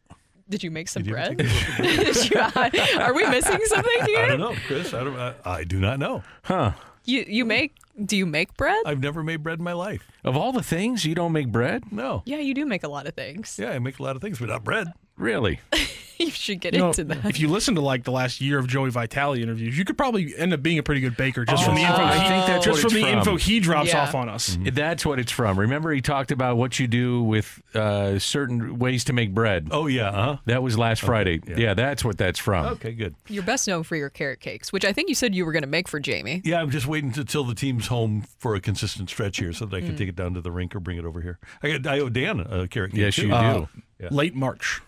Did 0.49 0.64
you 0.64 0.72
make 0.72 0.88
some 0.88 1.03
Did 1.03 1.07
you 1.10 1.14
bread? 1.14 1.38
Did 1.38 2.31
you- 2.31 2.99
are 2.99 3.14
we 3.14 3.27
missing 3.27 3.60
something 3.65 4.06
here? 4.06 4.19
I 4.23 4.27
don't 4.30 4.40
know, 4.40 4.56
Chris. 4.65 4.94
I, 4.94 5.03
don't, 5.03 5.15
I, 5.18 5.34
I 5.45 5.64
do 5.65 5.80
not 5.80 5.99
know. 5.99 6.23
Huh. 6.44 6.72
You 7.06 7.26
you 7.27 7.45
make? 7.45 7.76
Do 8.03 8.18
you 8.18 8.26
make 8.26 8.57
bread? 8.57 8.82
I've 8.86 8.99
never 9.02 9.22
made 9.24 9.44
bread 9.44 9.60
in 9.60 9.64
my 9.64 9.74
life. 9.74 10.10
Of 10.24 10.36
all 10.36 10.52
the 10.52 10.64
things, 10.64 11.06
you 11.06 11.14
don't 11.14 11.32
make 11.32 11.52
bread? 11.52 11.91
No. 11.91 12.24
Yeah, 12.26 12.40
you 12.40 12.53
do 12.53 12.65
make 12.65 12.84
a 12.84 12.88
lot 12.88 13.06
of 13.06 13.14
things. 13.14 13.57
Yeah, 13.60 13.70
I 13.70 13.80
make 13.80 13.99
a 13.99 14.03
lot 14.03 14.15
of 14.15 14.22
things, 14.22 14.40
but 14.40 14.49
not 14.49 14.64
bread. 14.64 14.88
Really? 15.18 15.60
you 16.19 16.30
should 16.31 16.60
get 16.61 16.73
You 16.73 16.80
know, 16.80 16.88
into 16.88 17.03
that. 17.06 17.26
if 17.26 17.40
you 17.40 17.48
listen 17.48 17.76
to 17.76 17.81
like 17.81 18.03
the 18.03 18.11
last 18.11 18.40
year 18.41 18.57
of 18.57 18.68
Joey 18.68 18.90
Vitale 18.90 19.35
interviews, 19.35 19.77
you 19.77 19.85
could 19.85 19.98
probably 19.98 20.35
end 20.38 20.53
up 20.53 20.64
being 20.64 20.80
a 20.80 20.84
pretty 20.84 21.02
good 21.02 21.15
baker 21.18 21.45
just 21.45 21.64
from 21.64 21.76
the 21.76 21.81
Oh, 21.81 21.85
info. 21.90 22.02
I 22.03 22.14
he, 22.18 22.30
think 22.30 22.45
that's 22.48 22.65
just 22.65 22.81
from 22.81 22.94
the 22.94 23.02
from. 23.02 23.18
info 23.19 23.35
he 23.35 23.60
drops 23.60 23.90
Yeah. 23.90 24.03
off 24.03 24.15
on 24.15 24.27
us. 24.30 24.57
That's 24.61 25.06
what 25.06 25.19
it's 25.19 25.31
from. 25.31 25.60
Remember, 25.60 25.91
he 25.91 26.02
talked 26.02 26.31
about 26.31 26.57
what 26.57 26.80
you 26.80 26.88
do 26.88 27.22
with 27.23 27.61
uh, 27.76 28.18
certain 28.19 28.80
ways 28.80 29.03
to 29.06 29.14
make 29.14 29.34
bread. 29.34 29.68
Oh 29.72 29.88
yeah, 29.88 30.10
uh-huh. 30.10 30.38
That 30.45 30.64
was 30.64 30.77
last 30.77 31.02
Friday. 31.02 31.41
yeah. 31.48 31.56
Yeah. 31.57 31.73
that's 31.73 32.03
what 32.03 32.18
that's 32.18 32.40
from. 32.40 32.65
Okay, 32.73 32.94
good. 32.94 33.15
You're 33.27 33.44
best 33.44 33.68
known 33.68 33.84
for 33.84 33.95
your 33.95 34.10
carrot 34.10 34.40
cakes, 34.40 34.72
which 34.73 34.85
I 34.85 34.94
think 34.94 35.10
you 35.10 35.15
said 35.15 35.35
you 35.35 35.45
were 35.45 35.52
going 35.52 35.64
to 35.64 35.68
make 35.69 35.88
for 35.88 35.99
Jamie. 35.99 36.41
Yeah, 36.44 36.60
I'm 36.61 36.69
just 36.72 36.88
waiting 36.88 37.14
until 37.15 37.44
the 37.44 37.56
team's 37.56 37.88
home 37.88 38.26
for 38.40 38.56
a 38.56 38.60
consistent 38.61 39.10
stretch 39.10 39.38
here, 39.38 39.53
so 39.53 39.65
that 39.65 39.76
I 39.76 39.81
can 39.81 39.95
take 39.95 40.10
it 40.10 40.15
down 40.15 40.34
to 40.35 40.41
the 40.41 40.52
rink 40.52 40.76
or 40.76 40.80
bring 40.80 40.98
it 40.98 41.06
over 41.06 41.22
here. 41.22 41.38
I 41.61 41.77
got 41.77 41.88
I 41.88 41.99
owe 41.99 42.10
Dan 42.10 42.40
a 42.40 42.68
carrot 42.68 42.91
cake. 42.91 42.99
Yes, 42.99 43.15
too. 43.15 43.23
you 43.23 43.27
do. 43.30 43.34
Uh, 43.35 43.65
Yeah. 43.99 44.07
Late 44.11 44.35
March. 44.35 44.81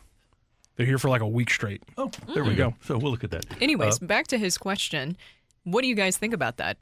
They're 0.76 0.86
here 0.86 0.98
for 0.98 1.10
like 1.10 1.22
a 1.22 1.28
week 1.28 1.50
straight. 1.50 1.84
Oh, 1.98 2.12
there 2.34 2.44
we 2.44 2.52
mm. 2.52 2.58
go. 2.58 2.74
So 2.84 2.98
we'll 2.98 3.12
look 3.12 3.24
at 3.24 3.32
that. 3.32 3.46
Anyways, 3.62 4.02
Uh, 4.02 4.06
back 4.06 4.28
to 4.28 4.38
his 4.38 4.58
question. 4.58 5.18
What 5.64 5.82
do 5.82 5.88
you 5.88 5.96
guys 5.96 6.18
think 6.18 6.34
about 6.34 6.58
that? 6.58 6.78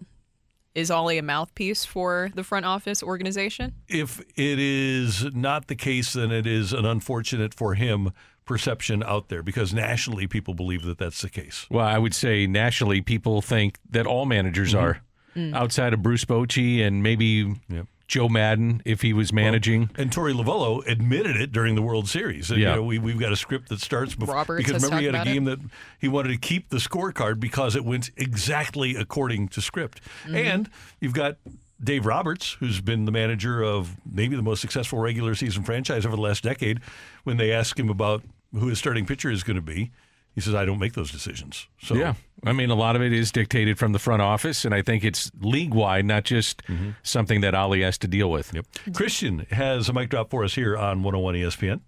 Is 0.76 0.90
Oli 0.90 1.20
a 1.20 1.22
mouthpiece 1.22 1.86
for 1.86 2.32
the 2.34 2.44
front 2.44 2.65
office 2.65 3.03
organization? 3.03 3.74
if 3.88 4.20
it 4.36 4.60
is 4.60 5.24
not 5.36 5.68
the 5.68 5.76
case, 5.76 6.14
then 6.14 6.32
it 6.32 6.48
is 6.48 6.74
an 6.74 6.86
unfortunate 6.86 7.53
for 7.53 7.76
him 7.76 8.11
perception 8.45 9.03
out 9.03 9.30
there 9.30 9.44
because 9.44 9.74
nationally 9.74 10.28
people 10.28 10.53
believe 10.53 10.84
that 10.84 10.98
that's 10.98 11.22
the 11.22 11.30
case. 11.30 11.65
Well, 11.70 11.86
I 11.86 11.98
would 11.98 12.14
say 12.14 12.48
nationally, 12.48 13.02
people 13.02 13.41
think 13.41 13.78
that 13.90 14.06
all 14.06 14.26
managers 14.26 14.74
mm-hmm. 14.74 14.84
are 14.84 15.02
mm. 15.36 15.53
outside 15.53 15.94
of 15.94 16.02
Bruce 16.02 16.26
Bochy 16.26 16.86
and 16.86 17.03
maybe 17.03 17.56
Yep. 17.70 17.88
Joe 18.14 18.30
Maddon 18.30 18.80
if 18.85 19.02
he 19.02 19.11
was 19.11 19.34
managing. 19.34 19.90
And 19.95 20.11
Torey 20.11 20.35
Lovullo 20.35 20.85
admitted 20.85 21.35
it 21.35 21.52
during 21.52 21.73
the 21.73 21.81
World 21.81 22.07
Series. 22.07 22.52
And, 22.52 22.61
Yeah. 22.61 22.69
You 22.69 22.76
know, 22.76 22.84
we, 22.84 22.99
we've 22.99 23.19
got 23.19 23.31
a 23.31 23.35
script 23.35 23.69
that 23.69 23.80
starts 23.80 24.14
before. 24.14 24.35
Roberts 24.35 24.64
because 24.64 24.84
remember, 24.84 24.99
he 24.99 25.06
had 25.07 25.15
a 25.15 25.22
about 25.22 25.34
game 25.34 25.45
that 25.45 25.57
he 25.99 26.07
wanted 26.07 26.30
to 26.30 26.38
keep 26.38 26.69
the 26.69 26.77
scorecard 26.77 27.40
because 27.40 27.76
it 27.76 27.84
went 27.84 28.11
exactly 28.15 28.95
according 28.95 29.48
to 29.48 29.61
script. 29.61 29.99
Mm-hmm. 30.26 30.35
And 30.35 30.69
you've 30.99 31.15
got 31.15 31.38
Dave 31.84 32.06
Roberts, 32.06 32.56
who's 32.60 32.81
been 32.81 33.06
the 33.06 33.11
manager 33.11 33.64
of 33.64 33.98
maybe 34.06 34.35
the 34.35 34.44
most 34.44 34.61
successful 34.61 34.99
regular 34.99 35.34
season 35.34 35.64
franchise 35.64 36.06
over 36.06 36.15
the 36.15 36.22
last 36.22 36.44
decade. 36.44 36.81
When 37.23 37.38
they 37.38 37.52
ask 37.52 37.80
him 37.80 37.90
about 37.90 38.22
who 38.53 38.68
his 38.68 38.77
starting 38.77 39.07
pitcher 39.07 39.31
is 39.31 39.41
going 39.41 39.56
to 39.56 39.61
be, 39.64 39.90
he 40.34 40.41
says, 40.41 40.55
I 40.55 40.65
don't 40.65 40.80
make 40.80 40.93
those 40.93 41.11
decisions. 41.11 41.68
So, 41.81 41.95
Yeah. 41.95 42.15
I 42.45 42.51
mean, 42.51 42.69
a 42.69 42.76
lot 42.76 42.97
of 42.97 43.01
it 43.01 43.14
is 43.14 43.31
dictated 43.31 43.80
from 43.80 43.93
the 43.93 43.99
front 43.99 44.22
office, 44.22 44.65
and 44.65 44.76
I 44.76 44.81
think 44.81 45.05
it's 45.05 45.31
league 45.39 45.73
wide, 45.73 46.03
not 46.05 46.26
just 46.26 46.61
mm-hmm. 46.64 46.89
something 47.01 47.39
that 47.39 47.55
Oli 47.55 47.84
has 47.84 47.97
to 47.99 48.07
deal 48.07 48.30
with. 48.30 48.53
Yep. 48.53 48.65
Christian 48.93 49.47
has 49.51 49.88
a 49.88 49.93
mic 49.93 50.10
drop 50.10 50.30
for 50.30 50.43
us 50.43 50.55
here 50.55 50.76
on 50.76 51.03
101 51.03 51.35
ESPN. 51.35 51.80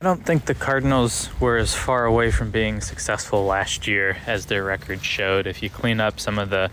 I 0.00 0.04
don't 0.04 0.24
think 0.24 0.44
the 0.44 0.54
Cardinals 0.54 1.30
were 1.40 1.56
as 1.56 1.74
far 1.74 2.04
away 2.04 2.30
from 2.30 2.50
being 2.50 2.80
successful 2.80 3.44
last 3.44 3.86
year 3.86 4.18
as 4.26 4.46
their 4.46 4.62
record 4.62 5.02
showed. 5.02 5.46
If 5.46 5.62
you 5.62 5.70
clean 5.70 6.00
up 6.00 6.20
some 6.20 6.38
of 6.38 6.50
the, 6.50 6.70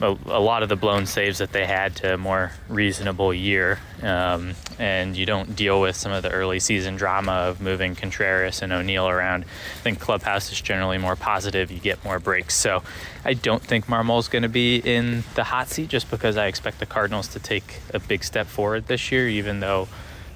a, 0.00 0.16
a 0.26 0.40
lot 0.40 0.62
of 0.62 0.68
the 0.68 0.76
blown 0.76 1.06
saves 1.06 1.38
that 1.38 1.52
they 1.52 1.66
had 1.66 1.96
to 1.96 2.14
a 2.14 2.18
more 2.18 2.52
reasonable 2.68 3.32
year, 3.32 3.78
um, 4.02 4.54
and 4.78 5.16
you 5.16 5.24
don't 5.24 5.56
deal 5.56 5.80
with 5.80 5.96
some 5.96 6.12
of 6.12 6.22
the 6.22 6.30
early 6.30 6.60
season 6.60 6.96
drama 6.96 7.32
of 7.32 7.60
moving 7.60 7.94
Contreras 7.94 8.62
and 8.62 8.72
O'Neill 8.72 9.08
around, 9.08 9.44
I 9.44 9.80
think 9.82 10.00
clubhouse 10.00 10.52
is 10.52 10.60
generally 10.60 10.98
more 10.98 11.16
positive. 11.16 11.70
You 11.70 11.80
get 11.80 12.04
more 12.04 12.18
breaks. 12.18 12.54
So 12.54 12.82
I 13.24 13.34
don't 13.34 13.62
think 13.62 13.88
Marmol's 13.88 14.28
going 14.28 14.42
to 14.42 14.48
be 14.48 14.76
in 14.76 15.24
the 15.34 15.44
hot 15.44 15.68
seat 15.68 15.88
just 15.88 16.10
because 16.10 16.36
I 16.36 16.46
expect 16.46 16.78
the 16.78 16.86
Cardinals 16.86 17.28
to 17.28 17.38
take 17.38 17.80
a 17.94 17.98
big 17.98 18.22
step 18.22 18.46
forward 18.46 18.86
this 18.88 19.10
year, 19.10 19.28
even 19.28 19.60
though 19.60 19.88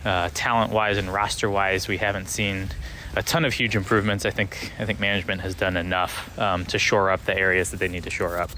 uh, 0.05 0.31
talent-wise 0.33 0.97
and 0.97 1.13
roster-wise, 1.13 1.87
we 1.87 1.99
haven't 1.99 2.29
seen 2.29 2.69
a 3.15 3.23
ton 3.23 3.45
of 3.45 3.53
huge 3.53 3.77
improvements. 3.77 4.25
I 4.25 4.31
think 4.31 4.73
I 4.79 4.85
think 4.85 5.01
management 5.01 5.43
has 5.43 5.55
done 5.55 5.77
enough 5.77 6.39
um, 6.39 6.65
to 6.67 6.79
shore 6.79 7.11
up 7.11 7.25
the 7.25 7.37
areas 7.37 7.71
that 7.73 7.79
they 7.79 7.89
need 7.89 8.05
to 8.05 8.11
shore 8.11 8.39
up. 8.39 8.51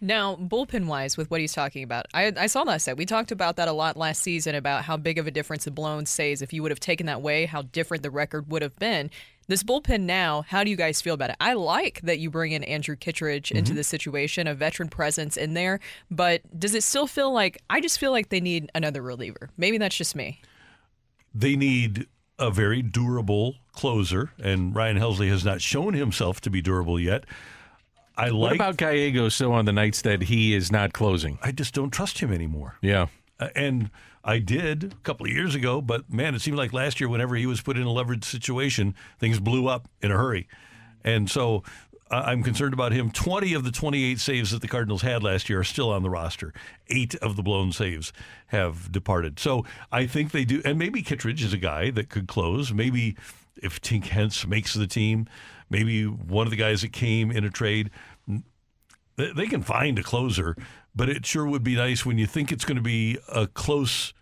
Now, 0.00 0.36
bullpen 0.36 0.86
wise, 0.86 1.16
with 1.16 1.30
what 1.30 1.40
he's 1.40 1.52
talking 1.54 1.82
about, 1.82 2.06
I, 2.12 2.32
I 2.36 2.46
saw 2.46 2.64
that 2.64 2.82
set. 2.82 2.96
We 2.96 3.06
talked 3.06 3.32
about 3.32 3.56
that 3.56 3.68
a 3.68 3.72
lot 3.72 3.96
last 3.96 4.22
season 4.22 4.54
about 4.54 4.84
how 4.84 4.96
big 4.98 5.18
of 5.18 5.26
a 5.26 5.30
difference 5.30 5.64
the 5.64 5.70
blown 5.70 6.04
saves. 6.04 6.42
If 6.42 6.52
you 6.52 6.62
would 6.62 6.70
have 6.70 6.80
taken 6.80 7.06
that 7.06 7.22
way, 7.22 7.46
how 7.46 7.62
different 7.62 8.02
the 8.02 8.10
record 8.10 8.50
would 8.50 8.60
have 8.60 8.76
been. 8.76 9.10
This 9.46 9.62
bullpen 9.62 10.02
now, 10.02 10.42
how 10.42 10.64
do 10.64 10.70
you 10.70 10.76
guys 10.76 11.00
feel 11.00 11.14
about 11.14 11.30
it? 11.30 11.36
I 11.40 11.52
like 11.54 12.00
that 12.02 12.18
you 12.18 12.28
bring 12.30 12.52
in 12.52 12.64
Andrew 12.64 12.96
Kittredge 12.96 13.50
into 13.50 13.70
Mm-hmm. 13.70 13.76
the 13.76 13.84
situation, 13.84 14.46
a 14.46 14.54
veteran 14.54 14.88
presence 14.88 15.36
in 15.36 15.54
there, 15.54 15.80
but 16.10 16.42
does 16.58 16.74
it 16.74 16.82
still 16.82 17.06
feel 17.06 17.32
like 17.32 17.62
I 17.70 17.80
just 17.80 17.98
feel 17.98 18.10
like 18.10 18.28
they 18.30 18.40
need 18.40 18.70
another 18.74 19.00
reliever? 19.02 19.50
Maybe 19.56 19.78
that's 19.78 19.96
just 19.96 20.16
me. 20.16 20.40
They 21.34 21.56
need 21.56 22.06
a 22.38 22.50
very 22.50 22.82
durable 22.82 23.56
closer, 23.72 24.32
and 24.42 24.74
Ryan 24.74 24.98
Helsley 24.98 25.28
has 25.28 25.44
not 25.44 25.60
shown 25.60 25.94
himself 25.94 26.40
to 26.42 26.50
be 26.50 26.60
durable 26.62 26.98
yet. 26.98 27.24
I 28.16 28.28
like. 28.28 28.50
What 28.50 28.54
about 28.54 28.76
Gallego 28.76 29.28
though, 29.28 29.52
on 29.52 29.64
the 29.64 29.72
nights 29.72 30.02
that 30.02 30.22
he 30.22 30.54
is 30.54 30.70
not 30.70 30.92
closing? 30.92 31.38
I 31.42 31.52
just 31.52 31.74
don't 31.74 31.90
trust 31.90 32.18
him 32.18 32.32
anymore. 32.32 32.76
Yeah. 32.80 33.06
Uh, 33.40 33.48
and 33.56 33.90
I 34.22 34.38
did 34.38 34.84
a 34.84 34.96
couple 35.02 35.26
of 35.26 35.32
years 35.32 35.54
ago, 35.54 35.80
but 35.80 36.12
man, 36.12 36.34
it 36.34 36.40
seemed 36.40 36.56
like 36.56 36.72
last 36.72 37.00
year, 37.00 37.08
whenever 37.08 37.34
he 37.34 37.46
was 37.46 37.60
put 37.60 37.76
in 37.76 37.82
a 37.82 37.90
leveraged 37.90 38.24
situation, 38.24 38.94
things 39.18 39.40
blew 39.40 39.68
up 39.68 39.88
in 40.00 40.10
a 40.10 40.16
hurry. 40.16 40.48
And 41.04 41.30
so 41.30 41.62
uh, 42.10 42.22
I'm 42.26 42.42
concerned 42.42 42.72
about 42.74 42.92
him. 42.92 43.10
20 43.10 43.54
of 43.54 43.64
the 43.64 43.70
28 43.70 44.18
saves 44.20 44.50
that 44.52 44.62
the 44.62 44.68
Cardinals 44.68 45.02
had 45.02 45.22
last 45.22 45.48
year 45.48 45.60
are 45.60 45.64
still 45.64 45.90
on 45.90 46.02
the 46.02 46.10
roster. 46.10 46.54
Eight 46.88 47.14
of 47.16 47.36
the 47.36 47.42
blown 47.42 47.72
saves 47.72 48.12
have 48.46 48.92
departed. 48.92 49.38
So 49.38 49.64
I 49.90 50.06
think 50.06 50.30
they 50.30 50.44
do. 50.44 50.62
And 50.64 50.78
maybe 50.78 51.02
Kittredge 51.02 51.42
is 51.42 51.52
a 51.52 51.58
guy 51.58 51.90
that 51.90 52.08
could 52.08 52.28
close. 52.28 52.72
Maybe 52.72 53.16
if 53.62 53.80
Tink 53.80 54.06
Hence 54.06 54.46
makes 54.46 54.74
the 54.74 54.86
team, 54.86 55.26
maybe 55.74 56.04
one 56.04 56.46
of 56.46 56.52
the 56.52 56.56
guys 56.56 56.82
that 56.82 56.92
came 56.92 57.32
in 57.32 57.44
a 57.44 57.50
trade 57.50 57.90
they 59.16 59.46
can 59.46 59.62
find 59.62 59.98
a 59.98 60.02
closer, 60.02 60.56
but 60.94 61.08
it 61.08 61.24
sure 61.26 61.46
would 61.46 61.62
be 61.62 61.76
nice 61.76 62.04
when 62.04 62.18
you 62.18 62.26
think 62.26 62.50
it's 62.50 62.64
going 62.64 62.76
to 62.76 62.82
be 62.82 63.18
a 63.32 63.46
close 63.46 64.12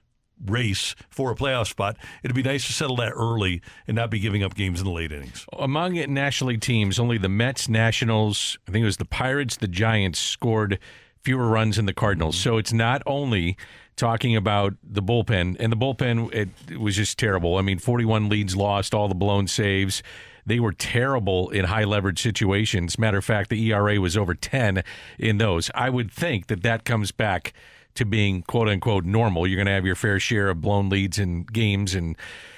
race 0.45 0.95
for 1.09 1.31
a 1.31 1.35
playoff 1.35 1.69
spot. 1.69 1.97
It'd 2.23 2.35
be 2.35 2.43
nice 2.43 2.67
to 2.67 2.73
settle 2.73 2.97
that 2.97 3.13
early 3.13 3.63
and 3.87 3.95
not 3.95 4.11
be 4.11 4.19
giving 4.19 4.43
up 4.43 4.55
games 4.55 4.81
in 4.81 4.87
the 4.87 4.93
late 4.93 5.13
innings. 5.13 5.47
Among 5.59 5.95
National 6.13 6.49
League 6.49 6.61
teams, 6.61 6.99
only 6.99 7.17
the 7.17 7.29
Mets, 7.29 7.69
Nationals, 7.69 8.59
I 8.69 8.73
think 8.73 8.83
it 8.83 8.87
was 8.87 8.97
the 8.97 9.05
Pirates, 9.05 9.57
the 9.57 9.69
Giants 9.69 10.19
scored 10.19 10.79
fewer 11.23 11.47
runs 11.47 11.77
than 11.77 11.87
the 11.87 11.95
Cardinals. 11.95 12.37
So 12.37 12.59
it's 12.59 12.73
not 12.73 13.03
only 13.07 13.57
talking 13.97 14.35
about 14.35 14.75
the 14.83 15.03
bullpen, 15.03 15.57
and 15.61 15.71
the 15.71 15.77
bullpen 15.77 16.35
it, 16.35 16.49
it 16.69 16.81
was 16.81 16.97
just 16.97 17.19
terrible. 17.19 17.57
I 17.57 17.63
mean, 17.63 17.79
41 17.79 18.29
leads 18.29 18.57
lost, 18.57 18.95
all 18.95 19.09
the 19.09 19.15
blown 19.15 19.47
saves. 19.47 20.03
They 20.45 20.61
were 20.61 20.73
terrible 20.73 21.51
in 21.51 21.67
high 21.67 21.85
leverage 21.85 22.21
situations. 22.21 22.99
Matter 22.99 23.19
of 23.19 23.25
fact, 23.25 23.51
the 23.51 23.71
ERA 23.71 24.01
was 24.01 24.17
over 24.17 24.35
10 24.35 24.83
in 25.19 25.39
those. 25.39 25.71
I 25.75 25.91
would 25.91 26.11
think 26.11 26.49
that 26.49 26.63
that 26.63 26.85
comes 26.85 27.13
back 27.13 27.53
to 27.95 28.05
being 28.05 28.43
quote 28.43 28.69
unquote 28.69 29.05
normal. 29.05 29.47
You're 29.47 29.57
going 29.57 29.67
to 29.67 29.73
have 29.73 29.87
your 29.87 29.95
fair 29.95 30.19
share 30.19 30.49
of 30.49 30.61
blown 30.61 30.89
leads 30.89 31.19
and 31.19 31.51
games 31.51 31.95
and 31.95 32.17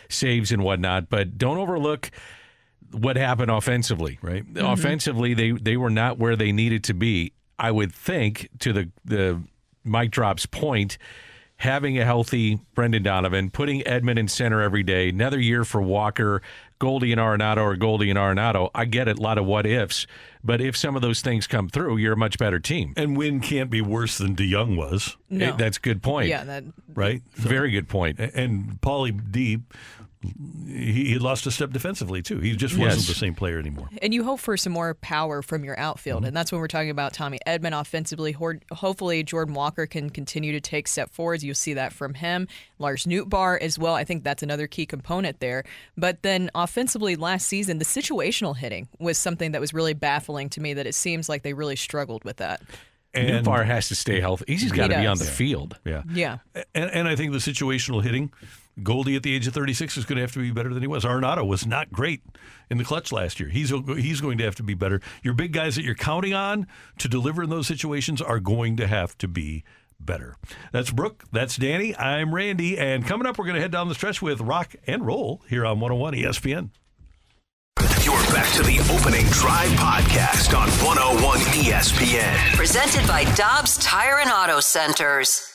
saves 0.09 0.53
and 0.53 0.63
whatnot, 0.63 1.11
but 1.11 1.37
don't 1.39 1.59
overlook 1.59 2.11
what 2.93 3.17
happened 3.17 3.51
offensively. 3.51 4.19
Right. 4.23 4.45
Mm-hmm. 4.45 4.65
Offensively, 4.65 5.35
they 5.35 5.53
they 5.53 5.77
were 5.77 5.91
not 5.91 6.19
where 6.19 6.37
they 6.37 6.53
needed 6.53 6.85
to 6.85 6.95
be. 6.95 7.33
I 7.59 7.71
would 7.71 7.93
think 7.93 8.49
to 8.61 8.73
the 8.73 8.91
the 9.05 9.43
Mike 9.85 10.11
Drop's 10.11 10.47
point, 10.47 10.99
having 11.57 11.99
a 11.99 12.05
healthy 12.05 12.61
Brendan 12.75 13.03
Donovan, 13.03 13.51
putting 13.51 13.83
Edman 13.83 14.19
in 14.19 14.29
center 14.29 14.63
every 14.63 14.83
day, 14.83 15.09
another 15.11 15.41
year 15.41 15.65
for 15.65 15.81
Walker, 15.83 16.43
Goldie 16.79 17.13
and 17.13 17.21
Arenado 17.21 17.59
or 17.63 17.77
Goldie 17.77 18.11
and 18.11 18.19
Arenado. 18.19 18.71
I 18.75 18.85
get 18.85 19.09
it, 19.09 19.19
a 19.19 19.23
lot 19.23 19.39
of 19.39 19.47
what 19.47 19.65
ifs, 19.67 20.07
but 20.43 20.61
if 20.61 20.77
some 20.77 20.97
of 20.97 21.03
those 21.03 21.21
things 21.23 21.47
come 21.47 21.69
through, 21.69 21.97
you're 21.99 22.13
a 22.15 22.17
much 22.17 22.39
better 22.39 22.59
team. 22.59 22.93
And 22.97 23.17
Winn 23.17 23.41
can't 23.41 23.71
be 23.71 23.81
worse 23.81 24.19
than 24.19 24.35
DeJong 24.37 24.77
was. 24.77 25.17
No. 25.31 25.47
Eh, 25.47 25.53
That's 25.57 25.77
a 25.79 25.81
good 25.81 26.03
point. 26.03 26.29
Yeah, 26.29 26.45
that 26.45 26.65
Right? 26.95 27.23
Very 27.35 27.71
good 27.71 27.89
point. 27.89 28.19
A- 28.21 28.37
And 28.39 28.81
Paulie 28.81 29.19
D, 29.33 29.61
he, 30.67 31.05
he 31.05 31.19
lost 31.19 31.47
a 31.47 31.51
step 31.51 31.71
defensively, 31.71 32.23
too. 32.23 32.39
He 32.41 32.57
just 32.57 32.77
wasn't 32.77 33.01
Yes. 33.01 33.09
the 33.09 33.15
same 33.15 33.35
player 33.35 33.59
anymore. 33.59 33.89
And 34.03 34.13
you 34.15 34.25
hope 34.25 34.41
for 34.41 34.57
some 34.57 34.73
more 34.73 34.95
power 34.95 35.43
from 35.43 35.65
your 35.65 35.79
outfield. 35.79 36.19
Mm-hmm. 36.21 36.27
And 36.29 36.37
that's 36.37 36.51
when 36.53 36.61
we're 36.61 36.69
talking 36.69 36.91
about 36.91 37.13
Tommy 37.13 37.39
Edman 37.47 37.79
offensively. 37.79 38.33
Hopefully, 38.73 39.23
Jordan 39.23 39.55
Walker 39.55 39.87
can 39.87 40.11
continue 40.11 40.53
to 40.53 40.61
take 40.61 40.89
step 40.89 41.11
forwards. 41.13 41.45
You'll 41.45 41.55
see 41.55 41.75
that 41.75 41.93
from 41.93 42.15
him. 42.15 42.49
Lars 42.79 43.05
Nootbaar 43.07 43.61
as 43.61 43.79
well. 43.79 43.95
I 43.95 44.05
think 44.05 44.25
that's 44.25 44.43
another 44.43 44.67
key 44.67 44.87
component 44.87 45.41
there. 45.41 45.65
But 45.97 46.23
then 46.23 46.51
offensively, 46.55 47.17
last 47.17 47.47
season, 47.47 47.79
the 47.79 47.85
situational 47.85 48.57
hitting 48.57 48.89
was 48.99 49.17
something 49.19 49.53
that 49.53 49.61
was 49.61 49.73
really 49.73 49.95
baffling 49.95 50.49
to 50.51 50.61
me 50.61 50.75
that 50.75 50.87
it 50.87 50.95
seems 50.95 51.29
like 51.29 51.43
they 51.43 51.53
really 51.55 51.77
struggled 51.77 52.25
with 52.25 52.39
that. 52.39 52.61
And- 53.17 53.47
Nootbaar 53.47 53.65
has 53.65 53.87
to 53.89 53.95
stay 53.95 54.21
healthy. 54.21 54.45
He's 54.49 54.73
got 54.73 54.89
to 54.89 54.97
He 54.97 55.03
be 55.03 55.07
on 55.07 55.19
the 55.19 55.25
field. 55.25 55.79
Yeah. 55.85 56.03
Yeah. 56.13 56.39
And, 56.75 56.91
and 56.91 57.07
I 57.09 57.15
think 57.15 57.31
the 57.31 57.39
situational 57.39 58.03
hitting, 58.03 58.33
Goldie 58.83 59.17
at 59.17 59.23
the 59.23 59.35
age 59.35 59.47
of 59.47 59.55
36 59.55 59.97
is 59.97 60.05
going 60.05 60.17
to 60.17 60.23
have 60.23 60.33
to 60.33 60.41
be 60.41 60.51
better 60.51 60.73
than 60.75 60.83
he 60.83 60.87
was. 60.87 61.05
Arenado 61.05 61.47
was 61.47 61.67
not 61.67 61.93
great 61.93 62.23
in 62.71 62.79
the 62.79 62.85
clutch 62.85 63.13
last 63.13 63.39
year. 63.39 63.49
He's 63.49 63.71
he's 63.71 64.21
going 64.21 64.39
to 64.39 64.45
have 64.45 64.57
to 64.57 64.63
be 64.63 64.75
better. 64.75 65.01
Your 65.23 65.35
big 65.35 65.53
guys 65.53 65.77
that 65.77 65.85
you're 65.85 65.95
counting 65.95 66.35
on 66.35 66.67
to 66.99 67.09
deliver 67.09 67.45
in 67.45 67.51
those 67.51 67.67
situations 67.67 68.21
are 68.21 68.41
going 68.41 68.77
to 68.79 68.87
have 68.87 69.17
to 69.19 69.29
be 69.29 69.65
better. 70.01 70.37
That's 70.73 70.91
Brooke. 70.91 71.25
That's 71.33 71.57
Danny. 71.57 71.97
I'm 71.97 72.35
Randy. 72.35 72.77
And 72.79 73.07
coming 73.07 73.27
up, 73.27 73.39
we're 73.39 73.45
going 73.45 73.57
to 73.57 73.63
head 73.63 73.71
down 73.71 73.89
the 73.89 73.95
stretch 73.95 74.21
with 74.21 74.41
Rock 74.41 74.75
and 74.87 75.07
Roll 75.07 75.43
here 75.49 75.65
on 75.65 75.81
101 75.81 76.15
ESPN. 76.15 76.71
You're 78.05 78.17
back 78.35 78.53
to 78.55 78.63
the 78.63 78.79
opening 78.93 79.25
drive 79.27 79.71
podcast 79.71 80.57
on 80.57 80.69
101 80.85 81.39
ESPN. 81.39 82.55
Presented 82.55 83.07
by 83.07 83.25
Dobbs 83.35 83.79
Tire 83.79 84.19
and 84.19 84.31
Auto 84.31 84.61
Centers. 84.61 85.51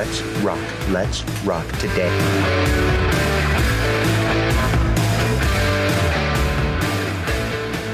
Let's 0.00 0.22
rock. 0.40 0.58
Let's 0.88 1.22
rock 1.44 1.66
today. 1.72 2.08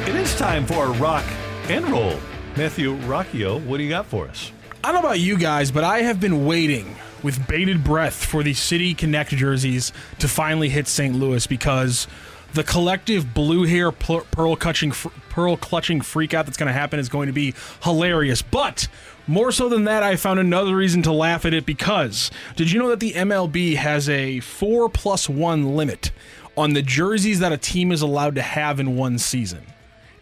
It 0.06 0.14
is 0.14 0.32
time 0.36 0.66
for 0.66 0.92
Rock 0.92 1.24
and 1.68 1.84
Roll. 1.88 2.14
Matthew 2.56 2.96
Rocchio, 2.98 3.60
what 3.66 3.78
do 3.78 3.82
you 3.82 3.88
got 3.88 4.06
for 4.06 4.28
us? 4.28 4.52
I 4.84 4.92
don't 4.92 5.02
know 5.02 5.08
about 5.08 5.18
you 5.18 5.36
guys, 5.36 5.72
but 5.72 5.82
I 5.82 6.02
have 6.02 6.20
been 6.20 6.46
waiting 6.46 6.94
with 7.24 7.44
bated 7.48 7.82
breath 7.82 8.24
for 8.24 8.44
the 8.44 8.54
City 8.54 8.94
Connect 8.94 9.30
jerseys 9.30 9.92
to 10.20 10.28
finally 10.28 10.68
hit 10.68 10.86
St. 10.86 11.12
Louis 11.12 11.44
because 11.48 12.06
the 12.54 12.62
collective 12.62 13.34
blue 13.34 13.64
hair 13.64 13.90
pearl 13.90 14.54
clutching 14.54 14.92
fr- 14.92 15.08
pearl 15.28 15.56
clutching 15.56 16.00
freak 16.00 16.34
out 16.34 16.46
that's 16.46 16.56
going 16.56 16.68
to 16.68 16.72
happen 16.72 17.00
is 17.00 17.08
going 17.08 17.26
to 17.26 17.32
be 17.32 17.52
hilarious. 17.82 18.42
But 18.42 18.86
more 19.26 19.52
so 19.52 19.68
than 19.68 19.84
that, 19.84 20.02
I 20.02 20.16
found 20.16 20.38
another 20.40 20.76
reason 20.76 21.02
to 21.02 21.12
laugh 21.12 21.44
at 21.44 21.54
it 21.54 21.66
because 21.66 22.30
did 22.54 22.70
you 22.70 22.78
know 22.78 22.88
that 22.88 23.00
the 23.00 23.12
MLB 23.12 23.76
has 23.76 24.08
a 24.08 24.40
four 24.40 24.88
plus 24.88 25.28
one 25.28 25.76
limit 25.76 26.12
on 26.56 26.72
the 26.72 26.82
jerseys 26.82 27.40
that 27.40 27.52
a 27.52 27.58
team 27.58 27.92
is 27.92 28.02
allowed 28.02 28.34
to 28.36 28.42
have 28.42 28.80
in 28.80 28.96
one 28.96 29.18
season? 29.18 29.66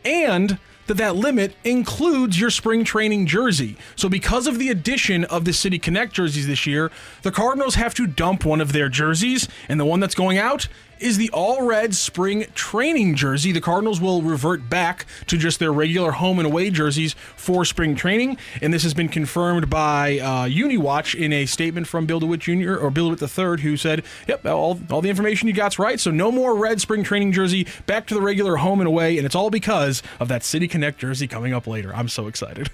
and 0.04 0.58
that 0.86 0.98
that 0.98 1.16
limit 1.16 1.56
includes 1.64 2.38
your 2.38 2.50
spring 2.50 2.84
training 2.84 3.26
jersey. 3.26 3.76
So 3.96 4.08
because 4.08 4.46
of 4.46 4.58
the 4.58 4.68
addition 4.68 5.24
of 5.24 5.46
the 5.46 5.52
City 5.54 5.78
Connect 5.78 6.12
jerseys 6.12 6.46
this 6.46 6.66
year, 6.66 6.90
the 7.22 7.32
Cardinals 7.32 7.76
have 7.76 7.94
to 7.94 8.06
dump 8.06 8.44
one 8.44 8.60
of 8.60 8.72
their 8.72 8.90
jerseys, 8.90 9.48
and 9.68 9.80
the 9.80 9.86
one 9.86 10.00
that's 10.00 10.14
going 10.14 10.36
out 10.36 10.68
is 11.04 11.18
the 11.18 11.28
all 11.30 11.66
red 11.66 11.94
spring 11.94 12.46
training 12.54 13.14
jersey. 13.14 13.52
The 13.52 13.60
Cardinals 13.60 14.00
will 14.00 14.22
revert 14.22 14.70
back 14.70 15.04
to 15.26 15.36
just 15.36 15.58
their 15.58 15.72
regular 15.72 16.12
home 16.12 16.38
and 16.38 16.46
away 16.46 16.70
jerseys 16.70 17.14
for 17.36 17.64
spring 17.64 17.94
training, 17.94 18.38
and 18.62 18.72
this 18.72 18.82
has 18.82 18.94
been 18.94 19.08
confirmed 19.08 19.68
by 19.68 20.18
uh, 20.18 20.46
UniWatch 20.46 21.14
in 21.14 21.32
a 21.32 21.44
statement 21.46 21.86
from 21.86 22.06
Bill 22.06 22.20
DeWitt 22.20 22.40
Jr. 22.40 22.76
or 22.76 22.90
Bill 22.90 23.14
DeWitt 23.14 23.38
III, 23.38 23.62
who 23.62 23.76
said, 23.76 24.02
"Yep, 24.26 24.46
all, 24.46 24.80
all 24.90 25.02
the 25.02 25.10
information 25.10 25.46
you 25.46 25.54
got's 25.54 25.78
right. 25.78 26.00
So 26.00 26.10
no 26.10 26.32
more 26.32 26.56
red 26.56 26.80
spring 26.80 27.04
training 27.04 27.32
jersey, 27.32 27.66
back 27.86 28.06
to 28.06 28.14
the 28.14 28.22
regular 28.22 28.56
home 28.56 28.80
and 28.80 28.88
away, 28.88 29.18
and 29.18 29.26
it's 29.26 29.34
all 29.34 29.50
because 29.50 30.02
of 30.18 30.28
that 30.28 30.42
City 30.42 30.66
Connect 30.66 30.98
jersey 30.98 31.26
coming 31.26 31.52
up 31.52 31.66
later. 31.66 31.94
I'm 31.94 32.08
so 32.08 32.26
excited." 32.26 32.70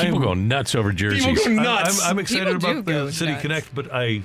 People 0.00 0.20
go 0.20 0.32
nuts 0.32 0.74
over 0.74 0.90
jerseys. 0.90 1.24
People 1.26 1.44
go 1.44 1.50
I'm- 1.50 1.56
nuts. 1.62 2.02
I'm, 2.02 2.10
I'm 2.12 2.18
excited 2.18 2.54
People 2.60 2.78
about 2.78 2.84
the 2.86 3.12
City 3.12 3.32
nuts. 3.32 3.42
Connect, 3.42 3.74
but 3.74 3.92
I, 3.92 4.22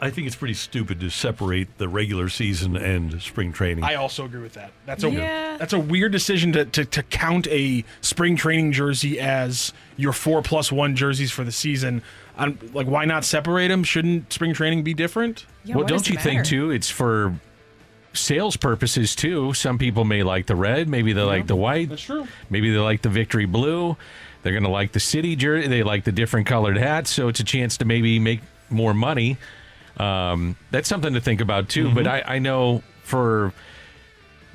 I 0.00 0.10
think 0.10 0.26
it's 0.26 0.36
pretty 0.36 0.54
stupid 0.54 1.00
to 1.00 1.08
separate 1.10 1.78
the 1.78 1.88
regular 1.88 2.28
season 2.28 2.76
and 2.76 3.20
spring 3.22 3.52
training. 3.52 3.82
I 3.82 3.94
also 3.94 4.26
agree 4.26 4.42
with 4.42 4.52
that. 4.54 4.72
That's 4.84 5.04
a 5.04 5.10
Yeah. 5.10 5.56
that's 5.56 5.72
a 5.72 5.78
weird 5.78 6.12
decision 6.12 6.52
to, 6.52 6.64
to, 6.66 6.84
to 6.84 7.02
count 7.02 7.46
a 7.48 7.82
spring 8.02 8.36
training 8.36 8.72
jersey 8.72 9.18
as 9.18 9.72
your 9.96 10.12
four 10.12 10.42
plus 10.42 10.70
one 10.70 10.96
jerseys 10.96 11.30
for 11.32 11.44
the 11.44 11.52
season. 11.52 12.02
I'm, 12.36 12.58
like, 12.74 12.86
why 12.86 13.06
not 13.06 13.24
separate 13.24 13.68
them? 13.68 13.82
Shouldn't 13.84 14.30
spring 14.32 14.52
training 14.52 14.82
be 14.82 14.92
different? 14.92 15.46
Yeah, 15.64 15.76
well, 15.76 15.84
why 15.84 15.88
don't 15.88 15.98
does 15.98 16.08
it 16.08 16.12
you 16.12 16.18
think 16.18 16.44
too? 16.44 16.70
It's 16.70 16.90
for 16.90 17.34
sales 18.12 18.56
purposes 18.56 19.14
too. 19.14 19.54
Some 19.54 19.78
people 19.78 20.04
may 20.04 20.22
like 20.22 20.46
the 20.46 20.56
red, 20.56 20.88
maybe 20.88 21.14
they 21.14 21.22
like 21.22 21.46
the 21.46 21.56
white. 21.56 21.88
That's 21.88 22.02
true. 22.02 22.26
Maybe 22.50 22.70
they 22.70 22.78
like 22.78 23.00
the 23.02 23.08
victory 23.08 23.46
blue. 23.46 23.96
They're 24.42 24.52
going 24.52 24.64
to 24.64 24.70
like 24.70 24.92
the 24.92 25.00
city 25.00 25.36
jersey. 25.36 25.68
They 25.68 25.82
like 25.82 26.04
the 26.04 26.12
different 26.12 26.46
colored 26.46 26.76
hats. 26.76 27.10
So 27.10 27.28
it's 27.28 27.40
a 27.40 27.44
chance 27.44 27.78
to 27.78 27.84
maybe 27.84 28.18
make 28.18 28.40
more 28.70 28.94
money. 28.94 29.38
Um, 29.98 30.56
that's 30.70 30.88
something 30.88 31.14
to 31.14 31.20
think 31.20 31.40
about 31.40 31.68
too. 31.68 31.90
But 31.94 32.04
Mm-hmm. 32.04 32.28
I, 32.30 32.36
I 32.36 32.38
know 32.38 32.82
for 33.02 33.52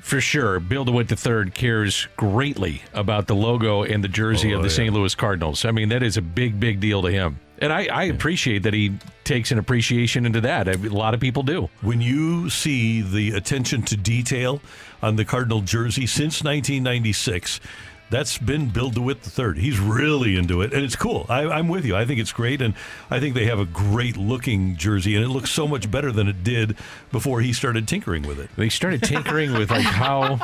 for 0.00 0.20
sure, 0.20 0.58
Bill 0.58 0.84
DeWitt 0.84 1.10
III 1.12 1.50
cares 1.52 2.08
greatly 2.16 2.82
about 2.92 3.28
the 3.28 3.36
logo 3.36 3.84
and 3.84 4.02
the 4.02 4.08
jersey 4.08 4.52
Oh, 4.52 4.56
of 4.56 4.62
the 4.62 4.68
yeah. 4.68 4.74
St. 4.74 4.92
Louis 4.92 5.14
Cardinals. 5.14 5.64
I 5.64 5.70
mean, 5.70 5.90
that 5.90 6.02
is 6.02 6.16
a 6.16 6.22
big, 6.22 6.58
big 6.58 6.80
deal 6.80 7.02
to 7.02 7.08
him. 7.08 7.38
And 7.60 7.72
I, 7.72 7.84
I 7.86 8.04
appreciate 8.04 8.64
that 8.64 8.74
he 8.74 8.94
takes 9.22 9.52
an 9.52 9.58
appreciation 9.58 10.26
into 10.26 10.40
that. 10.40 10.66
A 10.66 10.76
lot 10.92 11.14
of 11.14 11.20
people 11.20 11.44
do. 11.44 11.68
when 11.82 12.00
you 12.00 12.50
see 12.50 13.00
the 13.02 13.30
attention 13.36 13.82
to 13.82 13.96
detail 13.96 14.60
on 15.00 15.14
the 15.14 15.24
Cardinal 15.24 15.60
jersey 15.60 16.06
since 16.08 16.42
1996, 16.42 17.60
that's 18.12 18.36
been 18.38 18.68
Bill 18.68 18.90
DeWitt 18.90 19.26
III. 19.38 19.58
He's 19.60 19.80
really 19.80 20.36
into 20.36 20.60
it, 20.60 20.72
and 20.72 20.84
it's 20.84 20.94
cool. 20.94 21.26
I, 21.28 21.48
I'm 21.48 21.68
with 21.68 21.84
you. 21.84 21.96
I 21.96 22.04
think 22.04 22.20
it's 22.20 22.32
great, 22.32 22.60
and 22.60 22.74
I 23.10 23.18
think 23.18 23.34
they 23.34 23.46
have 23.46 23.58
a 23.58 23.64
great 23.64 24.16
looking 24.16 24.76
jersey, 24.76 25.16
and 25.16 25.24
it 25.24 25.28
looks 25.28 25.50
so 25.50 25.66
much 25.66 25.90
better 25.90 26.12
than 26.12 26.28
it 26.28 26.44
did 26.44 26.76
before 27.10 27.40
he 27.40 27.52
started 27.52 27.88
tinkering 27.88 28.22
with 28.24 28.38
it. 28.38 28.50
They 28.54 28.68
started 28.68 29.02
tinkering 29.02 29.54
with 29.54 29.70
like 29.70 29.82
how 29.82 30.38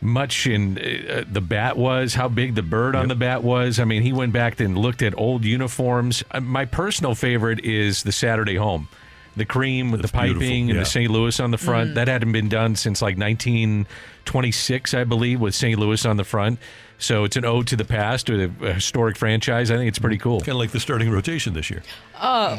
much 0.00 0.46
in 0.46 0.78
uh, 0.78 1.24
the 1.30 1.42
bat 1.42 1.76
was, 1.76 2.14
how 2.14 2.28
big 2.28 2.54
the 2.54 2.62
bird 2.62 2.94
on 2.94 3.08
the 3.08 3.14
bat 3.14 3.42
was. 3.42 3.78
I 3.78 3.84
mean, 3.84 4.02
he 4.02 4.12
went 4.12 4.32
back 4.32 4.58
and 4.58 4.78
looked 4.78 5.02
at 5.02 5.16
old 5.18 5.44
uniforms. 5.44 6.24
Uh, 6.30 6.40
my 6.40 6.64
personal 6.64 7.14
favorite 7.14 7.64
is 7.64 8.02
the 8.02 8.12
Saturday 8.12 8.56
home. 8.56 8.88
The 9.38 9.44
cream 9.44 9.90
with 9.90 10.02
the 10.02 10.08
piping 10.08 10.38
beautiful, 10.38 10.70
and 10.70 10.80
the 10.80 10.84
St. 10.84 11.10
Louis 11.10 11.40
on 11.40 11.50
the 11.50 11.58
front. 11.58 11.92
Mm. 11.92 11.94
That 11.94 12.08
hadn't 12.08 12.32
been 12.32 12.48
done 12.48 12.76
since 12.76 13.00
like 13.00 13.16
1926, 13.16 14.94
I 14.94 15.04
believe, 15.04 15.40
with 15.40 15.54
St. 15.54 15.78
Louis 15.78 16.04
on 16.04 16.16
the 16.16 16.24
front. 16.24 16.58
So 17.00 17.22
it's 17.24 17.36
an 17.36 17.44
ode 17.44 17.68
to 17.68 17.76
the 17.76 17.84
past, 17.84 18.26
to 18.26 18.52
a 18.62 18.72
historic 18.74 19.16
franchise. 19.16 19.70
I 19.70 19.76
think 19.76 19.88
it's 19.88 20.00
pretty 20.00 20.18
cool. 20.18 20.40
Kind 20.40 20.50
of 20.50 20.56
like 20.56 20.72
the 20.72 20.80
starting 20.80 21.10
rotation 21.10 21.54
this 21.54 21.70
year. 21.70 21.82
Uh, 22.16 22.56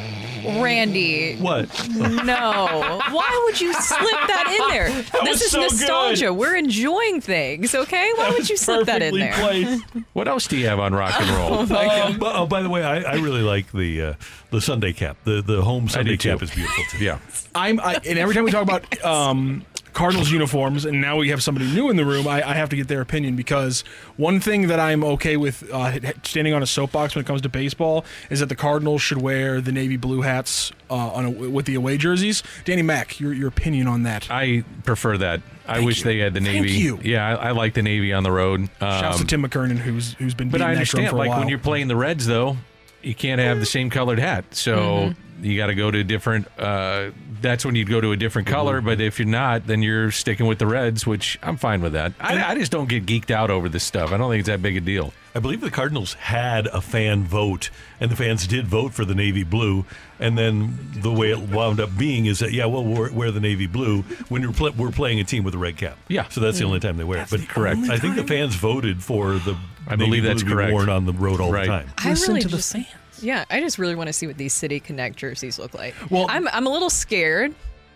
Randy. 0.61 1.35
What? 1.37 1.67
No. 1.89 3.01
Why 3.11 3.41
would 3.45 3.59
you 3.59 3.73
slip 3.73 4.09
that 4.11 4.57
in 4.57 4.67
there? 4.69 4.89
was 5.13 5.23
this 5.23 5.41
is 5.41 5.51
so 5.51 5.59
good. 5.61 5.71
nostalgia. 5.71 6.33
We're 6.33 6.55
enjoying 6.55 7.19
things, 7.19 7.75
okay? 7.75 8.11
Why 8.15 8.29
would 8.29 8.49
you 8.49 8.55
slip 8.55 8.85
that 8.85 9.01
in 9.01 9.19
there? 9.19 9.33
Placed. 9.39 9.83
What 10.13 10.29
else 10.29 10.47
do 10.47 10.55
you 10.57 10.67
have 10.67 10.79
on 10.79 10.93
Rocc 10.93 11.19
and 11.19 11.29
Roll? 11.31 11.59
Oh, 11.59 12.15
but- 12.17 12.35
oh, 12.37 12.45
by 12.45 12.61
the 12.61 12.69
way, 12.69 12.83
I, 12.83 13.01
I 13.01 13.15
really 13.15 13.41
like 13.41 13.69
the 13.73 14.01
uh, 14.01 14.13
the 14.51 14.61
Sunday 14.61 14.93
cap. 14.93 15.17
The 15.25 15.41
the 15.41 15.61
home 15.61 15.89
Sunday 15.89 16.15
cap 16.15 16.41
is 16.41 16.51
beautiful 16.51 16.83
too. 16.91 17.03
yeah. 17.03 17.19
I'm 17.53 17.79
I, 17.81 17.95
and 18.05 18.17
every 18.17 18.33
time 18.35 18.45
we 18.45 18.51
talk 18.51 18.63
about 18.63 19.03
um, 19.03 19.65
Cardinals 19.93 20.31
uniforms, 20.31 20.85
and 20.85 21.01
now 21.01 21.17
we 21.17 21.29
have 21.29 21.41
somebody 21.43 21.65
new 21.73 21.89
in 21.89 21.95
the 21.95 22.05
room. 22.05 22.27
I, 22.27 22.41
I 22.47 22.53
have 22.53 22.69
to 22.69 22.75
get 22.75 22.87
their 22.87 23.01
opinion 23.01 23.35
because 23.35 23.81
one 24.17 24.39
thing 24.39 24.67
that 24.67 24.79
I'm 24.79 25.03
okay 25.03 25.35
with 25.37 25.69
uh, 25.71 25.99
standing 26.23 26.53
on 26.53 26.61
a 26.63 26.67
soapbox 26.67 27.15
when 27.15 27.23
it 27.23 27.27
comes 27.27 27.41
to 27.41 27.49
baseball 27.49 28.05
is 28.29 28.39
that 28.39 28.47
the 28.47 28.55
Cardinals 28.55 29.01
should 29.01 29.21
wear 29.21 29.59
the 29.61 29.71
navy 29.71 29.97
blue 29.97 30.21
hats 30.21 30.71
uh, 30.89 30.93
on 30.95 31.25
a, 31.25 31.29
with 31.29 31.65
the 31.65 31.75
away 31.75 31.97
jerseys. 31.97 32.43
Danny 32.65 32.81
Mack, 32.81 33.19
your 33.19 33.33
your 33.33 33.47
opinion 33.49 33.87
on 33.87 34.03
that? 34.03 34.27
I 34.31 34.63
prefer 34.83 35.17
that. 35.17 35.41
I 35.67 35.81
wish 35.83 35.99
you. 35.99 36.03
they 36.05 36.17
had 36.19 36.33
the 36.33 36.39
navy. 36.39 36.53
Thank 36.59 36.65
Navy. 36.67 36.79
you. 36.79 36.99
Yeah, 37.03 37.27
I, 37.37 37.49
I 37.49 37.51
like 37.51 37.73
the 37.75 37.83
Navy 37.83 38.11
on 38.13 38.23
the 38.23 38.31
road. 38.31 38.69
Shouts 38.79 39.17
to 39.17 39.21
Um, 39.23 39.27
Tim 39.27 39.43
McKernan, 39.43 39.77
who's 39.77 40.13
who's 40.13 40.33
been 40.33 40.49
But 40.49 40.57
beating 40.59 40.67
I 40.67 40.69
that 40.71 40.77
understand, 40.77 41.09
for 41.09 41.15
a 41.15 41.19
like 41.19 41.29
while. 41.29 41.39
when 41.39 41.49
you're 41.49 41.59
playing 41.59 41.87
the 41.89 41.95
Reds, 41.95 42.25
though, 42.25 42.57
you 43.03 43.13
can't 43.13 43.39
have 43.39 43.59
the 43.59 43.65
same 43.67 43.89
colored 43.91 44.17
hat. 44.19 44.45
So 44.55 44.77
Mm-hmm. 44.77 45.21
You 45.41 45.57
got 45.57 45.67
to 45.67 45.75
go 45.75 45.89
to 45.91 45.99
a 45.99 46.03
different. 46.03 46.47
Uh, 46.57 47.11
that's 47.41 47.63
when 47.65 47.75
you'd 47.75 47.89
go 47.89 48.01
to 48.01 48.11
a 48.11 48.17
different 48.17 48.47
Mm-hmm. 48.47 48.55
color. 48.55 48.81
But 48.81 48.99
if 49.01 49.19
you're 49.19 49.27
not, 49.27 49.65
then 49.67 49.81
you're 49.81 50.11
sticking 50.11 50.45
with 50.45 50.59
the 50.59 50.67
Reds, 50.67 51.05
which 51.07 51.39
I'm 51.41 51.57
fine 51.57 51.81
with 51.81 51.93
that. 51.93 52.13
I, 52.19 52.51
I 52.51 52.55
just 52.55 52.71
don't 52.71 52.89
get 52.89 53.05
geeked 53.05 53.31
out 53.31 53.49
over 53.49 53.69
this 53.69 53.83
stuff. 53.83 54.11
I 54.11 54.17
don't 54.17 54.29
think 54.29 54.41
it's 54.41 54.49
that 54.49 54.61
big 54.61 54.77
a 54.77 54.81
deal. 54.81 55.13
I 55.35 55.39
believe 55.39 55.61
the 55.61 55.69
Cardinals 55.69 56.15
had 56.15 56.65
a 56.67 56.81
fan 56.81 57.23
vote, 57.23 57.69
and 57.99 58.09
the 58.11 58.15
fans 58.15 58.47
did 58.47 58.65
vote 58.67 58.93
for 58.93 59.05
the 59.05 59.13
navy 59.15 59.43
blue. 59.43 59.85
And 60.19 60.37
then 60.37 60.77
the 60.95 61.11
way 61.11 61.29
it 61.31 61.39
wound 61.39 61.79
up 61.79 61.95
being 61.97 62.25
is 62.25 62.39
that 62.39 62.51
yeah, 62.51 62.65
well, 62.65 62.83
wear, 62.83 63.11
wear 63.11 63.31
the 63.31 63.39
navy 63.39 63.67
blue 63.67 64.01
when 64.29 64.41
you're 64.41 64.51
pl- 64.51 64.73
we're 64.77 64.91
playing 64.91 65.19
a 65.19 65.23
team 65.23 65.43
with 65.43 65.53
a 65.53 65.57
red 65.59 65.77
cap. 65.77 65.97
Yeah. 66.07 66.27
so 66.29 66.41
that's 66.41 66.57
the 66.59 66.65
only 66.65 66.79
time 66.79 66.97
they 66.97 67.03
wear 67.03 67.21
it. 67.21 67.29
But 67.29 67.47
correct. 67.47 67.89
I 67.89 67.97
think 67.97 68.15
the 68.15 68.25
fans 68.27 68.55
voted 68.55 69.03
for 69.03 69.33
the. 69.33 69.55
I 69.87 69.95
navy 69.95 70.05
believe 70.09 70.21
blue 70.23 70.29
that's 70.29 70.39
to 70.41 70.45
be 70.45 70.51
correct. 70.51 70.73
Worn 70.73 70.89
on 70.89 71.05
the 71.05 71.13
road 71.13 71.39
all 71.39 71.51
Right. 71.51 71.61
the 71.65 71.67
time. 71.67 71.89
I 71.97 72.09
Listen 72.09 72.33
really 72.35 72.41
just, 72.47 72.75
Yeah, 73.21 73.45
I 73.49 73.59
just 73.59 73.77
really 73.77 73.95
want 73.95 74.07
to 74.07 74.13
see 74.13 74.27
what 74.27 74.37
these 74.37 74.53
City 74.53 74.79
Connect 74.79 75.15
jerseys 75.15 75.59
look 75.59 75.73
like. 75.73 75.95
Well, 76.09 76.25
I'm 76.29 76.47
I'm 76.49 76.67
a 76.67 76.69
little 76.69 76.89
scared, 76.89 77.53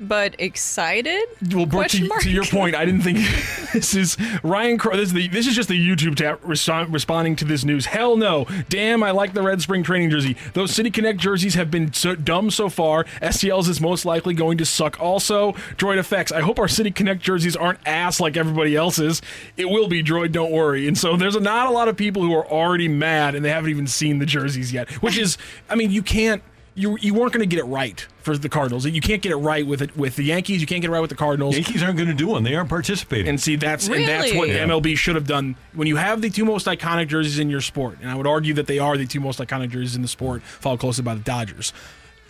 but 0.07 0.35
excited. 0.39 1.23
Well, 1.51 1.65
Brooke, 1.65 1.87
to, 1.87 2.09
to 2.21 2.29
your 2.31 2.43
point, 2.45 2.75
I 2.75 2.85
didn't 2.85 3.01
think 3.01 3.17
this 3.73 3.95
is 3.95 4.17
Ryan. 4.43 4.77
Cro- 4.77 4.95
This 4.97 5.09
is, 5.09 5.13
the, 5.13 5.27
this 5.27 5.47
is 5.47 5.55
just 5.55 5.69
the 5.69 5.75
YouTube 5.89 6.15
tap 6.15 6.41
reso- 6.41 6.91
responding 6.91 7.35
to 7.37 7.45
this 7.45 7.63
news. 7.63 7.85
Hell 7.87 8.15
no! 8.17 8.45
Damn, 8.69 9.03
I 9.03 9.11
like 9.11 9.33
the 9.33 9.41
Red 9.41 9.61
Spring 9.61 9.83
training 9.83 10.09
jersey. 10.09 10.35
Those 10.53 10.71
City 10.73 10.91
Connect 10.91 11.19
jerseys 11.19 11.55
have 11.55 11.71
been 11.71 11.93
so 11.93 12.15
dumb 12.15 12.51
so 12.51 12.69
far. 12.69 13.03
STL's 13.21 13.67
is 13.67 13.79
most 13.81 14.05
likely 14.05 14.33
going 14.33 14.57
to 14.59 14.65
suck. 14.65 14.99
Also, 15.01 15.53
Droid 15.77 15.97
Effects. 15.97 16.31
I 16.31 16.41
hope 16.41 16.59
our 16.59 16.67
City 16.67 16.91
Connect 16.91 17.21
jerseys 17.21 17.55
aren't 17.55 17.79
ass 17.85 18.19
like 18.19 18.37
everybody 18.37 18.75
else's. 18.75 19.21
It 19.57 19.65
will 19.69 19.87
be 19.87 20.03
Droid. 20.03 20.31
Don't 20.31 20.51
worry. 20.51 20.87
And 20.87 20.97
so 20.97 21.15
there's 21.17 21.39
not 21.39 21.67
a 21.67 21.71
lot 21.71 21.87
of 21.87 21.97
people 21.97 22.21
who 22.21 22.33
are 22.35 22.45
already 22.47 22.87
mad 22.87 23.35
and 23.35 23.43
they 23.43 23.49
haven't 23.49 23.69
even 23.69 23.87
seen 23.87 24.19
the 24.19 24.25
jerseys 24.25 24.71
yet. 24.73 24.89
Which 25.03 25.17
is, 25.17 25.37
I 25.69 25.75
mean, 25.75 25.91
you 25.91 26.01
can't 26.01 26.41
you 26.75 26.97
you 27.01 27.13
weren't 27.13 27.33
going 27.33 27.47
to 27.47 27.55
get 27.55 27.59
it 27.59 27.65
right 27.65 28.05
for 28.19 28.37
the 28.37 28.49
Cardinals. 28.49 28.85
You 28.85 29.01
can't 29.01 29.21
get 29.21 29.31
it 29.31 29.37
right 29.37 29.65
with 29.65 29.81
it 29.81 29.95
with 29.95 30.15
the 30.15 30.23
Yankees. 30.23 30.61
You 30.61 30.67
can't 30.67 30.81
get 30.81 30.89
it 30.89 30.93
right 30.93 31.01
with 31.01 31.09
the 31.09 31.15
Cardinals. 31.15 31.55
Yankees 31.55 31.83
aren't 31.83 31.97
going 31.97 32.09
to 32.09 32.15
do 32.15 32.27
one. 32.27 32.43
They 32.43 32.55
aren't 32.55 32.69
participating. 32.69 33.27
And 33.27 33.39
see, 33.39 33.55
that's 33.55 33.87
and 33.87 34.07
that's 34.07 34.33
what 34.33 34.49
Yeah. 34.49 34.65
MLB 34.65 34.97
should 34.97 35.15
have 35.15 35.27
done 35.27 35.55
when 35.73 35.87
you 35.87 35.97
have 35.97 36.21
the 36.21 36.29
two 36.29 36.45
most 36.45 36.65
iconic 36.65 37.09
jerseys 37.09 37.39
in 37.39 37.49
your 37.49 37.61
sport. 37.61 37.97
And 38.01 38.09
I 38.09 38.15
would 38.15 38.27
argue 38.27 38.53
that 38.55 38.67
they 38.67 38.79
are 38.79 38.97
the 38.97 39.05
two 39.05 39.19
most 39.19 39.39
iconic 39.39 39.69
jerseys 39.69 39.95
in 39.95 40.01
the 40.01 40.07
sport, 40.07 40.41
followed 40.43 40.79
closely 40.79 41.03
by 41.03 41.13
the 41.13 41.21
Dodgers. 41.21 41.73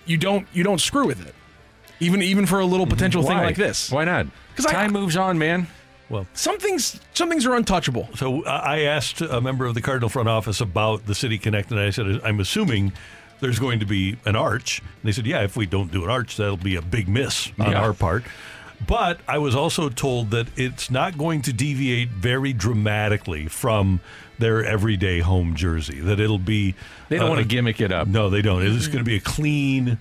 You 0.05 0.17
don't 0.17 0.47
you 0.51 0.63
don't 0.63 0.81
screw 0.81 1.07
with 1.07 1.25
it, 1.25 1.33
even 1.99 2.21
even 2.21 2.45
for 2.45 2.59
a 2.59 2.65
little 2.65 2.85
mm-hmm. 2.85 2.95
potential 2.95 3.23
thing 3.23 3.37
like 3.37 3.55
this. 3.55 3.91
Why 3.91 4.03
not? 4.03 4.27
Because 4.55 4.71
time 4.71 4.91
moves 4.91 5.15
on, 5.15 5.37
man. 5.37 5.67
Well, 6.09 6.27
some 6.33 6.59
things 6.59 6.99
some 7.13 7.29
things 7.29 7.45
are 7.45 7.55
untouchable. 7.55 8.09
So 8.15 8.43
I 8.45 8.73
I 8.73 8.79
asked 8.81 9.21
a 9.21 9.39
member 9.39 9.65
of 9.65 9.73
the 9.73 9.81
Cardinal 9.81 10.09
front 10.09 10.27
office 10.27 10.59
about 10.59 11.05
the 11.05 11.15
City 11.15 11.37
Connect, 11.37 11.71
and 11.71 11.79
I 11.79 11.91
said, 11.91 12.19
I'm 12.23 12.41
assuming 12.41 12.91
there's 13.43 13.59
going 13.59 13.79
to 13.81 13.85
be 13.85 14.17
an 14.25 14.35
arch. 14.35 14.79
And 14.79 14.89
they 15.03 15.11
said, 15.11 15.27
yeah, 15.27 15.43
if 15.43 15.55
we 15.55 15.67
don't 15.67 15.91
do 15.91 16.03
an 16.03 16.09
arch, 16.09 16.37
that'll 16.37 16.57
be 16.57 16.75
a 16.75 16.81
big 16.81 17.07
miss 17.07 17.51
on 17.59 17.71
Yeah. 17.71 17.81
our 17.81 17.93
part. 17.93 18.23
But 18.85 19.19
I 19.27 19.37
was 19.37 19.55
also 19.55 19.87
told 19.89 20.31
that 20.31 20.47
it's 20.57 20.89
not 20.91 21.17
going 21.17 21.41
to 21.43 21.53
deviate 21.53 22.09
very 22.09 22.51
dramatically 22.51 23.47
from 23.47 24.01
their 24.39 24.65
everyday 24.65 25.19
home 25.19 25.55
jersey. 25.55 25.99
That 26.01 26.19
it'll 26.19 26.39
be. 26.39 26.75
They 27.07 27.17
don't 27.17 27.27
uh, 27.27 27.29
want 27.29 27.41
to 27.41 27.47
gimmick 27.47 27.79
it 27.79 27.91
up. 27.93 28.07
No, 28.07 28.29
they 28.29 28.41
don't. 28.41 28.61
It's 28.65 28.87
going 28.87 28.97
to 28.99 29.03
be 29.05 29.15
a 29.15 29.21
clean 29.21 29.99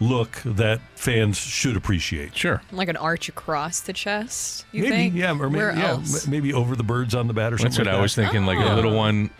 look 0.00 0.40
that 0.44 0.80
fans 0.94 1.36
should 1.36 1.76
appreciate. 1.76 2.34
Sure. 2.36 2.62
like 2.72 2.88
an 2.88 2.96
arch 2.96 3.28
across 3.28 3.80
the 3.80 3.92
chest. 3.92 4.64
You 4.72 4.84
maybe, 4.84 4.96
think? 4.96 5.14
yeah, 5.14 5.30
or 5.32 5.50
maybe, 5.50 5.56
Where 5.56 5.72
yeah, 5.76 5.88
else? 5.90 6.26
maybe 6.26 6.54
over 6.54 6.74
the 6.74 6.82
birds 6.82 7.14
on 7.14 7.26
the 7.28 7.34
bat 7.34 7.52
or 7.52 7.58
something. 7.58 7.70
That's 7.70 7.78
what 7.78 7.86
like 7.86 7.94
I 7.94 7.96
that. 7.98 8.02
was 8.02 8.14
thinking, 8.14 8.46
like 8.46 8.58
a 8.58 8.74
little 8.74 8.94
one. 8.96 9.30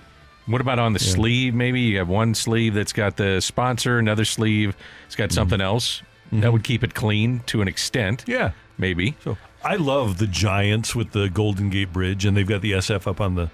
What 0.47 0.61
about 0.61 0.79
on 0.79 0.93
the 0.93 0.99
sleeve? 0.99 1.55
Maybe 1.55 1.81
you 1.81 1.99
have 1.99 2.09
one 2.09 2.35
sleeve 2.35 2.75
that's 2.75 2.93
got 2.93 3.17
the 3.17 3.41
sponsor, 3.41 3.99
another 3.99 4.25
sleeve 4.25 4.75
it's 5.07 5.17
got 5.17 5.31
something 5.33 5.61
else. 5.61 6.03
That 6.33 6.51
would 6.53 6.65
keep 6.65 6.83
it 6.83 6.95
clean 6.95 7.41
to 7.47 7.61
an 7.61 7.69
extent. 7.69 8.25
Yeah, 8.27 8.53
maybe. 8.79 9.17
So 9.23 9.37
I 9.63 9.77
love 9.77 10.17
the 10.19 10.27
Giants 10.27 10.95
with 10.95 11.13
the 11.13 11.29
Golden 11.29 11.69
Gate 11.69 11.93
Bridge, 11.93 12.25
and 12.25 12.35
they've 12.37 12.47
got 12.49 12.63
the 12.63 12.73
SF 12.73 13.07
up 13.07 13.21
on 13.21 13.35
the, 13.35 13.51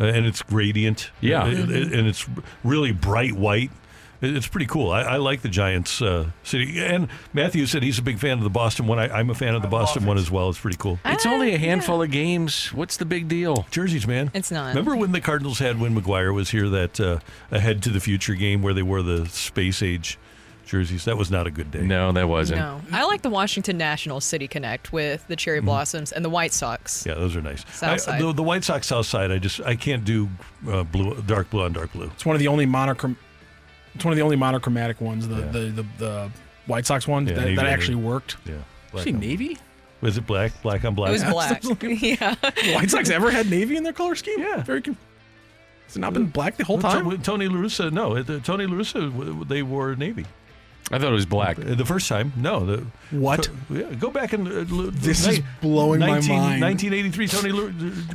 uh, 0.00 0.04
and 0.06 0.24
it's 0.24 0.40
gradient. 0.42 1.10
Yeah. 1.20 1.46
It- 1.46 1.92
and 1.92 2.06
it's 2.08 2.26
really 2.64 2.92
bright 2.92 3.34
white. 3.34 3.70
It- 4.24 4.36
It's 4.36 4.46
pretty 4.46 4.66
cool. 4.66 4.90
I, 4.90 5.02
I 5.02 5.16
like 5.18 5.42
the 5.42 5.48
Giants 5.48 6.00
uh, 6.02 6.30
city. 6.42 6.80
And 6.84 7.08
Matthew 7.32 7.66
said 7.66 7.82
he's 7.82 7.98
a 7.98 8.02
big 8.02 8.18
fan 8.18 8.38
of 8.38 8.44
the 8.44 8.50
Boston 8.50 8.86
one. 8.86 8.98
I, 8.98 9.08
I'm 9.08 9.30
a 9.30 9.34
fan 9.34 9.54
of 9.54 9.62
the 9.62 9.68
Boston 9.68 10.06
one 10.06 10.18
as 10.18 10.30
well. 10.30 10.48
It's 10.50 10.58
pretty 10.60 10.76
cool. 10.78 10.98
It's 11.04 11.26
only 11.26 11.54
a 11.54 11.58
handful 11.58 12.02
of 12.02 12.10
games. 12.10 12.72
What's 12.72 12.96
the 12.96 13.04
big 13.04 13.28
deal? 13.28 13.66
Jerseys, 13.70 14.06
man. 14.06 14.30
It's 14.34 14.50
not. 14.50 14.68
Remember 14.68 14.96
when 14.96 15.12
the 15.12 15.20
Cardinals 15.20 15.58
had 15.58 15.78
when 15.80 15.94
McGwire 16.00 16.32
was 16.34 16.50
here 16.50 16.68
that 16.70 16.98
uh, 17.00 17.18
ahead 17.50 17.82
to 17.84 17.90
the 17.90 18.00
future 18.00 18.34
game 18.34 18.62
where 18.62 18.74
they 18.74 18.82
wore 18.82 19.02
the 19.02 19.26
space 19.28 19.82
age 19.82 20.18
jerseys? 20.66 21.04
That 21.04 21.16
was 21.18 21.30
not 21.30 21.46
a 21.46 21.50
good 21.50 21.70
day. 21.70 21.82
No, 21.82 22.10
that 22.12 22.28
wasn't. 22.28 22.60
No, 22.60 22.80
I 22.92 23.04
like 23.04 23.22
the 23.22 23.28
Washington 23.30 23.76
National 23.76 24.20
City 24.20 24.48
Connect 24.48 24.92
with 24.92 25.26
the 25.28 25.36
cherry 25.36 25.60
blossoms 25.60 26.10
and 26.12 26.24
the 26.24 26.30
White 26.30 26.52
Sox. 26.52 27.00
Mm-hmm. 27.00 27.08
Yeah, 27.10 27.14
those 27.16 27.36
are 27.36 27.42
nice. 27.42 27.64
South 27.72 27.90
I- 27.90 27.96
side. 27.96 28.20
the, 28.22 28.32
the 28.32 28.42
White 28.42 28.64
Sox 28.64 28.86
South 28.86 29.06
Side, 29.06 29.30
I 29.30 29.38
just 29.38 29.60
I 29.60 29.76
can't 29.76 30.04
do 30.04 30.28
uh, 30.68 30.82
blue, 30.84 31.20
dark 31.22 31.50
blue 31.50 31.62
on 31.64 31.72
dark 31.74 31.92
blue. 31.92 32.06
It's 32.14 32.24
one 32.26 32.34
of 32.36 32.40
the 32.40 32.48
only 32.48 32.66
monochrom. 32.66 33.16
It's 33.94 34.04
one 34.04 34.12
of 34.12 34.16
the 34.16 34.22
only 34.22 34.36
monochromatic 34.36 35.00
ones. 35.00 35.28
The 35.28 35.36
the, 35.36 35.58
the, 35.70 35.86
the 35.98 36.30
White 36.66 36.86
Sox 36.86 37.06
one 37.06 37.26
Yeah, 37.26 37.34
that, 37.34 37.56
that 37.56 37.66
actually 37.66 37.96
worked. 37.96 38.36
Yeah. 38.46 38.54
See 39.02 39.12
navy. 39.12 39.58
Was 40.00 40.18
it 40.18 40.26
black? 40.26 40.52
Black 40.62 40.84
on 40.84 40.94
black? 40.94 41.10
It 41.10 41.12
was 41.12 41.24
black. 41.24 41.62
yeah. 41.82 42.34
White 42.74 42.90
Sox 42.90 43.10
ever 43.10 43.30
had 43.30 43.48
navy 43.50 43.76
in 43.76 43.82
their 43.82 43.92
color 43.92 44.14
scheme? 44.14 44.38
Yeah. 44.38 44.62
Very. 44.62 44.82
Con- 44.82 44.96
Has 45.86 45.96
it 45.96 46.00
not 46.00 46.12
been 46.12 46.26
black 46.26 46.56
the 46.56 46.64
whole 46.64 46.78
time? 46.78 47.10
Tony 47.22 47.48
La 47.48 47.56
Russa, 47.56 47.90
no. 47.90 48.22
Tony 48.40 48.66
La 48.66 48.74
Russa, 48.74 49.10
w- 49.10 49.24
w- 49.30 49.44
they 49.44 49.62
wore 49.62 49.94
navy. 49.96 50.26
I 50.90 50.98
thought 50.98 51.08
it 51.08 51.12
was 51.12 51.24
black. 51.26 51.58
Uh, 51.58 51.74
The 51.74 51.84
first 51.86 52.08
time, 52.08 52.32
no. 52.36 52.66
The, 52.66 52.84
What? 53.10 53.48
Yeah, 53.70 53.84
go 53.94 54.10
back 54.10 54.32
and 54.34 54.46
uh, 54.46 54.90
This 54.92 55.26
ni- 55.26 55.34
is 55.34 55.40
blowing 55.62 56.00
my 56.00 56.20
mind. 56.20 56.60
1983, 56.60 57.28
Tony 57.28 57.52
La, 57.52 57.68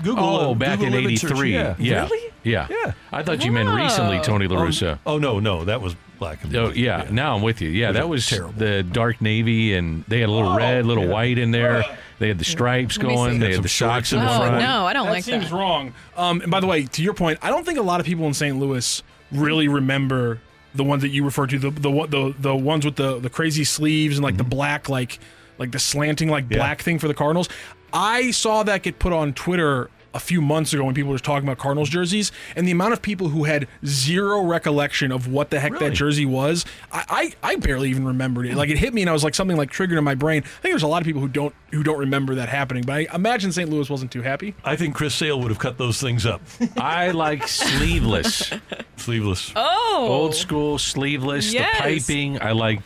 Google. 0.04 0.24
Oh, 0.24 0.52
uh, 0.52 0.54
back 0.54 0.80
Google 0.80 0.94
in 0.94 1.04
image 1.06 1.24
'83. 1.24 1.54
Yeah. 1.54 1.76
yeah, 1.80 2.04
Really? 2.04 2.34
yeah, 2.44 2.68
Yeah. 2.70 2.92
I 3.12 3.24
thought 3.24 3.44
you 3.44 3.52
meant 3.52 3.70
recently, 3.70 4.20
Tony 4.20 4.48
La 4.48 4.62
Oh, 4.62 4.98
Oh, 5.06 5.18
no, 5.18 5.40
no, 5.40 5.66
that 5.66 5.82
was 5.82 5.96
black 6.20 6.44
and 6.44 6.56
Oh 6.56 6.70
blue. 6.72 6.80
yeah, 6.82 7.08
now 7.10 7.36
I'm 7.36 7.42
with 7.42 7.60
you. 7.62 7.70
Yeah, 7.70 7.88
Was 7.88 7.96
that 7.98 8.10
was 8.10 8.28
terrible? 8.28 8.54
the 8.54 8.84
dark 8.84 9.20
navy, 9.20 9.74
and 9.74 10.04
they 10.08 10.20
had 10.20 10.30
a 10.30 10.32
little 10.32 10.50
Oh, 10.52 10.58
red, 10.58 10.86
little 10.86 11.06
yeah. 11.06 11.10
white 11.12 11.38
in 11.40 11.50
there. 11.52 11.84
They 12.20 12.28
had 12.28 12.38
the 12.38 12.46
stripes 12.46 12.98
going. 12.98 13.40
They 13.40 13.46
Had 13.48 13.52
had 13.52 13.56
some 13.56 13.64
the 13.64 13.70
socks 13.70 14.14
in 14.14 14.20
shorts 14.20 14.34
the 14.34 14.42
in 14.42 14.44
Oh 14.44 14.48
front. 14.50 14.62
no, 14.64 14.86
I 14.86 14.94
don't 14.94 15.06
that 15.08 15.12
like 15.14 15.24
seems 15.24 15.50
that. 15.50 15.56
wrong. 15.56 15.94
Um, 16.18 16.42
and 16.42 16.52
by 16.52 16.60
the 16.60 16.68
way, 16.68 16.84
to 16.84 17.02
your 17.02 17.14
point, 17.14 17.40
I 17.42 17.50
don't 17.50 17.66
think 17.66 17.80
a 17.80 17.82
lot 17.82 18.00
of 18.00 18.06
people 18.06 18.28
in 18.28 18.34
St. 18.34 18.58
Louis 18.60 19.02
really 19.32 19.68
remember 19.70 20.40
the 20.76 20.84
ones 20.84 21.02
that 21.02 21.10
you 21.10 21.24
refer 21.26 21.48
to 21.48 21.58
the 21.60 21.70
the 21.72 21.90
the, 22.08 22.36
the 22.40 22.56
ones 22.56 22.86
with 22.86 22.96
the, 22.96 23.20
the 23.20 23.30
crazy 23.30 23.64
sleeves 23.64 24.18
and 24.18 24.24
like 24.24 24.38
the 24.38 24.44
black 24.44 24.90
like 24.90 25.20
like 25.58 25.72
the 25.72 25.80
slanting 25.80 26.30
like 26.30 26.46
Mm-hmm. 26.46 26.54
Yeah. 26.54 26.60
black 26.60 26.82
thing 26.82 27.00
for 27.00 27.08
the 27.08 27.14
Cardinals. 27.14 27.50
I 27.92 28.32
saw 28.32 28.64
that 28.64 28.84
get 28.84 29.00
put 29.00 29.14
on 29.14 29.34
Twitter 29.34 29.90
a 30.14 30.20
few 30.20 30.42
months 30.42 30.74
ago 30.74 30.84
when 30.84 30.96
people 30.96 31.12
were 31.12 31.20
talking 31.20 31.48
about 31.48 31.58
Cardinals 31.60 31.90
jerseys, 31.90 32.32
and 32.56 32.68
the 32.68 32.72
amount 32.72 32.94
of 32.94 33.02
people 33.02 33.30
who 33.30 33.44
had 33.44 33.68
zero 33.86 34.44
recollection 34.44 35.12
of 35.12 35.28
what 35.28 35.50
the 35.52 35.60
heck 35.60 35.74
Really? 35.74 35.90
that 35.90 35.96
jersey 35.96 36.26
was, 36.26 36.66
I, 36.92 37.34
I 37.44 37.52
I 37.52 37.56
barely 37.58 37.90
even 37.90 38.06
remembered 38.06 38.46
it. 38.48 38.56
Like 38.56 38.70
it 38.70 38.78
hit 38.78 38.94
me, 38.94 39.02
and 39.02 39.10
I 39.10 39.14
was 39.14 39.24
like 39.24 39.36
something 39.36 39.58
like 39.58 39.70
triggered 39.70 39.98
in 39.98 40.04
my 40.04 40.16
brain. 40.16 40.44
I 40.44 40.48
think 40.62 40.72
there's 40.74 40.84
a 40.84 40.88
lot 40.88 41.02
of 41.02 41.06
people 41.06 41.22
who 41.22 41.28
don't 41.28 41.54
who 41.72 41.84
don't 41.84 42.00
remember 42.00 42.36
that 42.36 42.50
happening, 42.50 42.84
but 42.86 42.94
I 42.94 43.08
imagine 43.14 43.52
St. 43.52 43.70
Louis 43.70 43.90
wasn't 43.90 44.12
too 44.12 44.22
happy. 44.24 44.56
I 44.64 44.76
think 44.76 44.96
Chris 44.96 45.14
Sale 45.14 45.40
would 45.42 45.50
have 45.50 45.60
cut 45.60 45.78
those 45.78 46.00
things 46.02 46.26
up. 46.26 46.42
I 46.78 47.12
like 47.12 47.48
sleeveless, 47.48 48.52
Sleeveless. 48.98 49.52
Oh, 49.56 50.08
old 50.10 50.36
school 50.36 50.78
sleeveless. 50.78 51.54
Yes. 51.54 51.78
The 51.78 51.82
piping. 52.00 52.42
I 52.42 52.52
like 52.52 52.80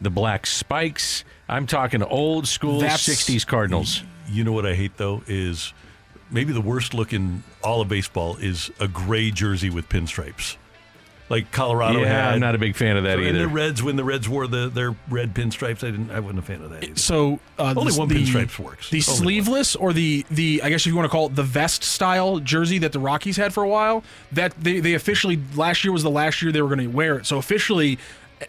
the 0.00 0.10
black 0.10 0.46
spikes. 0.46 1.24
I'm 1.48 1.66
talking 1.66 2.02
old 2.02 2.48
school 2.48 2.80
That's- 2.80 3.06
'60s 3.06 3.46
Cardinals. 3.46 4.02
You 4.30 4.44
know 4.44 4.52
what 4.52 4.64
I 4.64 4.74
hate 4.74 4.96
though 4.96 5.22
is 5.26 5.74
maybe 6.32 6.52
the 6.52 6.60
worst 6.60 6.94
looking 6.94 7.42
all 7.62 7.80
of 7.80 7.88
baseball 7.88 8.36
is 8.36 8.70
a 8.80 8.88
gray 8.88 9.30
jersey 9.30 9.70
with 9.70 9.88
pinstripes. 9.88 10.56
Like 11.28 11.50
Colorado 11.50 12.00
Yeah, 12.00 12.08
had. 12.08 12.34
I'm 12.34 12.40
not 12.40 12.54
a 12.54 12.58
big 12.58 12.76
fan 12.76 12.98
of 12.98 13.04
that 13.04 13.18
and 13.18 13.26
either. 13.28 13.38
the 13.38 13.48
Reds, 13.48 13.82
when 13.82 13.96
the 13.96 14.04
Reds 14.04 14.28
wore 14.28 14.46
the, 14.46 14.68
their 14.68 14.94
red 15.08 15.32
pinstripes, 15.32 15.78
I 15.86 15.90
didn't. 15.90 16.10
I 16.10 16.20
wasn't 16.20 16.40
a 16.40 16.42
fan 16.42 16.60
of 16.60 16.68
that. 16.70 16.84
Either. 16.84 16.96
So 16.98 17.40
uh, 17.58 17.72
Only 17.74 17.92
the- 17.92 17.98
one 17.98 18.08
the, 18.08 18.16
pinstripes 18.16 18.58
works. 18.58 18.90
The 18.90 18.98
Only 18.98 19.12
one. 19.12 19.16
sleeveless 19.22 19.74
or 19.76 19.94
the 19.94 20.26
the 20.30 20.60
I 20.62 20.68
guess 20.68 20.82
if 20.82 20.88
you 20.88 20.96
want 20.96 21.06
to 21.06 21.10
call 21.10 21.26
it 21.28 21.34
the 21.34 21.42
vest 21.42 21.84
style 21.84 22.38
jersey 22.38 22.76
that 22.78 22.92
the 22.92 22.98
Rockies 23.00 23.38
had 23.38 23.54
for 23.54 23.62
a 23.62 23.68
while. 23.68 24.04
That 24.32 24.52
they, 24.60 24.80
they 24.80 24.92
officially 24.92 25.40
last 25.54 25.84
year 25.84 25.92
was 25.92 26.02
the 26.02 26.10
last 26.10 26.42
year 26.42 26.52
they 26.52 26.60
were 26.60 26.68
going 26.68 26.80
to 26.80 26.94
wear 26.94 27.16
it. 27.16 27.24
So 27.26 27.38
officially. 27.38 27.98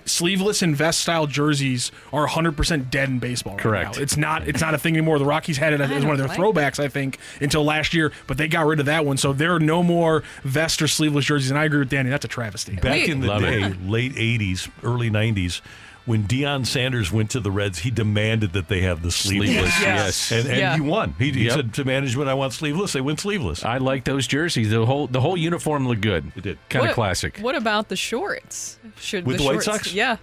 Sleeveless 0.05 0.61
and 0.61 0.75
vest 0.75 0.99
style 0.99 1.27
jerseys 1.27 1.91
are 2.11 2.27
100% 2.27 2.89
dead 2.89 3.09
in 3.09 3.19
baseball. 3.19 3.53
Right 3.53 3.61
Correct. 3.61 3.95
now. 3.97 4.01
It's 4.03 4.17
not. 4.17 4.47
It's 4.47 4.61
not 4.61 4.73
a 4.73 4.77
thing 4.77 4.95
anymore. 4.95 5.19
The 5.19 5.25
Rockies 5.25 5.57
had 5.57 5.73
it 5.73 5.81
as, 5.81 5.91
as 5.91 6.03
one 6.03 6.13
of 6.13 6.17
their 6.17 6.27
like 6.27 6.37
throwbacks, 6.37 6.79
I 6.79 6.87
think, 6.87 7.17
until 7.41 7.63
last 7.63 7.93
year, 7.93 8.11
but 8.27 8.37
they 8.37 8.47
got 8.47 8.65
rid 8.65 8.79
of 8.79 8.85
that 8.87 9.05
one. 9.05 9.17
So 9.17 9.33
there 9.33 9.53
are 9.55 9.59
no 9.59 9.83
more 9.83 10.23
vest 10.43 10.81
or 10.81 10.87
sleeveless 10.87 11.25
jerseys. 11.25 11.49
And 11.49 11.59
I 11.59 11.65
agree 11.65 11.79
with 11.79 11.89
Danny. 11.89 12.09
That's 12.09 12.25
a 12.25 12.29
travesty. 12.29 12.75
Back 12.75 13.07
in 13.07 13.21
the 13.21 13.27
Love 13.27 13.41
day, 13.41 13.61
it. 13.63 13.87
late 13.87 14.13
80s, 14.13 14.69
early 14.83 15.09
90s, 15.09 15.61
when 16.05 16.23
Deion 16.25 16.65
Sanders 16.65 17.11
went 17.11 17.31
to 17.31 17.39
the 17.39 17.49
Reds, 17.51 17.79
he 17.79 17.89
demanded 17.91 18.53
that 18.53 18.67
they 18.67 18.81
have 18.81 19.01
the 19.01 19.11
sleeveless. 19.11 19.49
Sleeveless, 19.75 19.81
yes. 19.81 20.31
And, 20.31 20.47
and 20.49 20.57
Yeah. 20.57 20.75
he 20.75 20.81
won. 20.81 21.15
He, 21.17 21.31
he 21.31 21.45
Yep. 21.45 21.53
said 21.53 21.73
to 21.75 21.85
management, 21.85 22.29
I 22.29 22.33
want 22.33 22.51
sleeveless. 22.53 22.93
They 22.93 23.01
went 23.01 23.19
sleeveless. 23.21 23.63
I 23.63 23.77
like 23.77 24.03
those 24.03 24.27
jerseys. 24.27 24.69
The 24.69 24.85
whole 24.85 25.07
the 25.07 25.21
whole 25.21 25.37
uniform 25.37 25.87
looked 25.87 26.01
good. 26.01 26.31
It 26.35 26.43
did. 26.43 26.57
Kind 26.69 26.87
of 26.87 26.93
classic. 26.93 27.39
What 27.39 27.55
about 27.55 27.87
the 27.89 27.95
shorts? 27.95 28.77
Should 28.99 29.25
With 29.25 29.37
the 29.37 29.43
the 29.43 29.47
White 29.47 29.63
shorts, 29.63 29.65
Sox? 29.65 29.93
Yeah. 29.93 30.17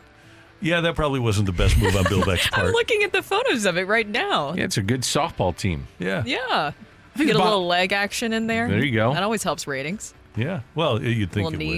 Yeah, 0.62 0.82
that 0.82 0.94
probably 0.94 1.20
wasn't 1.20 1.46
the 1.46 1.52
best 1.52 1.78
move 1.78 1.96
on 1.96 2.04
Bill 2.04 2.20
Veeck's 2.20 2.48
part. 2.50 2.66
I'm 2.66 2.72
looking 2.72 3.02
at 3.02 3.12
the 3.12 3.22
photos 3.22 3.64
of 3.64 3.78
it 3.78 3.86
right 3.86 4.06
now. 4.06 4.52
Yeah, 4.52 4.64
it's 4.64 4.76
a 4.76 4.82
good 4.82 5.00
softball 5.00 5.56
team. 5.56 5.86
Yeah. 5.98 6.22
Yeah. 6.26 6.72
think 7.16 7.28
Get 7.28 7.36
a 7.36 7.38
about- 7.38 7.48
little 7.48 7.66
leg 7.66 7.92
action 7.94 8.34
in 8.34 8.46
there. 8.46 8.68
There 8.68 8.84
you 8.84 8.92
go. 8.94 9.14
That 9.14 9.22
always 9.22 9.42
helps 9.42 9.66
ratings. 9.66 10.12
Yeah. 10.36 10.60
Well, 10.74 11.02
you'd 11.02 11.32
think 11.32 11.44
little 11.46 11.60
it 11.60 11.66
would. 11.66 11.74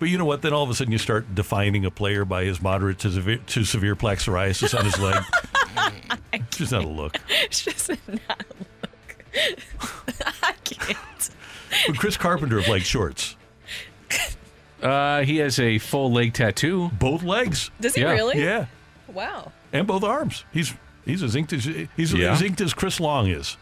Knees. 0.00 0.06
But 0.08 0.08
you 0.08 0.18
know 0.18 0.24
what? 0.24 0.42
Then 0.42 0.52
all 0.52 0.64
of 0.64 0.70
a 0.70 0.74
sudden 0.74 0.92
you 0.92 0.98
start 0.98 1.34
defining 1.34 1.84
a 1.84 1.90
player 1.90 2.24
by 2.24 2.44
his 2.44 2.60
moderate 2.60 2.98
to 3.00 3.10
severe, 3.10 3.38
to 3.38 3.64
severe 3.64 3.94
plaque 3.94 4.18
psoriasis 4.18 4.76
on 4.76 4.84
his 4.84 4.98
leg. 4.98 5.22
it's 6.32 6.56
just 6.58 6.72
not 6.72 6.84
a 6.84 6.88
look. 6.88 7.16
It's 7.42 7.62
just 7.64 7.88
not 7.90 7.98
a 8.08 8.12
look. 8.58 8.86
I 10.42 10.52
can't. 10.64 11.30
But 11.86 11.98
Chris 11.98 12.16
Carpenter 12.16 12.58
of 12.58 12.66
like 12.68 12.82
shorts. 12.82 13.36
Uh, 14.82 15.22
he 15.22 15.36
has 15.36 15.58
a 15.60 15.78
full 15.78 16.10
leg 16.10 16.32
tattoo. 16.32 16.88
Both 16.98 17.22
legs. 17.22 17.70
Does 17.80 17.94
he 17.94 18.00
Yeah. 18.00 18.12
really? 18.12 18.42
Yeah. 18.42 18.66
Wow. 19.08 19.52
And 19.72 19.86
both 19.86 20.02
arms. 20.02 20.44
He's 20.52 20.74
he's 21.04 21.22
as 21.22 21.36
inked 21.36 21.52
as 21.52 21.64
he's 21.96 22.12
Yeah. 22.12 22.32
as 22.32 22.42
inked 22.42 22.60
as 22.60 22.72
Chris 22.74 22.98
Long 22.98 23.28
is. 23.28 23.56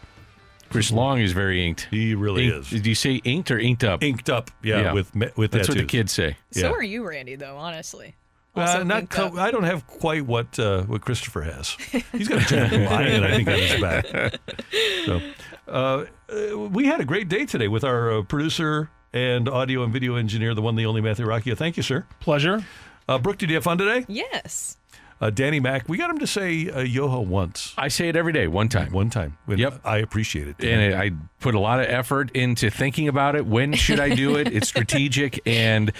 Chris 0.69 0.91
Long 0.91 1.19
is 1.19 1.31
very 1.33 1.65
inked. 1.65 1.87
He 1.91 2.15
really 2.15 2.45
Inked- 2.47 2.57
is. 2.59 2.69
Did 2.69 2.85
you 2.85 2.95
say 2.95 3.15
inked 3.23 3.51
or 3.51 3.57
inked 3.59 3.83
up? 3.83 4.03
Inked 4.03 4.29
up. 4.29 4.51
Yeah. 4.63 4.81
Yeah. 4.81 4.93
With 4.93 5.13
me- 5.15 5.29
with 5.35 5.51
That's 5.51 5.67
what 5.69 5.77
the 5.77 5.85
kids 5.85 6.11
say. 6.11 6.37
So 6.51 6.61
Yeah. 6.67 6.71
are 6.71 6.83
you, 6.83 7.07
Randy, 7.07 7.35
though, 7.35 7.57
honestly. 7.57 8.15
Uh, 8.55 8.83
not 8.83 9.09
co- 9.09 9.37
I 9.37 9.51
don't 9.51 9.63
have 9.63 9.85
quite 9.87 10.25
what 10.25 10.57
uh, 10.59 10.81
what 10.83 11.01
Christopher 11.01 11.41
has. 11.43 11.69
He's 12.11 12.27
got 12.27 12.41
a 12.41 12.45
giant 12.45 12.73
lion, 12.91 13.23
I 13.23 13.35
think, 13.35 13.47
on 13.47 13.59
his 13.59 13.79
back. 13.81 14.05
So, 15.05 15.21
uh, 15.67 16.05
uh, 16.29 16.57
we 16.57 16.85
had 16.85 16.99
a 16.99 17.05
great 17.05 17.29
day 17.29 17.45
today 17.45 17.67
with 17.67 17.83
our 17.83 18.11
uh, 18.19 18.21
producer 18.23 18.89
and 19.13 19.47
audio 19.47 19.83
and 19.83 19.93
video 19.93 20.15
engineer, 20.15 20.53
the 20.55 20.61
one, 20.61 20.75
the 20.75 20.85
only 20.87 20.99
Matthew 21.01 21.25
Rocchio. 21.25 21.55
Thank 21.57 21.77
you, 21.77 21.83
sir. 21.83 22.05
Pleasure. 22.19 22.65
Uh, 23.07 23.17
Brooke, 23.17 23.37
did 23.37 23.49
you 23.49 23.55
have 23.55 23.63
fun 23.63 23.77
today? 23.77 24.05
Yes. 24.07 24.77
Uh, 25.21 25.29
Danny 25.29 25.59
Mack, 25.59 25.89
we 25.89 25.97
got 25.97 26.09
him 26.09 26.19
to 26.19 26.27
say 26.27 26.69
uh, 26.69 26.79
yoho 26.79 27.19
once. 27.19 27.73
I 27.77 27.89
say 27.89 28.07
it 28.07 28.15
every 28.15 28.31
day, 28.31 28.47
one 28.47 28.69
time. 28.69 28.91
One 28.93 29.09
time. 29.09 29.37
And 29.47 29.59
Yep. 29.59 29.81
I 29.83 29.97
appreciate 29.97 30.47
it. 30.47 30.63
and 30.63 30.95
I 30.95 31.11
put 31.41 31.55
a 31.55 31.59
lot 31.59 31.79
of 31.81 31.87
effort 31.87 32.31
into 32.33 32.69
thinking 32.69 33.07
about 33.09 33.35
it. 33.35 33.45
When 33.45 33.73
should 33.73 33.99
I 33.99 34.15
do 34.15 34.35
it? 34.37 34.47
It's 34.47 34.67
strategic 34.75 35.41
and, 35.45 35.91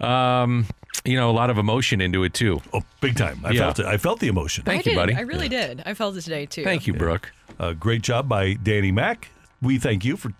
um, 0.00 0.66
you 1.04 1.16
know, 1.16 1.30
a 1.30 1.32
lot 1.32 1.48
of 1.48 1.56
emotion 1.56 2.02
into 2.02 2.24
it 2.24 2.34
too. 2.34 2.60
Oh, 2.74 2.82
big 3.00 3.16
time. 3.16 3.40
I 3.44 3.52
Yeah. 3.52 3.60
felt 3.60 3.78
it. 3.78 3.86
I 3.86 3.96
felt 3.96 4.20
the 4.20 4.28
emotion. 4.28 4.64
Thank 4.64 4.80
I 4.86 4.90
you, 4.90 4.94
did. 4.94 4.96
buddy. 4.96 5.14
I 5.14 5.20
really 5.20 5.48
did. 5.48 5.82
I 5.86 5.94
felt 5.94 6.16
it 6.16 6.20
today, 6.22 6.44
too. 6.44 6.62
Thank 6.64 6.86
you, 6.86 6.92
Brooke. 6.92 7.32
Uh, 7.58 7.72
great 7.72 8.02
job 8.02 8.28
by 8.28 8.52
Danny 8.54 8.92
Mack. 8.92 9.30
We 9.62 9.78
thank 9.78 10.04
you 10.04 10.16
for 10.18 10.32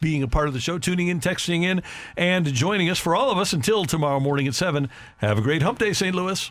being 0.00 0.22
a 0.22 0.28
part 0.28 0.46
of 0.48 0.54
the 0.54 0.60
show, 0.60 0.78
tuning 0.78 1.08
in, 1.08 1.18
texting 1.20 1.62
in, 1.64 1.82
and 2.16 2.46
joining 2.46 2.88
us 2.90 2.98
for 2.98 3.14
all 3.16 3.30
of 3.30 3.38
us 3.38 3.52
until 3.52 3.84
tomorrow 3.84 4.20
morning 4.20 4.46
at 4.46 4.54
7. 4.54 4.88
Have 5.18 5.38
a 5.38 5.40
great 5.42 5.62
hump 5.62 5.78
day, 5.78 5.92
St. 5.92 6.14
Louis. 6.14 6.50